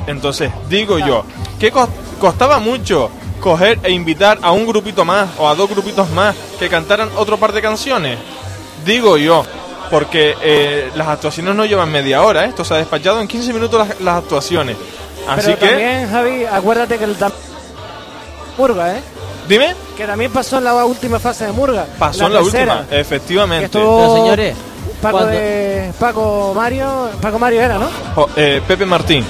Entonces, 0.07 0.51
digo 0.69 0.97
yo, 0.99 1.23
¿qué 1.59 1.71
cos- 1.71 1.89
costaba 2.19 2.59
mucho 2.59 3.09
coger 3.37 3.79
e 3.83 3.91
invitar 3.91 4.39
a 4.41 4.51
un 4.51 4.65
grupito 4.65 5.05
más 5.05 5.29
o 5.37 5.47
a 5.47 5.55
dos 5.55 5.69
grupitos 5.69 6.09
más 6.11 6.35
que 6.59 6.69
cantaran 6.69 7.09
otro 7.15 7.37
par 7.37 7.51
de 7.53 7.61
canciones? 7.61 8.17
Digo 8.85 9.17
yo, 9.17 9.45
porque 9.89 10.35
eh, 10.41 10.91
las 10.95 11.07
actuaciones 11.07 11.55
no 11.55 11.65
llevan 11.65 11.91
media 11.91 12.23
hora, 12.23 12.45
¿eh? 12.45 12.49
esto 12.49 12.63
se 12.65 12.73
ha 12.73 12.77
despachado 12.77 13.19
en 13.21 13.27
15 13.27 13.53
minutos 13.53 13.87
las, 13.87 13.99
las 14.01 14.17
actuaciones. 14.17 14.75
Así 15.27 15.47
Pero 15.47 15.59
que, 15.59 15.67
también, 15.67 16.09
Javi, 16.09 16.45
acuérdate 16.45 16.97
que 16.97 17.03
el 17.03 17.15
Murga, 18.57 18.95
¿eh? 18.97 19.01
dime, 19.47 19.75
Que 19.95 20.05
también 20.07 20.31
pasó 20.31 20.57
en 20.57 20.63
la 20.63 20.85
última 20.85 21.19
fase 21.19 21.45
de 21.45 21.51
Murga. 21.51 21.85
pasó 21.99 22.25
en 22.27 22.33
la 22.33 22.41
tercera, 22.41 22.77
última, 22.79 22.97
efectivamente. 22.99 23.59
Que 23.69 23.77
estuvo 23.77 23.97
Pero 23.99 24.15
señores, 24.15 24.55
Paco, 25.01 25.25
de, 25.25 25.91
Paco 25.99 26.53
Mario. 26.55 27.09
Paco 27.21 27.37
Mario 27.39 27.61
era, 27.61 27.77
¿no? 27.77 27.87
Jo- 28.15 28.29
eh, 28.35 28.61
Pepe 28.67 28.85
Martín. 28.85 29.23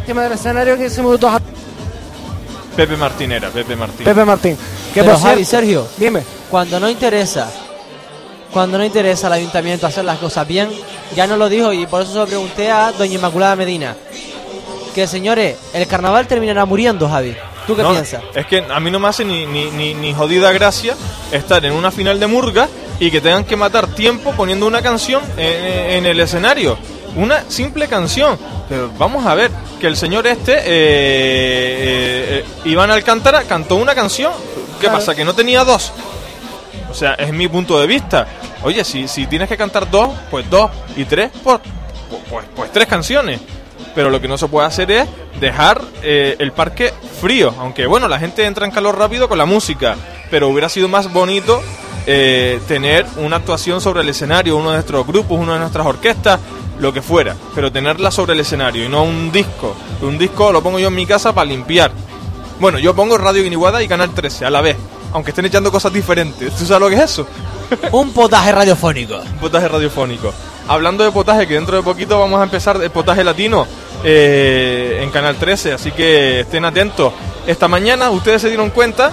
Encima 0.00 0.22
del 0.24 0.32
escenario 0.32 0.76
15 0.76 1.02
minutos 1.02 1.32
a 1.32 1.40
Pepe 2.80 2.96
Martín 2.96 3.32
era, 3.32 3.50
Pepe 3.50 3.76
Martín. 3.76 4.04
Pepe 4.04 4.24
Martín. 4.24 4.56
Que 4.94 5.00
Pero 5.02 5.12
por 5.12 5.22
Javi, 5.22 5.44
cierto- 5.44 5.50
Sergio, 5.50 5.88
Dime. 5.98 6.22
cuando 6.50 6.80
no 6.80 6.88
interesa, 6.88 7.50
cuando 8.52 8.78
no 8.78 8.84
interesa 8.84 9.26
al 9.26 9.34
ayuntamiento 9.34 9.86
hacer 9.86 10.04
las 10.04 10.18
cosas 10.18 10.46
bien, 10.48 10.70
ya 11.14 11.26
no 11.26 11.36
lo 11.36 11.48
dijo 11.48 11.72
y 11.74 11.86
por 11.86 12.00
eso 12.02 12.12
se 12.12 12.18
lo 12.18 12.26
pregunté 12.26 12.70
a 12.70 12.92
doña 12.92 13.14
Inmaculada 13.16 13.54
Medina. 13.56 13.94
Que 14.94 15.06
señores, 15.06 15.56
el 15.74 15.86
carnaval 15.86 16.26
terminará 16.26 16.64
muriendo, 16.64 17.08
Javi. 17.08 17.36
¿Tú 17.66 17.76
qué 17.76 17.82
No, 17.82 17.90
piensas? 17.92 18.22
Es 18.34 18.46
que 18.46 18.64
a 18.68 18.80
mí 18.80 18.90
no 18.90 18.98
me 18.98 19.08
hace 19.08 19.24
ni, 19.24 19.44
ni, 19.46 19.70
ni, 19.70 19.94
ni 19.94 20.14
jodida 20.14 20.50
gracia 20.50 20.96
estar 21.30 21.64
en 21.64 21.72
una 21.74 21.90
final 21.90 22.18
de 22.18 22.26
Murga 22.26 22.66
y 22.98 23.10
que 23.10 23.20
tengan 23.20 23.44
que 23.44 23.56
matar 23.56 23.86
tiempo 23.88 24.32
poniendo 24.32 24.66
una 24.66 24.80
canción 24.82 25.22
en, 25.36 25.92
en 25.98 26.06
el 26.06 26.18
escenario. 26.18 26.76
Una 27.16 27.44
simple 27.48 27.88
canción. 27.88 28.38
Pero 28.68 28.90
vamos 28.98 29.26
a 29.26 29.34
ver, 29.34 29.50
que 29.80 29.86
el 29.86 29.96
señor 29.96 30.26
este, 30.26 30.52
eh, 30.54 30.60
eh, 30.64 32.44
eh, 32.64 32.68
Iván 32.68 32.90
Alcántara, 32.90 33.42
cantó 33.44 33.76
una 33.76 33.94
canción. 33.94 34.32
¿Qué 34.80 34.86
Claro. 34.86 34.98
pasa? 34.98 35.14
Que 35.14 35.24
no 35.24 35.34
tenía 35.34 35.64
dos. 35.64 35.92
O 36.90 36.94
sea, 36.94 37.14
es 37.14 37.32
mi 37.32 37.48
punto 37.48 37.78
de 37.80 37.86
vista. 37.86 38.26
Oye, 38.62 38.84
si, 38.84 39.08
si 39.08 39.26
tienes 39.26 39.48
que 39.48 39.56
cantar 39.56 39.90
dos, 39.90 40.10
pues 40.30 40.48
dos. 40.50 40.70
Y 40.96 41.04
tres, 41.04 41.30
pues, 41.42 41.58
pues, 42.28 42.46
pues 42.54 42.72
tres 42.72 42.86
canciones. 42.86 43.40
Pero 43.94 44.10
lo 44.10 44.20
que 44.20 44.28
no 44.28 44.38
se 44.38 44.46
puede 44.46 44.66
hacer 44.68 44.90
es 44.90 45.08
dejar 45.40 45.80
eh, 46.02 46.36
el 46.38 46.52
parque 46.52 46.92
frío. 47.20 47.52
Aunque 47.58 47.86
bueno, 47.86 48.06
la 48.08 48.18
gente 48.20 48.44
entra 48.44 48.64
en 48.66 48.70
calor 48.72 48.96
rápido 48.98 49.28
con 49.28 49.38
la 49.38 49.46
música. 49.46 49.96
pero 50.30 50.48
hubiera 50.48 50.68
sido 50.68 50.86
más 50.88 51.12
bonito 51.12 51.60
eh, 52.06 52.60
tener 52.66 53.06
una 53.16 53.36
actuación 53.36 53.80
sobre 53.80 54.02
el 54.02 54.08
escenario, 54.08 54.56
uno 54.56 54.70
de 54.70 54.76
nuestros 54.76 55.06
grupos, 55.06 55.38
una 55.38 55.54
de 55.54 55.60
nuestras 55.60 55.86
orquestas, 55.86 56.40
lo 56.78 56.92
que 56.92 57.02
fuera, 57.02 57.36
pero 57.54 57.70
tenerla 57.70 58.10
sobre 58.10 58.32
el 58.32 58.40
escenario 58.40 58.84
y 58.84 58.88
no 58.88 59.04
un 59.04 59.30
disco. 59.30 59.74
Un 60.00 60.18
disco 60.18 60.50
lo 60.50 60.62
pongo 60.62 60.78
yo 60.78 60.88
en 60.88 60.94
mi 60.94 61.06
casa 61.06 61.34
para 61.34 61.44
limpiar. 61.44 61.92
Bueno, 62.58 62.78
yo 62.78 62.94
pongo 62.94 63.18
Radio 63.18 63.42
Guiniguada 63.42 63.82
y 63.82 63.88
Canal 63.88 64.10
13 64.10 64.46
a 64.46 64.50
la 64.50 64.60
vez, 64.60 64.76
aunque 65.12 65.30
estén 65.30 65.44
echando 65.44 65.70
cosas 65.70 65.92
diferentes. 65.92 66.54
¿Tú 66.54 66.64
sabes 66.64 66.80
lo 66.80 66.88
que 66.88 66.96
es 66.96 67.02
eso? 67.02 67.26
Un 67.92 68.12
potaje 68.12 68.52
radiofónico. 68.52 69.16
Un 69.16 69.38
potaje 69.38 69.68
radiofónico. 69.68 70.32
Hablando 70.68 71.04
de 71.04 71.10
potaje, 71.10 71.46
que 71.46 71.54
dentro 71.54 71.76
de 71.76 71.82
poquito 71.82 72.18
vamos 72.18 72.40
a 72.40 72.44
empezar 72.44 72.80
el 72.82 72.90
potaje 72.90 73.24
latino 73.24 73.66
eh, 74.04 75.00
en 75.02 75.10
Canal 75.10 75.36
13, 75.36 75.72
así 75.72 75.90
que 75.90 76.40
estén 76.40 76.64
atentos. 76.64 77.12
Esta 77.46 77.68
mañana 77.68 78.10
ustedes 78.10 78.42
se 78.42 78.48
dieron 78.48 78.70
cuenta 78.70 79.10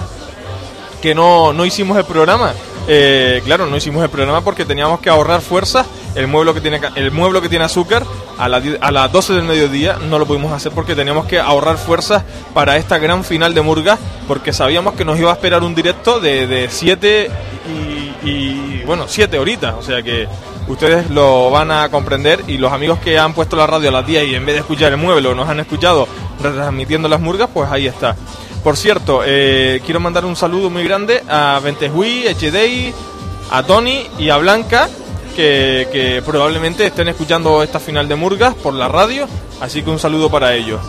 que 1.01 1.15
no, 1.15 1.53
no 1.53 1.65
hicimos 1.65 1.97
el 1.97 2.05
programa. 2.05 2.53
Eh, 2.87 3.41
claro, 3.43 3.65
no 3.65 3.75
hicimos 3.75 4.01
el 4.03 4.09
programa 4.09 4.41
porque 4.41 4.63
teníamos 4.63 4.99
que 4.99 5.09
ahorrar 5.09 5.41
fuerzas. 5.41 5.85
El 6.15 6.27
mueble 6.27 6.53
que 6.53 6.61
tiene, 6.61 6.79
el 6.95 7.11
mueble 7.11 7.41
que 7.41 7.49
tiene 7.49 7.65
azúcar 7.65 8.03
a, 8.37 8.47
la 8.47 8.61
a 8.81 8.91
las 8.91 9.11
12 9.11 9.33
del 9.33 9.43
mediodía 9.43 9.97
no 10.09 10.17
lo 10.17 10.25
pudimos 10.25 10.51
hacer 10.51 10.71
porque 10.71 10.95
teníamos 10.95 11.25
que 11.25 11.39
ahorrar 11.39 11.77
fuerzas 11.77 12.23
para 12.53 12.77
esta 12.77 12.97
gran 12.97 13.23
final 13.23 13.53
de 13.53 13.61
Murga 13.61 13.97
porque 14.27 14.53
sabíamos 14.53 14.93
que 14.93 15.05
nos 15.05 15.19
iba 15.19 15.31
a 15.31 15.33
esperar 15.33 15.63
un 15.63 15.75
directo 15.75 16.19
de 16.19 16.67
7 16.71 17.29
y, 18.23 18.27
y, 18.29 18.83
bueno, 18.85 19.05
7 19.07 19.37
horitas. 19.37 19.75
O 19.77 19.81
sea 19.81 20.01
que 20.01 20.27
ustedes 20.67 21.09
lo 21.09 21.49
van 21.51 21.71
a 21.71 21.89
comprender 21.89 22.43
y 22.47 22.57
los 22.57 22.71
amigos 22.71 22.99
que 22.99 23.19
han 23.19 23.33
puesto 23.33 23.55
la 23.55 23.67
radio 23.67 23.89
a 23.89 23.93
las 23.93 24.07
10 24.07 24.29
y 24.29 24.35
en 24.35 24.45
vez 24.45 24.55
de 24.55 24.61
escuchar 24.61 24.91
el 24.91 24.97
mueble 24.97 25.33
nos 25.35 25.47
han 25.47 25.59
escuchado 25.59 26.07
retransmitiendo 26.41 27.07
las 27.07 27.19
murgas, 27.19 27.49
pues 27.53 27.69
ahí 27.69 27.87
está. 27.87 28.15
Por 28.67 28.75
cierto, 28.75 29.21
eh, 29.25 29.81
quiero 29.85 30.01
mandar 30.01 30.25
un 30.25 30.35
saludo 30.35 30.69
muy 30.69 30.83
grande 30.83 31.23
a 31.29 31.57
Ventejuí, 31.63 32.27
Echedei, 32.27 32.93
a 33.49 33.63
Tony 33.63 34.05
y 34.19 34.29
a 34.29 34.35
Blanca, 34.35 34.89
que, 35.33 36.21
probablemente 36.25 36.85
estén 36.85 37.07
escuchando 37.07 37.63
esta 37.63 37.79
final 37.79 38.09
de 38.09 38.17
Murgas 38.17 38.55
por 38.55 38.73
la 38.73 38.89
radio, 38.89 39.25
así 39.61 39.83
que 39.83 39.89
un 39.89 39.99
saludo 39.99 40.29
para 40.29 40.53
ellos. 40.53 40.81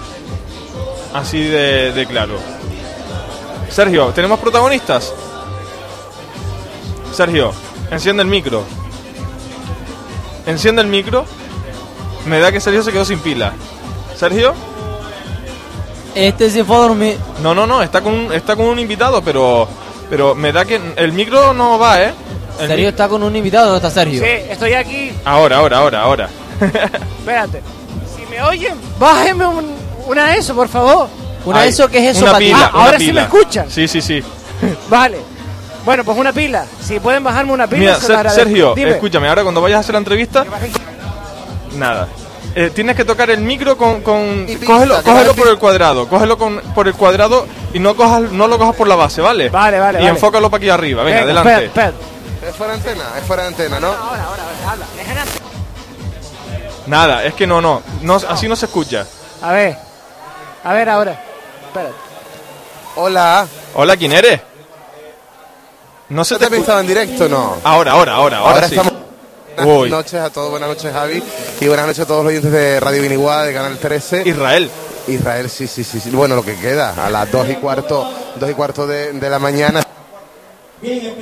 Así 1.15 1.41
de 1.41 2.05
claro. 2.11 2.41
Sergio, 3.71 4.07
¿tenemos 4.09 4.41
protagonistas? 4.41 5.15
Sergio, 7.12 7.53
enciende 7.93 8.25
el 8.25 8.28
micro. 8.28 8.65
Enciende 10.47 10.83
el 10.83 10.89
micro. 10.89 11.27
Me 12.27 12.41
da 12.41 12.51
que 12.51 12.59
Sergio 12.59 12.83
se 12.83 12.91
quedó 12.91 13.05
sin 13.05 13.21
pila. 13.21 13.53
¿Sergio? 14.17 14.53
Este 16.27 16.51
se 16.51 16.65
fue 16.65 16.77
a 16.77 16.81
dormir. 16.81 17.17
No, 17.43 17.55
no, 17.55 17.67
no, 17.67 17.83
está 17.83 18.01
con, 18.01 18.13
un- 18.15 18.33
está 18.33 18.57
con 18.57 18.67
un 18.67 18.79
invitado, 18.79 19.23
pero 19.23 19.69
pero 20.11 20.35
me 20.35 20.53
da 20.53 20.65
que 20.65 20.81
el 20.97 21.13
micro 21.13 21.53
no 21.53 21.79
va, 21.79 22.03
¿eh? 22.03 22.13
El 22.61 22.67
Sergio 22.69 22.77
mi- 22.87 22.89
está 22.89 23.09
con 23.09 23.23
un 23.23 23.37
invitado, 23.37 23.67
¿dónde 23.73 23.87
está 23.87 23.91
Sergio? 24.03 24.21
Sí, 24.23 24.29
estoy 24.51 24.73
aquí. 24.73 25.13
Ahora, 25.25 25.59
ahora, 25.59 25.79
ahora, 25.79 26.03
ahora. 26.03 26.29
Espérate. 27.21 27.63
Si 28.17 28.27
me 28.31 28.43
oyen, 28.43 28.75
bájeme 28.99 29.47
un- 29.47 29.75
una 30.07 30.27
de 30.33 30.39
eso, 30.39 30.55
por 30.55 30.69
favor. 30.69 31.09
¿Una 31.45 31.59
Ay, 31.61 31.65
de 31.67 31.71
eso 31.71 31.89
qué 31.89 31.99
es 32.11 32.17
eso 32.17 32.25
una 32.29 32.39
pila, 32.39 32.57
Ah, 32.67 32.71
una 32.75 32.85
ahora 32.85 32.99
sí 32.99 33.13
me 33.13 33.21
escuchan. 33.23 33.71
Sí, 33.71 33.87
sí, 33.87 34.01
sí. 34.03 34.23
Vale. 34.91 35.19
Bueno, 35.85 36.05
pues 36.05 36.19
una 36.19 36.33
pila. 36.33 36.67
Si 36.83 36.99
pueden 37.01 37.23
bajarme 37.23 37.53
una 37.53 37.67
pila, 37.69 37.97
Mira, 38.03 38.29
se. 38.29 38.35
Sergio, 38.35 38.75
escúchame, 38.77 39.29
ahora 39.29 39.43
cuando 39.43 39.61
vayas 39.61 39.77
a 39.77 39.81
hacer 39.81 39.93
la 39.95 39.99
entrevista, 40.01 40.45
nada. 41.77 42.09
Eh, 42.55 42.71
tienes 42.75 42.97
que 42.97 43.05
tocar 43.05 43.31
el 43.31 43.41
micro 43.41 43.77
con, 43.77 44.01
con 44.03 44.47
cógelo, 44.67 45.03
cógelo 45.03 45.35
por 45.35 45.49
el 45.49 45.59
cuadrado, 45.59 46.09
cógelo 46.09 46.39
con, 46.39 46.59
por 46.75 46.89
el 46.89 46.95
cuadrado 46.95 47.47
y 47.73 47.79
no 47.79 47.95
cojas, 47.95 48.23
no 48.23 48.49
lo 48.49 48.59
cojas 48.59 48.75
por 48.75 48.89
la 48.89 48.97
base, 48.97 49.21
¿vale? 49.21 49.49
Vale, 49.49 49.79
vale, 49.79 49.99
Y 49.99 50.03
vale. 50.03 50.09
enfócalo 50.15 50.51
para 50.51 50.59
aquí 50.59 50.71
arriba, 50.71 51.03
venga, 51.05 51.25
Venga, 51.25 51.41
adelante. 51.41 51.67
espera, 51.67 51.87
espera. 51.89 52.49
Es 52.51 52.57
fuera 52.57 52.73
de 52.73 52.79
antena, 52.79 53.05
es 53.19 53.25
fuera 53.25 53.43
de 53.43 53.49
antena, 53.49 53.81
¿no? 53.81 53.95
Nada, 56.87 57.25
es 57.25 57.35
que 57.35 57.47
no, 57.47 57.61
no, 57.61 57.83
no, 58.03 58.15
así 58.17 58.49
no 58.49 58.57
se 58.57 58.67
escucha. 58.67 59.07
A 59.43 59.53
ver. 59.53 59.77
A 60.65 60.73
ver 60.73 60.89
ahora. 60.89 61.23
Espérate. 61.67 61.95
Hola. 62.97 63.47
Hola, 63.75 63.97
¿quién 63.97 64.13
eres? 64.13 64.41
No 66.09 66.25
se 66.25 66.35
¿No 66.35 66.41
te 66.41 66.49
te 66.49 66.73
en 66.73 66.87
directo 66.87 67.29
no? 67.29 67.59
Ahora, 67.63 67.93
ahora, 67.93 68.15
ahora, 68.15 68.39
ahora, 68.39 68.69
sí. 68.69 68.75
estamos. 68.77 69.08
Buenas 69.65 69.91
noches 69.91 70.21
a 70.21 70.31
todos, 70.31 70.51
buenas 70.51 70.69
noches 70.69 70.92
Javi 70.92 71.23
y 71.60 71.67
buenas 71.67 71.87
noches 71.87 72.05
a 72.05 72.07
todos 72.07 72.23
los 72.23 72.31
oyentes 72.31 72.53
de 72.53 72.78
Radio 72.78 73.03
Viniguada 73.03 73.44
de 73.44 73.53
Canal 73.53 73.76
13. 73.76 74.23
Israel. 74.28 74.71
Israel, 75.08 75.51
sí, 75.51 75.67
sí, 75.67 75.83
sí, 75.85 76.01
sí. 76.01 76.10
Bueno, 76.10 76.37
lo 76.37 76.44
que 76.44 76.55
queda, 76.57 76.94
a 77.05 77.10
las 77.10 77.31
2 77.31 77.51
y 77.51 77.55
cuarto, 77.55 78.08
2 78.37 78.51
y 78.51 78.55
cuarto 78.55 78.87
de, 78.87 79.12
de 79.12 79.31
la 79.31 79.39
mañana. 79.39 79.83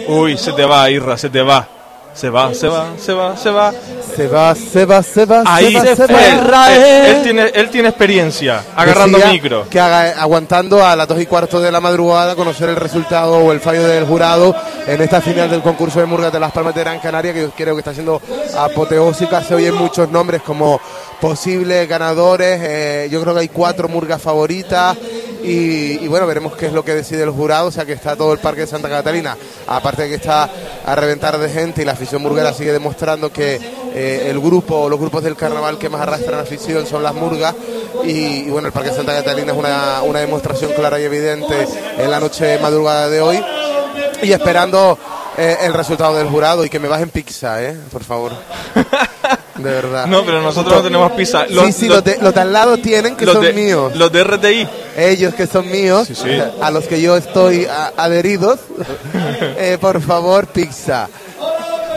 Uy, 0.08 0.36
se 0.36 0.52
te 0.52 0.64
va, 0.64 0.90
Irra, 0.90 1.16
se 1.16 1.30
te 1.30 1.40
va. 1.40 1.75
Se 2.16 2.30
va, 2.30 2.54
se 2.54 2.66
va, 2.68 2.86
se 2.98 3.12
va, 3.12 3.36
se 3.36 3.50
va. 3.50 3.72
Se 4.16 4.26
va, 4.26 4.54
se 4.54 4.84
va, 4.86 5.02
se 5.02 5.24
va, 5.26 5.42
Ahí 5.44 5.72
se 5.72 5.78
va, 5.78 5.96
se 5.96 6.02
él, 6.04 6.10
va. 6.54 6.72
él- 6.74 6.82
él 7.16 7.22
tiene, 7.22 7.42
él 7.54 7.68
tiene 7.68 7.88
experiencia 7.90 8.62
agarrando 8.74 9.18
Decía 9.18 9.32
micro. 9.32 9.68
Que 9.68 9.78
haga, 9.78 10.20
aguantando 10.22 10.84
a 10.86 10.96
las 10.96 11.06
2 11.06 11.20
y 11.20 11.26
cuarto 11.26 11.60
de 11.60 11.70
la 11.70 11.80
madrugada 11.80 12.34
conocer 12.34 12.70
el 12.70 12.76
resultado 12.76 13.34
o 13.36 13.52
el 13.52 13.60
fallo 13.60 13.86
del 13.86 14.06
jurado 14.06 14.54
en 14.86 15.02
esta 15.02 15.20
final 15.20 15.50
del 15.50 15.60
concurso 15.60 16.00
de 16.00 16.06
Murgas 16.06 16.32
de 16.32 16.40
las 16.40 16.52
Palmas 16.52 16.74
de 16.74 16.80
Gran 16.80 16.98
Canaria, 17.00 17.34
que 17.34 17.42
yo 17.42 17.50
creo 17.50 17.74
que 17.74 17.80
está 17.80 17.92
siendo 17.92 18.22
apoteósica. 18.56 19.42
Se 19.42 19.54
oyen 19.54 19.74
muchos 19.74 20.10
nombres 20.10 20.40
como 20.42 20.80
posibles 21.20 21.86
ganadores. 21.88 22.58
eh, 22.62 23.08
yo 23.10 23.20
creo 23.20 23.34
que 23.34 23.40
hay 23.40 23.48
cuatro 23.48 23.88
Murgas 23.88 24.22
favoritas. 24.22 24.96
Y, 25.48 26.08
bueno, 26.08 26.26
veremos 26.26 26.56
qué 26.56 26.66
es 26.66 26.72
lo 26.72 26.84
que 26.84 26.94
decide 26.94 27.22
el 27.22 27.30
jurado. 27.30 27.68
O 27.68 27.70
sea 27.70 27.84
que 27.84 27.92
está 27.92 28.16
todo 28.16 28.32
el 28.32 28.38
Parque 28.38 28.62
de 28.62 28.66
Santa 28.66 28.88
Catalina, 28.88 29.36
aparte 29.66 30.02
de 30.02 30.08
que 30.08 30.14
está 30.16 30.50
a 30.84 30.94
reventar 30.96 31.38
de 31.38 31.48
gente 31.48 31.82
y 31.82 31.84
la 31.84 31.92
afición 31.92 32.22
murguera 32.22 32.52
sigue 32.52 32.72
demostrando 32.72 33.32
que 33.32 33.60
eh, 33.94 34.26
el 34.28 34.40
grupo 34.40 34.76
o 34.76 34.88
los 34.88 34.98
grupos 34.98 35.22
del 35.22 35.36
carnaval 35.36 35.78
que 35.78 35.88
más 35.88 36.00
arrastran 36.00 36.40
afición 36.40 36.86
son 36.86 37.02
las 37.02 37.14
murgas. 37.14 37.54
Y, 38.04 38.46
y 38.46 38.50
bueno, 38.50 38.66
el 38.66 38.72
Parque 38.72 38.90
de 38.90 38.96
Santa 38.96 39.14
Catalina 39.14 39.52
es 39.52 39.58
una, 39.58 40.02
una 40.02 40.18
demostración 40.18 40.72
clara 40.72 41.00
y 41.00 41.04
evidente 41.04 41.66
en 41.98 42.10
la 42.10 42.18
noche 42.18 42.58
madrugada 42.58 43.08
de 43.08 43.20
hoy. 43.20 43.44
Y 44.22 44.32
esperando 44.32 44.98
eh, 45.38 45.58
el 45.62 45.74
resultado 45.74 46.16
del 46.16 46.28
jurado 46.28 46.64
y 46.64 46.70
que 46.70 46.80
me 46.80 46.88
bajen 46.88 47.10
pizza, 47.10 47.62
¿eh? 47.62 47.76
Por 47.92 48.02
favor. 48.02 48.32
De 49.58 49.70
verdad. 49.70 50.06
No, 50.06 50.24
pero 50.24 50.42
nosotros 50.42 50.76
no 50.76 50.82
tenemos 50.82 51.12
pizza. 51.12 51.46
sí, 51.48 51.72
sí, 51.72 51.88
los, 51.88 52.02
de, 52.04 52.18
los 52.20 52.34
de 52.34 52.40
al 52.40 52.52
lado 52.52 52.76
tienen 52.78 53.16
que 53.16 53.24
los 53.26 53.34
son 53.36 53.44
de- 53.44 53.52
míos. 53.52 53.94
Los 53.96 54.12
de 54.12 54.22
RTI. 54.24 54.68
Ellos 54.96 55.34
que 55.34 55.46
son 55.46 55.70
míos, 55.70 56.08
sí. 56.12 56.38
a 56.60 56.70
los 56.70 56.84
que 56.86 57.00
yo 57.00 57.16
estoy 57.16 57.64
a- 57.66 57.92
adheridos, 57.96 58.58
eh, 59.58 59.78
por 59.80 60.00
favor, 60.00 60.46
pizza. 60.46 61.08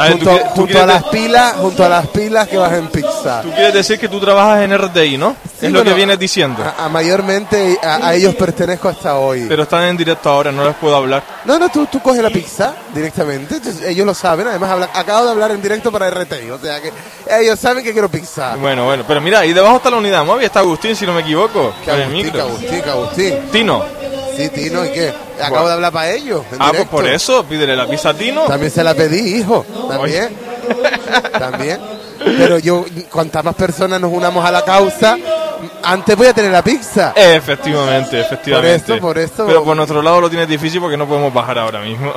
Ver, 0.04 0.12
junto 0.14 0.32
tú 0.32 0.62
junto 0.62 0.82
a 0.82 0.86
las 0.86 1.04
pilas, 1.06 1.54
junto 1.58 1.86
a 1.86 1.90
las 1.90 2.08
pilas 2.08 2.48
que 2.48 2.58
bajen 2.58 2.88
pizza. 2.88 3.42
Tú 3.42 3.52
quieres 3.52 3.74
decir 3.74 4.00
que 4.00 4.08
tú 4.08 4.20
trabajas 4.20 4.64
en 4.64 4.78
RTI, 4.78 5.18
¿no? 5.18 5.36
Sí, 5.60 5.66
es 5.66 5.72
lo 5.72 5.84
que 5.84 5.94
vienes 5.94 6.18
diciendo. 6.18 6.64
A, 6.64 6.86
a 6.86 6.90
mayormente 6.90 7.78
a, 7.84 8.08
a 8.08 8.16
ellos 8.16 8.34
pertenezco 8.36 8.88
hasta 8.90 9.18
hoy. 9.18 9.46
Pero 9.50 9.64
están 9.64 9.84
en 9.84 9.98
directo 9.98 10.30
ahora, 10.30 10.52
no 10.52 10.64
les 10.66 10.76
puedo 10.76 10.96
hablar. 10.96 11.22
No, 11.46 11.60
no, 11.60 11.70
tú, 11.70 11.86
tú 11.88 12.00
coges 12.02 12.22
la 12.24 12.30
pizza 12.30 12.74
directamente. 12.94 13.56
entonces 13.56 13.86
ellos 13.86 14.06
lo 14.06 14.14
saben. 14.14 14.48
Además, 14.48 14.70
habla- 14.72 14.90
acabo 14.94 15.26
de 15.26 15.32
hablar 15.32 15.52
en 15.52 15.62
directo 15.62 15.92
para 15.92 16.10
RTI. 16.10 16.50
O 16.52 16.60
sea 16.60 16.80
que 16.82 16.92
ellos 17.42 17.60
saben 17.60 17.84
que 17.84 17.92
quiero 17.92 18.10
pizza. 18.10 18.56
Bueno, 18.56 18.86
bueno, 18.86 19.04
pero 19.08 19.20
mira, 19.20 19.40
ahí 19.40 19.52
debajo 19.54 19.78
está 19.78 19.90
la 19.90 19.98
unidad 19.98 20.24
móvil, 20.26 20.46
está 20.46 20.60
Agustín, 20.60 20.96
si 20.96 21.06
no 21.06 21.14
me 21.14 21.22
equivoco. 21.22 21.74
Que 21.84 21.92
con 21.92 21.96
el 22.00 22.04
Agustín, 22.04 22.24
micro. 22.26 22.34
que 22.34 22.42
Agustín, 22.42 22.82
que 22.82 22.90
Agustín. 22.90 23.34
Tino. 23.52 23.84
Sí, 24.44 24.50
Tino, 24.50 24.86
¿y 24.86 24.90
qué? 24.90 25.14
Acabo 25.38 25.52
Bueno. 25.52 25.68
de 25.68 25.74
hablar 25.74 25.92
para 25.92 26.10
ellos. 26.12 26.44
Ah, 26.60 26.72
pues 26.76 26.88
por 26.88 27.06
eso, 27.08 27.44
pídele 27.44 27.76
la 27.76 27.88
pizza 27.88 28.10
a 28.10 28.14
Tino. 28.14 28.44
También 28.44 28.72
se 28.72 28.84
la 28.84 28.94
pedí, 28.94 29.40
hijo. 29.40 29.66
También. 29.90 30.30
También. 31.38 31.80
Pero 32.38 32.60
yo, 32.60 32.86
cuantas 33.12 33.44
más 33.44 33.56
personas 33.56 34.00
nos 34.00 34.12
unamos 34.12 34.44
a 34.46 34.52
la 34.52 34.64
causa, 34.64 35.18
antes 35.84 36.16
voy 36.16 36.28
a 36.28 36.34
tener 36.34 36.52
la 36.52 36.62
pizza. 36.64 37.14
Efectivamente, 37.16 38.20
efectivamente. 38.22 38.80
Por 38.80 38.96
esto, 38.96 39.00
por 39.08 39.18
esto. 39.18 39.46
Pero 39.48 39.64
por 39.64 39.76
nuestro 39.76 40.02
lado 40.02 40.22
lo 40.22 40.30
tienes 40.30 40.48
difícil 40.48 40.80
porque 40.82 40.98
no 40.98 41.08
podemos 41.08 41.34
bajar 41.34 41.58
ahora 41.60 41.80
mismo. 41.82 42.12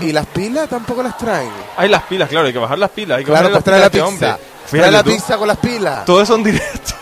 ¿Y 0.00 0.12
las 0.12 0.26
pilas 0.26 0.68
tampoco 0.68 1.02
las 1.02 1.16
traen? 1.18 1.50
hay 1.76 1.88
las 1.88 2.02
pilas, 2.04 2.28
claro, 2.28 2.46
hay 2.46 2.52
que 2.52 2.58
bajar 2.58 2.78
las 2.78 2.90
pilas. 2.90 3.18
Hay 3.18 3.24
que 3.24 3.30
Claro, 3.30 3.50
pues 3.50 3.64
trae 3.64 3.80
la 3.80 3.90
pizza. 3.90 4.04
este 4.08 4.26
hombre. 4.26 4.36
Trae 4.70 4.90
la 4.90 5.02
pizza 5.04 5.36
con 5.36 5.48
las 5.48 5.58
pilas. 5.58 6.04
Todo 6.06 6.22
eso 6.22 6.34
en 6.34 6.44
directo. 6.44 6.92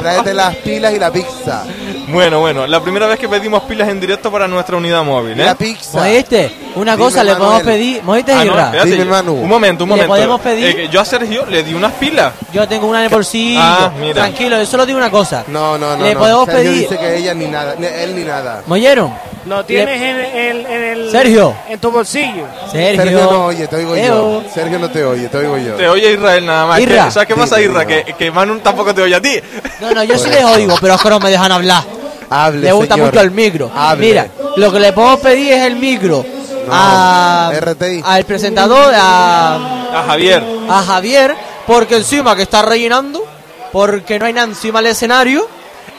Tráete 0.00 0.34
las 0.34 0.56
pilas 0.56 0.92
y 0.94 0.98
la 0.98 1.10
pizza. 1.12 1.64
Bueno, 2.08 2.40
bueno, 2.40 2.66
la 2.66 2.80
primera 2.80 3.06
vez 3.06 3.18
que 3.18 3.28
pedimos 3.28 3.62
pilas 3.64 3.88
en 3.88 4.00
directo 4.00 4.30
para 4.30 4.46
nuestra 4.48 4.76
unidad 4.76 5.02
móvil, 5.04 5.38
¿eh? 5.40 5.44
La 5.44 5.54
pizza. 5.54 6.00
¿Oíste? 6.00 6.52
Una 6.76 6.92
Dime, 6.92 7.04
cosa, 7.04 7.22
le 7.24 7.32
podemos 7.34 7.58
Manuel. 7.58 7.66
pedir. 7.76 8.02
¿Oíste, 8.06 8.32
Ah, 8.32 8.44
no, 8.44 8.58
espérate, 8.58 8.90
Dime, 8.90 9.04
yo- 9.04 9.10
Manu. 9.10 9.32
Un 9.34 9.48
momento, 9.48 9.84
un 9.84 9.90
¿Le 9.90 9.96
momento. 9.96 10.12
podemos 10.14 10.40
pedir? 10.40 10.66
Eh, 10.66 10.76
que 10.76 10.88
yo 10.88 11.00
a 11.00 11.04
Sergio 11.04 11.46
le 11.46 11.62
di 11.62 11.74
unas 11.74 11.92
pilas. 11.92 12.32
Yo 12.52 12.66
tengo 12.68 12.86
una 12.86 12.98
en 13.00 13.04
el 13.04 13.10
bolsillo. 13.10 13.60
Ah, 13.62 13.90
mira. 13.98 14.14
Tranquilo, 14.14 14.58
yo 14.58 14.66
solo 14.66 14.86
digo 14.86 14.98
una 14.98 15.10
cosa. 15.10 15.44
No, 15.48 15.76
no, 15.78 15.96
no. 15.96 16.04
Le 16.04 16.14
no. 16.14 16.20
podemos 16.20 16.46
Sergio 16.46 16.62
pedir. 16.70 16.80
dice 16.88 16.98
que 16.98 17.16
ella 17.18 17.34
ni 17.34 17.46
nada, 17.46 17.74
ni 17.78 17.86
él 17.86 18.14
ni 18.16 18.24
nada. 18.24 18.62
¿Me 18.66 18.74
oyeron? 18.74 19.12
Lo 19.46 19.64
tienes 19.64 20.00
en, 20.00 20.20
en- 20.20 20.66
en 20.66 20.82
el. 20.84 21.10
Sergio. 21.10 21.54
En 21.68 21.78
tu 21.80 21.90
bolsillo. 21.90 22.46
Sergio. 22.70 23.02
Sergio 23.02 23.20
no 23.30 23.46
oye, 23.46 23.66
te 23.66 23.76
oigo 23.76 23.96
yo. 23.96 24.42
Sergio 24.54 24.78
no 24.78 24.88
te 24.90 25.04
oye, 25.04 25.28
te 25.28 25.36
oigo 25.38 25.58
yo. 25.58 25.74
Te 25.74 25.88
oye 25.88 26.12
Israel 26.12 26.46
nada 26.46 26.66
más. 26.66 26.80
Irra. 26.80 27.04
Que- 27.06 27.10
¿Sabes 27.10 27.28
qué 27.28 27.34
pasa, 27.34 27.56
Dime, 27.56 27.72
Irra? 27.72 27.86
Que, 27.86 28.14
que 28.16 28.30
Manu 28.30 28.58
tampoco 28.60 28.94
te 28.94 29.02
oye 29.02 29.14
a 29.16 29.20
ti. 29.20 29.40
No, 29.80 29.90
no, 29.92 30.04
yo 30.04 30.16
sí 30.18 30.30
les 30.30 30.44
oigo, 30.44 30.74
pero 30.80 30.94
es 30.94 31.00
que 31.02 31.10
no 31.10 31.18
me 31.18 31.30
dejan 31.30 31.50
hablar. 31.50 31.82
Hable, 32.30 32.60
Le 32.60 32.72
gusta 32.72 32.94
señor. 32.94 33.10
mucho 33.10 33.20
el 33.20 33.30
micro. 33.32 33.70
Hable. 33.74 34.06
Mira, 34.06 34.26
lo 34.56 34.72
que 34.72 34.80
le 34.80 34.92
podemos 34.92 35.20
pedir 35.20 35.52
es 35.52 35.62
el 35.64 35.76
micro 35.76 36.24
a, 36.70 37.50
RTI. 37.60 38.02
al 38.04 38.24
presentador, 38.24 38.94
a, 38.94 39.56
A 40.00 40.04
Javier. 40.06 40.42
a 40.70 40.82
Javier, 40.82 41.34
porque 41.66 41.96
encima 41.96 42.34
que 42.36 42.42
está 42.42 42.62
rellenando, 42.62 43.24
porque 43.72 44.18
no 44.18 44.26
hay 44.26 44.32
nada 44.32 44.46
encima 44.46 44.80
del 44.80 44.92
escenario 44.92 45.46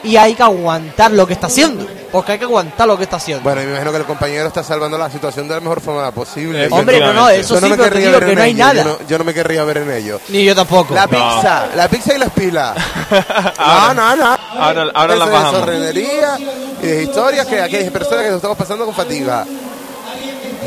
y 0.02 0.16
hay 0.16 0.34
que 0.34 0.42
aguantar 0.42 1.12
lo 1.12 1.26
que 1.26 1.34
está 1.34 1.46
haciendo, 1.46 1.86
porque 2.14 2.30
hay 2.30 2.38
que 2.38 2.44
aguantar 2.44 2.86
lo 2.86 2.96
que 2.96 3.02
está 3.02 3.16
haciendo. 3.16 3.42
Bueno, 3.42 3.60
y 3.60 3.64
me 3.64 3.70
imagino 3.72 3.90
que 3.90 3.98
el 3.98 4.04
compañero 4.04 4.46
está 4.46 4.62
salvando 4.62 4.96
la 4.96 5.10
situación 5.10 5.48
de 5.48 5.54
la 5.54 5.60
mejor 5.60 5.80
forma 5.80 6.12
posible. 6.12 6.68
Hombre, 6.70 7.00
no, 7.00 7.12
no, 7.12 7.28
eso 7.28 7.54
Yo 7.56 7.60
sí, 7.62 7.66
me 7.66 7.70
pero 7.76 7.82
te 7.82 7.90
querría 7.90 8.06
digo 8.06 8.20
ver 8.20 8.24
que 8.26 8.32
en 8.32 8.38
no 8.38 8.44
hay 8.44 8.50
ello, 8.52 8.58
nada. 8.64 8.74
Yo 8.74 8.84
no, 8.84 8.98
yo 9.08 9.18
no 9.18 9.24
me 9.24 9.34
querría 9.34 9.64
ver 9.64 9.78
en 9.78 9.90
ello. 9.90 10.20
Ni 10.28 10.44
yo 10.44 10.54
tampoco. 10.54 10.94
La 10.94 11.06
No. 11.06 11.10
pizza, 11.10 11.66
la 11.74 11.88
pizza 11.88 12.14
y 12.14 12.18
las 12.18 12.30
pilas. 12.30 12.76
no, 13.58 13.94
no, 13.94 14.14
no. 14.16 14.38
Ahora, 14.60 14.86
ahora 14.94 15.14
de 15.14 15.18
bajamos. 15.18 15.50
sorrenería 15.58 16.38
y 16.82 16.86
de 16.86 17.02
historias 17.02 17.48
que 17.48 17.60
aquí 17.60 17.74
hay 17.74 17.90
personas 17.90 18.20
que 18.22 18.28
nos 18.28 18.36
estamos 18.36 18.56
pasando 18.56 18.84
con 18.84 18.94
fatiga. 18.94 19.44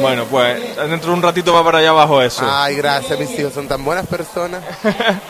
Bueno, 0.02 0.26
pues 0.30 0.76
dentro 0.90 1.10
de 1.12 1.18
un 1.18 1.22
ratito 1.24 1.54
va 1.54 1.64
para 1.64 1.80
allá 1.80 1.90
abajo 1.90 2.22
eso. 2.22 2.44
Ay, 2.48 2.76
gracias, 2.76 3.18
mis 3.20 3.30
hijos, 3.40 3.54
son 3.54 3.68
tan 3.68 3.84
buenas 3.84 4.06
personas. 4.08 4.62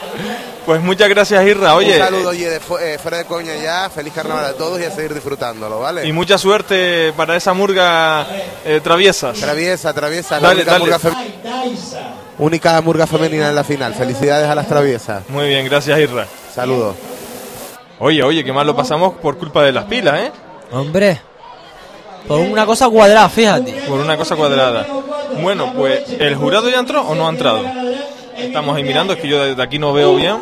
Pues 0.65 0.81
muchas 0.81 1.07
gracias, 1.07 1.45
Irra. 1.47 1.75
Oye, 1.75 1.93
Un 1.93 1.99
saludo, 2.03 2.29
oye, 2.31 2.49
de 2.49 2.59
fu- 2.59 2.77
eh, 2.77 2.97
fuera 3.01 3.19
de 3.19 3.23
coña 3.23 3.55
ya. 3.55 3.89
Feliz 3.89 4.11
carnaval 4.11 4.43
a 4.43 4.51
todos 4.51 4.81
y 4.81 4.83
a 4.83 4.91
seguir 4.91 5.13
disfrutándolo, 5.13 5.79
¿vale? 5.79 6.05
y 6.05 6.11
mucha 6.11 6.37
suerte 6.37 7.13
para 7.15 7.37
esa 7.37 7.53
murga 7.53 8.27
eh, 8.65 8.81
traviesas. 8.83 9.39
Traviesa, 9.39 9.93
traviesa, 9.93 10.41
la 10.41 10.49
Dale, 10.49 10.63
única, 10.63 10.71
dale. 10.73 10.83
Murga 10.85 10.99
única 12.37 12.81
murga 12.81 13.07
femenina 13.07 13.47
en 13.47 13.55
la 13.55 13.63
final. 13.63 13.93
Felicidades 13.93 14.49
a 14.49 14.55
las 14.55 14.67
traviesas. 14.67 15.23
Muy 15.29 15.47
bien, 15.47 15.65
gracias, 15.65 15.97
Irra. 15.99 16.27
Saludos. 16.53 16.97
Oye, 17.99 18.21
oye, 18.23 18.43
que 18.43 18.51
mal 18.51 18.67
lo 18.67 18.75
pasamos 18.75 19.13
por 19.21 19.37
culpa 19.37 19.63
de 19.63 19.71
las 19.71 19.85
pilas, 19.85 20.19
¿eh? 20.19 20.31
Hombre, 20.73 21.21
por 22.27 22.39
una 22.39 22.65
cosa 22.65 22.89
cuadrada, 22.89 23.29
fíjate. 23.29 23.71
Por 23.87 23.99
una 23.99 24.17
cosa 24.17 24.35
cuadrada. 24.35 24.85
Bueno, 25.41 25.73
pues, 25.75 26.03
¿el 26.19 26.35
jurado 26.35 26.69
ya 26.69 26.79
entró 26.79 27.01
o 27.01 27.15
no 27.15 27.27
ha 27.27 27.29
entrado? 27.29 27.63
Estamos 28.35 28.75
ahí 28.75 28.83
mirando, 28.83 29.13
es 29.13 29.19
que 29.19 29.27
yo 29.27 29.43
desde 29.43 29.61
aquí 29.61 29.79
no 29.79 29.93
veo 29.93 30.15
bien. 30.15 30.37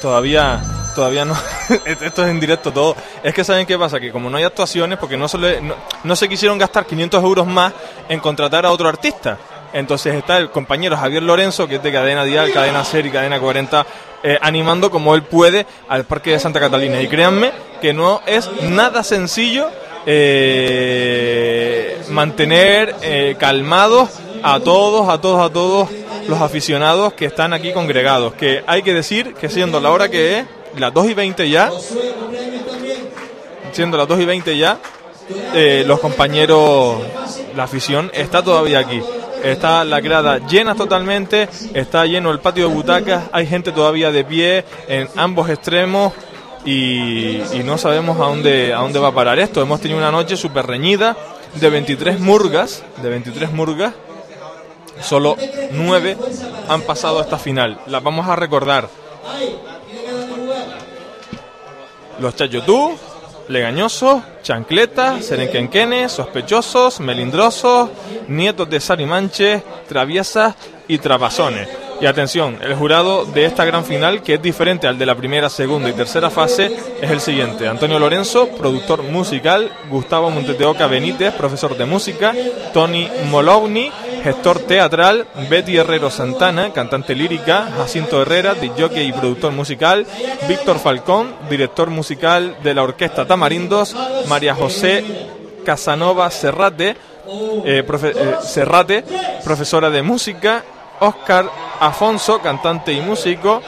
Todavía, 0.00 0.62
todavía 0.94 1.24
no. 1.24 1.34
Esto 1.84 2.22
es 2.24 2.28
en 2.30 2.38
directo 2.38 2.72
todo. 2.72 2.94
Es 3.22 3.34
que 3.34 3.44
saben 3.44 3.66
qué 3.66 3.78
pasa, 3.78 3.98
que 3.98 4.12
como 4.12 4.28
no 4.30 4.36
hay 4.36 4.44
actuaciones, 4.44 4.98
porque 4.98 5.16
no 5.16 5.26
se, 5.28 5.38
le- 5.38 5.60
no, 5.60 5.74
no 6.04 6.16
se 6.16 6.28
quisieron 6.28 6.58
gastar 6.58 6.86
500 6.86 7.22
euros 7.24 7.46
más 7.46 7.72
en 8.08 8.20
contratar 8.20 8.66
a 8.66 8.70
otro 8.70 8.88
artista. 8.88 9.38
Entonces 9.76 10.14
está 10.14 10.38
el 10.38 10.48
compañero 10.48 10.96
Javier 10.96 11.22
Lorenzo, 11.22 11.68
que 11.68 11.74
es 11.74 11.82
de 11.82 11.92
Cadena 11.92 12.24
Dial, 12.24 12.50
Cadena 12.50 12.82
Ser 12.82 13.04
y 13.04 13.10
Cadena 13.10 13.38
40, 13.38 13.86
eh, 14.22 14.38
animando 14.40 14.90
como 14.90 15.14
él 15.14 15.22
puede 15.22 15.66
al 15.86 16.04
Parque 16.04 16.30
de 16.30 16.38
Santa 16.38 16.60
Catalina. 16.60 17.02
Y 17.02 17.08
créanme 17.08 17.52
que 17.82 17.92
no 17.92 18.22
es 18.24 18.48
nada 18.70 19.04
sencillo 19.04 19.68
eh, 20.06 22.00
mantener 22.08 22.94
eh, 23.02 23.36
calmados 23.38 24.08
a 24.42 24.60
todos, 24.60 25.10
a 25.10 25.20
todos, 25.20 25.44
a 25.44 25.52
todos 25.52 25.90
los 26.26 26.40
aficionados 26.40 27.12
que 27.12 27.26
están 27.26 27.52
aquí 27.52 27.74
congregados. 27.74 28.32
Que 28.32 28.64
hay 28.66 28.80
que 28.82 28.94
decir 28.94 29.34
que 29.34 29.50
siendo 29.50 29.78
la 29.78 29.90
hora 29.90 30.08
que 30.08 30.38
es, 30.38 30.46
las 30.78 30.94
2 30.94 31.10
y 31.10 31.12
20 31.12 31.50
ya, 31.50 31.70
siendo 33.72 33.98
las 33.98 34.08
2 34.08 34.20
y 34.20 34.24
20 34.24 34.56
ya, 34.56 34.78
los 35.84 36.00
compañeros, 36.00 36.96
la 37.54 37.64
afición 37.64 38.10
está 38.14 38.42
todavía 38.42 38.78
aquí. 38.78 39.02
Está 39.46 39.84
la 39.84 40.00
grada 40.00 40.38
llena 40.38 40.74
totalmente, 40.74 41.48
está 41.72 42.04
lleno 42.04 42.32
el 42.32 42.40
patio 42.40 42.68
de 42.68 42.74
butacas, 42.74 43.24
hay 43.30 43.46
gente 43.46 43.70
todavía 43.70 44.10
de 44.10 44.24
pie 44.24 44.64
en 44.88 45.08
ambos 45.14 45.48
extremos 45.48 46.12
y, 46.64 47.38
no 47.64 47.78
sabemos 47.78 48.16
a 48.16 48.24
dónde, 48.24 48.74
a 48.74 48.78
dónde 48.78 48.98
va 48.98 49.08
a 49.08 49.14
parar 49.14 49.38
esto. 49.38 49.62
Hemos 49.62 49.80
tenido 49.80 50.00
una 50.00 50.10
noche 50.10 50.36
súper 50.36 50.66
reñida 50.66 51.16
de 51.54 51.70
23 51.70 52.18
murgas, 52.18 52.82
de 53.00 53.08
23 53.08 53.52
murgas, 53.52 53.94
solo 55.00 55.36
9 55.70 56.16
han 56.68 56.82
pasado 56.82 57.20
a 57.20 57.22
esta 57.22 57.38
final. 57.38 57.78
Las 57.86 58.02
vamos 58.02 58.26
a 58.28 58.34
recordar. 58.34 58.88
Los 62.18 62.34
Chayotú, 62.34 62.98
Legañosos, 63.48 64.22
Chancletas, 64.42 65.24
Serenquenquenes, 65.24 66.12
Sospechosos, 66.12 67.00
Melindrosos, 67.00 67.90
Nietos 68.28 68.68
de 68.68 68.80
Sarimanche, 68.80 69.62
Traviesas 69.88 70.54
y 70.88 70.98
Trapazones. 70.98 71.85
Y 72.00 72.06
atención, 72.06 72.58
el 72.62 72.74
jurado 72.74 73.24
de 73.24 73.46
esta 73.46 73.64
gran 73.64 73.84
final, 73.84 74.22
que 74.22 74.34
es 74.34 74.42
diferente 74.42 74.86
al 74.86 74.98
de 74.98 75.06
la 75.06 75.14
primera, 75.14 75.48
segunda 75.48 75.88
y 75.88 75.94
tercera 75.94 76.28
fase, 76.28 76.76
es 77.00 77.10
el 77.10 77.20
siguiente. 77.20 77.66
Antonio 77.68 77.98
Lorenzo, 77.98 78.48
productor 78.48 79.02
musical, 79.02 79.72
Gustavo 79.88 80.30
Monteteoca 80.30 80.86
Benítez, 80.86 81.32
profesor 81.34 81.76
de 81.76 81.86
música, 81.86 82.34
Tony 82.74 83.08
Molowny, 83.30 83.90
gestor 84.22 84.58
teatral, 84.58 85.26
Betty 85.48 85.78
Herrero 85.78 86.10
Santana, 86.10 86.72
cantante 86.72 87.14
lírica, 87.14 87.70
Jacinto 87.76 88.20
Herrera, 88.20 88.54
jockey 88.78 89.08
y 89.08 89.12
productor 89.12 89.52
musical, 89.52 90.06
Víctor 90.48 90.78
Falcón, 90.78 91.34
director 91.48 91.88
musical 91.88 92.56
de 92.62 92.74
la 92.74 92.82
orquesta 92.82 93.26
Tamarindos, 93.26 93.96
María 94.28 94.54
José 94.54 95.04
Casanova 95.64 96.30
Serrate, 96.30 96.96
eh, 97.64 97.84
eh, 97.86 98.34
Serrate, 98.42 99.04
profesora 99.44 99.90
de 99.90 100.02
música, 100.02 100.64
Oscar 101.00 101.50
Afonso, 101.80 102.40
cantante 102.40 102.92
y 102.92 103.00
músico, 103.00 103.62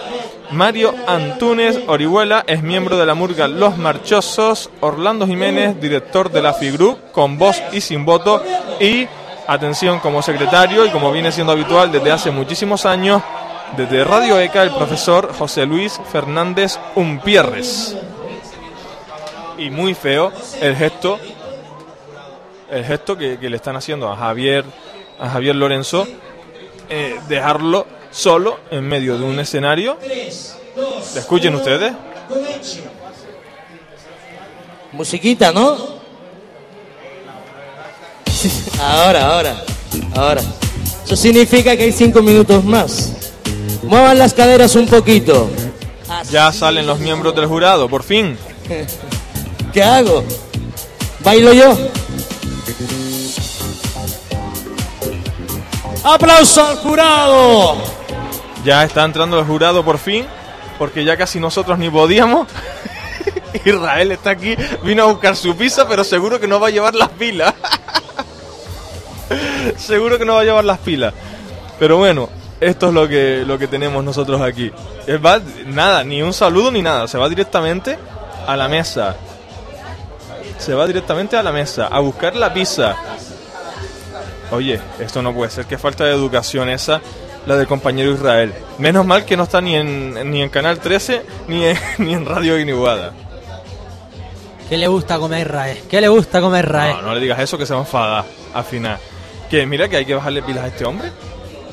Mario 0.51 0.95
Antúnez 1.07 1.79
Orihuela 1.89 2.43
es 2.47 2.63
miembro 2.63 2.97
de 2.97 3.05
la 3.05 3.15
murga 3.15 3.49
Los 3.49 3.77
Marchosos, 3.77 4.71
Orlando 4.81 5.27
Jiménez, 5.27 5.79
director 5.79 6.31
de 6.31 6.41
la 6.41 6.55
FIGRUP, 6.55 7.13
con 7.13 7.37
voz 7.37 7.63
y 7.71 7.83
sin 7.83 8.07
voto, 8.07 8.43
y, 8.81 9.07
atención, 9.47 10.01
como 10.01 10.23
secretario 10.23 10.87
y 10.87 10.91
como 10.91 11.13
viene 11.13 11.33
siendo 11.33 11.53
habitual 11.53 11.93
desde 11.93 12.13
hace 12.13 12.31
muchísimos 12.31 12.87
años, 12.87 13.23
desde 13.77 14.05
Radio 14.05 14.41
ECA, 14.41 14.63
el 14.63 14.71
profesor 14.71 15.35
José 15.39 15.67
Luis 15.67 16.01
Fernández 16.11 16.79
Umpierres. 16.95 17.95
Y 19.59 19.69
muy 19.69 19.93
feo 19.93 20.33
el 20.63 20.77
gesto, 20.77 21.19
el 22.71 22.85
gesto 22.87 23.19
que, 23.19 23.39
que 23.39 23.51
le 23.51 23.57
están 23.57 23.77
haciendo 23.77 24.11
a 24.11 24.17
Javier, 24.17 24.65
a 25.21 25.29
Javier 25.29 25.57
Lorenzo, 25.57 26.07
eh, 26.89 27.19
dejarlo 27.29 27.87
solo 28.11 28.61
en 28.71 28.87
medio 28.87 29.19
de 29.19 29.25
un 29.25 29.39
escenario. 29.39 29.99
¿Le 30.07 30.29
escuchen 31.21 31.55
ustedes? 31.55 31.93
Musiquita, 34.93 35.53
¿no? 35.53 35.99
Ahora, 38.81 39.27
ahora, 39.27 39.65
ahora. 40.15 40.43
Eso 41.05 41.17
significa 41.17 41.77
que 41.77 41.85
hay 41.85 41.93
cinco 41.93 42.23
minutos 42.23 42.65
más. 42.65 43.13
Muevan 43.83 44.19
las 44.19 44.35
caderas 44.35 44.77
un 44.77 44.87
poquito. 44.87 45.51
Ya 46.31 46.53
salen 46.53 46.87
los 46.87 47.01
miembros 47.01 47.35
del 47.35 47.47
jurado, 47.47 47.89
por 47.89 48.03
fin. 48.05 48.39
¿Qué 49.73 49.83
hago? 49.83 50.23
¿Bailo 51.21 51.53
yo? 51.53 51.77
¡Aplauso 56.05 56.65
al 56.67 56.77
jurado! 56.79 57.77
Ya 58.65 58.85
está 58.85 59.05
entrando 59.05 59.39
el 59.39 59.45
jurado 59.45 59.85
por 59.85 59.99
fin, 59.99 60.27
porque 60.79 61.05
ya 61.05 61.17
casi 61.17 61.41
nosotros 61.41 61.79
ni 61.79 61.91
podíamos. 61.91 62.49
Israel 63.65 64.13
está 64.13 64.31
aquí, 64.31 64.57
vino 64.83 65.05
a 65.05 65.07
buscar 65.07 65.37
su 65.37 65.57
pizza, 65.57 65.89
pero 65.89 66.05
seguro 66.05 66.39
que 66.41 66.49
no 66.49 66.61
va 66.61 66.69
a 66.69 66.71
llevar 66.71 66.95
las 66.95 67.09
pilas. 67.11 67.55
seguro 69.77 70.19
que 70.19 70.25
no 70.25 70.35
va 70.35 70.41
a 70.41 70.45
llevar 70.45 70.65
las 70.65 70.79
pilas. 70.79 71.15
Pero 71.79 71.97
bueno, 71.99 72.29
esto 72.61 72.89
es 72.89 72.95
lo 72.95 73.09
que, 73.09 73.45
lo 73.47 73.59
que 73.59 73.69
tenemos 73.69 74.03
nosotros 74.05 74.41
aquí. 74.41 74.73
Va- 75.25 75.41
nada, 75.67 76.05
ni 76.05 76.23
un 76.23 76.33
saludo 76.33 76.71
ni 76.71 76.83
nada, 76.83 77.07
se 77.09 77.19
va 77.19 77.29
directamente 77.29 77.99
a 78.47 78.57
la 78.57 78.69
mesa. 78.69 79.17
Se 80.59 80.75
va 80.75 80.87
directamente 80.87 81.37
a 81.37 81.43
la 81.43 81.53
mesa 81.53 81.87
a 81.87 82.01
buscar 82.01 82.35
la 82.37 82.53
pizza. 82.53 82.97
Oye, 84.51 84.81
esto 84.99 85.23
no 85.23 85.35
puede 85.35 85.51
ser, 85.51 85.67
qué 85.67 85.77
falta 85.79 86.05
de 86.05 86.13
educación 86.13 86.69
esa, 86.71 87.01
la 87.47 87.57
del 87.57 87.67
compañero 87.67 88.13
Israel. 88.13 88.55
Menos 88.79 89.05
mal 89.05 89.25
que 89.25 89.37
no 89.37 89.43
está 89.45 89.61
ni 89.61 89.75
en, 89.75 90.31
ni 90.31 90.43
en 90.43 90.49
Canal 90.49 90.79
13 90.81 91.23
ni 91.49 91.65
en, 91.65 91.77
ni 91.99 92.15
en 92.15 92.25
Radio 92.25 92.57
Guiniguada. 92.57 93.13
¿Qué 94.69 94.77
le 94.77 94.87
gusta 94.87 95.19
comer 95.19 95.51
Rae? 95.51 95.83
¿Qué 95.89 96.01
le 96.01 96.09
gusta 96.09 96.41
comer 96.41 96.69
Rae? 96.71 96.93
No, 96.95 97.03
no 97.03 97.15
le 97.15 97.21
digas 97.21 97.39
eso 97.41 97.57
que 97.57 97.65
se 97.67 97.73
va 97.73 97.81
a 97.81 97.83
enfadar 97.83 98.25
al 98.55 98.65
final. 98.65 98.99
Que 99.51 99.65
mira 99.67 99.89
que 99.89 99.97
hay 99.97 100.05
que 100.05 100.15
bajarle 100.15 100.43
pilas 100.43 100.65
a 100.65 100.67
este 100.69 100.85
hombre. 100.85 101.11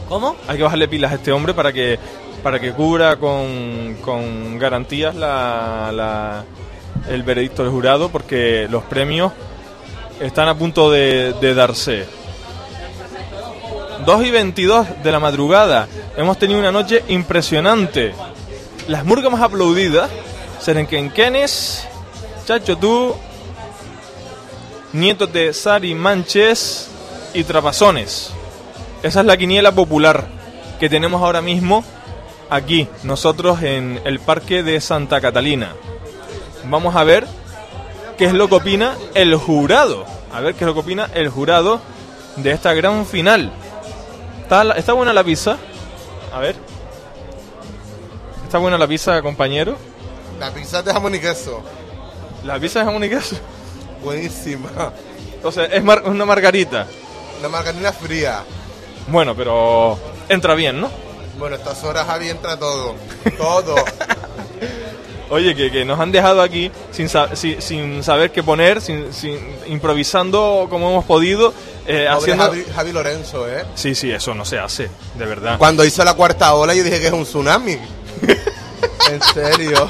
¿Cómo? 0.07 0.35
Hay 0.47 0.57
que 0.57 0.63
bajarle 0.63 0.87
pilas 0.87 1.11
a 1.11 1.15
este 1.15 1.31
hombre 1.31 1.53
para 1.53 1.73
que 1.73 1.99
para 2.41 2.59
que 2.59 2.73
cubra 2.73 3.15
con, 3.15 3.97
con 4.01 4.59
garantías 4.59 5.15
la, 5.15 5.91
la- 5.91 6.43
el 7.09 7.23
veredicto 7.23 7.63
del 7.63 7.71
jurado 7.71 8.09
porque 8.09 8.67
los 8.69 8.83
premios 8.83 9.31
están 10.21 10.47
a 10.47 10.55
punto 10.55 10.89
de, 10.91 11.33
de 11.33 11.53
darse. 11.55 12.05
2 14.05 14.25
y 14.25 14.31
22 14.31 14.87
de 15.03 15.11
la 15.11 15.19
madrugada. 15.19 15.87
Hemos 16.15 16.37
tenido 16.37 16.59
una 16.59 16.71
noche 16.71 17.03
impresionante. 17.07 18.13
Las 18.87 19.03
murgas 19.03 19.31
más 19.31 19.41
aplaudidas, 19.41 20.11
Serenquenquenes, 20.59 21.87
Chacho 22.45 22.77
Tú, 22.77 23.15
nietos 24.93 25.33
de 25.33 25.53
Sari 25.53 25.95
Manches 25.95 26.89
y 27.33 27.43
Trapazones. 27.43 28.31
Esa 29.01 29.21
es 29.21 29.25
la 29.25 29.37
quiniela 29.37 29.71
popular 29.71 30.27
que 30.79 30.87
tenemos 30.87 31.21
ahora 31.23 31.41
mismo 31.41 31.83
aquí, 32.51 32.87
nosotros 33.01 33.63
en 33.63 33.99
el 34.05 34.19
Parque 34.19 34.61
de 34.61 34.81
Santa 34.81 35.19
Catalina. 35.19 35.73
Vamos 36.69 36.95
a 36.95 37.03
ver 37.03 37.25
qué 38.19 38.25
es 38.25 38.33
lo 38.33 38.47
que 38.49 38.55
opina 38.55 38.93
el 39.15 39.35
jurado. 39.35 40.05
A 40.31 40.41
ver 40.41 40.53
qué 40.53 40.63
es 40.63 40.67
lo 40.67 40.75
que 40.75 40.81
opina 40.81 41.09
el 41.15 41.29
jurado 41.29 41.81
de 42.35 42.51
esta 42.51 42.73
gran 42.73 43.05
final. 43.07 43.51
¿Está, 44.49 44.93
buena 44.93 45.11
la 45.13 45.23
pizza? 45.23 45.57
A 46.31 46.39
ver. 46.39 46.55
¿Está 48.43 48.57
buena 48.59 48.77
la 48.77 48.87
pizza, 48.87 49.21
compañero? 49.21 49.75
La 50.39 50.51
pizza 50.51 50.81
de 50.83 50.93
jamón 50.93 51.15
y 51.15 51.19
queso. 51.19 51.61
¿La 52.43 52.59
pizza 52.59 52.79
de 52.79 52.85
jamón 52.85 53.03
y 53.03 53.09
queso? 53.09 53.37
Buenísima. 54.03 54.69
Entonces, 55.33 55.69
es 55.71 55.83
mar- 55.83 56.03
una 56.05 56.25
margarita. 56.25 56.85
La 57.41 57.49
margarina 57.49 57.91
fría. 57.91 58.43
Bueno, 59.07 59.35
pero 59.35 59.97
entra 60.29 60.53
bien, 60.53 60.79
¿no? 60.79 60.89
Bueno, 61.39 61.55
estas 61.55 61.83
horas 61.83 62.05
Javi 62.05 62.29
entra 62.29 62.57
todo. 62.57 62.95
Todo. 63.37 63.75
Oye, 65.31 65.55
que, 65.55 65.71
que 65.71 65.83
nos 65.85 65.99
han 65.99 66.11
dejado 66.11 66.41
aquí 66.41 66.71
sin, 66.91 67.09
sa- 67.09 67.35
si- 67.35 67.59
sin 67.59 68.03
saber 68.03 68.31
qué 68.31 68.43
poner, 68.43 68.79
sin, 68.79 69.11
sin- 69.11 69.39
improvisando 69.67 70.67
como 70.69 70.91
hemos 70.91 71.05
podido, 71.05 71.51
eh, 71.87 72.07
haciendo... 72.07 72.43
Javi, 72.45 72.65
Javi 72.75 72.91
Lorenzo, 72.91 73.47
¿eh? 73.49 73.65
Sí, 73.75 73.95
sí, 73.95 74.11
eso 74.11 74.33
no 74.33 74.45
se 74.45 74.57
hace, 74.59 74.89
de 75.15 75.25
verdad. 75.25 75.57
Cuando 75.57 75.83
hizo 75.85 76.03
la 76.03 76.13
cuarta 76.13 76.53
ola 76.53 76.73
yo 76.73 76.83
dije 76.83 76.99
que 76.99 77.07
es 77.07 77.13
un 77.13 77.23
tsunami. 77.25 77.73
en 79.11 79.21
serio. 79.33 79.87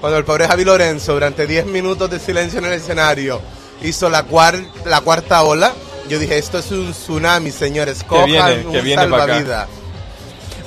Cuando 0.00 0.18
el 0.18 0.24
pobre 0.24 0.46
Javi 0.46 0.64
Lorenzo 0.64 1.14
durante 1.14 1.46
10 1.46 1.66
minutos 1.66 2.10
de 2.10 2.18
silencio 2.18 2.58
en 2.58 2.66
el 2.66 2.72
escenario 2.74 3.40
hizo 3.82 4.08
la, 4.08 4.26
cuar- 4.26 4.64
la 4.84 5.00
cuarta 5.00 5.42
ola, 5.42 5.72
yo 6.08 6.18
dije 6.18 6.38
esto 6.38 6.58
es 6.58 6.70
un 6.70 6.92
tsunami, 6.92 7.50
señores. 7.50 8.02
Cojan 8.04 8.26
viene, 8.26 8.66
un 8.66 8.72
que 8.72 8.80
viene 8.82 9.06
para 9.08 9.24
acá. 9.24 9.32
salvavidas. 9.34 9.68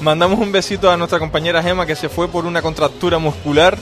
Mandamos 0.01 0.40
un 0.40 0.51
besito 0.51 0.90
a 0.90 0.97
nuestra 0.97 1.19
compañera 1.19 1.61
Gema 1.61 1.85
que 1.85 1.95
se 1.95 2.08
fue 2.09 2.27
por 2.27 2.45
una 2.45 2.61
contractura 2.61 3.17
muscular. 3.19 3.77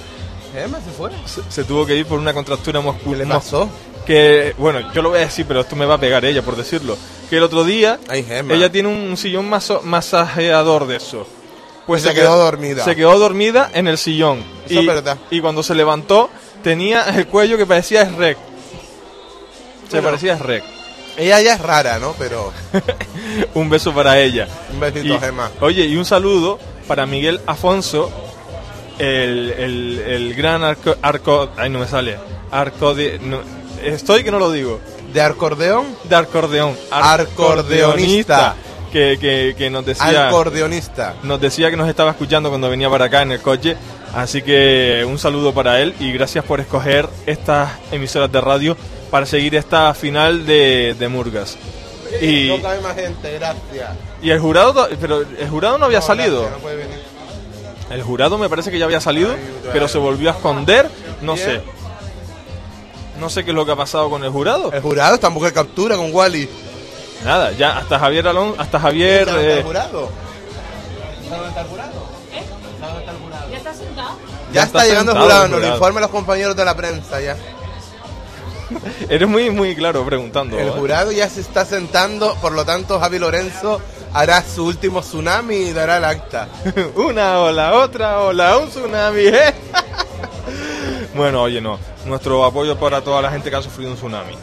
Gema 0.53 0.79
se 0.79 0.91
fue. 0.91 1.11
Se, 1.25 1.41
se 1.49 1.63
tuvo 1.63 1.85
que 1.85 1.95
ir 1.95 2.05
por 2.05 2.19
una 2.19 2.33
contractura 2.33 2.79
muscular. 2.81 3.19
¿Qué 3.21 3.25
le 3.25 3.33
pasó? 3.33 3.69
Que, 4.07 4.55
bueno, 4.57 4.91
yo 4.93 5.01
lo 5.01 5.09
voy 5.09 5.19
a 5.19 5.21
decir, 5.23 5.45
pero 5.47 5.59
esto 5.61 5.75
me 5.75 5.85
va 5.85 5.95
a 5.95 5.99
pegar 5.99 6.23
ella 6.25 6.41
por 6.41 6.55
decirlo. 6.55 6.97
Que 7.29 7.37
el 7.37 7.43
otro 7.43 7.65
día 7.65 7.99
Ay, 8.07 8.25
ella 8.49 8.71
tiene 8.71 8.87
un 8.87 9.17
sillón 9.17 9.49
maso- 9.49 9.81
masajeador 9.83 10.87
de 10.87 10.95
eso. 10.95 11.27
Pues 11.85 12.03
Se 12.03 12.13
quedó 12.13 12.37
dormida. 12.37 12.83
Se 12.85 12.95
quedó 12.95 13.19
dormida 13.19 13.69
en 13.73 13.87
el 13.87 13.97
sillón. 13.97 14.39
Eso 14.65 14.75
y, 14.75 14.77
es 14.79 14.85
verdad. 14.87 15.17
y 15.29 15.41
cuando 15.41 15.61
se 15.61 15.75
levantó 15.75 16.29
tenía 16.63 17.03
el 17.15 17.27
cuello 17.27 17.57
que 17.57 17.65
parecía 17.65 18.05
Shrek. 18.05 18.37
Se 19.89 19.91
Bueno. 19.97 20.07
parecía 20.07 20.37
Shrek. 20.37 20.63
Ella 21.17 21.41
ya 21.41 21.53
es 21.55 21.61
rara, 21.61 21.97
¿no? 21.99 22.13
Pero 22.17 22.51
un 23.55 23.69
beso 23.69 23.93
para 23.93 24.19
ella. 24.19 24.47
Un 24.73 24.79
besito, 24.79 25.15
Y- 25.15 25.19
Gema. 25.19 25.51
Oye, 25.61 25.85
y 25.85 25.95
un 25.97 26.05
saludo 26.05 26.59
para 26.87 27.05
Miguel 27.05 27.41
Afonso, 27.45 28.09
el, 28.99 29.53
el- 29.57 30.03
el 30.07 30.33
gran 30.35 30.63
arco, 30.63 30.95
arco... 31.01 31.49
Ay, 31.57 31.69
no 31.69 31.79
me 31.79 31.87
sale. 31.87 32.17
Arco 32.51 32.93
de... 32.93 33.19
no, 33.19 33.39
estoy 33.83 34.23
que 34.23 34.31
no 34.31 34.39
lo 34.39 34.51
digo. 34.51 34.79
¿De 35.13 35.21
acordeón? 35.21 35.85
De 36.03 36.15
acordeón. 36.15 36.75
Acordeonista. 36.91 38.55
Que, 38.91 39.17
que, 39.19 39.53
que 39.57 39.69
nos 39.69 39.85
decía... 39.85 40.27
acordeonista. 40.29 41.15
Nos 41.23 41.41
decía 41.41 41.69
que 41.69 41.75
nos 41.75 41.89
estaba 41.89 42.11
escuchando 42.11 42.49
cuando 42.49 42.69
venía 42.69 42.89
para 42.89 43.05
acá 43.05 43.21
en 43.21 43.31
el 43.33 43.41
coche. 43.41 43.75
Así 44.15 44.41
que 44.41 45.05
un 45.07 45.19
saludo 45.19 45.53
para 45.53 45.81
él 45.81 45.93
y 45.99 46.11
gracias 46.13 46.45
por 46.45 46.59
escoger 46.61 47.07
estas 47.25 47.69
emisoras 47.91 48.31
de 48.31 48.39
radio 48.41 48.77
para 49.11 49.25
seguir 49.25 49.55
esta 49.55 49.93
final 49.93 50.45
de, 50.45 50.95
de 50.97 51.07
Murgas. 51.09 51.57
Y, 52.21 52.47
No 52.47 52.61
cabe 52.61 52.79
más 52.79 52.95
gente, 52.95 53.33
gracias. 53.33 53.89
y 54.21 54.29
el 54.29 54.39
jurado, 54.39 54.87
pero 55.01 55.21
el 55.21 55.49
jurado 55.49 55.77
no 55.77 55.85
había 55.85 55.99
No, 55.99 56.05
salido. 56.05 56.39
gracias, 56.43 56.57
no 56.57 56.63
puede 56.63 56.75
venir. 56.77 56.99
El 57.91 58.01
jurado 58.01 58.37
me 58.37 58.49
parece 58.49 58.71
que 58.71 58.79
ya 58.79 58.85
había 58.85 59.01
salido, 59.01 59.35
pero 59.73 59.87
se 59.89 59.97
volvió 59.97 60.29
a 60.29 60.33
esconder. 60.33 60.89
No 61.21 61.33
Bien. 61.35 61.45
sé. 61.45 61.61
No 63.19 63.29
sé 63.29 63.43
qué 63.43 63.51
es 63.51 63.55
lo 63.55 63.65
que 63.65 63.71
ha 63.71 63.75
pasado 63.75 64.09
con 64.09 64.23
el 64.23 64.29
jurado. 64.29 64.71
El 64.71 64.81
jurado 64.81 65.15
está 65.15 65.27
en 65.27 65.33
busca 65.33 65.47
de 65.49 65.53
captura 65.53 65.95
con 65.95 66.13
Wally. 66.13 66.49
Nada, 67.25 67.51
ya 67.51 67.77
hasta 67.77 67.97
Javier 67.99 68.27
Alonso, 68.27 68.61
hasta 68.61 68.79
Javier. 68.79 69.25
¿Dónde 69.25 69.41
está 69.41 69.53
eh, 69.53 69.57
el 69.59 69.63
jurado? 69.63 70.09
¿Dónde 71.29 71.47
está 71.47 71.61
el 71.61 71.67
jurado? 71.67 72.07
¿Ya 73.51 73.57
está 73.57 73.73
sentado? 73.73 74.09
Ya, 74.47 74.53
Ya 74.53 74.63
está, 74.63 74.79
está 74.79 74.89
llegando 74.89 75.11
el 75.13 75.17
jurado, 75.17 75.45
el 75.45 75.51
nos 75.51 75.59
lo 75.59 75.65
jurado. 75.65 75.75
informan 75.77 76.01
los 76.03 76.11
compañeros 76.11 76.55
de 76.55 76.65
la 76.65 76.75
prensa 76.75 77.19
ya. 77.21 77.35
eres 79.09 79.27
muy, 79.27 79.49
muy 79.49 79.75
claro 79.75 80.05
preguntando. 80.05 80.57
El 80.59 80.67
¿eh? 80.67 80.71
jurado 80.71 81.11
ya 81.11 81.29
se 81.29 81.41
está 81.41 81.65
sentando, 81.65 82.35
por 82.35 82.51
lo 82.51 82.65
tanto 82.65 82.99
Javi 82.99 83.19
Lorenzo 83.19 83.81
hará 84.13 84.43
su 84.43 84.65
último 84.65 85.01
tsunami 85.01 85.55
y 85.55 85.73
dará 85.73 85.97
el 85.97 86.05
acta. 86.05 86.47
Una 86.95 87.39
ola, 87.39 87.73
otra 87.75 88.19
ola, 88.21 88.57
un 88.57 88.69
tsunami. 88.69 89.21
¿eh? 89.21 89.53
bueno, 91.17 91.41
oye, 91.41 91.59
no. 91.59 91.79
Nuestro 92.05 92.45
apoyo 92.45 92.77
para 92.79 93.01
toda 93.01 93.21
la 93.21 93.31
gente 93.31 93.49
que 93.49 93.55
ha 93.55 93.61
sufrido 93.61 93.91
un 93.91 93.97
tsunami. 93.97 94.33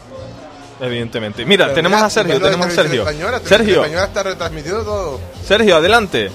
Evidentemente. 0.79 1.45
Mira, 1.45 1.65
Pero 1.65 1.75
tenemos 1.75 1.97
mira, 1.97 2.07
a 2.07 2.09
Sergio, 2.09 2.41
tenemos 2.41 2.67
a 2.67 2.71
Sergio. 2.71 3.01
Española, 3.01 3.41
Sergio, 3.43 3.75
Española 3.81 4.05
está 4.05 4.23
retransmitido 4.23 4.83
todo. 4.83 5.19
Sergio, 5.43 5.77
adelante. 5.77 6.29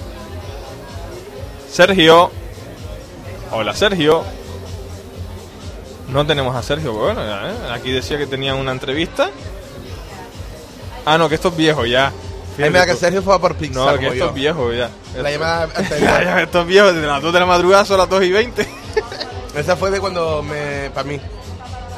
Sergio. 1.71 2.31
Hola, 3.51 3.73
Sergio. 3.75 4.23
No 6.09 6.25
tenemos 6.25 6.55
a 6.55 6.63
Sergio. 6.63 6.93
Bueno, 6.93 7.23
ya, 7.23 7.49
¿eh? 7.51 7.55
aquí 7.73 7.91
decía 7.91 8.17
que 8.17 8.27
tenía 8.27 8.55
una 8.55 8.71
entrevista. 8.71 9.29
Ah, 11.05 11.17
no, 11.17 11.29
que 11.29 11.35
esto 11.35 11.49
es 11.49 11.55
viejo 11.57 11.85
ya. 11.85 12.11
Ay, 12.57 12.69
mira 12.69 12.85
que 12.85 12.95
Sergio 12.95 13.21
fue 13.23 13.33
a 13.33 13.39
por 13.39 13.55
pizza 13.55 13.79
No, 13.79 13.97
que 13.97 14.05
esto 14.07 14.17
yo. 14.17 14.27
es 14.27 14.33
viejo 14.33 14.73
ya. 14.73 14.89
La 15.17 15.31
llamada 15.31 15.69
Ya, 16.01 16.23
ya, 16.23 16.41
esto 16.41 16.61
es 16.61 16.67
viejo. 16.67 16.91
Desde 16.91 17.07
las 17.07 17.21
2 17.21 17.33
de 17.33 17.39
la 17.39 17.45
madrugada 17.45 17.85
son 17.85 17.97
las 17.97 18.09
2 18.09 18.23
y 18.23 18.31
20. 18.31 18.67
Esa 19.55 19.75
fue 19.75 19.91
de 19.91 19.99
cuando 19.99 20.41
me... 20.43 20.89
para 20.91 21.03
mí. 21.07 21.19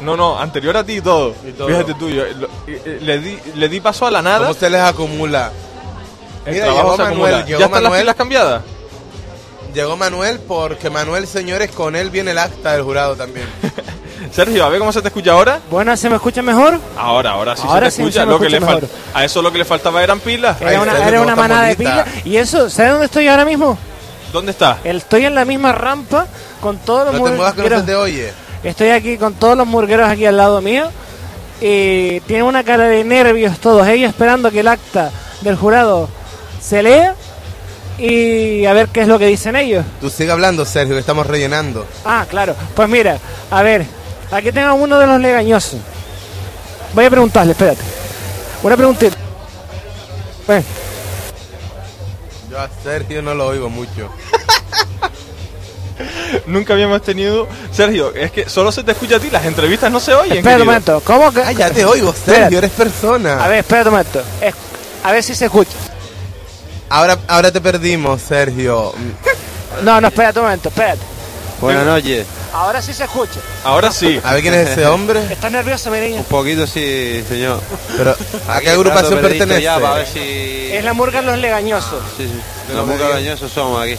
No, 0.01 0.17
no, 0.17 0.37
anterior 0.39 0.75
a 0.77 0.83
ti 0.83 0.93
y 0.97 1.01
todo. 1.01 1.33
Y 1.47 1.51
todo. 1.51 1.67
Fíjate 1.67 1.93
tú, 1.93 2.09
yo, 2.09 2.23
lo- 2.37 2.47
eh, 2.67 2.97
le, 3.01 3.19
di, 3.19 3.39
le 3.55 3.69
di 3.69 3.79
paso 3.79 4.05
a 4.07 4.11
la 4.11 4.21
nada. 4.21 4.39
¿Cómo 4.47 4.53
se 4.53 4.69
les 4.69 4.81
acumula? 4.81 5.51
El 6.45 6.53
Mira, 6.53 6.65
trabajo 6.65 6.83
llegó 6.91 6.95
se 6.97 7.03
Manuel, 7.03 7.33
acumula. 7.35 7.45
llegó 7.45 7.59
¿Ya 7.59 7.65
están 7.65 7.71
las 7.71 7.89
Manuel. 7.89 8.01
pilas 8.01 8.15
cambiadas? 8.15 8.61
Llegó 9.73 9.97
Manuel 9.97 10.39
porque 10.39 10.89
Manuel, 10.89 11.25
señores, 11.25 11.71
con 11.71 11.95
él 11.95 12.09
viene 12.09 12.31
el 12.31 12.37
acta 12.37 12.73
del 12.73 12.83
jurado 12.83 13.15
también. 13.15 13.47
Sergio, 14.31 14.65
a 14.65 14.69
ver 14.69 14.79
cómo 14.79 14.91
se 14.91 15.01
te 15.01 15.07
escucha 15.07 15.31
ahora. 15.31 15.59
Buenas, 15.69 15.99
¿se 15.99 16.09
me 16.09 16.15
escucha 16.15 16.41
mejor? 16.41 16.79
Ahora, 16.97 17.31
ahora 17.31 17.55
sí 17.55 17.63
Ahora 17.65 17.89
se 17.89 17.97
sí 17.97 18.03
te 18.03 18.09
escucha. 18.09 18.19
se 18.21 18.25
me 18.25 18.31
lo 18.33 18.39
que 18.39 18.47
escucha 18.47 18.59
le 18.59 18.65
fal- 18.65 18.81
mejor. 18.81 18.89
A 19.13 19.23
eso 19.25 19.41
lo 19.41 19.51
que 19.51 19.57
le 19.59 19.65
faltaba 19.65 20.03
eran 20.03 20.19
pilas. 20.19 20.59
Era 20.61 20.81
una, 20.81 21.07
era 21.07 21.21
una 21.21 21.35
manada 21.35 21.63
de 21.67 21.75
pilas. 21.75 22.07
Y 22.25 22.37
eso, 22.37 22.69
¿sabes 22.69 22.91
dónde 22.91 23.05
estoy 23.05 23.27
ahora 23.27 23.45
mismo? 23.45 23.77
¿Dónde 24.31 24.51
está? 24.51 24.79
Estoy 24.83 25.25
en 25.25 25.35
la 25.35 25.45
misma 25.45 25.71
rampa 25.71 26.27
con 26.63 26.77
todos 26.77 27.05
los 27.05 27.13
No 27.19 27.25
te 27.25 27.31
muevas 27.31 27.53
que 27.53 27.61
no 27.61 27.63
se 27.63 27.69
murgueros. 27.69 27.85
te 27.85 27.95
oye. 27.95 28.33
Estoy 28.63 28.89
aquí 28.89 29.17
con 29.17 29.33
todos 29.33 29.57
los 29.57 29.67
murgueros 29.67 30.09
aquí 30.09 30.25
al 30.25 30.37
lado 30.37 30.61
mío. 30.61 30.89
Y 31.61 32.21
tienen 32.21 32.45
una 32.45 32.63
cara 32.63 32.85
de 32.85 33.03
nervios 33.03 33.59
todos 33.59 33.87
ellos 33.87 34.09
esperando 34.09 34.49
que 34.49 34.61
el 34.61 34.67
acta 34.67 35.11
del 35.41 35.55
jurado 35.55 36.09
se 36.61 36.81
lea 36.81 37.15
y 37.97 38.65
a 38.65 38.73
ver 38.73 38.87
qué 38.87 39.01
es 39.01 39.07
lo 39.07 39.19
que 39.19 39.27
dicen 39.27 39.55
ellos. 39.55 39.85
Tú 40.01 40.09
sigue 40.09 40.31
hablando, 40.31 40.65
Sergio, 40.65 40.95
que 40.95 40.99
estamos 41.01 41.27
rellenando. 41.27 41.85
Ah, 42.05 42.25
claro. 42.29 42.55
Pues 42.75 42.89
mira, 42.89 43.17
a 43.51 43.61
ver, 43.61 43.85
aquí 44.31 44.51
tengo 44.51 44.69
a 44.69 44.73
uno 44.73 44.97
de 44.97 45.05
los 45.05 45.19
legañosos. 45.21 45.79
Voy 46.93 47.05
a 47.05 47.09
preguntarle, 47.09 47.51
espérate. 47.51 47.81
Una 48.63 48.75
preguntita. 48.77 49.15
Ven. 50.47 50.63
Yo 52.49 52.59
a 52.59 52.69
Sergio 52.83 53.21
no 53.21 53.33
lo 53.33 53.47
oigo 53.47 53.69
mucho. 53.69 54.09
Nunca 56.47 56.73
habíamos 56.73 57.01
tenido. 57.01 57.47
Sergio, 57.71 58.13
es 58.15 58.31
que 58.31 58.49
solo 58.49 58.71
se 58.71 58.83
te 58.83 58.91
escucha 58.91 59.17
a 59.17 59.19
ti, 59.19 59.29
las 59.29 59.45
entrevistas 59.45 59.91
no 59.91 59.99
se 59.99 60.13
oyen. 60.13 60.37
Espera 60.37 60.57
un 60.57 60.65
momento, 60.65 61.01
¿cómo 61.05 61.31
que? 61.31 61.41
Ah, 61.41 61.51
ya 61.51 61.69
te 61.71 61.85
oigo, 61.85 62.11
Sergio, 62.13 62.33
Espérate. 62.33 62.57
eres 62.57 62.71
persona. 62.71 63.43
A 63.43 63.47
ver, 63.47 63.59
espérate 63.59 63.89
un 63.89 63.95
momento. 63.95 64.21
Es- 64.41 64.55
A 65.03 65.11
ver 65.11 65.21
si 65.23 65.35
se 65.35 65.45
escucha. 65.45 65.71
Ahora, 66.89 67.17
ahora 67.27 67.51
te 67.51 67.59
perdimos, 67.59 68.21
Sergio. 68.21 68.93
No, 69.83 69.99
no, 69.99 70.07
espérate 70.07 70.39
un 70.39 70.45
momento, 70.45 70.69
espérate. 70.69 71.01
Buenas 71.59 71.85
noches. 71.85 72.25
Ahora 72.53 72.81
sí 72.81 72.93
se 72.93 73.05
escucha. 73.05 73.39
Ahora 73.63 73.91
sí. 73.91 74.19
A 74.23 74.33
ver 74.33 74.41
quién 74.41 74.53
es 74.53 74.69
ese 74.69 74.85
hombre. 74.85 75.21
¿Estás 75.31 75.51
nervioso, 75.51 75.89
mi 75.89 75.99
niña? 75.99 76.17
Un 76.19 76.25
poquito 76.25 76.67
sí, 76.67 77.23
señor. 77.27 77.59
Pero, 77.97 78.15
¿a 78.47 78.59
qué 78.59 78.69
agrupación 78.69 79.19
pertenece? 79.21 79.61
Ya, 79.61 79.79
para 79.79 79.95
ver 79.95 80.07
si... 80.07 80.19
Es 80.71 80.83
la 80.83 80.93
murga 80.93 81.21
Los 81.21 81.37
Legañosos. 81.39 82.03
Sí, 82.17 82.27
sí. 82.27 82.73
Los 82.75 82.85
muy 82.85 82.97
cariñosos 82.97 83.51
somos 83.51 83.81
aquí. 83.81 83.95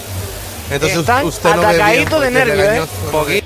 Entonces 0.70 0.98
Están 0.98 1.26
usted 1.26 1.50
no 1.54 1.60
ve 1.60 1.66
bien 1.68 1.80
atacaditos 1.80 2.20
de 2.20 2.26
porque 2.26 2.26
es 2.26 2.32
nervio, 2.32 2.72
¿eh? 2.72 3.44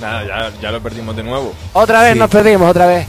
Nada, 0.00 0.24
ya, 0.24 0.52
ya 0.60 0.70
lo 0.70 0.80
perdimos 0.80 1.16
de 1.16 1.22
nuevo. 1.24 1.52
Otra 1.72 2.02
vez 2.02 2.12
Sí. 2.12 2.18
nos 2.18 2.30
perdimos, 2.30 2.70
otra 2.70 2.86
vez. 2.86 3.02
Es 3.02 3.08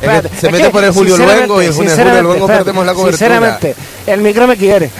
que 0.00 0.06
Espérate, 0.06 0.28
se 0.40 0.46
es 0.46 0.52
mete 0.52 0.64
que, 0.64 0.70
por 0.70 0.84
el 0.84 0.92
Julio 0.92 1.16
sinceramente, 1.16 1.46
Luengo 1.48 1.62
y 1.62 1.64
en 1.64 1.70
el 1.70 1.74
Julio 1.76 1.90
sinceramente, 1.90 2.22
Luengo 2.22 2.44
espérate, 2.44 2.64
perdemos 2.64 2.86
la 2.86 2.94
cobertura. 2.94 3.18
Sinceramente, 3.18 3.76
el 4.06 4.20
micro 4.20 4.46
me 4.46 4.56
quiere. 4.56 4.90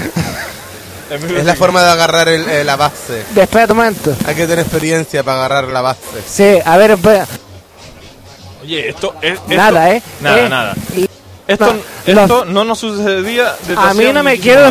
Es 1.37 1.45
la 1.45 1.55
forma 1.57 1.83
de 1.83 1.91
agarrar 1.91 2.29
el- 2.29 2.49
eh, 2.49 2.65
la 2.65 2.77
base. 2.77 3.25
Espérate 3.35 3.73
un 3.73 3.79
momento. 3.79 4.15
Hay 4.27 4.35
que 4.35 4.43
tener 4.43 4.61
experiencia 4.61 5.23
para 5.25 5.39
agarrar 5.39 5.65
la 5.73 5.81
base. 5.81 6.01
Sí, 6.29 6.59
a 6.65 6.77
ver, 6.77 6.93
espera. 6.93 7.27
Oye, 8.63 8.89
esto 8.91 9.15
es. 9.23 9.33
esto- 9.33 9.45
Nada, 9.55 9.91
¿eh? 9.91 10.03
Nada, 10.21 10.39
Eh, 10.39 10.49
nada. 10.49 10.75
Esto, 11.49 11.75
no, 12.07 12.21
esto 12.23 12.45
no 12.45 12.65
nos 12.65 12.79
sucedía 12.79 13.55
desde 13.67 13.81
A 13.81 13.93
mí 13.95 14.13
no 14.13 14.23
me 14.23 14.39
quiero... 14.39 14.71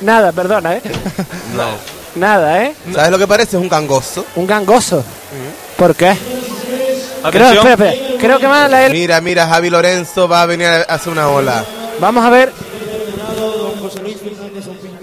Nada, 0.00 0.32
perdona, 0.32 0.76
¿eh? 0.76 0.82
No. 1.56 2.00
Nada, 2.16 2.64
¿eh? 2.64 2.74
¿Sabes 2.92 3.10
lo 3.10 3.18
que 3.18 3.26
parece? 3.26 3.56
Es 3.56 3.62
un 3.62 3.68
gangoso. 3.68 4.24
Un 4.36 4.46
gangoso. 4.46 5.04
¿Por 5.76 5.94
qué? 5.94 6.16
Creo, 7.30 7.46
Atención. 7.46 7.68
espera, 7.68 7.90
espera. 7.90 8.18
Creo 8.20 8.38
que 8.38 8.48
más 8.48 8.70
la 8.70 8.88
Mira, 8.88 9.20
mira, 9.20 9.46
Javi 9.46 9.70
Lorenzo 9.70 10.28
va 10.28 10.42
a 10.42 10.46
venir 10.46 10.66
a 10.66 10.82
hacer 10.82 11.12
una 11.12 11.28
ola. 11.28 11.64
Vamos 12.00 12.24
a 12.24 12.30
ver. 12.30 12.52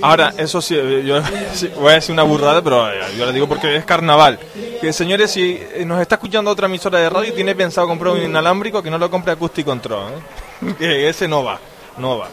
Ahora, 0.01 0.33
eso 0.37 0.61
sí, 0.61 0.75
eh, 0.77 1.03
yo 1.05 1.21
sí, 1.53 1.71
voy 1.75 1.91
a 1.91 1.95
decir 1.95 2.13
una 2.13 2.23
burrada, 2.23 2.61
pero 2.61 2.91
eh, 2.91 2.99
yo 3.17 3.25
le 3.25 3.33
digo 3.33 3.47
porque 3.47 3.75
es 3.75 3.85
carnaval. 3.85 4.39
Que 4.81 4.93
señores, 4.93 5.31
si 5.31 5.59
eh, 5.73 5.83
nos 5.85 5.99
está 6.01 6.15
escuchando 6.15 6.51
otra 6.51 6.67
emisora 6.67 6.99
de 6.99 7.09
radio 7.09 7.31
y 7.31 7.35
tiene 7.35 7.55
pensado 7.55 7.87
comprar 7.87 8.13
un 8.13 8.21
inalámbrico, 8.21 8.83
que 8.83 8.91
no 8.91 8.97
lo 8.97 9.09
compre 9.09 9.31
acústico 9.33 9.71
control. 9.71 10.13
¿eh? 10.13 10.73
Que 10.77 11.09
ese 11.09 11.27
no 11.27 11.43
va, 11.43 11.59
no 11.97 12.17
va. 12.19 12.29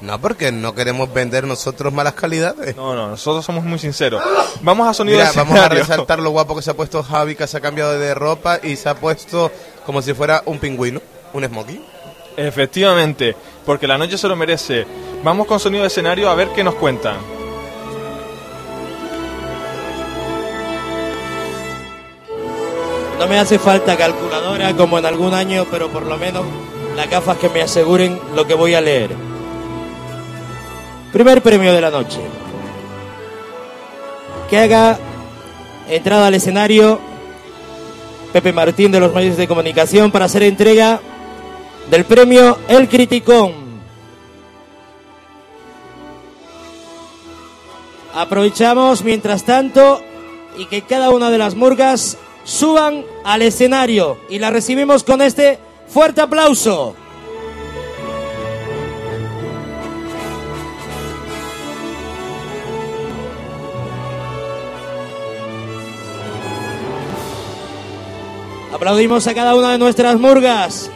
No, 0.00 0.20
porque 0.20 0.52
no 0.52 0.74
queremos 0.74 1.12
vender 1.12 1.44
nosotros 1.44 1.92
malas 1.92 2.12
calidades. 2.12 2.76
No, 2.76 2.94
no, 2.94 3.08
nosotros 3.08 3.44
somos 3.44 3.64
muy 3.64 3.78
sinceros. 3.80 4.22
Vamos 4.60 4.86
a 4.86 4.94
sonido 4.94 5.18
Mira, 5.18 5.32
vamos 5.32 5.58
a 5.58 5.68
resaltar 5.68 6.20
lo 6.20 6.30
guapo 6.30 6.54
que 6.54 6.62
se 6.62 6.70
ha 6.70 6.74
puesto 6.74 7.02
Javi, 7.02 7.34
que 7.34 7.46
se 7.46 7.56
ha 7.56 7.60
cambiado 7.60 7.98
de 7.98 8.14
ropa 8.14 8.60
y 8.62 8.76
se 8.76 8.88
ha 8.88 8.94
puesto 8.94 9.50
como 9.84 10.00
si 10.00 10.14
fuera 10.14 10.42
un 10.46 10.58
pingüino, 10.58 11.00
un 11.32 11.44
smoking. 11.44 11.84
Efectivamente, 12.36 13.34
porque 13.66 13.88
la 13.88 13.98
noche 13.98 14.16
se 14.16 14.28
lo 14.28 14.36
merece. 14.36 14.86
Vamos 15.24 15.48
con 15.48 15.58
sonido 15.58 15.82
de 15.82 15.88
escenario 15.88 16.30
a 16.30 16.34
ver 16.36 16.50
qué 16.54 16.62
nos 16.62 16.76
cuentan. 16.76 17.16
No 23.18 23.26
me 23.26 23.40
hace 23.40 23.58
falta 23.58 23.96
calculadora 23.96 24.76
como 24.76 24.96
en 24.96 25.06
algún 25.06 25.34
año, 25.34 25.66
pero 25.68 25.88
por 25.88 26.06
lo 26.06 26.16
menos 26.16 26.44
las 26.94 27.10
gafas 27.10 27.36
que 27.38 27.48
me 27.48 27.62
aseguren 27.62 28.20
lo 28.36 28.46
que 28.46 28.54
voy 28.54 28.74
a 28.74 28.80
leer. 28.80 29.10
Primer 31.12 31.42
premio 31.42 31.72
de 31.72 31.80
la 31.80 31.90
noche. 31.90 32.20
Que 34.50 34.58
haga 34.58 34.98
entrada 35.88 36.26
al 36.26 36.34
escenario 36.34 37.00
Pepe 38.32 38.52
Martín 38.52 38.92
de 38.92 39.00
los 39.00 39.14
medios 39.14 39.38
de 39.38 39.48
comunicación 39.48 40.10
para 40.10 40.26
hacer 40.26 40.42
entrega 40.42 41.00
del 41.90 42.04
premio 42.04 42.58
El 42.68 42.88
Criticón. 42.88 43.52
Aprovechamos 48.14 49.02
mientras 49.02 49.44
tanto 49.44 50.02
y 50.58 50.66
que 50.66 50.82
cada 50.82 51.08
una 51.10 51.30
de 51.30 51.38
las 51.38 51.54
murgas 51.54 52.18
suban 52.44 53.04
al 53.24 53.42
escenario 53.42 54.18
y 54.28 54.38
la 54.38 54.50
recibimos 54.50 55.04
con 55.04 55.22
este 55.22 55.58
fuerte 55.88 56.20
aplauso. 56.20 56.94
Aplaudimos 68.78 69.26
a 69.26 69.34
cada 69.34 69.56
una 69.56 69.72
de 69.72 69.78
nuestras 69.78 70.20
murgas. 70.20 70.88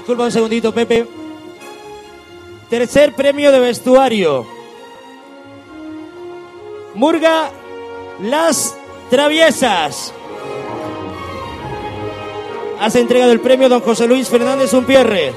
Disculpa 0.00 0.24
un 0.24 0.32
segundito, 0.32 0.72
Pepe. 0.72 1.06
Tercer 2.70 3.14
premio 3.14 3.52
de 3.52 3.60
vestuario. 3.60 4.46
Murga 6.94 7.50
Las 8.22 8.78
Traviesas. 9.10 10.14
Hace 12.80 13.00
entrega 13.00 13.26
del 13.26 13.40
premio 13.40 13.68
don 13.68 13.82
José 13.82 14.06
Luis 14.06 14.26
Fernández 14.30 14.72
Unpierre. 14.72 15.34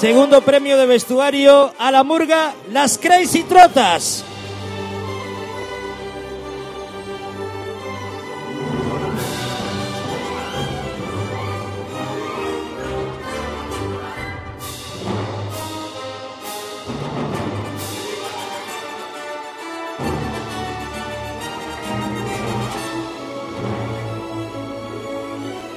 Segundo 0.00 0.40
premio 0.40 0.78
de 0.78 0.86
vestuario 0.86 1.74
a 1.78 1.90
la 1.90 2.02
murga 2.02 2.54
Las 2.72 2.96
Crazy 2.96 3.42
Trotas. 3.42 4.24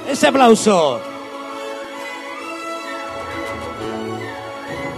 Ese 0.08 0.26
aplauso. 0.28 1.13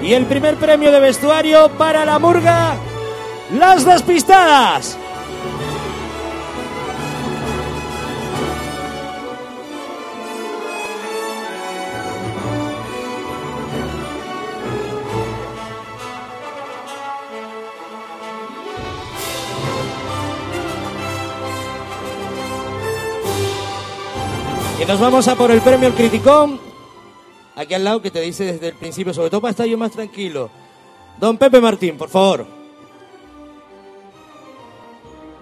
Y 0.03 0.13
el 0.13 0.27
primer 0.27 0.57
premio 0.57 0.93
de 0.93 1.01
vestuario 1.01 1.69
para 1.71 2.05
la 2.05 2.19
murga, 2.19 2.75
las 3.53 3.85
despistadas. 3.85 4.99
Y 24.81 24.85
nos 24.85 25.01
vamos 25.01 25.27
a 25.27 25.35
por 25.35 25.51
el 25.51 25.63
premio 25.63 25.89
El 25.89 25.95
Criticón. 25.95 26.66
Aquí 27.57 27.73
al 27.73 27.85
lado 27.85 28.03
que 28.03 28.11
te 28.11 28.21
dice 28.21 28.45
desde 28.45 28.69
el 28.69 28.75
principio, 28.75 29.15
sobre 29.15 29.31
todo 29.31 29.41
para 29.41 29.53
estar 29.53 29.67
yo 29.67 29.79
más 29.79 29.91
tranquilo. 29.91 30.51
Don 31.19 31.39
Pepe 31.39 31.59
Martín, 31.59 31.97
por 31.97 32.11
favor. 32.11 32.47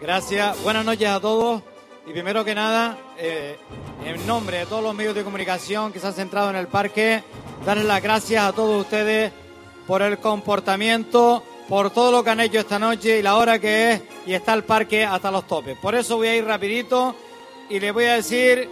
Gracias, 0.00 0.62
buenas 0.62 0.84
noches 0.84 1.08
a 1.08 1.20
todos. 1.20 1.62
Y 2.06 2.12
primero 2.12 2.44
que 2.44 2.54
nada, 2.54 2.98
eh, 3.18 3.58
en 4.04 4.26
nombre 4.26 4.58
de 4.58 4.66
todos 4.66 4.82
los 4.82 4.94
medios 4.94 5.14
de 5.14 5.24
comunicación 5.24 5.92
que 5.92 5.98
se 5.98 6.06
han 6.06 6.12
centrado 6.12 6.50
en 6.50 6.56
el 6.56 6.68
parque, 6.68 7.24
darles 7.66 7.86
las 7.86 8.00
gracias 8.00 8.44
a 8.44 8.52
todos 8.52 8.82
ustedes 8.82 9.32
por 9.86 10.02
el 10.02 10.18
comportamiento, 10.18 11.42
por 11.68 11.90
todo 11.90 12.12
lo 12.12 12.22
que 12.22 12.30
han 12.30 12.40
hecho 12.40 12.60
esta 12.60 12.78
noche 12.78 13.18
y 13.18 13.22
la 13.22 13.36
hora 13.36 13.58
que 13.58 13.92
es, 13.92 14.02
y 14.26 14.34
está 14.34 14.54
el 14.54 14.62
parque 14.62 15.04
hasta 15.04 15.32
los 15.32 15.48
topes. 15.48 15.76
Por 15.78 15.96
eso 15.96 16.16
voy 16.16 16.28
a 16.28 16.36
ir 16.36 16.44
rapidito 16.44 17.16
y 17.68 17.80
les 17.80 17.92
voy 17.92 18.04
a 18.04 18.14
decir 18.14 18.68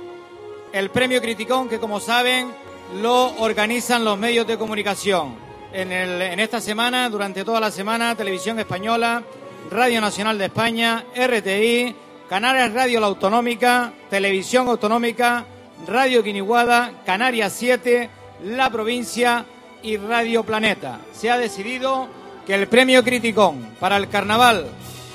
el 0.73 0.91
premio 0.91 1.21
Criticón 1.21 1.69
que 1.69 1.81
como 1.81 1.99
saben 1.99 2.53
lo 2.94 3.35
organizan 3.39 4.05
los 4.05 4.19
medios 4.19 4.47
de 4.47 4.58
comunicación. 4.58 5.35
En, 5.73 6.39
esta 6.39 6.60
semana, 6.60 7.08
durante 7.08 7.44
toda 7.44 7.58
la 7.58 7.71
semana, 7.71 8.15
Televisión 8.15 8.58
Española, 8.58 9.23
Radio 9.71 10.01
Nacional 10.01 10.37
de 10.37 10.47
España, 10.47 11.05
RTI, 11.17 11.94
Canarias 12.28 12.73
Radio 12.73 13.01
La 13.01 13.07
Autonómica, 13.07 13.92
Televisión 14.10 14.69
Autonómica, 14.69 15.47
Radio 15.87 16.23
Quiniguada, 16.23 16.92
Canarias 17.07 17.55
7, 17.57 18.10
La 18.44 18.69
Provincia 18.71 19.47
y 19.83 19.97
Radio 19.97 20.44
Planeta. 20.44 21.01
Se 21.12 21.31
ha 21.31 21.39
decidido 21.39 22.08
que 22.47 22.55
el 22.55 22.69
premio 22.69 23.03
Criticón 23.03 23.75
para 23.81 23.97
el 23.97 24.08
Carnaval 24.08 24.67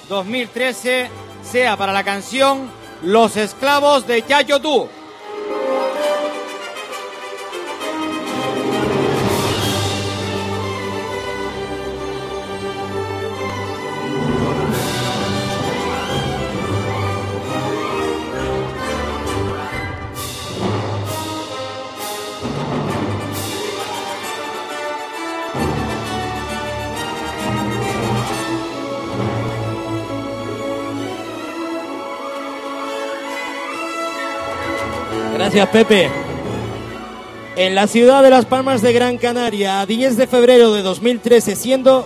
2013 0.10 1.10
sea 1.44 1.78
para 1.78 1.94
la 1.94 2.04
canción 2.04 2.70
Los 3.04 3.38
Esclavos 3.38 4.08
de 4.08 4.24
Yayo 4.28 4.60
Tú. 4.60 4.88
Gracias, 35.48 35.70
Pepe. 35.70 36.10
En 37.56 37.74
la 37.74 37.88
ciudad 37.88 38.22
de 38.22 38.30
Las 38.30 38.44
Palmas 38.44 38.82
de 38.82 38.92
Gran 38.92 39.18
Canaria, 39.18 39.80
a 39.80 39.86
10 39.86 40.18
de 40.18 40.28
febrero 40.28 40.74
de 40.74 40.82
2013, 40.82 41.56
siendo 41.56 42.06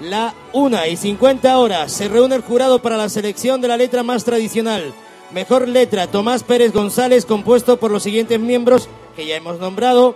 la 0.00 0.32
1 0.52 0.86
y 0.86 0.96
50 0.96 1.58
horas, 1.58 1.90
se 1.90 2.06
reúne 2.06 2.36
el 2.36 2.42
jurado 2.42 2.80
para 2.80 2.96
la 2.96 3.08
selección 3.08 3.60
de 3.60 3.66
la 3.66 3.76
letra 3.76 4.04
más 4.04 4.22
tradicional. 4.22 4.92
Mejor 5.32 5.66
letra, 5.66 6.06
Tomás 6.06 6.44
Pérez 6.44 6.72
González, 6.72 7.26
compuesto 7.26 7.80
por 7.80 7.90
los 7.90 8.04
siguientes 8.04 8.38
miembros 8.38 8.88
que 9.16 9.26
ya 9.26 9.34
hemos 9.34 9.58
nombrado. 9.58 10.14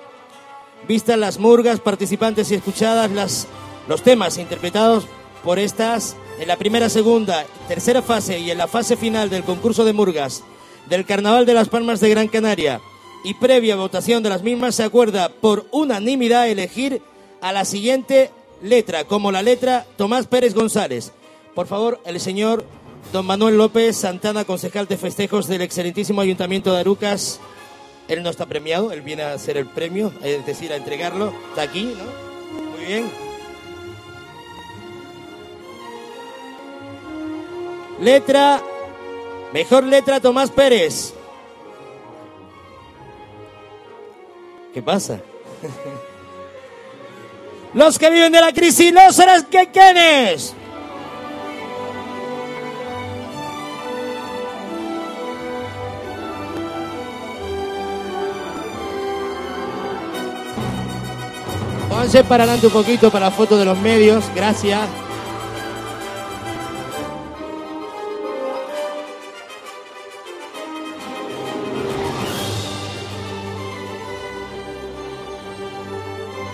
Vistas 0.87 1.19
las 1.19 1.41
murgas, 1.41 1.81
participantes 1.81 2.49
y 2.53 2.55
escuchadas 2.55 3.11
las, 3.11 3.49
los 3.89 4.03
temas 4.03 4.39
interpretados 4.39 5.09
por 5.43 5.59
estas 5.59 6.15
en 6.39 6.47
la 6.47 6.57
primera, 6.57 6.89
segunda, 6.89 7.45
tercera 7.67 8.03
fase 8.03 8.39
y 8.39 8.53
en 8.53 8.59
la 8.59 8.69
fase 8.69 8.97
final 8.97 9.31
del 9.31 9.43
concurso 9.43 9.85
de 9.85 9.95
murgas 9.95 10.45
del 10.93 11.07
Carnaval 11.07 11.47
de 11.47 11.55
las 11.55 11.71
Palmas 11.71 12.01
de 12.01 12.11
Gran 12.11 12.29
Canaria 12.29 12.83
y 13.25 13.33
previa 13.33 13.77
votación 13.77 14.23
de 14.23 14.29
las 14.29 14.43
mismas 14.43 14.75
se 14.75 14.83
acuerda 14.83 15.31
por 15.31 15.65
unanimidad 15.71 16.51
elegir 16.51 17.01
a 17.41 17.51
la 17.51 17.65
siguiente 17.65 18.31
letra, 18.61 19.05
como 19.05 19.33
la 19.33 19.41
letra 19.41 19.87
Tomás 19.97 20.27
Pérez 20.27 20.53
González. 20.53 21.13
Por 21.55 21.67
favor, 21.67 21.99
el 22.05 22.21
señor 22.21 22.67
don 23.11 23.25
Manuel 23.25 23.57
López 23.57 23.97
Santana, 23.97 24.45
concejal 24.45 24.87
de 24.87 24.99
festejos 24.99 25.49
del 25.49 25.63
excelentísimo 25.63 26.21
Ayuntamiento 26.21 26.75
de 26.75 26.81
Arucas. 26.81 27.41
Él 28.09 28.23
no 28.23 28.29
está 28.29 28.45
premiado, 28.45 28.93
él 28.93 29.01
viene 29.01 29.23
a 29.23 29.33
hacer 29.33 29.57
el 29.57 29.65
premio, 29.65 30.13
es 30.23 30.45
decir, 30.45 30.75
a 30.75 30.77
entregarlo. 30.77 31.33
Está 31.49 31.63
aquí, 31.63 31.85
¿no? 31.85 32.71
Muy 32.77 32.85
bien. 32.85 33.11
Letra, 37.99 38.63
mejor 39.53 39.85
letra 39.85 40.21
Tomás 40.21 40.51
Pérez. 40.51 41.15
¿Qué 44.73 44.83
pasa? 44.83 45.21
Los 47.75 47.99
que 47.99 48.11
viven 48.11 48.33
de 48.33 48.41
la 48.41 48.53
crisis, 48.53 48.93
los 48.93 49.17
serás 49.17 49.45
que 49.45 49.71
quienes. 49.71 50.55
Pónganse 61.89 62.25
para 62.25 62.45
adelante 62.45 62.67
un 62.67 62.73
poquito 62.73 63.11
para 63.11 63.27
la 63.27 63.31
foto 63.31 63.57
de 63.57 63.65
los 63.65 63.79
medios, 63.79 64.25
gracias. 64.35 64.81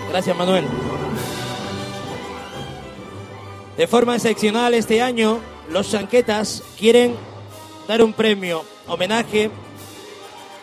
Gracias, 0.09 0.35
Manuel. 0.35 0.65
De 3.77 3.87
forma 3.87 4.15
excepcional 4.15 4.73
este 4.73 5.01
año, 5.01 5.39
los 5.69 5.89
Chanquetas 5.91 6.63
quieren 6.77 7.15
dar 7.87 8.03
un 8.03 8.13
premio, 8.13 8.65
homenaje 8.87 9.51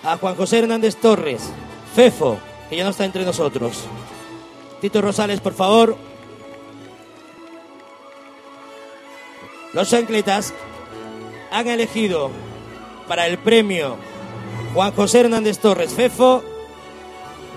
a 0.03 0.17
Juan 0.17 0.35
José 0.35 0.59
Hernández 0.59 0.97
Torres, 0.97 1.51
Fefo, 1.95 2.39
que 2.69 2.77
ya 2.77 2.85
no 2.85 2.91
está 2.91 3.05
entre 3.05 3.25
nosotros. 3.25 3.85
Tito 4.81 5.01
Rosales, 5.01 5.41
por 5.41 5.55
favor. 5.55 5.97
Los 9.73 9.89
Chancletas 9.89 10.53
han 11.51 11.69
elegido 11.69 12.31
para 13.09 13.27
el 13.27 13.39
premio 13.39 13.97
Juan 14.75 14.93
José 14.93 15.21
Hernández 15.21 15.59
Torres, 15.59 15.95
Fefo, 15.95 16.43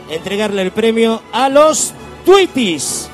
entregarle 0.10 0.62
el 0.62 0.72
premio 0.72 1.22
a 1.32 1.50
los 1.50 1.94
Tweeties. 2.26 3.10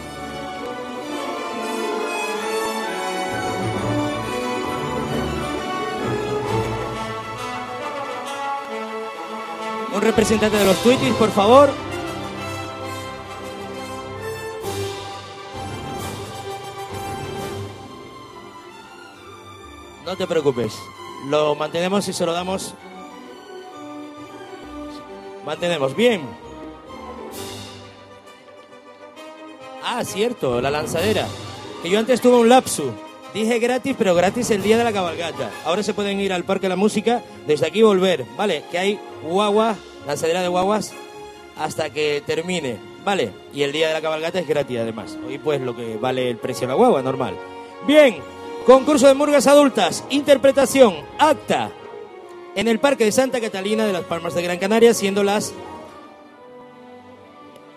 Un 9.93 10.01
representante 10.01 10.57
de 10.57 10.65
los 10.65 10.77
Tweeties, 10.83 11.13
por 11.15 11.31
favor. 11.31 11.69
No 20.05 20.15
te 20.15 20.27
preocupes. 20.27 20.73
Lo 21.29 21.55
mantenemos 21.55 22.07
y 22.07 22.13
se 22.13 22.25
lo 22.25 22.33
damos. 22.33 22.73
Mantenemos. 25.45 25.95
Bien. 25.95 26.44
Ah, 29.87 30.03
cierto, 30.03 30.61
la 30.61 30.71
lanzadera. 30.71 31.27
Que 31.83 31.91
yo 31.91 31.99
antes 31.99 32.19
tuve 32.19 32.37
un 32.37 32.49
lapsu. 32.49 32.91
Dije 33.35 33.59
gratis, 33.59 33.95
pero 33.95 34.15
gratis 34.15 34.49
el 34.49 34.63
día 34.63 34.79
de 34.79 34.83
la 34.83 34.91
cabalgata. 34.91 35.51
Ahora 35.63 35.83
se 35.83 35.93
pueden 35.93 36.19
ir 36.19 36.33
al 36.33 36.43
Parque 36.43 36.63
de 36.63 36.69
la 36.69 36.75
Música, 36.75 37.21
desde 37.45 37.67
aquí 37.67 37.83
volver. 37.83 38.25
Vale, 38.35 38.63
que 38.71 38.79
hay 38.79 38.99
guagua, 39.23 39.75
lanzadera 40.07 40.41
de 40.41 40.47
guaguas, 40.47 40.91
hasta 41.55 41.91
que 41.91 42.23
termine. 42.25 42.77
Vale, 43.03 43.31
y 43.53 43.61
el 43.61 43.71
día 43.71 43.89
de 43.89 43.93
la 43.93 44.01
cabalgata 44.01 44.39
es 44.39 44.47
gratis 44.47 44.79
además. 44.79 45.19
Hoy 45.27 45.37
pues 45.37 45.61
lo 45.61 45.75
que 45.75 45.97
vale 45.97 46.31
el 46.31 46.37
precio 46.37 46.61
de 46.61 46.73
la 46.73 46.77
guagua, 46.77 47.03
normal. 47.03 47.37
Bien, 47.85 48.17
concurso 48.65 49.05
de 49.05 49.13
murgas 49.13 49.45
adultas, 49.45 50.03
interpretación, 50.09 50.95
acta. 51.19 51.69
En 52.55 52.67
el 52.67 52.79
Parque 52.79 53.05
de 53.05 53.11
Santa 53.11 53.39
Catalina 53.39 53.85
de 53.85 53.93
las 53.93 54.05
Palmas 54.05 54.33
de 54.33 54.41
Gran 54.41 54.57
Canaria, 54.57 54.95
siendo 54.95 55.23
las 55.23 55.53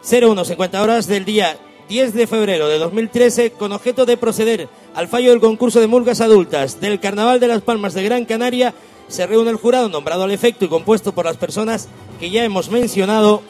0150 0.03 0.81
horas 0.81 1.07
del 1.07 1.27
día 1.27 1.59
10 1.89 2.13
de 2.13 2.27
febrero 2.27 2.69
de 2.69 2.79
2013 2.79 3.53
con 3.53 3.73
objeto 3.73 4.05
de 4.05 4.19
proceder 4.19 4.69
al 4.95 5.09
fallo 5.09 5.31
del 5.31 5.41
concurso 5.41 5.81
de 5.81 5.87
murgas 5.87 6.21
adultas 6.21 6.81
del 6.81 7.01
Carnaval 7.01 7.41
de 7.41 7.49
las 7.49 7.63
Palmas 7.63 7.95
de 7.95 8.03
Gran 8.03 8.27
Canaria 8.27 8.75
se 9.09 9.27
reúne 9.27 9.51
el 9.51 9.57
jurado 9.57 9.89
nombrado 9.89 10.25
al 10.25 10.31
efecto 10.31 10.67
y 10.67 10.69
compuesto 10.69 11.13
por 11.13 11.25
las 11.25 11.39
personas 11.39 11.89
que 12.21 12.29
ya 12.29 12.45
hemos 12.45 12.71
mencionado. 12.71 13.43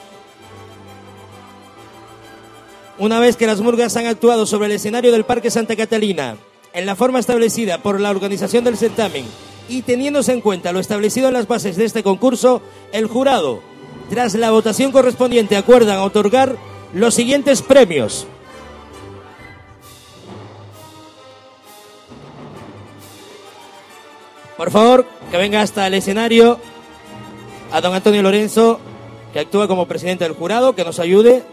Una 2.96 3.18
vez 3.18 3.36
que 3.36 3.46
las 3.46 3.60
murgas 3.60 3.96
han 3.96 4.06
actuado 4.06 4.46
sobre 4.46 4.66
el 4.66 4.72
escenario 4.72 5.10
del 5.10 5.24
Parque 5.24 5.50
Santa 5.50 5.74
Catalina 5.74 6.36
en 6.72 6.86
la 6.86 6.94
forma 6.94 7.18
establecida 7.18 7.82
por 7.82 8.00
la 8.00 8.10
organización 8.10 8.62
del 8.62 8.76
certamen 8.76 9.24
y 9.68 9.82
teniéndose 9.82 10.32
en 10.32 10.40
cuenta 10.40 10.72
lo 10.72 10.78
establecido 10.78 11.26
en 11.26 11.34
las 11.34 11.48
bases 11.48 11.76
de 11.76 11.84
este 11.84 12.04
concurso, 12.04 12.62
el 12.92 13.06
jurado, 13.06 13.60
tras 14.10 14.34
la 14.34 14.52
votación 14.52 14.92
correspondiente, 14.92 15.56
acuerdan 15.56 15.98
otorgar 15.98 16.56
los 16.92 17.14
siguientes 17.14 17.62
premios. 17.62 18.26
Por 24.56 24.70
favor, 24.70 25.06
que 25.30 25.36
venga 25.36 25.60
hasta 25.62 25.86
el 25.86 25.94
escenario 25.94 26.58
a 27.70 27.80
don 27.80 27.94
Antonio 27.94 28.22
Lorenzo, 28.22 28.80
que 29.32 29.38
actúa 29.38 29.68
como 29.68 29.86
presidente 29.86 30.24
del 30.24 30.32
jurado, 30.32 30.74
que 30.74 30.84
nos 30.84 30.98
ayude. 30.98 31.44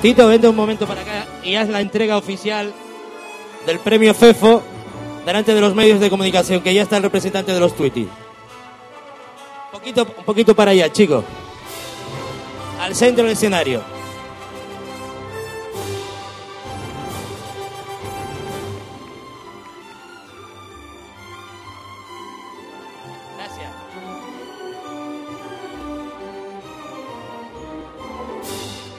Tito, 0.00 0.26
vente 0.26 0.48
un 0.48 0.56
momento 0.56 0.86
para 0.86 1.02
acá 1.02 1.26
y 1.44 1.54
haz 1.54 1.68
la 1.68 1.80
entrega 1.80 2.16
oficial 2.16 2.72
del 3.66 3.78
premio 3.78 4.14
FEFO 4.14 4.62
delante 5.24 5.54
de 5.54 5.60
los 5.60 5.74
medios 5.74 6.00
de 6.00 6.10
comunicación, 6.10 6.62
que 6.62 6.74
ya 6.74 6.82
está 6.82 6.96
el 6.96 7.04
representante 7.04 7.52
de 7.52 7.60
los 7.60 7.76
Twitty. 7.76 8.02
Un 8.02 8.10
poquito, 9.72 10.06
un 10.18 10.24
poquito 10.24 10.54
para 10.54 10.72
allá, 10.72 10.90
chicos. 10.92 11.24
Al 12.80 12.94
centro 12.94 13.24
del 13.24 13.32
escenario. 13.34 13.82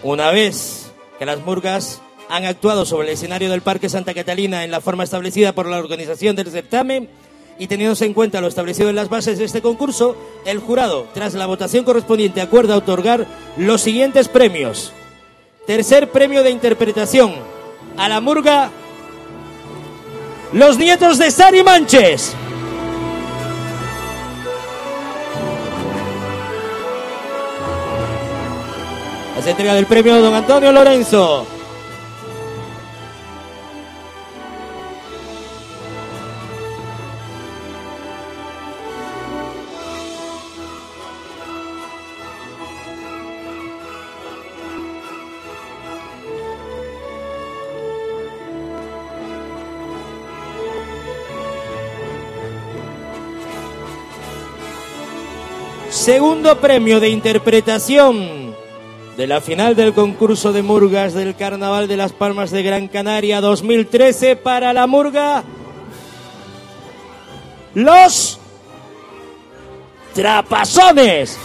Una 0.03 0.31
vez 0.31 0.92
que 1.17 1.26
las 1.26 1.40
murgas 1.40 2.01
han 2.33 2.46
actuado 2.46 2.83
sobre 2.83 3.10
el 3.10 3.14
escenario 3.14 3.51
del 3.51 3.62
Parque 3.62 3.90
Santa 3.90 4.16
Catalina 4.16 4.64
en 4.64 4.72
la 4.72 4.82
forma 4.82 5.03
establecida 5.03 5.53
por 5.53 5.67
la 5.67 5.78
organización 5.78 6.35
del 6.35 6.49
certamen 6.49 7.08
y 7.60 7.67
teniéndose 7.67 8.06
en 8.06 8.16
cuenta 8.16 8.42
lo 8.42 8.48
establecido 8.48 8.90
en 8.90 8.96
las 8.96 9.08
bases 9.08 9.38
de 9.38 9.46
este 9.46 9.62
concurso, 9.62 10.17
el 10.44 10.58
jurado, 10.58 11.06
tras 11.14 11.35
la 11.35 11.46
votación 11.46 11.85
correspondiente, 11.85 12.42
acuerda 12.42 12.76
otorgar 12.76 13.28
los 13.56 13.82
siguientes 13.82 14.30
premios. 14.30 14.94
Tercer 15.67 16.10
premio 16.10 16.42
de 16.42 16.49
interpretación 16.49 17.35
a 17.98 18.10
la 18.10 18.19
murga 18.19 18.72
Los 20.53 20.80
Nietos 20.80 21.19
de 21.19 21.30
Sari 21.30 21.62
Manches. 21.62 22.33
La 29.46 29.51
entrega 29.51 29.76
del 29.76 29.85
premio 29.85 30.19
don 30.19 30.33
Antonio 30.33 30.72
Lorenzo. 30.72 31.53
Segundo 56.03 56.60
premio 56.60 57.00
de 57.00 57.08
interpretación 57.08 58.53
de 59.16 59.26
la 59.26 59.40
final 59.40 59.74
del 59.74 59.94
concurso 59.94 60.52
de 60.52 60.62
murgas 60.62 61.14
del 61.14 61.34
Carnaval 61.34 61.88
de 61.88 61.96
las 61.96 62.12
Palmas 62.12 62.52
de 62.52 62.62
Gran 62.62 62.90
Canaria 62.90 63.40
2013 63.40 64.36
para 64.36 64.74
la 64.74 64.86
murga. 64.86 65.46
Los 67.74 68.38
Trapazones. 70.14 71.40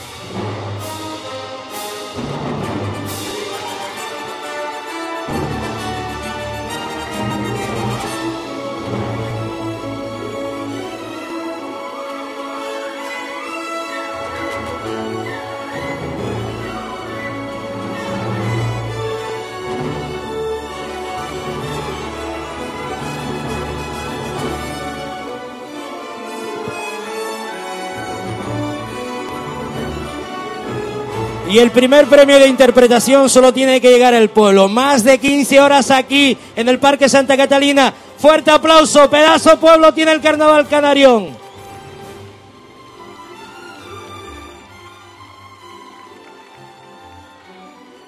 El 31.58 31.72
primer 31.72 32.06
premio 32.06 32.38
de 32.38 32.46
interpretación 32.46 33.28
solo 33.28 33.52
tiene 33.52 33.80
que 33.80 33.90
llegar 33.90 34.14
al 34.14 34.30
pueblo. 34.30 34.68
Más 34.68 35.02
de 35.02 35.18
15 35.18 35.60
horas 35.60 35.90
aquí 35.90 36.38
en 36.54 36.68
el 36.68 36.78
Parque 36.78 37.08
Santa 37.08 37.36
Catalina. 37.36 37.92
Fuerte 38.16 38.52
aplauso, 38.52 39.10
pedazo 39.10 39.58
pueblo 39.58 39.92
tiene 39.92 40.12
el 40.12 40.20
Carnaval 40.20 40.68
Canarión. 40.68 41.36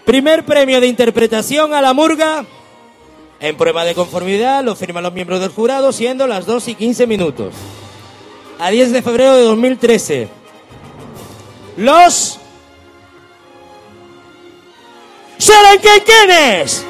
Primer 0.05 0.45
premio 0.45 0.81
de 0.81 0.87
interpretación 0.87 1.75
a 1.75 1.81
la 1.81 1.93
murga. 1.93 2.45
En 3.41 3.57
prueba 3.57 3.85
de 3.85 3.97
conformidad 3.97 4.63
lo 4.63 4.77
firman 4.77 5.03
los 5.03 5.13
miembros 5.13 5.41
del 5.41 5.51
jurado, 5.51 5.91
siendo 5.91 6.29
las 6.29 6.47
2 6.47 6.69
y 6.69 6.75
15 6.77 7.09
minutos. 7.09 7.53
A 8.61 8.71
10 8.71 8.93
de 8.93 9.03
febrero 9.03 9.35
de 9.35 9.43
2013. 9.43 10.29
Los 11.77 12.40
Serenquenquenes. 15.41 16.85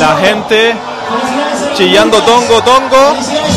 La 0.00 0.16
gente 0.16 0.74
chillando 1.74 2.22
tongo, 2.22 2.62
tongo. 2.62 3.51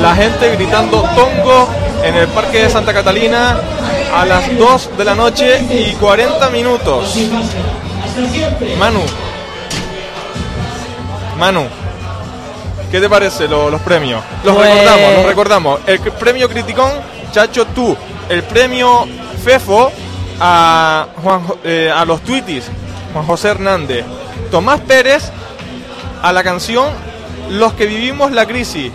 La 0.00 0.14
gente 0.14 0.54
gritando 0.56 1.02
tongo 1.14 1.68
en 2.04 2.14
el 2.16 2.28
Parque 2.28 2.62
de 2.64 2.70
Santa 2.70 2.92
Catalina 2.92 3.56
a 4.14 4.24
las 4.24 4.56
2 4.56 4.90
de 4.96 5.04
la 5.04 5.14
noche 5.14 5.60
y 5.70 5.92
40 5.94 6.50
minutos. 6.50 7.14
Manu. 8.78 9.00
Manu. 11.38 11.64
¿Qué 12.90 13.00
te 13.00 13.08
parece 13.08 13.48
lo- 13.48 13.68
los 13.70 13.80
premios? 13.82 14.22
Los 14.44 14.54
Pues- 14.54 14.68
recordamos, 14.70 15.12
los 15.16 15.26
recordamos. 15.26 15.80
El 15.86 15.98
premio 16.00 16.48
Criticón, 16.48 16.90
Chacho 17.32 17.66
Tú. 17.66 17.96
El 18.28 18.42
premio 18.44 19.06
FEFO 19.44 19.90
a, 20.40 21.06
Juan, 21.22 21.42
eh, 21.64 21.92
a 21.94 22.04
los 22.04 22.20
Twitis, 22.22 22.64
Juan 23.12 23.26
José 23.26 23.48
Hernández. 23.48 24.04
Tomás 24.50 24.80
Pérez 24.80 25.30
a 26.22 26.32
la 26.32 26.42
canción 26.42 26.86
Los 27.50 27.74
que 27.74 27.86
vivimos 27.86 28.32
la 28.32 28.44
crisis, 28.44 28.90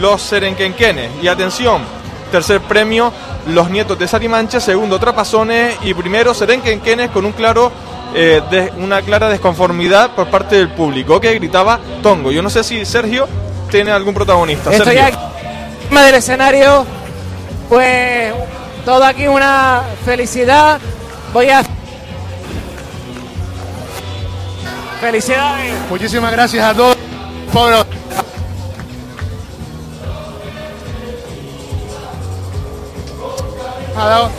los 0.00 0.22
Serenquenquenes. 0.22 1.10
Y 1.22 1.28
atención, 1.28 1.82
tercer 2.30 2.60
premio, 2.60 3.12
Los 3.48 3.70
Nietos 3.70 3.98
de 3.98 4.08
Sarimanche, 4.08 4.60
segundo 4.60 4.98
Trapazones 4.98 5.76
y 5.82 5.92
primero 5.94 6.32
Serenquenquenes 6.34 7.10
con 7.10 7.24
un 7.26 7.32
claro, 7.32 7.70
eh, 8.14 8.40
de- 8.50 8.72
una 8.78 9.02
clara 9.02 9.28
desconformidad 9.28 10.10
por 10.12 10.28
parte 10.28 10.56
del 10.56 10.70
público 10.70 11.20
que 11.20 11.34
gritaba 11.34 11.78
Tongo. 12.02 12.30
Yo 12.32 12.42
no 12.42 12.50
sé 12.50 12.64
si 12.64 12.84
Sergio 12.84 13.28
tiene 13.70 13.90
algún 13.90 14.14
protagonista. 14.14 14.70
Estoy 14.72 14.96
Sergio. 14.96 15.04
aquí 15.04 15.94
del 15.94 16.14
escenario. 16.14 16.86
Pues 17.68 18.32
todo 18.84 19.04
aquí 19.04 19.26
una 19.26 19.82
felicidad. 20.04 20.78
Voy 21.32 21.50
a. 21.50 21.62
Felicidades. 25.00 25.72
Muchísimas 25.90 26.32
gracias 26.32 26.64
a 26.64 26.74
todos. 26.74 26.96
Pobre- 27.52 27.76
Ha 33.96 34.06
dado 34.06 34.30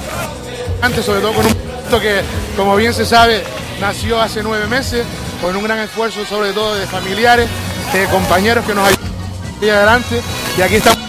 antes, 0.81 1.05
sobre 1.05 1.21
todo 1.21 1.33
con 1.33 1.45
un 1.45 1.53
proyecto 1.53 1.99
que, 1.99 2.21
como 2.57 2.75
bien 2.75 2.93
se 2.93 3.05
sabe, 3.05 3.43
nació 3.79 4.21
hace 4.21 4.43
nueve 4.43 4.67
meses, 4.67 5.05
con 5.41 5.55
un 5.55 5.63
gran 5.63 5.79
esfuerzo, 5.79 6.25
sobre 6.25 6.51
todo 6.51 6.75
de 6.75 6.85
familiares, 6.87 7.47
de 7.93 8.05
compañeros 8.07 8.65
que 8.65 8.73
nos 8.73 8.87
ayudan 8.87 9.77
adelante. 9.77 10.21
Y 10.57 10.61
aquí 10.61 10.75
estamos, 10.75 10.99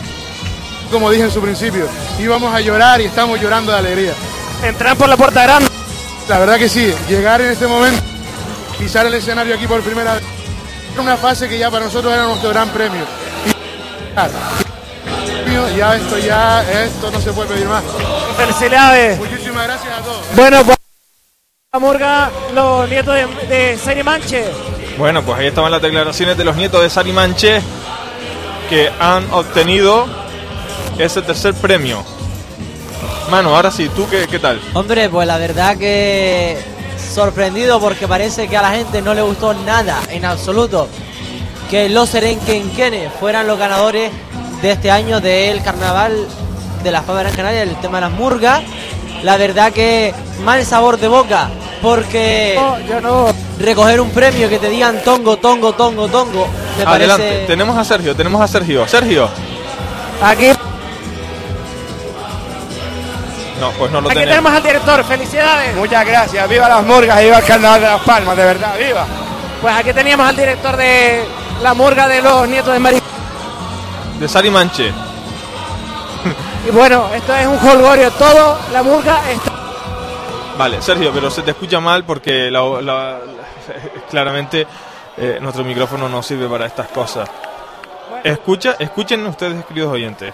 como 0.90 1.10
dije 1.10 1.24
en 1.24 1.30
su 1.30 1.40
principio, 1.40 1.88
íbamos 2.18 2.54
a 2.54 2.60
llorar 2.60 3.00
y 3.00 3.04
estamos 3.04 3.40
llorando 3.40 3.72
de 3.72 3.78
alegría. 3.78 4.12
Entrar 4.62 4.96
por 4.96 5.08
la 5.08 5.16
puerta 5.16 5.42
grande. 5.42 5.68
La 6.28 6.38
verdad 6.38 6.56
que 6.56 6.68
sí, 6.68 6.92
llegar 7.08 7.40
en 7.40 7.50
este 7.50 7.66
momento, 7.66 8.02
pisar 8.78 9.06
el 9.06 9.14
escenario 9.14 9.54
aquí 9.54 9.66
por 9.66 9.80
primera 9.82 10.14
vez, 10.14 10.22
era 10.92 11.02
una 11.02 11.16
fase 11.16 11.48
que 11.48 11.58
ya 11.58 11.70
para 11.70 11.84
nosotros 11.84 12.12
era 12.12 12.24
nuestro 12.24 12.50
gran 12.50 12.68
premio. 12.70 13.02
Y 13.44 14.65
ya 15.76 15.96
esto 15.96 16.18
ya, 16.18 16.64
esto 16.84 17.10
no 17.10 17.20
se 17.20 17.32
puede 17.32 17.54
pedir 17.54 17.66
más. 17.66 17.84
Felicidades. 18.36 19.18
Muchísimas 19.18 19.64
gracias 19.64 19.98
a 19.98 20.02
todos. 20.02 20.24
Bueno, 20.34 20.64
pues. 20.64 20.76
La 21.72 21.78
murga, 21.78 22.30
los 22.54 22.88
nietos 22.88 23.14
de, 23.14 23.46
de 23.46 23.78
Sari 23.78 24.02
Manche. 24.02 24.44
Bueno, 24.96 25.22
pues 25.22 25.38
ahí 25.38 25.46
estaban 25.48 25.70
las 25.70 25.82
declaraciones 25.82 26.36
de 26.36 26.44
los 26.44 26.56
nietos 26.56 26.80
de 26.80 26.88
Sari 26.88 27.12
Manche 27.12 27.60
que 28.70 28.90
han 28.98 29.30
obtenido 29.30 30.06
ese 30.98 31.22
tercer 31.22 31.54
premio. 31.54 32.02
Mano, 33.30 33.54
ahora 33.54 33.70
sí, 33.70 33.90
¿tú 33.94 34.08
qué, 34.08 34.26
qué 34.30 34.38
tal? 34.38 34.60
Hombre, 34.72 35.08
pues 35.10 35.26
la 35.26 35.36
verdad 35.36 35.76
que 35.76 36.56
sorprendido 37.12 37.80
porque 37.80 38.08
parece 38.08 38.48
que 38.48 38.56
a 38.56 38.62
la 38.62 38.70
gente 38.70 39.02
no 39.02 39.14
le 39.14 39.22
gustó 39.22 39.52
nada 39.52 40.00
en 40.10 40.24
absoluto 40.24 40.88
que 41.70 41.88
los 41.88 42.08
Serenquenquenes 42.10 43.12
fueran 43.18 43.46
los 43.46 43.58
ganadores 43.58 44.10
de 44.66 44.72
este 44.72 44.90
año 44.90 45.20
del 45.20 45.62
carnaval 45.62 46.26
de 46.82 46.90
las 46.90 47.04
Fama 47.04 47.18
de 47.18 47.24
Gran 47.24 47.36
Canaria, 47.36 47.62
el 47.62 47.76
tema 47.76 47.98
de 47.98 48.08
las 48.08 48.10
murgas. 48.10 48.62
La 49.22 49.36
verdad 49.36 49.72
que 49.72 50.12
mal 50.44 50.64
sabor 50.66 50.98
de 50.98 51.06
boca 51.08 51.48
porque 51.80 52.58
yo 52.88 53.00
no. 53.00 53.28
recoger 53.60 54.00
un 54.00 54.10
premio 54.10 54.48
que 54.48 54.58
te 54.58 54.68
digan 54.68 55.02
tongo, 55.04 55.36
tongo, 55.36 55.72
tongo, 55.74 56.08
tongo, 56.08 56.48
me 56.78 56.84
Adelante, 56.84 57.22
parece... 57.22 57.46
tenemos 57.46 57.78
a 57.78 57.84
Sergio, 57.84 58.16
tenemos 58.16 58.40
a 58.40 58.48
Sergio. 58.48 58.88
Sergio. 58.88 59.28
Aquí, 60.22 60.48
No, 63.60 63.70
pues 63.78 63.90
no 63.92 64.00
lo 64.00 64.08
aquí 64.08 64.18
tenemos. 64.18 64.30
tenemos 64.36 64.52
al 64.52 64.62
director, 64.62 65.04
felicidades. 65.04 65.76
Muchas 65.76 66.04
gracias, 66.04 66.48
viva 66.48 66.68
las 66.68 66.84
murgas 66.84 67.20
y 67.20 67.24
viva 67.26 67.38
el 67.38 67.44
carnaval 67.44 67.80
de 67.80 67.86
las 67.86 68.00
palmas, 68.02 68.36
de 68.36 68.44
verdad, 68.44 68.74
viva. 68.78 69.06
Pues 69.62 69.74
aquí 69.76 69.92
teníamos 69.92 70.28
al 70.28 70.36
director 70.36 70.76
de 70.76 71.24
la 71.62 71.72
murga 71.72 72.08
de 72.08 72.20
los 72.20 72.48
nietos 72.48 72.72
de 72.72 72.78
María. 72.80 73.00
De 74.18 74.28
Sari 74.28 74.50
Manche. 74.50 74.92
Y 76.66 76.70
bueno, 76.70 77.08
esto 77.14 77.34
es 77.34 77.46
un 77.46 77.58
holgorio, 77.68 78.10
todo 78.12 78.58
la 78.72 78.82
murga 78.82 79.20
está... 79.30 79.52
Vale, 80.58 80.80
Sergio, 80.82 81.12
pero 81.12 81.30
se 81.30 81.42
te 81.42 81.50
escucha 81.50 81.80
mal 81.80 82.04
porque 82.04 82.50
la- 82.50 82.80
la- 82.80 83.18
claramente 84.10 84.66
eh, 85.18 85.38
nuestro 85.40 85.64
micrófono 85.64 86.08
no 86.08 86.22
sirve 86.22 86.48
para 86.48 86.66
estas 86.66 86.88
cosas. 86.88 87.28
Escucha, 88.24 88.74
escuchen 88.78 89.24
ustedes, 89.26 89.64
queridos 89.66 89.92
oyentes. 89.92 90.32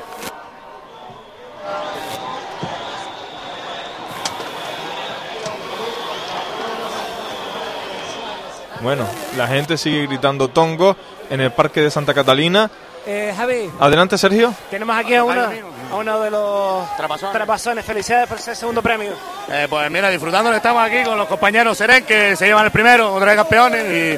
Bueno, 8.81 9.07
la 9.37 9.47
gente 9.47 9.77
sigue 9.79 10.07
gritando 10.07 10.49
tongo 10.49 10.97
en 11.31 11.41
el 11.41 11.53
parque 11.53 11.81
de 11.81 11.91
Santa 11.91 12.15
Catalina. 12.15 12.71
Eh, 13.05 13.35
Javi, 13.37 13.69
Adelante, 13.81 14.17
Sergio. 14.17 14.55
tenemos 14.71 14.97
aquí 14.97 15.15
a 15.17 15.25
uno, 15.25 15.43
a 15.91 15.97
uno 15.97 16.21
de 16.21 16.31
los 16.31 16.97
trapazones. 17.33 17.85
Felicidades 17.85 18.29
por 18.29 18.39
ese 18.39 18.55
segundo 18.55 18.81
premio. 18.81 19.11
Eh, 19.51 19.67
pues 19.69 19.91
mira, 19.91 20.09
disfrutando 20.09 20.53
estamos 20.55 20.87
aquí 20.87 21.03
con 21.03 21.19
los 21.19 21.27
compañeros 21.27 21.77
Seren 21.77 22.05
que 22.05 22.37
se 22.37 22.47
llevan 22.47 22.65
el 22.65 22.71
primero, 22.71 23.13
otra 23.13 23.27
vez 23.27 23.37
campeones 23.37 23.85
y 23.85 24.17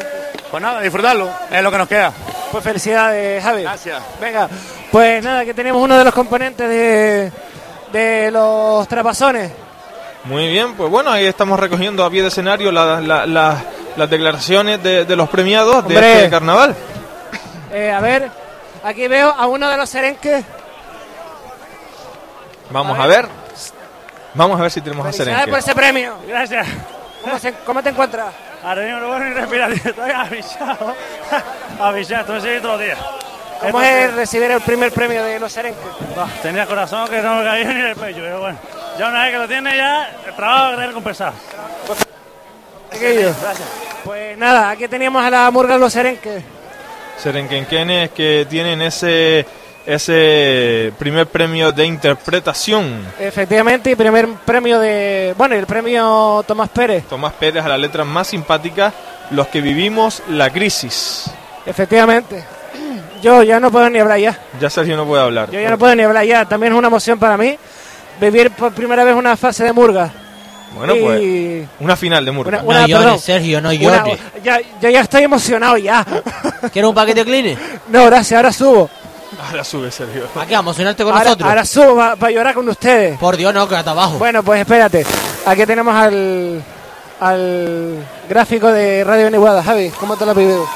pues 0.51 0.63
nada, 0.63 0.81
disfrutarlo, 0.83 1.31
es 1.51 1.63
lo 1.63 1.71
que 1.71 1.79
nos 1.79 1.89
queda. 1.89 2.13
Pues 2.53 2.63
felicidades, 2.63 3.43
Javi. 3.43 3.63
Gracias. 3.63 4.03
Venga, 4.21 4.49
pues 4.93 5.25
nada, 5.25 5.45
que 5.47 5.55
tenemos 5.55 5.83
uno 5.83 5.97
de 5.97 6.05
los 6.05 6.13
componentes 6.15 6.69
de, 6.69 7.33
de 7.93 8.31
los 8.31 8.87
trapazones. 8.87 9.51
Muy 10.25 10.47
bien, 10.49 10.75
pues 10.75 10.91
bueno, 10.91 11.11
ahí 11.11 11.25
estamos 11.25 11.59
recogiendo 11.59 12.05
a 12.05 12.11
pie 12.11 12.21
de 12.23 12.29
escenario 12.29 12.71
la- 12.71 13.01
la- 13.01 13.27
la- 13.27 13.63
las 13.97 14.11
declaraciones 14.11 14.83
de, 14.83 15.05
de 15.07 15.17
los 15.17 15.29
premiados 15.31 15.87
de 15.89 15.95
Hombre. 15.97 16.17
este 16.17 16.31
carnaval. 16.31 16.75
Eh, 17.73 17.91
a 17.91 18.01
ver, 18.01 18.31
aquí 18.85 19.09
veo 19.09 19.31
a 19.31 19.47
uno 19.47 19.69
de 19.69 19.77
los 19.77 19.89
serenques. 19.91 20.45
Vamos 22.71 22.99
a 22.99 23.07
ver. 23.07 23.29
Vamos 24.35 24.59
a 24.59 24.63
ver 24.63 24.71
si 24.71 24.81
tenemos 24.81 25.07
a 25.07 25.13
Felicidades 25.13 25.47
por 25.49 25.63
Serenque. 25.63 25.71
ese 25.71 25.75
premio. 25.75 26.17
Gracias. 26.27 26.67
¿Cómo, 27.23 27.39
se- 27.39 27.53
cómo 27.65 27.83
te 27.83 27.91
encuentras? 27.91 28.35
Ahora 28.65 28.83
mismo 28.83 28.99
no 29.01 29.07
puedo 29.09 29.21
ni 29.21 29.33
respirar, 29.35 29.71
estoy 29.73 30.11
avisado. 30.11 30.95
avisado, 31.81 32.21
estoy 32.37 32.39
así 32.55 32.63
todos 32.63 32.79
los 32.79 32.81
días. 32.87 32.99
¿Cómo 33.61 33.81
es 33.81 34.13
recibir 34.15 34.51
el 34.51 34.61
primer 34.61 34.91
premio 34.93 35.23
de 35.23 35.39
los 35.39 35.53
serenques? 35.53 35.83
Tenía 36.43 36.67
corazón 36.67 37.09
que 37.09 37.23
no 37.23 37.37
me 37.37 37.45
cabía 37.45 37.65
ni 37.65 37.81
en 37.81 37.87
el 37.87 37.97
pecho, 37.97 38.19
pero 38.21 38.41
bueno. 38.41 38.59
Ya 38.99 39.09
una 39.09 39.23
vez 39.23 39.33
que 39.33 39.39
lo 39.39 39.49
tiene 39.49 39.77
ya, 39.77 40.09
el 40.27 40.35
trabajo 40.35 40.63
va 40.65 40.69
a 40.69 40.77
tener 40.77 40.93
compensado. 40.93 41.33
Chiquillos. 42.93 43.37
Pues 44.05 44.37
nada, 44.39 44.71
aquí 44.71 44.89
teníamos 44.89 45.25
a 45.25 45.31
la 45.31 45.51
murga 45.51 45.75
de 45.75 45.81
los 45.81 45.93
serenques. 45.93 46.43
Serenquenquenes 47.19 48.11
que 48.11 48.47
tienen 48.49 48.83
ese 48.83 49.47
ese 49.87 50.93
primer 50.99 51.27
premio 51.27 51.73
de 51.73 51.85
interpretación. 51.85 53.01
Efectivamente, 53.19 53.91
y 53.91 53.97
primer 53.97 54.29
premio 54.45 54.79
de. 54.79 55.35
Bueno, 55.37 55.55
el 55.55 55.67
premio 55.67 56.43
Tomás 56.47 56.71
Pérez. 56.71 57.05
Tomás 57.05 57.33
Pérez 57.35 57.65
a 57.65 57.69
la 57.69 57.79
letra 57.79 58.05
más 58.05 58.29
simpática, 58.29 58.93
los 59.31 59.49
que 59.49 59.61
vivimos 59.61 60.23
la 60.29 60.51
crisis. 60.51 61.31
Efectivamente. 61.67 62.45
Yo 63.23 63.43
ya 63.43 63.59
no 63.59 63.71
puedo 63.71 63.89
ni 63.89 63.99
hablar 63.99 64.19
ya. 64.19 64.39
Ya 64.61 64.69
Sergio 64.69 64.97
no 64.97 65.07
puede 65.07 65.23
hablar. 65.23 65.51
Yo 65.51 65.59
ya 65.59 65.71
no 65.71 65.79
puedo 65.79 65.95
ni 65.95 66.03
hablar 66.03 66.25
ya. 66.27 66.45
También 66.45 66.75
es 66.75 66.79
una 66.79 66.89
emoción 66.89 67.19
para 67.19 67.39
mí 67.39 67.57
vivir 68.21 68.51
por 68.51 68.73
primera 68.73 69.03
vez 69.03 69.15
una 69.15 69.37
fase 69.37 69.65
de 69.65 69.73
murga. 69.73 70.13
Bueno, 70.75 70.95
Y- 70.97 71.01
pues 71.01 71.69
una 71.81 71.97
final 71.97 72.25
de 72.25 72.33
Murga. 72.33 72.63
Una- 72.63 72.85
una- 72.85 72.99
perdón, 72.99 73.19
Sergio, 73.19 73.61
no 73.61 73.69
una- 73.71 73.79
llores. 73.79 74.19
ya, 74.43 74.59
yo 74.81 74.91
ya 74.91 75.01
estoy 75.01 75.23
emocionado 75.25 75.77
ya. 75.77 76.05
¿Quieres 76.73 76.89
un 76.89 76.95
paquete 76.95 77.21
de 77.21 77.25
Kleenex? 77.25 77.61
No, 77.89 78.05
gracias, 78.07 78.37
ahora 78.37 78.53
subo. 78.53 78.91
Ahora 79.51 79.65
sube 79.65 79.91
Sergio. 79.91 80.27
¿Para 80.33 80.47
qué? 80.47 80.55
¿A 80.57 80.61
emocionarte 80.61 81.03
con 81.03 81.13
ahora, 81.13 81.25
nosotros? 81.25 81.49
ahora 81.49 81.65
subo 81.65 81.97
para 82.17 82.31
llorar 82.33 82.55
con 82.55 82.69
ustedes. 82.69 83.19
Por 83.19 83.37
Dios, 83.37 83.53
no, 83.53 83.69
quédate 83.69 83.91
abajo. 83.91 84.19
Bueno, 84.19 84.43
pues 84.43 84.61
espérate. 84.61 85.05
Aquí 85.47 85.67
tenemos 85.67 85.95
al, 85.95 86.63
al 87.21 88.07
gráfico 88.29 88.71
de 88.71 89.03
Radio 89.05 89.25
Beniguada. 89.25 89.63
Javi, 89.63 89.91
¿cómo 89.99 90.17
te 90.17 90.25
lo 90.25 90.31
has 90.33 90.37
vivido? 90.37 90.67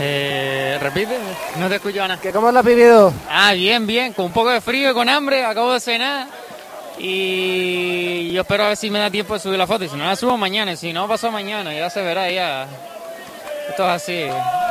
Eh, 0.00 0.78
repite, 0.80 1.18
no 1.58 1.68
te 1.68 1.74
escucho 1.76 1.98
nada. 2.06 2.20
¿Que 2.20 2.30
¿Cómo 2.30 2.52
lo 2.52 2.58
has 2.60 2.64
vivido? 2.64 3.12
Ah, 3.28 3.52
bien, 3.54 3.84
bien, 3.86 4.12
con 4.12 4.26
un 4.26 4.32
poco 4.32 4.50
de 4.50 4.60
frío 4.60 4.90
y 4.92 4.94
con 4.94 5.08
hambre, 5.08 5.44
acabo 5.44 5.72
de 5.72 5.80
cenar. 5.80 6.26
Y 6.98 8.32
yo 8.32 8.40
espero 8.42 8.64
a 8.64 8.68
ver 8.68 8.76
si 8.76 8.90
me 8.90 8.98
da 8.98 9.10
tiempo 9.10 9.34
de 9.34 9.40
subir 9.40 9.58
la 9.58 9.66
foto. 9.66 9.84
Y 9.84 9.88
si 9.88 9.96
no 9.96 10.04
la 10.04 10.16
subo 10.16 10.36
mañana, 10.36 10.72
y 10.72 10.76
si 10.76 10.92
no 10.92 11.06
pasó 11.06 11.30
mañana, 11.30 11.72
ya 11.72 11.88
se 11.90 12.02
verá 12.02 12.30
ya. 12.30 12.66
Esto 13.68 13.84
es 13.84 13.90
así. 13.90 14.26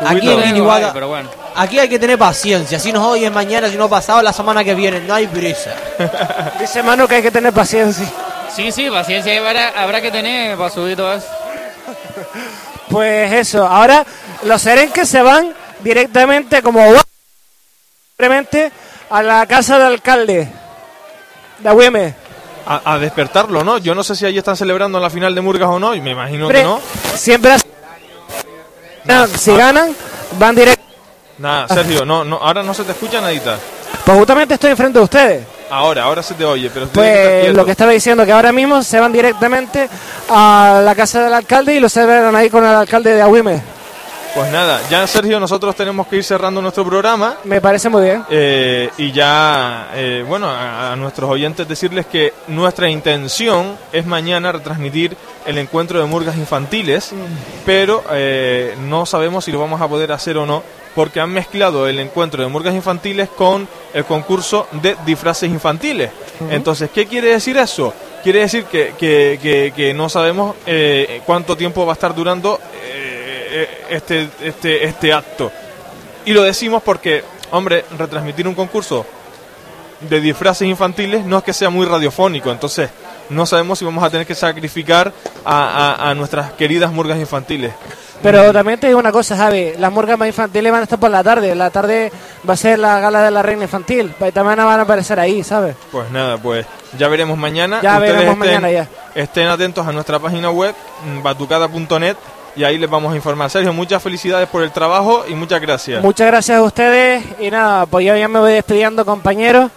Aquí 0.06 0.29
en 0.29 0.93
Pero 0.93 1.08
bueno. 1.08 1.29
Aquí 1.56 1.79
hay 1.79 1.88
que 1.88 1.99
tener 1.99 2.17
paciencia. 2.17 2.79
Si 2.79 2.92
no 2.92 3.10
hoy 3.10 3.26
es 3.26 3.31
mañana, 3.31 3.69
si 3.69 3.77
no 3.77 3.88
pasado, 3.88 4.22
la 4.22 4.33
semana 4.33 4.63
que 4.63 4.76
viene. 4.76 4.99
No 5.01 5.13
hay 5.13 5.27
prisa. 5.27 5.74
Dice 6.60 6.83
Manu 6.83 7.08
que 7.08 7.15
hay 7.15 7.22
que 7.22 7.31
tener 7.31 7.53
paciencia. 7.53 8.08
Sí, 8.53 8.72
sí, 8.72 8.90
paciencia 8.90 9.38
habrá, 9.38 9.69
habrá 9.69 10.01
que 10.01 10.11
tener 10.11 10.58
para 10.58 10.69
subir 10.69 10.95
todo 10.95 11.13
eso. 11.13 11.27
Pues 12.90 13.33
eso, 13.33 13.67
ahora 13.67 14.06
los 14.43 14.61
serenques 14.61 15.10
se 15.10 15.22
van 15.22 15.53
directamente 15.81 16.61
como 16.61 16.81
simplemente 18.08 18.72
a 19.10 19.22
la 19.22 19.45
casa 19.45 19.77
del 19.77 19.88
alcalde 19.88 20.47
de 21.59 21.69
Agüeme. 21.69 22.15
A, 22.65 22.93
a 22.93 22.99
despertarlo, 22.99 23.63
¿no? 23.63 23.77
Yo 23.77 23.95
no 23.95 24.03
sé 24.03 24.15
si 24.15 24.25
allí 24.25 24.38
están 24.38 24.57
celebrando 24.57 24.99
la 24.99 25.09
final 25.09 25.33
de 25.33 25.40
Murgas 25.41 25.69
o 25.69 25.79
no, 25.79 25.95
y 25.95 26.01
me 26.01 26.11
imagino 26.11 26.49
que 26.49 26.63
no. 26.63 26.81
siempre. 27.15 27.56
No, 29.06 29.25
si 29.27 29.56
ganan, 29.56 29.95
van 30.38 30.53
directo. 30.56 30.83
Nada, 31.38 31.67
Sergio, 31.69 32.03
no, 32.03 32.23
no, 32.25 32.38
ahora 32.38 32.63
no 32.63 32.73
se 32.73 32.83
te 32.83 32.91
escucha 32.91 33.22
nadita. 33.22 33.57
Pues 34.03 34.17
justamente 34.17 34.56
estoy 34.56 34.72
enfrente 34.72 34.99
de 34.99 35.03
ustedes. 35.03 35.43
Ahora, 35.69 36.03
ahora 36.03 36.23
se 36.23 36.33
te 36.33 36.43
oye, 36.45 36.69
pero 36.73 36.88
Pues 36.88 37.53
lo 37.53 37.63
que 37.65 37.72
estaba 37.72 37.91
diciendo, 37.91 38.25
que 38.25 38.31
ahora 38.31 38.51
mismo 38.51 38.81
se 38.83 38.99
van 38.99 39.11
directamente 39.11 39.90
a 40.29 40.81
la 40.83 40.95
casa 40.95 41.23
del 41.23 41.33
alcalde 41.33 41.75
y 41.75 41.79
lo 41.79 41.90
celebran 41.90 42.35
ahí 42.35 42.49
con 42.49 42.65
el 42.65 42.73
alcalde 42.73 43.13
de 43.13 43.22
Agüime. 43.22 43.61
Pues 44.35 44.51
nada, 44.51 44.81
ya 44.90 45.08
Sergio, 45.08 45.40
nosotros 45.40 45.76
tenemos 45.76 46.06
que 46.06 46.17
ir 46.17 46.24
cerrando 46.24 46.61
nuestro 46.61 46.85
programa. 46.85 47.38
Me 47.43 47.60
parece 47.60 47.90
muy 47.90 48.03
bien. 48.03 48.24
Eh, 48.29 48.88
y 48.97 49.11
ya, 49.11 49.90
eh, 49.95 50.24
bueno, 50.27 50.47
a, 50.47 50.92
a 50.92 50.95
nuestros 50.95 51.27
oyentes 51.27 51.67
decirles 51.67 52.06
que 52.06 52.33
nuestra 52.47 52.88
intención 52.88 53.76
es 53.92 54.06
mañana 54.06 54.51
retransmitir 54.51 55.17
el 55.47 55.58
encuentro 55.58 55.99
de 55.99 56.06
murgas 56.06 56.35
infantiles, 56.38 57.13
pero 57.65 58.03
eh, 58.11 58.76
no 58.81 59.08
sabemos 59.08 59.43
si 59.43 59.51
lo 59.51 59.60
vamos 59.60 59.81
a 59.81 59.88
poder 59.88 60.11
hacer 60.11 60.38
o 60.38 60.45
no, 60.45 60.61
porque 60.93 61.19
han 61.19 61.31
mezclado 61.31 61.88
el 61.88 61.97
encuentro 61.99 62.43
de 62.43 62.49
murgas 62.49 62.76
infantiles 62.76 63.29
con 63.29 63.67
el 63.95 64.06
concurso 64.06 64.67
de 64.72 64.95
disfraces 65.03 65.49
infantiles. 65.49 66.11
Entonces, 66.51 66.92
¿qué 66.93 67.08
quiere 67.08 67.29
decir 67.29 67.58
eso? 67.58 67.92
Quiere 68.24 68.42
decir 68.42 68.65
que, 68.65 68.93
que- 68.99 69.40
que- 69.42 69.74
que 69.76 69.93
no 69.95 70.10
sabemos 70.10 70.56
eh, 70.67 71.22
cuánto 71.26 71.58
tiempo 71.58 71.85
va 71.88 71.93
a 71.93 71.95
estar 71.95 72.13
durando 72.13 72.60
este, 73.90 74.29
este, 74.41 74.85
este 74.85 75.13
acto. 75.13 75.51
Y 76.25 76.33
lo 76.33 76.43
decimos 76.43 76.83
porque, 76.83 77.23
hombre, 77.51 77.85
retransmitir 77.97 78.47
un 78.47 78.56
concurso 78.56 79.06
de 80.01 80.19
disfraces 80.22 80.67
infantiles 80.67 81.25
no 81.25 81.38
es 81.40 81.43
que 81.43 81.53
sea 81.53 81.69
muy 81.69 81.85
radiofónico, 81.85 82.51
entonces 82.51 82.90
no 83.29 83.45
sabemos 83.47 83.79
si 83.79 83.85
vamos 83.85 84.03
a 84.03 84.09
tener 84.09 84.27
que 84.27 84.35
sacrificar 84.35 85.11
a, 85.43 85.95
a- 85.95 86.09
a 86.09 86.13
nuestras 86.15 86.51
queridas 86.51 86.91
murgas 86.91 87.17
infantiles. 87.17 87.73
Pero 88.22 88.51
también 88.51 88.79
te 88.79 88.88
digo 88.88 88.99
una 88.99 89.11
cosa, 89.11 89.38
Javi, 89.38 89.73
las 89.77 89.91
murgas 89.91 90.17
más 90.17 90.27
infantiles 90.27 90.72
van 90.72 90.81
a 90.81 90.83
estar 90.85 90.99
por 90.99 91.11
la 91.11 91.23
tarde. 91.23 91.53
La 91.53 91.69
tarde 91.69 92.11
va 92.49 92.56
a 92.56 92.57
ser 92.57 92.79
la 92.79 92.99
gala 92.99 93.22
de 93.22 93.29
la 93.29 93.43
reina 93.43 93.63
infantil. 93.65 94.11
Y 94.19 94.31
también 94.31 94.57
van 94.57 94.79
a 94.79 94.81
aparecer 94.81 95.19
ahí, 95.19 95.43
¿sabes? 95.43 95.75
Pues 95.91 96.09
nada, 96.09 96.35
pues 96.40 96.65
ya 96.97 97.07
veremos 97.09 97.38
mañana. 97.38 97.79
Ya 97.83 97.93
Ustedes 97.93 98.13
veremos 98.13 98.33
estén, 98.38 98.40
mañana 98.61 98.72
ya. 98.72 98.88
Estén 99.13 99.47
atentos 99.47 99.85
a 99.85 99.91
nuestra 99.91 100.17
página 100.17 100.49
web, 100.49 100.73
batucada.net, 101.22 102.15
y 102.56 102.63
ahí 102.63 102.78
les 102.78 102.90
vamos 102.90 103.13
a 103.13 103.15
informar. 103.15 103.49
Sergio, 103.49 103.74
muchas 103.74 104.01
felicidades 104.01 104.47
por 104.49 104.63
el 104.63 104.72
trabajo 104.72 105.26
y 105.28 105.35
muchas 105.35 105.62
gracias. 105.62 106.03
Muchas 106.03 106.28
gracias 106.28 106.58
a 106.58 106.63
ustedes 106.63 107.24
y 107.40 107.51
nada, 107.51 107.85
pues 107.85 108.06
yo 108.06 108.15
ya 108.15 108.28
me 108.28 108.40
voy 108.40 108.53
despidiendo 108.53 109.06
compañeros 109.06 109.72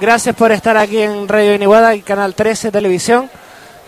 Gracias 0.00 0.36
por 0.36 0.52
estar 0.52 0.76
aquí 0.76 0.98
en 1.02 1.26
Radio 1.26 1.54
Iniguada 1.54 1.92
y 1.96 2.02
Canal 2.02 2.32
13 2.32 2.70
Televisión 2.70 3.28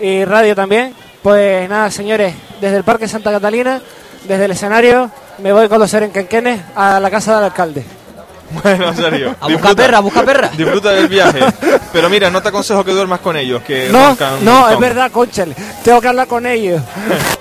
y 0.01 0.25
Radio 0.25 0.57
también. 0.57 0.93
Pues 1.23 1.69
nada, 1.69 1.89
señores, 1.93 2.35
desde 2.61 2.79
el 2.79 2.85
Parque 2.85 3.07
Santa 3.07 3.31
Catalina, 3.31 3.81
desde 4.27 4.47
el 4.47 4.51
escenario, 4.51 5.09
me 5.39 5.53
voy 5.53 5.69
con 5.69 5.79
los 5.79 5.89
serenquenquenes 5.89 6.63
a 6.75 6.99
la 6.99 7.11
casa 7.11 7.37
del 7.37 7.45
alcalde. 7.45 7.85
Bueno, 8.65 8.93
Sergio. 8.93 9.37
A 9.41 9.47
buscar 9.47 9.77
perra, 9.77 9.99
a 9.99 10.01
buscar 10.01 10.25
perra. 10.25 10.49
Disfruta 10.57 10.91
del 10.91 11.07
viaje. 11.07 11.39
Pero 11.93 12.11
mira, 12.11 12.31
no 12.31 12.43
te 12.43 12.49
aconsejo 12.49 12.85
que 12.85 12.91
duermas 12.91 13.21
con 13.21 13.37
ellos, 13.37 13.63
que 13.63 13.89
No, 13.91 14.09
roncan 14.09 14.45
no, 14.45 14.69
es 14.69 14.81
verdad, 14.81 15.13
Conchel. 15.13 15.55
Tengo 15.85 16.01
que 16.01 16.09
hablar 16.09 16.27
con 16.27 16.45
ellos. 16.45 16.83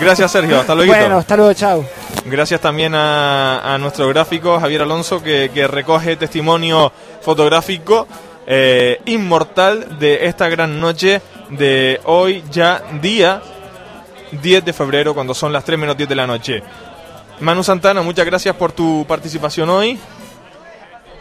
Gracias, 0.00 0.30
Sergio. 0.30 0.60
Hasta 0.60 0.74
luego. 0.74 0.92
Bueno, 0.92 1.18
hasta 1.18 1.36
luego, 1.36 1.52
chao. 1.54 1.84
Gracias 2.24 2.60
también 2.60 2.94
a, 2.94 3.74
a 3.74 3.78
nuestro 3.78 4.08
gráfico 4.08 4.60
Javier 4.60 4.82
Alonso 4.82 5.22
que, 5.22 5.50
que 5.52 5.66
recoge 5.66 6.16
testimonio 6.16 6.92
fotográfico 7.22 8.06
eh, 8.46 9.00
inmortal 9.06 9.98
de 9.98 10.26
esta 10.26 10.48
gran 10.48 10.80
noche 10.80 11.22
de 11.50 12.00
hoy 12.04 12.42
ya 12.50 12.82
día 13.00 13.40
10 14.32 14.64
de 14.64 14.72
febrero 14.72 15.14
cuando 15.14 15.34
son 15.34 15.52
las 15.52 15.64
3 15.64 15.78
menos 15.78 15.96
10 15.96 16.08
de 16.08 16.14
la 16.14 16.26
noche. 16.26 16.62
Manu 17.40 17.64
Santana, 17.64 18.02
muchas 18.02 18.26
gracias 18.26 18.54
por 18.54 18.72
tu 18.72 19.04
participación 19.08 19.70
hoy. 19.70 19.98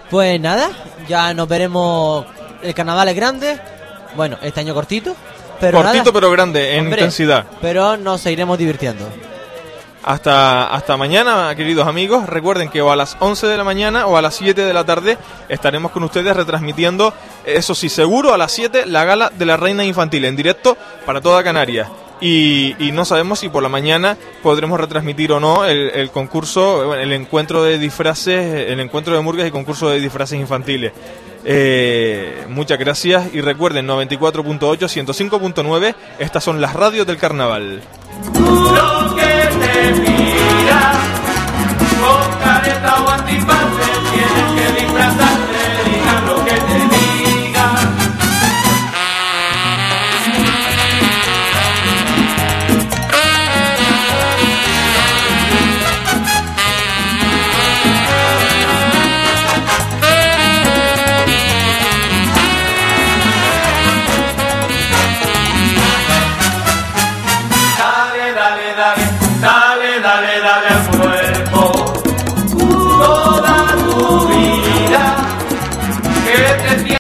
Pues 0.10 0.40
nada, 0.40 0.70
ya 1.08 1.34
nos 1.34 1.48
veremos. 1.48 2.26
El 2.62 2.74
carnaval 2.74 3.08
es 3.08 3.16
grande. 3.16 3.60
Bueno, 4.16 4.38
este 4.42 4.60
año 4.60 4.74
cortito. 4.74 5.16
Pero 5.60 5.78
Cortito 5.78 5.98
nada, 5.98 6.12
pero 6.14 6.32
grande 6.32 6.76
en 6.76 6.86
Hombre, 6.86 7.02
intensidad. 7.02 7.46
Pero 7.62 7.98
nos 7.98 8.22
seguiremos 8.22 8.58
divirtiendo. 8.58 9.06
Hasta, 10.04 10.74
hasta 10.74 10.96
mañana, 10.96 11.54
queridos 11.56 11.88
amigos. 11.88 12.28
Recuerden 12.28 12.70
que 12.70 12.82
o 12.82 12.92
a 12.92 12.96
las 12.96 13.18
11 13.20 13.48
de 13.48 13.58
la 13.58 13.64
mañana 13.64 14.08
o 14.08 14.16
a 14.18 14.22
las 14.22 14.36
7 14.36 14.62
de 14.62 14.74
la 14.74 14.86
tarde 14.86 15.18
estaremos 15.50 15.92
con 15.92 16.04
ustedes 16.04 16.36
retransmitiendo, 16.36 17.14
eso 17.46 17.76
sí, 17.76 17.90
seguro 17.90 18.34
a 18.34 18.38
las 18.38 18.52
7, 18.54 18.86
la 18.86 19.04
gala 19.04 19.30
de 19.30 19.46
la 19.46 19.58
Reina 19.58 19.84
Infantil 19.84 20.26
en 20.26 20.36
directo 20.36 20.78
para 21.06 21.22
toda 21.22 21.44
Canarias. 21.44 21.90
Y, 22.22 22.76
y 22.86 22.92
no 22.92 23.06
sabemos 23.06 23.40
si 23.40 23.50
por 23.50 23.64
la 23.64 23.70
mañana 23.70 24.18
podremos 24.44 24.80
retransmitir 24.80 25.32
o 25.32 25.40
no 25.40 25.64
el, 25.66 25.90
el 25.92 26.12
concurso, 26.12 26.94
el 26.96 27.14
encuentro 27.14 27.64
de 27.64 27.78
disfraces, 27.78 28.70
el 28.70 28.80
encuentro 28.80 29.16
de 29.16 29.22
murgas 29.22 29.48
y 29.48 29.52
concurso 29.52 29.90
de 29.90 30.00
disfraces 30.00 30.40
infantiles. 30.40 30.92
Eh, 31.46 32.46
muchas 32.50 32.78
gracias 32.78 33.34
y 33.34 33.42
recuerden 33.42 33.88
94.8, 33.88 34.60
105.9, 34.60 35.96
estas 36.20 36.44
son 36.44 36.60
las 36.62 36.74
radios 36.74 37.08
del 37.08 37.18
carnaval. 37.18 37.82